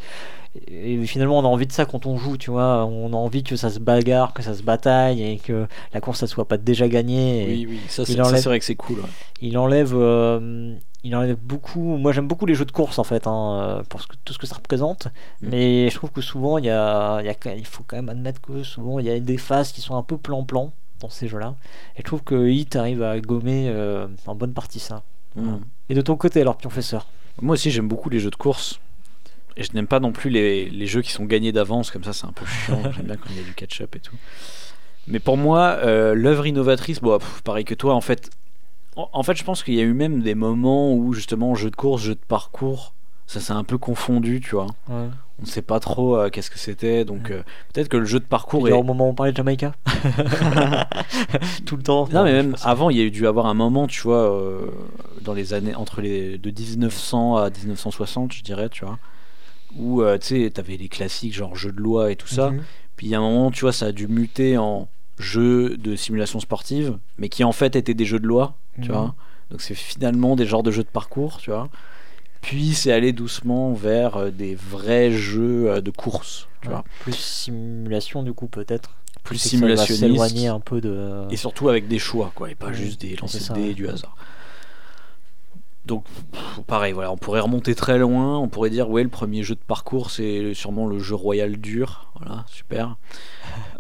Et, 0.69 0.95
et 0.95 1.07
finalement, 1.07 1.39
on 1.39 1.45
a 1.45 1.49
envie 1.49 1.67
de 1.67 1.73
ça 1.73 1.85
quand 1.85 2.07
on 2.07 2.17
joue, 2.17 2.37
tu 2.37 2.51
vois. 2.51 2.85
On 2.87 3.13
a 3.13 3.17
envie 3.17 3.43
que 3.45 3.55
ça 3.57 3.71
se 3.71 3.79
bagarre, 3.79 4.33
que 4.33 4.43
ça 4.43 4.55
se 4.55 4.63
bataille 4.63 5.23
et 5.23 5.37
que 5.39 5.67
la 5.95 6.01
course, 6.01 6.19
ça 6.21 6.27
soit 6.27 6.47
pas 6.49 6.57
déjà 6.57 6.89
gagnée. 6.89 7.45
Oui, 7.49 7.67
oui, 7.71 7.81
ça, 7.89 8.05
c'est 8.05 8.17
vrai 8.45 8.59
que 8.59 8.65
c'est 8.65 8.75
cool. 8.75 8.99
ouais. 8.99 9.07
il 9.43 9.57
enlève 9.59 9.93
euh, 9.95 10.75
il 11.05 11.15
enlève 11.17 11.37
beaucoup 11.41 11.81
moi 11.97 12.13
j'aime 12.13 12.27
beaucoup 12.29 12.45
les 12.45 12.55
jeux 12.55 12.67
de 12.67 12.73
course 12.73 12.99
en 12.99 13.05
fait 13.05 13.27
hein, 13.27 13.79
euh, 13.79 13.83
pour 13.89 14.03
ce 14.03 14.07
que- 14.07 14.17
tout 14.23 14.35
ce 14.35 14.39
que 14.39 14.47
ça 14.47 14.57
représente 14.57 15.07
Mm. 15.41 15.49
mais 15.51 15.89
je 15.89 15.95
trouve 15.95 16.11
que 16.11 16.21
souvent 16.21 16.59
il 16.59 16.67
y 16.67 16.71
a, 16.71 17.21
il 17.21 17.27
y 17.27 17.31
a 17.31 17.35
quand- 17.35 17.55
il 17.57 17.65
faut 17.65 17.83
quand 17.87 17.97
même 17.97 18.11
admettre 18.11 18.39
que 18.43 18.63
souvent 18.63 18.99
il 18.99 19.07
y 19.07 19.11
a 19.11 19.19
des 19.19 19.39
phases 19.39 19.73
qui 19.73 19.81
sont 19.81 19.97
un 19.97 20.03
peu 20.03 20.19
plan-plan 20.19 20.73
dans 21.01 21.09
ces 21.09 21.29
jeux 21.29 21.39
là 21.39 21.57
et 21.97 21.99
je 21.99 22.05
trouve 22.05 22.23
que 22.23 22.49
Hit 22.49 22.77
arrive 22.77 23.03
à 23.03 23.19
gommer 23.21 23.67
euh, 23.69 24.07
en 24.27 24.35
bonne 24.35 24.53
partie 24.55 24.81
ça 24.81 25.03
Mm. 25.37 25.59
et 25.89 25.95
de 25.95 26.01
ton 26.01 26.17
côté 26.17 26.41
alors 26.41 26.57
professeur? 26.57 27.07
Moi 27.41 27.53
aussi, 27.53 27.71
j'aime 27.71 27.87
beaucoup 27.87 28.11
les 28.11 28.19
jeux 28.19 28.31
de 28.31 28.37
course. 28.37 28.81
Et 29.57 29.63
je 29.63 29.73
n'aime 29.75 29.87
pas 29.87 30.01
non 30.01 30.11
plus 30.11 30.29
les, 30.29 30.69
les 30.69 30.87
jeux 30.89 31.03
qui 31.03 31.13
sont 31.13 31.25
gagnés 31.25 31.53
d'avance, 31.53 31.93
comme 31.93 32.03
ça, 32.03 32.13
c'est 32.13 32.27
un 32.27 32.33
peu 32.33 32.45
chiant. 32.45 32.83
J'aime 32.97 33.07
bien 33.07 33.17
quand 33.17 33.31
il 33.31 33.37
y 33.37 33.41
a 33.41 33.45
du 33.45 33.55
catch-up 33.55 33.95
et 33.95 34.01
tout. 34.01 34.17
Mais 35.07 35.21
pour 35.21 35.37
moi, 35.37 35.79
euh, 35.85 36.15
l'œuvre 36.15 36.47
innovatrice, 36.47 37.01
bon, 37.01 37.17
pff, 37.19 37.43
pareil 37.43 37.65
que 37.65 37.75
toi, 37.77 37.95
en 37.95 38.01
fait, 38.01 38.31
en, 38.97 39.09
en 39.13 39.23
fait, 39.23 39.37
je 39.37 39.45
pense 39.45 39.63
qu'il 39.63 39.75
y 39.75 39.81
a 39.81 39.85
eu 39.85 39.95
même 39.95 40.21
des 40.21 40.35
moments 40.35 40.93
où, 40.95 41.13
justement, 41.13 41.55
jeu 41.55 41.71
de 41.71 41.77
course, 41.77 42.03
jeu 42.03 42.17
de 42.17 42.21
parcours, 42.27 42.95
ça 43.29 43.39
s'est 43.39 43.53
un 43.53 43.63
peu 43.65 43.79
confondu, 43.79 44.41
tu 44.41 44.57
vois. 44.57 44.67
On 45.41 45.47
ne 45.47 45.47
sait 45.49 45.63
pas 45.63 45.81
trop 45.81 46.17
euh, 46.17 46.29
qu'est-ce 46.31 46.51
que 46.51 46.59
c'était, 46.59 47.05
donc 47.07 47.31
euh, 47.31 47.43
peut-être 47.73 47.89
que 47.89 47.97
le 47.97 48.05
jeu 48.05 48.21
de 48.21 48.25
parcours 48.25 48.69
est. 48.69 48.73
au 48.73 48.83
moment 48.83 49.07
où 49.07 49.11
on 49.11 49.15
parlait 49.15 49.33
de 49.33 49.37
Jamaïca 49.39 49.73
tout 51.67 51.77
le 51.77 51.83
temps 51.83 52.09
Non, 52.13 52.25
mais 52.25 52.33
même 52.33 52.57
avant, 52.63 52.91
il 52.91 52.97
y 52.97 53.01
a 53.01 53.05
eu 53.05 53.11
dû 53.11 53.27
avoir 53.27 53.47
un 53.47 53.55
moment, 53.55 53.87
tu 53.87 54.01
vois, 54.03 54.31
euh, 54.33 54.67
dans 55.23 55.33
les 55.35 55.55
années 55.55 55.75
entre 55.75 56.01
les 56.01 56.39
de 56.39 56.51
1900 56.51 57.37
à 57.37 57.51
1960, 57.51 58.33
je 58.33 58.43
dirais, 58.43 58.69
tu 58.69 58.85
vois, 58.85 58.99
où 59.77 60.03
tu 60.19 60.27
sais, 60.45 60.51
t'avais 60.51 60.77
les 60.77 60.89
classiques 60.89 61.35
genre 61.35 61.57
jeux 61.57 61.73
de 61.73 61.81
loi 61.81 62.11
et 62.11 62.17
tout 62.17 62.29
ça. 62.29 62.51
Mhm. 62.51 62.63
Puis 62.97 63.07
il 63.07 63.11
y 63.11 63.15
a 63.15 63.19
un 63.19 63.23
moment, 63.23 63.51
tu 63.51 63.63
vois, 63.63 63.73
ça 63.73 63.87
a 63.87 63.93
dû 63.93 64.09
muter 64.09 64.59
en 64.59 64.89
jeux 65.19 65.77
de 65.77 65.97
simulation 65.97 66.41
sportive, 66.41 66.99
mais 67.19 67.29
qui 67.29 67.45
en 67.45 67.53
fait 67.53 67.77
étaient 67.77 67.95
des 67.95 68.05
jeux 68.05 68.19
de 68.21 68.27
loi, 68.27 68.55
tu 68.83 68.89
Mhm. 68.89 68.95
vois. 68.97 69.15
Donc 69.51 69.63
c'est 69.63 69.75
finalement 69.75 70.37
des 70.37 70.47
genres 70.47 70.63
de 70.63 70.71
jeux 70.71 70.83
de 70.85 70.89
parcours, 70.89 71.39
tu 71.39 71.51
vois. 71.51 71.69
Puis 72.41 72.75
c'est 72.75 72.93
allé 72.93 73.13
doucement 73.13 73.73
vers 73.73 74.17
euh, 74.17 74.31
des 74.31 74.55
vrais 74.55 75.11
jeux 75.13 75.71
euh, 75.71 75.81
de 75.81 75.91
course, 75.91 76.49
tu 76.63 76.69
Ouais. 76.69 76.75
vois. 76.75 76.85
plus 77.01 77.15
simulation 77.15 78.23
du 78.23 78.33
coup 78.33 78.47
peut-être 78.49 78.91
Plus 79.25 79.39
simulationniste. 79.39 80.01
s'éloigner 80.01 80.49
un 80.49 80.61
peu 80.61 80.81
de 80.81 81.27
Et 81.31 81.37
surtout 81.37 81.69
avec 81.69 81.87
des 81.89 81.99
choix, 81.99 82.33
quoi, 82.35 82.51
et 82.51 82.55
pas 82.55 82.73
juste 82.73 83.01
des 83.03 83.17
lancers 83.17 83.55
de 83.55 83.61
dés 83.61 83.69
et 83.71 83.75
du 83.75 83.89
hasard. 83.89 84.17
Donc, 85.87 86.05
pareil, 86.67 86.93
voilà, 86.93 87.11
on 87.11 87.17
pourrait 87.17 87.41
remonter 87.41 87.75
très 87.75 87.99
loin. 87.99 88.39
On 88.39 88.49
pourrait 88.49 88.71
dire, 88.71 88.89
ouais, 88.91 89.03
le 89.03 89.09
premier 89.09 89.43
jeu 89.43 89.55
de 89.55 89.61
parcours, 89.67 90.11
c'est 90.11 90.53
sûrement 90.55 90.87
le 90.87 90.99
jeu 90.99 91.15
royal 91.15 91.57
dur, 91.57 92.11
voilà, 92.19 92.45
super. 92.49 92.97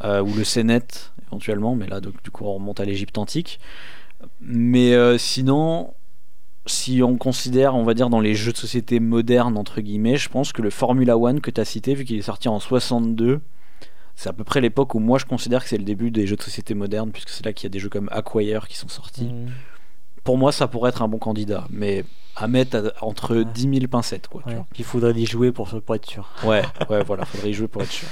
Euh, 0.02 0.22
ou 0.22 0.32
le 0.34 0.44
Sénet, 0.44 0.80
éventuellement, 1.26 1.76
mais 1.76 1.86
là, 1.86 2.00
donc, 2.00 2.14
du 2.24 2.30
coup, 2.30 2.46
on 2.46 2.54
remonte 2.54 2.80
à 2.80 2.86
l'Égypte 2.86 3.18
antique. 3.18 3.60
Mais 4.40 4.94
euh, 4.94 5.18
sinon, 5.18 5.92
si 6.66 7.02
on 7.02 7.16
considère, 7.16 7.74
on 7.74 7.84
va 7.84 7.94
dire, 7.94 8.10
dans 8.10 8.20
les 8.20 8.34
jeux 8.34 8.52
de 8.52 8.56
société 8.56 9.00
modernes, 9.00 9.56
entre 9.56 9.80
guillemets, 9.80 10.16
je 10.16 10.28
pense 10.28 10.52
que 10.52 10.62
le 10.62 10.70
Formula 10.70 11.16
One 11.16 11.40
que 11.40 11.50
tu 11.50 11.60
as 11.60 11.64
cité, 11.64 11.94
vu 11.94 12.04
qu'il 12.04 12.18
est 12.18 12.22
sorti 12.22 12.48
en 12.48 12.60
62, 12.60 13.40
c'est 14.14 14.28
à 14.28 14.32
peu 14.32 14.44
près 14.44 14.60
l'époque 14.60 14.94
où 14.94 14.98
moi 14.98 15.18
je 15.18 15.24
considère 15.24 15.62
que 15.62 15.68
c'est 15.70 15.78
le 15.78 15.84
début 15.84 16.10
des 16.10 16.26
jeux 16.26 16.36
de 16.36 16.42
société 16.42 16.74
modernes, 16.74 17.10
puisque 17.12 17.30
c'est 17.30 17.44
là 17.44 17.52
qu'il 17.52 17.64
y 17.64 17.66
a 17.68 17.70
des 17.70 17.78
jeux 17.78 17.88
comme 17.88 18.08
Acquire 18.12 18.68
qui 18.68 18.76
sont 18.76 18.88
sortis. 18.88 19.24
Mhm. 19.32 19.50
Pour 20.22 20.36
moi, 20.36 20.52
ça 20.52 20.68
pourrait 20.68 20.90
être 20.90 21.00
un 21.00 21.08
bon 21.08 21.16
candidat, 21.18 21.66
mais 21.70 22.04
à 22.36 22.46
mettre 22.46 22.92
entre 23.00 23.36
Ouais. 23.36 23.44
10 23.46 23.62
000 23.62 23.86
pincettes, 23.88 24.28
quoi. 24.28 24.42
tu 24.46 24.54
vois. 24.54 24.66
Il 24.78 24.84
faudrait 24.84 25.12
y 25.18 25.24
jouer 25.26 25.50
pour, 25.52 25.68
pour 25.80 25.94
être 25.94 26.06
sûr. 26.08 26.28
Ouais, 26.44 26.62
ouais, 26.90 27.02
voilà, 27.04 27.24
faudrait 27.24 27.50
y 27.50 27.54
jouer 27.54 27.68
pour 27.68 27.80
être 27.82 27.90
sûr. 27.90 28.08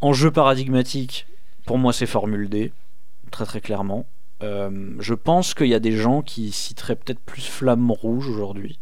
En 0.00 0.12
jeu 0.12 0.30
paradigmatique, 0.30 1.26
pour 1.66 1.76
moi, 1.76 1.92
c'est 1.92 2.06
Formule 2.06 2.48
D, 2.48 2.72
très 3.32 3.44
très 3.46 3.60
clairement. 3.60 4.06
Euh, 4.42 4.94
je 5.00 5.14
pense 5.14 5.54
qu'il 5.54 5.66
y 5.68 5.74
a 5.74 5.80
des 5.80 5.92
gens 5.96 6.22
qui 6.22 6.50
citeraient 6.52 6.96
peut-être 6.96 7.20
plus 7.20 7.42
Flamme 7.46 7.90
Rouge 7.90 8.28
aujourd'hui. 8.28 8.78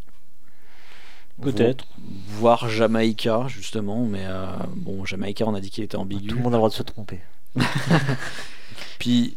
Peut-être. 1.43 1.87
Vo- 1.99 2.39
Voire 2.41 2.69
Jamaïca, 2.69 3.47
justement, 3.49 4.05
mais 4.05 4.25
euh, 4.27 4.47
bon, 4.77 5.05
Jamaïca, 5.05 5.47
on 5.47 5.55
a 5.55 5.61
dit 5.61 5.71
qu'il 5.71 5.85
était 5.85 5.97
ambigu. 5.97 6.29
Tout 6.29 6.37
le 6.37 6.43
monde 6.43 6.55
a 6.55 6.57
le 6.57 6.61
droit 6.61 6.69
de 6.71 6.75
se 6.75 6.83
tromper. 6.83 7.21
Puis, 8.99 9.37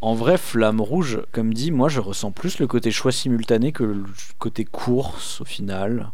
en 0.00 0.14
vrai, 0.14 0.38
Flamme 0.38 0.80
Rouge, 0.80 1.20
comme 1.32 1.52
dit, 1.54 1.70
moi 1.70 1.88
je 1.88 2.00
ressens 2.00 2.32
plus 2.32 2.58
le 2.58 2.66
côté 2.66 2.90
choix 2.90 3.12
simultané 3.12 3.72
que 3.72 3.84
le 3.84 4.04
côté 4.38 4.64
course 4.64 5.40
au 5.40 5.44
final. 5.44 6.10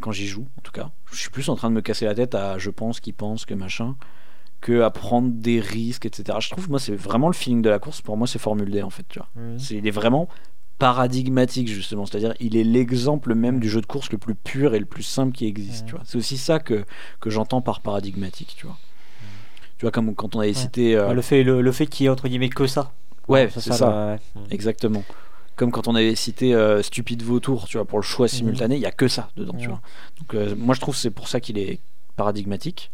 Quand 0.00 0.12
j'y 0.12 0.26
joue, 0.28 0.46
en 0.56 0.60
tout 0.62 0.70
cas. 0.72 0.90
Je 1.10 1.16
suis 1.18 1.30
plus 1.30 1.48
en 1.48 1.56
train 1.56 1.70
de 1.70 1.74
me 1.74 1.80
casser 1.80 2.04
la 2.04 2.14
tête 2.14 2.34
à 2.34 2.58
je 2.58 2.70
pense, 2.70 3.00
qui 3.00 3.12
pense, 3.12 3.44
que 3.44 3.54
machin, 3.54 3.96
que 4.60 4.82
à 4.82 4.90
prendre 4.90 5.30
des 5.30 5.60
risques, 5.60 6.04
etc. 6.06 6.38
Je 6.40 6.50
trouve, 6.50 6.68
moi, 6.68 6.80
c'est 6.80 6.94
vraiment 6.94 7.28
le 7.28 7.34
feeling 7.34 7.62
de 7.62 7.70
la 7.70 7.78
course. 7.78 8.00
Pour 8.02 8.16
moi, 8.16 8.26
c'est 8.26 8.38
Formule 8.40 8.70
D, 8.70 8.82
en 8.82 8.90
fait, 8.90 9.04
tu 9.08 9.18
vois. 9.20 9.28
C'est- 9.58 9.74
Il 9.76 9.86
est 9.86 9.90
vraiment 9.92 10.28
paradigmatique, 10.78 11.68
justement. 11.68 12.06
C'est-à-dire, 12.06 12.34
il 12.40 12.56
est 12.56 12.64
l'exemple 12.64 13.34
même 13.34 13.60
du 13.60 13.68
jeu 13.68 13.80
de 13.80 13.86
course 13.86 14.10
le 14.12 14.18
plus 14.18 14.34
pur 14.34 14.74
et 14.74 14.78
le 14.78 14.86
plus 14.86 15.02
simple 15.02 15.32
qui 15.32 15.46
existe, 15.46 15.82
Mhm. 15.82 15.86
tu 15.88 15.94
vois. 15.94 16.02
C'est 16.04 16.18
aussi 16.18 16.38
ça 16.38 16.58
que, 16.60 16.84
que 17.20 17.30
j'entends 17.30 17.60
par 17.60 17.80
paradigmatique, 17.80 18.54
tu 18.56 18.66
vois. 18.66 18.78
Tu 19.76 19.82
vois, 19.84 19.90
comme 19.92 20.14
quand 20.14 20.34
on 20.34 20.40
avait 20.40 20.54
cité. 20.54 20.96
euh, 20.96 21.12
le 21.12 21.22
fait, 21.22 21.42
le, 21.44 21.60
le 21.62 21.72
fait 21.72 21.86
qu'il 21.86 22.04
y 22.04 22.06
ait 22.06 22.10
entre 22.10 22.26
guillemets 22.28 22.48
que 22.48 22.66
ça. 22.66 22.92
Ouais, 23.28 23.48
c'est 23.52 23.72
ça. 23.72 24.18
ouais. 24.34 24.42
Exactement. 24.50 25.04
Comme 25.56 25.70
quand 25.72 25.86
on 25.88 25.94
avait 25.94 26.14
cité 26.14 26.54
euh, 26.54 26.82
Stupide 26.82 27.22
Vautour, 27.22 27.66
tu 27.68 27.76
vois, 27.76 27.84
pour 27.84 27.98
le 27.98 28.04
choix 28.04 28.26
simultané, 28.28 28.76
il 28.76 28.80
y 28.82 28.86
a 28.86 28.90
que 28.92 29.08
ça 29.08 29.28
dedans, 29.36 29.54
tu 29.58 29.66
Mhm. 29.66 29.70
vois. 29.72 29.80
Donc 30.18 30.34
euh, 30.34 30.54
moi 30.56 30.74
je 30.74 30.80
trouve 30.80 30.94
que 30.94 31.00
c'est 31.00 31.10
pour 31.10 31.28
ça 31.28 31.40
qu'il 31.40 31.58
est 31.58 31.80
paradigmatique. 32.16 32.90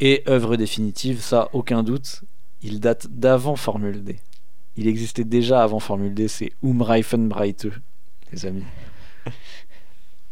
Et 0.00 0.22
œuvre 0.28 0.56
définitive, 0.56 1.20
ça 1.20 1.48
aucun 1.52 1.82
doute, 1.82 2.22
il 2.62 2.80
date 2.80 3.06
d'avant 3.08 3.56
Formule 3.56 4.02
D. 4.02 4.18
Il 4.76 4.88
existait 4.88 5.24
déjà 5.24 5.62
avant 5.62 5.78
Formule 5.78 6.14
D, 6.14 6.26
c'est 6.28 6.52
Umreifenbreite, 6.62 7.68
les 8.32 8.46
amis. 8.46 8.64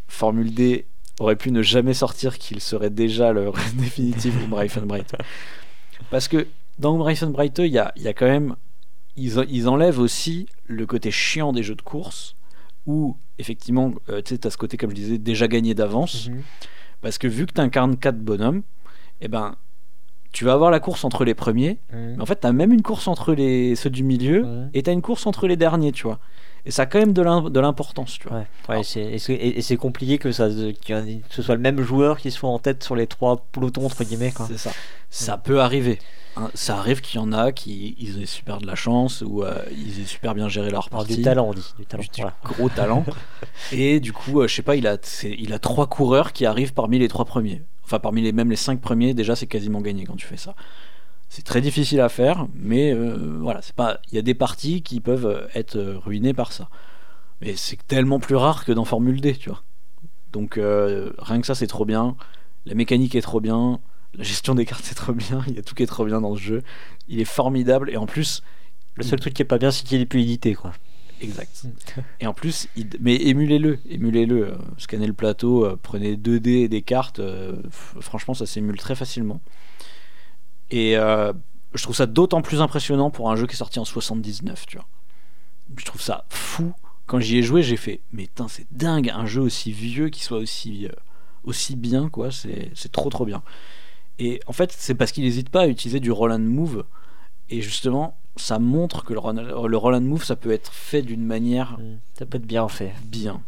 Formule 0.08 0.52
D 0.54 0.86
aurait 1.20 1.36
pu 1.36 1.50
ne 1.52 1.62
jamais 1.62 1.94
sortir 1.94 2.38
qu'il 2.38 2.60
serait 2.60 2.90
déjà 2.90 3.32
le 3.32 3.50
définitif 3.74 4.34
Umreifenbreite. 4.44 5.14
Parce 6.10 6.28
que 6.28 6.48
dans 6.78 6.94
Umreifenbreite, 6.96 7.58
il 7.58 7.66
y 7.66 7.78
a, 7.78 7.92
il 7.96 8.02
y 8.02 8.08
a 8.08 8.14
quand 8.14 8.26
même 8.26 8.56
ils, 9.16 9.38
en- 9.38 9.44
ils 9.48 9.68
enlèvent 9.68 9.98
aussi 10.00 10.46
le 10.66 10.86
côté 10.86 11.10
chiant 11.10 11.52
des 11.52 11.62
jeux 11.62 11.74
de 11.74 11.82
course 11.82 12.34
où 12.86 13.16
effectivement 13.38 13.92
euh, 14.08 14.22
tu 14.22 14.34
sais, 14.34 14.46
as 14.46 14.50
ce 14.50 14.56
côté 14.56 14.76
comme 14.76 14.90
je 14.90 14.94
disais 14.96 15.18
déjà 15.18 15.46
gagné 15.48 15.74
d'avance 15.74 16.28
Mhm. 16.28 16.42
parce 17.02 17.18
que 17.18 17.28
vu 17.28 17.46
que 17.46 17.52
tu 17.52 17.60
incarnes 17.60 17.96
quatre 17.98 18.18
bonhommes 18.18 18.62
et 19.22 19.28
ben 19.28 19.54
tu 20.32 20.44
vas 20.44 20.54
avoir 20.54 20.70
la 20.70 20.80
course 20.80 21.04
entre 21.04 21.24
les 21.24 21.34
premiers, 21.34 21.78
mais 21.92 22.20
en 22.20 22.26
fait, 22.26 22.40
tu 22.40 22.46
as 22.46 22.52
même 22.52 22.72
une 22.72 22.80
course 22.80 23.06
entre 23.06 23.34
les, 23.34 23.76
ceux 23.76 23.90
du 23.90 24.02
milieu, 24.02 24.46
et 24.72 24.82
tu 24.82 24.88
as 24.88 24.92
une 24.94 25.02
course 25.02 25.26
entre 25.26 25.46
les 25.46 25.56
derniers, 25.56 25.92
tu 25.92 26.04
vois. 26.04 26.20
Et 26.64 26.70
ça 26.70 26.82
a 26.82 26.86
quand 26.86 26.98
même 27.00 27.12
de 27.12 27.22
l'im- 27.22 27.50
de 27.50 27.60
l'importance, 27.60 28.18
tu 28.20 28.28
vois. 28.28 28.38
Ouais, 28.68 28.76
ouais, 28.76 28.82
c'est- 28.84 29.00
et 29.00 29.18
c'est 29.18 29.34
et- 29.34 29.58
et 29.58 29.62
c'est 29.62 29.76
compliqué 29.76 30.18
que, 30.18 30.30
ça, 30.30 30.48
ce 30.50 31.42
soit 31.42 31.54
le 31.56 31.60
même 31.60 31.82
joueur 31.82 32.18
qui 32.18 32.30
soit 32.30 32.48
en 32.50 32.58
tête 32.60 32.84
sur 32.84 32.94
les 32.94 33.06
trois 33.08 33.44
pelotons, 33.50 33.84
entre 33.86 34.04
guillemets. 34.04 34.30
Quoi. 34.32 34.46
C'est 34.48 34.58
ça. 34.58 34.70
Ça 35.10 35.36
peut 35.38 35.60
arriver. 35.60 35.98
hein. 36.36 36.50
Ça 36.54 36.78
arrive 36.78 37.00
qu'il 37.00 37.20
y 37.20 37.22
en 37.22 37.32
a 37.32 37.50
qui 37.52 37.96
ils 37.98 38.22
aient 38.22 38.26
super 38.26 38.58
de 38.58 38.66
la 38.66 38.76
chance 38.76 39.22
ou 39.26 39.42
euh, 39.42 39.56
ils 39.72 40.00
aient 40.02 40.06
super 40.06 40.34
bien 40.36 40.48
géré 40.48 40.70
leur 40.70 40.86
Alors, 40.86 41.00
partie. 41.00 41.16
du 41.16 41.22
talent, 41.22 41.48
on 41.48 41.52
dit. 41.52 41.74
Du 41.78 41.84
talent. 41.84 42.02
du- 42.02 42.08
du 42.08 42.20
voilà. 42.22 42.36
gros 42.44 42.68
talent. 42.68 43.04
et 43.72 43.98
du 43.98 44.12
coup, 44.12 44.40
euh, 44.40 44.46
je 44.48 44.54
sais 44.54 44.62
pas, 44.62 44.76
il 44.76 44.86
a, 44.86 44.96
c'est- 45.02 45.34
il 45.36 45.52
a 45.52 45.58
trois 45.58 45.88
coureurs 45.88 46.32
qui 46.32 46.46
arrivent 46.46 46.72
parmi 46.74 46.98
les 47.00 47.08
trois 47.08 47.24
premiers. 47.24 47.62
Enfin, 47.84 47.98
parmi 47.98 48.22
les, 48.22 48.30
même 48.32 48.48
les 48.50 48.56
cinq 48.56 48.80
premiers, 48.80 49.12
déjà, 49.14 49.34
c'est 49.34 49.48
quasiment 49.48 49.80
gagné 49.80 50.04
quand 50.04 50.16
tu 50.16 50.26
fais 50.26 50.36
ça. 50.36 50.54
C'est 51.34 51.44
très 51.46 51.62
difficile 51.62 52.00
à 52.00 52.10
faire, 52.10 52.46
mais 52.54 52.92
euh, 52.92 53.38
voilà, 53.40 53.62
c'est 53.62 53.74
pas. 53.74 54.00
Il 54.10 54.16
y 54.16 54.18
a 54.18 54.22
des 54.22 54.34
parties 54.34 54.82
qui 54.82 55.00
peuvent 55.00 55.24
euh, 55.24 55.46
être 55.54 55.76
euh, 55.76 55.96
ruinées 55.98 56.34
par 56.34 56.52
ça. 56.52 56.68
Mais 57.40 57.56
c'est 57.56 57.78
tellement 57.88 58.20
plus 58.20 58.36
rare 58.36 58.66
que 58.66 58.72
dans 58.72 58.84
Formule 58.84 59.18
D, 59.22 59.34
tu 59.34 59.48
vois. 59.48 59.62
Donc 60.30 60.58
euh, 60.58 61.10
rien 61.18 61.40
que 61.40 61.46
ça, 61.46 61.54
c'est 61.54 61.66
trop 61.66 61.86
bien. 61.86 62.16
La 62.66 62.74
mécanique 62.74 63.14
est 63.14 63.22
trop 63.22 63.40
bien. 63.40 63.80
La 64.14 64.24
gestion 64.24 64.54
des 64.54 64.66
cartes, 64.66 64.84
c'est 64.88 64.94
trop 64.94 65.14
bien. 65.14 65.42
Il 65.48 65.54
y 65.54 65.58
a 65.58 65.62
tout 65.62 65.74
qui 65.74 65.82
est 65.82 65.86
trop 65.86 66.04
bien 66.04 66.20
dans 66.20 66.36
ce 66.36 66.40
jeu. 66.42 66.62
Il 67.08 67.18
est 67.18 67.24
formidable. 67.24 67.88
Et 67.90 67.96
en 67.96 68.04
plus, 68.06 68.42
Le 68.96 69.02
seul 69.04 69.18
truc 69.18 69.32
qui 69.32 69.40
est 69.40 69.46
pas 69.46 69.56
bien, 69.58 69.70
c'est 69.70 69.84
qu'il 69.86 70.02
est 70.02 70.06
plus 70.06 70.20
édité. 70.20 70.54
Quoi. 70.54 70.72
Exact. 71.22 71.64
Et 72.20 72.26
en 72.26 72.34
plus, 72.34 72.68
il- 72.76 72.90
mais 73.00 73.16
émulez-le, 73.16 73.78
émulez-le. 73.88 74.48
euh, 74.48 74.56
Scannez 74.76 75.06
le 75.06 75.14
plateau, 75.14 75.64
euh, 75.64 75.78
prenez 75.82 76.16
2D 76.18 76.64
et 76.64 76.68
des 76.68 76.82
cartes. 76.82 77.20
euh, 77.20 77.56
franchement, 77.70 78.34
ça 78.34 78.44
s'émule 78.44 78.76
très 78.76 78.94
facilement. 78.94 79.40
Et 80.72 80.96
euh, 80.96 81.32
je 81.74 81.82
trouve 81.82 81.94
ça 81.94 82.06
d'autant 82.06 82.42
plus 82.42 82.60
impressionnant 82.60 83.10
pour 83.10 83.30
un 83.30 83.36
jeu 83.36 83.46
qui 83.46 83.52
est 83.52 83.56
sorti 83.56 83.78
en 83.78 83.84
79, 83.84 84.66
tu 84.66 84.78
vois. 84.78 84.88
Je 85.76 85.84
trouve 85.84 86.00
ça 86.00 86.24
fou. 86.28 86.72
Quand 87.06 87.20
j'y 87.20 87.38
ai 87.38 87.42
joué, 87.42 87.62
j'ai 87.62 87.76
fait, 87.76 88.00
mais 88.12 88.24
putain, 88.24 88.48
c'est 88.48 88.66
dingue, 88.72 89.10
un 89.10 89.26
jeu 89.26 89.42
aussi 89.42 89.70
vieux 89.70 90.08
qui 90.08 90.24
soit 90.24 90.38
aussi, 90.38 90.86
euh, 90.86 90.92
aussi 91.44 91.76
bien, 91.76 92.08
quoi. 92.08 92.30
C'est 92.32 92.90
trop, 92.90 93.10
trop 93.10 93.26
bien. 93.26 93.42
Et 94.18 94.40
en 94.46 94.52
fait, 94.52 94.72
c'est 94.72 94.94
parce 94.94 95.12
qu'il 95.12 95.24
n'hésite 95.24 95.50
pas 95.50 95.62
à 95.62 95.66
utiliser 95.66 96.00
du 96.00 96.10
roll 96.10 96.32
and 96.32 96.38
move. 96.38 96.84
Et 97.50 97.60
justement, 97.60 98.18
ça 98.36 98.58
montre 98.58 99.04
que 99.04 99.12
le 99.12 99.18
roll, 99.18 99.36
le 99.36 99.76
roll 99.76 99.94
and 99.94 100.00
move, 100.02 100.24
ça 100.24 100.36
peut 100.36 100.52
être 100.52 100.72
fait 100.72 101.02
d'une 101.02 101.24
manière 101.24 101.76
Mm. 101.78 101.98
Ça 102.18 102.26
peut 102.26 102.38
être 102.38 102.46
bien 102.46 102.68
fait. 102.68 102.94
bien. 103.04 103.42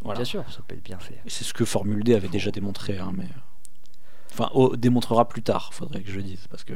Voilà. 0.00 0.18
Bien 0.18 0.24
sûr, 0.24 0.44
ça 0.50 0.60
peut 0.66 0.76
être 0.76 0.84
bien 0.84 0.98
fait. 0.98 1.20
C'est 1.26 1.44
ce 1.44 1.52
que 1.52 1.64
Formule 1.64 2.04
D 2.04 2.14
avait 2.14 2.28
déjà 2.28 2.50
démontré, 2.52 2.98
hein, 2.98 3.12
mais 3.16 3.26
enfin 4.38 4.50
oh, 4.54 4.76
démontrera 4.76 5.28
plus 5.28 5.42
tard, 5.42 5.72
faudrait 5.72 6.02
que 6.02 6.10
je 6.10 6.20
dise, 6.20 6.46
parce 6.50 6.64
que 6.64 6.74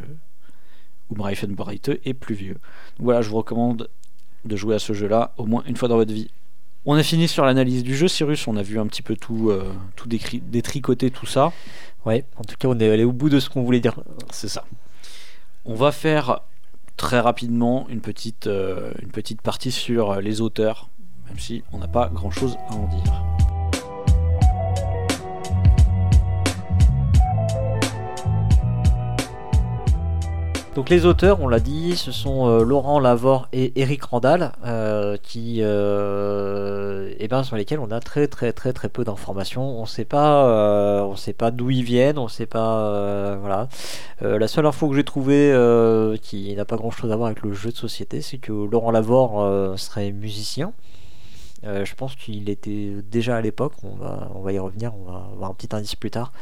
Umreifenbreite 1.10 1.90
est 2.04 2.14
plus 2.14 2.34
vieux. 2.34 2.58
Donc 2.96 3.04
voilà, 3.04 3.22
je 3.22 3.28
vous 3.28 3.36
recommande 3.36 3.88
de 4.44 4.56
jouer 4.56 4.74
à 4.74 4.78
ce 4.78 4.92
jeu-là 4.92 5.32
au 5.36 5.46
moins 5.46 5.62
une 5.66 5.76
fois 5.76 5.88
dans 5.88 5.96
votre 5.96 6.12
vie. 6.12 6.30
On 6.84 6.94
a 6.94 7.02
fini 7.02 7.28
sur 7.28 7.44
l'analyse 7.44 7.84
du 7.84 7.94
jeu, 7.94 8.08
Cyrus. 8.08 8.48
On 8.48 8.56
a 8.56 8.62
vu 8.62 8.80
un 8.80 8.86
petit 8.88 9.02
peu 9.02 9.14
tout, 9.14 9.50
euh, 9.50 9.72
tout 9.94 10.08
détricoter 10.08 11.12
tout 11.12 11.26
ça. 11.26 11.52
Ouais, 12.04 12.24
en 12.36 12.42
tout 12.42 12.56
cas, 12.58 12.66
on 12.66 12.78
est 12.80 12.90
allé 12.90 13.04
au 13.04 13.12
bout 13.12 13.28
de 13.28 13.38
ce 13.38 13.48
qu'on 13.48 13.62
voulait 13.62 13.78
dire. 13.78 13.94
C'est 14.32 14.48
ça. 14.48 14.64
On 15.64 15.74
va 15.74 15.92
faire 15.92 16.40
très 16.96 17.20
rapidement 17.20 17.86
une 17.88 18.00
petite, 18.00 18.48
euh, 18.48 18.92
une 19.00 19.12
petite 19.12 19.42
partie 19.42 19.70
sur 19.70 20.20
les 20.20 20.40
auteurs, 20.40 20.88
même 21.28 21.38
si 21.38 21.62
on 21.72 21.78
n'a 21.78 21.88
pas 21.88 22.10
grand-chose 22.12 22.56
à 22.68 22.74
en 22.74 22.88
dire. 22.88 23.51
Donc 30.74 30.88
les 30.88 31.04
auteurs, 31.04 31.42
on 31.42 31.48
l'a 31.48 31.60
dit, 31.60 31.96
ce 31.96 32.12
sont 32.12 32.48
euh, 32.48 32.64
Laurent 32.64 32.98
Lavore 32.98 33.46
et 33.52 33.78
Eric 33.78 34.04
Randall, 34.04 34.52
euh, 34.64 35.18
qui, 35.22 35.58
euh, 35.60 37.12
eh 37.18 37.28
ben, 37.28 37.42
sur 37.42 37.56
lesquels 37.56 37.78
on 37.78 37.90
a 37.90 38.00
très 38.00 38.26
très 38.26 38.54
très 38.54 38.72
très 38.72 38.88
peu 38.88 39.04
d'informations. 39.04 39.62
On 39.62 39.84
sait 39.84 40.06
pas, 40.06 40.46
euh, 40.46 41.02
on 41.02 41.14
sait 41.14 41.34
pas 41.34 41.50
d'où 41.50 41.68
ils 41.68 41.84
viennent, 41.84 42.16
on 42.16 42.26
sait 42.26 42.46
pas, 42.46 43.36
voilà. 43.36 43.68
La 44.22 44.48
seule 44.48 44.64
info 44.64 44.88
que 44.88 44.96
j'ai 44.96 45.04
trouvée, 45.04 45.54
qui 46.22 46.54
n'a 46.54 46.64
pas 46.64 46.76
grand 46.76 46.90
chose 46.90 47.12
à 47.12 47.16
voir 47.16 47.26
avec 47.26 47.42
le 47.42 47.52
jeu 47.52 47.70
de 47.70 47.76
société, 47.76 48.22
c'est 48.22 48.38
que 48.38 48.52
Laurent 48.52 48.92
Lavore 48.92 49.78
serait 49.78 50.10
musicien. 50.10 50.72
Euh, 51.64 51.84
je 51.84 51.94
pense 51.94 52.16
qu'il 52.16 52.48
était 52.50 52.90
déjà 53.10 53.36
à 53.36 53.40
l'époque. 53.40 53.72
On 53.82 53.94
va, 53.94 54.30
on 54.34 54.40
va 54.40 54.52
y 54.52 54.58
revenir. 54.58 54.92
On 54.94 55.04
va 55.10 55.28
avoir 55.32 55.50
un 55.50 55.54
petit 55.54 55.68
indice 55.74 55.94
plus 55.94 56.10
tard. 56.10 56.32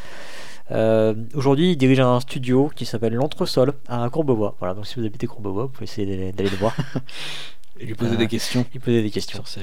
Euh, 0.71 1.15
Aujourd'hui, 1.35 1.73
il 1.73 1.77
dirige 1.77 2.01
un 2.01 2.21
studio 2.21 2.71
qui 2.75 2.87
s'appelle 2.87 3.15
l'Entresol 3.15 3.73
à 3.89 4.09
Courbevoie. 4.11 4.55
Voilà, 4.59 4.75
donc 4.75 4.87
si 4.87 4.99
vous 4.99 5.05
habitez 5.07 5.27
Courbevoie, 5.27 5.65
vous 5.65 5.71
pouvez 5.71 5.85
essayer 5.85 6.33
d'aller 6.33 6.51
le 6.51 6.57
voir. 6.57 6.75
Et 7.81 7.87
lui 7.87 7.95
poser 7.95 8.15
Euh, 8.15 8.19
des 8.19 8.27
questions 8.29 8.67
des 8.85 9.11
questions. 9.11 9.43
sur. 9.47 9.63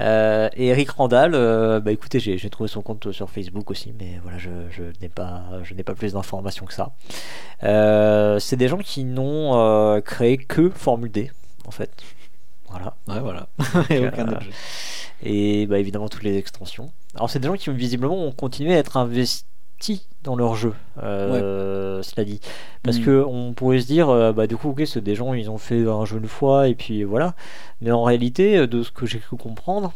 Euh, 0.00 0.50
et 0.54 0.66
Eric 0.66 0.90
Randall, 0.90 1.34
euh, 1.34 1.80
bah 1.80 1.90
écoutez, 1.90 2.20
j'ai 2.20 2.50
trouvé 2.50 2.68
son 2.68 2.82
compte 2.82 3.12
sur 3.12 3.30
Facebook 3.30 3.70
aussi, 3.70 3.94
mais 3.98 4.20
voilà, 4.22 4.36
je, 4.36 4.50
je 4.70 4.82
n'ai 5.00 5.08
pas, 5.08 5.44
je 5.62 5.72
n'ai 5.72 5.82
pas 5.82 5.94
plus 5.94 6.12
d'informations 6.12 6.66
que 6.66 6.74
ça. 6.74 6.92
C'est 8.40 8.56
des 8.56 8.68
gens 8.68 8.78
qui 8.78 9.04
n'ont 9.04 10.00
créé 10.04 10.36
que 10.36 10.68
Formule 10.68 11.10
D, 11.10 11.30
en 11.66 11.70
fait. 11.70 11.90
Voilà. 12.70 12.94
Ouais, 13.08 13.20
voilà. 13.20 13.48
Et 13.90 14.06
aucun 14.06 14.28
euh, 14.28 14.40
jeu. 14.40 14.50
et 15.22 15.66
bah, 15.66 15.78
évidemment 15.78 16.08
toutes 16.08 16.22
les 16.22 16.36
extensions. 16.38 16.92
Alors 17.14 17.28
c'est 17.28 17.38
des 17.40 17.48
gens 17.48 17.54
qui 17.56 17.70
visiblement 17.70 18.16
ont 18.16 18.32
continué 18.32 18.74
à 18.74 18.78
être 18.78 18.96
investis 18.96 19.44
dans 20.22 20.36
leur 20.36 20.54
jeu, 20.54 20.74
euh, 21.02 22.02
cela 22.02 22.24
dit. 22.24 22.40
Parce 22.82 22.98
Mhm. 22.98 23.04
que 23.04 23.24
on 23.26 23.52
pourrait 23.54 23.80
se 23.80 23.86
dire, 23.86 24.08
euh, 24.10 24.32
bah 24.32 24.46
du 24.46 24.56
coup 24.56 24.70
ok, 24.70 24.82
c'est 24.86 25.00
des 25.02 25.14
gens, 25.14 25.32
ils 25.34 25.50
ont 25.50 25.58
fait 25.58 25.86
un 25.88 26.04
jeu 26.04 26.18
une 26.18 26.28
fois 26.28 26.68
et 26.68 26.74
puis 26.74 27.02
voilà. 27.04 27.34
Mais 27.80 27.90
en 27.90 28.02
réalité, 28.02 28.66
de 28.66 28.82
ce 28.82 28.90
que 28.90 29.06
j'ai 29.06 29.18
cru 29.18 29.36
comprendre, 29.36 29.92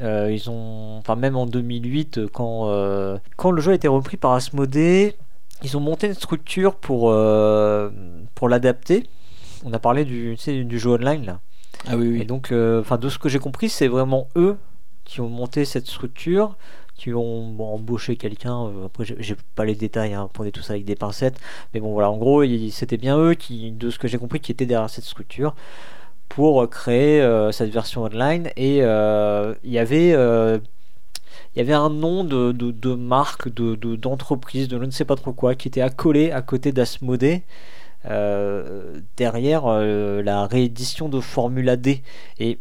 euh, 0.00 0.30
ils 0.32 0.48
ont, 0.50 0.96
enfin 0.98 1.16
même 1.16 1.36
en 1.36 1.46
2008, 1.46 2.18
euh, 2.18 2.28
quand 2.32 2.70
quand 3.36 3.50
le 3.50 3.60
jeu 3.60 3.72
a 3.72 3.74
été 3.74 3.88
repris 3.88 4.16
par 4.16 4.32
Asmodée, 4.32 5.16
ils 5.62 5.76
ont 5.76 5.80
monté 5.80 6.06
une 6.06 6.14
structure 6.14 6.76
pour 6.76 7.12
pour 8.34 8.48
l'adapter. 8.48 9.08
On 9.64 9.72
a 9.72 9.78
parlé 9.78 10.04
du, 10.04 10.34
tu 10.36 10.42
sais, 10.42 10.62
du 10.64 10.78
jeu 10.78 10.90
online 10.90 11.24
là. 11.26 11.40
Ah 11.86 11.96
oui, 11.96 12.08
oui. 12.08 12.20
Et 12.22 12.24
donc, 12.24 12.52
euh, 12.52 12.82
de 12.96 13.08
ce 13.08 13.18
que 13.18 13.28
j'ai 13.28 13.38
compris, 13.38 13.68
c'est 13.68 13.88
vraiment 13.88 14.28
eux 14.36 14.56
qui 15.04 15.20
ont 15.20 15.28
monté 15.28 15.64
cette 15.64 15.86
structure, 15.86 16.56
qui 16.96 17.12
ont 17.12 17.60
embauché 17.74 18.16
quelqu'un. 18.16 18.66
euh, 18.66 18.86
après, 18.86 19.04
j'ai- 19.04 19.36
pas 19.54 19.64
les 19.64 19.74
détails, 19.74 20.14
hein, 20.14 20.28
prenez 20.32 20.50
tout 20.52 20.62
ça 20.62 20.72
avec 20.74 20.84
des 20.84 20.94
pincettes. 20.96 21.38
Mais 21.74 21.80
bon, 21.80 21.92
voilà, 21.92 22.10
en 22.10 22.16
gros, 22.16 22.42
c'était 22.70 22.96
bien 22.96 23.18
eux 23.18 23.34
qui, 23.34 23.72
de 23.72 23.90
ce 23.90 23.98
que 23.98 24.08
j'ai 24.08 24.18
compris, 24.18 24.40
qui 24.40 24.52
étaient 24.52 24.66
derrière 24.66 24.88
cette 24.90 25.04
structure 25.04 25.54
pour 26.28 26.62
euh, 26.62 26.66
créer 26.68 27.22
cette 27.52 27.70
version 27.72 28.04
online. 28.04 28.50
Et 28.56 28.78
il 28.78 29.70
y 29.72 29.78
avait. 29.78 30.14
il 31.54 31.58
y 31.58 31.60
avait 31.60 31.72
un 31.72 31.90
nom 31.90 32.24
de, 32.24 32.52
de, 32.52 32.94
marque, 32.94 33.48
de, 33.52 33.74
de- 33.76 33.96
d'entreprise, 33.96 34.68
de 34.68 34.78
je 34.78 34.84
ne 34.84 34.90
sais 34.90 35.04
pas 35.04 35.16
trop 35.16 35.32
quoi, 35.32 35.54
qui 35.54 35.68
était 35.68 35.80
accolé 35.80 36.30
à 36.32 36.42
côté 36.42 36.72
d'Asmodée 36.72 37.42
derrière 38.04 39.66
euh, 39.66 40.22
la 40.22 40.46
réédition 40.46 41.08
de 41.08 41.20
Formula 41.20 41.76
D. 41.76 42.02
Et 42.38 42.58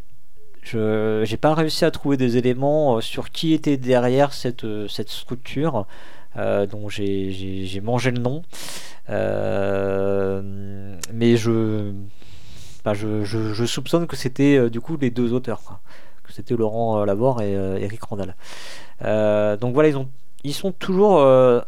je 0.61 1.23
j'ai 1.25 1.37
pas 1.37 1.53
réussi 1.53 1.85
à 1.85 1.91
trouver 1.91 2.17
des 2.17 2.37
éléments 2.37 2.97
euh, 2.97 3.01
sur 3.01 3.31
qui 3.31 3.53
était 3.53 3.77
derrière 3.77 4.33
cette, 4.33 4.63
euh, 4.63 4.87
cette 4.87 5.09
structure 5.09 5.85
euh, 6.37 6.65
dont 6.65 6.89
j'ai- 6.89 7.81
mangé 7.83 8.11
le 8.11 8.19
nom. 8.19 8.43
Euh, 9.09 10.97
mais 11.13 11.35
je, 11.37 11.91
bah, 12.85 12.93
je, 12.93 13.65
soupçonne 13.65 14.07
que 14.07 14.15
c'était 14.15 14.57
euh, 14.57 14.69
du 14.69 14.81
coup 14.81 14.97
les 14.97 15.11
deux 15.11 15.33
auteurs. 15.33 15.81
Que 16.23 16.31
c'était 16.31 16.55
Laurent 16.55 17.01
euh, 17.01 17.05
Laborde 17.05 17.41
et 17.41 17.55
euh, 17.55 17.77
Eric 17.77 18.01
Randall. 18.03 18.35
Euh, 19.03 19.57
donc 19.57 19.73
voilà, 19.73 19.89
ils, 19.89 19.97
ont, 19.97 20.07
ils 20.43 20.53
sont 20.53 20.71
toujours 20.71 21.19
euh, 21.19 21.59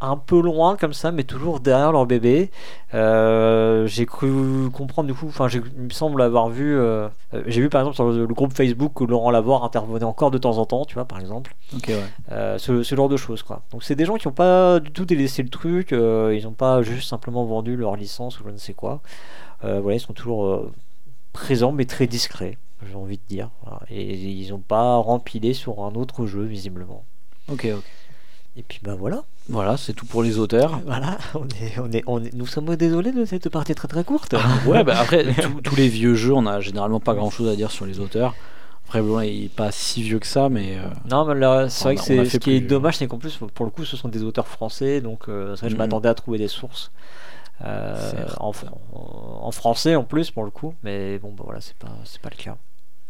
un 0.00 0.16
peu 0.16 0.40
loin 0.40 0.76
comme 0.76 0.92
ça, 0.92 1.10
mais 1.10 1.24
toujours 1.24 1.60
derrière 1.60 1.90
leur 1.90 2.04
bébé. 2.06 2.50
Euh, 2.94 3.86
j'ai 3.86 4.04
cru 4.04 4.70
comprendre 4.70 5.08
du 5.08 5.14
coup, 5.14 5.26
enfin, 5.28 5.48
il 5.48 5.62
me 5.82 5.90
semble 5.90 6.20
avoir 6.20 6.48
vu, 6.48 6.76
euh, 6.76 7.08
euh, 7.32 7.42
j'ai 7.46 7.62
vu 7.62 7.68
par 7.68 7.80
exemple 7.80 7.94
sur 7.94 8.10
le, 8.10 8.26
le 8.26 8.34
groupe 8.34 8.52
Facebook 8.52 8.92
que 8.94 9.04
Laurent 9.04 9.30
Laborde 9.30 9.64
intervenait 9.64 10.04
encore 10.04 10.30
de 10.30 10.38
temps 10.38 10.58
en 10.58 10.66
temps, 10.66 10.84
tu 10.84 10.94
vois, 10.94 11.06
par 11.06 11.18
exemple. 11.18 11.54
Ouais. 11.88 11.96
Euh, 12.30 12.58
ce, 12.58 12.82
ce 12.82 12.94
genre 12.94 13.08
de 13.08 13.16
choses 13.16 13.42
quoi. 13.42 13.62
Donc 13.72 13.84
c'est 13.84 13.94
des 13.94 14.04
gens 14.04 14.16
qui 14.16 14.28
n'ont 14.28 14.34
pas 14.34 14.80
du 14.80 14.90
tout 14.90 15.06
délaissé 15.06 15.42
le 15.42 15.48
truc, 15.48 15.92
ils 15.92 16.42
n'ont 16.44 16.52
pas 16.52 16.82
juste 16.82 17.08
simplement 17.08 17.44
vendu 17.44 17.76
leur 17.76 17.96
licence 17.96 18.38
ou 18.40 18.44
je 18.46 18.50
ne 18.50 18.58
sais 18.58 18.74
quoi. 18.74 19.00
Voilà, 19.62 19.94
ils 19.94 20.00
sont 20.00 20.12
toujours 20.12 20.70
présents 21.32 21.72
mais 21.72 21.86
très 21.86 22.06
discrets, 22.06 22.58
j'ai 22.86 22.94
envie 22.96 23.16
de 23.16 23.26
dire. 23.28 23.50
Voilà. 23.64 23.80
Et 23.90 24.14
ils 24.14 24.50
n'ont 24.50 24.58
pas 24.58 24.96
rempilé 24.96 25.54
sur 25.54 25.82
un 25.82 25.94
autre 25.94 26.26
jeu 26.26 26.42
visiblement. 26.42 27.04
Ok, 27.50 27.66
ok. 27.74 27.84
Et 28.58 28.62
puis 28.62 28.80
bah 28.82 28.94
voilà. 28.94 29.24
Voilà, 29.48 29.76
c'est 29.76 29.92
tout 29.92 30.06
pour 30.06 30.22
les 30.22 30.38
auteurs. 30.38 30.80
Voilà, 30.86 31.18
on 31.34 31.46
est, 31.48 31.78
on 31.78 31.90
est, 31.92 32.02
on 32.06 32.22
est- 32.24 32.34
nous 32.34 32.46
sommes 32.46 32.74
désolés 32.76 33.12
de 33.12 33.24
cette 33.24 33.48
partie 33.48 33.74
très 33.74 33.88
très 33.88 34.02
courte. 34.04 34.34
ouais, 34.66 34.82
bah 34.84 34.98
après, 35.00 35.24
tous- 35.42 35.60
tous 35.62 35.76
les 35.76 35.88
vieux 35.88 36.14
jeux, 36.14 36.32
on 36.34 36.46
a 36.46 36.60
généralement 36.60 37.00
pas 37.00 37.14
grand 37.14 37.30
chose 37.30 37.48
à 37.48 37.56
dire 37.56 37.70
sur 37.70 37.86
les 37.86 38.00
auteurs. 38.00 38.34
Après, 38.86 39.00
bon, 39.02 39.20
il 39.20 39.44
est 39.44 39.48
pas 39.48 39.72
si 39.72 40.02
vieux 40.02 40.18
que 40.20 40.26
ça, 40.26 40.48
mais. 40.48 40.76
euh, 40.78 40.82
Non, 41.10 41.24
mais 41.24 41.34
là, 41.34 41.68
c'est 41.68 41.84
vrai 41.84 41.94
que 41.96 42.02
c'est 42.02 42.24
ce 42.28 42.36
qui 42.38 42.52
est 42.52 42.60
dommage, 42.60 42.96
c'est 42.98 43.06
qu'en 43.08 43.18
plus, 43.18 43.36
pour 43.54 43.64
le 43.66 43.70
coup, 43.72 43.84
ce 43.84 43.96
sont 43.96 44.08
des 44.08 44.22
auteurs 44.22 44.46
français, 44.48 45.00
donc 45.00 45.28
euh, 45.28 45.54
vrai 45.56 45.68
je 45.68 45.74
Mhm. 45.74 45.78
m'attendais 45.78 46.08
à 46.08 46.14
trouver 46.14 46.38
des 46.38 46.46
sources 46.48 46.90
euh, 47.64 48.26
en, 48.38 48.50
fr- 48.52 48.66
en 48.92 49.50
français 49.50 49.96
en 49.96 50.04
plus 50.04 50.30
pour 50.30 50.44
le 50.44 50.50
coup, 50.50 50.74
mais 50.82 51.18
bon, 51.18 51.32
bah 51.32 51.42
voilà, 51.44 51.60
c'est 51.60 51.76
pas, 51.76 51.88
c'est 52.04 52.20
pas 52.20 52.28
le 52.30 52.36
cas. 52.42 52.56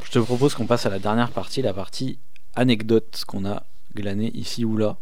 Je 0.05 0.11
te 0.11 0.19
propose 0.19 0.55
qu'on 0.55 0.67
passe 0.67 0.87
à 0.87 0.91
la 0.91 0.99
dernière 0.99 1.31
partie, 1.31 1.63
la 1.63 1.75
partie 1.75 2.19
anecdote 2.55 3.25
qu'on 3.27 3.45
a 3.45 3.63
glané 3.95 4.31
ici 4.35 4.65
ou 4.65 4.77
là. 4.77 4.97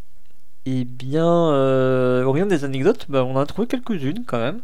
Eh 0.66 0.84
bien, 0.84 1.26
euh, 1.52 2.24
au 2.24 2.32
rayon 2.32 2.46
des 2.46 2.64
anecdotes, 2.64 3.04
bah, 3.10 3.22
on 3.24 3.36
en 3.36 3.40
a 3.40 3.46
trouvé 3.46 3.66
quelques-unes 3.68 4.24
quand 4.26 4.38
même. 4.38 4.60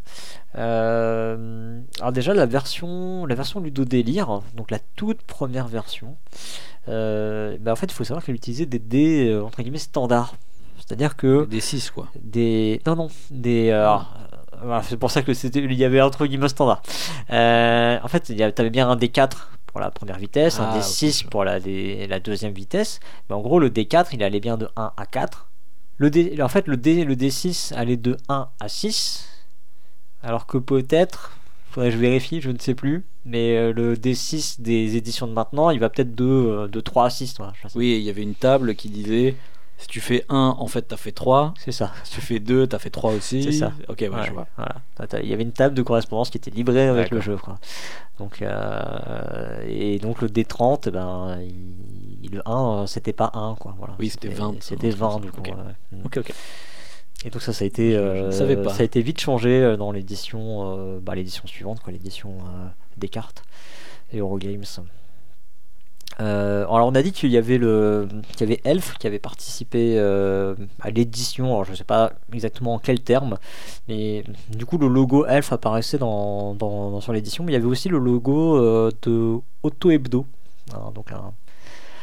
Euh, 0.56 1.80
alors 2.00 2.12
déjà 2.12 2.32
la 2.34 2.46
version, 2.46 3.26
la 3.26 3.34
version 3.34 3.60
Ludo 3.60 3.84
Délire, 3.84 4.40
donc 4.56 4.70
la 4.70 4.78
toute 4.96 5.22
première 5.22 5.68
version. 5.68 6.16
euh, 6.88 7.56
bah, 7.60 7.72
en 7.72 7.76
fait, 7.76 7.86
il 7.86 7.92
faut 7.94 8.04
savoir 8.04 8.24
qu'elle 8.24 8.34
utilisait 8.34 8.66
des 8.66 8.78
dés 8.78 9.38
entre 9.44 9.60
guillemets 9.62 9.78
standards. 9.78 10.34
C'est-à-dire 10.78 11.16
que 11.16 11.44
Des 11.44 11.60
6, 11.60 11.90
quoi. 11.90 12.08
des 12.20 12.80
non 12.86 12.96
non 12.96 13.08
des 13.30 13.70
voilà, 14.62 14.82
c'est 14.82 14.96
pour 14.96 15.10
ça 15.10 15.22
que 15.22 15.32
c'était 15.34 15.60
il 15.60 15.72
y 15.74 15.84
avait 15.84 16.00
un 16.00 16.10
truc 16.10 16.28
guillemets 16.30 16.48
standard 16.48 16.82
en 17.30 18.08
fait 18.08 18.28
il 18.30 18.36
y 18.38 18.42
avait- 18.42 18.52
t'avais 18.52 18.70
bien 18.70 18.88
un 18.90 18.96
D4 18.96 19.50
pour 19.66 19.78
la 19.80 19.90
première 19.90 20.18
vitesse 20.18 20.58
Ah, 20.58 20.64
un 20.72 20.76
ok, 20.78 20.82
D6 20.82 21.18
je 21.18 21.22
vois. 21.24 21.30
pour 21.30 21.44
la, 21.44 21.58
la 21.60 22.18
deuxième 22.20 22.52
vitesse 22.52 22.98
mais 23.28 23.36
en 23.36 23.40
gros 23.40 23.60
le 23.60 23.70
D4 23.70 24.06
il 24.14 24.22
allait 24.24 24.40
bien 24.40 24.56
de 24.56 24.68
1 24.76 24.92
à 24.96 25.06
4 25.06 25.49
en 26.06 26.48
fait 26.48 26.66
le, 26.66 26.76
D, 26.76 27.04
le 27.04 27.14
D6 27.14 27.74
allait 27.74 27.96
de 27.96 28.16
1 28.28 28.48
à 28.58 28.68
6 28.68 29.28
alors 30.22 30.46
que 30.46 30.58
peut-être 30.58 31.36
faudrait 31.70 31.90
que 31.90 31.96
je 31.96 32.00
vérifie 32.00 32.40
je 32.40 32.50
ne 32.50 32.58
sais 32.58 32.74
plus 32.74 33.04
mais 33.24 33.56
euh, 33.56 33.72
le 33.72 33.96
D6 33.96 34.60
des 34.60 34.96
éditions 34.96 35.26
de 35.26 35.32
maintenant 35.32 35.70
il 35.70 35.78
va 35.80 35.90
peut-être 35.90 36.14
de, 36.14 36.24
euh, 36.24 36.68
de 36.68 36.80
3 36.80 37.06
à 37.06 37.10
6 37.10 37.34
voilà, 37.38 37.52
je 37.62 37.68
sais. 37.68 37.78
Oui, 37.78 37.96
il 37.96 38.02
y 38.02 38.10
avait 38.10 38.22
une 38.22 38.34
table 38.34 38.74
qui 38.74 38.88
disait 38.88 39.36
si 39.80 39.86
tu 39.88 40.00
fais 40.00 40.24
1, 40.28 40.56
en 40.58 40.66
fait, 40.68 40.82
t'as 40.82 40.96
fait 40.96 41.10
3. 41.12 41.54
c'est 41.58 41.72
ça 41.72 41.92
Si 42.04 42.12
tu 42.14 42.20
fais 42.20 42.38
2, 42.38 42.66
t'as 42.66 42.78
fait 42.78 42.90
3 42.90 43.12
aussi. 43.12 43.42
C'est 43.42 43.52
ça. 43.52 43.72
Ok, 43.88 43.98
ouais, 44.02 44.08
Ouais, 44.10 44.26
je 44.26 44.32
vois. 44.32 44.46
Voilà. 44.56 44.76
Il 45.22 45.28
y 45.28 45.32
avait 45.34 45.42
une 45.42 45.52
table 45.52 45.74
de 45.74 45.82
correspondance 45.82 46.30
qui 46.30 46.38
était 46.38 46.50
livrée 46.50 46.86
avec 46.88 47.10
le 47.10 47.20
jeu. 47.20 47.36
Quoi. 47.36 47.58
Donc, 48.18 48.42
euh, 48.42 49.62
et 49.66 49.98
donc 49.98 50.20
le 50.22 50.28
D30, 50.28 50.84
eh 50.86 50.90
ben, 50.90 51.38
il- 51.42 52.30
le 52.30 52.42
1, 52.46 52.82
euh, 52.82 52.86
c'était 52.86 53.12
pas 53.12 53.30
1. 53.34 53.56
Quoi, 53.58 53.74
voilà. 53.78 53.94
Oui, 53.98 54.08
c'était 54.10 54.28
20, 54.28 54.54
C'était 54.60 54.86
un 54.86 54.90
truc 54.90 55.00
20 55.00 55.10
comme 55.12 55.20
du 55.22 55.30
coup. 55.32 55.40
Ok. 55.40 55.48
ouais. 55.92 55.98
Ok, 56.04 56.16
ok. 56.18 56.32
Et 57.24 57.30
donc 57.30 57.42
ça, 57.42 57.52
ça 57.52 57.64
a 57.64 57.66
été, 57.66 57.96
euh, 57.96 58.30
ça 58.74 58.80
a 58.82 58.84
été 58.84 59.02
vite 59.02 59.20
changé 59.20 59.50
euh, 59.62 59.76
dans 59.76 59.92
l'édition, 59.92 60.76
euh, 60.78 61.00
bah, 61.02 61.14
l'édition 61.14 61.46
suivante, 61.46 61.80
quoi, 61.80 61.92
l'édition 61.92 62.38
euh, 62.40 62.66
des 62.96 63.08
cartes 63.08 63.42
et 64.12 64.18
Eurogames. 64.18 64.64
Euh, 66.20 66.64
alors 66.64 66.86
on 66.88 66.94
a 66.94 67.02
dit 67.02 67.12
qu'il 67.12 67.30
y 67.30 67.38
avait 67.38 67.56
le, 67.58 68.06
qu'il 68.36 68.40
y 68.48 68.52
avait 68.52 68.60
Elf 68.64 68.94
qui 68.98 69.06
avait 69.06 69.18
participé 69.18 69.94
euh, 69.98 70.54
à 70.80 70.90
l'édition. 70.90 71.46
Alors 71.46 71.64
je 71.64 71.74
sais 71.74 71.84
pas 71.84 72.12
exactement 72.32 72.74
en 72.74 72.78
quel 72.78 73.00
terme, 73.00 73.38
mais 73.88 74.24
du 74.50 74.66
coup 74.66 74.76
le 74.76 74.88
logo 74.88 75.24
Elf 75.26 75.52
apparaissait 75.52 75.98
dans, 75.98 76.54
dans- 76.54 76.90
dans- 76.90 77.00
sur 77.00 77.12
l'édition, 77.12 77.44
mais 77.44 77.52
il 77.52 77.54
y 77.54 77.58
avait 77.58 77.66
aussi 77.66 77.88
le 77.88 77.98
logo 77.98 78.56
euh, 78.58 78.90
de 79.02 79.36
Auto 79.62 79.90
Hebdo, 79.90 80.26
hein, 80.74 80.92
donc 80.94 81.10
un 81.12 81.32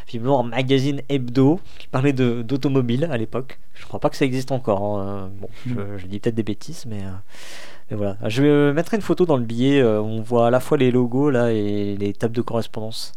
visiblement 0.08 0.40
un 0.40 0.48
magazine 0.48 1.02
hebdo 1.10 1.60
qui 1.80 1.88
parlait 1.88 2.14
de 2.14 2.42
d'automobile 2.42 3.08
à 3.12 3.18
l'époque. 3.18 3.60
Je 3.76 3.86
crois 3.86 4.00
pas 4.00 4.10
que 4.10 4.16
ça 4.16 4.26
existe 4.26 4.52
encore. 4.54 5.00
hein. 5.00 5.30
Bon, 5.40 5.50
je, 5.68 5.76
je 5.98 6.08
dis 6.08 6.20
peut-être 6.20 6.36
des 6.36 6.44
bêtises, 6.44 6.86
mais, 6.88 7.02
voilà. 7.92 8.18
Je 8.28 8.42
vais 8.42 8.74
mettre 8.74 8.94
une 8.94 9.02
photo 9.02 9.26
dans 9.26 9.38
le 9.38 9.44
billet. 9.44 9.84
on 9.84 10.22
voit 10.22 10.48
à 10.48 10.50
la 10.50 10.60
fois 10.60 10.78
les 10.78 10.92
logos 10.92 11.30
là 11.30 11.52
et 11.52 11.96
les 11.98 12.14
tables 12.14 12.36
de 12.36 12.42
correspondance. 12.42 13.14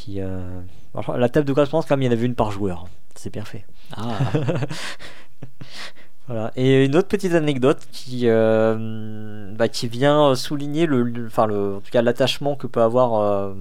Qui, 0.00 0.20
euh, 0.20 0.60
alors, 0.94 1.18
la 1.18 1.28
table 1.28 1.46
de 1.46 1.52
correspondance, 1.52 1.84
quand 1.86 1.94
même, 1.96 2.02
il 2.02 2.06
y 2.06 2.08
en 2.08 2.12
avait 2.12 2.24
une 2.26 2.34
par 2.34 2.50
joueur. 2.50 2.86
C'est 3.14 3.30
bien 3.32 3.44
fait. 3.44 3.66
Ah, 3.96 4.08
Voilà. 6.26 6.52
Et 6.54 6.84
une 6.84 6.94
autre 6.94 7.08
petite 7.08 7.34
anecdote 7.34 7.80
qui, 7.92 8.22
euh, 8.28 9.52
bah, 9.56 9.68
qui 9.68 9.88
vient 9.88 10.34
souligner 10.36 10.86
le, 10.86 11.02
le- 11.02 11.26
enfin 11.26 11.46
le, 11.46 11.76
en 11.76 11.80
tout 11.80 11.90
cas 11.90 12.02
l'attachement 12.02 12.54
que 12.54 12.68
peut 12.68 12.82
avoir, 12.82 13.20
euh, 13.20 13.52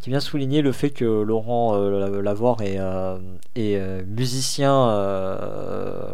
qui 0.00 0.10
vient 0.10 0.18
souligner 0.20 0.62
le 0.62 0.72
fait 0.72 0.90
que 0.90 1.04
Laurent 1.04 1.76
Lavore 1.76 2.60
est, 2.62 2.78
est, 3.54 4.04
musicien, 4.06 4.70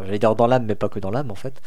j'allais 0.05 0.19
dire 0.19 0.35
dans 0.35 0.45
l'âme, 0.47 0.65
mais 0.67 0.75
pas 0.75 0.89
que 0.89 0.99
dans 0.99 1.09
l'âme 1.11 1.31
en 1.31 1.35
fait. 1.35 1.59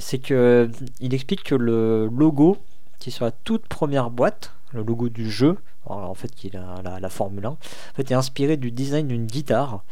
C'est 0.00 0.18
que 0.18 0.70
il 1.00 1.12
explique 1.12 1.42
que 1.42 1.54
le 1.56 2.06
logo 2.06 2.56
qui 3.00 3.10
est 3.10 3.12
sur 3.12 3.24
la 3.24 3.32
toute 3.32 3.66
première 3.66 4.10
boîte, 4.10 4.52
le 4.74 4.82
logo 4.82 5.08
du 5.08 5.30
jeu, 5.30 5.56
alors, 5.88 6.10
en 6.10 6.14
fait 6.14 6.34
qui 6.34 6.48
est 6.48 6.54
la, 6.54 6.80
la, 6.82 7.00
la 7.00 7.08
Formule 7.08 7.46
1, 7.46 7.48
en 7.50 7.58
fait 7.94 8.10
est 8.10 8.14
inspiré 8.14 8.56
du 8.56 8.70
design 8.70 9.08
d'une 9.08 9.26
guitare 9.26 9.84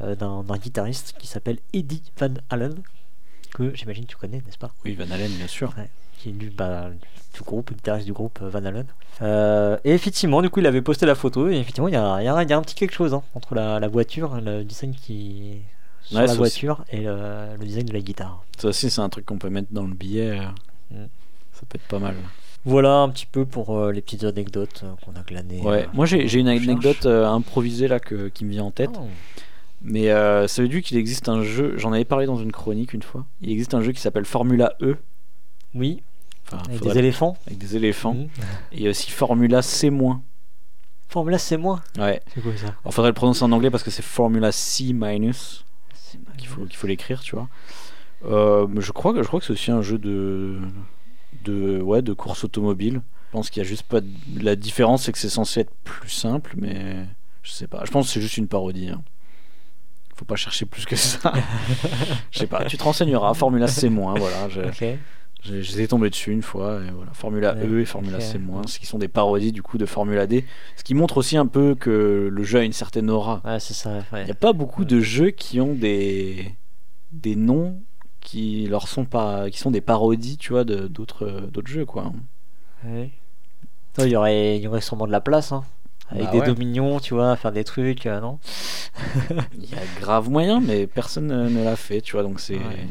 euh, 0.00 0.14
d'un 0.14 0.42
d'un 0.42 0.56
guitariste 0.56 1.14
qui 1.18 1.26
s'appelle 1.26 1.58
Eddie 1.72 2.02
Van 2.18 2.32
Halen, 2.48 2.74
que 3.54 3.74
j'imagine 3.74 4.06
tu 4.06 4.16
connais, 4.16 4.38
n'est-ce 4.38 4.58
pas? 4.58 4.72
Oui, 4.84 4.94
Van 4.94 5.10
Halen, 5.10 5.30
bien 5.32 5.46
sûr. 5.46 5.74
Qui 6.18 6.30
est 6.30 6.32
du, 6.32 6.50
bah, 6.50 6.90
du 7.34 7.42
groupe, 7.42 7.72
guitariste 7.72 8.06
du 8.06 8.12
groupe 8.12 8.38
euh, 8.42 8.48
Van 8.50 8.64
Halen. 8.64 8.86
Euh, 9.22 9.76
et 9.84 9.92
effectivement, 9.92 10.40
du 10.42 10.50
coup, 10.50 10.60
il 10.60 10.66
avait 10.66 10.82
posté 10.82 11.04
la 11.06 11.14
photo, 11.14 11.48
et 11.48 11.56
effectivement, 11.56 11.88
il 11.88 11.94
y 11.94 11.96
a, 11.96 12.20
il 12.20 12.24
y 12.24 12.28
a 12.28 12.34
un, 12.34 12.42
il 12.42 12.48
y 12.48 12.52
a 12.52 12.56
un 12.56 12.62
petit 12.62 12.74
quelque 12.74 12.94
chose 12.94 13.12
hein, 13.12 13.22
entre 13.34 13.54
la, 13.54 13.78
la 13.80 13.88
voiture, 13.88 14.40
le 14.40 14.64
design 14.64 14.94
qui 14.94 15.58
sur 16.02 16.18
Ouais, 16.18 16.26
la 16.26 16.34
voiture, 16.34 16.84
et 16.90 17.00
le, 17.02 17.56
le 17.58 17.64
design 17.64 17.86
de 17.86 17.92
la 17.92 18.00
guitare. 18.00 18.42
Ça 18.58 18.68
aussi, 18.68 18.90
c'est 18.90 19.00
un 19.00 19.08
truc 19.08 19.26
qu'on 19.26 19.38
peut 19.38 19.50
mettre 19.50 19.68
dans 19.70 19.86
le 19.86 19.94
billet. 19.94 20.40
Mm. 20.90 21.04
Ça 21.52 21.62
peut 21.68 21.76
être 21.76 21.88
pas 21.88 21.98
mal. 21.98 22.14
Voilà 22.64 22.98
un 22.98 23.08
petit 23.08 23.26
peu 23.26 23.46
pour 23.46 23.76
euh, 23.76 23.90
les 23.90 24.02
petites 24.02 24.24
anecdotes 24.24 24.82
euh, 24.84 24.92
qu'on 25.04 25.18
a 25.18 25.22
glanées. 25.22 25.60
Ouais, 25.60 25.84
euh, 25.84 25.90
moi 25.94 26.06
j'ai 26.06 26.38
une 26.38 26.48
anecdote 26.48 27.06
improvisée 27.06 27.88
là 27.88 28.00
que, 28.00 28.28
qui 28.28 28.44
me 28.44 28.50
vient 28.50 28.64
en 28.64 28.70
tête. 28.70 28.90
Oh. 28.98 29.06
Mais 29.82 30.08
ça 30.08 30.62
veut 30.62 30.68
dire 30.68 30.82
qu'il 30.82 30.98
existe 30.98 31.28
un 31.28 31.42
jeu, 31.42 31.74
j'en 31.78 31.92
avais 31.92 32.04
parlé 32.04 32.26
dans 32.26 32.36
une 32.36 32.52
chronique 32.52 32.92
une 32.92 33.02
fois. 33.02 33.24
Il 33.40 33.50
existe 33.50 33.74
un 33.74 33.80
jeu 33.82 33.92
qui 33.92 34.00
s'appelle 34.00 34.24
Formula 34.26 34.74
E. 34.82 34.96
Oui, 35.74 36.02
Enfin, 36.52 36.62
avec 36.68 36.82
des 36.82 36.98
éléphants. 36.98 37.36
avec 37.46 37.58
des 37.58 37.76
éléphants. 37.76 38.14
Mhm. 38.14 38.28
Et 38.72 38.88
aussi 38.88 39.10
Formula 39.10 39.62
C-. 39.62 39.88
Ouais. 39.90 40.16
Formula, 41.08 41.38
moi. 41.58 41.80
Alors, 41.96 42.18
C'est 42.34 42.40
quoi 42.40 42.52
ça? 42.56 42.90
Faudrait 42.90 43.10
le 43.10 43.14
prononcer 43.14 43.44
en 43.44 43.52
anglais 43.52 43.70
parce 43.70 43.82
que 43.82 43.90
c'est 43.90 44.02
Formula 44.02 44.52
C-. 44.52 44.84
qu'il 44.84 46.48
faut, 46.48 46.64
qu'il 46.64 46.76
faut 46.76 46.86
l'écrire, 46.86 47.20
tu 47.20 47.36
vois. 47.36 47.48
Euh, 48.26 48.66
je 48.78 48.92
crois 48.92 49.12
que 49.14 49.22
je 49.22 49.28
crois 49.28 49.40
que 49.40 49.46
c'est 49.46 49.52
aussi 49.52 49.70
un 49.70 49.82
jeu 49.82 49.96
de 49.98 50.58
de 51.44 51.80
ouais 51.80 52.02
de 52.02 52.12
course 52.12 52.44
automobile. 52.44 53.02
Je 53.28 53.32
pense 53.32 53.50
qu'il 53.50 53.62
y 53.62 53.66
a 53.66 53.68
juste 53.68 53.84
pas 53.84 54.00
de... 54.00 54.08
la 54.42 54.56
différence, 54.56 55.04
c'est 55.04 55.12
que 55.12 55.18
c'est 55.18 55.28
censé 55.28 55.60
être 55.60 55.72
plus 55.84 56.10
simple, 56.10 56.54
mais 56.56 56.96
je 57.42 57.50
sais 57.52 57.68
pas. 57.68 57.82
Je 57.84 57.90
pense 57.90 58.06
que 58.06 58.12
c'est 58.12 58.20
juste 58.20 58.36
une 58.36 58.48
parodie. 58.48 58.88
hein. 58.88 59.02
Faut 60.16 60.24
pas 60.24 60.36
chercher 60.36 60.66
plus 60.66 60.84
que 60.84 60.96
ça. 60.96 61.32
je 62.30 62.38
sais 62.40 62.46
pas. 62.46 62.64
Tu 62.66 62.76
te 62.76 62.82
renseigneras. 62.82 63.32
Formula 63.34 63.66
C-, 63.68 63.88
voilà. 63.88 64.48
Je, 64.48 64.60
J'étais 65.62 65.86
tombé 65.86 66.10
dessus 66.10 66.32
une 66.32 66.42
fois. 66.42 66.82
Et 66.86 66.90
voilà. 66.90 67.12
Formula 67.14 67.54
Ouais, 67.54 67.66
E 67.66 67.80
et 67.80 67.84
Formula 67.86 68.18
ok. 68.18 68.22
C-, 68.22 68.38
ce 68.66 68.78
qui 68.78 68.84
sont 68.86 68.98
des 68.98 69.08
parodies 69.08 69.52
du 69.52 69.62
coup 69.62 69.78
de 69.78 69.86
Formula 69.86 70.26
D. 70.26 70.44
Ce 70.76 70.82
qui 70.84 70.92
montre 70.94 71.16
aussi 71.16 71.38
un 71.38 71.46
peu 71.46 71.74
que 71.74 72.28
le 72.30 72.42
jeu 72.44 72.58
a 72.58 72.62
une 72.64 72.74
certaine 72.74 73.08
aura. 73.08 73.40
Ouais, 73.46 73.58
c'est 73.60 73.72
ça. 73.72 74.02
ouais. 74.12 74.22
Il 74.22 74.24
n'y 74.24 74.30
a 74.30 74.34
pas 74.34 74.52
beaucoup 74.52 74.84
de 74.84 75.00
jeux 75.00 75.30
qui 75.30 75.58
ont 75.60 75.72
des, 75.72 76.54
des 77.12 77.36
noms 77.36 77.80
qui 78.20 78.66
leur 78.68 78.88
sont 78.88 79.04
pas 79.04 79.50
qui 79.50 79.58
sont 79.58 79.70
des 79.70 79.80
parodies 79.80 80.36
tu 80.36 80.52
vois 80.52 80.64
de- 80.64 80.86
d'autres 80.88 81.48
d'autres 81.52 81.68
jeux 81.70 81.84
quoi 81.86 82.12
Ouais. 82.84 83.10
Non, 83.98 84.04
il 84.04 84.10
y 84.12 84.16
aurait, 84.16 84.56
il 84.56 84.62
y 84.62 84.66
aurait 84.68 84.80
sûrement 84.80 85.06
de 85.06 85.12
la 85.12 85.20
place, 85.20 85.52
hein. 85.52 85.64
Avec 86.10 86.24
Bah 86.26 86.30
des 86.32 86.40
ouais. 86.40 86.46
dominions, 86.46 86.98
tu 87.00 87.14
vois, 87.14 87.36
faire 87.36 87.52
des 87.52 87.64
trucs, 87.64 88.06
euh, 88.06 88.20
non? 88.20 88.38
Il 89.54 89.70
y 89.70 89.74
a 89.74 90.00
grave 90.00 90.28
moyen 90.30 90.60
mais 90.60 90.86
personne 90.86 91.26
ne 91.28 91.64
l'a 91.64 91.76
fait 91.76 92.00
tu 92.00 92.12
vois 92.12 92.22
donc 92.22 92.40
c'est 92.40 92.56
Ouais. 92.56 92.86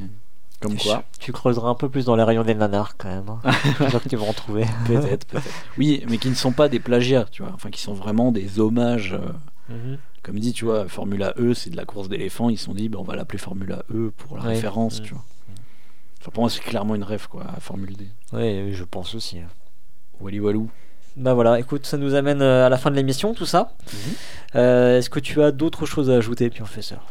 comme 0.62 0.78
quoi 0.78 1.04
Tu 1.20 1.32
creuseras 1.32 1.70
un 1.70 1.76
peu 1.76 1.90
plus 1.90 2.06
dans 2.06 2.16
les 2.16 2.24
rayons 2.24 2.44
des 2.44 2.54
nanars 2.56 2.96
quand 2.98 3.10
même. 3.10 3.30
Hein. 3.30 3.52
Que 4.04 4.10
tu 4.10 4.16
vas 4.16 4.26
en 4.26 4.34
trouver. 4.34 4.66
peut-être 4.88 5.26
peut-être 5.28 5.50
oui 5.78 6.04
mais 6.10 6.18
qui 6.18 6.30
ne 6.30 6.36
sont 6.36 6.52
pas 6.54 6.70
des 6.70 6.80
plagiats 6.80 7.26
tu 7.32 7.44
vois 7.44 7.52
enfin 7.54 7.70
qui 7.70 7.82
sont 7.82 7.94
vraiment 7.94 8.32
des 8.32 8.60
hommages 8.60 9.14
euh, 9.14 9.32
Mhm. 9.74 9.98
Comme 10.24 10.40
dit 10.40 10.54
tu 10.54 10.66
vois 10.66 10.88
Formula 10.88 11.34
E 11.38 11.54
c'est 11.54 11.70
de 11.70 11.76
la 11.78 11.86
course 11.86 12.10
d'éléphants 12.10 12.50
ils 12.50 12.58
se 12.58 12.66
sont 12.66 12.74
dit 12.74 12.90
bah, 12.90 12.98
on 13.00 13.04
va 13.04 13.16
l'appeler 13.16 13.40
Formula 13.40 13.84
E 13.94 14.12
pour 14.18 14.38
la 14.38 14.44
Ouais. 14.44 14.50
référence 14.56 15.02
tu 15.02 15.14
vois 15.14 15.24
enfin, 16.22 16.32
pour 16.32 16.44
moi 16.44 16.50
c'est 16.50 16.62
clairement 16.62 16.96
une 16.96 17.04
rêve 17.04 17.28
quoi 17.28 17.46
à 17.56 17.60
Formule 17.60 17.96
D 17.96 18.08
oui, 18.34 18.74
je 18.74 18.84
pense 18.84 19.16
aussi. 19.16 19.40
hein. 19.40 19.48
Wally 20.22 20.40
Walou 20.40 20.70
Bah 21.16 21.34
voilà, 21.34 21.60
écoute, 21.60 21.86
ça 21.86 21.98
nous 21.98 22.14
amène 22.14 22.42
euh, 22.42 22.66
à 22.66 22.70
la 22.70 22.78
fin 22.78 22.92
de 22.92 22.96
l'émission, 22.96 23.34
tout 23.34 23.46
ça. 23.48 23.74
Mhm. 23.92 24.00
Euh, 24.56 24.98
Est-ce 25.00 25.10
que 25.10 25.20
tu 25.20 25.42
as 25.42 25.52
d'autres 25.52 25.86
choses 25.88 26.10
à 26.12 26.16
ajouter, 26.18 26.50
professeur 26.50 27.06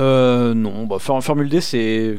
Euh, 0.00 0.54
non, 0.54 0.86
bah, 0.86 0.98
For- 0.98 1.22
Formule 1.22 1.48
D, 1.48 1.60
c'est 1.60 2.18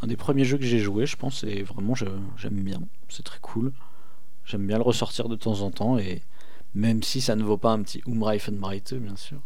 un 0.00 0.06
des 0.06 0.16
premiers 0.16 0.44
jeux 0.44 0.58
que 0.58 0.64
j'ai 0.64 0.78
joué, 0.78 1.06
je 1.06 1.16
pense, 1.16 1.42
et 1.42 1.62
vraiment, 1.62 1.94
j'aime 1.94 2.60
bien. 2.62 2.78
C'est 3.08 3.24
très 3.24 3.38
cool. 3.40 3.72
J'aime 4.44 4.66
bien 4.66 4.76
le 4.76 4.82
ressortir 4.84 5.28
de 5.28 5.34
temps 5.34 5.60
en 5.62 5.70
temps, 5.70 5.98
et 5.98 6.22
même 6.76 7.02
si 7.02 7.22
ça 7.22 7.34
ne 7.36 7.42
vaut 7.42 7.56
pas 7.56 7.70
un 7.70 7.82
petit 7.82 8.02
Umreifenbreite, 8.06 8.94
bien 8.94 9.16
sûr. 9.16 9.38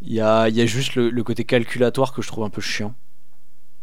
Il 0.00 0.12
y 0.12 0.20
a, 0.20 0.48
y 0.48 0.60
a 0.60 0.66
juste 0.66 0.94
le, 0.94 1.22
côté 1.24 1.44
calculatoire 1.44 2.12
que 2.12 2.22
je 2.22 2.28
trouve 2.28 2.44
un 2.44 2.50
peu 2.50 2.60
chiant. 2.60 2.94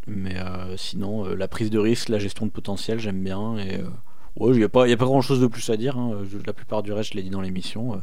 Mais 0.08 0.38
euh, 0.38 0.78
sinon, 0.78 1.26
euh, 1.26 1.36
la 1.36 1.48
prise 1.50 1.70
de 1.70 1.78
risque, 1.80 2.08
la 2.10 2.20
gestion 2.20 2.46
de 2.46 2.52
potentiel, 2.52 3.00
j'aime 3.00 3.22
bien, 3.22 3.58
et 3.58 3.80
euh, 3.80 3.90
Ouais, 4.38 4.52
il 4.54 4.58
n'y 4.58 4.64
a, 4.64 4.68
a 4.68 4.70
pas 4.70 5.06
grand 5.06 5.22
chose 5.22 5.42
de 5.42 5.48
plus 5.48 5.70
à 5.70 5.78
dire. 5.78 5.98
hein. 5.98 6.24
La 6.48 6.54
plupart 6.54 6.84
du 6.84 6.92
reste, 6.94 7.12
je 7.12 7.18
l'ai 7.18 7.24
dit 7.24 7.30
dans 7.30 7.42
l'émission. 7.42 7.94
Euh, 7.94 7.98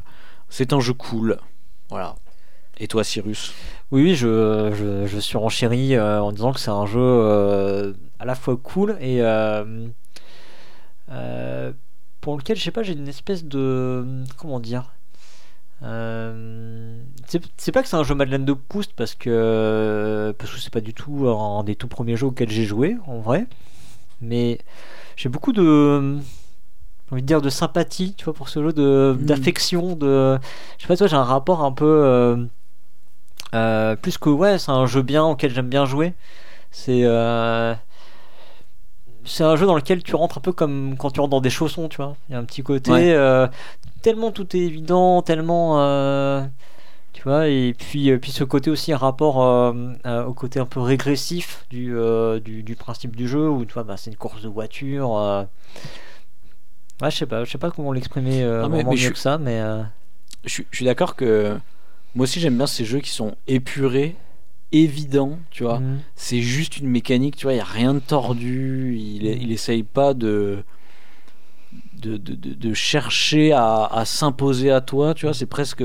C'est 0.49 0.73
un 0.75 0.81
jeu 0.81 0.93
cool. 0.93 1.39
Voilà. 1.89 2.17
Et 2.79 2.87
toi, 2.87 3.03
Cyrus? 3.03 3.53
Oui, 3.91 4.03
oui, 4.03 4.15
je, 4.15 5.07
je, 5.07 5.19
suis 5.19 5.39
renchéri 5.39 5.99
en 5.99 6.31
disant 6.33 6.53
que 6.53 6.61
c'est 6.61 6.71
un 6.71 6.87
jeu 6.87 7.95
à 8.19 8.25
la 8.25 8.35
fois 8.35 8.57
cool 8.57 8.97
et 9.01 9.21
pour 12.21 12.37
lequel, 12.37 12.57
je 12.57 12.63
sais 12.65 12.71
pas, 12.71 12.83
j'ai 12.83 12.93
une 12.95 13.09
espèce 13.09 13.45
de. 13.45 14.25
Comment 14.39 14.61
dire 14.61 14.93
euh, 15.83 17.01
c'est 17.57 17.73
pas 17.73 17.83
que 17.83 17.89
c'est 17.89 17.97
un 17.97 18.03
jeu 18.05 18.15
Madeleine 18.15 18.45
de 18.45 18.53
Proust 18.53 18.93
parce 18.95 19.15
que 19.15 20.35
parce 20.39 20.51
que 20.53 20.59
c'est 20.59 20.73
pas 20.73 20.83
du 20.83 20.93
tout 20.93 21.27
un 21.29 21.65
des 21.65 21.75
tout 21.75 21.89
premiers 21.89 22.17
jeux 22.17 22.27
auxquels 22.27 22.51
j'ai 22.51 22.65
joué 22.67 22.99
en 23.07 23.19
vrai, 23.21 23.47
mais 24.21 24.59
j'ai 25.17 25.29
beaucoup 25.31 25.53
de 25.53 26.19
j'ai 27.09 27.13
envie 27.15 27.23
de 27.23 27.27
dire 27.27 27.43
de 27.43 27.51
sympathie, 27.51 28.15
tu 28.17 28.25
vois, 28.27 28.35
pour 28.35 28.49
ce 28.49 28.63
jeu 28.63 28.73
de 28.73 29.17
Mm. 29.19 29.25
d'affection, 29.27 29.97
de 29.97 30.39
je 30.79 30.83
sais 30.83 30.89
pas, 30.89 30.97
toi, 30.97 31.07
j'ai 31.09 31.17
un 31.17 31.25
rapport 31.25 31.65
un 31.65 31.73
peu 31.73 31.87
euh, 31.87 32.47
euh, 33.55 33.97
plus 33.97 34.19
que 34.19 34.31
ouais, 34.31 34.59
c'est 34.59 34.71
un 34.71 34.87
jeu 34.87 35.03
bien 35.03 35.25
auquel 35.25 35.53
j'aime 35.55 35.69
bien 35.69 35.85
jouer. 35.87 36.15
C'est 36.71 37.05
c'est 39.25 39.45
un 39.45 39.57
jeu 39.57 39.67
dans 39.67 39.75
lequel 39.77 40.03
tu 40.03 40.15
rentres 40.15 40.39
un 40.39 40.41
peu 40.41 40.53
comme 40.53 40.97
quand 40.99 41.11
tu 41.11 41.21
rentres 41.21 41.31
dans 41.31 41.41
des 41.41 41.51
chaussons, 41.51 41.89
tu 41.89 41.99
vois. 41.99 42.17
Il 42.29 42.33
y 42.33 42.35
a 42.35 42.39
un 42.39 42.45
petit 42.45 42.63
côté 42.63 42.91
Ouais. 42.91 43.13
euh, 43.13 43.47
tellement 44.03 44.31
tout 44.33 44.57
est 44.57 44.61
évident, 44.61 45.23
tellement 45.23 45.81
euh, 45.81 46.43
tu 47.13 47.23
vois. 47.23 47.49
Et 47.49 47.75
puis 47.79 48.11
euh, 48.11 48.19
puis 48.19 48.31
ce 48.33 48.45
côté 48.45 48.71
aussi 48.71 48.93
un 48.93 48.97
rapport 48.97 49.43
euh, 49.43 50.25
au 50.25 50.33
côté 50.35 50.59
un 50.61 50.67
peu 50.67 50.81
régressif 50.81 51.65
du, 51.71 51.95
du, 52.45 52.63
du 52.63 52.77
principe 52.77 53.15
du 53.17 53.29
jeu 53.29 53.49
où 53.49 53.65
tu 53.65 53.75
vois, 53.75 53.85
bah, 53.85 53.97
c'est 53.97 54.11
une 54.11 54.17
course 54.17 54.43
de 54.43 54.49
voiture. 54.49 55.11
Ouais, 57.03 57.11
je 57.11 57.17
sais 57.17 57.27
pas, 57.27 57.45
je 57.45 57.51
sais 57.51 57.59
pas 57.59 57.71
comment 57.71 57.93
l'exprimer 57.93 58.43
Ah, 58.43 58.47
mais- 58.47 58.83
vraiment 58.83 58.91
mais 58.91 58.97
mieux 58.97 58.97
je 58.97 59.11
que 59.11 59.19
ça, 59.19 59.39
mais 59.39 59.63
je 60.45 60.63
suis 60.73 60.85
d'accord 60.85 61.17
que 61.17 61.59
moi 62.15 62.25
aussi 62.25 62.41
j'aime 62.41 62.57
bien 62.57 62.67
ces 62.67 62.85
jeux 62.85 63.01
qui 63.01 63.11
sont 63.11 63.35
épurés, 63.47 64.17
évidents, 64.73 65.39
tu 65.51 65.63
vois. 65.65 65.81
mm. 65.81 66.01
C'est 66.17 66.41
juste 66.43 66.77
une 66.79 66.89
mécanique, 66.89 67.37
tu 67.37 67.45
vois, 67.45 67.53
il 67.53 67.57
n'y 67.57 67.61
a 67.63 67.65
rien 67.65 67.95
de 67.95 67.99
tordu. 68.01 68.97
Il, 68.99 69.25
il 69.27 69.53
essaye 69.53 69.83
pas 69.83 70.15
de, 70.15 70.63
de, 71.99 72.17
de, 72.17 72.35
de- 72.35 72.55
de 72.55 72.75
chercher 72.75 73.53
à, 73.53 73.85
à 73.85 74.05
s'imposer 74.05 74.71
à 74.71 74.81
toi, 74.81 75.15
tu 75.15 75.27
vois. 75.27 75.35
C'est 75.35 75.47
presque. 75.47 75.83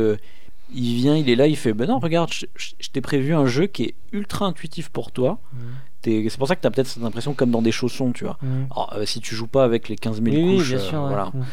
Il 0.73 0.95
vient, 0.95 1.15
il 1.15 1.29
est 1.29 1.35
là, 1.35 1.45
il 1.47 1.55
fait 1.55 1.73
Ben 1.73 1.87
non, 1.87 1.99
regarde, 1.99 2.31
je, 2.33 2.45
je- 2.55 2.73
je 2.79 2.89
t'ai 2.89 2.99
prévu 3.01 3.33
un 3.35 3.45
jeu 3.45 3.67
qui 3.67 3.83
est 3.83 3.95
ultra 4.11 4.45
intuitif 4.47 4.89
pour 4.89 5.11
toi. 5.11 5.39
Mm. 5.53 5.57
C'est 6.05 6.37
pour 6.37 6.47
ça 6.47 6.55
que 6.55 6.61
tu 6.61 6.67
as 6.67 6.71
peut-être 6.71 6.87
cette 6.87 7.03
impression 7.03 7.33
comme 7.33 7.51
dans 7.51 7.61
des 7.61 7.71
chaussons, 7.71 8.11
tu 8.11 8.23
vois. 8.25 8.37
Mm. 8.41 8.47
Alors, 8.71 8.93
euh, 8.95 9.05
si 9.05 9.19
tu 9.19 9.35
joues 9.35 9.47
pas 9.47 9.63
avec 9.63 9.89
les 9.89 9.95
15 9.95 10.21
000 10.21 10.35
Oui, 10.35 10.43
oui, 10.43 10.57
couches 10.57 10.73
euh, 10.73 10.79
sûr. 10.79 11.01
ouais. 11.01 11.07
voilà, 11.07 11.31
Mm. 11.33 11.43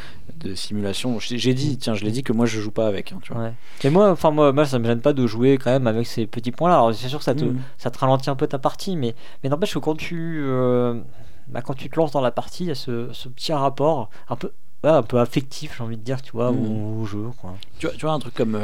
de 0.48 0.54
simulation, 0.54 1.18
j'ai 1.18 1.54
dit, 1.54 1.78
tiens, 1.78 1.94
je 1.94 2.04
l'ai 2.04 2.10
dit 2.10 2.22
que 2.22 2.32
moi 2.32 2.46
je 2.46 2.60
joue 2.60 2.70
pas 2.70 2.86
avec, 2.86 3.12
hein, 3.12 3.18
tu 3.22 3.32
vois. 3.32 3.42
Ouais. 3.42 3.52
Et 3.84 3.90
moi, 3.90 4.10
enfin 4.10 4.30
moi, 4.30 4.52
moi, 4.52 4.64
ça 4.66 4.78
me 4.78 4.84
gêne 4.86 5.00
pas 5.00 5.12
de 5.12 5.26
jouer 5.26 5.58
quand 5.58 5.70
même 5.70 5.86
avec 5.86 6.06
ces 6.06 6.26
petits 6.26 6.52
points-là. 6.52 6.74
Alors 6.76 6.94
c'est 6.94 7.08
sûr 7.08 7.18
que 7.18 7.24
ça 7.24 7.34
te, 7.34 7.44
Mhm. 7.44 7.58
ça 7.78 7.90
te 7.90 7.98
ralentit 7.98 8.30
un 8.30 8.36
peu 8.36 8.46
ta 8.46 8.58
partie, 8.58 8.96
mais, 8.96 9.14
mais 9.42 9.48
n'empêche 9.50 9.74
que 9.74 9.78
quand 9.78 9.96
tu, 9.96 10.40
euh, 10.44 11.00
bah, 11.48 11.62
quand 11.62 11.74
tu 11.74 11.88
te 11.90 11.96
lances 11.96 12.12
dans 12.12 12.20
la 12.20 12.30
partie, 12.32 12.64
il 12.64 12.68
y 12.68 12.70
a 12.72 12.74
ce, 12.74 13.08
ce 13.12 13.28
petit 13.28 13.52
rapport 13.52 14.10
un 14.28 14.36
peu, 14.36 14.52
ouais, 14.84 14.90
un 14.90 15.02
peu 15.02 15.18
affectif, 15.20 15.74
j'ai 15.78 15.84
envie 15.84 15.96
de 15.96 16.02
dire, 16.02 16.20
tu 16.22 16.32
vois, 16.32 16.50
au, 16.50 17.00
au 17.00 17.04
jeu. 17.06 17.26
Quoi. 17.40 17.54
Tu 17.78 17.86
vois, 17.86 17.94
tu 17.96 18.04
vois 18.06 18.14
un 18.14 18.18
truc 18.18 18.34
comme, 18.34 18.58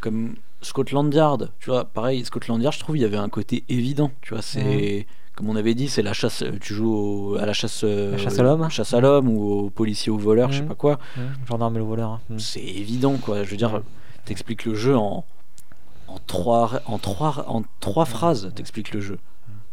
comme 0.00 0.34
Scotland 0.60 1.12
Yard, 1.14 1.50
tu 1.60 1.70
vois, 1.70 1.84
pareil, 1.84 2.24
Scotland 2.24 2.60
Yard, 2.62 2.74
je 2.74 2.80
trouve, 2.80 2.96
il 2.96 3.00
y 3.00 3.04
avait 3.04 3.16
un 3.16 3.28
côté 3.28 3.64
évident, 3.68 4.10
tu 4.22 4.34
vois, 4.34 4.42
c'est, 4.42 5.06
comme 5.36 5.48
on 5.48 5.56
avait 5.56 5.74
dit, 5.74 5.88
c'est 5.88 6.02
la 6.02 6.12
chasse, 6.12 6.42
euh, 6.42 6.58
tu 6.60 6.74
joues 6.74 6.92
au- 6.92 7.36
à 7.36 7.46
la 7.46 7.52
chasse, 7.52 7.82
euh, 7.84 8.12
La 8.12 8.18
chasse 8.18 8.38
à 8.38 8.42
l'homme. 8.42 8.68
chasse 8.70 8.92
à 8.92 9.00
l'homme 9.00 9.28
ou 9.28 9.42
au 9.66 9.70
policier 9.70 10.10
ou 10.10 10.16
au 10.16 10.18
voleur, 10.18 10.50
je 10.50 10.56
sais 10.56 10.62
Mhm. 10.62 10.68
pas 10.68 10.74
quoi, 10.74 10.98
Ouais, 11.16 11.22
gendarme 11.48 11.76
et 11.76 11.78
le 11.78 11.84
voleur. 11.84 12.10
hein. 12.10 12.20
Mm. 12.30 12.38
c'est 12.40 12.60
évident, 12.64 13.14
quoi, 13.18 13.44
je 13.44 13.50
veux 13.50 13.56
dire, 13.56 13.82
t'expliques 14.24 14.64
le 14.64 14.74
jeu 14.74 14.96
en, 14.96 15.24
en 16.08 16.18
trois, 16.26 16.80
en 16.86 16.98
trois, 16.98 17.44
en 17.48 17.62
trois 17.80 18.04
phrases, 18.04 18.50
t'expliques 18.54 18.92
le 18.92 19.00
jeu. 19.00 19.18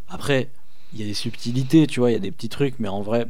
Après, 0.07 0.49
il 0.94 0.99
y 0.99 1.03
a 1.03 1.07
des 1.07 1.14
subtilités, 1.16 1.88
tu 1.88 1.99
vois, 1.99 2.12
il 2.12 2.14
y 2.14 2.18
a 2.18 2.20
des 2.20 2.32
petits 2.32 2.49
trucs, 2.49 2.76
mais 2.80 2.90
en 2.90 3.02
vrai, 3.02 3.26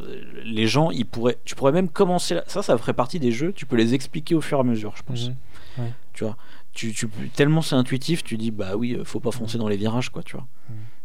euh, 0.00 0.22
les 0.42 0.66
gens, 0.66 0.90
ils 0.90 1.04
pourraient, 1.04 1.36
tu 1.44 1.54
pourrais 1.54 1.70
même 1.72 1.88
commencer, 1.90 2.34
là- 2.36 2.44
ça, 2.46 2.62
ça 2.62 2.78
ferait 2.78 2.94
partie 2.94 3.20
des 3.20 3.30
jeux, 3.30 3.52
tu 3.52 3.66
peux 3.66 3.76
les 3.76 3.92
expliquer 3.92 4.34
au 4.34 4.40
fur 4.40 4.56
et 4.56 4.60
à 4.62 4.64
mesure, 4.64 4.94
je 4.96 5.02
pense. 5.02 5.28
Mhm. 5.28 5.92
Tu 6.14 6.24
vois, 6.24 6.36
tu, 6.74 6.92
tu, 6.92 7.08
tellement 7.34 7.62
c'est 7.62 7.74
intuitif, 7.76 8.22
tu 8.24 8.36
dis 8.36 8.50
bah 8.50 8.76
oui, 8.76 8.98
faut 9.04 9.20
pas 9.20 9.30
foncer 9.30 9.58
dans 9.58 9.68
les 9.68 9.76
virages, 9.76 10.10
quoi, 10.10 10.22
tu 10.22 10.36
vois. 10.36 10.46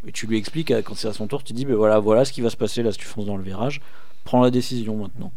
Et 0.07 0.11
tu 0.11 0.27
lui 0.27 0.37
expliques 0.37 0.71
euh, 0.71 0.81
quand 0.81 0.95
c'est 0.95 1.07
à 1.07 1.13
son 1.13 1.27
tour, 1.27 1.43
tu 1.43 1.53
dis 1.53 1.65
bah 1.65 1.75
voilà, 1.75 1.99
voilà 1.99 2.25
ce 2.25 2.31
qui 2.33 2.41
va 2.41 2.49
se 2.49 2.57
passer 2.57 2.83
là 2.83 2.91
si 2.91 2.97
tu 2.97 3.05
fonces 3.05 3.25
dans 3.25 3.37
le 3.37 3.43
virage. 3.43 3.81
Prends 4.23 4.41
la 4.41 4.51
décision 4.51 4.97
maintenant. 4.97 5.31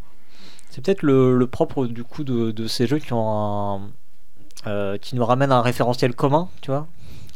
C'est 0.71 0.83
peut-être 0.85 1.03
le, 1.03 1.37
le 1.37 1.47
propre 1.47 1.87
du 1.87 2.03
coup 2.05 2.25
de, 2.25 2.51
de 2.51 2.67
ces 2.67 2.87
jeux 2.87 2.99
qui 2.99 3.13
ont 3.13 3.29
un, 3.31 3.91
euh, 4.67 4.97
qui 4.99 5.17
nous 5.17 5.25
ramènent 5.25 5.53
à 5.53 5.57
un 5.57 5.63
référentiel 5.63 6.15
commun, 6.15 6.49
tu 6.63 6.71
vois, 6.71 6.87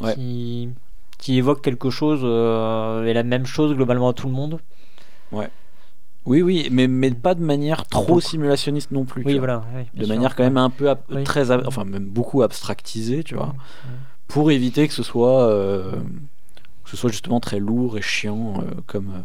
Ouais. 0.01 0.15
qui, 0.15 0.69
qui 1.19 1.37
évoque 1.39 1.63
quelque 1.63 1.91
chose 1.91 2.21
euh, 2.23 3.05
et 3.05 3.13
la 3.15 3.23
même 3.23 3.47
chose 3.47 3.75
globalement 3.75 4.09
à 4.09 4.13
tout 4.13 4.27
le 4.29 4.33
monde. 4.35 4.61
Oui, 6.27 6.43
oui, 6.43 6.69
mais, 6.73 6.89
mais 6.89 7.11
pas 7.13 7.35
de 7.35 7.43
manière 7.43 7.87
trop 7.87 8.21
simulationniste 8.21 8.91
non 8.91 9.05
plus. 9.05 9.23
Oui, 9.25 9.39
voilà. 9.39 9.65
oui, 9.77 9.85
De 9.95 10.05
sûr. 10.05 10.15
manière 10.15 10.35
quand 10.37 10.43
même 10.45 10.57
un 10.57 10.71
peu, 10.71 10.93
Oui. 11.11 11.23
très, 11.25 11.51
enfin 11.67 11.85
même 11.85 12.07
beaucoup 12.07 12.43
abstractisée, 12.43 13.23
tu 13.23 13.35
vois, 13.37 13.55
pour 14.29 14.51
éviter 14.51 14.89
que 14.89 14.95
ce 14.95 15.03
soit, 15.05 15.49
euh, 15.49 15.93
que 16.85 16.91
ce 16.91 16.97
soit 16.97 17.11
justement 17.11 17.39
très 17.41 17.61
lourd 17.61 17.97
et 17.97 18.03
chiant 18.03 18.55
euh, 18.61 18.81
comme. 18.87 19.09
euh, 19.15 19.21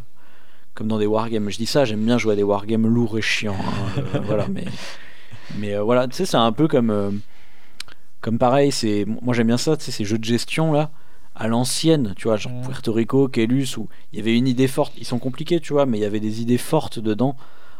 comme 0.73 0.87
dans 0.87 0.97
des 0.99 1.05
wargames, 1.05 1.49
je 1.49 1.57
dis 1.57 1.65
ça, 1.65 1.83
j'aime 1.83 2.05
bien 2.05 2.17
jouer 2.17 2.31
à 2.31 2.35
des 2.37 2.43
wargames 2.43 2.87
lourds 2.87 3.17
et 3.17 3.21
chiants. 3.21 3.57
hein, 3.59 4.01
voilà, 4.25 4.47
mais, 4.47 4.63
mais 5.57 5.77
voilà, 5.77 6.07
tu 6.07 6.15
sais, 6.15 6.25
c'est 6.25 6.37
un 6.37 6.53
peu 6.53 6.69
comme, 6.69 7.19
comme 8.21 8.37
pareil, 8.37 8.71
c'est, 8.71 9.05
moi 9.21 9.33
j'aime 9.33 9.47
bien 9.47 9.57
ça, 9.57 9.75
tu 9.75 9.83
sais, 9.83 9.91
ces 9.91 10.05
jeux 10.05 10.17
de 10.17 10.23
gestion 10.23 10.71
là, 10.71 10.91
à 11.41 11.47
l'ancienne, 11.47 12.13
tu 12.15 12.27
vois, 12.27 12.37
genre 12.37 12.51
Mm. 12.53 12.61
Puerto 12.67 12.93
Rico, 12.93 13.27
Kelus, 13.27 13.77
où 13.77 13.87
il 14.13 14.19
y 14.19 14.21
avait 14.21 14.37
une 14.37 14.47
idée 14.47 14.67
forte, 14.67 14.93
ils 14.97 15.05
sont 15.05 15.17
compliqués, 15.19 15.59
tu 15.59 15.73
vois, 15.73 15.85
mais 15.87 15.97
il 15.97 16.01
y 16.01 16.05
avait 16.05 16.19
des 16.19 16.41
idées 16.41 16.57
fortes 16.59 16.99
dedans. 16.99 17.35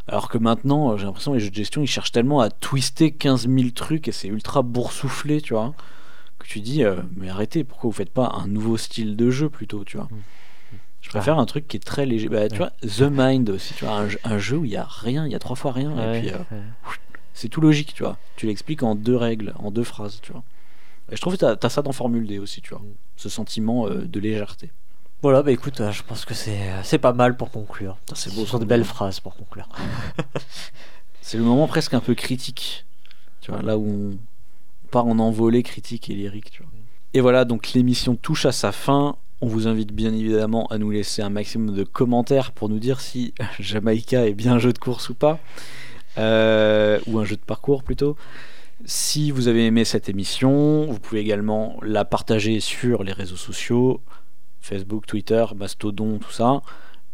Alors 0.08 0.30
que 0.30 0.38
maintenant, 0.40 0.92
euh, 0.94 0.98
j'ai 0.98 1.06
l'impression 1.06 1.32
que 1.32 1.38
les 1.38 1.44
jeux 1.44 1.52
de 1.52 1.56
gestion, 1.56 1.82
ils 1.84 1.88
cherchent 1.88 2.12
tellement 2.12 2.40
à 2.42 2.50
twister 2.50 3.12
15 3.12 3.48
000 3.48 3.70
trucs 3.70 4.08
et 4.08 4.12
c'est 4.12 4.28
ultra 4.30 4.64
boursouflé, 4.64 5.42
tu 5.42 5.54
vois, 5.54 5.74
que 6.40 6.48
tu 6.48 6.60
dis, 6.60 6.84
euh, 6.84 6.96
mais 7.16 7.30
arrêtez, 7.30 7.64
pourquoi 7.64 7.90
vous 7.90 7.96
faites 7.96 8.10
pas 8.12 8.32
un 8.36 8.48
nouveau 8.48 8.78
style 8.78 9.16
de 9.16 9.30
jeu 9.30 9.48
plutôt, 9.50 9.84
tu 9.84 9.98
vois? 9.98 10.10
Je 11.02 11.10
préfère 11.10 11.38
un 11.40 11.46
truc 11.46 11.68
qui 11.68 11.78
est 11.78 11.82
très 11.82 12.06
léger. 12.08 12.30
Bah, 12.30 12.48
tu 12.50 12.60
Ouais. 12.62 12.68
vois, 12.82 12.90
The 12.90 13.12
Mind 13.12 13.50
aussi, 13.52 13.74
tu 13.76 13.86
vois, 13.86 13.94
un, 13.96 14.08
jeu- 14.08 14.20
un 14.24 14.38
jeu 14.40 14.58
où 14.58 14.66
il 14.66 14.72
y 14.72 14.78
a 14.78 14.86
rien, 14.86 15.26
il 15.28 15.32
y 15.32 15.36
a 15.36 15.40
trois 15.40 15.56
fois 15.56 15.72
rien, 15.72 15.92
Ouais, 15.92 16.18
et 16.18 16.22
puis 16.22 16.30
euh, 16.32 16.38
c'est 17.34 17.48
tout 17.50 17.62
logique, 17.62 17.94
tu 17.94 18.02
vois. 18.04 18.18
Tu 18.38 18.48
l'expliques 18.48 18.82
en 18.84 18.96
deux 18.96 19.16
règles, 19.16 19.54
en 19.60 19.70
deux 19.72 19.84
phrases, 19.84 20.20
tu 20.22 20.32
vois. 20.32 20.44
Et 21.12 21.16
je 21.16 21.22
trouve 21.22 21.34
que 21.38 21.40
t'as 21.40 21.56
as 21.62 21.70
ça 21.70 21.82
dans 21.82 21.92
Formule 21.92 22.26
D 22.28 22.40
aussi, 22.40 22.62
tu 22.62 22.70
vois. 22.72 22.82
Ce 23.22 23.30
sentiment 23.30 23.88
euh, 23.88 24.06
de 24.08 24.20
légèreté. 24.20 24.72
Voilà, 25.22 25.44
bah 25.44 25.52
écoute, 25.52 25.80
euh, 25.82 25.92
je 25.92 26.02
pense 26.02 26.26
que 26.26 26.34
c'est 26.34 26.60
c'est 26.84 26.98
pas 26.98 27.14
mal 27.14 27.38
pour 27.38 27.52
conclure. 27.52 27.98
Putain, 27.98 28.16
C'est 28.16 28.32
Ce 28.32 28.36
beau. 28.36 28.46
sont 28.48 28.58
de 28.58 28.66
belles 28.66 28.84
phrases 28.84 29.20
pour 29.20 29.36
conclure. 29.36 29.70
C'est 31.22 31.38
le 31.38 31.44
moment 31.44 31.68
presque 31.68 31.94
un 31.94 32.00
peu 32.00 32.16
critique, 32.16 32.86
tu 33.42 33.52
vois, 33.52 33.62
là 33.62 33.78
où 33.78 34.12
on 34.14 34.88
part 34.90 35.06
en 35.06 35.20
envolée 35.20 35.62
critique 35.64 36.10
et 36.10 36.16
lyrique, 36.16 36.50
tu 36.52 36.64
vois. 36.64 36.72
Et 37.14 37.22
voilà, 37.22 37.46
donc 37.46 37.74
l'émission 37.74 38.16
touche 38.16 38.46
à 38.46 38.52
sa 38.52 38.72
fin. 38.72 39.16
On 39.40 39.48
vous 39.48 39.68
invite 39.68 39.92
bien 39.94 40.14
évidemment 40.14 40.66
à 40.68 40.78
nous 40.78 40.92
laisser 40.92 41.22
un 41.22 41.30
maximum 41.30 41.76
de 41.76 41.84
commentaires 41.84 42.52
pour 42.52 42.70
nous 42.70 42.80
dire 42.80 43.00
si 43.02 43.34
Jamaïca 43.60 44.28
est 44.28 44.34
bien 44.34 44.54
un 44.54 44.60
jeu 44.60 44.74
de 44.74 44.80
course 44.80 45.10
ou 45.10 45.14
pas, 45.14 45.40
Euh, 46.18 47.00
ou 47.08 47.20
un 47.20 47.24
jeu 47.26 47.36
de 47.38 47.42
parcours 47.42 47.84
plutôt. 47.84 48.18
Si 48.86 49.32
vous 49.32 49.48
avez 49.48 49.66
aimé 49.66 49.86
cette 49.86 50.10
émission, 50.10 50.86
vous 50.88 51.00
pouvez 51.00 51.22
également 51.22 51.78
la 51.84 52.04
partager 52.06 52.60
sur 52.60 53.04
les 53.04 53.14
réseaux 53.14 53.36
sociaux, 53.36 54.02
Facebook, 54.60 55.06
Twitter, 55.06 55.46
Mastodon, 55.56 56.18
tout 56.18 56.32
ça. 56.32 56.62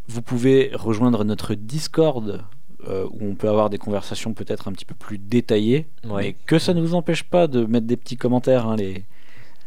Vous 0.08 0.22
pouvez 0.22 0.72
rejoindre 0.74 1.24
notre 1.26 1.56
Discord 1.56 2.44
euh, 2.88 3.06
où 3.12 3.18
on 3.22 3.36
peut 3.36 3.50
avoir 3.50 3.70
des 3.70 3.78
conversations 3.78 4.34
peut-être 4.34 4.68
un 4.70 4.72
petit 4.72 4.86
peu 4.86 4.96
plus 4.96 5.18
détaillées, 5.18 5.88
Ouais. 6.06 6.22
mais 6.24 6.34
que 6.46 6.58
ça 6.60 6.74
ne 6.74 6.82
vous 6.82 6.94
empêche 6.96 7.24
pas 7.24 7.48
de 7.48 7.66
mettre 7.66 7.88
des 7.88 7.98
petits 7.98 8.18
commentaires, 8.18 8.66
hein, 8.68 8.76
les, 8.78 9.04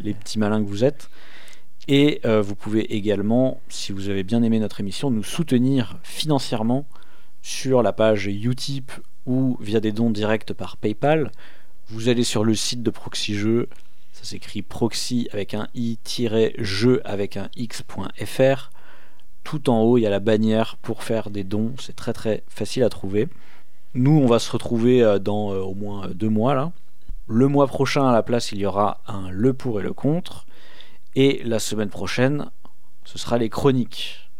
les 0.01 0.14
petits 0.14 0.39
malins 0.39 0.62
que 0.62 0.68
vous 0.68 0.85
êtes. 0.85 1.10
Et 1.89 2.20
euh, 2.24 2.40
vous 2.40 2.55
pouvez 2.55 2.94
également, 2.94 3.60
si 3.68 3.93
vous 3.93 4.09
avez 4.09 4.22
bien 4.22 4.43
aimé 4.43 4.59
notre 4.59 4.81
émission, 4.81 5.10
nous 5.10 5.24
soutenir 5.24 5.98
financièrement 6.02 6.86
sur 7.43 7.82
la 7.82 7.93
page 7.93 8.27
Utip 8.27 8.93
ou 9.27 9.59
via 9.60 9.81
des 9.81 9.93
dons 9.93 10.10
directs 10.10 10.52
par 10.55 10.77
PayPal. 10.78 11.31
Vous 11.90 12.08
allez 12.08 12.24
sur 12.24 12.44
le 12.44 12.54
site 12.54 12.82
de 12.82 12.90
Proxy 12.90 13.34
Jeux, 13.34 13.68
ça 14.12 14.24
s'écrit 14.24 14.62
proxy 14.62 15.28
avec 15.32 15.54
un 15.54 15.68
i-jeu 15.74 17.00
avec 17.04 17.36
un 17.36 17.48
x.fr. 17.56 18.70
Tout 19.42 19.70
en 19.70 19.80
haut, 19.82 19.96
il 19.98 20.02
y 20.02 20.06
a 20.06 20.10
la 20.10 20.20
bannière 20.20 20.76
pour 20.82 21.02
faire 21.02 21.30
des 21.30 21.44
dons, 21.44 21.74
c'est 21.80 21.96
très 21.96 22.12
très 22.12 22.44
facile 22.48 22.82
à 22.84 22.90
trouver. 22.90 23.28
Nous, 23.94 24.12
on 24.12 24.26
va 24.26 24.38
se 24.38 24.52
retrouver 24.52 25.02
euh, 25.02 25.18
dans 25.18 25.52
euh, 25.52 25.60
au 25.60 25.74
moins 25.74 26.08
deux 26.08 26.28
mois 26.28 26.54
là. 26.54 26.72
Le 27.26 27.48
mois 27.48 27.66
prochain, 27.66 28.08
à 28.08 28.12
la 28.12 28.22
place, 28.22 28.52
il 28.52 28.58
y 28.58 28.66
aura 28.66 29.00
un 29.06 29.30
le 29.30 29.54
pour 29.54 29.80
et 29.80 29.82
le 29.82 29.92
contre. 29.92 30.46
Et 31.16 31.42
la 31.44 31.58
semaine 31.58 31.88
prochaine, 31.88 32.50
ce 33.04 33.18
sera 33.18 33.38
les 33.38 33.48
chroniques. 33.48 34.30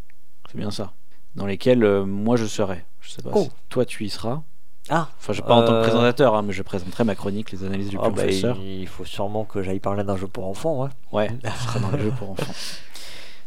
C'est 0.51 0.59
bien 0.59 0.71
ça. 0.71 0.93
Dans 1.37 1.47
lesquelles 1.47 1.83
euh, 1.85 2.05
moi 2.05 2.37
je 2.37 2.47
serai. 2.47 2.85
Je 3.01 3.09
Je 3.09 3.13
sais 3.15 3.23
pas 3.23 3.31
Oh. 3.35 3.45
si 3.45 3.51
toi 3.69 3.85
tu 3.85 4.05
y 4.05 4.11
seras. 4.11 4.43
Ah 4.89 5.09
Enfin, 5.19 5.33
je 5.33 5.43
pas 5.43 5.55
en 5.55 5.61
tant 5.63 5.69
que 5.69 5.73
Euh, 5.79 5.83
présentateur, 5.83 6.35
hein, 6.35 6.43
mais 6.43 6.53
je 6.53 6.63
présenterai 6.63 7.05
ma 7.05 7.15
chronique, 7.15 7.53
les 7.53 7.65
analyses 7.65 7.91
du 7.91 7.97
Ah 7.99 8.05
bah, 8.09 8.11
professeur. 8.17 8.57
il 8.61 8.81
il 8.81 8.87
faut 8.89 9.05
sûrement 9.05 9.45
que 9.45 9.63
j'aille 9.63 9.79
parler 9.79 10.03
d'un 10.05 10.17
jeu 10.17 10.27
pour 10.27 10.47
enfants. 10.49 10.83
Ouais. 10.83 10.89
Ouais, 11.13 11.31
ce 11.59 11.63
sera 11.65 11.79
dans 11.81 11.91
les 11.91 12.03
jeux 12.03 12.13
pour 12.19 12.31
enfants. 12.31 12.53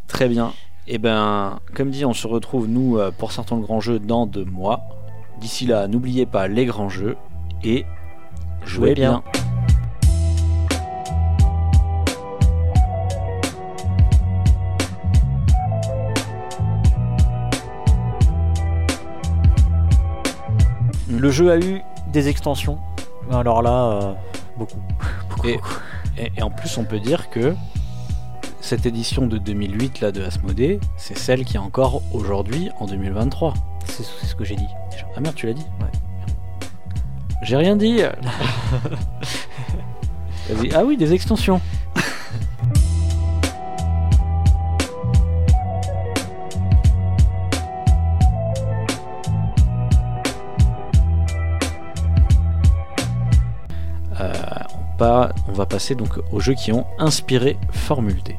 Très 0.08 0.28
bien. 0.30 0.54
Et 0.88 0.98
ben, 0.98 1.60
comme 1.74 1.90
dit, 1.90 2.06
on 2.06 2.14
se 2.14 2.28
retrouve 2.28 2.68
nous 2.68 2.98
euh, 2.98 3.12
pour 3.12 3.32
certains 3.32 3.58
grands 3.58 3.80
jeux 3.82 4.00
dans 4.00 4.26
deux 4.28 4.46
mois. 4.46 4.82
D'ici 5.40 5.66
là, 5.66 5.88
n'oubliez 5.88 6.26
pas 6.26 6.48
les 6.48 6.66
grands 6.66 6.90
jeux 6.90 7.18
et 7.64 7.86
jouez, 8.64 8.90
Jouez 8.90 8.94
bien. 8.94 9.24
bien. 9.34 9.43
Le 21.18 21.30
jeu 21.32 21.52
a 21.52 21.58
eu 21.58 21.82
des 22.12 22.28
extensions. 22.28 22.78
Alors 23.32 23.62
là, 23.62 23.86
euh, 23.92 24.14
beaucoup. 24.58 24.78
Beaucoup, 25.30 25.48
Et- 25.48 25.54
beaucoup. 25.56 25.70
Et, 26.18 26.32
et 26.38 26.44
en 26.44 26.50
plus, 26.52 26.78
on 26.78 26.84
peut 26.86 27.00
dire 27.00 27.30
que 27.30 27.56
cette 28.62 28.86
édition 28.86 29.26
de 29.28 29.38
2008 29.38 30.00
là 30.02 30.12
de 30.12 30.24
Asmodée, 30.24 30.80
c'est 30.98 31.18
celle 31.18 31.44
qui 31.44 31.56
est 31.56 31.60
encore 31.60 32.02
aujourd'hui 32.14 32.70
en 32.80 32.86
2023. 32.86 33.54
C'est 33.86 34.04
ce 34.04 34.36
que 34.36 34.44
j'ai 34.46 34.56
dit 34.56 34.68
déjà. 34.92 35.06
Ah 35.16 35.20
merde, 35.22 35.36
tu 35.36 35.48
l'as 35.48 35.54
dit 35.54 35.66
Ouais. 35.82 35.88
J'ai 37.42 37.58
rien 37.58 37.76
dit. 37.76 38.02
Ah 40.76 40.84
oui, 40.84 40.98
des 40.98 41.14
extensions. 41.14 41.62
On, 55.04 55.52
va 55.52 55.66
passer 55.66 55.96
donc 55.96 56.20
aux 56.32 56.40
jeux 56.40 56.54
qui 56.54 56.72
ont 56.72 56.86
inspiré 57.00 57.58
Formule 57.72 58.22
D. 58.24 58.36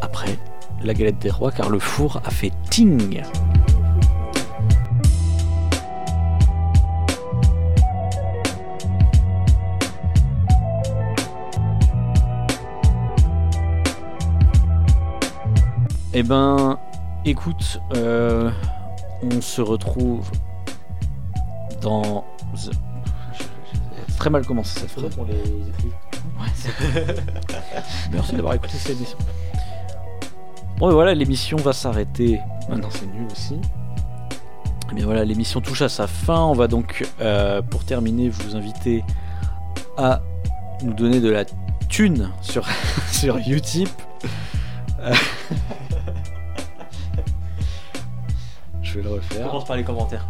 Après, 0.00 0.38
la 0.82 0.94
galette 0.94 1.18
des 1.18 1.30
rois, 1.30 1.50
car 1.52 1.70
le 1.70 1.78
four 1.78 2.20
a 2.24 2.30
fait 2.30 2.52
ting. 2.70 3.22
Eh 16.12 16.22
ben, 16.22 16.78
écoute, 17.24 17.80
euh, 17.94 18.50
on 19.22 19.40
se 19.40 19.60
retrouve 19.60 20.28
dans. 21.80 22.24
Très 24.20 24.28
mal 24.28 24.44
commencé 24.44 24.78
cette 24.78 24.90
phrase. 24.90 25.10
Merci 28.12 28.34
d'avoir 28.34 28.52
écouté 28.52 28.74
cette 28.76 28.94
émission. 28.98 29.16
Bon, 30.76 30.90
et 30.90 30.92
voilà, 30.92 31.14
l'émission 31.14 31.56
va 31.56 31.72
s'arrêter. 31.72 32.38
Ah 32.70 32.76
non, 32.76 32.88
c'est 32.90 33.06
nul 33.06 33.26
aussi. 33.32 33.58
Eh 34.90 34.94
bien 34.94 35.06
voilà, 35.06 35.24
l'émission 35.24 35.62
touche 35.62 35.80
à 35.80 35.88
sa 35.88 36.06
fin. 36.06 36.38
On 36.38 36.52
va 36.52 36.68
donc, 36.68 37.08
euh, 37.22 37.62
pour 37.62 37.82
terminer, 37.84 38.28
vous 38.28 38.56
inviter 38.56 39.04
à 39.96 40.20
nous 40.82 40.92
donner 40.92 41.20
de 41.20 41.30
la 41.30 41.46
thune 41.88 42.30
sur, 42.42 42.68
sur 43.10 43.38
Utip. 43.38 43.88
Euh, 44.98 45.14
Je 48.82 48.98
vais 48.98 49.02
le 49.02 49.14
refaire. 49.14 49.46
Commence 49.46 49.64
par 49.64 49.76
les 49.78 49.84
commentaires. 49.84 50.26